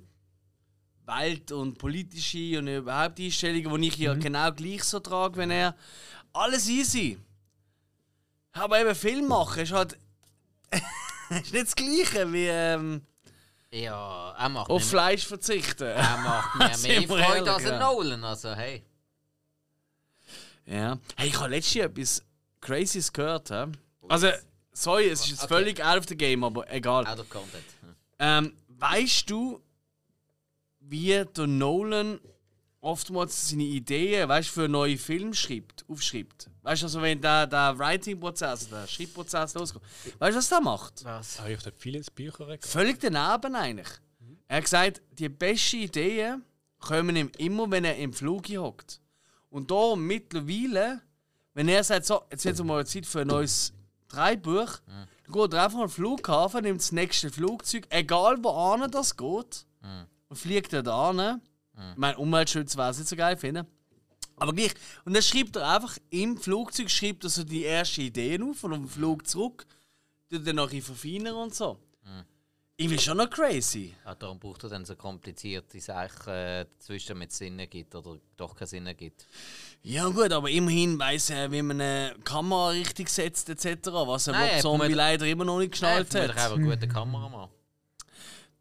Welt- 1.07 1.51
und 1.51 1.77
politische 1.77 2.59
und 2.59 2.67
überhaupt 2.67 3.19
Einstellungen, 3.19 3.81
die 3.81 3.88
ich 3.88 3.97
ja 3.97 4.13
genau 4.13 4.51
gleich 4.51 4.84
so 4.84 4.99
trage, 4.99 5.38
wenn 5.38 5.51
er. 5.51 5.75
Alles 6.34 6.67
easy. 6.67 7.17
Aber 8.51 8.79
eben 8.79 8.93
Film 8.95 9.27
machen 9.27 9.61
ist 9.63 9.71
halt. 9.71 9.97
ist 11.29 11.53
nicht 11.53 11.67
das 11.67 11.75
Gleiche 11.75 12.31
wie 12.34 12.47
ähm, 12.47 13.01
Ja, 13.71 14.35
er 14.38 14.49
macht, 14.49 14.69
auf 14.69 14.84
Fleisch 14.88 15.25
verzichten. 15.25 15.84
er 15.88 16.17
macht 16.17 16.55
mehr 16.84 17.01
wir 17.01 17.07
Freude 17.07 17.53
als 17.53 17.65
ein 17.65 17.71
ja. 17.73 17.79
Nolan. 17.79 18.23
Also, 18.23 18.53
hey. 18.53 18.84
Ja. 20.65 20.97
Hey, 21.15 21.29
ich 21.29 21.39
habe 21.39 21.49
letztens 21.49 21.85
etwas 21.85 22.23
Crazyes 22.59 23.13
gehört. 23.13 23.49
Hä? 23.49 23.67
Also, 24.09 24.29
sorry, 24.73 25.07
es 25.09 25.21
ist 25.21 25.29
jetzt 25.29 25.43
Okay. 25.43 25.53
völlig 25.53 25.84
out 25.84 25.99
of 25.99 26.05
the 26.07 26.17
game, 26.17 26.43
aber 26.43 26.69
egal. 26.71 27.07
Out 27.07 27.19
of 27.19 27.29
content. 27.29 27.63
Hm. 27.81 27.95
Ähm, 28.19 28.53
weißt 28.67 29.29
du, 29.29 29.61
wie 30.89 31.23
der 31.35 31.47
Nolan 31.47 32.19
oftmals 32.81 33.49
seine 33.49 33.64
Ideen, 33.64 34.30
weißt, 34.30 34.49
für 34.49 34.68
neue 34.68 34.97
Filme 34.97 35.34
schreibt, 35.34 35.85
aufschreibt? 35.89 36.49
Weißt 36.61 36.84
du, 36.84 36.85
also 36.85 37.01
wenn 37.01 37.22
der, 37.22 37.47
der 37.47 37.77
Writing-Prozess, 37.77 38.69
der 38.69 38.88
Schreibprozess 38.88 39.53
losgeht, 39.55 39.81
weißt 40.19 40.35
du, 40.35 40.39
was 40.39 40.49
der 40.49 40.61
macht? 40.61 41.03
Was? 41.03 41.39
Ah, 41.39 41.49
ich 41.49 41.59
habe 41.59 41.73
vieles 41.77 42.09
Bücher 42.09 42.45
gehabt. 42.45 42.65
Völlig 42.65 42.99
daneben 42.99 43.55
eigentlich. 43.55 43.89
Er 44.47 44.57
hat 44.57 44.64
gesagt, 44.64 45.01
die 45.11 45.27
besten 45.30 45.77
Ideen 45.77 46.43
kommen 46.80 47.15
ihm 47.15 47.31
immer, 47.38 47.69
wenn 47.69 47.84
er 47.84 47.97
im 47.97 48.14
Flug 48.14 48.47
hockt. 48.49 49.01
Und 49.49 49.72
da 49.72 49.95
mittlerweile, 49.95 51.01
wenn 51.53 51.68
er 51.68 51.84
sagt, 51.84 52.05
so, 52.05 52.22
jetzt 52.31 52.45
wird 52.45 52.64
mal 52.64 52.85
Zeit 52.85 53.05
für 53.05 53.22
ein 53.22 53.27
neues 53.27 53.73
Dreibuch, 54.07 54.80
dann 54.85 55.34
geht 55.34 55.53
er 55.53 55.65
einfach 55.65 55.80
den 55.80 55.89
Flughafen, 55.89 56.64
nimmt 56.64 56.80
das 56.80 56.91
nächste 56.93 57.30
Flugzeug, 57.30 57.88
egal 57.89 58.38
wo 58.41 58.49
an 58.51 58.89
das 58.91 59.18
geht, 59.18 59.65
und 60.29 60.37
fliegt 60.37 60.73
er 60.73 60.83
da 60.83 61.09
an. 61.09 61.41
Ich 61.91 61.97
meine, 61.97 62.17
Umweltschutz 62.17 62.75
wäre 62.75 62.89
es 62.89 62.97
nicht 62.97 63.07
so 63.09 63.15
geil 63.15 63.37
finden. 63.37 63.67
Aber 64.35 64.53
gleich. 64.53 64.73
Und 65.05 65.13
dann 65.13 65.23
schreibt 65.23 65.55
er 65.55 65.75
einfach 65.75 65.97
im 66.09 66.37
Flugzeug 66.37 66.89
schreibt 66.89 67.23
er 67.23 67.29
so 67.29 67.43
die 67.43 67.65
ersten 67.65 68.01
Ideen 68.01 68.43
auf 68.43 68.63
und 68.63 68.73
auf 68.73 68.79
dem 68.79 68.89
Flug 68.89 69.27
zurück, 69.27 69.65
tut 70.29 70.45
dann 70.45 70.57
noch 70.57 70.71
ein 70.71 70.81
verfeinern 70.81 71.35
und 71.35 71.55
so. 71.55 71.79
Ich 72.79 72.87
bin 72.87 72.99
schon 72.99 73.17
noch 73.17 73.27
crazy. 73.27 73.95
Ja, 74.05 74.13
darum 74.13 74.37
braucht 74.37 74.63
er 74.63 74.69
dann 74.69 74.85
so 74.85 74.95
komplizierte 74.95 75.81
Sachen 75.81 76.31
äh, 76.31 76.65
dazwischen, 76.65 77.07
damit 77.09 77.31
es 77.31 77.39
Sinn 77.39 77.57
ergibt 77.57 77.95
oder 77.95 78.19
doch 78.35 78.55
keinen 78.55 78.67
Sinn 78.67 78.85
ergibt. 78.85 79.25
Ja 79.81 80.07
gut, 80.09 80.31
aber 80.31 80.47
immerhin 80.51 80.99
weiß 80.99 81.31
er, 81.31 81.51
wie 81.51 81.63
man 81.63 81.81
eine 81.81 82.15
Kamera 82.23 82.69
richtig 82.69 83.09
setzt 83.09 83.49
etc., 83.49 83.87
was 83.91 84.27
er 84.27 84.33
Nein, 84.33 84.51
Rob 84.51 84.61
Zombie 84.61 84.93
leider 84.93 85.25
immer 85.25 85.43
noch 85.43 85.57
nicht 85.57 85.69
Nein, 85.81 86.05
geschnallt 86.05 86.09
vermutlich 86.09 86.37
hat. 86.37 86.51
einfach 86.51 86.57
ein 86.57 86.65
guter 86.65 86.87
Kameramann. 86.87 87.49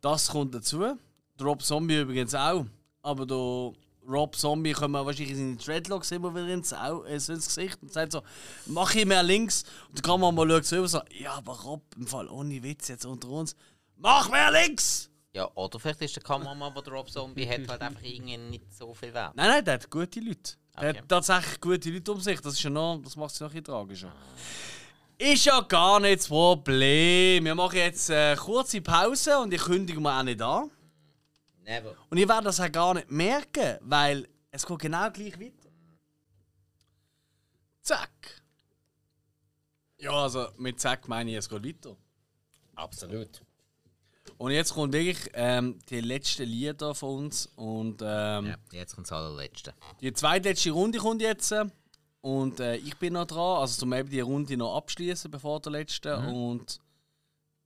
Das 0.00 0.28
kommt 0.28 0.54
dazu. 0.54 0.96
Rob 1.40 1.62
Zombie 1.62 2.00
übrigens 2.00 2.34
auch. 2.34 2.64
Aber 3.02 3.26
der 3.26 3.72
Rob 4.08 4.36
Zombie 4.36 4.72
kommt 4.72 4.94
wahrscheinlich 4.94 5.30
in 5.30 5.36
seine 5.36 5.56
Dreadlocks 5.56 6.10
immer 6.12 6.34
wieder 6.34 6.48
ins, 6.48 6.72
Au 6.72 7.02
äh, 7.04 7.14
ins 7.14 7.26
Gesicht 7.26 7.78
und 7.82 7.92
sagt 7.92 8.12
so, 8.12 8.22
mach 8.66 8.94
ich 8.94 9.04
mehr 9.04 9.22
links. 9.22 9.64
Und 9.88 9.98
der 9.98 10.02
Kameramann 10.02 10.48
schaut 10.48 10.64
so 10.64 10.76
über 10.76 10.88
so, 10.88 11.00
ja 11.18 11.32
aber 11.34 11.52
Rob, 11.60 11.82
im 11.96 12.06
Fall 12.06 12.28
ohne 12.28 12.62
Witz 12.62 12.88
jetzt 12.88 13.04
unter 13.04 13.28
uns, 13.28 13.56
mach 13.96 14.30
mehr 14.30 14.50
links! 14.52 15.10
Ja, 15.32 15.50
oder 15.54 15.78
vielleicht 15.78 16.00
ist 16.02 16.16
der 16.16 16.22
Kameramann, 16.22 16.72
der 16.72 16.82
der 16.82 16.92
Rob 16.94 17.10
Zombie 17.10 17.46
hat, 17.46 17.68
halt 17.68 17.82
einfach 17.82 18.02
irgendwie 18.02 18.38
nicht 18.38 18.72
so 18.74 18.94
viel 18.94 19.12
wert. 19.12 19.34
Nein, 19.36 19.48
nein, 19.48 19.64
der 19.64 19.74
hat 19.74 19.90
gute 19.90 20.20
Leute. 20.20 20.52
Der 20.80 20.90
Okay. 20.90 20.98
hat 20.98 21.08
tatsächlich 21.08 21.60
gute 21.60 21.90
Leute 21.90 22.12
um 22.12 22.20
sich. 22.20 22.40
Das, 22.40 22.52
ist 22.54 22.62
ja 22.62 22.70
noch, 22.70 23.00
das 23.02 23.16
macht 23.16 23.32
es 23.34 23.40
noch 23.40 23.48
ein 23.48 23.50
bisschen 23.52 23.64
tragischer. 23.64 24.12
Ist 25.18 25.44
ja 25.46 25.60
gar 25.62 25.98
nicht 26.00 26.20
das 26.20 26.28
Problem. 26.28 27.44
Wir 27.44 27.54
machen 27.54 27.76
jetzt 27.76 28.10
eine 28.10 28.36
kurze 28.36 28.80
Pause 28.82 29.38
und 29.38 29.52
ich 29.52 29.62
kündige 29.62 30.00
mir 30.00 30.18
auch 30.18 30.22
nicht 30.22 30.40
an. 30.42 30.70
Never. 31.66 31.96
Und 32.10 32.16
ihr 32.18 32.28
werdet 32.28 32.46
das 32.46 32.60
auch 32.60 32.70
gar 32.70 32.94
nicht 32.94 33.10
merken, 33.10 33.78
weil 33.80 34.28
es 34.52 34.64
geht 34.64 34.78
genau 34.78 35.10
gleich 35.10 35.38
weiter. 35.38 35.68
Zack. 37.82 38.42
Ja, 39.98 40.12
also 40.12 40.48
mit 40.58 40.78
Zack 40.80 41.08
meine 41.08 41.30
ich, 41.32 41.36
es 41.36 41.48
geht 41.48 41.64
weiter. 41.64 41.96
Absolut. 42.76 43.42
Und 44.38 44.50
jetzt 44.52 44.74
kommt 44.74 44.92
wirklich 44.92 45.30
ähm, 45.34 45.78
die 45.88 46.00
letzten 46.00 46.44
Lieder 46.44 46.94
von 46.94 47.24
uns. 47.24 47.46
Und 47.56 48.00
ähm, 48.02 48.46
Ja, 48.46 48.56
jetzt 48.72 48.94
kommt 48.94 49.06
das 49.06 49.12
allerletzte. 49.12 49.74
die 50.00 50.12
zweitletzte 50.12 50.70
Runde 50.70 50.98
kommt 50.98 51.22
jetzt. 51.22 51.54
Und 52.20 52.60
äh, 52.60 52.76
ich 52.76 52.96
bin 52.98 53.14
noch 53.14 53.26
dran, 53.26 53.60
also 53.60 53.78
zum 53.78 53.92
eben 53.92 54.10
die 54.10 54.20
Runde 54.20 54.56
noch 54.56 54.76
abschließen 54.76 55.30
bevor 55.30 55.60
der 55.60 55.72
letzte. 55.72 56.18
Und 56.18 56.80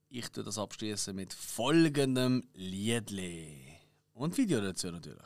ich 0.09 0.29
tue 0.29 0.43
das 0.43 0.57
abschließen 0.57 1.15
mit 1.15 1.33
folgendem 1.33 2.47
Liedli. 2.53 3.70
Und 4.21 4.37
Video 4.37 4.61
dazu 4.61 4.91
natürlich. 4.91 5.17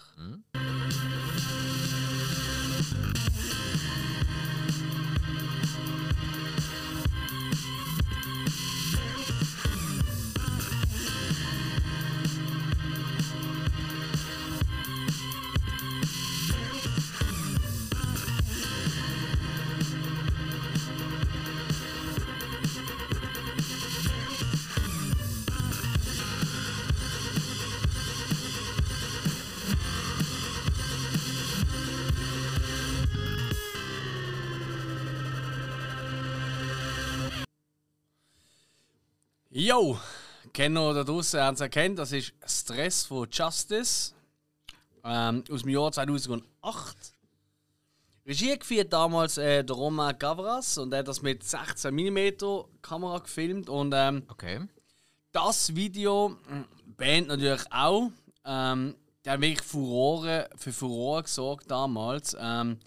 Yo, 39.65 39.97
Kenner 40.53 40.93
da 40.93 41.03
draußen 41.03 41.41
haben 41.41 41.55
es 41.55 41.59
erkannt, 41.59 41.97
das 41.97 42.11
ist 42.11 42.35
Stress 42.45 43.03
von 43.03 43.27
Justice 43.31 44.13
ähm, 45.03 45.43
aus 45.51 45.63
dem 45.63 45.69
Jahr 45.69 45.91
2008. 45.91 46.45
Regie 48.27 48.59
geführt 48.59 48.93
damals 48.93 49.39
äh, 49.39 49.63
der 49.63 49.75
Roman 49.75 50.15
Gavras 50.19 50.77
und 50.77 50.93
er 50.93 50.99
hat 50.99 51.07
das 51.07 51.23
mit 51.23 51.43
16 51.43 51.95
mm 51.95 52.37
Kamera 52.83 53.17
gefilmt 53.17 53.67
und 53.67 53.91
ähm, 53.95 54.21
Okay. 54.27 54.67
das 55.31 55.73
Video, 55.73 56.37
äh, 56.47 56.63
Band 56.85 57.29
natürlich 57.29 57.65
auch, 57.71 58.11
ähm, 58.45 58.95
der 59.25 59.33
hat 59.33 59.41
wirklich 59.41 59.63
Furore, 59.63 60.47
für 60.57 60.73
Furore 60.73 61.23
gesorgt 61.23 61.71
damals, 61.71 62.37
ähm, 62.39 62.77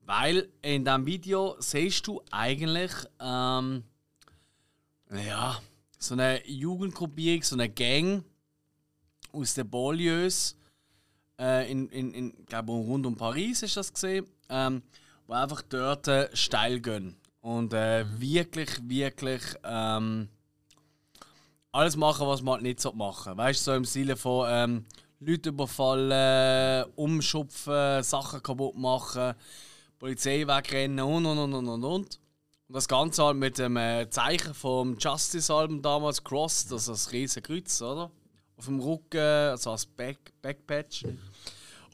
weil 0.00 0.48
in 0.62 0.86
diesem 0.86 1.04
Video 1.04 1.56
siehst 1.58 2.06
du 2.06 2.22
eigentlich 2.30 2.92
ähm, 3.20 3.84
ja, 5.10 5.60
so 6.04 6.14
eine 6.14 6.46
Jugendgruppierung, 6.46 7.42
so 7.42 7.56
eine 7.56 7.68
Gang 7.68 8.24
aus 9.32 9.54
den 9.54 9.68
Banlieues 9.68 10.56
äh, 11.40 11.70
in, 11.70 11.88
in, 11.88 12.12
in 12.12 12.46
glaube 12.46 12.72
rund 12.72 13.06
um 13.06 13.16
Paris 13.16 13.62
ist 13.62 13.76
das 13.76 13.92
gesehen, 13.92 14.26
ähm, 14.48 14.82
wo 15.26 15.32
einfach 15.32 15.62
dort 15.62 16.06
äh, 16.08 16.28
steil 16.36 16.80
gehen 16.80 17.16
und 17.40 17.72
äh, 17.72 18.04
wirklich, 18.20 18.70
wirklich 18.82 19.42
ähm, 19.64 20.28
alles 21.72 21.96
machen, 21.96 22.26
was 22.26 22.42
man 22.42 22.54
halt 22.54 22.62
nicht 22.62 22.80
so 22.80 22.92
machen. 22.92 23.36
Weißt 23.36 23.60
du, 23.60 23.72
so 23.72 23.74
im 23.74 23.84
Sinne 23.84 24.16
von 24.16 24.46
ähm, 24.48 24.84
Leute 25.20 25.48
überfallen, 25.48 26.84
umschupfen, 26.94 28.02
Sachen 28.02 28.42
kaputt 28.42 28.76
machen, 28.76 29.34
Polizei 29.98 30.46
wegrennen 30.46 31.00
und 31.00 31.26
und 31.26 31.38
und 31.38 31.54
und 31.54 31.68
und. 31.68 31.84
und. 31.84 32.20
Und 32.68 32.74
das 32.76 32.88
Ganze 32.88 33.22
halt 33.24 33.36
mit 33.36 33.58
dem 33.58 33.76
äh, 33.76 34.08
Zeichen 34.08 34.54
vom 34.54 34.96
Justice-Album 34.98 35.82
damals, 35.82 36.22
Cross, 36.24 36.66
das 36.66 36.82
ist 36.82 36.88
das 36.88 37.12
riesige 37.12 37.42
Kreuz, 37.42 37.80
oder? 37.82 38.10
Auf 38.56 38.64
dem 38.66 38.80
Rücken, 38.80 39.18
also 39.20 39.72
als 39.72 39.84
Back 39.84 40.32
Backpatch. 40.40 41.04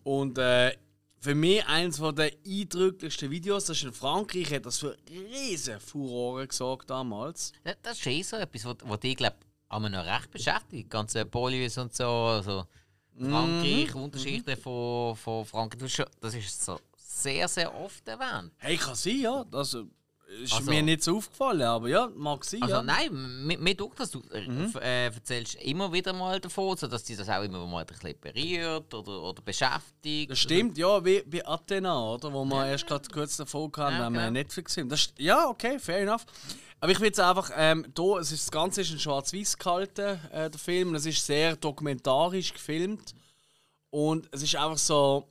Und 0.05 0.39
äh, 0.39 0.77
für 1.19 1.35
mich 1.35 1.65
eines 1.67 1.97
der 1.99 2.31
eindrücklichsten 2.47 3.31
Videos, 3.31 3.65
das 3.67 3.79
ist 3.79 3.83
in 3.85 3.93
Frankreich, 3.93 4.53
hat 4.55 4.67
das 4.67 4.79
für 4.79 4.97
riesen 5.09 5.81
Furore 5.81 6.47
gesorgt 6.47 6.89
damals. 6.89 7.53
Das, 7.65 7.77
das 7.83 7.99
ist 7.99 8.07
eh 8.07 8.23
so 8.23 8.37
etwas, 8.37 8.65
was, 8.65 8.77
was 8.85 9.01
dich, 9.01 9.17
glaube 9.17 9.37
ich, 9.73 9.79
noch 9.79 10.05
recht 10.07 10.31
beschäftigt. 10.31 10.73
Die 10.73 10.89
ganzen 10.89 11.29
Polios 11.31 11.77
und 11.79 11.95
so. 11.95 12.05
Also 12.07 12.65
Frankreich, 13.19 13.95
Unterschiede 13.95 14.57
von, 14.57 15.17
von 15.17 15.45
Frankreich. 15.45 15.81
Das 15.81 15.91
ist 15.91 15.97
schon- 15.97 16.07
Das 16.21 16.35
ist 16.35 16.65
so 16.65 16.79
sehr, 16.97 17.49
sehr 17.49 17.75
oft 17.75 18.07
erwähnt. 18.09 18.53
Hey, 18.59 18.77
kann 18.77 18.95
sein, 18.95 19.21
ja. 19.21 19.45
Das 19.51 19.75
äh, 19.75 19.83
ist 20.43 20.53
Also- 20.55 20.71
mir 20.71 20.83
nicht 20.83 21.03
so 21.03 21.17
aufgefallen, 21.17 21.63
aber 21.63 21.89
ja, 21.89 22.09
mag 22.15 22.45
sein, 22.45 22.63
Also 22.63 22.77
ja. 22.77 22.83
nein, 22.83 23.47
mir, 23.47 23.59
mir 23.59 23.77
tut 23.77 23.99
das, 23.99 24.11
du 24.11 24.21
äh, 24.33 24.45
f- 24.47 24.75
äh, 24.77 25.07
erzählst 25.07 25.57
immer 25.57 25.93
wieder 25.93 26.13
mal 26.13 26.39
davon, 26.41 26.77
so 26.77 26.87
dass 26.87 27.05
dich 27.05 27.17
das 27.17 27.29
auch 27.29 27.43
immer 27.43 27.67
mal 27.67 27.81
ein 27.81 27.87
bisschen 27.87 28.15
berührt 28.21 28.95
oder, 28.95 29.23
oder 29.23 29.43
beschäftigt. 29.43 30.31
Das 30.31 30.39
stimmt, 30.39 30.79
ja, 30.79 31.05
wie, 31.05 31.23
wie 31.27 31.45
Athena, 31.45 32.13
oder? 32.15 32.33
Wo 32.33 32.45
wir 32.45 32.67
erst 32.67 32.87
gerade 32.87 33.09
kurz 33.11 33.37
davor 33.37 33.71
hatten, 33.77 33.97
Ja, 33.97 34.07
wenn 34.07 34.13
wir 34.13 34.21
genau. 34.21 34.31
Netflix 34.33 34.75
sind. 34.75 34.91
Das, 34.91 35.01
ist- 35.01 35.19
ja, 35.19 35.49
okay, 35.49 35.79
fair 35.79 36.01
enough. 36.01 36.25
Aber 36.83 36.93
ich 36.93 36.99
will 37.01 37.09
jetzt 37.09 37.21
einfach, 37.21 37.51
ähm, 37.57 37.85
da, 37.95 38.19
es 38.21 38.33
ist, 38.33 38.45
das 38.45 38.51
Ganze 38.51 38.81
ist 38.81 38.91
in 38.93 38.99
schwarz-weiß 38.99 39.59
gehalten, 39.59 40.19
äh, 40.33 40.49
der 40.49 40.59
Film. 40.59 40.95
Es 40.95 41.05
ist 41.05 41.27
sehr 41.27 41.57
dokumentarisch 41.57 42.55
gefilmt. 42.55 43.15
Und 43.91 44.29
es 44.33 44.43
ist 44.43 44.55
einfach 44.57 44.79
so, 44.79 45.29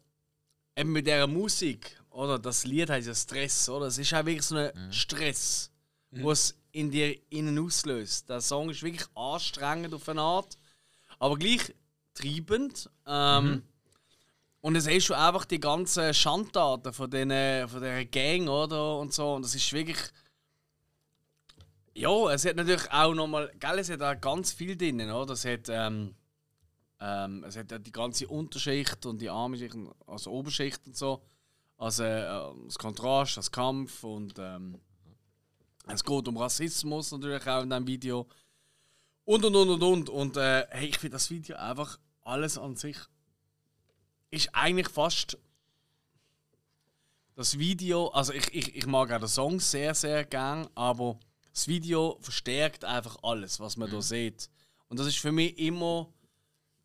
eben 0.76 0.92
mit 0.92 1.08
dieser 1.08 1.26
Musik, 1.26 1.99
oder? 2.20 2.38
Das 2.38 2.66
Lied 2.66 2.90
heißt 2.90 3.08
ja 3.08 3.16
Stress, 3.16 3.70
oder? 3.70 3.88
Es 3.88 3.98
ist 3.98 4.14
auch 4.14 4.26
wirklich 4.26 4.44
so 4.46 4.56
ein 4.58 4.72
Stress, 4.92 5.72
was 6.12 6.56
in 6.72 6.92
dir 6.92 7.16
innen 7.32 7.58
auslöst. 7.60 8.30
Der 8.30 8.42
Song 8.42 8.70
ist 8.70 8.84
wirklich 8.84 9.08
anstrengend 9.16 9.94
auf 9.94 10.08
eine 10.10 10.22
Art, 10.22 10.58
aber 11.18 11.38
gleich 11.38 11.74
treibend. 12.14 12.90
Ähm, 13.08 13.64
Und 14.62 14.76
es 14.76 14.88
ist 14.88 15.06
schon 15.06 15.16
einfach 15.16 15.46
die 15.46 15.60
ganzen 15.60 16.14
Schandtaten 16.14 16.92
von, 16.92 17.10
den, 17.10 17.30
von 17.70 17.82
dieser 17.82 18.04
Gang, 18.06 18.50
oder? 18.50 18.98
Und 18.98 19.14
so. 19.14 19.36
Und 19.36 19.46
das 19.46 19.56
ist 19.56 19.72
wirklich. 19.72 20.00
Ja, 21.94 22.32
es 22.32 22.46
hat 22.46 22.58
natürlich 22.58 22.92
auch 22.92 23.14
nochmal. 23.14 23.52
Gell, 23.60 23.80
es 23.80 23.90
hat 23.90 24.02
auch 24.02 24.20
ganz 24.20 24.52
viel 24.52 24.76
drin, 24.76 25.10
oder? 25.10 25.34
Es 25.34 25.46
hat. 25.46 25.70
Ähm, 25.70 26.14
ähm, 27.00 27.46
es 27.48 27.56
hat 27.56 27.72
ja 27.72 27.80
die 27.80 27.92
ganze 27.94 28.28
Unterschicht 28.28 29.06
und 29.06 29.22
die 29.22 29.30
arme 29.30 29.58
Schicht, 29.58 29.78
also 30.06 30.32
Oberschicht 30.32 30.86
und 30.86 30.98
so. 30.98 31.22
Also 31.80 32.04
äh, 32.04 32.54
das 32.66 32.78
Kontrast, 32.78 33.38
das 33.38 33.52
Kampf 33.52 34.04
und 34.04 34.38
ähm, 34.38 34.80
es 35.88 36.04
geht 36.04 36.28
um 36.28 36.38
Rassismus 36.38 37.12
natürlich 37.12 37.48
auch 37.48 37.64
in 37.64 37.72
diesem 37.72 37.88
Video. 37.88 38.28
Und 39.26 39.44
und 39.44 39.56
und 39.56 39.70
und 39.70 39.84
und. 39.84 40.10
Und 40.10 40.38
äh, 40.38 40.68
hey, 40.70 40.90
ich 40.90 41.00
finde 41.00 41.16
das 41.16 41.32
Video 41.32 41.58
einfach 41.58 41.98
alles 42.22 42.60
an 42.60 42.76
sich 42.76 42.98
ist 44.32 44.50
eigentlich 44.54 44.90
fast 44.90 45.38
das 47.36 47.58
Video, 47.58 48.10
also 48.10 48.34
ich, 48.34 48.54
ich, 48.54 48.76
ich 48.76 48.86
mag 48.86 49.12
auch 49.12 49.20
den 49.20 49.28
Song 49.28 49.60
sehr, 49.60 49.96
sehr 49.96 50.26
gern, 50.26 50.68
aber 50.76 51.18
das 51.54 51.68
Video 51.68 52.18
verstärkt 52.20 52.84
einfach 52.84 53.18
alles, 53.24 53.60
was 53.60 53.78
man 53.78 53.90
da 53.90 54.02
sieht. 54.02 54.50
Und 54.88 55.00
das 55.00 55.08
ist 55.08 55.20
für 55.20 55.32
mich 55.32 55.58
immer 55.58 56.12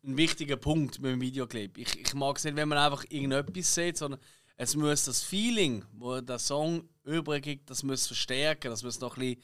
ein 0.03 0.15
wichtiger 0.15 0.55
Punkt 0.55 1.01
mit 1.01 1.11
dem 1.11 1.19
Videoclip. 1.21 1.77
Ich, 1.77 1.99
ich 1.99 2.13
mag 2.13 2.37
es 2.37 2.45
nicht, 2.45 2.55
wenn 2.55 2.69
man 2.69 2.77
einfach 2.77 3.03
irgendetwas 3.09 3.75
sieht, 3.75 3.97
sondern 3.97 4.19
es 4.57 4.75
muss 4.75 5.05
das 5.05 5.21
Feeling, 5.23 5.83
wo 5.93 6.19
der 6.21 6.39
Song 6.39 6.87
übergibt, 7.03 7.69
das 7.69 7.83
muss 7.83 8.07
verstärken, 8.07 8.69
das 8.69 8.83
muss 8.83 8.99
noch 8.99 9.17
ein 9.17 9.35
bisschen 9.35 9.43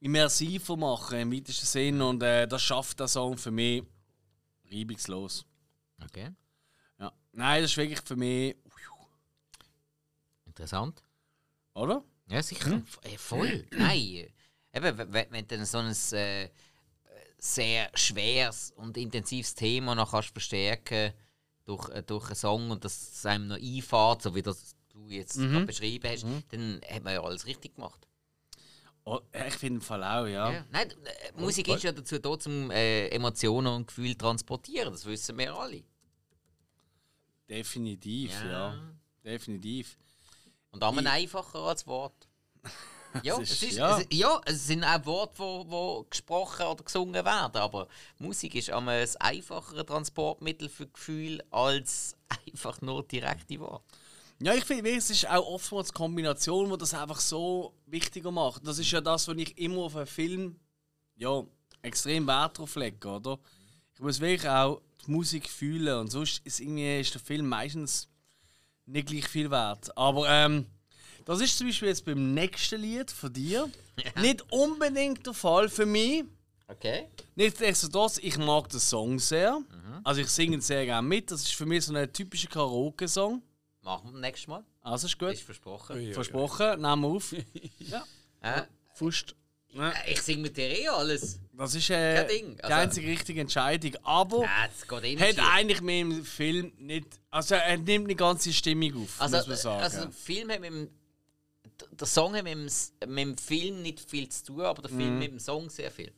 immersiver 0.00 0.76
machen 0.76 1.18
im 1.18 1.32
weitesten 1.32 1.66
Sinn 1.66 2.00
und 2.00 2.22
äh, 2.22 2.46
das 2.46 2.62
schafft 2.62 3.00
der 3.00 3.08
Song 3.08 3.36
für 3.36 3.50
mich 3.50 3.82
reibungslos. 4.70 5.44
Okay, 6.04 6.30
Ja. 7.00 7.12
Nein, 7.32 7.62
das 7.62 7.72
ist 7.72 7.76
wirklich 7.76 8.00
für 8.00 8.14
mich. 8.16 8.56
interessant. 10.46 11.02
Oder? 11.74 12.02
Ja, 12.28 12.42
sicher. 12.42 12.74
F- 12.76 13.00
äh, 13.02 13.16
voll. 13.18 13.66
Nein. 13.72 14.28
Eben, 14.72 15.12
wenn 15.12 15.46
du 15.48 15.64
so 15.66 15.78
ein 15.78 15.94
äh, 16.12 16.48
sehr 17.38 17.90
schweres 17.94 18.72
und 18.72 18.96
intensives 18.96 19.54
Thema 19.54 19.94
noch 19.94 20.10
kannst 20.10 20.30
verstärken 20.30 21.12
durch, 21.68 21.88
äh, 21.90 22.02
durch 22.02 22.26
einen 22.26 22.34
Song 22.34 22.70
und 22.70 22.84
das 22.84 23.12
es 23.12 23.26
einem 23.26 23.48
noch 23.48 23.56
einfährt, 23.56 24.22
so 24.22 24.34
wie 24.34 24.42
das 24.42 24.74
du 24.88 25.06
jetzt 25.08 25.36
gerade 25.36 25.66
beschrieben 25.66 26.08
hast, 26.08 26.24
dann 26.50 26.80
hat 26.88 27.04
man 27.04 27.14
ja 27.14 27.22
alles 27.22 27.46
richtig 27.46 27.74
gemacht. 27.74 28.06
Oh, 29.04 29.20
ich 29.32 29.54
finde 29.54 29.76
im 29.76 29.80
Fall 29.80 30.02
auch, 30.04 30.26
ja. 30.26 30.52
Ja. 30.52 30.64
Nein, 30.70 30.90
äh, 30.90 31.40
Musik 31.40 31.68
ist 31.68 31.82
ja 31.82 31.92
dazu 31.92 32.18
da, 32.18 32.28
um 32.28 32.70
äh, 32.70 33.08
Emotionen 33.08 33.68
und 33.68 33.86
Gefühle 33.86 34.12
zu 34.12 34.18
transportieren. 34.18 34.92
Das 34.92 35.06
wissen 35.06 35.38
wir 35.38 35.54
alle. 35.54 35.82
Definitiv, 37.48 38.32
ja. 38.42 38.50
Ja. 38.74 38.92
Definitiv. 39.24 39.98
Und 40.70 40.82
einmal 40.84 41.06
einfacher 41.06 41.60
als 41.60 41.86
Wort. 41.86 42.28
Ja, 43.22 43.38
Es 43.40 43.50
es, 43.50 43.62
ist- 43.62 43.62
ist, 43.70 43.76
ja. 43.78 43.98
Es, 43.98 44.06
ja, 44.12 44.40
es 44.44 44.66
sind 44.66 44.84
auch 44.84 45.04
Worte, 45.06 45.32
die 45.36 45.40
wo, 45.40 45.64
wo 45.68 46.06
gesprochen 46.08 46.66
oder 46.66 46.84
gesungen 46.84 47.14
werden, 47.24 47.56
aber 47.56 47.88
Musik 48.18 48.54
ist 48.54 48.70
einmal 48.70 49.00
ein 49.02 49.16
einfacheres 49.20 49.86
Transportmittel 49.86 50.68
für 50.68 50.86
Gefühl 50.86 51.42
als 51.50 52.16
einfach 52.46 52.80
nur 52.80 53.02
direkte 53.02 53.58
Worte. 53.60 53.84
Ja, 54.40 54.54
ich 54.54 54.64
finde, 54.64 54.90
es 54.94 55.10
ist 55.10 55.28
auch 55.28 55.46
oftmals 55.46 55.88
die 55.88 55.94
Kombination, 55.94 56.70
die 56.70 56.78
das 56.78 56.94
einfach 56.94 57.18
so 57.18 57.74
wichtiger 57.86 58.30
macht. 58.30 58.64
Das 58.64 58.78
ist 58.78 58.90
ja 58.90 59.00
das, 59.00 59.26
was 59.26 59.36
ich 59.36 59.58
immer 59.58 59.78
auf 59.82 59.96
einen 59.96 60.06
Film 60.06 60.60
ja, 61.16 61.42
extrem 61.82 62.24
Wert 62.28 62.56
drauf 62.58 62.76
lege, 62.76 63.08
oder? 63.08 63.38
Ich 63.94 64.00
muss 64.00 64.20
wirklich 64.20 64.48
auch 64.48 64.80
die 65.04 65.10
Musik 65.10 65.48
fühlen 65.50 65.98
und 65.98 66.08
sonst 66.12 66.40
ist, 66.44 66.60
irgendwie, 66.60 67.00
ist 67.00 67.14
der 67.14 67.20
Film 67.20 67.48
meistens 67.48 68.08
nicht 68.86 69.08
gleich 69.08 69.26
viel 69.26 69.50
wert. 69.50 69.96
Aber 69.96 70.28
ähm, 70.28 70.66
das 71.28 71.40
ist 71.40 71.56
zum 71.58 71.66
Beispiel 71.68 71.88
jetzt 71.88 72.04
beim 72.04 72.34
nächsten 72.34 72.80
Lied 72.80 73.10
von 73.10 73.32
dir 73.32 73.70
nicht 74.20 74.44
unbedingt 74.50 75.24
der 75.26 75.34
Fall 75.34 75.68
für 75.68 75.86
mich. 75.86 76.24
Okay. 76.66 77.06
Nichtsdestotrotz, 77.34 78.18
ich 78.18 78.36
mag 78.36 78.68
den 78.68 78.80
Song 78.80 79.18
sehr. 79.18 79.60
Also 80.04 80.20
ich 80.20 80.28
singe 80.28 80.56
ihn 80.56 80.60
sehr 80.60 80.84
gerne 80.84 81.06
mit. 81.06 81.30
Das 81.30 81.40
ist 81.42 81.54
für 81.54 81.64
mich 81.66 81.84
so 81.84 81.94
ein 81.94 82.12
typischer 82.12 82.48
Karaoke-Song. 82.48 83.42
Machen 83.82 84.12
wir 84.12 84.20
nächstes 84.20 84.48
Mal. 84.48 84.62
Also 84.82 85.06
ist 85.06 85.18
gut. 85.18 85.32
Ist 85.32 85.42
versprochen. 85.42 85.96
Ui, 85.96 86.02
ui, 86.02 86.08
ui. 86.08 86.14
Versprochen, 86.14 86.80
nehmen 86.82 87.02
wir 87.02 87.08
auf. 87.08 87.34
Äh, 88.40 88.62
Fust. 88.94 89.34
Ja, 89.70 89.92
ich 90.06 90.20
singe 90.22 90.42
mit 90.42 90.56
dir 90.56 90.68
eh 90.70 90.88
alles. 90.88 91.40
Das 91.52 91.74
ist 91.74 91.90
äh, 91.90 92.14
Kein 92.16 92.28
Ding. 92.28 92.56
die 92.56 92.62
Also- 92.64 92.74
einzige 92.76 93.06
richtige 93.08 93.40
Entscheidung. 93.40 93.96
Aber 94.04 94.38
Nein, 94.46 95.02
eh 95.04 95.14
nicht. 95.16 95.38
hat 95.40 95.52
eigentlich 95.54 95.80
mit 95.80 95.94
dem 96.00 96.24
Film 96.24 96.72
nicht. 96.78 97.06
Also 97.30 97.56
er 97.56 97.76
nimmt 97.78 98.08
die 98.10 98.14
ganze 98.14 98.52
Stimmung 98.52 99.02
auf, 99.02 99.20
Also, 99.20 99.36
muss 99.38 99.46
man 99.48 99.56
sagen. 99.56 99.82
also 99.82 100.00
der 100.02 100.10
Film 100.12 100.50
hat 100.50 100.60
mit 100.60 100.70
dem, 100.70 100.88
der 101.98 102.06
Song 102.06 102.34
hat 102.34 102.44
mit 102.44 102.54
dem, 102.54 102.68
mit 103.08 103.18
dem 103.24 103.36
Film 103.36 103.82
nicht 103.82 104.00
viel 104.00 104.28
zu 104.28 104.46
tun, 104.46 104.60
aber 104.62 104.82
der 104.82 104.90
Film 104.90 105.14
mhm. 105.14 105.18
mit 105.18 105.30
dem 105.32 105.38
Song 105.38 105.68
sehr 105.70 105.90
viel. 105.90 106.12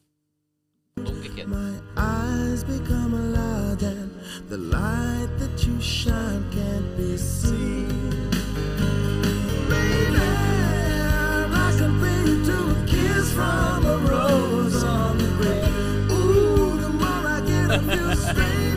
Und 0.96 1.08
umgekehrt. 1.08 1.48
My 1.48 1.80
eyes 1.96 2.64
become 2.64 3.32
loud 3.32 3.82
and 3.82 4.10
the 4.48 4.56
light 4.56 5.28
that 5.38 5.64
you 5.64 5.80
shine 5.80 6.44
can't 6.50 6.96
be 6.96 7.16
seen. 7.16 7.88
Baby, 9.68 10.20
I 11.52 11.74
compare 11.78 12.26
you 12.26 12.44
to 12.44 12.70
a 12.70 12.86
kiss 12.86 13.32
from 13.32 13.86
a 13.86 13.96
rose 13.98 14.82
on 14.82 15.18
the 15.18 15.28
grave. 15.38 16.10
Ooh, 16.10 16.76
the 16.80 16.88
more 16.88 17.26
I 17.26 17.40
get, 17.46 17.70
I 17.70 17.78
feel 17.78 18.16
strange. 18.16 18.69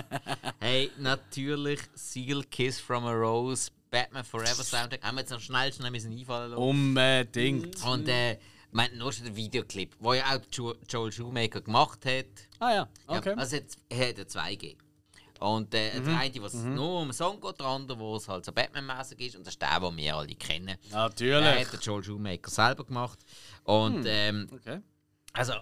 natürlich 0.98 1.80
Seal 1.94 2.42
Kiss 2.44 2.80
from 2.80 3.04
a 3.06 3.12
Rose, 3.12 3.70
Batman 3.90 4.24
Forever 4.24 4.62
Soundtrack. 4.64 5.02
Haben 5.02 5.16
wir 5.16 5.20
jetzt 5.22 5.30
noch 5.30 5.40
schnell, 5.40 5.72
schnell 5.72 5.90
müssen 5.90 6.12
einfallen 6.12 6.50
lassen. 6.50 6.62
Unbedingt. 6.62 7.84
Und 7.84 8.08
äh, 8.08 8.32
ich 8.34 8.38
meine, 8.72 8.96
nur 8.96 9.12
schon 9.12 9.24
der 9.26 9.36
Videoclip, 9.36 9.94
wo 10.00 10.12
ja 10.14 10.24
auch 10.36 10.40
Jo- 10.52 10.74
Joel 10.88 11.12
Shoemaker 11.12 11.60
gemacht 11.60 12.04
hat. 12.04 12.26
Ah 12.58 12.74
ja, 12.74 12.88
okay. 13.06 13.30
Ja, 13.30 13.36
also 13.36 13.56
jetzt 13.56 13.78
er 13.88 14.08
hat 14.08 14.18
er 14.18 14.28
zwei 14.28 14.54
gegeben. 14.54 14.80
Und 15.38 15.74
äh, 15.74 16.00
der 16.00 16.18
eine, 16.18 16.42
was 16.42 16.54
nur 16.54 17.00
um 17.02 17.08
den 17.08 17.12
Song 17.12 17.38
geht, 17.40 17.60
der 17.60 17.66
andere, 17.66 17.98
wo 17.98 18.16
es 18.16 18.26
halt 18.26 18.46
so 18.46 18.52
Batman-mäßig 18.52 19.20
ist. 19.20 19.36
Und 19.36 19.46
das 19.46 19.52
ist 19.54 19.60
der, 19.62 19.78
den 19.80 19.96
wir 19.96 20.16
alle 20.16 20.34
kennen. 20.34 20.76
Natürlich. 20.90 21.44
hat 21.66 21.72
der 21.74 21.80
Joel 21.80 22.02
Shoemaker 22.02 22.50
selber 22.50 22.84
gemacht. 22.84 23.18
Und 23.64 24.04
ähm, 24.06 24.48
Okay. 24.50 24.80
also, 25.34 25.52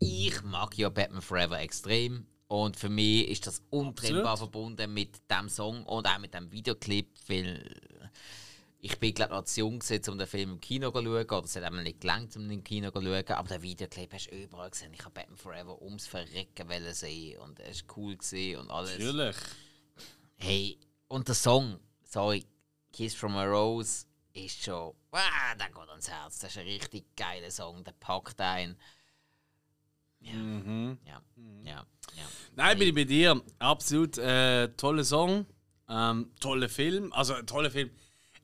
ich 0.00 0.42
mag 0.42 0.76
ja 0.76 0.88
Batman 0.88 1.22
Forever 1.22 1.60
extrem. 1.60 2.26
Und 2.50 2.76
für 2.76 2.88
mich 2.88 3.28
ist 3.28 3.46
das 3.46 3.62
untrennbar 3.70 4.32
Absolut. 4.32 4.50
verbunden 4.50 4.92
mit 4.92 5.20
dem 5.30 5.48
Song 5.48 5.84
und 5.84 6.04
auch 6.04 6.18
mit 6.18 6.34
dem 6.34 6.50
Videoclip, 6.50 7.06
weil 7.28 7.80
ich 8.80 8.98
bin 8.98 9.14
glaube 9.14 9.34
noch 9.34 9.44
zu 9.44 9.60
jung 9.60 9.78
gewesen, 9.78 10.10
um 10.10 10.18
den 10.18 10.26
Film 10.26 10.50
im 10.54 10.60
Kino 10.60 10.90
zu 10.90 11.00
schauen, 11.00 11.30
oder 11.30 11.44
es 11.44 11.54
hat 11.54 11.62
einmal 11.62 11.84
nicht 11.84 12.00
gelangt, 12.00 12.34
um 12.34 12.42
den 12.42 12.58
im 12.58 12.64
Kino 12.64 12.90
zu 12.90 13.00
schauen, 13.00 13.28
aber 13.28 13.48
der 13.48 13.62
Videoclip 13.62 14.12
hast 14.12 14.32
du 14.32 14.34
überall 14.34 14.68
gesehen. 14.68 14.92
Ich 14.92 15.04
habe 15.04 15.12
Batman 15.12 15.36
Forever 15.36 15.80
ums 15.80 16.08
Verrecken 16.08 16.68
wollen 16.68 16.92
sehen 16.92 17.38
und 17.38 17.60
es 17.60 17.86
war 17.86 17.96
cool 17.96 18.16
gewesen 18.16 18.60
und 18.60 18.70
alles. 18.72 18.98
Natürlich. 18.98 19.36
Hey, 20.34 20.80
und 21.06 21.28
der 21.28 21.36
Song, 21.36 21.78
sorry, 22.02 22.44
Kiss 22.92 23.14
from 23.14 23.36
a 23.36 23.44
Rose, 23.44 24.06
ist 24.32 24.64
schon, 24.64 24.92
wow, 25.12 25.20
der 25.56 25.68
geht 25.68 25.88
ans 25.88 26.10
Herz. 26.10 26.40
Das 26.40 26.50
ist 26.50 26.58
ein 26.58 26.66
richtig 26.66 27.14
geiler 27.14 27.52
Song, 27.52 27.84
der 27.84 27.92
packt 27.92 28.40
ein. 28.40 28.76
Ja, 30.20 30.32
Mhm. 30.34 30.98
ja, 31.06 31.20
ja, 31.64 31.70
ja. 32.16 32.24
Nein, 32.54 32.78
bin 32.78 32.88
ich 32.88 32.94
bei 32.94 33.04
dir. 33.04 33.40
Absolut 33.58 34.18
äh, 34.18 34.68
toller 34.76 35.04
Song. 35.04 35.46
Ähm, 35.88 36.30
toller 36.40 36.68
Film. 36.68 37.12
Also, 37.12 37.34
toller 37.42 37.70
Film. 37.70 37.90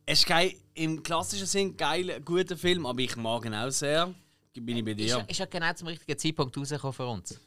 Es 0.06 0.20
ist 0.20 0.26
kein, 0.26 0.52
im 0.74 1.02
klassischen 1.02 1.46
Sinn 1.46 1.76
geiler, 1.76 2.20
guter 2.20 2.56
Film, 2.56 2.86
aber 2.86 3.00
ich 3.00 3.16
mag 3.16 3.44
ihn 3.44 3.54
auch 3.54 3.70
sehr. 3.70 4.12
Bin 4.54 4.76
ich 4.78 4.84
bei 4.84 4.92
Ist, 4.92 4.98
dir. 5.14 5.24
ist 5.28 5.38
ja 5.38 5.46
genau 5.46 5.72
zum 5.74 5.88
richtigen 5.88 6.18
Zeitpunkt 6.18 6.56
rausgekommen 6.56 6.92
für 6.94 7.06
uns. 7.06 7.38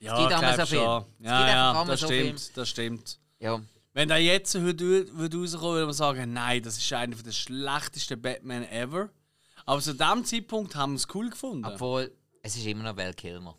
ja, 0.00 0.16
gibt 0.18 0.30
ich 0.30 0.36
einmal 0.36 0.54
glaub 0.54 0.66
so 0.68 0.74
viel. 0.76 0.78
Es 0.84 1.04
gibt 1.18 1.26
Ja, 1.26 1.48
ja, 1.48 1.84
das 1.84 2.00
so 2.00 2.06
stimmt, 2.06 2.40
viel. 2.40 2.50
das 2.54 2.68
stimmt. 2.68 3.18
Ja, 3.40 3.60
Wenn 3.94 4.08
der 4.08 4.18
jetzt 4.18 4.54
würde 4.54 5.06
rauskommen, 5.10 5.62
würde 5.74 5.84
man 5.86 5.92
sagen, 5.94 6.32
nein, 6.34 6.62
das 6.62 6.76
ist 6.78 6.92
einer 6.92 7.16
der 7.16 7.32
schlechtesten 7.32 8.20
Batman 8.20 8.64
ever. 8.68 9.08
Aber 9.64 9.80
zu 9.80 9.94
dem 9.94 10.24
Zeitpunkt 10.24 10.74
haben 10.74 10.92
wir 10.92 10.96
es 10.96 11.06
cool 11.14 11.30
gefunden. 11.30 11.64
obwohl, 11.64 12.12
es 12.42 12.56
ist 12.56 12.66
immer 12.66 12.82
noch 12.84 12.96
Val 12.96 13.14
Kilmer. 13.14 13.56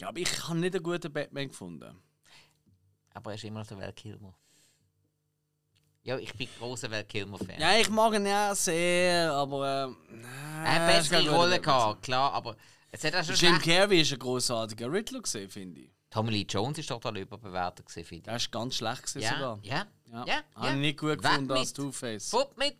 Ja, 0.00 0.08
aber 0.08 0.18
ich 0.18 0.48
habe 0.48 0.58
nicht 0.58 0.74
einen 0.74 0.82
guten 0.82 1.12
Batman 1.12 1.48
gefunden. 1.48 2.02
Aber 3.12 3.32
er 3.32 3.34
ist 3.34 3.44
immer 3.44 3.60
noch 3.60 3.66
der 3.66 3.78
Val 3.78 3.92
Kilmer. 3.92 4.34
Ja, 6.02 6.16
ich 6.18 6.32
bin 6.34 6.48
großer 6.58 6.90
Val 6.90 7.04
Kilmer-Fan. 7.04 7.60
Ja, 7.60 7.76
ich 7.76 7.90
mag 7.90 8.14
ihn 8.14 8.24
ja 8.24 8.54
sehr, 8.54 9.30
aber. 9.32 9.94
Äh, 10.10 10.64
er 10.64 10.74
hat 10.74 10.86
bessere 10.86 11.22
Batman. 11.24 11.62
gehabt, 11.62 12.02
klar, 12.02 12.32
aber 12.32 12.56
es 12.90 13.04
hat 13.04 13.14
auch 13.14 13.24
schon 13.24 13.34
Jim. 13.34 13.58
Carrey 13.58 14.00
ist 14.00 14.12
ein 14.12 14.18
großartiger 14.18 14.90
Riddler 14.90 15.20
gesehen, 15.20 15.50
finde 15.50 15.82
ich. 15.82 15.90
Tommy 16.08 16.30
Lee 16.32 16.46
Jones 16.48 16.78
ist 16.78 16.88
total 16.88 17.18
überbewertet 17.18 17.88
finde 17.90 18.22
Der 18.22 18.36
ist 18.36 18.50
ganz 18.50 18.76
schlecht 18.76 19.02
ich. 19.04 19.12
gewesen 19.12 19.22
Ja, 19.22 19.32
sogar. 19.34 19.58
ja, 19.62 19.86
Ja. 20.06 20.24
ja. 20.26 20.42
Habe 20.54 20.66
ja. 20.66 20.72
ich 20.72 20.78
nicht 20.80 20.98
gut 20.98 21.10
Weg 21.10 21.20
gefunden 21.22 21.52
als. 21.52 21.72
Two-Face. 21.72 22.30
Fort 22.30 22.56
mit! 22.58 22.78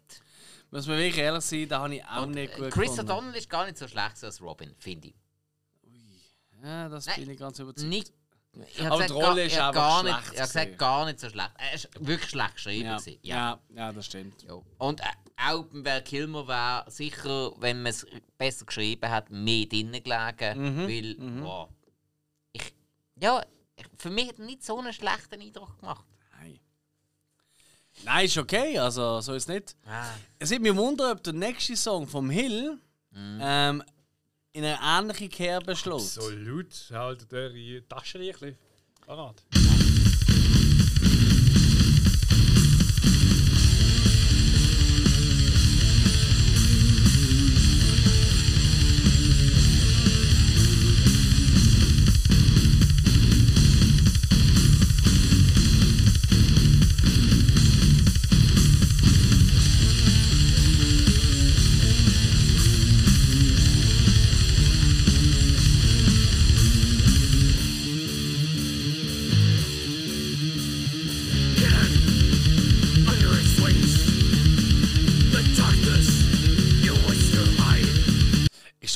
Muss 0.72 0.86
man 0.86 0.96
wirklich 0.98 1.18
ehrlich 1.18 1.44
sein, 1.44 1.68
da 1.68 1.80
habe 1.80 1.94
ich 1.96 2.04
auch 2.04 2.22
Und, 2.22 2.30
nicht 2.32 2.54
äh, 2.54 2.56
gut 2.56 2.70
Chris 2.72 2.90
gefunden. 2.90 3.10
O'Donnell 3.10 3.34
ist 3.34 3.50
gar 3.50 3.66
nicht 3.66 3.76
so 3.76 3.86
schlecht 3.86 4.24
als 4.24 4.40
Robin, 4.40 4.74
finde 4.78 5.08
ich. 5.08 5.14
Ja, 6.62 6.88
das 6.88 7.06
Nein, 7.06 7.20
bin 7.20 7.30
ich 7.30 7.38
ganz 7.38 7.58
überzeugt. 7.58 7.88
Nicht. 7.88 8.12
Ich 8.74 8.80
Aber 8.80 8.96
gesagt, 8.96 9.10
die 9.10 9.14
Rolle 9.14 9.44
ist 9.44 9.56
einfach 9.58 9.72
gar 9.74 10.00
schlecht 10.00 10.16
nicht, 10.16 10.32
ich 10.34 10.40
hab 10.40 10.46
gesagt, 10.48 10.78
gar 10.78 11.06
nicht 11.06 11.20
so 11.20 11.28
schlecht. 11.30 11.50
Er 11.56 11.72
ist 11.74 11.88
wirklich 12.00 12.30
schlecht 12.30 12.54
geschrieben. 12.54 12.84
Ja. 12.86 12.96
gewesen. 12.98 13.18
Ja. 13.22 13.60
ja, 13.74 13.92
das 13.92 14.06
stimmt. 14.06 14.42
Ja. 14.42 14.54
Und 14.78 15.00
äh, 15.00 15.04
auch 15.36 15.66
Val 15.70 16.02
Kilmer 16.02 16.48
wäre 16.48 16.90
sicher, 16.90 17.52
wenn 17.60 17.82
man 17.82 17.90
es 17.90 18.04
besser 18.36 18.66
geschrieben 18.66 19.08
hat, 19.08 19.30
mehr 19.30 19.66
drinnen 19.66 20.02
gelegen. 20.02 20.84
Mhm. 20.84 20.88
Weil, 20.88 21.14
boah, 21.42 21.68
ich, 22.52 22.74
ja, 23.20 23.40
für 23.96 24.10
mich 24.10 24.28
hat 24.28 24.38
er 24.40 24.44
nicht 24.46 24.64
so 24.64 24.78
einen 24.78 24.92
schlechten 24.92 25.40
Eindruck 25.40 25.78
gemacht. 25.78 26.04
Nein. 26.40 26.58
Nein, 28.04 28.24
ist 28.26 28.36
okay, 28.36 28.78
also 28.78 29.20
so 29.20 29.34
ist 29.34 29.44
es 29.44 29.48
nicht. 29.48 29.76
Ah. 29.86 30.10
Es 30.40 30.52
hat 30.52 30.60
mich 30.60 30.74
wundern, 30.74 31.12
ob 31.12 31.22
der 31.22 31.32
nächste 31.34 31.76
Song 31.76 32.06
vom 32.06 32.28
Hill 32.30 32.80
Mhm. 33.12 33.40
ähm, 33.42 33.82
in 34.52 34.64
eine 34.64 34.78
ähnliche 34.82 35.28
Kerbe 35.28 35.76
schlägt. 35.76 36.00
Absolut. 36.00 36.90
Halt 36.92 37.32
eure 37.32 37.88
Taschen 37.88 38.20
ein 38.20 38.32
bisschen 38.32 38.58
parat. 39.06 39.42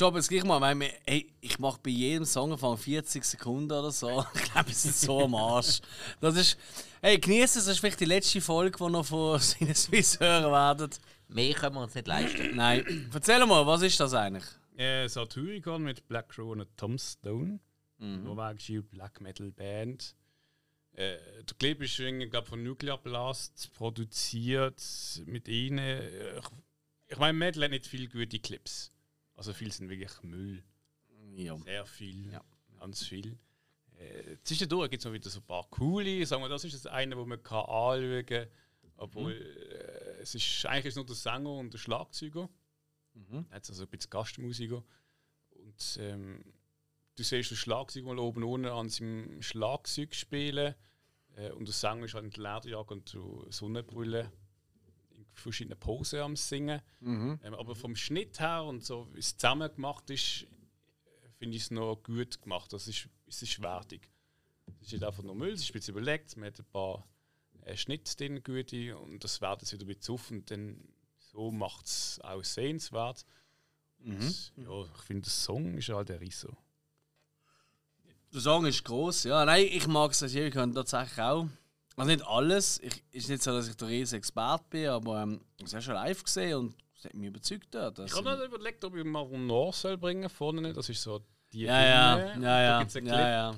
Stoppe 0.05 0.19
jetzt 0.19 0.29
gleich 0.29 0.43
mal, 0.43 0.61
weil 0.61 0.79
wir, 0.79 0.91
hey, 1.07 1.33
ich 1.41 1.57
mache 1.57 1.79
bei 1.81 1.89
jedem 1.89 2.25
Songanfang 2.25 2.77
40 2.77 3.23
Sekunden 3.23 3.71
oder 3.71 3.89
so. 3.89 4.23
Ich 4.35 4.51
glaube, 4.51 4.69
es 4.69 4.85
ist 4.85 5.01
so 5.01 5.23
am 5.23 5.33
Arsch. 5.33 5.81
Das 6.21 6.35
ist, 6.35 6.59
hey, 7.01 7.17
genießt 7.17 7.55
es, 7.55 7.65
das 7.65 7.73
ist 7.73 7.79
vielleicht 7.79 7.99
die 7.99 8.05
letzte 8.05 8.39
Folge, 8.39 8.77
die 8.77 8.91
noch 8.91 9.03
von 9.03 9.39
Sinneswiss 9.41 10.19
hören 10.19 10.51
werden. 10.51 10.91
Mehr 11.27 11.55
können 11.55 11.75
wir 11.75 11.81
uns 11.81 11.95
nicht 11.95 12.05
leisten. 12.05 12.55
Nein, 12.55 13.09
erzähl 13.11 13.43
mal, 13.47 13.65
was 13.65 13.81
ist 13.81 13.99
das 13.99 14.13
eigentlich? 14.13 14.45
Äh, 14.77 15.07
Satyricon 15.07 15.81
mit 15.81 16.07
Black 16.07 16.29
Crow 16.29 16.51
und 16.51 16.67
Tom 16.77 16.99
Stone. 16.99 17.59
Norwegische 17.97 18.83
Black 18.83 19.21
Metal 19.21 19.51
Band. 19.51 20.15
Äh, 20.91 21.17
der 21.17 21.57
Clip 21.57 21.81
ist 21.81 21.97
irgendwie, 21.97 22.29
glaub, 22.29 22.47
von 22.47 22.61
Nuclear 22.61 22.99
Blast 22.99 23.73
produziert 23.73 24.83
mit 25.25 25.47
ihnen. 25.47 26.03
Ich, 26.37 26.45
ich 27.07 27.17
meine, 27.17 27.33
Metal 27.33 27.63
hat 27.63 27.71
nicht 27.71 27.87
viele 27.87 28.07
gute 28.07 28.37
Clips. 28.37 28.94
Also 29.35 29.53
viele 29.53 29.71
sind 29.71 29.89
wirklich 29.89 30.11
Müll. 30.23 30.63
Ja. 31.35 31.57
Sehr 31.57 31.85
viel. 31.85 32.31
Ja. 32.31 32.43
Ganz 32.79 33.03
viel. 33.03 33.37
Äh, 33.97 34.37
zwischendurch 34.43 34.89
gibt 34.89 35.01
es 35.01 35.05
noch 35.05 35.13
wieder 35.13 35.29
so 35.29 35.39
ein 35.39 35.45
paar 35.45 35.67
coole. 35.69 36.25
Sagen 36.25 36.41
wir, 36.41 36.49
das 36.49 36.63
ist 36.63 36.73
das 36.75 36.87
eine, 36.87 37.17
wo 37.17 37.25
man 37.25 37.41
kann 37.41 37.65
anschauen 37.65 38.25
kann. 38.25 38.47
Obwohl, 38.97 39.33
äh, 39.33 40.21
es 40.21 40.35
ist, 40.35 40.65
eigentlich 40.65 40.87
ist 40.87 40.95
nur 40.95 41.05
der 41.05 41.15
Sänger 41.15 41.51
und 41.51 41.73
der 41.73 41.77
Schlagzeuger. 41.77 42.49
Mhm. 43.13 43.45
Jetzt 43.53 43.69
also 43.69 43.83
ein 43.83 43.89
bisschen 43.89 44.09
Gastmusiker. 44.09 44.83
Und 45.49 45.97
ähm, 45.99 46.43
du 47.15 47.23
siehst 47.23 47.51
den 47.51 47.57
Schlagzeuger 47.57 48.07
mal 48.07 48.19
oben 48.19 48.43
ohne 48.43 48.71
an 48.71 48.89
seinem 48.89 49.41
Schlagzeug 49.41 50.15
spielen. 50.15 50.75
Äh, 51.35 51.51
und 51.51 51.67
der 51.67 51.73
Sänger 51.73 52.05
ist 52.05 52.13
halt 52.13 52.25
in 52.25 52.31
der 52.31 52.55
Lederjacke 52.55 52.93
und 52.93 53.09
so 53.09 53.45
Sonnenbrille 53.49 54.31
verschiedenen 55.39 55.79
Posen 55.79 56.19
am 56.19 56.35
Singen. 56.35 56.81
Mhm. 56.99 57.39
Ähm, 57.43 57.53
aber 57.53 57.75
vom 57.75 57.95
Schnitt 57.95 58.39
her 58.39 58.63
und 58.63 58.83
so, 58.83 59.07
wie 59.13 59.19
es 59.19 59.37
zusammen 59.37 59.73
gemacht 59.73 60.09
ist, 60.09 60.47
finde 61.37 61.57
ich 61.57 61.63
es 61.63 61.71
noch 61.71 61.97
gut 61.97 62.41
gemacht. 62.41 62.71
Das 62.73 62.87
ist, 62.87 63.09
es 63.27 63.41
ist 63.41 63.61
wertig. 63.61 64.09
Es 64.81 64.87
ist 64.87 64.93
nicht 64.93 65.03
einfach 65.03 65.23
nur 65.23 65.35
Müll, 65.35 65.53
es 65.53 65.61
ist 65.61 65.69
ein 65.69 65.73
bisschen 65.73 65.93
überlegt, 65.93 66.35
man 66.37 66.47
hat 66.47 66.59
ein 66.59 66.65
paar 66.65 67.07
äh, 67.61 67.75
Schnitte 67.75 68.15
drin, 68.15 68.43
gute, 68.43 68.97
und 68.97 69.23
das 69.23 69.41
wertet 69.41 69.63
es 69.63 69.73
wieder 69.73 69.85
ein 69.85 69.87
bisschen 69.87 70.13
auf 70.13 70.31
und 70.31 70.49
dann 70.49 70.87
so 71.17 71.51
macht 71.51 71.85
es 71.85 72.19
auch 72.23 72.43
sehenswert. 72.43 73.25
Und, 73.99 74.53
Ja, 74.55 74.83
ich 74.83 75.01
finde, 75.03 75.23
der 75.23 75.31
Song 75.31 75.77
ist 75.77 75.89
halt 75.89 76.09
der 76.09 76.21
Riso. 76.21 76.55
Der 78.33 78.41
Song 78.41 78.65
ist 78.65 78.83
groß, 78.83 79.25
ja. 79.25 79.45
Nein, 79.45 79.67
ich 79.69 79.87
mag 79.87 80.11
es 80.11 80.19
Satyricon 80.19 80.73
tatsächlich 80.73 81.19
auch. 81.19 81.47
Also 81.97 82.11
nicht 82.11 82.27
alles. 82.27 82.79
Ich, 82.81 83.03
ist 83.11 83.29
nicht 83.29 83.41
so, 83.41 83.51
dass 83.51 83.69
ich 83.69 83.75
der 83.75 83.87
riesen 83.87 84.17
Experte 84.17 84.65
bin, 84.69 84.87
aber 84.87 85.21
ähm, 85.23 85.41
ich 85.57 85.67
habe 85.67 85.77
es 85.77 85.83
schon 85.85 85.93
live 85.93 86.23
gesehen 86.23 86.57
und 86.57 86.75
es 86.97 87.05
hat 87.05 87.13
mich 87.13 87.27
überzeugt 87.27 87.67
dort. 87.71 87.99
Ich 87.99 88.13
habe 88.15 88.35
noch 88.37 88.43
überlegt, 88.45 88.83
ob 88.83 88.95
ich 88.95 89.03
mal 89.03 89.25
von 89.25 89.47
North 89.47 89.75
soll 89.75 89.97
bringen 89.97 90.29
vorne. 90.29 90.73
Das 90.73 90.89
ist 90.89 91.01
so 91.01 91.21
die 91.53 91.61
ja, 91.61 91.83
ja, 91.85 92.15
Bühne. 92.33 92.45
ja, 92.45 92.61
ja, 92.61 92.79
ja, 92.81 92.85
Clip. 92.85 93.05
ja. 93.07 93.55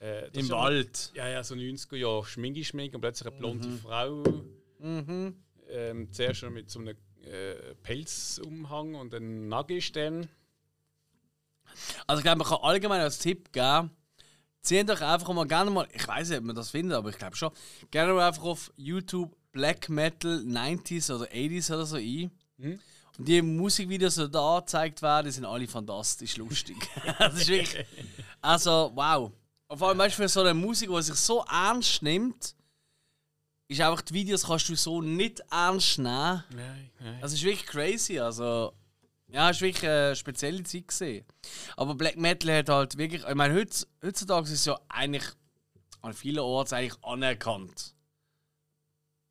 Äh, 0.00 0.30
das 0.32 0.42
Im 0.42 0.48
ja- 0.48 0.56
Wald. 0.56 1.12
Ja, 1.14 1.28
ja, 1.28 1.44
so 1.44 1.54
90er 1.54 1.96
Jahre 1.96 2.24
Schminke, 2.24 2.64
Schminke 2.64 2.96
und 2.96 3.00
plötzlich 3.00 3.28
eine 3.28 3.38
blonde 3.38 3.68
Frau. 3.78 4.24
Mhm. 4.80 5.36
Ähm, 5.68 6.12
zuerst 6.12 6.40
schon 6.40 6.52
mit 6.54 6.68
so 6.68 6.80
einem 6.80 6.96
äh, 7.24 7.74
Pelzumhang 7.82 8.96
und 8.96 9.12
dann 9.12 9.48
nackig 9.48 9.92
dann. 9.92 10.28
Also 12.06 12.18
ich 12.18 12.24
glaube, 12.24 12.38
man 12.38 12.48
kann 12.48 12.58
allgemein 12.62 13.00
als 13.00 13.18
Tipp 13.18 13.52
geben, 13.52 13.90
Zieht 14.62 14.88
euch 14.88 15.02
einfach 15.02 15.32
mal 15.32 15.46
gerne 15.46 15.70
mal, 15.70 15.88
ich 15.92 16.06
weiß 16.06 16.28
nicht, 16.28 16.38
ob 16.38 16.44
man 16.44 16.56
das 16.56 16.70
findet, 16.70 16.96
aber 16.96 17.10
ich 17.10 17.18
glaube 17.18 17.34
schon, 17.34 17.50
gerne 17.90 18.12
mal 18.12 18.28
einfach 18.28 18.44
auf 18.44 18.72
YouTube 18.76 19.34
Black 19.50 19.88
Metal 19.88 20.38
90s 20.38 21.12
oder 21.12 21.26
80s 21.26 21.74
oder 21.74 21.84
so 21.84 21.96
ein. 21.96 22.30
Und 23.18 23.28
die 23.28 23.42
Musikvideos, 23.42 24.14
die 24.14 24.30
da 24.30 24.60
gezeigt 24.60 25.02
werden, 25.02 25.26
die 25.26 25.32
sind 25.32 25.44
alle 25.44 25.66
fantastisch 25.66 26.36
lustig. 26.36 26.76
das 27.18 27.34
ist 27.34 27.48
wirklich. 27.48 27.86
Also, 28.40 28.92
wow. 28.94 29.32
Und 29.66 29.78
vor 29.78 29.88
allem, 29.88 29.98
weißt 29.98 30.14
für 30.14 30.28
so 30.28 30.40
eine 30.40 30.54
Musik, 30.54 30.90
die 30.90 31.02
sich 31.02 31.16
so 31.16 31.44
ernst 31.50 32.02
nimmt, 32.02 32.54
ist 33.68 33.80
einfach 33.80 34.02
die 34.02 34.14
Videos 34.14 34.44
kannst 34.44 34.68
du 34.68 34.76
so 34.76 35.00
nicht 35.02 35.40
ernst 35.50 35.98
nehmen. 35.98 36.44
Nein, 36.50 36.90
nein. 37.00 37.18
Das 37.20 37.32
ist 37.32 37.42
wirklich 37.42 37.66
crazy. 37.66 38.18
Also, 38.18 38.72
ja, 39.32 39.50
es 39.50 39.60
war 39.60 39.66
wirklich 39.68 39.88
eine 39.90 40.16
spezielle 40.16 40.62
Zeit. 40.62 40.88
Gewesen. 40.88 41.24
Aber 41.76 41.94
Black 41.94 42.16
Metal 42.16 42.56
hat 42.58 42.68
halt 42.68 42.98
wirklich. 42.98 43.24
Ich 43.26 43.34
meine, 43.34 43.54
heutz- 43.54 43.86
heutzutage 44.04 44.44
ist 44.46 44.52
es 44.52 44.64
ja 44.66 44.78
eigentlich 44.88 45.24
an 46.02 46.12
vielen 46.12 46.40
Orten 46.40 46.74
eigentlich 46.74 47.02
anerkannt. 47.02 47.94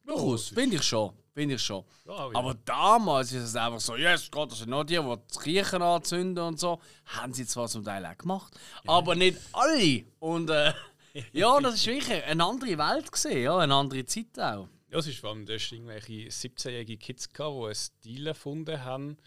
Durchaus, 0.06 0.50
finde 0.50 0.78
ich 0.78 0.84
schon. 0.84 1.14
Finde 1.34 1.56
ich 1.56 1.62
schon. 1.62 1.86
Ja, 2.06 2.28
ja. 2.30 2.36
Aber 2.36 2.56
damals 2.66 3.32
ist 3.32 3.44
es 3.44 3.56
einfach 3.56 3.80
so, 3.80 3.96
yes, 3.96 4.30
Gott, 4.30 4.52
das 4.52 4.60
sind 4.60 4.70
noch 4.70 4.84
die, 4.84 4.98
die 4.98 5.16
die 5.34 5.40
Kirchen 5.40 5.82
anzünden 5.82 6.44
und 6.44 6.60
so. 6.60 6.80
Haben 7.06 7.34
sie 7.34 7.46
zwar 7.46 7.68
zum 7.70 7.86
Teil 7.86 8.06
auch 8.06 8.18
gemacht, 8.18 8.54
aber 8.86 9.16
nicht 9.16 9.38
alle. 9.54 10.04
Und 10.20 10.50
äh, 10.50 10.74
ja, 11.32 11.58
das 11.62 11.76
ist 11.76 11.88
wirklich 11.88 12.22
eine 12.26 12.44
andere 12.44 12.78
Welt 12.78 13.12
gesehen, 13.12 13.44
ja, 13.44 13.58
eine 13.58 13.74
andere 13.76 14.06
Zeit 14.06 14.38
auch. 14.40 14.68
Ja, 14.90 14.98
es 14.98 15.08
ist 15.08 15.20
vor 15.20 15.30
allem, 15.30 15.46
du 15.46 15.54
hast 15.54 15.72
irgendwelche 15.72 16.28
17-jährige 16.28 16.98
Kids 16.98 17.30
gehabt, 17.32 17.56
die 17.56 17.64
einen 17.66 17.76
Stil 17.76 18.28
erfunden 18.28 18.84
haben, 18.84 19.18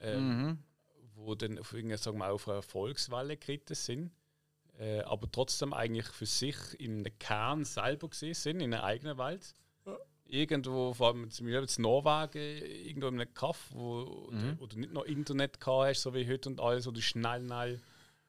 ähm, 0.00 0.58
wo 1.14 1.34
dann 1.34 1.58
auf, 1.58 1.70
sagen 1.70 2.18
wir, 2.18 2.32
auf 2.32 2.46
eine 2.48 2.56
Erfolgswelle 2.58 3.36
geritten 3.36 3.74
sind, 3.74 4.12
äh, 4.78 5.00
aber 5.00 5.30
trotzdem 5.30 5.72
eigentlich 5.72 6.06
für 6.06 6.26
sich 6.26 6.56
in 6.78 6.98
einem 7.04 7.18
Kern 7.18 7.64
selber 7.64 8.08
gesehen 8.08 8.34
sind, 8.34 8.60
in 8.60 8.72
einer 8.72 8.84
eigenen 8.84 9.18
Welt. 9.18 9.54
Irgendwo, 10.30 10.92
vor 10.92 11.08
allem 11.08 11.30
zum 11.30 11.46
Beispiel 11.46 11.76
in 11.76 11.82
Norwegen, 11.82 12.64
irgendwo 12.86 13.08
in 13.08 13.20
einem 13.20 13.32
Kaff, 13.32 13.70
wo, 13.72 14.28
wo 14.58 14.66
du 14.66 14.78
nicht 14.78 14.92
noch 14.92 15.04
Internet 15.04 15.58
gehabt 15.58 15.88
hast, 15.88 16.02
so 16.02 16.12
wie 16.12 16.28
heute 16.28 16.50
und 16.50 16.60
alles, 16.60 16.86
wo 16.86 16.90
du 16.90 17.00
schnell, 17.00 17.46
schnell 17.46 17.80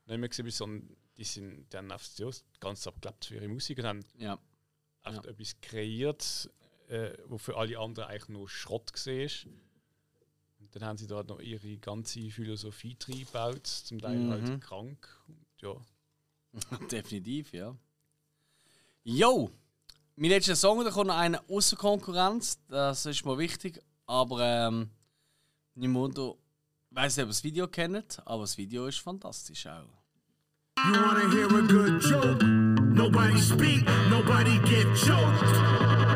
nicht 0.05 0.17
mehr 0.17 0.29
gesehen 0.29 0.45
bist, 0.45 0.57
sondern 0.59 0.95
die 1.17 1.25
sind 1.25 1.65
dann 1.73 1.91
auf 1.91 2.07
ja, 2.17 2.29
ganz 2.61 2.87
abgeklappt 2.87 3.25
für 3.25 3.35
ihre 3.35 3.49
Musik 3.49 3.79
und 3.79 3.85
haben 3.85 4.05
Ja. 4.17 4.39
einfach 5.03 5.25
etwas 5.25 5.59
kreiert, 5.59 6.49
äh, 6.87 7.11
wo 7.27 7.37
für 7.37 7.57
alle 7.57 7.77
anderen 7.77 8.07
eigentlich 8.07 8.29
nur 8.29 8.47
Schrott 8.47 8.93
war. 8.93 9.51
Dann 10.71 10.83
haben 10.83 10.97
sie 10.97 11.07
da 11.07 11.23
noch 11.23 11.39
ihre 11.39 11.77
ganze 11.77 12.29
Philosophie 12.29 12.97
reingebaut, 13.07 13.65
zum 13.67 13.99
Teil 13.99 14.19
Mhm. 14.19 14.29
halt 14.29 14.61
krank. 14.61 15.07
Und 15.27 15.45
ja, 15.61 15.73
Definitiv, 16.91 17.53
ja. 17.53 17.75
Yo! 19.03 19.49
Mein 20.15 20.31
letzter 20.31 20.55
Song, 20.55 20.83
da 20.83 20.91
kommt 20.91 21.07
noch 21.07 21.15
einer 21.17 21.41
außer 21.49 21.77
Konkurrenz, 21.77 22.59
das 22.67 23.05
ist 23.05 23.23
mal 23.25 23.37
wichtig. 23.37 23.81
Aber 24.05 24.41
ähm, 24.41 24.89
Nimundo, 25.75 26.37
ich 26.89 26.95
weiß 26.97 27.15
nicht, 27.17 27.23
ob 27.23 27.27
ihr 27.27 27.31
das 27.31 27.43
Video 27.43 27.67
kennt, 27.67 28.21
aber 28.25 28.43
das 28.43 28.57
Video 28.57 28.87
ist 28.87 28.99
fantastisch 28.99 29.65
auch. 29.67 29.87
You 30.85 30.93
wanna 30.93 31.29
hear 31.31 31.47
a 31.47 31.61
good 31.61 32.03
joke? 32.03 32.43
Nobody 32.45 33.39
speak, 33.39 33.85
nobody 34.09 34.57
get 34.67 34.87
choked. 34.95 36.08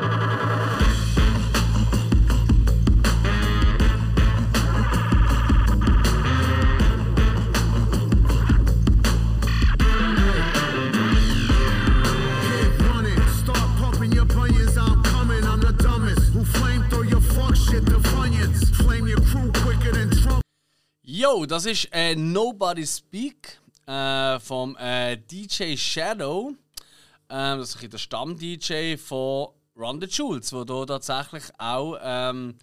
Yo, 21.33 21.47
das 21.47 21.65
ist 21.65 21.89
äh, 21.91 22.15
Nobody 22.15 22.85
Speak 22.85 23.59
äh, 23.87 24.39
vom 24.39 24.77
äh, 24.77 25.17
DJ 25.17 25.75
Shadow. 25.75 26.53
Ähm, 27.27 27.57
das 27.57 27.73
ist 27.73 27.91
der 27.91 27.97
Stamm-DJ 27.97 28.97
von 28.97 29.47
Run 29.75 29.99
the 29.99 30.05
Jules, 30.05 30.53
wo 30.53 30.63
da 30.63 30.85
tatsächlich 30.85 31.45
auch 31.57 31.97
ähm, 32.03 32.55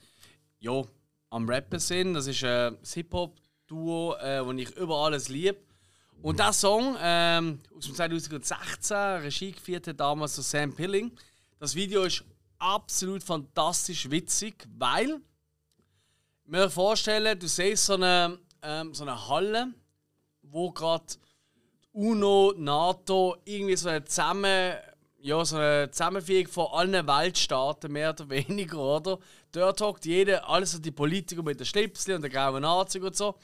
ja, 0.60 0.84
am 1.30 1.48
Rappen 1.48 1.80
sind. 1.80 2.14
Das 2.14 2.28
ist 2.28 2.44
ein 2.44 2.78
Hip-Hop-Duo, 2.94 4.14
äh, 4.14 4.44
das 4.44 4.54
ich 4.56 4.76
über 4.76 4.98
alles 4.98 5.28
liebe. 5.28 5.58
Und 6.22 6.38
der 6.38 6.52
Song 6.52 6.96
ähm, 7.00 7.60
aus 7.76 7.86
dem 7.86 7.94
2016, 7.96 8.96
Regie 8.96 9.50
geführt 9.50 9.98
damals 9.98 10.36
so 10.36 10.42
Sam 10.42 10.72
Pilling. 10.72 11.10
Das 11.58 11.74
Video 11.74 12.04
ist 12.04 12.22
absolut 12.60 13.24
fantastisch 13.24 14.08
witzig, 14.08 14.64
weil 14.78 15.20
mir 16.44 16.70
vorstellen, 16.70 17.36
du 17.36 17.48
siehst 17.48 17.86
so 17.86 17.94
eine, 17.94 18.38
ähm, 18.62 18.94
so 18.94 19.04
eine 19.04 19.28
Halle, 19.28 19.74
wo 20.42 20.70
gerade 20.70 21.04
UNO, 21.92 22.54
NATO 22.56 23.36
irgendwie 23.44 23.76
so 23.76 23.88
eine 23.88 24.04
zusammen, 24.04 24.74
ja, 25.18 25.44
so 25.44 25.56
eine 25.56 25.90
Zusammenführung 25.90 26.46
von 26.46 26.66
allen 26.72 27.06
Weltstaaten 27.06 27.92
mehr 27.92 28.10
oder 28.10 28.28
weniger, 28.30 28.78
oder? 28.78 29.18
Dort 29.52 29.80
hockt 29.80 30.06
jeder, 30.06 30.48
alles 30.48 30.72
so 30.72 30.78
die 30.78 30.92
Politiker 30.92 31.42
mit 31.42 31.58
den 31.58 31.66
Schlipsli 31.66 32.14
und 32.14 32.22
den 32.22 32.30
grauen 32.30 32.64
Anzug 32.64 33.02
und 33.04 33.16
so. 33.16 33.34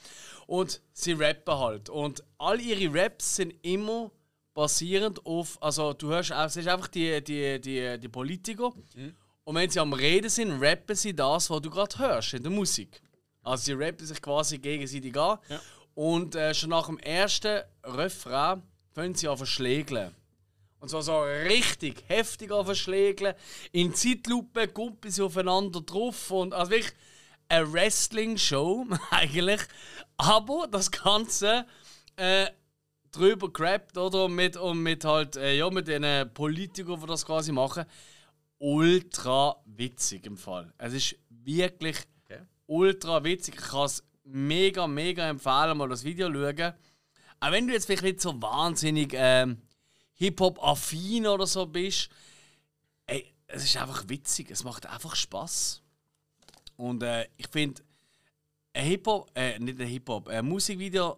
Und 0.45 0.81
sie 0.93 1.11
rappen 1.11 1.57
halt. 1.57 1.89
Und 1.89 2.23
all 2.37 2.59
ihre 2.61 2.93
Raps 2.93 3.35
sind 3.35 3.53
immer 3.61 4.09
basierend 4.53 5.23
auf, 5.25 5.61
also 5.61 5.93
du 5.93 6.07
hörst 6.07 6.31
auch, 6.31 6.49
siehst 6.49 6.67
einfach 6.67 6.87
die, 6.87 7.21
die, 7.23 7.59
die, 7.59 7.99
die 7.99 8.07
Politiker. 8.07 8.73
Und 9.43 9.55
wenn 9.55 9.69
sie 9.69 9.79
am 9.79 9.93
Reden 9.93 10.29
sind, 10.29 10.61
rappen 10.61 10.95
sie 10.95 11.15
das, 11.15 11.49
was 11.49 11.61
du 11.61 11.69
gerade 11.69 11.99
hörst 11.99 12.33
in 12.33 12.43
der 12.43 12.51
Musik. 12.51 13.01
Also 13.47 13.63
sie 13.63 13.73
rappen 13.73 14.05
sich 14.05 14.21
quasi 14.21 14.57
gegenseitig 14.59 15.17
an. 15.17 15.39
Und 15.95 16.35
äh, 16.35 16.53
schon 16.53 16.69
nach 16.69 16.87
dem 16.87 16.99
ersten 16.99 17.61
Refrain 17.83 18.61
fangen 18.93 19.15
sie 19.15 19.27
an 19.27 19.37
verschlägeln. 19.37 20.13
Und 20.79 20.89
zwar 20.89 21.01
so 21.01 21.21
richtig 21.21 22.03
heftig 22.07 22.51
an 22.51 22.65
verschlägeln. 22.65 23.33
In 23.71 23.95
Zeitlupe 23.95 24.67
kumpeln 24.67 25.11
sie 25.11 25.23
aufeinander 25.23 25.81
drauf. 25.81 26.29
Und 26.29 26.53
also 26.53 26.71
wirklich 26.71 26.93
eine 27.49 27.71
Wrestling-Show 27.71 28.85
eigentlich. 29.09 29.61
Aber 30.17 30.67
das 30.69 30.91
Ganze 30.91 31.65
äh, 32.17 32.47
drüber 33.11 33.51
gerappt, 33.51 33.97
oder? 33.97 34.27
Mit, 34.27 34.57
und 34.57 34.83
mit 34.83 35.05
halt, 35.05 35.37
äh, 35.37 35.57
ja, 35.57 35.69
mit 35.69 35.87
den 35.87 36.31
Politikern, 36.33 36.99
die 36.99 37.07
das 37.07 37.25
quasi 37.25 37.51
machen. 37.51 37.85
Ultra 38.59 39.55
witzig 39.65 40.25
im 40.25 40.37
Fall. 40.37 40.73
Es 40.77 40.93
ist 40.93 41.15
wirklich 41.29 41.97
ultra 42.67 43.23
witzig. 43.23 43.55
Ich 43.57 43.67
kann 43.69 43.85
es 43.85 44.03
mega, 44.23 44.87
mega 44.87 45.27
empfehlen, 45.27 45.77
mal 45.77 45.89
das 45.89 46.03
Video 46.03 46.31
schauen. 46.31 46.73
Auch 47.39 47.51
wenn 47.51 47.67
du 47.67 47.73
jetzt 47.73 47.85
vielleicht 47.85 48.03
nicht 48.03 48.21
so 48.21 48.39
wahnsinnig 48.41 49.13
ähm, 49.15 49.61
Hip-Hop-affin 50.13 51.27
oder 51.27 51.45
so 51.45 51.65
bist, 51.65 52.09
ey, 53.05 53.33
es 53.47 53.63
ist 53.63 53.77
einfach 53.77 54.07
witzig. 54.07 54.51
Es 54.51 54.63
macht 54.63 54.85
einfach 54.85 55.15
Spaß. 55.15 55.81
Und 56.75 57.03
äh, 57.03 57.27
ich 57.37 57.47
finde, 57.47 57.81
ein 58.73 58.85
Hip-Hop, 58.85 59.31
äh, 59.35 59.57
nicht 59.59 59.79
ein 59.79 59.87
Hip-Hop, 59.87 60.27
ein 60.27 60.45
Musikvideo 60.45 61.17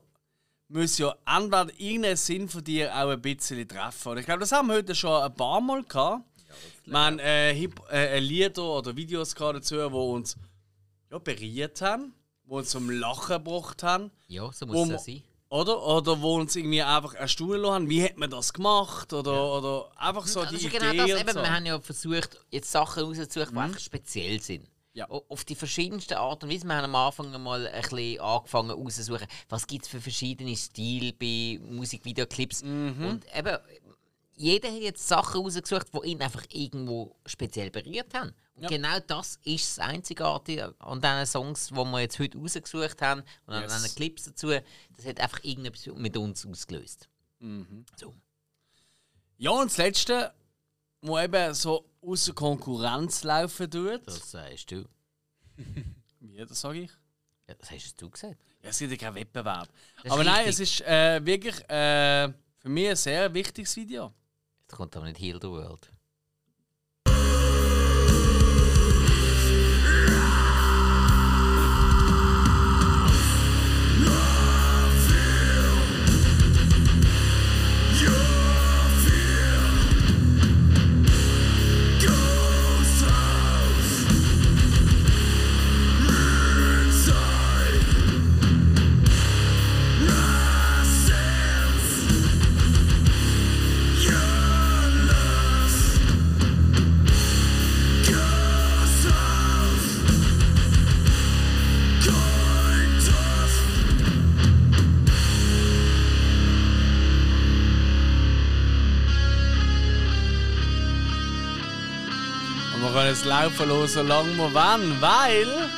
muss 0.69 0.97
ja 0.99 1.15
entweder 1.25 1.67
irgendeinen 1.77 2.15
Sinn 2.15 2.47
von 2.47 2.63
dir 2.63 2.95
auch 2.95 3.09
ein 3.09 3.21
bisschen 3.21 3.67
treffen. 3.67 4.11
Und 4.11 4.17
ich 4.19 4.25
glaube, 4.25 4.41
das 4.41 4.51
haben 4.51 4.67
wir 4.67 4.75
heute 4.75 4.93
schon 4.93 5.21
ein 5.21 5.33
paar 5.33 5.59
Mal 5.59 5.83
gehabt. 5.83 6.23
wir 6.85 6.99
haben 6.99 7.19
äh, 7.19 7.53
Hip 7.55 7.81
äh, 7.91 8.19
Lieder 8.19 8.63
oder 8.63 8.95
Videos 8.95 9.33
dazu, 9.33 9.75
die 9.75 9.81
uns 9.81 10.37
ja, 11.11 11.17
berührt 11.19 11.81
haben, 11.81 12.13
die 12.45 12.51
uns 12.51 12.69
zum 12.69 12.89
Lachen 12.89 13.43
gebracht 13.43 13.83
haben. 13.83 14.11
Ja, 14.27 14.51
so 14.51 14.67
Wo 14.67 14.85
muss 14.85 14.95
es 15.01 15.05
sein. 15.05 15.23
Oder? 15.49 15.83
Oder 15.83 16.21
wo 16.21 16.35
uns 16.35 16.55
irgendwie 16.55 16.81
einfach 16.83 17.15
erstaunen 17.15 17.61
lassen 17.61 17.73
haben, 17.73 17.89
wie 17.89 18.03
hat 18.03 18.17
man 18.17 18.29
das 18.29 18.53
gemacht? 18.53 19.11
Oder, 19.13 19.57
oder 19.57 19.91
einfach 19.97 20.27
so 20.27 20.41
Das 20.41 20.51
die 20.51 20.57
ist 20.57 20.65
Idee 20.65 20.77
genau 20.77 20.93
das. 20.93 21.11
und 21.11 21.21
Eben, 21.21 21.33
so. 21.33 21.41
Wir 21.41 21.55
haben 21.55 21.65
ja 21.65 21.79
versucht, 21.79 22.45
jetzt 22.51 22.71
Sachen 22.71 23.03
rauszusuchen, 23.03 23.53
die 23.53 23.57
einfach 23.59 23.79
speziell 23.79 24.39
sind. 24.39 24.67
Ja. 24.93 25.07
Auf 25.09 25.45
die 25.45 25.55
verschiedensten 25.55 26.15
Art 26.15 26.43
und 26.43 26.51
Weise. 26.51 26.65
Wir 26.65 26.75
haben 26.75 26.85
am 26.85 26.95
Anfang 26.95 27.41
mal 27.41 27.65
ein 27.67 27.81
bisschen 27.81 28.19
angefangen 28.19 28.71
rauszusuchen, 28.71 29.27
was 29.47 29.65
gibt 29.65 29.85
es 29.85 29.89
für 29.89 30.01
verschiedene 30.01 30.55
Stile 30.55 31.13
bei 31.13 31.59
Musikvideoclips. 31.63 32.61
Und 32.63 33.21
eben, 33.35 33.57
jeder 34.35 34.69
hat 34.69 34.81
jetzt 34.81 35.07
Sachen 35.07 35.41
rausgesucht, 35.41 35.87
die 35.93 36.09
ihn 36.09 36.21
einfach 36.21 36.43
irgendwo 36.51 37.15
speziell 37.25 37.71
berührt 37.71 38.13
haben. 38.13 38.33
Und 38.61 38.67
genau 38.69 38.99
das 39.07 39.39
ist 39.43 39.77
das 39.77 39.79
Einzigartige 39.87 40.75
an 40.79 41.01
diesen 41.01 41.25
Songs, 41.25 41.67
die 41.67 41.75
wir 41.75 41.99
jetzt 42.01 42.19
heute 42.19 42.37
rausgesucht 42.37 43.01
haben 43.01 43.23
und 43.45 43.53
an 43.53 43.63
Yes. 43.63 43.81
diesen 43.81 43.95
Clips 43.95 44.23
dazu. 44.25 44.47
Das 44.95 45.05
hat 45.05 45.19
einfach 45.19 45.43
irgendetwas 45.43 45.95
mit 45.95 46.17
uns 46.17 46.45
ausgelöst. 46.45 47.07
So. 47.95 48.13
Ja, 49.37 49.51
und 49.51 49.69
das 49.71 49.77
Letzte, 49.77 50.33
wo 51.01 51.17
eben 51.19 51.53
so 51.53 51.89
außer 52.01 52.33
Konkurrenz 52.33 53.23
laufen 53.23 53.69
tut. 53.71 54.05
Das 54.05 54.31
sagst 54.31 54.71
du. 54.71 54.85
Wie, 56.19 56.37
das 56.45 56.59
sage 56.59 56.81
ich? 56.81 56.91
Ja, 57.47 57.53
das 57.55 57.71
hast 57.71 58.01
du 58.01 58.09
gesagt. 58.09 58.37
Ja, 58.61 58.69
es 58.69 58.79
gibt 58.79 58.91
ja 58.91 58.97
keinen 58.97 59.15
Wettbewerb. 59.15 59.69
Aber 60.09 60.23
nein, 60.23 60.45
richtig. 60.45 60.69
es 60.69 60.79
ist 60.79 60.81
äh, 60.87 61.25
wirklich 61.25 61.55
äh, 61.69 62.27
Für 62.57 62.69
mich 62.69 62.89
ein 62.89 62.95
sehr 62.97 63.33
wichtiges 63.33 63.75
Video. 63.77 64.13
Jetzt 64.61 64.75
kommt 64.75 64.95
aber 64.97 65.05
nicht 65.05 65.19
Heal 65.19 65.39
the 65.41 65.47
World. 65.47 65.89
Laufen 113.29 113.69
lassen, 113.69 113.87
solange 113.93 114.35
wir 114.37 114.53
wollen, 114.55 115.01
weil. 115.01 115.69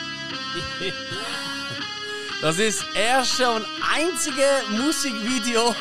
das 2.42 2.58
ist 2.60 2.82
das 2.82 2.96
erste 2.96 3.52
und 3.52 3.66
einzige 3.94 4.48
Musikvideo, 4.70 5.76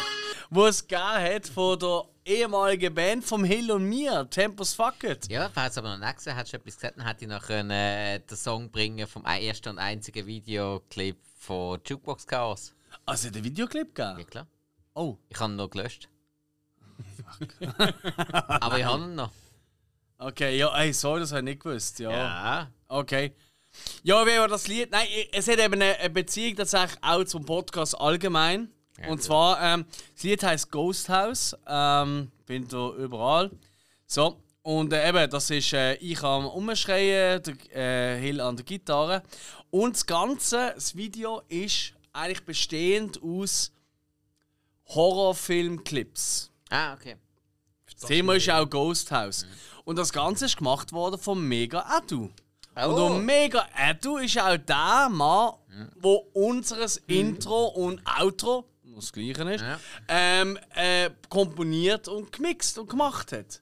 wo 0.50 0.66
es 0.66 0.84
gegeben 0.86 1.04
hat 1.04 1.46
von 1.46 1.78
der 1.78 2.02
ehemaligen 2.24 2.92
Band 2.92 3.24
vom 3.24 3.44
Hill 3.44 3.70
und 3.70 3.88
mir, 3.88 4.28
Tempus 4.28 4.74
Fuck 4.74 5.04
It. 5.04 5.30
Ja, 5.30 5.48
falls 5.54 5.78
aber 5.78 5.96
noch 5.96 6.04
nicht 6.04 6.16
gesehen 6.16 6.34
hast, 6.34 6.50
schon 6.50 6.58
etwas 6.58 6.74
gesagt, 6.74 6.98
dann 6.98 7.06
hätte 7.06 7.24
ich 7.24 7.30
noch 7.30 7.48
einen, 7.48 7.70
äh, 7.70 8.18
den 8.18 8.36
Song 8.36 8.68
bringen 8.72 9.06
vom 9.06 9.24
ersten 9.24 9.68
und 9.68 9.78
einzigen 9.78 10.26
Videoclip 10.26 11.18
von 11.38 11.80
Jukebox 11.86 12.26
Chaos. 12.26 12.74
Also 13.06 13.30
der 13.30 13.44
Videoclip 13.44 13.96
Ja, 13.96 14.10
gegeben? 14.14 14.28
klar. 14.30 14.46
Oh. 14.94 15.16
Ich 15.28 15.38
habe 15.38 15.52
ihn 15.52 15.56
noch 15.56 15.70
gelöscht. 15.70 16.08
aber 18.48 18.78
ich 18.78 18.84
habe 18.84 19.04
ihn 19.04 19.14
noch. 19.14 19.30
Okay, 20.22 20.58
ja, 20.58 20.68
ey, 20.76 20.92
sorry, 20.92 21.20
das 21.20 21.30
habe 21.30 21.40
ich 21.40 21.44
nicht 21.46 21.62
gewusst. 21.62 21.98
Ja. 21.98 22.10
Ja. 22.10 22.70
Okay. 22.88 23.32
Ja, 24.02 24.26
wie 24.26 24.38
war 24.38 24.48
das 24.48 24.68
Lied? 24.68 24.90
Nein, 24.90 25.06
es 25.32 25.48
hat 25.48 25.58
eben 25.58 25.80
eine 25.80 26.10
Beziehung 26.10 26.56
tatsächlich 26.56 26.98
auch 27.02 27.24
zum 27.24 27.46
Podcast 27.46 27.98
allgemein. 27.98 28.70
Und 29.08 29.22
zwar, 29.22 29.58
ähm, 29.62 29.86
das 30.14 30.22
Lied 30.22 30.42
heißt 30.42 30.70
Ghost 30.70 31.08
House. 31.08 31.56
Ähm, 31.66 32.30
findet 32.44 32.74
ihr 32.74 32.92
überall. 32.96 33.50
So. 34.06 34.42
Und 34.60 34.92
äh, 34.92 35.08
eben, 35.08 35.30
das 35.30 35.48
ist 35.48 35.72
äh, 35.72 35.94
ich 35.94 36.22
am 36.22 36.46
Umschreien, 36.46 37.42
der 37.42 37.54
äh, 37.74 38.20
Hill 38.20 38.42
an 38.42 38.56
der 38.56 38.66
Gitarre. 38.66 39.22
Und 39.70 39.96
das 39.96 40.04
Ganze, 40.04 40.72
das 40.74 40.94
Video 40.94 41.40
ist 41.48 41.94
eigentlich 42.12 42.44
bestehend 42.44 43.22
aus 43.22 43.72
Horrorfilmclips. 44.88 46.50
Ah, 46.68 46.92
okay. 46.92 47.16
Das 47.86 48.08
Thema 48.08 48.34
ist 48.34 48.50
auch 48.50 48.68
Ghost 48.68 49.10
House. 49.10 49.46
Und 49.84 49.96
das 49.96 50.12
Ganze 50.12 50.46
ist 50.46 50.56
gemacht 50.56 50.92
worden 50.92 51.18
von 51.18 51.40
Mega 51.46 51.84
Edu. 51.98 52.30
Und 52.76 52.96
der 52.96 53.10
Mega 53.18 53.66
Edu 53.76 54.18
ist 54.18 54.38
auch 54.38 54.56
der 54.56 55.08
Mann, 55.10 55.52
der 56.02 56.36
unseres 56.36 56.98
Intro 57.08 57.66
und 57.68 58.00
Outro, 58.18 58.64
was 58.84 59.06
das 59.06 59.12
gleiche 59.12 59.42
ist, 59.52 59.60
Ja. 59.62 59.78
ähm, 60.08 60.58
äh, 60.74 61.10
komponiert 61.28 62.08
und 62.08 62.30
gemixt 62.32 62.78
und 62.78 62.88
gemacht 62.88 63.32
hat. 63.32 63.60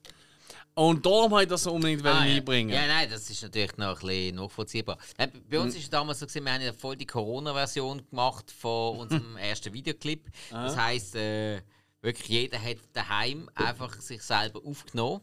Und 0.75 1.05
darum 1.05 1.31
wollte 1.31 1.43
ich 1.45 1.49
das 1.49 1.67
unbedingt 1.67 2.05
Ah, 2.05 2.23
ja. 2.25 2.35
einbringen. 2.35 2.69
Ja, 2.73 2.87
nein, 2.87 3.09
das 3.09 3.29
ist 3.29 3.41
natürlich 3.43 3.75
noch 3.77 3.99
ein 4.01 4.07
bisschen 4.07 4.35
nachvollziehbar. 4.35 4.97
Nein, 5.17 5.31
bei 5.49 5.59
uns 5.59 5.75
ist 5.75 5.83
es 5.83 5.89
damals 5.89 6.19
so, 6.19 6.25
gewesen, 6.25 6.45
wir 6.45 6.53
haben 6.53 6.61
ja 6.61 6.71
voll 6.71 6.95
die 6.95 7.05
Corona-Version 7.05 8.07
gemacht 8.09 8.49
von 8.51 8.99
unserem 8.99 9.35
ersten 9.37 9.73
Videoclip. 9.73 10.27
Das 10.51 10.77
heisst, 10.77 11.15
äh, 11.15 11.61
wirklich 12.01 12.27
jeder 12.29 12.61
hat 12.61 12.77
daheim 12.93 13.49
einfach 13.55 13.99
sich 13.99 14.21
selber 14.21 14.61
aufgenommen. 14.65 15.19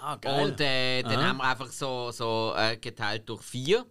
Ah, 0.00 0.16
geil. 0.16 0.44
Und 0.44 0.60
äh, 0.60 1.02
dann 1.02 1.12
Aha. 1.18 1.28
haben 1.28 1.36
wir 1.38 1.44
einfach 1.44 1.70
so, 1.72 2.10
so 2.10 2.54
äh, 2.56 2.76
geteilt 2.76 3.28
durch 3.28 3.42
vier. 3.42 3.84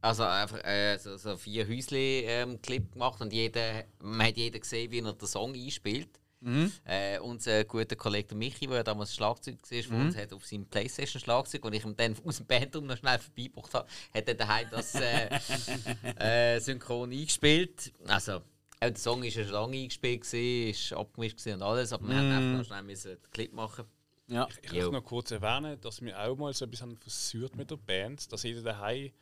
Also 0.00 0.22
einfach 0.24 0.62
äh, 0.64 0.98
so, 0.98 1.16
so 1.16 1.36
vier 1.36 1.66
Häusli-Clip 1.66 2.92
gemacht 2.92 3.20
und 3.20 3.32
jeder, 3.32 3.84
man 4.00 4.26
hat 4.28 4.36
jeder 4.36 4.58
gesehen, 4.60 4.90
wie 4.92 5.00
er 5.00 5.12
den 5.12 5.26
Song 5.26 5.54
einspielt. 5.54 6.10
Mhm. 6.40 6.70
Äh, 6.84 7.18
unser 7.18 7.64
guter 7.64 7.96
Kollege 7.96 8.34
Michi, 8.34 8.66
der 8.66 8.84
damals 8.84 9.14
Schlagzeug 9.14 9.56
war, 9.68 9.96
Mhm. 9.98 10.04
uns 10.06 10.16
hat 10.16 10.32
auf 10.34 10.46
seinem 10.46 10.66
Playstation-Schlagzeug, 10.66 11.64
und 11.64 11.72
ich 11.72 11.84
ihm 11.84 11.96
dann 11.96 12.14
aus 12.24 12.36
dem 12.36 12.46
Bandraum 12.46 12.86
noch 12.86 12.98
schnell 12.98 13.18
vorbeigebracht 13.18 13.72
habe, 13.74 13.88
hat 14.14 14.28
er 14.28 14.34
daheim 14.34 14.68
das 14.70 14.94
äh, 14.96 15.28
äh, 16.20 16.60
synchron 16.60 17.10
eingespielt. 17.10 17.92
Also, 18.06 18.42
der 18.80 18.94
Song 18.96 19.22
war 19.24 19.30
schon 19.30 19.48
lange 19.48 19.78
eingespielt, 19.78 20.30
ist 20.34 20.92
abgemischt 20.92 21.44
und 21.46 21.62
alles, 21.62 21.92
aber 21.92 22.06
wir 22.06 22.14
Mhm. 22.14 22.18
haben 22.18 22.32
einfach 22.32 22.58
noch 22.58 22.64
schnell 22.66 22.96
den 23.16 23.30
Clip 23.32 23.52
machen. 23.52 23.84
Ja. 24.28 24.48
Ich 24.62 24.72
muss 24.72 24.90
noch 24.90 25.04
kurz 25.04 25.30
erwähnen, 25.30 25.80
dass 25.80 26.00
wir 26.02 26.18
auch 26.18 26.36
mal 26.36 26.52
so 26.52 26.64
etwas 26.64 26.82
haben 26.82 26.96
versucht 26.96 27.56
mit 27.56 27.70
der 27.70 27.76
Band, 27.76 28.32
dass 28.32 28.42
jeder 28.42 28.62
daheim 28.62 29.12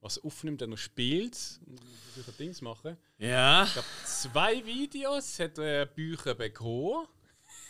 was 0.00 0.22
aufnimmt, 0.22 0.60
der 0.60 0.68
noch 0.68 0.76
spielt 0.76 1.60
und 1.66 1.80
solche 2.14 2.32
Dings 2.32 2.60
machen. 2.60 2.96
ja, 3.18 3.64
Ich 3.64 3.72
glaube, 3.72 3.88
zwei 4.04 4.64
Videos 4.64 5.38
hat 5.38 5.56
er 5.58 5.86
Bücher 5.86 6.34
bekommen. 6.34 7.06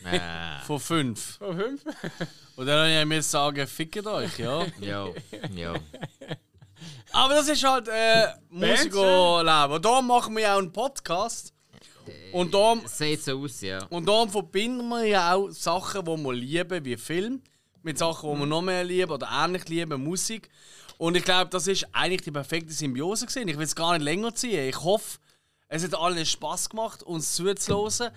Äh, 0.03 0.59
von 0.65 0.79
fünf. 0.79 1.37
Von 1.37 1.57
fünf. 1.57 1.83
Und 2.57 2.65
dann 2.65 2.89
habe 2.89 2.99
ich 2.99 3.05
mir 3.05 3.23
sagen, 3.23 3.65
fickt 3.65 4.05
euch, 4.05 4.37
ja. 4.37 4.65
ja, 4.81 5.09
ja. 5.53 5.75
Aber 7.13 7.35
das 7.35 7.47
ist 7.47 7.63
halt 7.63 7.87
äh, 7.87 8.27
Musikerleben. 8.49 9.71
Und 9.71 9.85
darum 9.85 10.07
machen 10.07 10.35
wir 10.35 10.43
ja 10.43 10.55
auch 10.55 10.59
einen 10.59 10.73
Podcast. 10.73 11.53
Und 12.31 12.53
darum, 12.53 12.81
Es 12.85 12.97
sieht 12.97 13.23
so 13.23 13.39
aus, 13.39 13.61
ja. 13.61 13.85
und 13.85 14.07
darum 14.07 14.29
verbinden 14.29 14.87
wir 14.89 15.05
ja 15.05 15.33
auch 15.33 15.49
Sachen, 15.49 16.05
die 16.05 16.23
wir 16.23 16.33
lieben, 16.33 16.85
wie 16.85 16.97
Film, 16.97 17.41
mit 17.83 17.97
Sachen, 17.97 18.33
die 18.33 18.39
wir 18.39 18.45
noch 18.45 18.61
mehr 18.61 18.83
lieben 18.83 19.11
oder 19.11 19.29
ähnlich 19.31 19.67
lieben, 19.69 20.03
Musik. 20.03 20.49
Und 20.97 21.15
ich 21.17 21.23
glaube, 21.23 21.49
das 21.49 21.67
ist 21.67 21.85
eigentlich 21.91 22.21
die 22.21 22.31
perfekte 22.31 22.71
Symbiose 22.71 23.25
gewesen. 23.25 23.47
Ich 23.47 23.57
will 23.57 23.65
es 23.65 23.75
gar 23.75 23.93
nicht 23.93 24.03
länger 24.03 24.33
ziehen. 24.33 24.69
Ich 24.69 24.81
hoffe, 24.81 25.19
es 25.67 25.83
hat 25.83 25.93
allen 25.95 26.25
Spaß 26.25 26.69
gemacht, 26.69 27.03
uns 27.03 27.35
zuzuhören. 27.35 28.11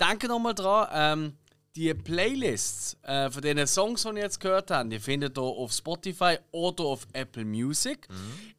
Denke 0.00 0.28
nochmal 0.28 0.54
dran, 0.54 0.88
ähm, 0.92 1.36
die 1.76 1.92
Playlists 1.94 2.96
äh, 3.02 3.30
von 3.30 3.42
den 3.42 3.66
Songs, 3.66 4.02
die 4.02 4.08
ihr 4.08 4.16
jetzt 4.16 4.40
gehört 4.40 4.70
habt, 4.70 4.92
die 4.92 4.98
findet 4.98 5.38
ihr 5.38 5.42
auf 5.42 5.72
Spotify 5.72 6.38
oder 6.50 6.84
auf 6.84 7.06
Apple 7.12 7.44
Music. 7.44 8.08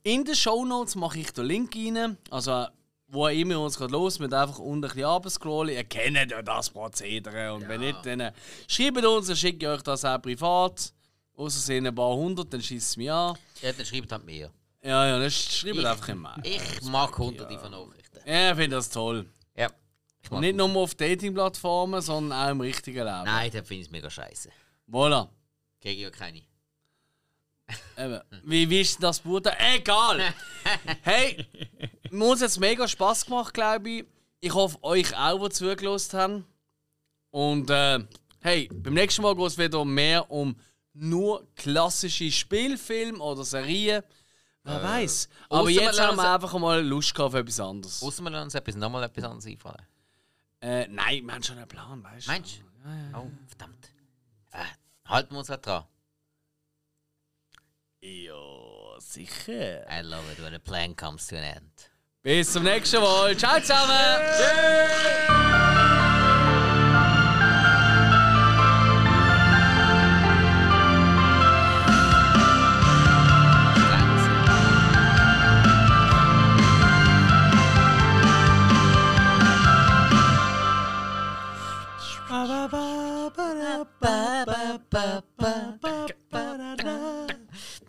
In 0.04 0.24
den 0.24 0.36
Show 0.36 0.66
Notes 0.66 0.96
mache 0.96 1.20
ich 1.20 1.32
den 1.32 1.46
Link 1.46 1.76
rein. 1.76 2.18
Also, 2.30 2.66
wo 3.14 3.28
immer 3.28 3.60
uns 3.60 3.78
gerade 3.78 3.92
los 3.94 4.18
mit 4.20 4.34
einfach 4.34 4.58
unten 4.60 4.86
ein 4.86 4.90
bisschen 4.90 5.04
runterscrollen. 5.06 5.76
Ihr 5.76 5.84
kennt 5.84 6.18
ja 6.32 6.42
das 6.42 6.70
Prozedere. 6.70 7.54
Und 7.54 7.68
wenn 7.68 7.82
nicht, 7.82 8.06
dann 8.06 8.20
äh, 8.20 8.32
schreibt 8.68 9.06
uns, 9.06 9.28
dann 9.28 9.36
schicke 9.36 9.66
ich 9.66 9.72
euch 9.72 9.82
das 9.84 10.04
auch 10.04 10.22
privat. 10.22 10.92
Außer 11.36 11.60
sind 11.60 11.88
ein 11.88 11.96
paar 11.96 12.16
hundert, 12.16 12.54
dann 12.54 12.62
schießt 12.62 12.90
es 12.92 12.98
mich 12.98 13.12
an. 13.12 13.38
Ja, 13.62 13.72
dann 13.72 13.86
schreibt 13.86 14.12
halt 14.12 14.26
mehr. 14.26 14.50
Ja, 14.84 15.08
ja, 15.08 15.20
dann 15.20 15.32
schreibt 15.32 15.78
Ich- 15.78 15.86
einfach 15.88 16.10
immer. 16.10 16.36
Ich 16.44 16.82
mag 16.84 17.18
hunderte 17.18 17.58
von 17.58 17.72
Nachrichten. 17.72 18.20
Ja, 18.26 18.52
ich 18.52 18.58
finde 18.58 18.76
das 18.78 18.90
toll. 18.90 19.26
Ja. 19.56 19.70
Und 20.30 20.42
nicht 20.42 20.56
nur 20.56 20.76
auf 20.76 20.96
Dating-Plattformen, 20.96 22.02
sondern 22.02 22.40
auch 22.48 22.52
im 22.52 22.62
richtigen 22.62 23.00
Leben. 23.06 23.24
Nein, 23.26 23.52
dann 23.52 23.64
finde 23.66 23.82
ich 23.82 23.88
es 23.88 23.92
mega 23.92 24.10
scheiße. 24.10 24.50
Voilà. 24.92 25.28
Kriege 25.82 25.96
ich 25.96 26.02
ja 26.02 26.10
keine. 26.10 26.42
Eben. 27.98 28.20
Wie, 28.44 28.70
wie 28.70 28.82
ist 28.82 28.96
denn 28.96 29.02
das 29.02 29.20
Bruder? 29.20 29.56
Egal! 29.60 30.34
hey, 31.02 31.46
mir 32.12 32.32
hat 32.32 32.40
jetzt 32.40 32.60
mega 32.60 32.88
Spass 32.88 33.26
gemacht, 33.26 33.54
glaube 33.54 33.90
ich. 33.90 34.06
Ich 34.40 34.54
hoffe, 34.54 34.78
euch 34.84 35.16
auch, 35.16 35.48
die 35.48 35.54
zugelassen 35.54 36.20
haben. 36.20 36.46
Und 37.32 37.70
äh, 37.70 38.00
hey, 38.42 38.70
beim 38.74 38.94
nächsten 38.94 39.22
Mal 39.22 39.36
geht 39.36 39.48
es 39.48 39.58
wieder 39.58 39.86
mehr 39.86 40.30
um 40.30 40.56
nur 40.94 41.48
klassische 41.56 42.32
Spielfilme 42.32 43.20
oder 43.20 43.44
Serien. 43.44 44.04
Wer 44.64 44.82
weiß. 44.82 45.30
Aber 45.50 45.70
jetzt 45.70 46.00
haben 46.00 46.16
wir 46.16 46.34
einfach 46.34 46.58
mal 46.58 46.82
Lust 46.86 47.20
auf 47.20 47.34
etwas 47.34 47.60
anderes. 47.60 48.02
Außer 48.02 48.24
wir 48.24 48.30
lassen 48.30 48.46
uns 48.46 48.56
etwas, 48.56 48.76
nochmal 48.76 49.04
etwas 49.04 49.24
anderes 49.24 49.46
einfallen. 49.46 49.86
Äh, 50.62 50.88
nein, 50.88 51.26
wir 51.26 51.34
haben 51.34 51.44
schon 51.44 51.58
einen 51.58 51.68
Plan, 51.68 52.02
weißt 52.04 52.28
du? 52.28 52.32
Meinst 52.32 52.60
du? 52.60 53.18
Oh, 53.18 53.30
verdammt. 53.48 53.90
Äh, 54.52 54.64
halten 55.06 55.34
wir 55.34 55.40
uns 55.40 55.50
halt 55.50 55.66
dran. 55.66 55.84
Ja, 58.06 59.00
sicher. 59.00 59.86
I 59.90 60.02
love 60.02 60.30
it 60.30 60.44
when 60.44 60.54
a 60.54 60.60
plan 60.60 60.94
comes 60.94 61.26
to 61.28 61.38
an 61.38 61.46
end. 61.46 61.90
Bis 62.22 62.52
zum 62.52 62.64
nächsten 62.64 63.00
Mal. 63.00 63.34
Ciao 63.38 63.62
zusammen. 63.62 64.20
Yeah. 64.40 65.64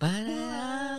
Para. 0.05 0.94